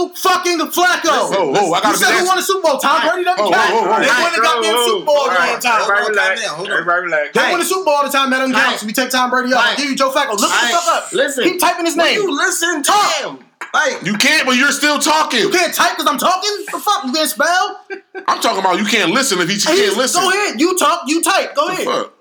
fucking 0.72 1.10
Flacco. 1.10 1.30
Whoa, 1.30 1.50
whoa, 1.50 1.72
I 1.74 1.80
gotta 1.80 1.88
you 1.90 1.96
said 1.96 2.10
that- 2.14 2.20
who 2.20 2.26
won 2.26 2.36
the 2.36 2.42
Super 2.42 2.62
Bowl? 2.68 2.78
Tom 2.78 3.08
Brady 3.08 3.24
doesn't 3.24 3.44
Whoa, 3.44 3.50
count. 3.50 3.70
They 3.70 4.08
won 4.22 4.32
the 4.32 4.40
goddamn 4.42 4.76
Super 4.86 5.04
Bowl 5.04 5.16
All 5.16 5.24
during 5.30 5.38
right, 5.40 5.60
time. 5.60 5.80
Hold 5.80 5.90
on, 5.90 5.96
Everybody 5.96 6.10
relax. 6.10 6.40
down, 6.40 6.54
hold 6.56 6.66
on. 6.68 6.72
Everybody 6.72 7.00
relax. 7.02 7.26
They 7.34 7.40
Hey. 7.40 7.50
won 7.50 7.60
the 7.60 7.66
Super 7.66 7.84
Bowl 7.84 7.94
all 7.94 8.04
the 8.04 8.10
time. 8.14 8.30
That 8.30 8.38
doesn't 8.38 8.54
count. 8.54 8.78
So 8.80 8.86
we 8.86 8.92
take 8.92 9.10
Tom 9.10 9.30
Brady 9.30 9.52
off. 9.52 9.76
Give 9.76 9.90
you 9.90 9.96
Joe 9.96 10.10
Flacco. 10.10 10.38
Look 10.38 10.50
Hey. 10.50 10.72
the 10.72 10.78
fuck 10.78 10.88
up. 10.88 11.12
Listen. 11.12 11.44
Keep 11.44 11.60
typing 11.60 11.86
his 11.86 11.96
name. 11.96 12.14
you 12.22 12.30
listen 12.30 12.82
to 12.82 12.90
Talk. 12.92 13.12
him. 13.20 13.38
Like 13.72 14.02
You 14.02 14.14
can't, 14.16 14.46
but 14.46 14.56
you're 14.56 14.72
still 14.72 14.98
talking. 14.98 15.40
You 15.40 15.50
can't 15.50 15.72
type 15.72 15.96
because 15.96 16.10
I'm 16.10 16.18
talking. 16.18 16.50
The 16.72 16.78
fuck 16.78 17.04
you 17.04 17.12
can't 17.12 17.28
spell. 17.30 17.80
I'm 18.26 18.40
talking 18.40 18.58
about 18.58 18.78
you 18.78 18.84
can't 18.84 19.10
listen 19.12 19.38
if 19.40 19.48
you 19.48 19.58
Hey, 19.60 19.84
can't 19.86 19.96
listen. 19.96 20.22
Go 20.22 20.30
ahead. 20.30 20.60
You 20.60 20.76
talk. 20.76 21.02
You 21.06 21.22
type. 21.22 21.54
Go 21.54 21.68
ahead. 21.68 21.84
Fuck. 21.86 22.12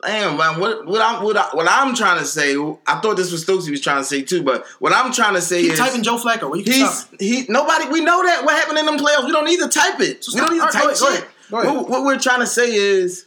Damn, 0.00 0.36
man, 0.36 0.60
what 0.60 0.86
what 0.86 1.02
I'm 1.02 1.24
what, 1.24 1.36
I, 1.36 1.48
what 1.52 1.66
I'm 1.68 1.92
trying 1.92 2.20
to 2.20 2.24
say, 2.24 2.54
I 2.86 3.00
thought 3.00 3.16
this 3.16 3.32
was 3.32 3.42
Stokes 3.42 3.64
he 3.64 3.72
was 3.72 3.80
trying 3.80 4.00
to 4.00 4.04
say 4.04 4.22
too, 4.22 4.44
but 4.44 4.64
what 4.78 4.92
I'm 4.92 5.12
trying 5.12 5.34
to 5.34 5.40
say 5.40 5.62
Keep 5.62 5.72
is 5.72 5.78
typing 5.78 6.04
Joe 6.04 6.18
Flacco. 6.18 6.56
You 6.56 6.62
he's 6.62 7.08
he 7.18 7.46
nobody 7.48 7.88
we 7.88 8.00
know 8.00 8.22
that 8.22 8.44
what 8.44 8.54
happened 8.54 8.78
in 8.78 8.86
them 8.86 8.96
playoffs. 8.96 9.24
We 9.24 9.32
don't 9.32 9.44
need 9.44 9.58
to 9.58 9.68
type 9.68 9.98
it. 9.98 10.22
So 10.22 10.34
we 10.34 10.40
don't 10.40 10.56
need 10.56 10.64
to 10.64 10.70
type 10.72 10.84
right, 10.84 10.98
go 10.98 11.10
shit. 11.12 11.18
ahead, 11.18 11.28
go 11.50 11.60
ahead. 11.60 11.74
What, 11.74 11.90
what 11.90 12.04
we're 12.04 12.18
trying 12.18 12.40
to 12.40 12.46
say 12.46 12.72
is 12.72 13.26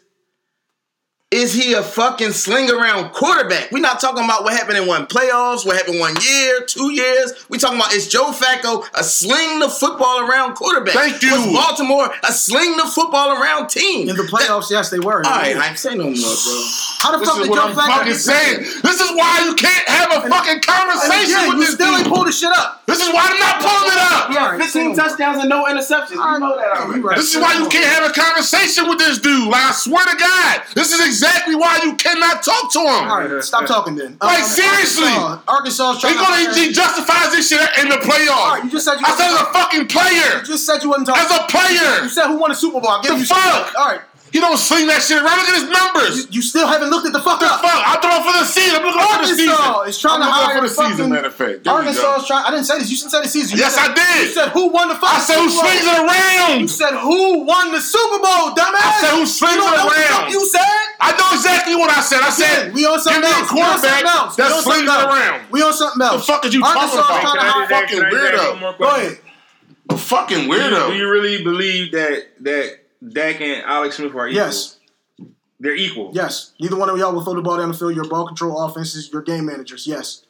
is 1.32 1.53
he 1.53 1.72
a 1.74 1.82
fucking 1.82 2.32
sling 2.32 2.70
around 2.70 3.14
quarterback? 3.14 3.72
We're 3.72 3.80
not 3.80 4.02
talking 4.02 4.26
about 4.26 4.44
what 4.44 4.52
happened 4.52 4.78
in 4.78 4.86
one 4.86 5.06
playoffs, 5.06 5.66
what 5.66 5.78
happened 5.78 5.98
one 5.98 6.14
year, 6.22 6.66
two 6.68 6.91
years. 6.91 7.32
we 7.48 7.58
talking 7.58 7.80
about 7.80 7.94
is 7.94 8.10
Joe 8.10 8.34
Flacco 8.34 8.86
a 8.94 9.02
sling 9.02 9.60
the 9.60 9.70
football 9.70 10.28
around 10.28 10.56
quarterback? 10.56 10.94
Thank 10.94 11.24
you. 11.24 11.32
Was 11.32 11.53
Baltimore 11.53 12.12
a 12.28 12.34
sling 12.34 12.76
the 12.76 12.84
football 12.84 13.41
around 13.41 13.70
team? 13.70 14.10
In 14.10 14.18
the 14.18 14.24
playoffs, 14.24 14.70
yes, 14.70 14.90
they 14.90 14.99
were. 14.99 15.26
All 15.26 15.32
right, 15.32 15.56
I 15.56 15.74
say 15.76 15.95
no 15.95 16.03
more, 16.03 16.14
bro. 16.14 16.64
How 16.99 17.12
the 17.14 17.20
This 17.20 17.30
fuck 17.30 17.38
is 17.40 17.44
did 17.44 17.49
what 17.49 17.56
Joe 17.56 17.68
I'm 17.70 17.76
Flacco 17.76 17.98
fucking 17.98 18.14
saying. 18.14 18.58
This 18.84 18.99
is 18.99 19.12
why 19.16 19.45
you 19.48 19.56
can't 19.56 19.88
have 19.88 20.12
a 20.12 20.28
fucking 20.28 20.60
conversation 20.60 21.32
again, 21.32 21.48
with 21.48 21.58
you 21.60 21.64
this 21.64 21.74
still 21.76 21.95
ain't 21.95 22.03
dude. 22.03 22.14
pulled 22.14 22.28
the 22.28 22.32
shit 22.34 22.52
up. 22.52 22.84
This 22.88 22.99
is 22.99 23.08
why 23.08 23.24
I'm 23.24 23.40
not 23.40 23.64
pulling 23.64 23.88
it 23.88 24.02
up. 24.12 24.28
He 24.28 24.36
had 24.36 24.60
15 24.60 24.95
touchdowns 24.98 25.40
and 25.40 25.48
no 25.48 25.64
interceptions. 25.64 26.20
You 26.20 26.40
know 26.44 26.60
that 26.60 26.76
already. 26.76 26.99
Right. 26.99 27.16
This 27.16 27.34
is 27.34 27.40
why 27.41 27.56
you 27.56 27.70
can't 27.70 27.88
have 27.88 28.03
a 28.03 28.14
conversation 28.14 28.90
with 28.90 28.99
this 28.99 29.18
dude. 29.20 29.48
Like 29.48 29.64
I 29.64 29.72
swear 29.72 30.03
to 30.03 30.18
God, 30.18 30.64
this 30.76 30.91
is 30.91 30.99
exactly 30.99 31.20
why 31.22 31.80
you 31.84 31.95
cannot 31.95 32.43
talk 32.43 32.72
to 32.73 32.80
him. 32.80 32.88
All 32.88 33.19
right, 33.22 33.43
stop 33.43 33.65
talking 33.65 33.95
then. 33.95 34.18
Like, 34.22 34.39
um, 34.43 34.45
seriously. 34.49 35.06
Arkansas, 35.07 35.41
Arkansas 35.48 35.89
is 35.91 35.95
He 35.98 36.02
trying 36.02 36.15
gonna 36.15 36.35
hire- 36.35 36.53
he 36.53 36.72
justifies 36.73 37.31
this 37.31 37.49
shit 37.49 37.61
in 37.81 37.89
the 37.89 37.95
All 37.95 38.02
playoffs. 38.02 38.52
right, 38.56 38.64
you 38.64 38.69
just 38.72 38.85
said 38.85 38.99
you. 38.99 39.06
I 39.06 39.15
said 39.15 39.27
as 39.34 39.41
a 39.41 39.45
fucking 39.53 39.88
player, 39.88 40.39
you 40.39 40.43
just 40.45 40.65
said 40.65 40.84
you 40.84 40.89
wasn't 40.89 41.07
talking. 41.07 41.23
as 41.23 41.31
a 41.31 41.43
player, 41.48 42.03
You 42.03 42.10
said 42.10 42.27
who 42.27 42.38
won 42.38 42.49
the 42.52 42.56
Super 42.56 42.80
Bowl? 42.80 42.89
I'll 42.89 43.02
give 43.02 43.14
The 43.14 43.18
you 43.19 43.26
fuck? 43.26 43.73
All 43.77 43.88
right, 43.88 44.02
he 44.32 44.40
don't 44.40 44.56
sling 44.58 44.88
that 44.88 45.03
shit 45.03 45.20
around. 45.20 45.38
Look 45.44 45.49
at 45.52 45.58
his 45.60 45.70
numbers. 45.70 46.14
you, 46.32 46.40
you 46.40 46.41
still 46.41 46.64
haven't 46.68 46.90
looked 46.90 47.03
at 47.06 47.12
the 47.12 47.20
fuck 47.20 47.40
the 47.44 47.48
up. 47.52 47.60
fuck? 47.60 47.84
I'm 47.84 47.99
throwing 47.99 48.24
for 48.24 48.32
the 48.40 48.48
season. 48.48 48.80
I'm 48.80 48.88
looking 48.88 49.03
for 49.03 49.22
the 49.22 49.36
season. 49.36 49.52
Arkansas 49.52 49.82
is 49.91 49.98
trying 49.99 50.22
I'm 50.24 50.32
to 50.32 50.32
looking 50.32 50.48
hire 50.48 50.56
for 50.56 50.64
the 50.64 50.70
season. 50.72 50.91
fucking- 50.91 51.12
Matter 51.12 51.28
of 51.28 51.36
fact, 51.36 51.58
There 51.68 51.74
Arkansas 51.76 52.02
go. 52.02 52.16
is 52.16 52.24
trying. 52.28 52.45
I 52.48 52.49
didn't 52.56 52.66
say 52.66 52.80
this. 52.80 52.88
You 52.90 52.98
didn't 52.98 53.12
say 53.12 53.22
the 53.22 53.28
season. 53.28 53.52
You 53.58 53.64
Yes, 53.68 53.76
said, 53.76 53.91
I 53.91 53.94
did. 53.94 54.28
You 54.28 54.34
said 54.34 54.48
who 54.56 54.64
won 54.72 54.88
the 54.88 54.95
fuck? 54.95 55.12
I 55.12 55.20
said 55.20 55.36
who 55.36 55.49
Super 55.52 55.62
Bowl? 55.62 55.68
swings 55.68 55.86
it 55.86 55.99
around. 55.99 56.56
You 56.64 56.68
said 56.72 56.94
who 56.95 57.20
won 57.44 57.66
the 57.76 57.82
Super 57.84 58.20
Bowl, 58.24 58.44
dumbass. 58.56 58.88
I 58.88 58.98
said 59.03 59.14
who 59.20 59.26
swings 59.28 59.56
it 59.56 59.60
know 59.60 59.84
what 59.84 59.91
around. 59.99 60.32
You 60.32 60.41
said. 60.48 60.80
I 61.03 61.12
know 61.18 61.28
exactly 61.36 61.76
what 61.76 61.90
I 61.91 61.99
said. 62.02 62.22
I 62.24 62.30
said 62.32 62.74
we 62.74 62.86
on 62.88 62.99
something 63.03 63.22
give 63.22 63.32
me 63.32 63.36
a 63.36 63.41
else. 63.44 63.52
We 63.52 63.60
on 63.62 63.68
quarterback 63.68 63.99
something 63.99 64.08
else. 64.16 64.36
that 64.40 64.49
We 64.56 64.62
slings 64.64 64.88
it 64.88 65.02
around. 65.06 65.38
We 65.52 65.60
on 65.62 65.74
something 65.74 66.02
else. 66.02 66.26
The 66.26 66.32
fuck 66.32 66.45
is 66.45 66.53
you 66.53 66.64
Arkansas 66.64 67.02
talking 67.03 67.16
is 67.20 67.22
trying 67.22 67.36
to 67.36 67.40
about? 67.41 67.52
hire- 67.52 67.68
Fucking 67.68 67.99
Can 67.99 68.06
I 68.06 68.32
ask 68.32 68.62
weirdo. 68.64 68.78
Go 68.80 68.86
ahead. 68.95 69.18
A 69.90 69.98
fucking 69.98 70.48
Do 70.49 70.56
you, 70.56 70.70
do 70.70 70.94
you 70.95 71.10
really 71.12 71.44
believe 71.44 71.91
that 71.91 72.28
that 72.41 72.78
Dak 73.07 73.41
and 73.41 73.64
Alex 73.65 73.98
Smith 73.98 74.14
are 74.14 74.28
equal? 74.28 74.44
Yes. 74.44 74.78
They're 75.60 75.76
equal. 75.76 76.11
Yes. 76.14 76.53
Neither 76.60 76.76
one 76.76 76.90
of 76.90 76.98
y'all 76.98 77.14
will 77.14 77.23
throw 77.23 77.36
the 77.36 77.41
ball 77.41 77.57
down 77.57 77.68
the 77.72 77.78
field. 77.78 77.95
Your 77.95 78.07
ball 78.07 78.26
control 78.28 78.61
offenses, 78.64 79.11
your 79.11 79.22
game 79.22 79.45
managers. 79.45 79.86
Yes. 79.86 80.26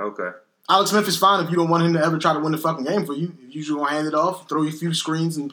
Okay. 0.00 0.30
Alex 0.68 0.90
Smith 0.90 1.08
is 1.08 1.16
fine 1.16 1.44
if 1.44 1.50
you 1.50 1.56
don't 1.56 1.68
want 1.68 1.82
him 1.84 1.92
to 1.94 2.04
ever 2.04 2.16
try 2.16 2.32
to 2.32 2.38
win 2.38 2.52
the 2.52 2.58
fucking 2.58 2.84
game 2.84 3.04
for 3.04 3.12
you. 3.14 3.32
You 3.42 3.48
usually 3.48 3.80
gonna 3.80 3.90
hand 3.90 4.06
it 4.06 4.14
off, 4.14 4.48
throw 4.48 4.62
you 4.62 4.68
a 4.68 4.72
few 4.72 4.94
screens, 4.94 5.36
and 5.36 5.52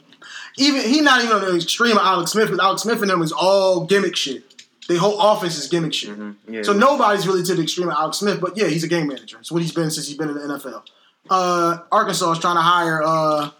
even 0.56 0.80
he 0.82 1.00
not 1.00 1.24
even 1.24 1.36
on 1.36 1.40
the 1.44 1.56
extreme 1.56 1.96
of 1.96 2.04
Alex 2.04 2.30
Smith, 2.30 2.50
but 2.50 2.60
Alex 2.60 2.82
Smith 2.82 3.02
and 3.02 3.10
them 3.10 3.22
is 3.22 3.32
all 3.32 3.84
gimmick 3.84 4.14
shit. 4.14 4.44
The 4.88 4.96
whole 4.96 5.20
offense 5.20 5.58
is 5.58 5.66
gimmick 5.66 5.92
shit. 5.92 6.16
Yeah. 6.46 6.62
So 6.62 6.72
nobody's 6.72 7.26
really 7.26 7.42
to 7.42 7.54
the 7.56 7.62
extreme 7.62 7.88
of 7.88 7.94
Alex 7.94 8.18
Smith, 8.18 8.40
but 8.40 8.56
yeah, 8.56 8.68
he's 8.68 8.84
a 8.84 8.88
game 8.88 9.08
manager. 9.08 9.38
It's 9.40 9.50
what 9.50 9.60
he's 9.60 9.72
been 9.72 9.90
since 9.90 10.06
he's 10.06 10.16
been 10.16 10.28
in 10.28 10.34
the 10.36 10.40
NFL. 10.40 10.82
Uh, 11.28 11.78
Arkansas 11.90 12.30
is 12.32 12.38
trying 12.38 12.56
to 12.56 12.62
hire 12.62 13.02
uh, 13.04 13.50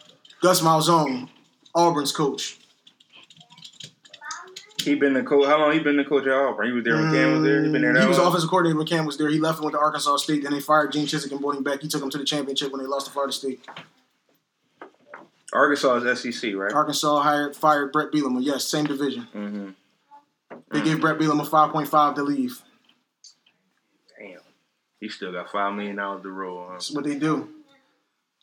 Gus 0.40 0.60
Malzahn, 0.60 1.28
Auburn's 1.74 2.12
coach. 2.12 2.57
He 4.88 4.94
been 4.94 5.12
the 5.12 5.22
coach. 5.22 5.46
How 5.46 5.58
long 5.60 5.72
he 5.72 5.80
been 5.80 5.96
the 5.96 6.04
coach 6.04 6.26
at 6.26 6.32
Auburn? 6.32 6.66
He 6.66 6.72
was 6.72 6.84
there 6.84 6.94
when 6.96 7.12
Cam 7.12 7.32
was 7.34 7.42
there. 7.42 7.62
He 7.64 7.70
been 7.70 7.82
there 7.82 7.92
that 7.92 8.02
He 8.02 8.08
was 8.08 8.18
long? 8.18 8.28
offensive 8.28 8.48
coordinator 8.50 8.78
when 8.78 8.86
Cam 8.86 9.04
was 9.06 9.16
there. 9.18 9.28
He 9.28 9.38
left 9.38 9.58
and 9.58 9.64
went 9.66 9.74
to 9.74 9.80
Arkansas 9.80 10.16
State. 10.16 10.42
Then 10.42 10.52
they 10.52 10.60
fired 10.60 10.92
Gene 10.92 11.06
Chizik 11.06 11.30
and 11.30 11.40
brought 11.40 11.56
him 11.56 11.62
back. 11.62 11.80
He 11.82 11.88
took 11.88 12.02
him 12.02 12.10
to 12.10 12.18
the 12.18 12.24
championship 12.24 12.72
when 12.72 12.80
they 12.80 12.86
lost 12.86 13.06
to 13.06 13.12
Florida 13.12 13.32
State. 13.32 13.66
Arkansas 15.52 15.96
is 15.96 16.20
SEC, 16.20 16.54
right? 16.54 16.72
Arkansas 16.72 17.20
hired 17.20 17.56
fired 17.56 17.92
Bret 17.92 18.10
Bielema. 18.12 18.38
Yes, 18.42 18.66
same 18.66 18.84
division. 18.84 19.26
Mm-hmm. 19.34 19.68
They 20.70 20.82
gave 20.82 21.00
Bret 21.00 21.18
Bielema 21.18 21.46
five 21.48 21.70
point 21.72 21.88
five 21.88 22.14
to 22.16 22.22
leave. 22.22 22.62
Damn. 24.18 24.40
He 25.00 25.08
still 25.08 25.32
got 25.32 25.50
five 25.50 25.74
million 25.74 25.96
dollars 25.96 26.22
to 26.22 26.30
roll. 26.30 26.66
Huh? 26.66 26.72
That's 26.72 26.90
what 26.90 27.04
they 27.04 27.18
do. 27.18 27.48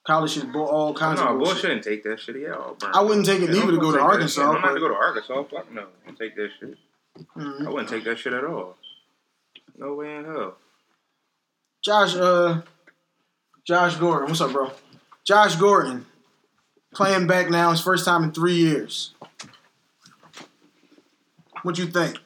College 0.06 0.32
shit, 0.34 0.52
bull, 0.52 0.68
all 0.68 0.94
kinds 0.94 1.20
no, 1.20 1.26
of 1.30 1.30
Bull 1.38 1.46
bullshit. 1.46 1.62
shouldn't 1.62 1.84
take 1.84 2.04
that 2.04 2.20
shit. 2.20 2.36
Yeah, 2.40 2.54
Auburn. 2.54 2.92
I 2.94 3.02
wouldn't 3.02 3.26
take 3.26 3.42
it 3.42 3.50
Yeah, 3.50 3.60
neither 3.62 3.72
to 3.72 3.78
go 3.80 3.92
to 3.92 3.98
gonna 3.98 4.20
take 4.28 4.36
that 4.36 4.42
Arkansas. 4.42 4.52
I'm 4.54 4.62
not 4.62 4.74
to 4.74 4.80
go 4.80 4.88
to 4.90 4.94
Arkansas. 4.94 5.44
Fuck 5.46 5.72
no. 5.72 5.88
Don't 6.06 6.18
take 6.18 6.36
that 6.36 6.50
shit. 6.60 6.78
Mhm. 7.36 7.66
I 7.66 7.70
wouldn't 7.70 7.90
take 7.90 8.04
that 8.04 8.20
shit 8.20 8.34
at 8.34 8.44
all. 8.44 8.78
No 9.78 9.94
way 9.96 10.16
in 10.16 10.26
hell. 10.26 10.58
Josh, 11.84 12.16
uh, 12.16 12.62
Josh 13.66 13.96
Gordon, 13.98 14.28
what's 14.28 14.42
up, 14.42 14.52
bro? 14.52 14.72
Josh 15.24 15.56
Gordon 15.56 16.06
playing 16.94 17.26
back 17.26 17.50
now, 17.50 17.72
his 17.72 17.82
first 17.82 18.06
time 18.06 18.24
in 18.24 18.32
three 18.32 18.56
years. 18.56 19.14
What 21.64 21.78
you 21.80 21.88
think? 21.88 22.18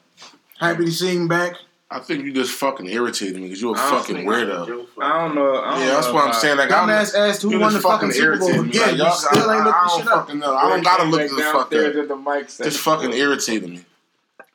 Happy 0.58 0.84
to 0.84 0.90
see 0.92 1.16
him 1.16 1.28
back. 1.28 1.54
I 1.92 1.98
think 1.98 2.24
you 2.24 2.32
just 2.32 2.52
fucking 2.52 2.86
irritated 2.86 3.34
me 3.36 3.42
because 3.48 3.60
you're 3.60 3.74
a 3.74 3.78
I 3.80 3.90
don't 3.90 4.00
fucking 4.00 4.24
weirdo. 4.24 4.86
I 5.00 5.26
don't 5.26 5.34
know. 5.34 5.60
I 5.60 5.70
don't 5.74 5.80
Yeah, 5.80 5.94
that's 5.94 6.06
know 6.06 6.14
what 6.14 6.28
I'm 6.28 6.32
saying. 6.34 6.56
Like, 6.58 6.70
I'm, 6.70 6.88
Dumbass 6.88 7.14
asked 7.16 7.42
who 7.42 7.50
you 7.50 7.58
won 7.58 7.72
the 7.72 7.80
just 7.80 7.88
fucking 7.90 8.12
Super 8.12 8.38
Bowl 8.38 8.48
irritated 8.48 8.62
me. 8.64 8.70
again. 8.70 8.82
Like, 8.82 8.92
You 8.92 9.02
y'all- 9.02 9.12
still 9.12 9.40
ain't 9.40 9.50
I, 9.50 9.64
looked 9.64 9.76
I 9.76 9.86
don't 9.88 9.98
shit 9.98 10.08
up. 10.08 10.14
fucking 10.26 10.38
know. 10.38 10.54
I 10.54 10.68
don't 10.68 10.84
gotta 10.84 11.04
look 11.04 11.20
Back 11.20 11.30
this 11.30 11.40
fuck 11.46 11.54
up. 11.54 11.72
at 11.72 12.08
the 12.08 12.16
mic 12.16 12.46
Just 12.48 12.78
fucking 12.78 13.12
irritated 13.12 13.70
me. 13.70 13.84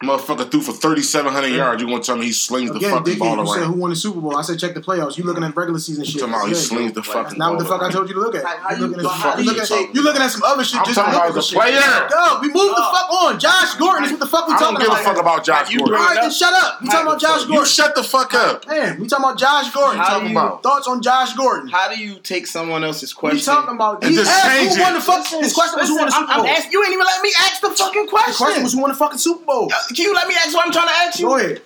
Motherfucker 0.05 0.51
threw 0.51 0.59
for 0.59 0.73
3,700 0.73 1.47
yards. 1.55 1.81
You 1.81 1.87
gonna 1.87 2.03
tell 2.03 2.17
me 2.17 2.25
he 2.25 2.33
slings 2.33 2.69
the 2.69 2.75
Again, 2.83 2.91
fucking 2.91 3.17
ball 3.17 3.37
dickhead, 3.37 3.47
you 3.47 3.53
said 3.53 3.63
who 3.63 3.73
won 3.79 3.89
the 3.91 3.95
Super 3.95 4.19
Bowl. 4.19 4.35
I 4.35 4.41
said 4.41 4.59
check 4.59 4.73
the 4.75 4.81
playoffs. 4.81 5.17
You 5.17 5.23
looking 5.23 5.41
at 5.41 5.55
regular 5.55 5.79
season 5.79 6.03
shit. 6.03 6.19
Talking 6.19 6.33
about 6.35 6.47
he 6.49 6.53
Yeah. 6.53 6.59
slings 6.59 6.91
the 6.91 6.99
That's 6.99 7.13
fucking 7.13 7.37
not 7.37 7.45
ball 7.47 7.55
what 7.55 7.63
the 7.63 7.69
fuck 7.69 7.79
I 7.79 7.83
around. 7.85 7.91
told 7.93 8.07
you 8.09 8.15
to 8.15 8.19
look 8.19 8.35
at. 8.35 8.43
Like, 8.43 8.59
how 8.59 8.69
you 8.71 8.75
you- 8.75 8.87
looking 8.91 9.05
at, 9.05 9.11
how 9.11 9.37
you 9.37 9.43
you 9.45 9.49
looking, 9.55 9.65
take- 9.65 9.87
at, 9.89 9.95
you 9.95 10.01
looking 10.03 10.21
at 10.21 10.31
some 10.31 10.43
other 10.43 10.65
shit. 10.65 10.79
I'm 10.79 10.85
just 10.85 10.99
talking 10.99 11.13
about 11.15 11.27
at 11.29 11.33
the 11.35 11.41
shit. 11.41 11.57
player. 11.57 12.07
Go, 12.11 12.39
we 12.41 12.47
move 12.51 12.75
the 12.75 12.83
fuck 12.91 13.07
on. 13.23 13.39
Josh 13.39 13.73
Gordon 13.75 14.03
is 14.03 14.11
what 14.11 14.19
the 14.19 14.27
fuck 14.27 14.47
we 14.49 14.53
I 14.53 14.59
talking 14.59 14.75
about. 14.75 14.83
I 14.83 14.83
don't 14.83 14.99
give 14.99 14.99
a 14.99 15.09
fuck 15.15 15.17
about 15.23 15.43
Josh 15.45 15.71
You 15.71 15.79
All 15.79 15.87
Gordon. 15.87 16.05
right, 16.05 16.17
then 16.19 16.31
shut 16.31 16.53
up. 16.53 16.81
We 16.81 16.87
talking 16.89 17.07
about 17.07 17.21
Josh 17.21 17.41
You 17.43 17.47
Gordon. 17.47 17.65
shut 17.65 17.95
the 17.95 18.03
fuck 18.03 18.33
up. 18.33 18.67
Man, 18.67 18.99
we 18.99 19.07
talking 19.07 19.23
about 19.23 19.39
Josh 19.39 19.71
Gordon. 19.71 19.97
How 20.01 20.09
talking 20.09 20.27
do 20.27 20.33
you- 20.33 20.37
about 20.39 20.61
thoughts 20.61 20.87
on 20.89 21.01
Josh 21.01 21.31
Gordon. 21.39 21.69
How 21.69 21.87
do 21.87 21.95
you 21.97 22.15
take 22.19 22.47
someone 22.47 22.83
else's 22.83 23.13
question? 23.13 23.37
We 23.39 23.43
talking 23.43 23.75
about. 23.75 24.03
And 24.03 24.11
He 24.11 24.17
just 24.17 24.29
asked 24.29 24.45
change 24.45 24.73
who 24.75 24.81
won 24.83 24.93
the 24.93 24.99
fuck. 24.99 25.25
His 25.25 25.53
question 25.53 25.79
was 25.79 25.87
who 25.87 25.95
won 25.95 26.07
the 26.07 26.11
Super 26.11 26.33
Bowl. 26.35 26.45
Asking, 26.47 26.71
you 26.73 26.83
ain't 26.83 26.91
even 26.91 27.05
let 27.05 27.23
me 27.23 27.31
ask 27.39 27.61
the 27.61 27.69
fucking 27.71 28.05
The 28.07 28.11
question. 28.11 28.33
question 28.35 28.63
was 28.63 28.73
who 28.73 28.81
won 28.81 28.91
the 28.91 28.97
fucking 28.97 29.19
Super 29.19 29.45
Bowl. 29.45 29.71
Can 29.87 30.05
you 30.05 30.13
let 30.13 30.27
me 30.27 30.35
ask 30.35 30.53
what 30.53 30.65
I'm 30.65 30.71
trying 30.71 30.87
to 30.87 30.93
ask 30.93 31.19
you? 31.19 31.27
Go 31.27 31.37
ahead. 31.37 31.61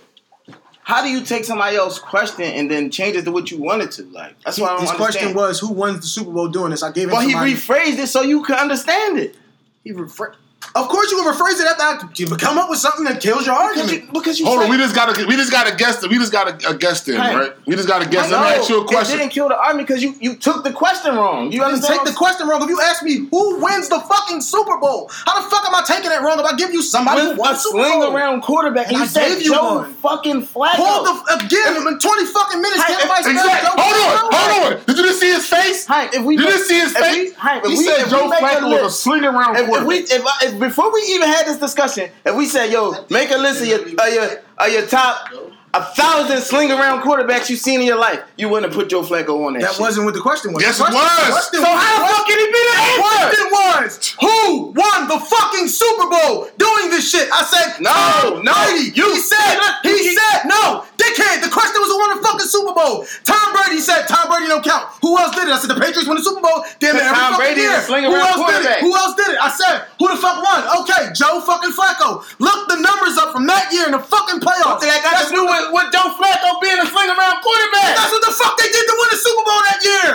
How 0.81 1.03
do 1.03 1.09
you 1.09 1.23
take 1.23 1.45
somebody 1.45 1.75
else's 1.75 1.99
question 1.99 2.45
and 2.45 2.69
then 2.69 2.89
change 2.89 3.15
it 3.15 3.23
to 3.25 3.31
what 3.31 3.51
you 3.51 3.61
wanted 3.61 3.91
to? 3.91 4.03
Like 4.05 4.41
that's 4.41 4.59
what 4.59 4.71
I 4.71 4.77
don't 4.77 4.81
His 4.81 4.91
question 4.91 5.35
was 5.35 5.59
who 5.59 5.71
wins 5.71 5.99
the 6.01 6.07
Super 6.07 6.31
Bowl 6.31 6.47
doing 6.47 6.71
this. 6.71 6.81
I 6.81 6.91
gave 6.91 7.09
him. 7.09 7.11
well, 7.11 7.21
he 7.21 7.35
rephrased 7.35 7.99
it 7.99 8.07
so 8.07 8.21
you 8.23 8.41
could 8.43 8.55
understand 8.55 9.19
it. 9.19 9.35
He 9.83 9.93
rephr- 9.93 10.33
Of 10.75 10.87
course, 10.87 11.09
you 11.09 11.17
can 11.17 11.33
rephrase 11.33 11.59
it 11.59 11.65
after 11.79 12.07
you 12.21 12.27
come 12.35 12.57
up 12.59 12.69
with 12.69 12.79
something 12.79 13.03
that 13.05 13.19
kills 13.21 13.45
your 13.47 13.55
Because 13.73 13.91
you, 13.91 14.07
because 14.13 14.39
you 14.39 14.45
Hold 14.45 14.63
on, 14.63 14.69
we 14.69 14.77
just 14.77 14.93
gotta 14.93 15.25
we 15.25 15.35
just 15.35 15.51
gotta 15.51 15.75
guess 15.75 16.03
it. 16.03 16.09
We 16.11 16.17
just 16.17 16.31
gotta 16.31 16.51
uh, 16.69 16.73
guess 16.73 17.01
them, 17.01 17.19
Hey. 17.19 17.35
right? 17.35 17.51
We 17.65 17.75
just 17.75 17.87
gotta 17.87 18.07
guess. 18.07 18.29
No, 18.29 18.37
Let 18.41 18.51
me 18.55 18.59
ask 18.61 18.69
you 18.69 18.77
a 18.79 18.83
It 18.83 18.87
question. 18.87 19.17
didn't 19.17 19.31
kill 19.31 19.49
the 19.49 19.57
argument 19.57 19.87
because 19.87 20.03
you, 20.03 20.13
you 20.19 20.35
took 20.35 20.63
the 20.63 20.71
question 20.71 21.15
wrong. 21.15 21.51
You 21.51 21.63
You 21.63 21.69
didn't 21.71 21.85
take 21.87 22.03
the 22.03 22.11
question 22.13 22.47
wrong. 22.47 22.61
If 22.61 22.69
you 22.69 22.79
ask 22.81 23.01
me 23.03 23.27
who 23.31 23.63
wins 23.63 23.89
the 23.89 23.99
fucking 23.99 24.41
Super 24.41 24.77
Bowl, 24.77 25.09
how 25.25 25.41
the 25.41 25.49
fuck 25.49 25.65
am 25.65 25.73
I 25.73 25.81
taking 25.87 26.11
it 26.11 26.21
wrong 26.21 26.39
if 26.39 26.45
I 26.45 26.55
give 26.55 26.71
you 26.71 26.83
somebody 26.83 27.21
who 27.21 27.35
won 27.35 27.49
a 27.49 27.53
the 27.53 27.57
Super 27.59 27.77
sling 27.83 27.99
Bowl? 28.01 28.15
around 28.15 28.41
quarterback, 28.41 28.87
and, 28.87 28.97
And 28.97 28.99
you 28.99 29.03
I 29.05 29.07
said 29.07 29.27
gave 29.29 29.41
you 29.43 29.53
Joe 29.55 29.75
one. 29.79 29.93
fucking 29.95 30.41
Flacco. 30.45 30.75
Hold 30.75 31.07
the 31.07 31.35
again. 31.45 31.87
It's 31.87 32.03
twenty 32.05 32.25
fucking 32.25 32.61
minutes. 32.61 32.83
Hey, 32.83 32.93
Can't 32.93 33.03
nobody 33.05 33.23
spell 33.23 33.33
Exactly. 33.33 33.69
Hold 33.81 33.95
on, 34.05 34.33
hold 34.33 34.73
on. 34.77 34.85
Did 34.85 34.97
you 34.97 35.03
just 35.07 35.19
see 35.19 35.31
his 35.33 35.47
face? 35.47 35.87
Hank, 35.87 36.13
if 36.13 36.21
we 36.23 36.35
You 36.35 36.41
make- 36.41 36.49
didn't 36.51 36.65
see 36.67 36.79
his 36.79 36.93
face? 36.93 37.15
we- 37.15 37.33
Hank, 37.39 37.63
if 37.65 37.71
he 37.71 37.77
we- 37.79 37.83
said 37.85 38.09
Joe 38.09 38.29
Flacco 38.29 38.69
was 38.83 38.93
a 38.93 38.95
sling 38.95 39.23
around 39.23 39.55
If, 39.55 39.61
if 39.63 39.67
quarterback. 39.67 39.87
we 39.87 39.95
if, 39.99 40.23
I, 40.25 40.45
if 40.53 40.59
before 40.59 40.93
we 40.93 41.01
even 41.09 41.27
had 41.27 41.45
this 41.45 41.57
discussion, 41.57 42.09
if 42.25 42.35
we 42.35 42.45
said, 42.45 42.71
"Yo, 42.71 43.05
make 43.09 43.31
a 43.31 43.37
list 43.37 43.61
of 43.61 43.67
your 43.67 43.87
your, 44.09 44.29
of 44.57 44.69
your 44.71 44.85
top 44.87 45.29
a 45.73 45.83
thousand 45.93 46.41
sling 46.41 46.71
around 46.71 47.01
quarterbacks 47.01 47.49
you've 47.49 47.59
seen 47.59 47.79
in 47.81 47.85
your 47.87 47.99
life," 47.99 48.21
you 48.37 48.49
wouldn't 48.49 48.71
have 48.71 48.79
put 48.79 48.89
Joe 48.89 49.03
Flacco 49.03 49.45
on 49.45 49.53
that. 49.53 49.61
That 49.61 49.71
shit. 49.73 49.81
wasn't 49.81 50.05
what 50.05 50.13
the 50.15 50.21
question 50.21 50.51
was. 50.53 50.63
Yes, 50.63 50.77
The 50.79 50.85
it 50.85 50.93
was. 50.93 51.29
question 51.29 51.61
So 51.61 51.69
how 51.69 51.99
the 51.99 52.07
fuck 52.13 52.25
can 52.27 52.37
he 52.39 52.45
be 52.45 52.51
the 52.51 52.75
The 52.75 52.81
answer? 52.81 53.01
question 53.01 53.45
was 53.51 54.15
who 54.19 54.73
won 54.75 55.07
the 55.07 55.19
fucking 55.19 55.67
Super 55.67 56.09
Bowl 56.09 56.49
doing 56.57 56.89
this 56.89 57.09
shit. 57.09 57.29
I 57.31 57.43
said 57.43 57.81
No, 57.81 58.41
no, 58.41 58.53
Brady. 58.65 58.91
you- 58.95 59.13
he 59.13 59.19
said 59.21 59.59
you- 59.83 59.97
he 59.97 60.15
said 60.15 60.45
no. 60.45 60.85
Dickhead. 60.97 61.41
The 61.41 61.49
question 61.49 61.79
was 61.79 61.87
who 61.89 61.97
won 61.97 62.17
the 62.17 62.27
fucking 62.27 62.47
Super 62.47 62.73
Bowl. 62.73 63.07
Tom 63.23 63.53
Brady 63.55 63.79
said 63.79 64.05
Tom 64.07 64.27
Brady 64.27 64.47
don't 64.47 64.63
count. 64.63 64.87
Who 65.01 65.17
else 65.17 65.33
did 65.33 65.47
it? 65.47 65.53
I 65.53 65.57
said 65.57 65.69
the 65.69 65.79
Patriots 65.79 66.07
won 66.07 66.17
the 66.17 66.23
Super 66.23 66.41
Bowl. 66.41 66.65
Damn 66.79 66.97
it, 66.97 66.99
Because 66.99 67.07
every 67.07 67.15
Tom 67.15 67.31
fucking 67.31 67.37
Brady 67.45 67.61
year. 67.61 67.77
a 67.77 67.81
sling 67.85 68.03
Who 68.03 68.15
around 68.15 68.27
else 68.39 68.51
did 68.51 68.65
it? 68.65 68.79
Who 68.81 68.91
else 68.97 69.15
did 69.15 69.29
it? 69.29 69.37
I 69.41 69.49
said 69.49 69.83
who 69.97 70.07
the 70.09 70.17
fuck 70.17 70.43
won? 70.43 70.59
Okay, 70.83 71.09
Joe 71.15 71.39
fucking 71.39 71.71
Flacco. 71.71 72.23
Look 72.39 72.67
the 72.67 72.75
numbers 72.77 73.17
up 73.17 73.31
from 73.31 73.47
that 73.47 73.71
year 73.71 73.85
in 73.85 73.93
the 73.93 73.99
fucking 73.99 74.41
playoffs. 74.41 74.81
That 74.81 75.03
got 75.03 75.11
That's 75.23 75.29
to 75.29 75.35
do 75.35 75.45
what 75.45 75.58
with, 75.59 75.75
with 75.75 75.87
Joe 75.91 76.07
Flacco 76.15 76.59
being 76.63 76.79
a 76.79 76.87
sling 76.87 77.11
around 77.11 77.35
quarterback? 77.43 77.95
That's 77.99 78.11
what 78.15 78.23
the 78.23 78.31
fuck 78.31 78.55
they 78.57 78.69
did 78.71 78.85
to 78.87 78.93
win 78.95 79.09
the 79.11 79.19
Super 79.19 79.43
Bowl 79.43 79.61
that 79.67 79.79
year. 79.83 80.11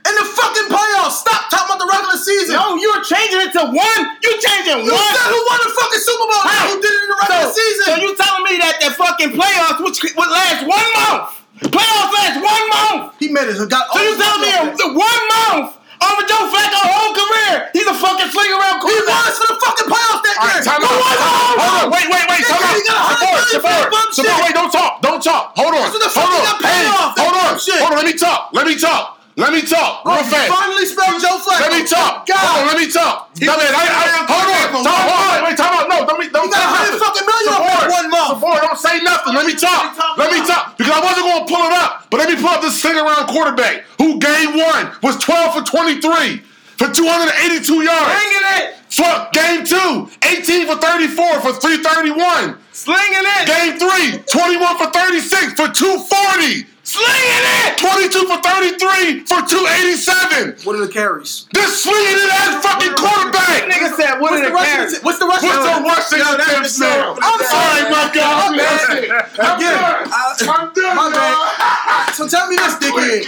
In 0.00 0.14
the 0.16 0.24
fucking 0.32 0.68
playoffs. 0.72 1.20
Stop 1.20 1.52
talking 1.52 1.68
about 1.70 1.78
the 1.78 1.86
regular 1.86 2.16
season. 2.16 2.56
No, 2.56 2.72
you're 2.80 3.04
changing 3.04 3.40
it 3.44 3.52
to 3.60 3.68
one. 3.68 4.02
You 4.24 4.32
changing 4.40 4.80
You 4.88 4.96
one. 4.96 5.12
said 5.12 5.28
who 5.28 5.40
won 5.44 5.60
the 5.60 5.72
fucking 5.76 6.02
Super 6.02 6.26
Bowl? 6.26 6.40
How? 6.40 6.72
Who 6.72 6.80
did 6.80 6.88
it 6.88 7.02
in 7.04 7.08
the 7.12 7.18
regular 7.20 7.46
so, 7.52 7.58
season? 7.60 7.84
So 7.84 7.92
you 8.00 8.10
telling 8.16 8.44
me 8.48 8.54
that 8.64 8.74
the 8.80 8.90
fucking 8.96 9.30
playoffs 9.36 9.78
which 9.84 10.00
would 10.16 10.30
last 10.32 10.64
one 10.64 10.88
month? 11.04 11.36
Playoffs 11.68 12.12
last 12.16 12.36
one 12.40 12.64
month. 12.72 13.20
he 13.20 13.28
made 13.28 13.52
it. 13.52 13.60
Got 13.68 13.92
So 13.92 14.00
you 14.00 14.16
telling 14.16 14.40
me 14.40 14.50
in 14.56 14.66
the 14.80 14.88
one 14.96 15.22
month 15.36 15.76
over 16.00 16.22
Joe 16.24 16.44
Flacco's 16.48 16.86
whole 16.88 17.12
career, 17.12 17.68
he's 17.76 17.86
a 17.86 17.96
fucking 17.96 18.30
sling 18.32 18.52
around 18.52 18.80
he 18.80 18.88
quarterback. 18.88 19.20
won 19.20 19.30
us 19.30 19.36
for 19.38 19.48
the 19.52 19.58
fucking 19.60 19.88
playoffs 19.88 20.22
that 20.24 20.36
year. 20.40 20.52
right, 20.56 20.64
time 20.64 20.82
out. 20.82 20.90
Hold 20.96 21.74
on, 21.84 21.86
wait, 21.92 22.06
wait, 22.08 22.24
wait, 22.30 22.42
time 22.48 22.62
out. 22.64 22.74
he 22.74 22.82
got 22.88 22.96
a 22.96 23.04
hundred 23.04 23.20
Support, 23.50 23.84
support, 23.84 24.14
support. 24.16 24.38
Wait, 24.46 24.54
don't 24.56 24.72
talk, 24.72 24.92
don't 25.04 25.22
talk. 25.22 25.52
Hold 25.60 25.74
on, 25.76 25.84
That's 25.84 25.92
what 25.94 26.04
the 26.04 26.12
fuck 26.12 26.28
hold 26.30 26.46
on. 26.48 26.56
Hey, 26.64 26.84
hold 26.88 27.36
on, 27.36 27.58
hold 27.60 27.92
on. 27.92 27.96
Let 28.00 28.06
me 28.08 28.14
talk. 28.16 28.40
Let 28.52 28.66
me 28.66 28.76
talk. 28.80 29.19
Let 29.40 29.56
me 29.56 29.64
talk. 29.64 30.04
Oh, 30.04 30.12
Real 30.12 30.24
fast. 30.28 30.52
finally 30.52 30.84
spelled 30.84 31.16
Joe 31.16 31.40
Flacco. 31.40 31.64
Let 31.64 31.72
me 31.72 31.82
talk. 31.88 32.28
God. 32.28 32.36
Hold 32.36 32.60
on, 32.60 32.66
let 32.68 32.78
me 32.78 32.88
talk. 32.92 33.32
He 33.40 33.48
I 33.48 33.56
mean, 33.56 33.72
I, 33.72 33.82
I, 33.88 34.04
hold 34.28 34.28
on. 34.28 34.28
quarterback 34.28 34.68
for 34.68 34.82
Time, 34.84 35.00
one 35.00 35.16
hold 35.16 35.32
on. 35.32 35.40
Wait, 35.48 35.56
time 35.56 35.72
out. 35.80 35.86
No, 35.88 35.96
don't, 36.04 36.20
me, 36.20 36.26
don't 36.28 36.44
He 36.44 36.52
got 36.52 36.60
a 36.60 36.70
hundred 36.76 37.00
fucking 37.00 37.24
million 37.24 37.52
Support. 37.56 37.86
one 37.88 38.06
month. 38.12 38.30
Support. 38.36 38.58
Don't 38.68 38.80
say 38.80 38.96
nothing. 39.00 39.32
Let 39.32 39.46
me 39.48 39.54
talk. 39.56 39.96
talk 39.96 40.12
Let 40.20 40.28
me 40.28 40.40
talk. 40.44 40.76
Because 40.76 40.92
I 40.92 41.00
wasn't 41.00 41.24
going 41.24 41.40
to 41.40 41.48
pull 41.48 41.64
it 41.64 41.72
up. 41.72 41.90
But 42.12 42.16
let 42.20 42.28
me 42.28 42.36
pull 42.36 42.52
up 42.52 42.60
this 42.60 42.76
sling 42.76 43.00
around 43.00 43.24
quarterback 43.32 43.88
who 43.96 44.20
game 44.20 44.60
one 44.60 44.92
was 45.00 45.16
12 45.24 45.56
for 45.56 45.62
23 45.64 46.44
for 46.76 46.92
282 46.92 47.80
yards. 47.80 48.12
Slinging 48.12 48.46
it. 48.60 48.64
For 48.92 49.08
game 49.32 49.64
two, 49.64 50.10
18 50.20 50.66
for 50.68 50.76
34 50.76 51.40
for 51.40 51.52
331. 51.56 52.60
Slinging 52.80 53.26
it. 53.36 53.44
Game 53.44 53.76
three, 53.76 54.24
21 54.24 54.78
for 54.78 54.88
36 54.90 55.52
for 55.52 55.68
240. 55.68 56.64
Slinging 56.82 57.44
it. 57.68 57.76
22 57.78 58.24
for 58.26 58.40
33 58.42 59.22
for 59.28 59.44
287. 59.46 60.64
What 60.64 60.74
are 60.74 60.82
the 60.82 60.90
carries? 60.90 61.46
This 61.52 61.84
slinging 61.84 62.18
it 62.18 62.32
ass 62.34 62.64
fucking 62.64 62.96
quarterback. 62.98 63.68
Nigga 63.70 63.94
said, 63.94 64.16
what 64.18 64.32
What's 64.32 64.42
are 64.42 64.48
the 64.48 64.48
the 64.48 64.56
rushing? 64.56 64.74
carries? 64.74 65.00
What's 65.04 65.18
the 65.20 65.28
rushing? 65.28 65.48
What's 65.52 66.10
the 66.10 66.18
rushing 66.18 66.18
Yo, 66.18 66.34
that 66.34 66.40
attempts 66.50 66.80
now? 66.80 67.14
I'm 67.20 67.38
sorry, 67.46 67.84
my 67.94 68.08
God. 68.10 68.56
That's 68.58 68.90
I'm 68.90 68.96
it. 68.96 69.06
done. 69.06 69.22
I'm 69.38 69.60
I- 69.60 70.34
uh, 70.40 70.50
I'm 70.50 70.66
done. 70.74 70.96
my 70.96 71.08
bad. 71.14 72.10
So 72.16 72.26
tell 72.26 72.48
me 72.48 72.56
this, 72.56 72.74
dickhead. 72.82 73.22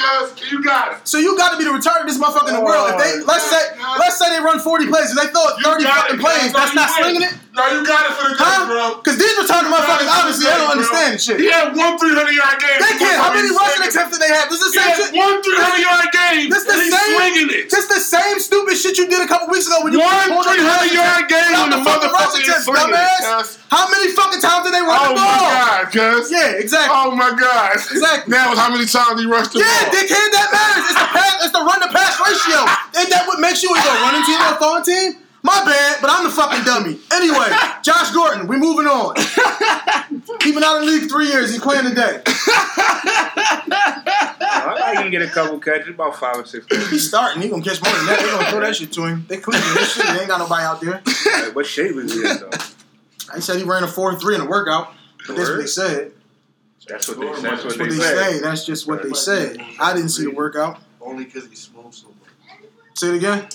You 0.50 0.58
got 0.64 0.96
it. 0.98 1.06
So 1.06 1.18
you 1.22 1.36
got 1.36 1.52
to 1.54 1.58
be 1.60 1.64
the 1.64 1.70
retardedest 1.76 2.18
motherfucker 2.18 2.50
in 2.50 2.56
the 2.58 2.64
world. 2.64 2.90
If 2.90 2.98
they 2.98 3.20
oh, 3.20 3.24
let's 3.30 3.46
say 3.46 3.62
let's 4.00 4.18
say 4.18 4.26
they 4.32 4.42
run 4.42 4.58
forty 4.58 4.88
plays, 4.88 5.12
if 5.14 5.16
they 5.22 5.28
throw 5.30 5.44
thirty 5.62 5.84
fucking 5.84 6.18
plays, 6.18 6.50
that's 6.52 6.74
not 6.74 6.90
slinging 6.98 7.22
it, 7.22 7.34
No, 7.54 7.62
you 7.78 7.86
got 7.86 8.10
it 8.10 8.14
for 8.18 8.26
the 8.32 8.34
good, 8.34 8.66
bro. 8.66 8.96
Because 8.98 9.18
these 9.22 9.38
retarded 9.42 9.68
motherfuckers 9.74 10.08
obviously 10.08 10.46
they 10.46 10.56
don't 10.56 10.70
understand 10.72 11.20
shit. 11.20 11.38
He 11.42 11.50
had 11.50 11.74
one 11.74 11.98
300 11.98 12.30
yard 12.32 12.56
game. 12.62 12.78
They 12.78 12.94
can't. 13.02 13.18
How 13.18 13.34
many 13.34 13.50
rushing 13.50 13.82
attempts 13.84 14.14
did 14.16 14.22
they 14.22 14.32
have? 14.32 14.46
This 14.48 14.62
is 14.62 14.70
He 14.72 14.78
the 14.78 14.86
same 14.86 14.96
shit. 14.96 15.10
one 15.18 15.36
300 15.42 15.82
yard 15.82 16.06
game. 16.14 16.46
This 16.50 16.64
the 16.64 16.78
same. 16.78 17.68
This 17.68 17.86
the 17.90 18.00
same 18.00 18.36
stupid 18.40 18.74
shit 18.78 18.96
you 18.98 19.06
did 19.10 19.20
a 19.22 19.28
couple 19.28 19.48
weeks 19.50 19.66
ago 19.66 19.82
when 19.82 19.92
you 19.92 20.00
One 20.00 20.28
pulled 20.30 20.46
up 20.46 20.54
the 20.56 20.62
300 20.62 20.94
yard 20.94 21.24
game 21.28 21.52
when 21.58 21.70
the 21.70 21.80
the 21.80 21.84
fucking 21.84 22.12
rushing 22.12 22.42
attempts, 22.46 22.66
dumbass. 22.70 23.58
How 23.72 23.88
many 23.88 24.12
fucking 24.12 24.40
times 24.40 24.68
did 24.68 24.74
they 24.76 24.84
run 24.84 24.96
Oh 25.00 25.08
the 25.10 25.16
my 25.16 25.24
ball? 25.24 25.48
God, 25.48 25.82
cuz. 25.92 26.30
Yeah, 26.30 26.60
exactly. 26.60 26.92
Oh 26.92 27.10
my 27.16 27.32
God. 27.32 27.74
Exactly. 27.76 28.30
Now 28.30 28.52
it's 28.52 28.60
how 28.60 28.68
many 28.70 28.84
times 28.84 29.16
he 29.20 29.26
rushed 29.26 29.52
the 29.56 29.60
Yeah, 29.64 29.68
ball. 29.88 29.96
dickhead, 29.96 30.28
that 30.36 30.48
matters. 30.52 30.84
It's 30.92 31.00
the 31.00 31.08
pass, 31.16 31.34
it's 31.48 31.54
the 31.56 31.64
run 31.64 31.80
to 31.80 31.88
pass 31.88 32.14
ratio. 32.20 32.60
Ain't 33.00 33.10
that 33.10 33.24
what 33.26 33.40
makes 33.40 33.62
you 33.62 33.72
either 33.72 33.90
a 33.96 34.00
running 34.04 34.24
team 34.28 34.38
or 34.44 34.52
a 34.52 34.58
throwing 34.60 34.84
team? 34.84 35.21
My 35.44 35.64
bad, 35.64 35.98
but 36.00 36.08
I'm 36.10 36.24
the 36.24 36.30
fucking 36.30 36.64
dummy. 36.64 36.98
Anyway, 37.12 37.48
Josh 37.82 38.10
Gordon, 38.12 38.46
we 38.46 38.56
moving 38.56 38.86
on. 38.86 39.14
He 40.42 40.52
been 40.52 40.62
out 40.62 40.76
of 40.80 40.84
the 40.84 40.90
league 40.90 41.08
three 41.10 41.28
years. 41.28 41.50
He's 41.50 41.60
playing 41.60 41.84
today. 41.84 42.20
I 42.26 42.32
thought 44.78 44.96
he 44.96 45.02
can 45.02 45.10
get 45.10 45.22
a 45.22 45.28
couple 45.28 45.58
catches, 45.58 45.88
about 45.88 46.16
five 46.16 46.36
or 46.36 46.44
six. 46.44 46.66
catches. 46.66 46.90
He's 46.90 47.08
starting. 47.08 47.42
He 47.42 47.48
gonna 47.48 47.62
catch 47.62 47.82
more 47.82 47.92
than 47.94 48.06
that. 48.06 48.20
They 48.20 48.30
gonna 48.30 48.50
throw 48.50 48.60
that 48.60 48.76
shit 48.76 48.92
to 48.92 49.06
him. 49.06 49.24
They 49.28 49.38
cleaning 49.38 49.62
this 49.74 49.94
shit. 49.94 50.04
They 50.06 50.18
ain't 50.20 50.28
got 50.28 50.38
nobody 50.38 50.64
out 50.64 50.80
there. 50.80 51.00
Like, 51.44 51.54
what 51.54 51.66
shape 51.66 51.96
is 51.96 52.12
he 52.12 52.20
in 52.20 52.38
though? 52.38 52.50
He 53.34 53.40
said 53.40 53.56
he 53.58 53.64
ran 53.64 53.82
a 53.84 53.88
four 53.88 54.14
three 54.18 54.34
in 54.34 54.40
the 54.42 54.46
workout. 54.46 54.92
But 55.26 55.36
that's 55.36 55.48
what 55.48 55.58
they 55.58 55.66
said. 55.66 56.12
That's 56.88 57.08
what 57.08 57.20
they. 57.20 57.26
That's 57.26 57.42
That's 57.42 57.64
what 57.64 57.78
they 57.78 57.88
they 57.88 57.96
say. 57.96 58.32
say. 58.32 58.40
That's 58.40 58.66
just 58.66 58.86
what 58.86 59.02
they 59.02 59.12
said. 59.12 59.58
I 59.80 59.94
didn't 59.94 60.10
see 60.10 60.24
the 60.24 60.32
workout. 60.32 60.78
Only 61.00 61.24
because 61.24 61.48
he 61.48 61.56
smokes 61.56 61.98
so 61.98 62.08
much. 62.08 62.58
Say 62.94 63.08
it 63.08 63.14
again. 63.16 63.46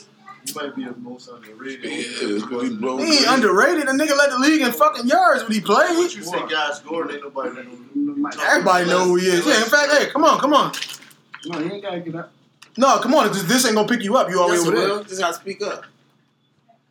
He 0.47 0.53
might 0.53 0.75
be 0.75 0.83
the 0.85 0.95
most 0.97 1.29
underrated. 1.29 1.83
Yeah, 1.83 1.91
it's 2.37 2.45
'cause 2.45 2.63
he 2.63 2.69
blows 2.75 3.03
He 3.03 3.17
ain't 3.17 3.27
underrated. 3.27 3.87
The 3.87 3.91
nigga 3.91 4.17
led 4.17 4.31
the 4.31 4.39
league 4.39 4.61
in 4.61 4.71
fucking 4.71 5.07
yards 5.07 5.43
when 5.43 5.51
he 5.53 5.61
played. 5.61 5.97
What 5.97 6.15
you 6.15 6.23
say, 6.23 6.39
guys? 6.49 6.79
Gordon 6.79 7.15
ain't 7.15 7.23
nobody 7.23 7.49
that 7.55 7.65
know. 7.95 8.29
Everybody 8.47 8.85
know 8.89 9.05
who 9.05 9.15
he 9.17 9.27
is. 9.27 9.45
Yeah, 9.45 9.57
in 9.63 9.69
fact, 9.69 9.91
hey, 9.91 10.07
come 10.11 10.23
on, 10.23 10.39
come 10.39 10.53
on. 10.53 10.71
No, 11.45 11.59
he 11.59 11.73
ain't 11.73 11.83
gotta 11.83 11.99
get 11.99 12.15
up. 12.15 12.31
No, 12.77 12.99
come 12.99 13.13
on. 13.15 13.27
This, 13.31 13.43
this 13.43 13.65
ain't 13.65 13.75
gonna 13.75 13.87
pick 13.87 14.03
you 14.03 14.15
up. 14.17 14.29
You 14.29 14.39
always 14.39 14.59
Yes, 14.59 14.67
over 14.67 14.77
there. 14.77 14.89
will. 14.89 15.03
Just 15.03 15.19
gotta 15.19 15.33
speak 15.33 15.61
up. 15.63 15.83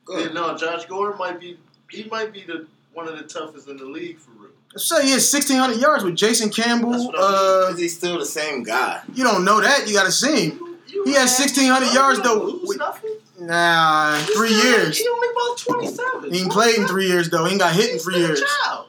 Go 0.05 0.19
Yeah, 0.19 0.29
no, 0.33 0.57
Josh 0.57 0.87
Gordon 0.87 1.19
might 1.19 1.41
be 1.41 1.59
he 1.91 2.05
might 2.11 2.33
be 2.33 2.43
the 2.45 2.67
one 2.93 3.07
of 3.09 3.17
the 3.17 3.25
toughest 3.25 3.69
in 3.69 3.77
the 3.77 3.85
league 3.85 4.19
for 4.19 4.31
real. 4.33 4.51
Say 4.77 5.05
he 5.05 5.11
had 5.13 5.23
1,600 5.23 5.79
yards 5.79 6.05
with 6.05 6.17
Jason 6.17 6.51
Campbell. 6.51 6.91
what 7.07 7.15
I 7.19 7.23
Uh, 7.69 7.73
Is 7.73 7.79
he 7.79 7.89
still 7.89 8.19
the 8.19 8.27
same 8.27 8.63
guy? 8.63 9.01
you 9.15 9.25
don't 9.25 9.45
know 9.45 9.61
that. 9.61 9.87
You 9.89 9.95
got 9.95 10.05
to 10.05 10.13
see 10.13 10.51
him. 10.51 10.61
You 10.89 11.05
He 11.05 11.13
had 11.13 11.29
had- 11.29 11.31
1,600 11.31 11.93
yards, 11.95 12.21
though. 12.21 12.61
With- 12.63 12.79
nothing. 12.79 13.17
Nah, 13.39 14.17
He 14.19 14.35
three 14.35 14.49
still- 14.49 14.65
years. 14.81 14.99
He 14.99 15.09
only 15.09 15.29
about 15.29 15.59
twenty 15.59 15.87
seven. 15.89 16.33
He 16.33 16.41
ain't 16.41 16.53
played 16.53 16.79
in 16.79 16.87
three 16.87 17.07
years 17.09 17.29
though. 17.31 17.45
He 17.45 17.53
ain't 17.53 17.61
got 17.61 17.75
hit 17.75 17.91
in 17.91 17.99
three 17.99 18.17
years. 18.19 18.43
child. 18.65 18.87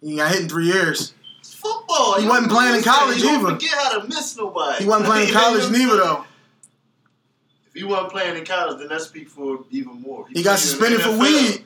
He 0.00 0.10
ain't 0.10 0.18
got 0.18 0.32
hit 0.32 0.42
in 0.42 0.48
three 0.48 0.66
years. 0.66 1.12
It's 1.40 1.54
football. 1.54 2.20
He 2.20 2.26
wasn't 2.26 2.50
playing 2.52 2.76
in 2.76 2.82
college 2.82 3.20
don't 3.22 3.40
either. 3.40 3.52
Forget 3.54 3.70
how 3.74 3.98
to 4.00 4.08
miss 4.08 4.36
nobody. 4.36 4.84
He 4.84 4.88
wasn't 4.88 5.06
playing 5.06 5.28
in 5.28 5.34
college 5.40 5.70
neither 5.70 5.96
though. 5.96 6.24
If 7.68 7.74
he 7.74 7.84
wasn't 7.84 8.10
playing 8.12 8.36
in 8.36 8.44
college, 8.44 8.78
then 8.78 8.88
that 8.88 9.00
speak 9.00 9.28
for 9.28 9.64
even 9.70 10.00
more. 10.00 10.26
He 10.32 10.42
got 10.42 10.58
suspended 10.58 11.00
for 11.02 11.16
weed. 11.16 11.64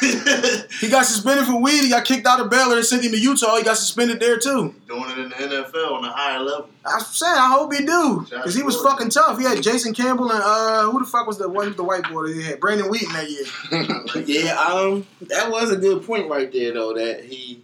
He 0.80 0.88
got 0.90 1.06
suspended 1.06 1.46
for 1.46 1.60
weed. 1.60 1.82
He 1.82 1.88
got 1.88 2.04
kicked 2.04 2.26
out 2.26 2.40
of 2.40 2.50
Baylor 2.50 2.76
and 2.76 2.84
sent 2.84 3.04
him 3.04 3.12
to 3.12 3.18
Utah. 3.18 3.56
He 3.56 3.62
got 3.62 3.76
suspended 3.76 4.20
there 4.20 4.38
too. 4.38 4.74
Doing 4.86 5.10
it 5.10 5.18
in 5.18 5.28
the 5.30 5.34
NFL 5.34 5.92
on 5.92 6.04
a 6.04 6.12
higher 6.12 6.40
level. 6.40 6.68
I'm 6.84 7.00
saying, 7.00 7.34
I 7.36 7.48
hope 7.52 7.72
he 7.72 7.84
do, 7.84 8.26
because 8.28 8.54
he 8.54 8.62
was 8.62 8.76
fucking 8.80 9.10
tough. 9.10 9.38
He 9.38 9.44
had 9.44 9.62
Jason 9.62 9.94
Campbell 9.94 10.30
and 10.30 10.42
uh, 10.44 10.90
who 10.90 10.98
the 11.00 11.06
fuck 11.06 11.26
was 11.26 11.38
the 11.38 11.48
one 11.48 11.74
the 11.76 11.84
white 11.84 12.08
boy 12.10 12.26
that 12.28 12.34
he 12.34 12.42
had? 12.42 12.60
Brandon 12.60 12.88
Weeden 12.90 13.12
that 13.12 13.30
year. 13.30 14.24
Yeah, 14.26 14.54
um, 14.58 15.06
that 15.22 15.50
was 15.50 15.70
a 15.70 15.76
good 15.76 16.04
point 16.06 16.28
right 16.28 16.50
there, 16.52 16.72
though. 16.72 16.92
That 16.94 17.24
he 17.24 17.62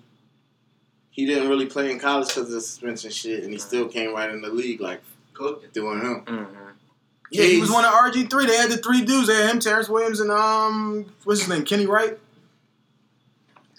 he 1.11 1.27
didn't 1.27 1.49
really 1.49 1.67
play 1.67 1.91
in 1.91 1.99
college 1.99 2.29
because 2.29 2.45
of 2.45 2.51
the 2.53 2.61
suspension 2.61 3.11
shit, 3.11 3.43
and 3.45 3.53
he 3.53 3.59
still 3.59 3.89
came 3.89 4.15
right 4.15 4.31
in 4.31 4.41
the 4.41 4.49
league 4.49 4.81
like 4.81 5.01
Cooking. 5.35 5.69
doing 5.73 6.01
him. 6.01 6.25
Mhm. 6.27 6.47
Yeah, 7.31 7.45
he 7.45 7.61
was 7.61 7.71
one 7.71 7.85
of 7.85 7.93
RG 7.93 8.29
three. 8.29 8.47
They 8.47 8.57
had 8.57 8.71
the 8.71 8.77
three 8.77 9.03
dudes. 9.05 9.29
They 9.29 9.35
had 9.37 9.51
him, 9.51 9.61
Terrance 9.61 9.89
Williams, 9.89 10.19
and 10.21 10.31
um, 10.31 11.07
what's 11.25 11.41
his 11.41 11.49
name, 11.49 11.65
Kenny 11.65 11.87
Wright, 11.87 12.19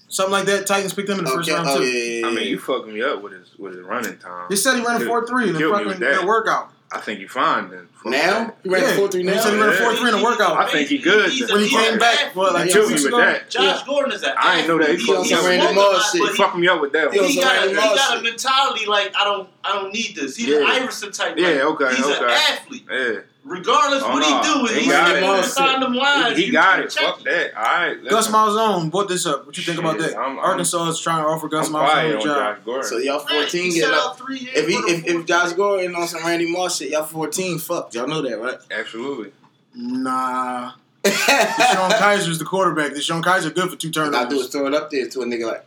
something 0.07 0.32
like 0.32 0.45
that. 0.45 0.65
Titans 0.68 0.94
picked 0.94 1.10
him 1.10 1.19
in 1.19 1.26
the 1.26 1.32
first 1.32 1.49
round 1.49 1.68
oh 1.68 1.78
too. 1.80 1.84
yeah, 1.86 2.03
yeah, 2.03 2.19
yeah. 2.22 2.28
I 2.28 2.32
mean, 2.34 2.48
you 2.48 2.60
fucked 2.60 2.88
me 2.88 3.02
up 3.02 3.22
with 3.22 3.34
his 3.34 3.57
with 3.57 3.73
his 3.76 3.84
running 3.84 4.18
time. 4.18 4.48
They 4.49 4.56
said 4.56 4.76
he 4.78 4.86
ran 4.86 5.02
a 5.02 5.06
four 5.06 5.28
three 5.28 5.48
in 5.49 5.53
the 5.53 5.60
fucking 5.60 5.99
that. 5.99 6.11
in 6.14 6.22
the 6.22 6.26
workout. 6.28 6.72
I 6.94 6.99
think 6.99 7.22
you 7.22 7.30
fine 7.30 7.69
then. 7.69 7.88
Now 8.03 8.53
he 8.64 8.69
ran 8.69 8.82
Yeah, 8.84 8.95
four 8.98 9.07
three 9.07 9.22
he 9.22 9.28
now. 9.28 9.40
said 9.40 9.53
he 9.53 9.60
ran 9.60 9.69
a 9.69 9.73
four 9.78 9.95
three 9.95 10.10
in 10.10 10.18
the 10.18 10.22
workout. 10.23 10.57
I 10.57 10.69
think 10.69 10.90
he 10.90 10.98
good 10.98 11.30
He's 11.32 11.49
when 11.49 11.61
he 11.61 11.69
came 11.69 11.98
back, 11.98 12.15
athlete. 12.19 12.36
what, 12.36 12.53
like 12.53 12.68
two 12.69 12.73
killed 12.73 12.88
me 12.88 12.94
weeks 12.95 13.03
with 13.06 13.14
ago? 13.14 13.18
that. 13.26 13.49
Josh 13.49 13.64
Yeah. 13.64 13.84
Gordon 13.86 14.11
is 14.11 14.23
an 14.23 14.34
I 14.38 14.60
ain't 14.60 14.68
know 14.68 14.78
that. 14.78 14.90
He 14.90 14.95
athlete. 14.95 15.07
fucked 15.07 15.23
me 15.23 15.30
gets 15.30 15.40
up 15.40 15.44
with 15.44 15.49
Randy 15.52 15.61
smoked 15.68 15.72
a 15.72 15.76
Moss 15.76 15.94
lot, 15.94 16.11
shit. 16.26 16.32
he- 16.32 16.38
Fuck 16.44 16.57
me 16.57 16.68
up 16.68 16.82
with 16.82 16.91
that 16.91 17.14
He 17.14 17.28
He 17.28 17.36
got, 17.41 17.65
a, 17.65 17.69
he 17.69 17.76
got 17.76 18.18
a 18.18 18.22
mentality 18.22 18.86
like 18.88 19.14
I 19.15 19.23
don't 19.23 19.49
I 19.64 19.72
don't 19.73 19.94
need 19.94 20.15
this. 20.18 20.36
He's 20.36 20.48
Yeah. 20.48 20.57
an 20.57 20.64
Iverson 20.65 21.11
type. 21.14 21.38
Yeah, 21.38 21.48
like, 21.48 21.61
okay, 21.82 21.95
He's 21.95 22.06
okay. 22.06 22.23
an 22.26 22.30
athlete. 22.30 22.86
Yeah, 22.91 23.14
Regardless 23.43 24.03
Oh, 24.05 24.09
what 24.13 24.19
no. 24.19 24.41
he 24.68 24.68
do, 24.69 24.73
He 24.76 24.80
he's 24.81 24.91
got 24.91 25.19
going 25.19 25.39
it. 25.39 25.43
to 25.43 25.49
sign 25.49 25.80
them 25.80 25.93
lines. 25.95 26.38
he, 26.38 26.45
he 26.45 26.51
got 26.51 26.80
it. 26.80 26.91
check 26.91 27.15
Fuck 27.15 27.23
that. 27.23 27.53
All 27.57 27.63
right, 27.63 27.95
Gus 28.03 28.11
listen. 28.27 28.34
Malzahn 28.34 28.91
brought 28.91 29.07
this 29.09 29.26
up. 29.26 29.47
What 29.47 29.57
you 29.57 29.63
think 29.63 29.80
about 29.80 29.97
that? 29.97 30.11
I'm- 30.15 30.38
I'm- 30.38 30.39
Arkansas 30.39 30.88
is 30.89 30.99
trying 30.99 31.23
to 31.23 31.27
offer 31.30 31.47
Gus 31.47 31.68
I'm 31.68 31.73
Malzahn 31.73 32.19
a 32.19 32.23
job. 32.63 32.84
So 32.85 32.97
y'all 32.99 33.18
fourteen 33.19 33.72
he 33.72 33.80
get 33.80 33.91
up. 33.91 34.18
three 34.19 34.47
If 34.53 34.68
he 34.68 34.76
if, 34.76 35.05
if 35.07 35.26
Josh 35.26 35.53
Gordon 35.53 35.95
on 35.95 36.07
some 36.07 36.23
Randy 36.23 36.51
Moss 36.51 36.77
shit, 36.77 36.91
y'all 36.91 37.03
fourteen 37.03 37.57
fucked. 37.57 37.95
Y'all 37.95 38.07
know 38.07 38.22
that, 38.22 38.39
right? 38.39 38.57
Absolutely. 38.69 39.31
Nah. 39.73 40.73
DeShone 41.03 41.89
Kizer's 41.99 42.38
the 42.38 42.45
quarterback. 42.45 42.91
DeShone 42.91 43.23
Kizer 43.23 43.53
good 43.55 43.72
for 43.72 43.76
two 43.76 43.91
All 43.99 44.15
I 44.15 44.26
do 44.30 44.39
is 44.39 44.49
throw 44.49 44.68
it 44.68 44.76
up 44.76 44.91
there 44.91 45.07
to 45.09 45.22
a 45.22 45.26
nigga 45.26 45.47
like 45.47 45.65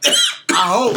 I 0.51 0.69
hope. 0.69 0.97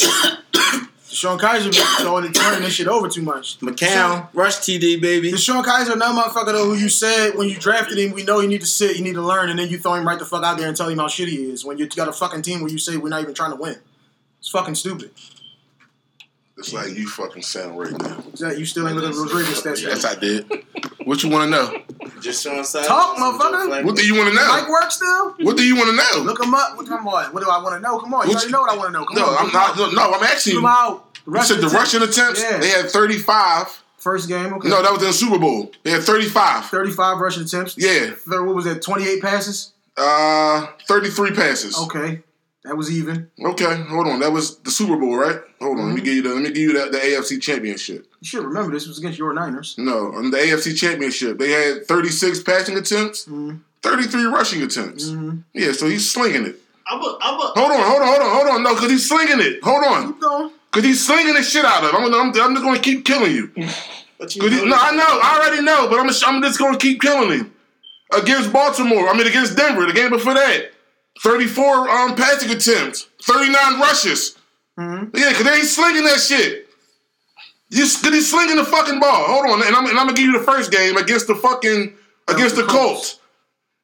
DeShone 1.18 1.38
Kizer 1.40 1.70
be 1.72 1.78
throwing 2.04 2.24
and 2.26 2.34
turning 2.34 2.62
this 2.62 2.74
shit 2.74 2.86
over 2.86 3.08
too 3.08 3.22
much. 3.22 3.58
McCown, 3.60 4.28
rush 4.32 4.56
TD 4.58 5.00
baby. 5.00 5.32
DeShone 5.32 5.64
Kizer, 5.64 5.96
no 5.98 6.12
motherfucker 6.16 6.52
though, 6.52 6.66
who 6.66 6.74
you 6.74 6.88
said 6.88 7.34
when 7.36 7.48
you 7.48 7.56
drafted 7.56 7.98
him, 7.98 8.12
we 8.12 8.22
know 8.22 8.40
you 8.40 8.48
need 8.48 8.60
to 8.60 8.66
sit, 8.66 8.96
you 8.96 9.02
need 9.02 9.14
to 9.14 9.22
learn, 9.22 9.50
and 9.50 9.58
then 9.58 9.68
you 9.68 9.78
throw 9.78 9.94
him 9.94 10.06
right 10.06 10.18
the 10.18 10.24
fuck 10.24 10.44
out 10.44 10.58
there 10.58 10.68
and 10.68 10.76
tell 10.76 10.88
him 10.88 10.98
how 10.98 11.06
shitty 11.06 11.28
he 11.28 11.50
is. 11.50 11.64
When 11.64 11.78
you 11.78 11.88
got 11.88 12.08
a 12.08 12.12
fucking 12.12 12.42
team 12.42 12.60
where 12.60 12.70
you 12.70 12.78
say 12.78 12.96
we're 12.96 13.08
not 13.08 13.22
even 13.22 13.34
trying 13.34 13.50
to 13.50 13.56
win, 13.56 13.76
it's 14.38 14.50
fucking 14.50 14.76
stupid. 14.76 15.10
It's 16.56 16.72
like 16.72 16.88
you 16.96 17.08
fucking 17.08 17.42
sound 17.42 17.78
right 17.78 17.92
now. 18.02 18.18
Is 18.32 18.40
that 18.40 18.58
you 18.58 18.66
still 18.66 18.86
ain't 18.88 18.96
looking 18.96 19.10
at 19.10 19.16
Rodriguez 19.16 19.62
stats 19.62 19.80
Yes. 19.80 20.04
I 20.04 20.16
did. 20.16 20.44
What 21.04 21.22
you 21.22 21.30
want 21.30 21.44
to 21.44 21.50
know? 21.50 21.82
Just 22.20 22.42
showing 22.42 22.64
signs. 22.64 22.88
Talk, 22.88 23.12
of 23.12 23.18
some 23.18 23.38
Joe 23.38 23.48
motherfucker. 23.48 23.84
What 23.84 23.94
do 23.96 24.04
you 24.04 24.16
want 24.16 24.28
to 24.30 24.34
know? 24.34 24.48
Mike 24.48 24.64
know? 24.64 24.70
work 24.70 24.90
still? 24.90 25.34
What 25.42 25.56
do 25.56 25.62
you 25.62 25.76
want 25.76 25.90
to 25.90 25.96
know? 25.96 26.24
Look 26.24 26.42
him 26.42 26.52
up. 26.52 26.76
Come 26.84 27.06
on. 27.06 27.32
What 27.32 27.44
do 27.44 27.48
I 27.48 27.62
want 27.62 27.76
to 27.76 27.80
know? 27.80 28.00
Come 28.00 28.12
on. 28.12 28.26
You 28.26 28.34
What 28.34 28.36
already 28.38 28.46
you- 28.46 28.52
know 28.52 28.60
what 28.60 28.70
I 28.72 28.76
want 28.76 28.88
to 28.88 28.92
know. 28.98 29.04
Come 29.04 29.16
No, 29.16 29.26
on. 29.26 29.36
I'm 29.38 29.44
look 29.44 29.54
not. 29.54 29.78
him 29.78 29.94
No. 29.94 30.12
I'm 30.12 30.22
asking 30.24 30.54
Look 30.56 30.64
him 30.64 30.68
you. 30.90 31.00
Out. 31.36 31.40
You 31.42 31.46
said 31.46 31.54
the 31.62 31.66
attempts. 31.66 31.74
rushing 31.94 32.02
attempts. 32.08 32.42
Yeah. 32.42 32.58
They 32.58 32.68
had 32.68 32.90
35. 32.90 33.82
First 33.98 34.28
game. 34.28 34.54
Okay. 34.54 34.68
No, 34.68 34.80
that 34.82 34.92
was 34.92 35.02
in 35.02 35.08
the 35.08 35.12
Super 35.12 35.38
Bowl. 35.38 35.72
They 35.82 35.90
had 35.90 36.02
35. 36.02 36.66
35 36.66 37.18
rushing 37.18 37.42
attempts. 37.42 37.76
Yeah. 37.76 38.10
Third, 38.16 38.46
what 38.46 38.54
was 38.54 38.64
that? 38.64 38.80
28 38.82 39.20
passes. 39.20 39.72
Uh, 39.96 40.66
33 40.86 41.32
passes. 41.32 41.76
Okay. 41.78 42.22
That 42.64 42.76
was 42.76 42.90
even. 42.96 43.30
Okay, 43.42 43.64
hold 43.88 44.08
on. 44.08 44.20
That 44.20 44.30
was 44.32 44.58
the 44.58 44.70
Super 44.70 44.96
Bowl, 44.96 45.16
right? 45.16 45.40
Hold 45.60 45.78
on. 45.78 45.86
Let 45.86 45.94
me 45.94 46.02
give 46.02 46.14
you 46.14 46.22
the. 46.22 46.28
Let 46.30 46.42
me 46.42 46.48
give 46.48 46.56
you 46.58 46.72
the, 46.74 46.90
the 46.90 46.98
AFC 46.98 47.40
Championship. 47.40 48.06
You 48.20 48.28
should 48.28 48.44
remember 48.44 48.72
this 48.72 48.86
was 48.86 48.98
against 48.98 49.18
your 49.18 49.32
Niners. 49.32 49.74
No, 49.78 50.12
on 50.12 50.30
the 50.30 50.36
AFC 50.36 50.76
Championship, 50.76 51.38
they 51.38 51.50
had 51.50 51.86
36 51.86 52.42
passing 52.42 52.76
attempts, 52.76 53.24
Mhm. 53.26 53.60
33 53.82 54.24
rushing 54.24 54.60
attempps. 54.60 55.04
Mhm. 55.08 55.44
Yeah, 55.54 55.72
so 55.72 55.86
he's 55.88 56.10
slinging 56.10 56.44
it. 56.46 56.60
I'm 56.90 57.00
a, 57.00 57.18
I'm 57.22 57.34
a, 57.40 57.52
Hold 57.56 57.70
on, 57.72 57.80
hold 57.80 58.02
on, 58.02 58.08
hold 58.08 58.20
on, 58.22 58.30
hold 58.34 58.48
on. 58.48 58.62
No, 58.64 58.74
because 58.74 58.90
he's 58.90 59.08
slinging 59.08 59.40
it. 59.40 59.62
Hold 59.62 59.84
on. 59.84 60.06
Keep 60.12 60.20
going. 60.20 60.50
Because 60.70 60.84
he's 60.86 61.06
slinging 61.06 61.34
the 61.34 61.42
shit 61.42 61.64
out 61.64 61.82
of 61.84 61.90
him. 61.90 61.96
I'm, 62.04 62.14
I'm, 62.14 62.40
I'm 62.40 62.54
just 62.54 62.62
going 62.64 62.74
to 62.76 62.82
keep 62.82 63.04
killing 63.04 63.32
you. 63.32 63.50
But 64.18 64.34
you 64.34 64.42
'Cause 64.42 64.50
he- 64.50 64.64
no, 64.66 64.76
I 64.76 64.90
know. 64.96 65.06
I 65.22 65.38
already 65.38 65.62
know. 65.62 65.86
But 65.88 66.00
I'm, 66.00 66.10
I'm 66.26 66.42
just 66.42 66.58
going 66.58 66.72
to 66.72 66.78
keep 66.78 67.00
killing 67.00 67.30
him. 67.38 67.54
Against 68.12 68.52
Baltimore. 68.52 69.08
I 69.08 69.16
mean, 69.16 69.28
against 69.28 69.56
Denver, 69.56 69.86
the 69.86 69.92
game 69.92 70.10
before 70.10 70.34
that. 70.34 70.72
34 71.22 71.88
um, 71.88 72.16
passing 72.16 72.50
attempts, 72.50 73.06
39 73.22 73.78
rushes. 73.80 74.36
Mhm. 74.78 75.16
Yeah, 75.16 75.28
because 75.36 75.56
he's 75.56 75.74
slinging 75.76 76.02
that 76.04 76.18
shit. 76.20 76.68
You, 77.70 77.82
cause 77.82 78.02
he's 78.10 78.28
slinging 78.30 78.56
the 78.56 78.64
fucking 78.64 78.98
ball. 78.98 79.24
Hold 79.26 79.50
on, 79.50 79.62
and 79.66 79.76
I'm, 79.76 79.86
and 79.86 79.98
I'm 79.98 80.06
gonna 80.06 80.14
give 80.16 80.26
you 80.26 80.32
the 80.38 80.44
first 80.44 80.70
game 80.72 80.96
against 80.96 81.26
the 81.28 81.34
fucking 81.36 81.94
against 82.28 82.56
the 82.56 82.62
the 82.62 82.68
Colts. 82.68 83.20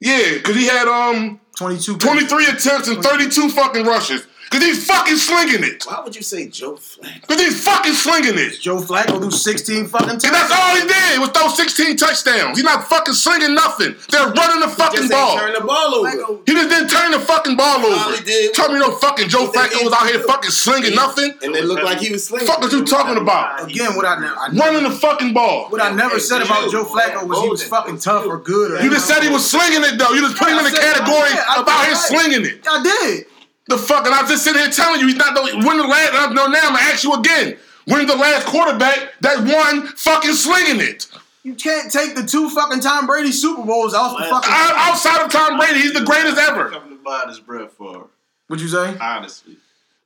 Yeah, 0.00 0.34
because 0.34 0.56
he 0.56 0.66
had 0.66 0.88
um 0.88 1.38
22. 1.58 1.98
23 1.98 2.46
attempts 2.46 2.88
and 2.88 3.02
32 3.04 3.50
fucking 3.50 3.84
rushes. 3.84 4.26
Because 4.54 4.66
he's 4.70 4.86
fucking 4.86 5.16
slinging 5.16 5.64
it. 5.64 5.82
Why 5.84 6.00
would 6.04 6.14
you 6.14 6.22
say 6.22 6.46
Joe 6.46 6.74
Flacco? 6.74 7.20
Because 7.26 7.40
he's 7.42 7.64
fucking 7.64 7.92
slinging 7.94 8.38
it. 8.38 8.60
Joe 8.60 8.78
Flacco 8.78 9.20
do 9.20 9.28
16 9.28 9.86
fucking 9.88 10.08
And 10.10 10.20
that's 10.20 10.52
all 10.54 10.76
he 10.76 10.86
did 10.86 11.18
was 11.18 11.30
throw 11.30 11.48
16 11.48 11.96
touchdowns. 11.96 12.56
He's 12.56 12.62
not 12.64 12.84
fucking 12.86 13.14
slinging 13.14 13.54
nothing. 13.56 13.96
They're 14.10 14.30
running 14.30 14.60
the 14.60 14.68
fucking 14.68 15.00
Just 15.00 15.12
ain't 15.12 15.18
ball. 15.18 15.38
turn 15.38 15.52
the 15.54 15.60
ball 15.60 15.94
over. 15.96 16.08
Flacco, 16.08 16.46
He 16.46 16.54
just 16.54 16.68
didn't 16.70 16.88
turn 16.88 17.10
the 17.10 17.18
fucking 17.18 17.56
ball 17.56 17.82
All 17.82 17.86
over. 17.86 18.16
he 18.16 18.22
did- 18.22 18.54
Tell 18.54 18.70
me 18.72 18.78
no 18.78 18.92
fucking 18.92 19.28
Joe 19.28 19.50
Flacco 19.50 19.82
was 19.82 19.92
out 19.92 20.06
here 20.06 20.20
fucking 20.20 20.52
slinging 20.52 20.94
nothing. 20.94 21.34
And 21.42 21.56
it 21.56 21.64
looked 21.64 21.82
like 21.82 21.98
he 21.98 22.12
was 22.12 22.24
slinging. 22.24 22.46
Fuck 22.46 22.62
is 22.62 22.72
you 22.72 22.84
talking 22.84 23.16
about? 23.16 23.68
again, 23.68 23.96
what 23.96 24.06
I 24.06 24.20
never, 24.20 24.36
Running 24.54 24.84
the 24.84 24.92
fucking 24.96 25.34
ball. 25.34 25.66
what 25.70 25.82
I 25.82 25.90
never 25.90 26.14
Hey, 26.14 26.20
said 26.20 26.42
hey, 26.42 26.46
about 26.46 26.66
you, 26.66 26.70
Joe 26.70 26.84
Flacco 26.84 27.26
was 27.26 27.40
he 27.42 27.48
was 27.48 27.62
fucking 27.64 27.98
tough 27.98 28.24
or 28.24 28.38
good. 28.38 28.70
Or 28.70 28.80
You 28.84 28.90
just 28.90 29.08
said 29.08 29.20
he 29.24 29.28
was 29.30 29.50
slinging 29.50 29.82
it 29.82 29.98
though. 29.98 30.12
You 30.12 30.20
just 30.20 30.36
put 30.36 30.48
him 30.48 30.58
in 30.58 30.64
the 30.64 30.70
category 30.78 31.30
I 31.30 31.34
did. 31.34 31.38
I 31.58 31.62
about 31.62 31.82
did 31.82 31.90
him 31.90 31.96
slinging 31.96 32.44
it. 32.44 32.66
I 32.70 32.82
did. 32.84 33.26
The 33.66 33.78
fuck, 33.78 34.04
and 34.06 34.14
I'm 34.14 34.26
just 34.28 34.44
sitting 34.44 34.60
here 34.60 34.70
telling 34.70 35.00
you 35.00 35.06
he's 35.06 35.16
not 35.16 35.34
the 35.34 35.42
when 35.66 35.78
the 35.78 35.84
last. 35.86 36.12
uh, 36.12 36.32
No, 36.32 36.46
now 36.46 36.58
I'm 36.64 36.74
gonna 36.74 36.78
ask 36.82 37.02
you 37.04 37.14
again. 37.14 37.56
When's 37.86 38.06
the 38.10 38.16
last 38.16 38.46
quarterback 38.46 39.12
that 39.20 39.38
won 39.44 39.86
fucking 39.88 40.32
slinging 40.34 40.80
it? 40.80 41.06
You 41.42 41.54
can't 41.54 41.90
take 41.92 42.14
the 42.14 42.22
two 42.22 42.48
fucking 42.50 42.80
Tom 42.80 43.06
Brady 43.06 43.30
Super 43.32 43.62
Bowls 43.62 43.92
off 43.94 44.16
the 44.18 44.24
fucking. 44.24 44.50
Out- 44.52 44.76
Outside 44.76 45.22
of 45.24 45.30
Tom 45.30 45.58
Brady, 45.58 45.80
he's 45.80 45.92
the 45.92 46.00
greatest 46.04 46.38
ever. 46.38 46.70
Coming 46.70 46.90
to 46.90 47.02
buy 47.04 47.24
this 47.26 47.38
breath 47.40 47.72
for, 47.76 48.06
What'd 48.48 48.62
you 48.62 48.68
say? 48.68 48.96
honestly. 49.00 49.56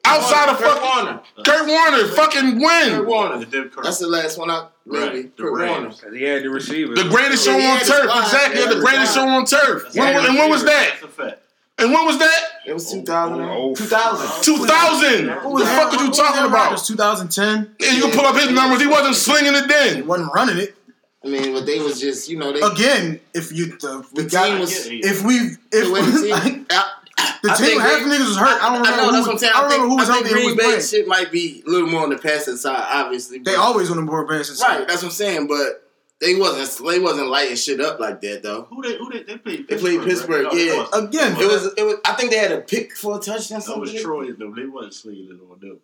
Outside 0.04 0.48
of 0.48 0.58
Kurt 0.58 0.78
fucking 0.78 1.04
Warner. 1.04 1.20
Kurt 1.44 1.66
Warner, 1.68 2.08
fucking 2.08 2.60
Kurt 2.60 2.86
win. 2.96 3.06
Warner. 3.06 3.38
The 3.38 3.46
Denver 3.46 3.68
Curry. 3.68 3.84
That's 3.84 3.98
the 3.98 4.06
last 4.06 4.38
one 4.38 4.50
I 4.50 4.66
maybe. 4.86 5.04
Right, 5.04 5.36
the 5.36 5.42
Kurt 5.42 5.52
Rams. 5.52 5.70
Warner. 5.70 5.88
Cause 5.90 6.12
he 6.18 6.22
had 6.24 6.42
the 6.44 6.50
receivers. 6.50 6.98
The 7.02 7.08
greatest 7.08 7.44
show 7.44 7.52
on 7.60 7.78
turf, 7.80 8.04
exactly. 8.04 8.66
The 8.66 8.74
the 8.76 8.80
greatest 8.80 9.14
show 9.14 9.28
on 9.28 9.44
turf. 9.44 9.82
That's 9.84 9.96
When, 9.96 10.16
a 10.16 10.20
and 10.20 10.38
when 10.38 10.50
was 10.50 10.64
that? 10.64 10.96
That's 11.78 11.84
a 11.84 11.84
fact. 11.84 11.84
And 11.84 11.92
when 11.92 12.04
was 12.06 12.18
that? 12.18 12.40
It 12.66 12.72
was 12.74 12.90
2000. 12.92 13.40
Oh, 13.40 13.74
2000. 13.74 14.42
2000. 14.44 15.28
Who 15.28 15.48
What 15.50 15.58
the 15.60 15.66
fuck 15.66 15.94
are 15.94 16.04
you 16.04 16.10
talking 16.10 16.44
about? 16.44 16.68
It 16.68 16.72
was 16.72 16.86
2010. 16.86 17.76
Yeah, 17.80 17.92
you 17.92 18.02
can 18.02 18.10
pull 18.12 18.26
up 18.26 18.36
his 18.36 18.50
numbers. 18.50 18.80
He 18.80 18.86
wasn't 18.86 19.14
slinging 19.14 19.54
it 19.54 19.68
then. 19.68 19.96
He 19.96 20.02
wasn't 20.02 20.32
running 20.34 20.58
it. 20.58 20.74
I 21.24 21.28
mean, 21.28 21.52
but 21.52 21.66
they 21.66 21.80
was 21.80 22.00
just, 22.00 22.28
you 22.28 22.38
know, 22.38 22.52
they. 22.52 22.60
Again, 22.60 23.20
if 23.34 23.52
you 23.52 23.76
the, 23.78 24.06
we 24.12 24.22
The 24.24 24.30
got 24.30 24.46
team 24.46 24.58
was- 24.60 24.86
if 24.86 25.24
we 25.24 25.34
if 25.36 25.56
the 25.70 25.88
the 25.90 26.40
team- 26.44 26.66
I- 26.70 26.94
the 27.42 27.50
I 27.50 27.54
team 27.56 27.66
think 27.66 27.80
half 27.82 28.02
Green- 28.02 28.12
niggas 28.14 28.28
was 28.28 28.36
hurt. 28.36 28.62
I 28.62 28.72
don't 28.76 28.86
I 28.86 28.96
know 28.96 29.06
who, 29.06 29.12
that's 29.12 29.26
what 29.26 29.32
I'm 29.32 29.38
saying. 29.38 29.52
I 29.54 29.60
don't 29.62 29.70
remember 29.70 29.88
who 29.88 29.96
was 29.96 30.08
I 30.10 30.12
think 30.14 30.26
healthy 30.26 30.40
and 30.40 30.48
who 30.50 30.54
Green 30.54 30.56
was 30.56 30.56
Bay 30.56 30.70
playing. 30.70 31.04
shit 31.04 31.08
might 31.08 31.32
be 31.32 31.62
a 31.66 31.70
little 31.70 31.88
more 31.88 32.02
on 32.04 32.10
the 32.10 32.18
passing 32.18 32.56
side, 32.56 32.84
obviously. 32.92 33.38
They 33.40 33.56
always 33.56 33.90
on 33.90 33.96
the 33.96 34.02
board 34.04 34.28
passing. 34.28 34.54
side. 34.54 34.78
right. 34.78 34.88
That's 34.88 35.02
what 35.02 35.08
I'm 35.08 35.14
saying. 35.14 35.46
But 35.48 35.87
they 36.20 36.34
wasn't 36.34 36.88
they 36.88 36.98
wasn't 36.98 37.28
lighting 37.28 37.56
shit 37.56 37.80
up 37.80 38.00
like 38.00 38.20
that 38.22 38.42
though. 38.42 38.62
Who 38.70 38.82
they, 38.82 38.96
who 38.98 39.10
they, 39.10 39.22
they 39.22 39.38
played 39.38 39.58
They 39.60 39.62
Pittsburgh. 39.76 39.80
played 39.98 40.08
Pittsburgh, 40.08 40.44
right? 40.46 40.52
No, 40.54 40.58
yeah. 40.58 40.72
that 40.72 40.90
was- 40.92 41.04
Again, 41.04 41.32
It 41.40 41.46
was 41.46 41.74
it 41.76 41.82
was. 41.82 41.96
I 42.04 42.12
think 42.14 42.30
they 42.30 42.38
had 42.38 42.52
a 42.52 42.60
pick 42.60 42.96
for 42.96 43.16
a 43.16 43.20
touchdown. 43.20 43.60
That 43.66 43.78
was 43.78 43.90
Something. 43.90 44.02
Troy, 44.04 44.32
though. 44.32 44.54
They 44.54 44.66
wasn't 44.66 44.94
slinging 44.94 45.28
it 45.30 45.40
on 45.52 45.60
them. 45.60 45.78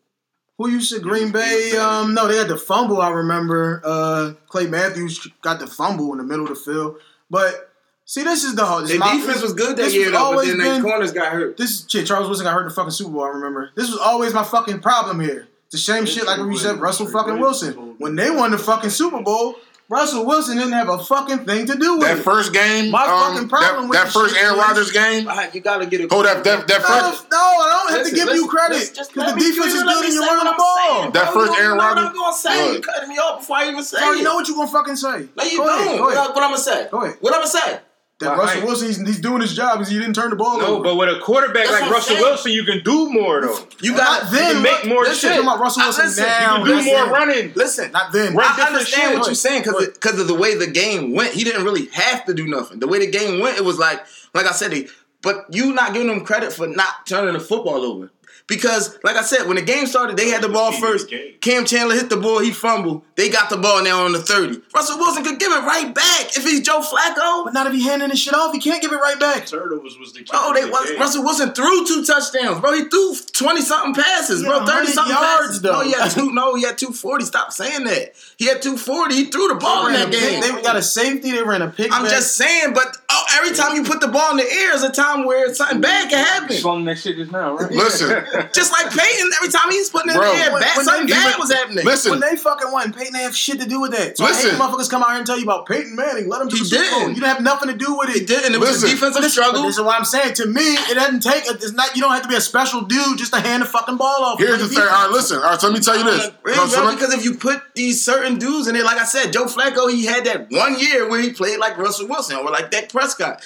Who 0.59 0.69
you 0.71 0.81
said 0.81 1.03
Green 1.03 1.33
Bay? 1.33 1.77
Um, 1.77 2.15
no, 2.15 2.29
they 2.29 2.37
had 2.37 2.47
the 2.49 2.57
fumble. 2.57 3.01
I 3.01 3.11
remember. 3.11 3.81
Uh, 3.85 4.35
Clay 4.47 4.67
Matthews 4.69 5.27
got 5.43 5.59
the 5.59 5.67
fumble 5.67 6.13
in 6.13 6.19
the 6.19 6.25
middle 6.25 6.45
of 6.45 6.51
the 6.51 6.55
field. 6.55 6.97
But 7.29 7.73
see, 8.05 8.23
this 8.23 8.45
is 8.45 8.55
the 8.55 8.65
whole. 8.65 8.81
this 8.83 8.91
Their 8.97 9.15
is 9.15 9.21
defense 9.21 9.43
was 9.43 9.53
good 9.53 9.71
that 9.71 9.83
this 9.83 9.95
year 9.95 10.11
though, 10.13 10.35
but 10.35 10.47
then 10.47 10.59
their 10.59 10.75
been- 10.75 10.83
corners 10.83 11.11
got 11.13 11.33
hurt. 11.33 11.57
This 11.57 11.71
is 11.81 11.87
shit. 11.89 12.07
Charles 12.07 12.29
Woodson 12.29 12.45
got 12.45 12.55
hurt 12.55 12.63
in 12.63 12.69
the 12.69 12.75
fucking 12.75 12.93
Super 12.93 13.11
Bowl. 13.11 13.25
I 13.25 13.29
remember. 13.31 13.71
This 13.75 13.89
was 13.91 13.99
always 13.99 14.33
my 14.33 14.45
fucking 14.45 14.81
problem 14.81 15.19
here. 15.21 15.49
It's 15.67 15.73
the 15.73 15.93
same 15.93 16.07
shit 16.07 16.25
like 16.27 16.39
when 16.39 16.53
you 16.53 16.59
said 16.59 16.81
Russell 16.81 17.07
fucking 17.07 17.41
Wilson. 17.41 17.95
When 17.99 18.15
they 18.15 18.31
won 18.31 18.53
the 18.53 18.59
fucking 18.59 18.91
Super 18.91 19.23
Bowl, 19.23 19.57
Russell 19.89 20.25
Wilson 20.25 20.57
didn't 20.57 20.73
have 20.73 20.89
a 20.89 20.99
fucking 20.99 21.45
thing 21.45 21.67
to 21.67 21.77
do 21.77 21.99
with 21.99 22.09
That 22.09 22.19
it. 22.19 22.23
first 22.23 22.55
game, 22.55 22.91
My 22.91 23.05
um, 23.05 23.35
fucking 23.35 23.49
problem 23.51 23.83
that, 23.85 23.89
with 23.91 23.99
that 23.99 24.09
first 24.13 24.35
Aaron 24.37 24.59
Rodgers 24.59 24.91
game. 24.91 25.29
You 25.53 25.61
gotta 25.61 25.85
get 25.87 26.01
it. 26.01 26.09
Oh, 26.11 26.23
that 26.23 26.43
that, 26.43 26.67
that 26.67 26.81
no, 26.81 26.89
first 26.89 27.31
no, 27.31 27.37
I 27.37 27.69
don't 27.89 27.91
have 27.93 27.99
Listen, 28.01 28.15
to 28.15 28.17
give 28.17 28.27
listen, 28.29 28.45
you 28.45 28.49
credit 28.49 28.91
because 28.91 29.09
the 29.09 29.23
defense 29.39 29.75
is 29.77 29.85
let 29.85 29.95
good 29.95 30.05
and 30.07 30.15
you're 30.15 30.25
running 30.25 30.45
the 30.51 30.57
ball. 30.57 30.77
saying, 31.03 31.13
That 31.13 31.33
first 31.35 31.53
Aaron 31.61 31.77
know 31.77 31.85
what 31.85 31.97
Rodgers- 31.97 32.09
I'm 32.09 32.15
gonna 32.17 32.37
say. 32.37 32.73
You 32.75 32.81
cutting 32.81 33.09
me 33.11 33.17
off 33.19 33.41
before 33.41 33.57
I 33.59 33.69
even 33.69 33.83
say 33.85 33.99
I 34.01 34.05
already 34.05 34.21
it. 34.21 34.25
know 34.25 34.35
what 34.37 34.49
you 34.49 34.55
gonna 34.57 34.69
fucking 34.73 34.97
say. 34.97 35.29
No, 35.37 35.45
you 35.45 35.59
Go 35.59 35.65
don't. 35.67 35.81
ahead, 35.87 35.99
go 35.99 36.09
ahead. 36.09 36.19
What 36.33 36.43
I'm 36.43 36.51
gonna 36.51 36.59
say? 36.59 36.89
Go 36.91 37.03
ahead. 37.03 37.17
What 37.21 37.35
I'm 37.35 37.41
gonna 37.41 37.51
say? 37.51 37.79
That 38.25 38.37
Well, 38.37 38.47
Russell 38.47 38.63
I- 38.63 38.65
Wilson, 38.65 38.87
he's, 38.89 38.99
he's 39.07 39.21
doing 39.21 39.41
his 39.41 39.55
job 39.55 39.79
because 39.79 39.93
he 39.93 39.99
didn't 39.99 40.15
turn 40.15 40.31
the 40.31 40.37
ball 40.37 40.57
over. 40.57 40.63
No, 40.63 40.75
over. 40.77 40.83
but 40.85 40.97
with 40.97 41.17
a 41.17 41.21
quarterback 41.21 41.67
That's 41.67 41.81
like 41.83 41.91
Russell 41.91 42.17
saying. 42.17 42.23
Wilson, 42.23 42.53
you 42.53 42.65
can 42.65 42.83
do 42.83 43.11
more 43.11 43.41
though. 43.43 43.59
You 43.81 43.97
got 43.97 44.31
then. 44.33 44.55
can 44.55 44.63
make 44.63 44.87
more 44.87 45.03
Listen, 45.05 45.31
shit. 45.31 45.41
about 45.43 45.61
Russell 45.61 45.83
I- 45.83 45.87
Wilson 45.87 46.05
listen, 46.07 46.25
now. 46.25 46.57
you 46.59 46.65
can 46.65 46.67
Do 46.67 46.75
That's 46.75 46.87
more 46.87 47.13
running. 47.15 47.53
Listen, 47.55 47.93
Not 47.93 48.13
then. 48.13 48.35
Run 48.35 48.47
I 48.61 48.63
understand 48.67 49.11
shit. 49.11 49.19
what 49.19 49.27
you're 49.27 49.35
saying 49.35 49.63
because 49.63 49.87
because 49.89 50.19
of 50.19 50.27
the 50.27 50.35
way 50.35 50.55
the 50.57 50.67
game 50.67 51.13
went. 51.13 51.33
He 51.35 51.45
didn't 51.45 51.65
really 51.65 51.87
have 51.93 52.25
to 52.27 52.35
do 52.35 52.47
nothing. 52.47 52.81
The 52.81 52.89
way 52.89 52.99
the 52.99 53.11
game 53.11 53.41
went, 53.41 53.57
it 53.59 53.65
was 53.65 53.79
like 53.79 54.05
like 54.35 54.47
I 54.47 54.53
said. 54.53 54.73
He, 54.73 54.89
but 55.23 55.47
you 55.51 55.73
not 55.73 55.93
giving 55.95 56.09
him 56.11 56.25
credit 56.25 56.53
for 56.53 56.67
not 56.67 57.07
turning 57.07 57.33
the 57.33 57.41
football 57.41 57.83
over. 57.85 58.11
Because, 58.47 58.99
like 59.03 59.17
I 59.17 59.23
said, 59.23 59.47
when 59.47 59.57
the 59.57 59.63
game 59.63 59.87
started, 59.87 60.19
they 60.19 60.29
had 60.29 60.43
the 60.43 60.51
ball 60.51 60.71
first. 60.71 61.09
Kam 61.41 61.65
Chancellor 61.65 61.95
hit 61.95 62.11
the 62.11 62.19
ball, 62.19 62.41
he 62.41 62.51
fumbled. 62.51 63.03
They 63.17 63.31
got 63.31 63.49
the 63.49 63.57
ball 63.57 63.83
now 63.83 64.05
on 64.05 64.13
the 64.13 64.19
30. 64.19 64.61
Russell 64.75 64.99
Wilson 64.99 65.25
could 65.25 65.39
give 65.39 65.51
it 65.51 65.61
right 65.65 65.95
back 65.95 66.37
if 66.37 66.43
he's 66.45 66.61
Joe 66.61 66.81
Flacco. 66.81 67.45
But 67.45 67.55
not 67.55 67.67
if 67.67 67.73
he 67.73 67.83
handing 67.85 68.11
this 68.11 68.19
shit 68.19 68.35
off. 68.35 68.53
He 68.53 68.61
can't 68.61 68.83
give 68.83 68.93
it 68.93 68.97
right 68.97 69.19
back. 69.19 69.47
Turnovers 69.47 69.97
was 69.99 70.13
the 70.13 70.21
key. 70.25 70.31
Oh, 70.35 70.53
they 70.53 70.63
the 70.63 70.69
was. 70.69 70.93
Russell 70.99 71.23
Wilson 71.23 71.53
threw 71.55 71.87
two 71.87 72.05
touchdowns, 72.05 72.61
bro. 72.61 72.75
He 72.75 72.85
threw 72.85 73.15
twenty 73.33 73.63
something 73.63 73.95
passes, 73.95 74.41
He 74.43 74.47
bro. 74.47 74.67
Thirty 74.67 74.89
something 74.89 75.15
yards, 75.15 75.47
passes. 75.47 75.63
though. 75.63 75.73
No, 75.73 75.81
he 75.83 75.93
had 75.93 76.11
two. 76.11 76.33
No, 76.33 76.55
he 76.57 76.65
had 76.65 76.77
two 76.77 76.93
forty. 76.93 77.25
Stop 77.25 77.53
saying 77.53 77.85
that. 77.85 78.13
He 78.37 78.47
had 78.47 78.61
two 78.61 78.77
forty. 78.77 79.15
He 79.15 79.25
threw 79.27 79.49
the 79.49 79.55
ball 79.55 79.87
in 79.87 79.93
They 79.95 79.99
ran 80.01 80.11
that 80.11 80.17
a 80.17 80.21
pick- 80.21 80.43
game. 80.43 80.57
They 80.57 80.63
got 80.63 80.77
a 80.77 80.83
safety. 80.83 81.31
They 81.31 81.43
ran 81.43 81.63
a 81.63 81.71
pick. 81.71 81.93
I'm 81.93 82.03
back. 82.03 82.11
just 82.11 82.37
saying, 82.37 82.75
but 82.75 82.97
oh, 83.09 83.25
every 83.37 83.57
time 83.57 83.77
you 83.77 83.85
put 83.85 84.01
the 84.01 84.09
ball 84.09 84.33
in 84.33 84.37
the 84.39 84.51
air 84.53 84.75
is 84.75 84.83
a 84.83 84.91
time 84.91 85.25
where 85.25 85.55
something 85.55 85.81
bad 85.81 86.11
can 86.11 86.25
happen. 86.25 86.57
Slung 86.57 86.85
that 86.87 86.99
shit 86.99 87.17
just 87.17 87.31
now, 87.33 87.57
right? 87.57 87.71
Listen. 87.71 88.25
Just 88.53 88.73
like 88.73 88.91
Peyton, 88.91 89.31
every 89.37 89.49
time 89.51 89.71
he's 89.71 89.91
putting 89.91 90.11
it 90.11 90.17
Bro, 90.17 90.31
in 90.31 90.37
the 90.39 90.45
air, 90.45 90.53
when- 90.53 90.63
bad, 90.63 90.77
when 90.77 90.85
something 90.87 91.07
they- 91.07 91.13
bad 91.13 91.29
even- 91.29 91.41
was 91.41 91.53
happening. 91.53 91.85
listen. 91.85 92.11
When 92.11 92.21
they 92.21 92.37
fucking 92.37 92.71
won, 92.71 92.93
Peyton 92.93 93.13
didn't 93.13 93.25
have 93.25 93.37
shit 93.37 93.61
to 93.61 93.67
do 93.67 93.81
with 93.81 93.93
that. 93.93 94.19
So 94.19 94.25
I 94.25 94.29
Listen. 94.29 94.51
hate 94.51 94.59
when 94.59 94.69
motherfuckers 94.69 94.91
come 94.91 95.03
out 95.03 95.09
here 95.11 95.19
and 95.19 95.27
tell 95.27 95.37
you 95.39 95.45
about 95.45 95.67
Peyton 95.67 95.95
Manning. 95.97 96.29
Let 96.29 96.43
him 96.43 96.49
do 96.49 96.57
He 96.57 96.63
the 96.63 96.69
Super 96.69 96.91
Bowl. 96.91 97.01
You 97.09 97.15
didn't 97.15 97.27
have 97.27 97.41
nothing 97.41 97.69
to 97.69 97.75
do 97.77 97.95
with 97.97 98.11
it. 98.11 98.15
He 98.17 98.25
did, 98.25 98.45
and 98.45 98.55
it 98.55 98.59
was 98.61 98.83
a 98.83 98.89
defensive 98.89 99.23
But 99.23 99.31
struggle. 99.31 99.63
this 99.63 99.77
is 99.77 99.83
what 99.83 99.97
I'm 99.99 100.05
saying. 100.05 100.35
To 100.35 100.47
me, 100.47 100.75
it 100.91 100.95
doesn't 100.95 101.21
take. 101.21 101.45
It's 101.51 101.73
not. 101.73 101.95
You 101.97 102.03
don't 102.03 102.13
have 102.13 102.23
to 102.23 102.29
be 102.29 102.35
a 102.37 102.41
special 102.41 102.83
dude 102.83 103.19
just 103.19 103.33
to 103.33 103.41
hand 103.41 103.63
the 103.63 103.67
fucking 103.67 103.97
ball 103.97 104.25
off. 104.25 104.39
Here's 104.39 104.59
the 104.61 104.69
thing. 104.69 104.79
All 104.81 104.87
right, 104.87 105.11
listen. 105.11 105.39
All 105.39 105.45
right, 105.51 105.61
so 105.61 105.69
let 105.69 105.75
me 105.75 105.81
tell 105.81 105.97
you 105.97 106.05
this. 106.05 106.31
Really, 106.43 106.59
No, 106.59 106.67
so 106.67 106.91
because 106.91 107.13
if 107.15 107.25
you 107.25 107.35
put 107.35 107.61
these 107.75 108.03
certain 108.05 108.39
dudes 108.39 108.67
in 108.69 108.75
there, 108.75 108.85
like 108.85 108.99
I 108.99 109.05
said, 109.05 109.33
Joe 109.33 109.45
Flacco, 109.47 109.91
he 109.91 110.05
had 110.07 110.25
that 110.25 110.51
one 110.51 110.79
year 110.79 111.09
where 111.09 111.21
he 111.21 111.31
played 111.33 111.59
like 111.59 111.77
Russell 111.79 112.07
Wilson 112.09 112.37
or 112.37 112.51
like 112.51 112.71
Dak 112.71 112.91
Prescott. 112.91 113.41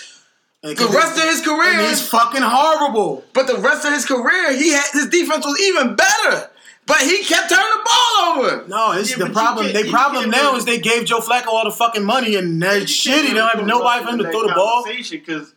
And 0.62 0.76
The 0.76 0.86
rest 0.88 1.16
of 1.16 1.22
his 1.24 1.40
career, 1.40 1.70
and 1.72 1.80
he's 1.88 2.06
fucking 2.08 2.42
horrible. 2.42 3.24
but 3.32 3.46
the 3.46 3.58
rest 3.58 3.86
of 3.86 3.92
his 3.92 4.04
career, 4.04 4.52
he 4.56 4.72
had 4.72 4.84
his 4.92 5.06
defense 5.08 5.46
was 5.46 5.60
even 5.60 5.94
better. 5.94 6.50
But 6.84 6.96
he 7.02 7.22
kept 7.22 7.50
turning 7.50 7.64
the 7.70 7.84
ball 7.84 8.24
over. 8.42 8.64
No, 8.66 8.92
it's 8.92 9.10
Yeah, 9.10 9.26
the 9.26 9.30
problem. 9.30 9.66
can't- 9.70 9.84
They 9.84 9.90
problem 9.90 10.30
now 10.30 10.56
is 10.56 10.64
they 10.64 10.78
gave 10.78 11.04
Joe 11.04 11.20
Flacco 11.20 11.48
all 11.48 11.64
the 11.64 11.70
fucking 11.70 12.02
money 12.04 12.34
and 12.34 12.60
they're 12.62 12.80
shitty. 12.80 13.28
They 13.28 13.34
don't 13.34 13.48
have 13.56 13.66
nobody 13.66 14.04
for 14.04 14.10
him 14.10 14.18
to 14.18 14.30
throw 14.30 14.48
the 14.48 14.54
ball. 14.54 14.84
Because 14.84 15.52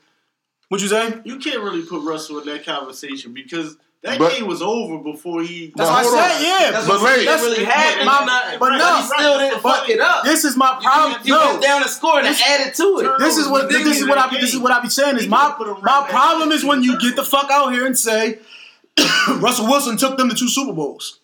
What 0.68 0.82
you 0.82 0.88
say? 0.90 1.20
you 1.24 1.38
can't 1.40 1.62
really 1.62 1.84
put 1.84 2.04
Russell 2.04 2.40
in 2.40 2.46
that 2.48 2.66
conversation 2.66 3.34
because 3.34 3.78
that 4.04 4.18
But- 4.18 4.34
game 4.34 4.48
was 4.48 4.62
over 4.62 4.98
before 4.98 5.44
he. 5.44 5.72
That's 5.76 5.90
what 5.90 6.04
hold 6.06 6.16
I 6.20 6.24
on. 6.24 6.30
said. 6.32 6.42
Yeah, 6.44 6.72
That's 6.72 6.88
But 6.88 7.02
what 7.02 7.18
wait. 7.18 7.28
he 7.28 7.34
really 7.34 7.64
had. 7.66 8.06
My- 8.06 8.26
My, 8.26 8.58
but 8.60 8.70
no, 8.78 8.96
he 8.98 9.04
still 9.04 9.38
didn't 9.40 9.60
fuck 9.62 9.88
it 9.90 10.00
up. 10.00 10.24
This 10.24 10.44
is 10.44 10.58
my 10.58 10.80
problem. 10.82 11.22
He 11.24 11.30
No, 11.30 11.40
went 11.52 11.62
down 11.62 11.82
and 11.84 11.92
scored 11.92 12.26
and 12.26 12.36
added 12.48 12.74
to 12.76 12.84
it. 13.00 13.20
this 13.20 13.38
is 13.38 13.48
what 13.48 13.70
this 13.70 13.86
is 14.02 14.08
what 14.08 14.18
I 14.18 14.28
be 14.30 14.38
this 14.40 14.54
is 14.54 14.60
what 14.60 14.72
I 14.72 14.80
be 14.82 14.90
saying 14.90 15.18
is 15.18 15.28
my 15.28 15.54
my 15.82 16.06
problem 16.10 16.52
is 16.52 16.64
when 16.64 16.82
you 16.84 17.00
get 17.00 17.16
the 17.16 17.24
fuck 17.24 17.50
out 17.52 17.74
here 17.74 17.86
and 17.86 17.98
say 17.98 18.40
Russell 19.40 19.68
Wilson 19.68 19.98
took 19.98 20.18
them 20.18 20.30
to 20.30 20.36
two 20.36 20.50
Super 20.50 20.74
Bowls. 20.74 21.20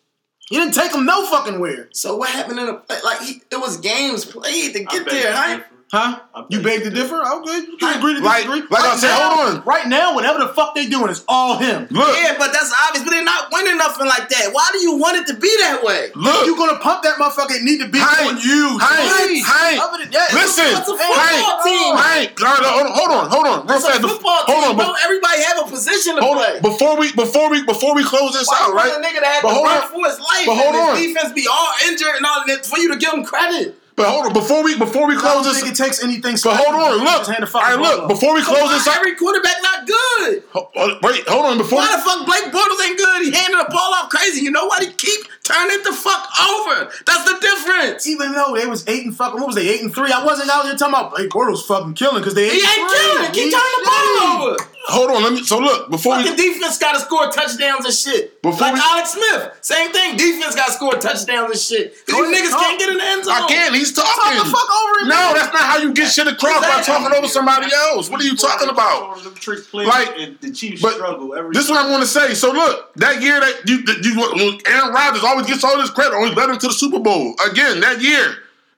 He 0.49 0.55
didn't 0.55 0.73
take 0.75 0.93
them 0.93 1.05
no 1.05 1.25
fucking 1.25 1.59
where. 1.59 1.89
So 1.91 2.15
what 2.15 2.29
happened 2.29 2.59
in 2.59 2.67
the 2.67 2.81
like? 3.03 3.19
He, 3.21 3.41
it 3.51 3.57
was 3.59 3.77
games 3.77 4.23
played 4.23 4.73
to 4.73 4.83
get 4.85 5.05
there. 5.09 5.33
to 5.33 5.65
Huh? 5.89 6.19
I 6.35 6.43
You 6.49 6.59
beg 6.59 6.83
to 6.83 6.89
differ. 6.91 7.15
Okay, 7.23 7.63
you 7.63 7.77
can 7.79 7.95
agree 7.97 8.15
to 8.15 8.19
Like- 8.19 8.43
disagree. 8.43 8.67
like 8.69 8.83
I 8.83 8.89
right 8.91 8.99
said, 8.99 9.07
now, 9.07 9.29
hold 9.31 9.47
on. 9.55 9.63
Right 9.63 9.87
now, 9.87 10.15
whatever 10.15 10.39
the 10.39 10.49
fuck 10.51 10.75
they 10.75 10.85
doing 10.85 11.07
is 11.09 11.23
all 11.29 11.55
him. 11.55 11.87
look, 11.89 12.11
Yeah, 12.19 12.35
but 12.37 12.51
that's 12.51 12.73
obvious. 12.87 13.05
But 13.07 13.11
they're 13.15 13.23
not 13.23 13.47
winning 13.53 13.77
nothing 13.77 14.05
like 14.05 14.27
that. 14.27 14.51
Why 14.51 14.67
do 14.73 14.79
you 14.83 14.95
want 14.99 15.15
it 15.15 15.27
to 15.27 15.35
be 15.35 15.47
that 15.63 15.81
way? 15.85 16.11
look. 16.13 16.45
You 16.45 16.57
gonna 16.57 16.75
pump 16.79 17.03
that 17.03 17.15
motherfucker? 17.15 17.55
It 17.55 17.63
need 17.63 17.79
to 17.79 17.87
be 17.87 17.99
Hank, 17.99 18.19
on 18.19 18.37
you. 18.43 18.77
Hank, 18.79 19.45
Hank, 19.47 19.79
Other 19.81 20.03
than 20.03 20.11
that, 20.11 20.33
listen, 20.33 20.73
What's 20.75 20.89
a 20.91 20.97
Hank, 20.99 21.63
team? 21.63 21.95
Hank, 21.95 22.41
all 22.41 22.47
right, 22.51 22.63
hold 22.67 22.87
on, 22.87 22.91
hold 22.91 23.11
on, 23.11 23.29
hold 23.31 23.47
on, 23.47 23.67
real 23.67 23.79
fast. 23.79 24.01
football 24.01 24.43
hold 24.43 24.63
team. 24.67 24.69
on, 24.71 24.85
Don't 24.91 24.97
everybody 25.05 25.41
have 25.43 25.59
a 25.67 25.71
position 25.71 26.17
to 26.17 26.21
hold 26.21 26.35
play? 26.35 26.57
on. 26.57 26.61
Before 26.63 26.97
we, 26.97 27.13
before 27.13 27.49
we, 27.49 27.63
before 27.63 27.95
we 27.95 28.03
close 28.03 28.33
this 28.33 28.49
Why 28.49 28.59
out, 28.59 28.73
right? 28.73 28.91
a 28.91 28.95
nigga 28.99 29.21
that 29.23 29.39
had 29.39 29.41
But 29.41 29.49
to 29.49 29.55
hold 29.55 29.67
run 29.67 29.81
on. 29.83 29.87
for 29.87 30.03
his 30.05 30.19
life 30.19 30.45
But 30.47 30.55
hold 30.59 30.75
and 30.75 30.89
on. 30.89 30.95
defense 30.99 31.31
be 31.31 31.47
all 31.47 31.71
injured 31.87 32.15
and 32.17 32.25
all 32.25 32.43
that 32.45 32.65
for 32.65 32.77
you 32.77 32.91
to 32.91 32.97
give 32.99 33.13
him 33.13 33.23
credit? 33.23 33.79
But 33.97 34.07
hold 34.13 34.27
on, 34.27 34.33
before 34.33 34.61
we, 34.63 34.77
before 34.77 35.07
we 35.09 35.15
I 35.15 35.19
close 35.19 35.43
don't 35.43 35.57
this, 35.57 35.61
think 35.65 35.73
it 35.73 35.75
takes 35.75 36.03
anything. 36.03 36.37
but 36.43 36.53
hold 36.55 36.77
on, 36.77 37.01
look, 37.01 37.25
Just 37.25 37.31
hand 37.33 37.41
the 37.41 37.49
all 37.49 37.61
fucking 37.65 37.81
look, 37.81 38.03
off. 38.05 38.07
before 38.07 38.35
we 38.37 38.41
So 38.45 38.53
close 38.53 38.69
why 38.69 38.77
this 38.77 38.87
out, 38.87 38.97
every 38.97 39.15
quarterback 39.15 39.57
not 39.63 39.87
good? 39.87 40.43
ho- 40.53 40.69
ho- 40.75 40.99
wait, 41.01 41.27
hold 41.27 41.45
on, 41.49 41.57
before. 41.57 41.79
Why 41.79 41.89
the 41.97 42.03
fuck 42.05 42.21
Blake 42.29 42.53
Bortles 42.53 42.77
ain't 42.85 42.95
good? 42.95 43.25
He 43.25 43.31
handed 43.33 43.57
the 43.57 43.65
ball 43.73 43.89
off 43.97 44.09
crazy. 44.09 44.41
You 44.45 44.51
know 44.51 44.65
what? 44.67 44.83
He 44.85 44.93
keep 44.93 45.25
turning 45.41 45.81
the 45.81 45.93
fuck 45.93 46.29
over. 46.37 46.93
That's 47.09 47.25
the 47.25 47.39
difference. 47.41 48.05
Even 48.05 48.33
though 48.33 48.53
they 48.55 48.67
was 48.67 48.87
eight 48.87 49.03
and 49.03 49.17
fucking, 49.17 49.39
what 49.39 49.47
was 49.47 49.55
they 49.55 49.67
eight 49.67 49.81
and 49.81 49.91
three? 49.91 50.11
I 50.11 50.23
wasn't 50.23 50.51
out 50.51 50.65
here 50.65 50.75
talking 50.77 50.93
about 50.93 51.15
Blake 51.15 51.29
Bortles 51.31 51.65
fucking 51.65 51.95
killing 51.95 52.21
because 52.21 52.35
they 52.35 52.45
eight 52.51 52.53
He 52.53 52.61
and 52.61 52.77
ain't 52.77 52.91
three. 52.91 52.99
killing. 53.01 53.31
Keep 53.33 53.43
He 53.45 53.51
turning 53.51 53.73
the 53.81 53.83
ball 53.89 54.45
over. 54.45 54.57
Hold 54.89 55.11
on, 55.11 55.21
let 55.23 55.33
me. 55.33 55.43
So 55.43 55.59
look, 55.59 55.89
before 55.91 56.15
we, 56.17 56.23
defense 56.33 56.77
got 56.77 56.93
to 56.93 57.01
score 57.01 57.27
touchdowns 57.29 57.83
and 57.83 57.93
shit. 57.93 58.41
Before 58.41 58.61
like 58.71 58.73
we- 58.75 58.79
Alex 58.81 59.11
Smith, 59.11 59.51
same 59.59 59.91
thing. 59.91 60.15
Defense 60.15 60.55
got 60.55 60.67
to 60.67 60.71
score 60.71 60.93
touchdowns 60.93 61.51
and 61.51 61.59
shit. 61.59 62.05
Go 62.07 62.23
you 62.23 62.31
niggas 62.33 62.51
talk. 62.51 62.61
can't 62.61 62.79
get 62.79 62.89
in 62.89 62.97
the 62.97 63.03
end 63.03 63.25
zone. 63.25 63.33
I 63.35 63.47
can't. 63.47 63.75
He's 63.75 63.91
Talk 63.91 64.05
talking. 64.15 64.39
the 64.39 64.45
fuck 64.45 64.69
over 64.71 64.99
him. 65.01 65.07
No, 65.09 65.15
man. 65.15 65.33
that's 65.35 65.51
not 65.51 65.63
how 65.63 65.77
you 65.79 65.93
get 65.93 66.09
shit 66.09 66.27
across 66.27 66.61
by 66.61 66.79
Exactly. 66.79 66.93
talking 66.93 67.17
over 67.17 67.27
somebody 67.27 67.67
else. 67.73 68.09
What 68.09 68.21
are 68.21 68.23
you 68.23 68.37
talking 68.37 68.69
about? 68.69 69.21
Them 69.23 69.35
trick 69.35 69.65
plays 69.65 69.87
Like, 69.89 70.39
the 70.39 70.51
Chiefs 70.51 70.81
but 70.81 70.93
struggle 70.93 71.35
every. 71.35 71.51
This 71.53 71.65
is 71.65 71.69
what 71.69 71.79
I'm 71.83 71.89
going 71.89 71.99
to 71.99 72.07
say. 72.07 72.33
So 72.33 72.51
look, 72.51 72.93
that 72.95 73.21
year 73.21 73.41
that 73.41 73.63
you, 73.67 73.83
that 73.83 74.05
you 74.05 74.61
Aaron 74.71 74.93
Rodgers 74.93 75.23
always 75.25 75.47
gets 75.47 75.65
all 75.65 75.77
this 75.77 75.89
credit, 75.89 76.13
always 76.15 76.33
led 76.33 76.49
him 76.49 76.57
to 76.59 76.67
the 76.67 76.73
Super 76.73 76.99
Bowl. 76.99 77.35
Again, 77.51 77.81
that 77.81 78.01
year, 78.01 78.35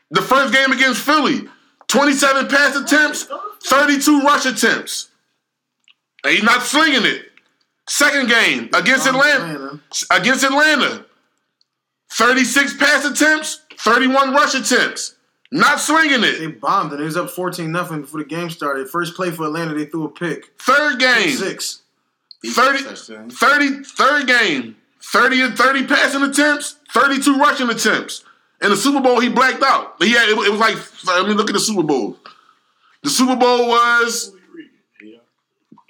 the 0.10 0.23
first 0.23 0.53
game 0.56 0.72
against 0.72 1.03
Philly, 1.06 1.48
27 1.88 2.48
pass 2.48 2.76
attempts, 2.76 3.27
32 3.64 4.22
rush 4.22 4.48
attempts. 4.48 5.09
And 6.24 6.34
he's 6.34 6.44
not 6.44 6.62
slinging 6.62 7.06
it. 7.06 7.26
Second 7.88 8.30
game 8.30 8.70
against 8.74 9.08
oh, 9.08 9.12
Atlanta, 9.12 9.80
against 10.12 10.44
Atlanta, 10.44 11.06
36 12.14 12.78
pass 12.78 13.06
attempts, 13.06 13.62
31 13.78 14.34
rush 14.34 14.54
attempts. 14.54 15.16
Not 15.52 15.80
swinging 15.80 16.24
it. 16.24 16.40
They 16.40 16.48
bombed 16.48 16.91
and 16.91 17.02
it 17.02 17.06
was 17.06 17.18
up 17.18 17.32
fourteen 17.32 17.72
nothing 17.72 18.02
before 18.02 18.22
the 18.22 18.30
game 18.30 18.52
started. 18.52 18.88
First 18.88 19.16
play 19.16 19.32
for 19.32 19.46
Atlanta, 19.46 19.74
they 19.74 19.86
threw 19.86 20.06
a 20.06 20.10
pick. 20.10 20.54
Third 20.60 21.00
game, 21.00 21.32
Six. 21.32 21.82
30, 22.46 23.30
30, 23.32 23.84
third 23.84 24.28
game, 24.28 24.78
30 25.02 25.41
and 25.41 25.58
30 25.58 25.88
passing 25.88 26.22
attempts, 26.24 26.78
32 26.94 27.38
rushing 27.38 27.70
attempts. 27.70 28.24
In 28.62 28.70
the 28.70 28.78
Super 28.78 29.02
Bowl, 29.02 29.20
he 29.20 29.30
blacked 29.30 29.64
out. 29.64 29.96
He 30.02 30.12
had, 30.12 30.30
it, 30.30 30.38
it 30.38 30.52
was 30.52 30.60
like, 30.60 30.78
I 31.08 31.28
mean, 31.28 31.36
look 31.36 31.50
at 31.50 31.54
the 31.54 31.60
Super 31.60 31.84
Bowl. 31.84 32.18
The 33.04 33.10
Super 33.10 33.36
Bowl 33.36 33.68
was, 33.68 34.34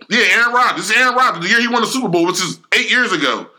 yeah, 0.09 0.25
Aaron 0.37 0.53
Rodgers. 0.53 0.87
This 0.87 0.95
is 0.95 1.01
Aaron 1.01 1.15
Rodgers, 1.15 1.43
the 1.43 1.49
year 1.49 1.61
he 1.61 1.67
won 1.67 1.81
the 1.81 1.87
Super 1.87 2.09
Bowl, 2.09 2.25
which 2.25 2.41
is 2.41 2.59
eight 2.73 2.89
years 2.89 3.11
ago. 3.11 3.49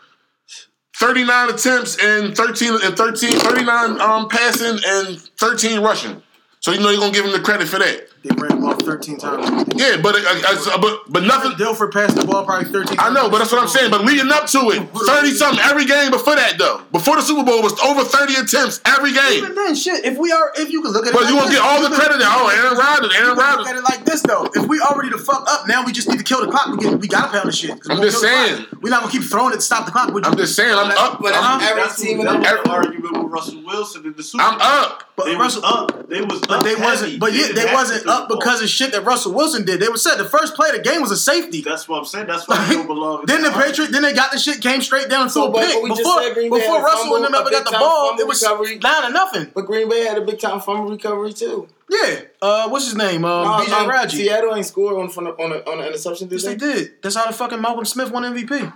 39 0.99 1.49
attempts 1.51 1.97
and 1.97 2.37
13 2.37 2.73
and 2.85 2.97
13, 2.97 3.33
39 3.33 4.01
um, 4.01 4.29
passing 4.29 4.79
and 4.87 5.19
13 5.19 5.81
rushing. 5.81 6.23
So 6.61 6.73
you 6.73 6.81
know 6.81 6.91
you're 6.91 7.01
gonna 7.01 7.13
give 7.13 7.25
him 7.25 7.33
the 7.33 7.41
credit 7.41 7.69
for 7.69 7.79
that. 7.79 8.10
They 8.23 8.29
ran 8.37 8.61
the 8.61 8.61
ball 8.61 8.75
13 8.77 9.17
times. 9.17 9.65
Yeah, 9.81 9.97
but 9.97 10.13
uh, 10.15 10.21
uh, 10.29 10.77
but 10.77 11.09
but 11.09 11.25
nothing. 11.25 11.53
Dilfer 11.57 11.89
passed 11.91 12.17
the 12.21 12.25
ball 12.29 12.45
probably 12.45 12.69
13 12.69 12.97
times. 12.97 13.01
I 13.01 13.09
know, 13.15 13.31
but 13.33 13.39
that's 13.39 13.51
what 13.51 13.63
I'm 13.63 13.69
saying. 13.69 13.91
But 13.91 14.05
leading 14.05 14.29
up 14.29 14.45
to 14.53 14.69
it, 14.77 14.85
thirty 15.09 15.33
something 15.33 15.59
every 15.65 15.87
game 15.87 16.11
before 16.13 16.37
that 16.37 16.59
though. 16.59 16.83
Before 16.93 17.17
the 17.17 17.23
Super 17.23 17.45
Bowl 17.49 17.63
was 17.65 17.73
over 17.81 18.05
thirty 18.05 18.35
attempts 18.37 18.81
every 18.85 19.13
game. 19.17 19.41
Even 19.41 19.55
then, 19.55 19.75
shit, 19.75 20.05
if 20.05 20.19
we 20.19 20.33
are, 20.33 20.53
if 20.61 20.69
you 20.71 20.83
can 20.83 20.93
look 20.93 21.07
at 21.07 21.11
it 21.11 21.13
But 21.17 21.23
like 21.25 21.31
you 21.33 21.37
won't 21.41 21.51
get 21.51 21.63
all 21.65 21.81
the 21.81 21.89
can- 21.89 21.97
credit. 21.97 22.21
Oh, 22.21 22.53
Aaron 22.53 22.77
Rodgers, 22.77 23.09
Aaron 23.17 23.33
You 23.33 23.41
can 23.41 23.57
look 23.57 23.69
at 23.73 23.77
it 23.77 23.85
like 23.89 24.05
this 24.05 24.21
though. 24.21 24.45
If 24.53 24.69
we 24.69 24.81
already 24.85 25.09
the 25.09 25.17
fuck 25.19 25.49
up, 25.49 25.65
now 25.67 25.81
we 25.87 25.93
just 25.93 26.09
need 26.09 26.19
to 26.19 26.25
kill 26.29 26.45
the 26.45 26.53
clock. 26.53 26.69
We, 26.69 26.77
get, 26.77 27.01
we 27.01 27.09
gotta 27.09 27.33
pound 27.33 27.49
the 27.49 27.53
shit. 27.57 27.71
'Cause 27.81 27.89
we 27.89 27.95
I'm 27.97 28.03
just 28.03 28.21
saying. 28.21 28.67
We're 28.83 28.91
not 28.91 29.01
gonna 29.01 29.13
keep 29.13 29.23
throwing 29.25 29.53
it 29.57 29.65
to 29.65 29.65
stop 29.65 29.87
the 29.87 29.93
clock. 29.93 30.13
Would 30.13 30.27
you? 30.27 30.31
I'm 30.31 30.37
just 30.37 30.55
saying, 30.57 30.77
I'm 30.77 30.93
up. 30.93 31.21
But 31.25 31.33
I'm, 31.35 31.57
every 31.65 31.89
team 31.97 32.21
in 32.21 32.27
what, 32.27 32.37
the 32.37 32.45
that 32.45 32.53
was 32.53 32.53
every- 32.53 32.65
the 32.69 32.71
argument 33.01 33.17
with 33.25 33.33
Russell 33.33 33.65
Wilson 33.65 34.05
in 34.05 34.13
the 34.13 34.23
Super 34.23 34.45
I'm 34.45 34.61
up. 34.61 35.09
but 35.17 35.25
They 35.25 35.37
Russell, 35.37 35.63
was 35.63 35.89
up. 35.89 36.09
They 36.11 36.21
was 36.21 36.41
but 36.45 36.63
they 36.65 36.71
heavy. 36.77 36.83
wasn't. 36.85 37.21
But 37.21 37.33
yeah, 37.33 37.49
they 37.57 37.65
wasn't 37.73 38.03
to 38.03 38.05
throw 38.05 38.10
up 38.11 38.28
the 38.28 38.35
ball. 38.35 38.41
because 38.41 38.62
of 38.62 38.69
shit 38.69 38.93
that 38.93 39.05
Russell 39.05 39.32
Wilson 39.32 39.65
did. 39.65 39.81
They 39.81 39.89
were 39.89 39.97
said 39.97 40.16
the 40.16 40.24
first 40.24 40.55
play 40.55 40.69
of 40.70 40.77
the 40.77 40.82
game 40.82 41.01
was 41.01 41.11
a 41.11 41.16
safety. 41.16 41.62
That's 41.62 41.89
what 41.89 41.99
I'm 41.99 42.05
saying. 42.05 42.27
That's 42.27 42.47
why 42.49 42.65
they 42.69 42.74
don't 42.74 42.87
belong. 42.87 43.24
Then 43.27 43.43
the 43.43 43.49
argument. 43.49 43.66
Patriots, 43.70 43.93
then 43.93 44.03
they 44.03 44.12
got 44.12 44.32
the 44.32 44.39
shit, 44.39 44.61
came 44.61 44.81
straight 44.81 45.09
down 45.09 45.23
and 45.23 45.31
threw 45.31 45.43
So, 45.43 45.49
a 45.49 45.53
but 45.53 45.66
pick. 45.66 45.82
we 45.82 45.89
Before, 45.91 46.23
said 46.23 46.35
Green 46.35 46.51
Bay 46.51 46.59
before 46.59 46.74
had 46.77 46.81
a 46.82 46.85
Russell 46.85 47.15
and 47.16 47.24
them 47.24 47.32
fumble, 47.32 47.49
ever 47.55 47.65
got 47.65 47.73
the 47.73 47.78
ball, 47.78 48.16
it 48.19 48.27
was 48.27 48.43
recovery. 48.43 48.78
nine 48.78 49.03
to 49.03 49.11
nothing. 49.11 49.51
But 49.55 49.66
Green 49.66 49.89
Bay 49.89 50.05
had 50.05 50.19
a 50.19 50.23
big 50.23 50.39
time 50.39 50.61
fumble 50.61 50.91
recovery 50.91 51.32
too. 51.32 51.69
Yeah. 51.91 52.20
Uh, 52.41 52.69
what's 52.69 52.85
his 52.87 52.95
name? 52.95 53.24
Um, 53.24 53.47
Um, 53.49 53.66
BJ 53.66 53.73
um, 53.73 53.89
Raji. 53.89 54.16
Seattle 54.19 54.55
ain't 54.55 54.66
scored 54.66 54.95
on 54.97 55.09
from 55.09 55.24
the, 55.24 55.31
on, 55.32 55.53
a, 55.53 55.57
on 55.70 55.81
an 55.81 55.87
interception. 55.87 56.28
Did 56.28 56.37
Yes, 56.41 56.45
they 56.45 56.55
they? 56.55 56.73
did. 56.74 57.03
That's 57.03 57.16
how 57.16 57.27
the 57.27 57.32
fucking 57.32 57.61
Malcolm 57.61 57.85
Smith 57.85 58.11
won 58.12 58.23
MVP. 58.23 58.73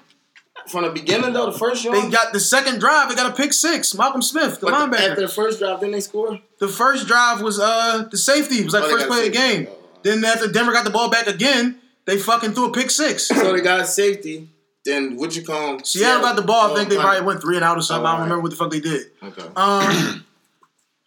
From 0.69 0.85
the 0.85 0.91
beginning 0.91 1.33
though, 1.35 1.51
the 1.51 1.59
first 1.59 1.83
They 1.85 2.09
got 2.11 2.33
the 2.33 2.41
second 2.41 2.79
drive. 2.81 3.09
They 3.11 3.15
got 3.15 3.31
a 3.31 3.35
pick 3.35 3.53
six. 3.53 3.95
Malcolm 3.95 4.23
Smith, 4.23 4.61
the 4.61 4.67
but 4.67 4.91
the- 4.91 4.97
linebacker. 4.97 5.09
after 5.11 5.21
the 5.23 5.29
first 5.29 5.59
drive, 5.59 5.81
didn't 5.81 5.93
they 5.93 6.01
score? 6.01 6.41
The 6.59 6.69
first 6.69 7.07
drive 7.07 7.43
was 7.43 7.61
uh 7.61 8.07
the 8.11 8.17
safety. 8.17 8.57
It 8.61 8.65
was 8.65 8.75
like 8.75 8.85
Oh, 8.85 8.91
first 8.91 9.07
play 9.09 9.19
of 9.19 9.25
the 9.25 9.31
game. 9.31 9.67
Oh. 9.71 9.77
Then 10.03 10.25
after 10.25 10.49
Denver 10.51 10.73
got 10.73 10.85
the 10.85 10.91
ball 10.91 11.11
back 11.11 11.27
again, 11.27 11.79
they 12.07 12.17
fucking 12.19 12.53
threw 12.53 12.67
a 12.71 12.73
pick 12.73 12.91
six. 12.91 13.27
So 13.29 13.53
they 13.53 13.61
got 13.61 13.87
safety. 13.87 14.49
Then 14.87 15.17
what 15.17 15.35
you 15.37 15.43
call 15.43 15.75
'em? 15.75 15.85
Seattle 15.85 16.21
got 16.23 16.37
the 16.37 16.43
ball. 16.43 16.73
I 16.73 16.75
think 16.77 16.89
they 16.91 16.97
Oh, 16.99 17.01
probably 17.01 17.23
went 17.23 17.41
three 17.41 17.57
and 17.57 17.65
out 17.65 17.79
or 17.79 17.83
something. 17.83 18.05
Oh, 18.05 18.09
I 18.09 18.13
don't 18.13 18.21
right. 18.21 18.25
remember 18.25 18.43
what 18.43 18.51
the 18.51 18.57
fuck 18.57 18.71
they 18.71 18.81
did. 18.81 19.11
Okay. 19.23 19.47
Um, 19.57 20.25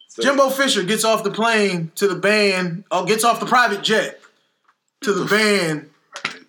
So- 0.10 0.24
Jimbo 0.24 0.50
Fisher 0.50 0.82
gets 0.84 1.04
off 1.04 1.24
the 1.24 1.30
plane 1.30 1.92
to 1.96 2.08
the 2.08 2.16
band. 2.16 2.86
Oh, 2.90 3.06
gets 3.06 3.24
off 3.24 3.40
the 3.40 3.46
private 3.46 3.84
jet 3.84 4.20
to 5.02 5.14
the 5.14 5.26
band, 5.26 5.92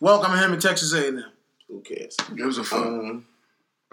welcoming 0.00 0.38
him 0.38 0.54
in 0.54 0.58
Texas 0.60 0.94
A&M. 0.94 1.22
Who 1.68 1.80
cares? 1.80 2.16
Gives 2.34 2.58
a 2.58 2.64
fuck. 2.64 2.86
Um, 2.86 3.26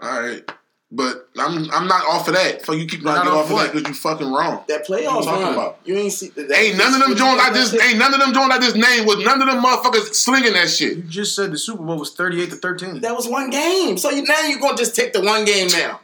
All 0.00 0.20
right, 0.22 0.42
but 0.90 1.28
I'm 1.38 1.70
I'm 1.70 1.86
not 1.88 2.04
off 2.06 2.26
of 2.28 2.34
that. 2.34 2.62
Fuck, 2.62 2.76
you 2.76 2.86
keep 2.86 3.02
trying 3.02 3.18
to 3.18 3.24
get 3.24 3.32
off 3.32 3.44
off 3.46 3.50
of 3.50 3.56
that 3.58 3.72
because 3.74 3.88
you 3.88 3.94
fucking 3.94 4.32
wrong. 4.32 4.64
that 4.68 4.86
playoff 4.86 5.24
talking 5.24 5.42
run. 5.44 5.52
about? 5.54 5.78
You 5.84 5.96
ain't 5.96 6.12
see. 6.12 6.28
That, 6.28 6.50
Ain't 6.52 6.78
none 6.78 6.94
of 6.94 7.00
them 7.00 7.16
joints 7.16 7.42
I 7.44 7.52
just 7.52 7.74
ain't 7.74 7.98
none 7.98 8.14
of 8.14 8.20
them 8.20 8.32
joints 8.32 8.54
I 8.54 8.58
just 8.58 8.76
named 8.76 9.06
with 9.06 9.24
none 9.24 9.40
of 9.42 9.46
them 9.48 9.62
motherfuckers 9.62 10.14
slinging 10.14 10.52
that 10.54 10.68
shit. 10.70 10.96
You 10.96 11.02
just 11.04 11.34
said 11.36 11.52
the 11.52 11.58
Super 11.58 11.82
Bowl 11.82 11.98
was 11.98 12.14
38 12.14 12.50
to 12.50 12.56
13. 12.56 13.00
That 13.02 13.14
was 13.14 13.28
one 13.28 13.50
game. 13.50 13.98
So 13.98 14.10
you 14.10 14.22
now 14.22 14.40
you're 14.46 14.60
gonna 14.60 14.76
just 14.76 14.94
take 14.96 15.12
the 15.12 15.20
one 15.22 15.44
game 15.44 15.68
now? 15.68 16.00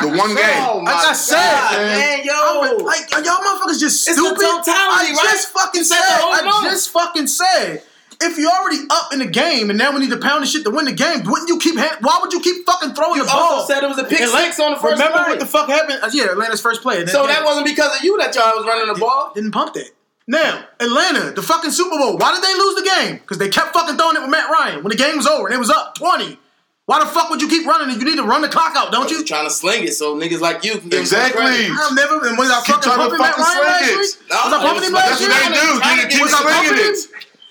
The 0.00 0.08
one 0.08 0.34
game. 0.34 0.58
Oh 0.58 0.80
my 0.80 0.90
Like 0.92 1.06
I 1.06 1.12
said, 1.12 1.36
God, 1.36 1.76
man. 1.76 1.98
man, 1.98 2.24
yo. 2.24 2.32
I'm- 2.34 2.78
like, 2.84 3.12
are 3.14 3.22
y'all 3.22 3.36
motherfuckers 3.38 3.78
just 3.78 4.06
It's 4.08 4.16
the 4.16 4.22
stupid? 4.26 4.40
totality, 4.40 4.66
I 4.74 5.12
right? 5.14 5.28
just 5.32 5.48
fucking 5.52 5.78
You 5.80 5.84
said. 5.84 5.96
said 6.02 6.16
the 6.16 6.22
whole 6.22 6.32
I 6.34 6.42
month. 6.42 6.64
just 6.72 6.90
fucking 6.90 7.26
said. 7.28 7.82
If 8.24 8.38
you're 8.38 8.50
already 8.50 8.78
up 8.90 9.12
in 9.12 9.18
the 9.20 9.26
game 9.26 9.70
and 9.70 9.78
now 9.78 9.92
we 9.92 10.00
need 10.00 10.10
to 10.10 10.16
pound 10.16 10.42
the 10.42 10.46
shit 10.46 10.64
to 10.64 10.70
win 10.70 10.86
the 10.86 10.92
game, 10.92 11.22
wouldn't 11.24 11.48
you 11.48 11.58
keep? 11.58 11.76
hand- 11.76 11.98
Why 12.00 12.18
would 12.20 12.32
you 12.32 12.40
keep 12.40 12.64
fucking 12.66 12.94
throwing 12.94 13.16
You 13.16 13.24
the 13.24 13.30
ball? 13.30 13.60
also 13.60 13.72
said 13.72 13.82
it 13.82 13.88
was 13.88 13.98
a 13.98 14.04
pick 14.04 14.20
Atlanta- 14.20 14.44
six 14.46 14.60
on 14.60 14.72
the 14.72 14.78
first 14.80 14.92
Remember 14.94 15.18
play. 15.18 15.28
what 15.30 15.40
the 15.40 15.46
fuck 15.46 15.68
happened? 15.68 16.00
Uh, 16.02 16.10
yeah, 16.12 16.24
Atlanta's 16.32 16.60
first 16.60 16.82
play. 16.82 17.00
and 17.00 17.08
so 17.10 17.26
then- 17.26 17.28
that 17.36 17.44
wasn't 17.44 17.66
because 17.66 17.96
of 17.98 18.04
you 18.04 18.16
that 18.18 18.34
y'all 18.34 18.56
was 18.56 18.66
running 18.66 18.86
the 18.92 18.98
ball. 18.98 19.32
didn't 19.34 19.52
pump 19.52 19.74
that. 19.74 19.90
Now, 20.26 20.64
Atlanta, 20.80 21.32
the 21.32 21.42
fucking 21.42 21.70
Super 21.70 21.98
Bowl. 21.98 22.16
Why 22.16 22.32
did 22.34 22.42
they 22.42 22.54
lose 22.54 22.74
the 22.76 22.82
game? 22.96 23.16
Because 23.18 23.36
they 23.36 23.50
kept 23.50 23.74
fucking 23.74 23.96
throwing 23.98 24.16
it 24.16 24.22
with 24.22 24.30
Matt 24.30 24.48
Ryan 24.50 24.82
when 24.82 24.90
the 24.90 24.96
game 24.96 25.18
was 25.18 25.26
over 25.26 25.46
and 25.46 25.54
it 25.54 25.58
was 25.58 25.68
up 25.70 25.94
20. 25.98 26.38
Why 26.86 27.00
the 27.00 27.06
fuck 27.06 27.28
would 27.30 27.40
you 27.42 27.48
keep 27.48 27.66
running? 27.66 27.94
If 27.94 28.00
you 28.00 28.04
need 28.08 28.16
to 28.16 28.22
run 28.24 28.40
the 28.42 28.48
clock 28.48 28.72
out, 28.76 28.92
don't 28.92 29.10
You 29.10 29.18
you? 29.18 29.24
trying 29.24 29.44
to 29.46 29.50
sling 29.50 29.84
it 29.84 29.94
so 29.94 30.16
niggas 30.16 30.40
like 30.40 30.64
you 30.64 30.76
can 30.78 30.88
get 30.90 31.00
Exactly. 31.00 31.42
I've 31.44 31.94
never 31.94 32.20
been. 32.20 32.36
Was 32.36 32.50
I 32.50 32.60
fucking 32.60 32.82
trying 32.82 32.96
pumping 32.98 33.18
Matt 33.20 33.36
Ryan 33.38 33.64
last 33.64 33.82
it. 33.90 33.96
week? 33.98 34.10
No, 34.30 34.36
was 34.36 34.52
I 34.52 34.56
it 34.56 34.60
pumping 34.60 34.74
was- 34.74 34.84
him 34.84 34.92
That's 34.92 35.20
what 35.20 35.30
they 35.30 35.48
do. 35.48 35.78
trying 35.80 36.08
keep 36.08 36.22
Was 36.22 36.32
I 36.34 36.40
slinging 36.42 36.68
pumping 36.76 36.94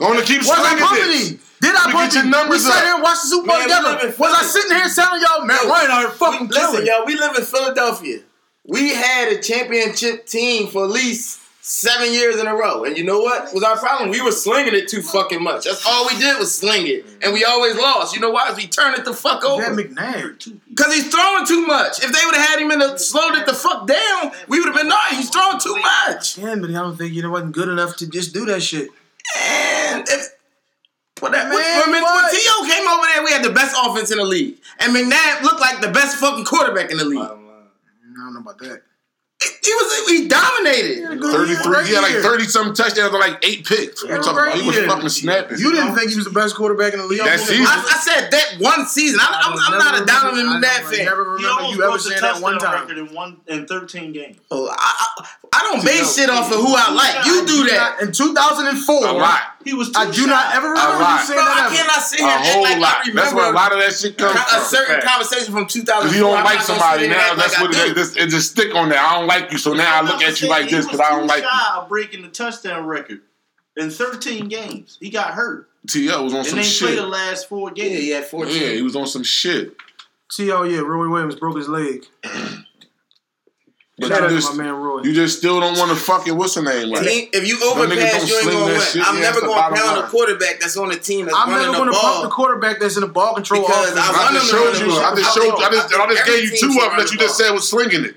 it. 0.04 0.14
Gonna 0.16 0.26
keep 0.26 0.40
Was 0.42 0.50
I 0.52 0.80
pumping 0.80 1.04
it. 1.10 1.32
him? 1.32 1.40
Did 1.62 1.76
I 1.76 1.80
Let 1.80 1.88
me 1.88 1.94
pump 1.94 2.12
get 2.12 2.14
your 2.24 2.26
numbers 2.30 2.64
we 2.66 2.72
sat 2.72 2.84
here 2.84 2.94
and 2.96 3.04
watched 3.04 3.22
the 3.24 3.28
Super 3.30 3.48
Bowl 3.48 3.58
Man, 3.58 3.68
we 3.68 3.74
together. 3.74 4.16
Was 4.20 4.34
I 4.36 4.44
sitting 4.44 4.76
here 4.76 4.90
telling 4.94 5.22
y'all 5.22 5.46
Matt 5.46 5.64
Yo, 5.64 5.70
Ryan 5.70 5.92
are 5.92 6.10
fucking 6.12 6.48
Listen, 6.50 6.72
killing? 6.72 6.86
yo, 6.88 7.04
we 7.06 7.16
live 7.18 7.38
in 7.38 7.44
Philadelphia. 7.46 8.20
We 8.66 8.94
had 8.94 9.32
a 9.32 9.42
championship 9.42 10.26
team 10.26 10.68
for 10.68 10.84
at 10.86 10.90
least 10.92 11.40
seven 11.62 12.12
years 12.12 12.38
in 12.38 12.48
a 12.48 12.54
row. 12.54 12.84
And 12.84 12.98
you 12.98 13.06
know 13.06 13.20
what 13.20 13.54
was 13.54 13.64
our 13.64 13.78
problem? 13.78 14.10
We 14.10 14.22
were 14.22 14.34
slinging 14.34 14.74
it 14.76 14.90
too 14.90 15.02
fucking 15.02 15.42
much. 15.42 15.64
That's 15.64 15.86
all 15.86 16.06
we 16.08 16.18
did 16.20 16.38
was 16.38 16.54
sling 16.54 16.88
it. 16.88 17.06
And 17.22 17.32
we 17.34 17.46
always 17.46 17.76
lost. 17.78 18.14
You 18.14 18.20
know 18.22 18.30
why? 18.32 18.48
'Cause 18.48 18.58
we 18.58 18.68
turned 18.68 18.98
it 18.98 19.06
the 19.06 19.14
fuck 19.14 19.42
That 19.42 19.48
over. 19.48 19.64
McNair. 19.74 20.36
Because 20.70 20.94
he's 20.94 21.08
throwing 21.08 21.46
too 21.46 21.66
much. 21.66 22.04
If 22.04 22.12
they 22.12 22.26
would 22.26 22.36
have 22.36 22.50
had 22.50 22.60
him 22.60 22.72
in 22.72 22.80
the 22.80 22.98
slowed 22.98 23.36
it 23.36 23.46
the 23.46 23.54
fuck 23.54 23.88
down, 23.88 24.32
we 24.50 24.60
would 24.60 24.68
have 24.68 24.76
been, 24.76 24.90
no, 24.90 24.98
he's 25.12 25.30
throwing 25.30 25.60
too 25.60 25.78
much. 25.78 26.38
Yeah, 26.38 26.56
but 26.56 26.70
I 26.70 26.74
don't 26.74 26.98
think 26.98 27.14
you 27.14 27.22
know 27.22 27.30
wasn't 27.30 27.54
good 27.54 27.70
enough 27.70 27.96
to 27.98 28.08
just 28.08 28.34
do 28.34 28.46
that 28.48 28.62
shit. 28.62 28.90
And 29.38 30.06
if, 30.08 30.30
well, 31.22 31.32
that, 31.32 31.48
Man, 31.48 31.54
when, 31.54 31.92
when, 31.92 32.04
when? 32.04 32.32
T.O. 32.32 32.68
came 32.70 32.88
over 32.88 33.06
there, 33.14 33.24
we 33.24 33.32
had 33.32 33.44
the 33.44 33.52
best 33.52 33.76
offense 33.82 34.12
in 34.12 34.18
the 34.18 34.26
league. 34.26 34.58
And 34.80 34.94
McNabb 34.96 35.42
looked 35.44 35.62
like 35.62 35.82
the 35.82 35.90
best 35.90 36.18
fucking 36.18 36.46
quarterback 36.46 36.92
in 36.92 36.98
the 36.98 37.06
league. 37.06 37.20
I 37.20 37.28
don't 37.28 38.34
know 38.34 38.40
about 38.42 38.58
that. 38.60 38.82
He 39.64 39.72
was 39.74 40.08
he 40.10 40.28
dominated. 40.28 41.20
Thirty-three. 41.22 41.88
He 41.88 41.94
had 41.96 42.02
like 42.02 42.22
thirty 42.24 42.44
something 42.46 42.74
touchdowns 42.74 43.12
and 43.14 43.20
like 43.20 43.44
eight 43.46 43.66
picks. 43.66 44.04
What 44.04 44.12
you 44.12 44.18
talking 44.24 44.32
about? 44.32 44.56
He 44.56 44.68
was 44.68 44.76
Yeah. 44.78 44.88
fucking 44.88 45.10
snapping. 45.10 45.58
You 45.60 45.72
didn't 45.72 45.96
think 45.96 46.10
he 46.12 46.16
was 46.16 46.26
the 46.26 46.32
best 46.32 46.56
quarterback 46.56 46.94
in 46.94 47.00
the 47.00 47.06
league. 47.06 47.24
That 47.24 47.40
season. 47.40 47.66
I, 47.68 47.84
I 47.92 47.98
said 48.00 48.30
that 48.32 48.56
one 48.60 48.86
season. 48.88 49.20
I, 49.22 49.42
I'm, 49.46 49.74
I'm 49.74 49.80
not 49.80 50.02
a 50.02 50.06
Donovan 50.06 50.48
I 50.48 50.60
McNabb 50.62 50.92
fan. 50.96 51.06
never 51.06 51.24
He 51.38 51.44
remember 51.46 51.50
almost 51.50 51.76
you 51.78 51.84
ever 51.84 51.92
broke 51.92 51.94
the 52.04 52.10
saying 52.10 52.22
that 52.22 52.42
one 52.42 52.54
touchdown 52.54 52.72
time. 52.74 52.82
record 52.88 52.98
in 53.10 53.14
one 53.16 53.38
in 53.48 53.66
13 53.68 54.12
games. 54.14 54.38
Oh, 54.52 54.68
I, 54.70 54.76
I, 55.22 55.28
I 55.54 55.60
don't 55.72 55.84
base 55.86 56.16
shit 56.16 56.30
off 56.30 56.52
of 56.52 56.58
who 56.60 56.74
I 56.76 56.92
like. 56.94 57.26
You 57.26 57.46
do 57.46 57.70
that. 57.70 58.02
In 58.02 58.12
2004, 58.12 58.96
A 59.08 59.12
lot. 59.14 59.42
He 59.64 59.74
was. 59.74 59.92
I 59.96 60.06
too 60.08 60.12
do 60.24 60.28
not 60.28 60.56
ever 60.56 60.70
remember 60.70 60.98
you 61.04 61.18
saying 61.20 61.38
Bro, 61.40 61.44
I 61.44 61.56
that. 61.56 61.66
ever. 61.66 61.76
cannot 61.76 62.02
sit 62.04 62.20
A 62.20 62.24
here 62.24 62.32
and 62.32 62.44
act 62.44 62.54
whole 62.54 62.64
like 62.64 62.80
lot. 62.80 62.98
I 63.06 63.12
That's 63.14 63.34
where 63.34 63.50
a 63.52 63.56
lot 63.56 63.72
of 63.74 63.80
that 63.80 63.94
shit 63.94 64.18
comes 64.18 64.36
a 64.36 64.44
from. 64.44 64.64
certain 64.64 64.96
Fact. 65.02 65.06
conversation 65.08 65.54
from 65.54 65.68
2000. 65.68 66.10
If 66.10 66.16
you 66.16 66.22
don't 66.22 66.44
like 66.44 66.62
somebody 66.62 67.04
sit 67.04 67.12
here 67.12 67.20
and 67.20 67.38
now, 67.38 67.42
that's 67.44 67.54
like 67.60 67.70
what 67.70 67.76
I 67.78 67.88
it 67.92 67.96
do. 67.96 68.02
is. 68.02 68.18
It 68.18 68.30
just 68.30 68.52
stick 68.52 68.76
on 68.76 68.90
there. 68.90 69.00
I 69.00 69.16
don't 69.20 69.28
like 69.28 69.52
you, 69.52 69.58
so 69.58 69.74
now 69.74 69.96
I 69.96 70.00
I'm 70.00 70.06
look 70.06 70.22
at 70.22 70.42
you 70.42 70.50
like 70.50 70.70
this 70.70 70.86
because 70.86 71.00
I 71.00 71.10
don't 71.12 71.28
like 71.28 71.44
you. 71.44 71.88
breaking 71.90 72.22
the 72.22 72.30
touchdown 72.30 72.86
record 72.86 73.22
in 73.78 73.90
13 73.90 74.48
games. 74.50 74.98
He 75.02 75.10
got 75.10 75.34
hurt 75.34 75.70
T.O. 75.90 76.24
was 76.24 76.34
on 76.34 76.40
and 76.40 76.48
some 76.48 76.58
they 76.58 76.64
played 76.64 76.72
shit. 76.72 76.96
the 76.96 77.06
last 77.08 77.50
four 77.50 77.72
Yeah, 77.76 77.84
games. 77.86 78.00
he 78.00 78.10
had 78.12 78.26
14. 78.26 78.54
Yeah, 78.62 78.70
he 78.70 78.82
was 78.82 78.96
on 78.96 79.08
some 79.08 79.24
shit. 79.24 79.76
T.O. 80.32 80.64
Yeah, 80.64 80.80
Roy 80.80 81.10
Williams 81.10 81.36
broke 81.36 81.58
his 81.58 81.68
leg. 81.68 82.06
But 84.00 84.08
Shout 84.08 84.24
out 84.24 84.32
you 84.32 84.36
to 84.38 84.42
just, 84.42 84.58
my 84.58 84.64
man 84.64 84.74
Roy. 84.74 85.04
you 85.04 85.14
just 85.14 85.38
still 85.38 85.60
don't 85.60 85.78
want 85.78 85.92
to 85.92 85.96
fucking 85.96 86.36
what's 86.36 86.56
the 86.56 86.64
name 86.64 86.90
like? 86.90 87.06
Team- 87.06 87.30
If 87.32 87.48
you 87.48 87.62
overpass, 87.64 88.28
you 88.28 88.38
ain't 88.40 88.50
gonna 88.52 88.66
win. 88.66 88.82
shit. 88.82 89.08
I'm 89.08 89.16
Yeah, 89.18 89.22
never 89.22 89.42
gonna 89.42 89.54
bottom 89.54 89.78
pound 89.78 90.00
a 90.00 90.08
quarterback 90.08 90.60
that's 90.60 90.76
on 90.78 90.90
the 90.90 90.96
team 90.98 91.26
that's 91.28 91.38
I'm 91.38 91.50
running 91.50 91.68
never 91.72 91.78
going 91.86 91.94
to 91.94 92.00
pump 92.00 92.14
ball. 92.16 92.24
the 92.24 92.30
quarterback 92.30 92.80
that's 92.80 92.96
in 92.96 93.02
the 93.02 93.08
ball 93.08 93.36
control 93.36 93.62
Because 93.62 93.92
offense. 93.92 94.00
I 94.10 94.30
I 94.30 94.34
just 94.34 94.52
him 94.52 94.58
showed 94.58 94.88
you. 94.88 94.94
I 94.98 95.16
just 95.16 95.36
showed 95.36 95.44
you. 95.46 95.54
I 95.64 95.70
just, 95.70 95.94
I 95.94 96.08
just 96.08 96.22
Every 96.28 96.42
gave 96.42 96.52
you 96.52 96.58
two 96.58 96.68
of 96.82 96.90
them 96.90 96.98
that 96.98 97.12
you 97.12 97.18
just 97.20 97.38
said 97.38 97.52
was 97.52 97.70
slinging 97.70 98.04
it. 98.06 98.16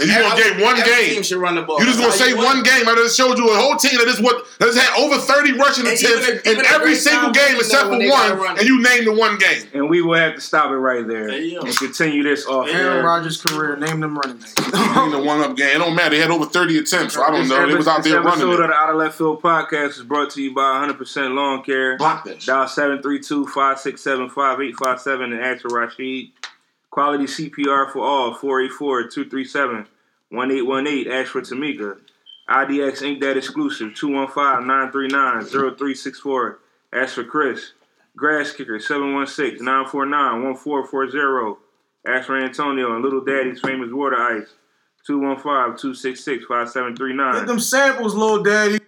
And 0.00 0.08
you 0.08 0.14
gonna 0.14 0.34
Every- 0.34 0.42
get 0.56 0.62
one 0.64 0.76
every 0.78 0.92
game. 0.92 1.10
Team 1.14 1.22
should 1.22 1.38
run 1.38 1.54
the 1.54 1.62
ball. 1.62 1.78
You 1.80 1.86
just 1.86 1.98
gonna 1.98 2.10
That's 2.10 2.20
say 2.22 2.34
one 2.34 2.62
game. 2.62 2.88
I 2.88 2.94
just 2.94 3.16
showed 3.16 3.38
you 3.38 3.48
a 3.50 3.56
whole 3.56 3.76
team 3.76 3.98
that 3.98 4.08
is 4.08 4.20
what 4.20 4.46
that's 4.58 4.76
had 4.76 4.98
over 5.00 5.18
thirty 5.18 5.52
rushing 5.52 5.86
And 5.86 5.94
attempts 5.96 6.28
even 6.28 6.36
a- 6.36 6.40
in 6.50 6.58
even 6.58 6.64
a 6.64 6.68
every 6.74 6.94
single 6.94 7.30
game 7.30 7.56
except 7.56 7.84
for 7.84 7.90
when 7.90 7.98
they 8.00 8.08
gotta 8.08 8.36
one, 8.36 8.58
and 8.58 8.66
you 8.68 8.80
named 8.82 9.06
the 9.06 9.12
one 9.12 9.36
game. 9.38 9.62
And 9.74 9.88
we 9.90 10.02
will 10.02 10.16
have 10.18 10.34
to 10.36 10.40
stop 10.40 10.70
it 10.70 10.76
right 10.76 11.06
there 11.06 11.26
There 11.28 11.60
and 11.60 11.76
continue 11.76 12.22
this 12.22 12.46
off 12.46 12.68
Aaron 12.68 12.86
Aaron. 12.86 13.04
Rodgers' 13.04 13.40
career, 13.42 13.76
name 13.76 14.00
them 14.00 14.16
running 14.18 14.38
backs. 14.38 14.54
In 14.58 15.10
the 15.10 15.18
one 15.22 15.40
up 15.40 15.56
game, 15.56 15.76
it 15.76 15.78
don't 15.78 15.94
matter. 15.94 16.10
They 16.10 16.20
had 16.20 16.30
over 16.30 16.46
thirty 16.46 16.78
attempts, 16.78 17.14
so 17.14 17.22
I 17.22 17.30
don't 17.30 17.40
This 17.42 17.50
know. 17.50 17.66
They 17.66 17.74
was 17.74 17.88
out 17.88 18.02
this 18.02 18.12
there 18.12 18.20
episode 18.20 18.40
running. 18.42 18.62
of 18.64 18.68
the 18.68 18.74
Out 18.74 18.90
of 18.90 18.96
Left 18.96 19.16
Field 19.18 19.42
podcast 19.42 19.90
is 19.90 20.02
brought 20.02 20.30
to 20.30 20.42
you 20.42 20.52
by 20.54 20.84
100% 20.86 21.34
Lawn 21.34 21.62
Care. 21.62 21.96
Block 21.96 22.24
that. 22.24 22.40
Dial 22.40 22.66
732-567-5857 22.66 25.24
and 25.24 25.34
ask 25.40 25.62
for 25.62 25.68
Rashid. 25.68 26.30
Quality 26.98 27.26
CPR 27.26 27.92
for 27.92 28.00
all, 28.00 28.34
484-237-1818. 30.34 31.06
Ask 31.06 31.30
for 31.30 31.42
Tamika. 31.42 31.96
IDX 32.50 33.02
Inc. 33.02 33.20
That 33.20 33.36
exclusive, 33.36 33.92
215-939-0364. 33.92 36.56
Ask 36.92 37.14
for 37.14 37.22
Chris. 37.22 37.74
Grass 38.16 38.50
Kicker, 38.50 38.80
716-949-1440. 38.80 41.56
Ask 42.04 42.26
for 42.26 42.36
Antonio 42.36 42.96
and 42.96 43.04
Little 43.04 43.24
Daddy's 43.24 43.60
Famous 43.60 43.92
Water 43.92 44.16
Ice, 44.16 44.48
215-266-5739. 45.08 47.34
Get 47.34 47.46
them 47.46 47.60
samples, 47.60 48.16
little 48.16 48.42
daddy. 48.42 48.80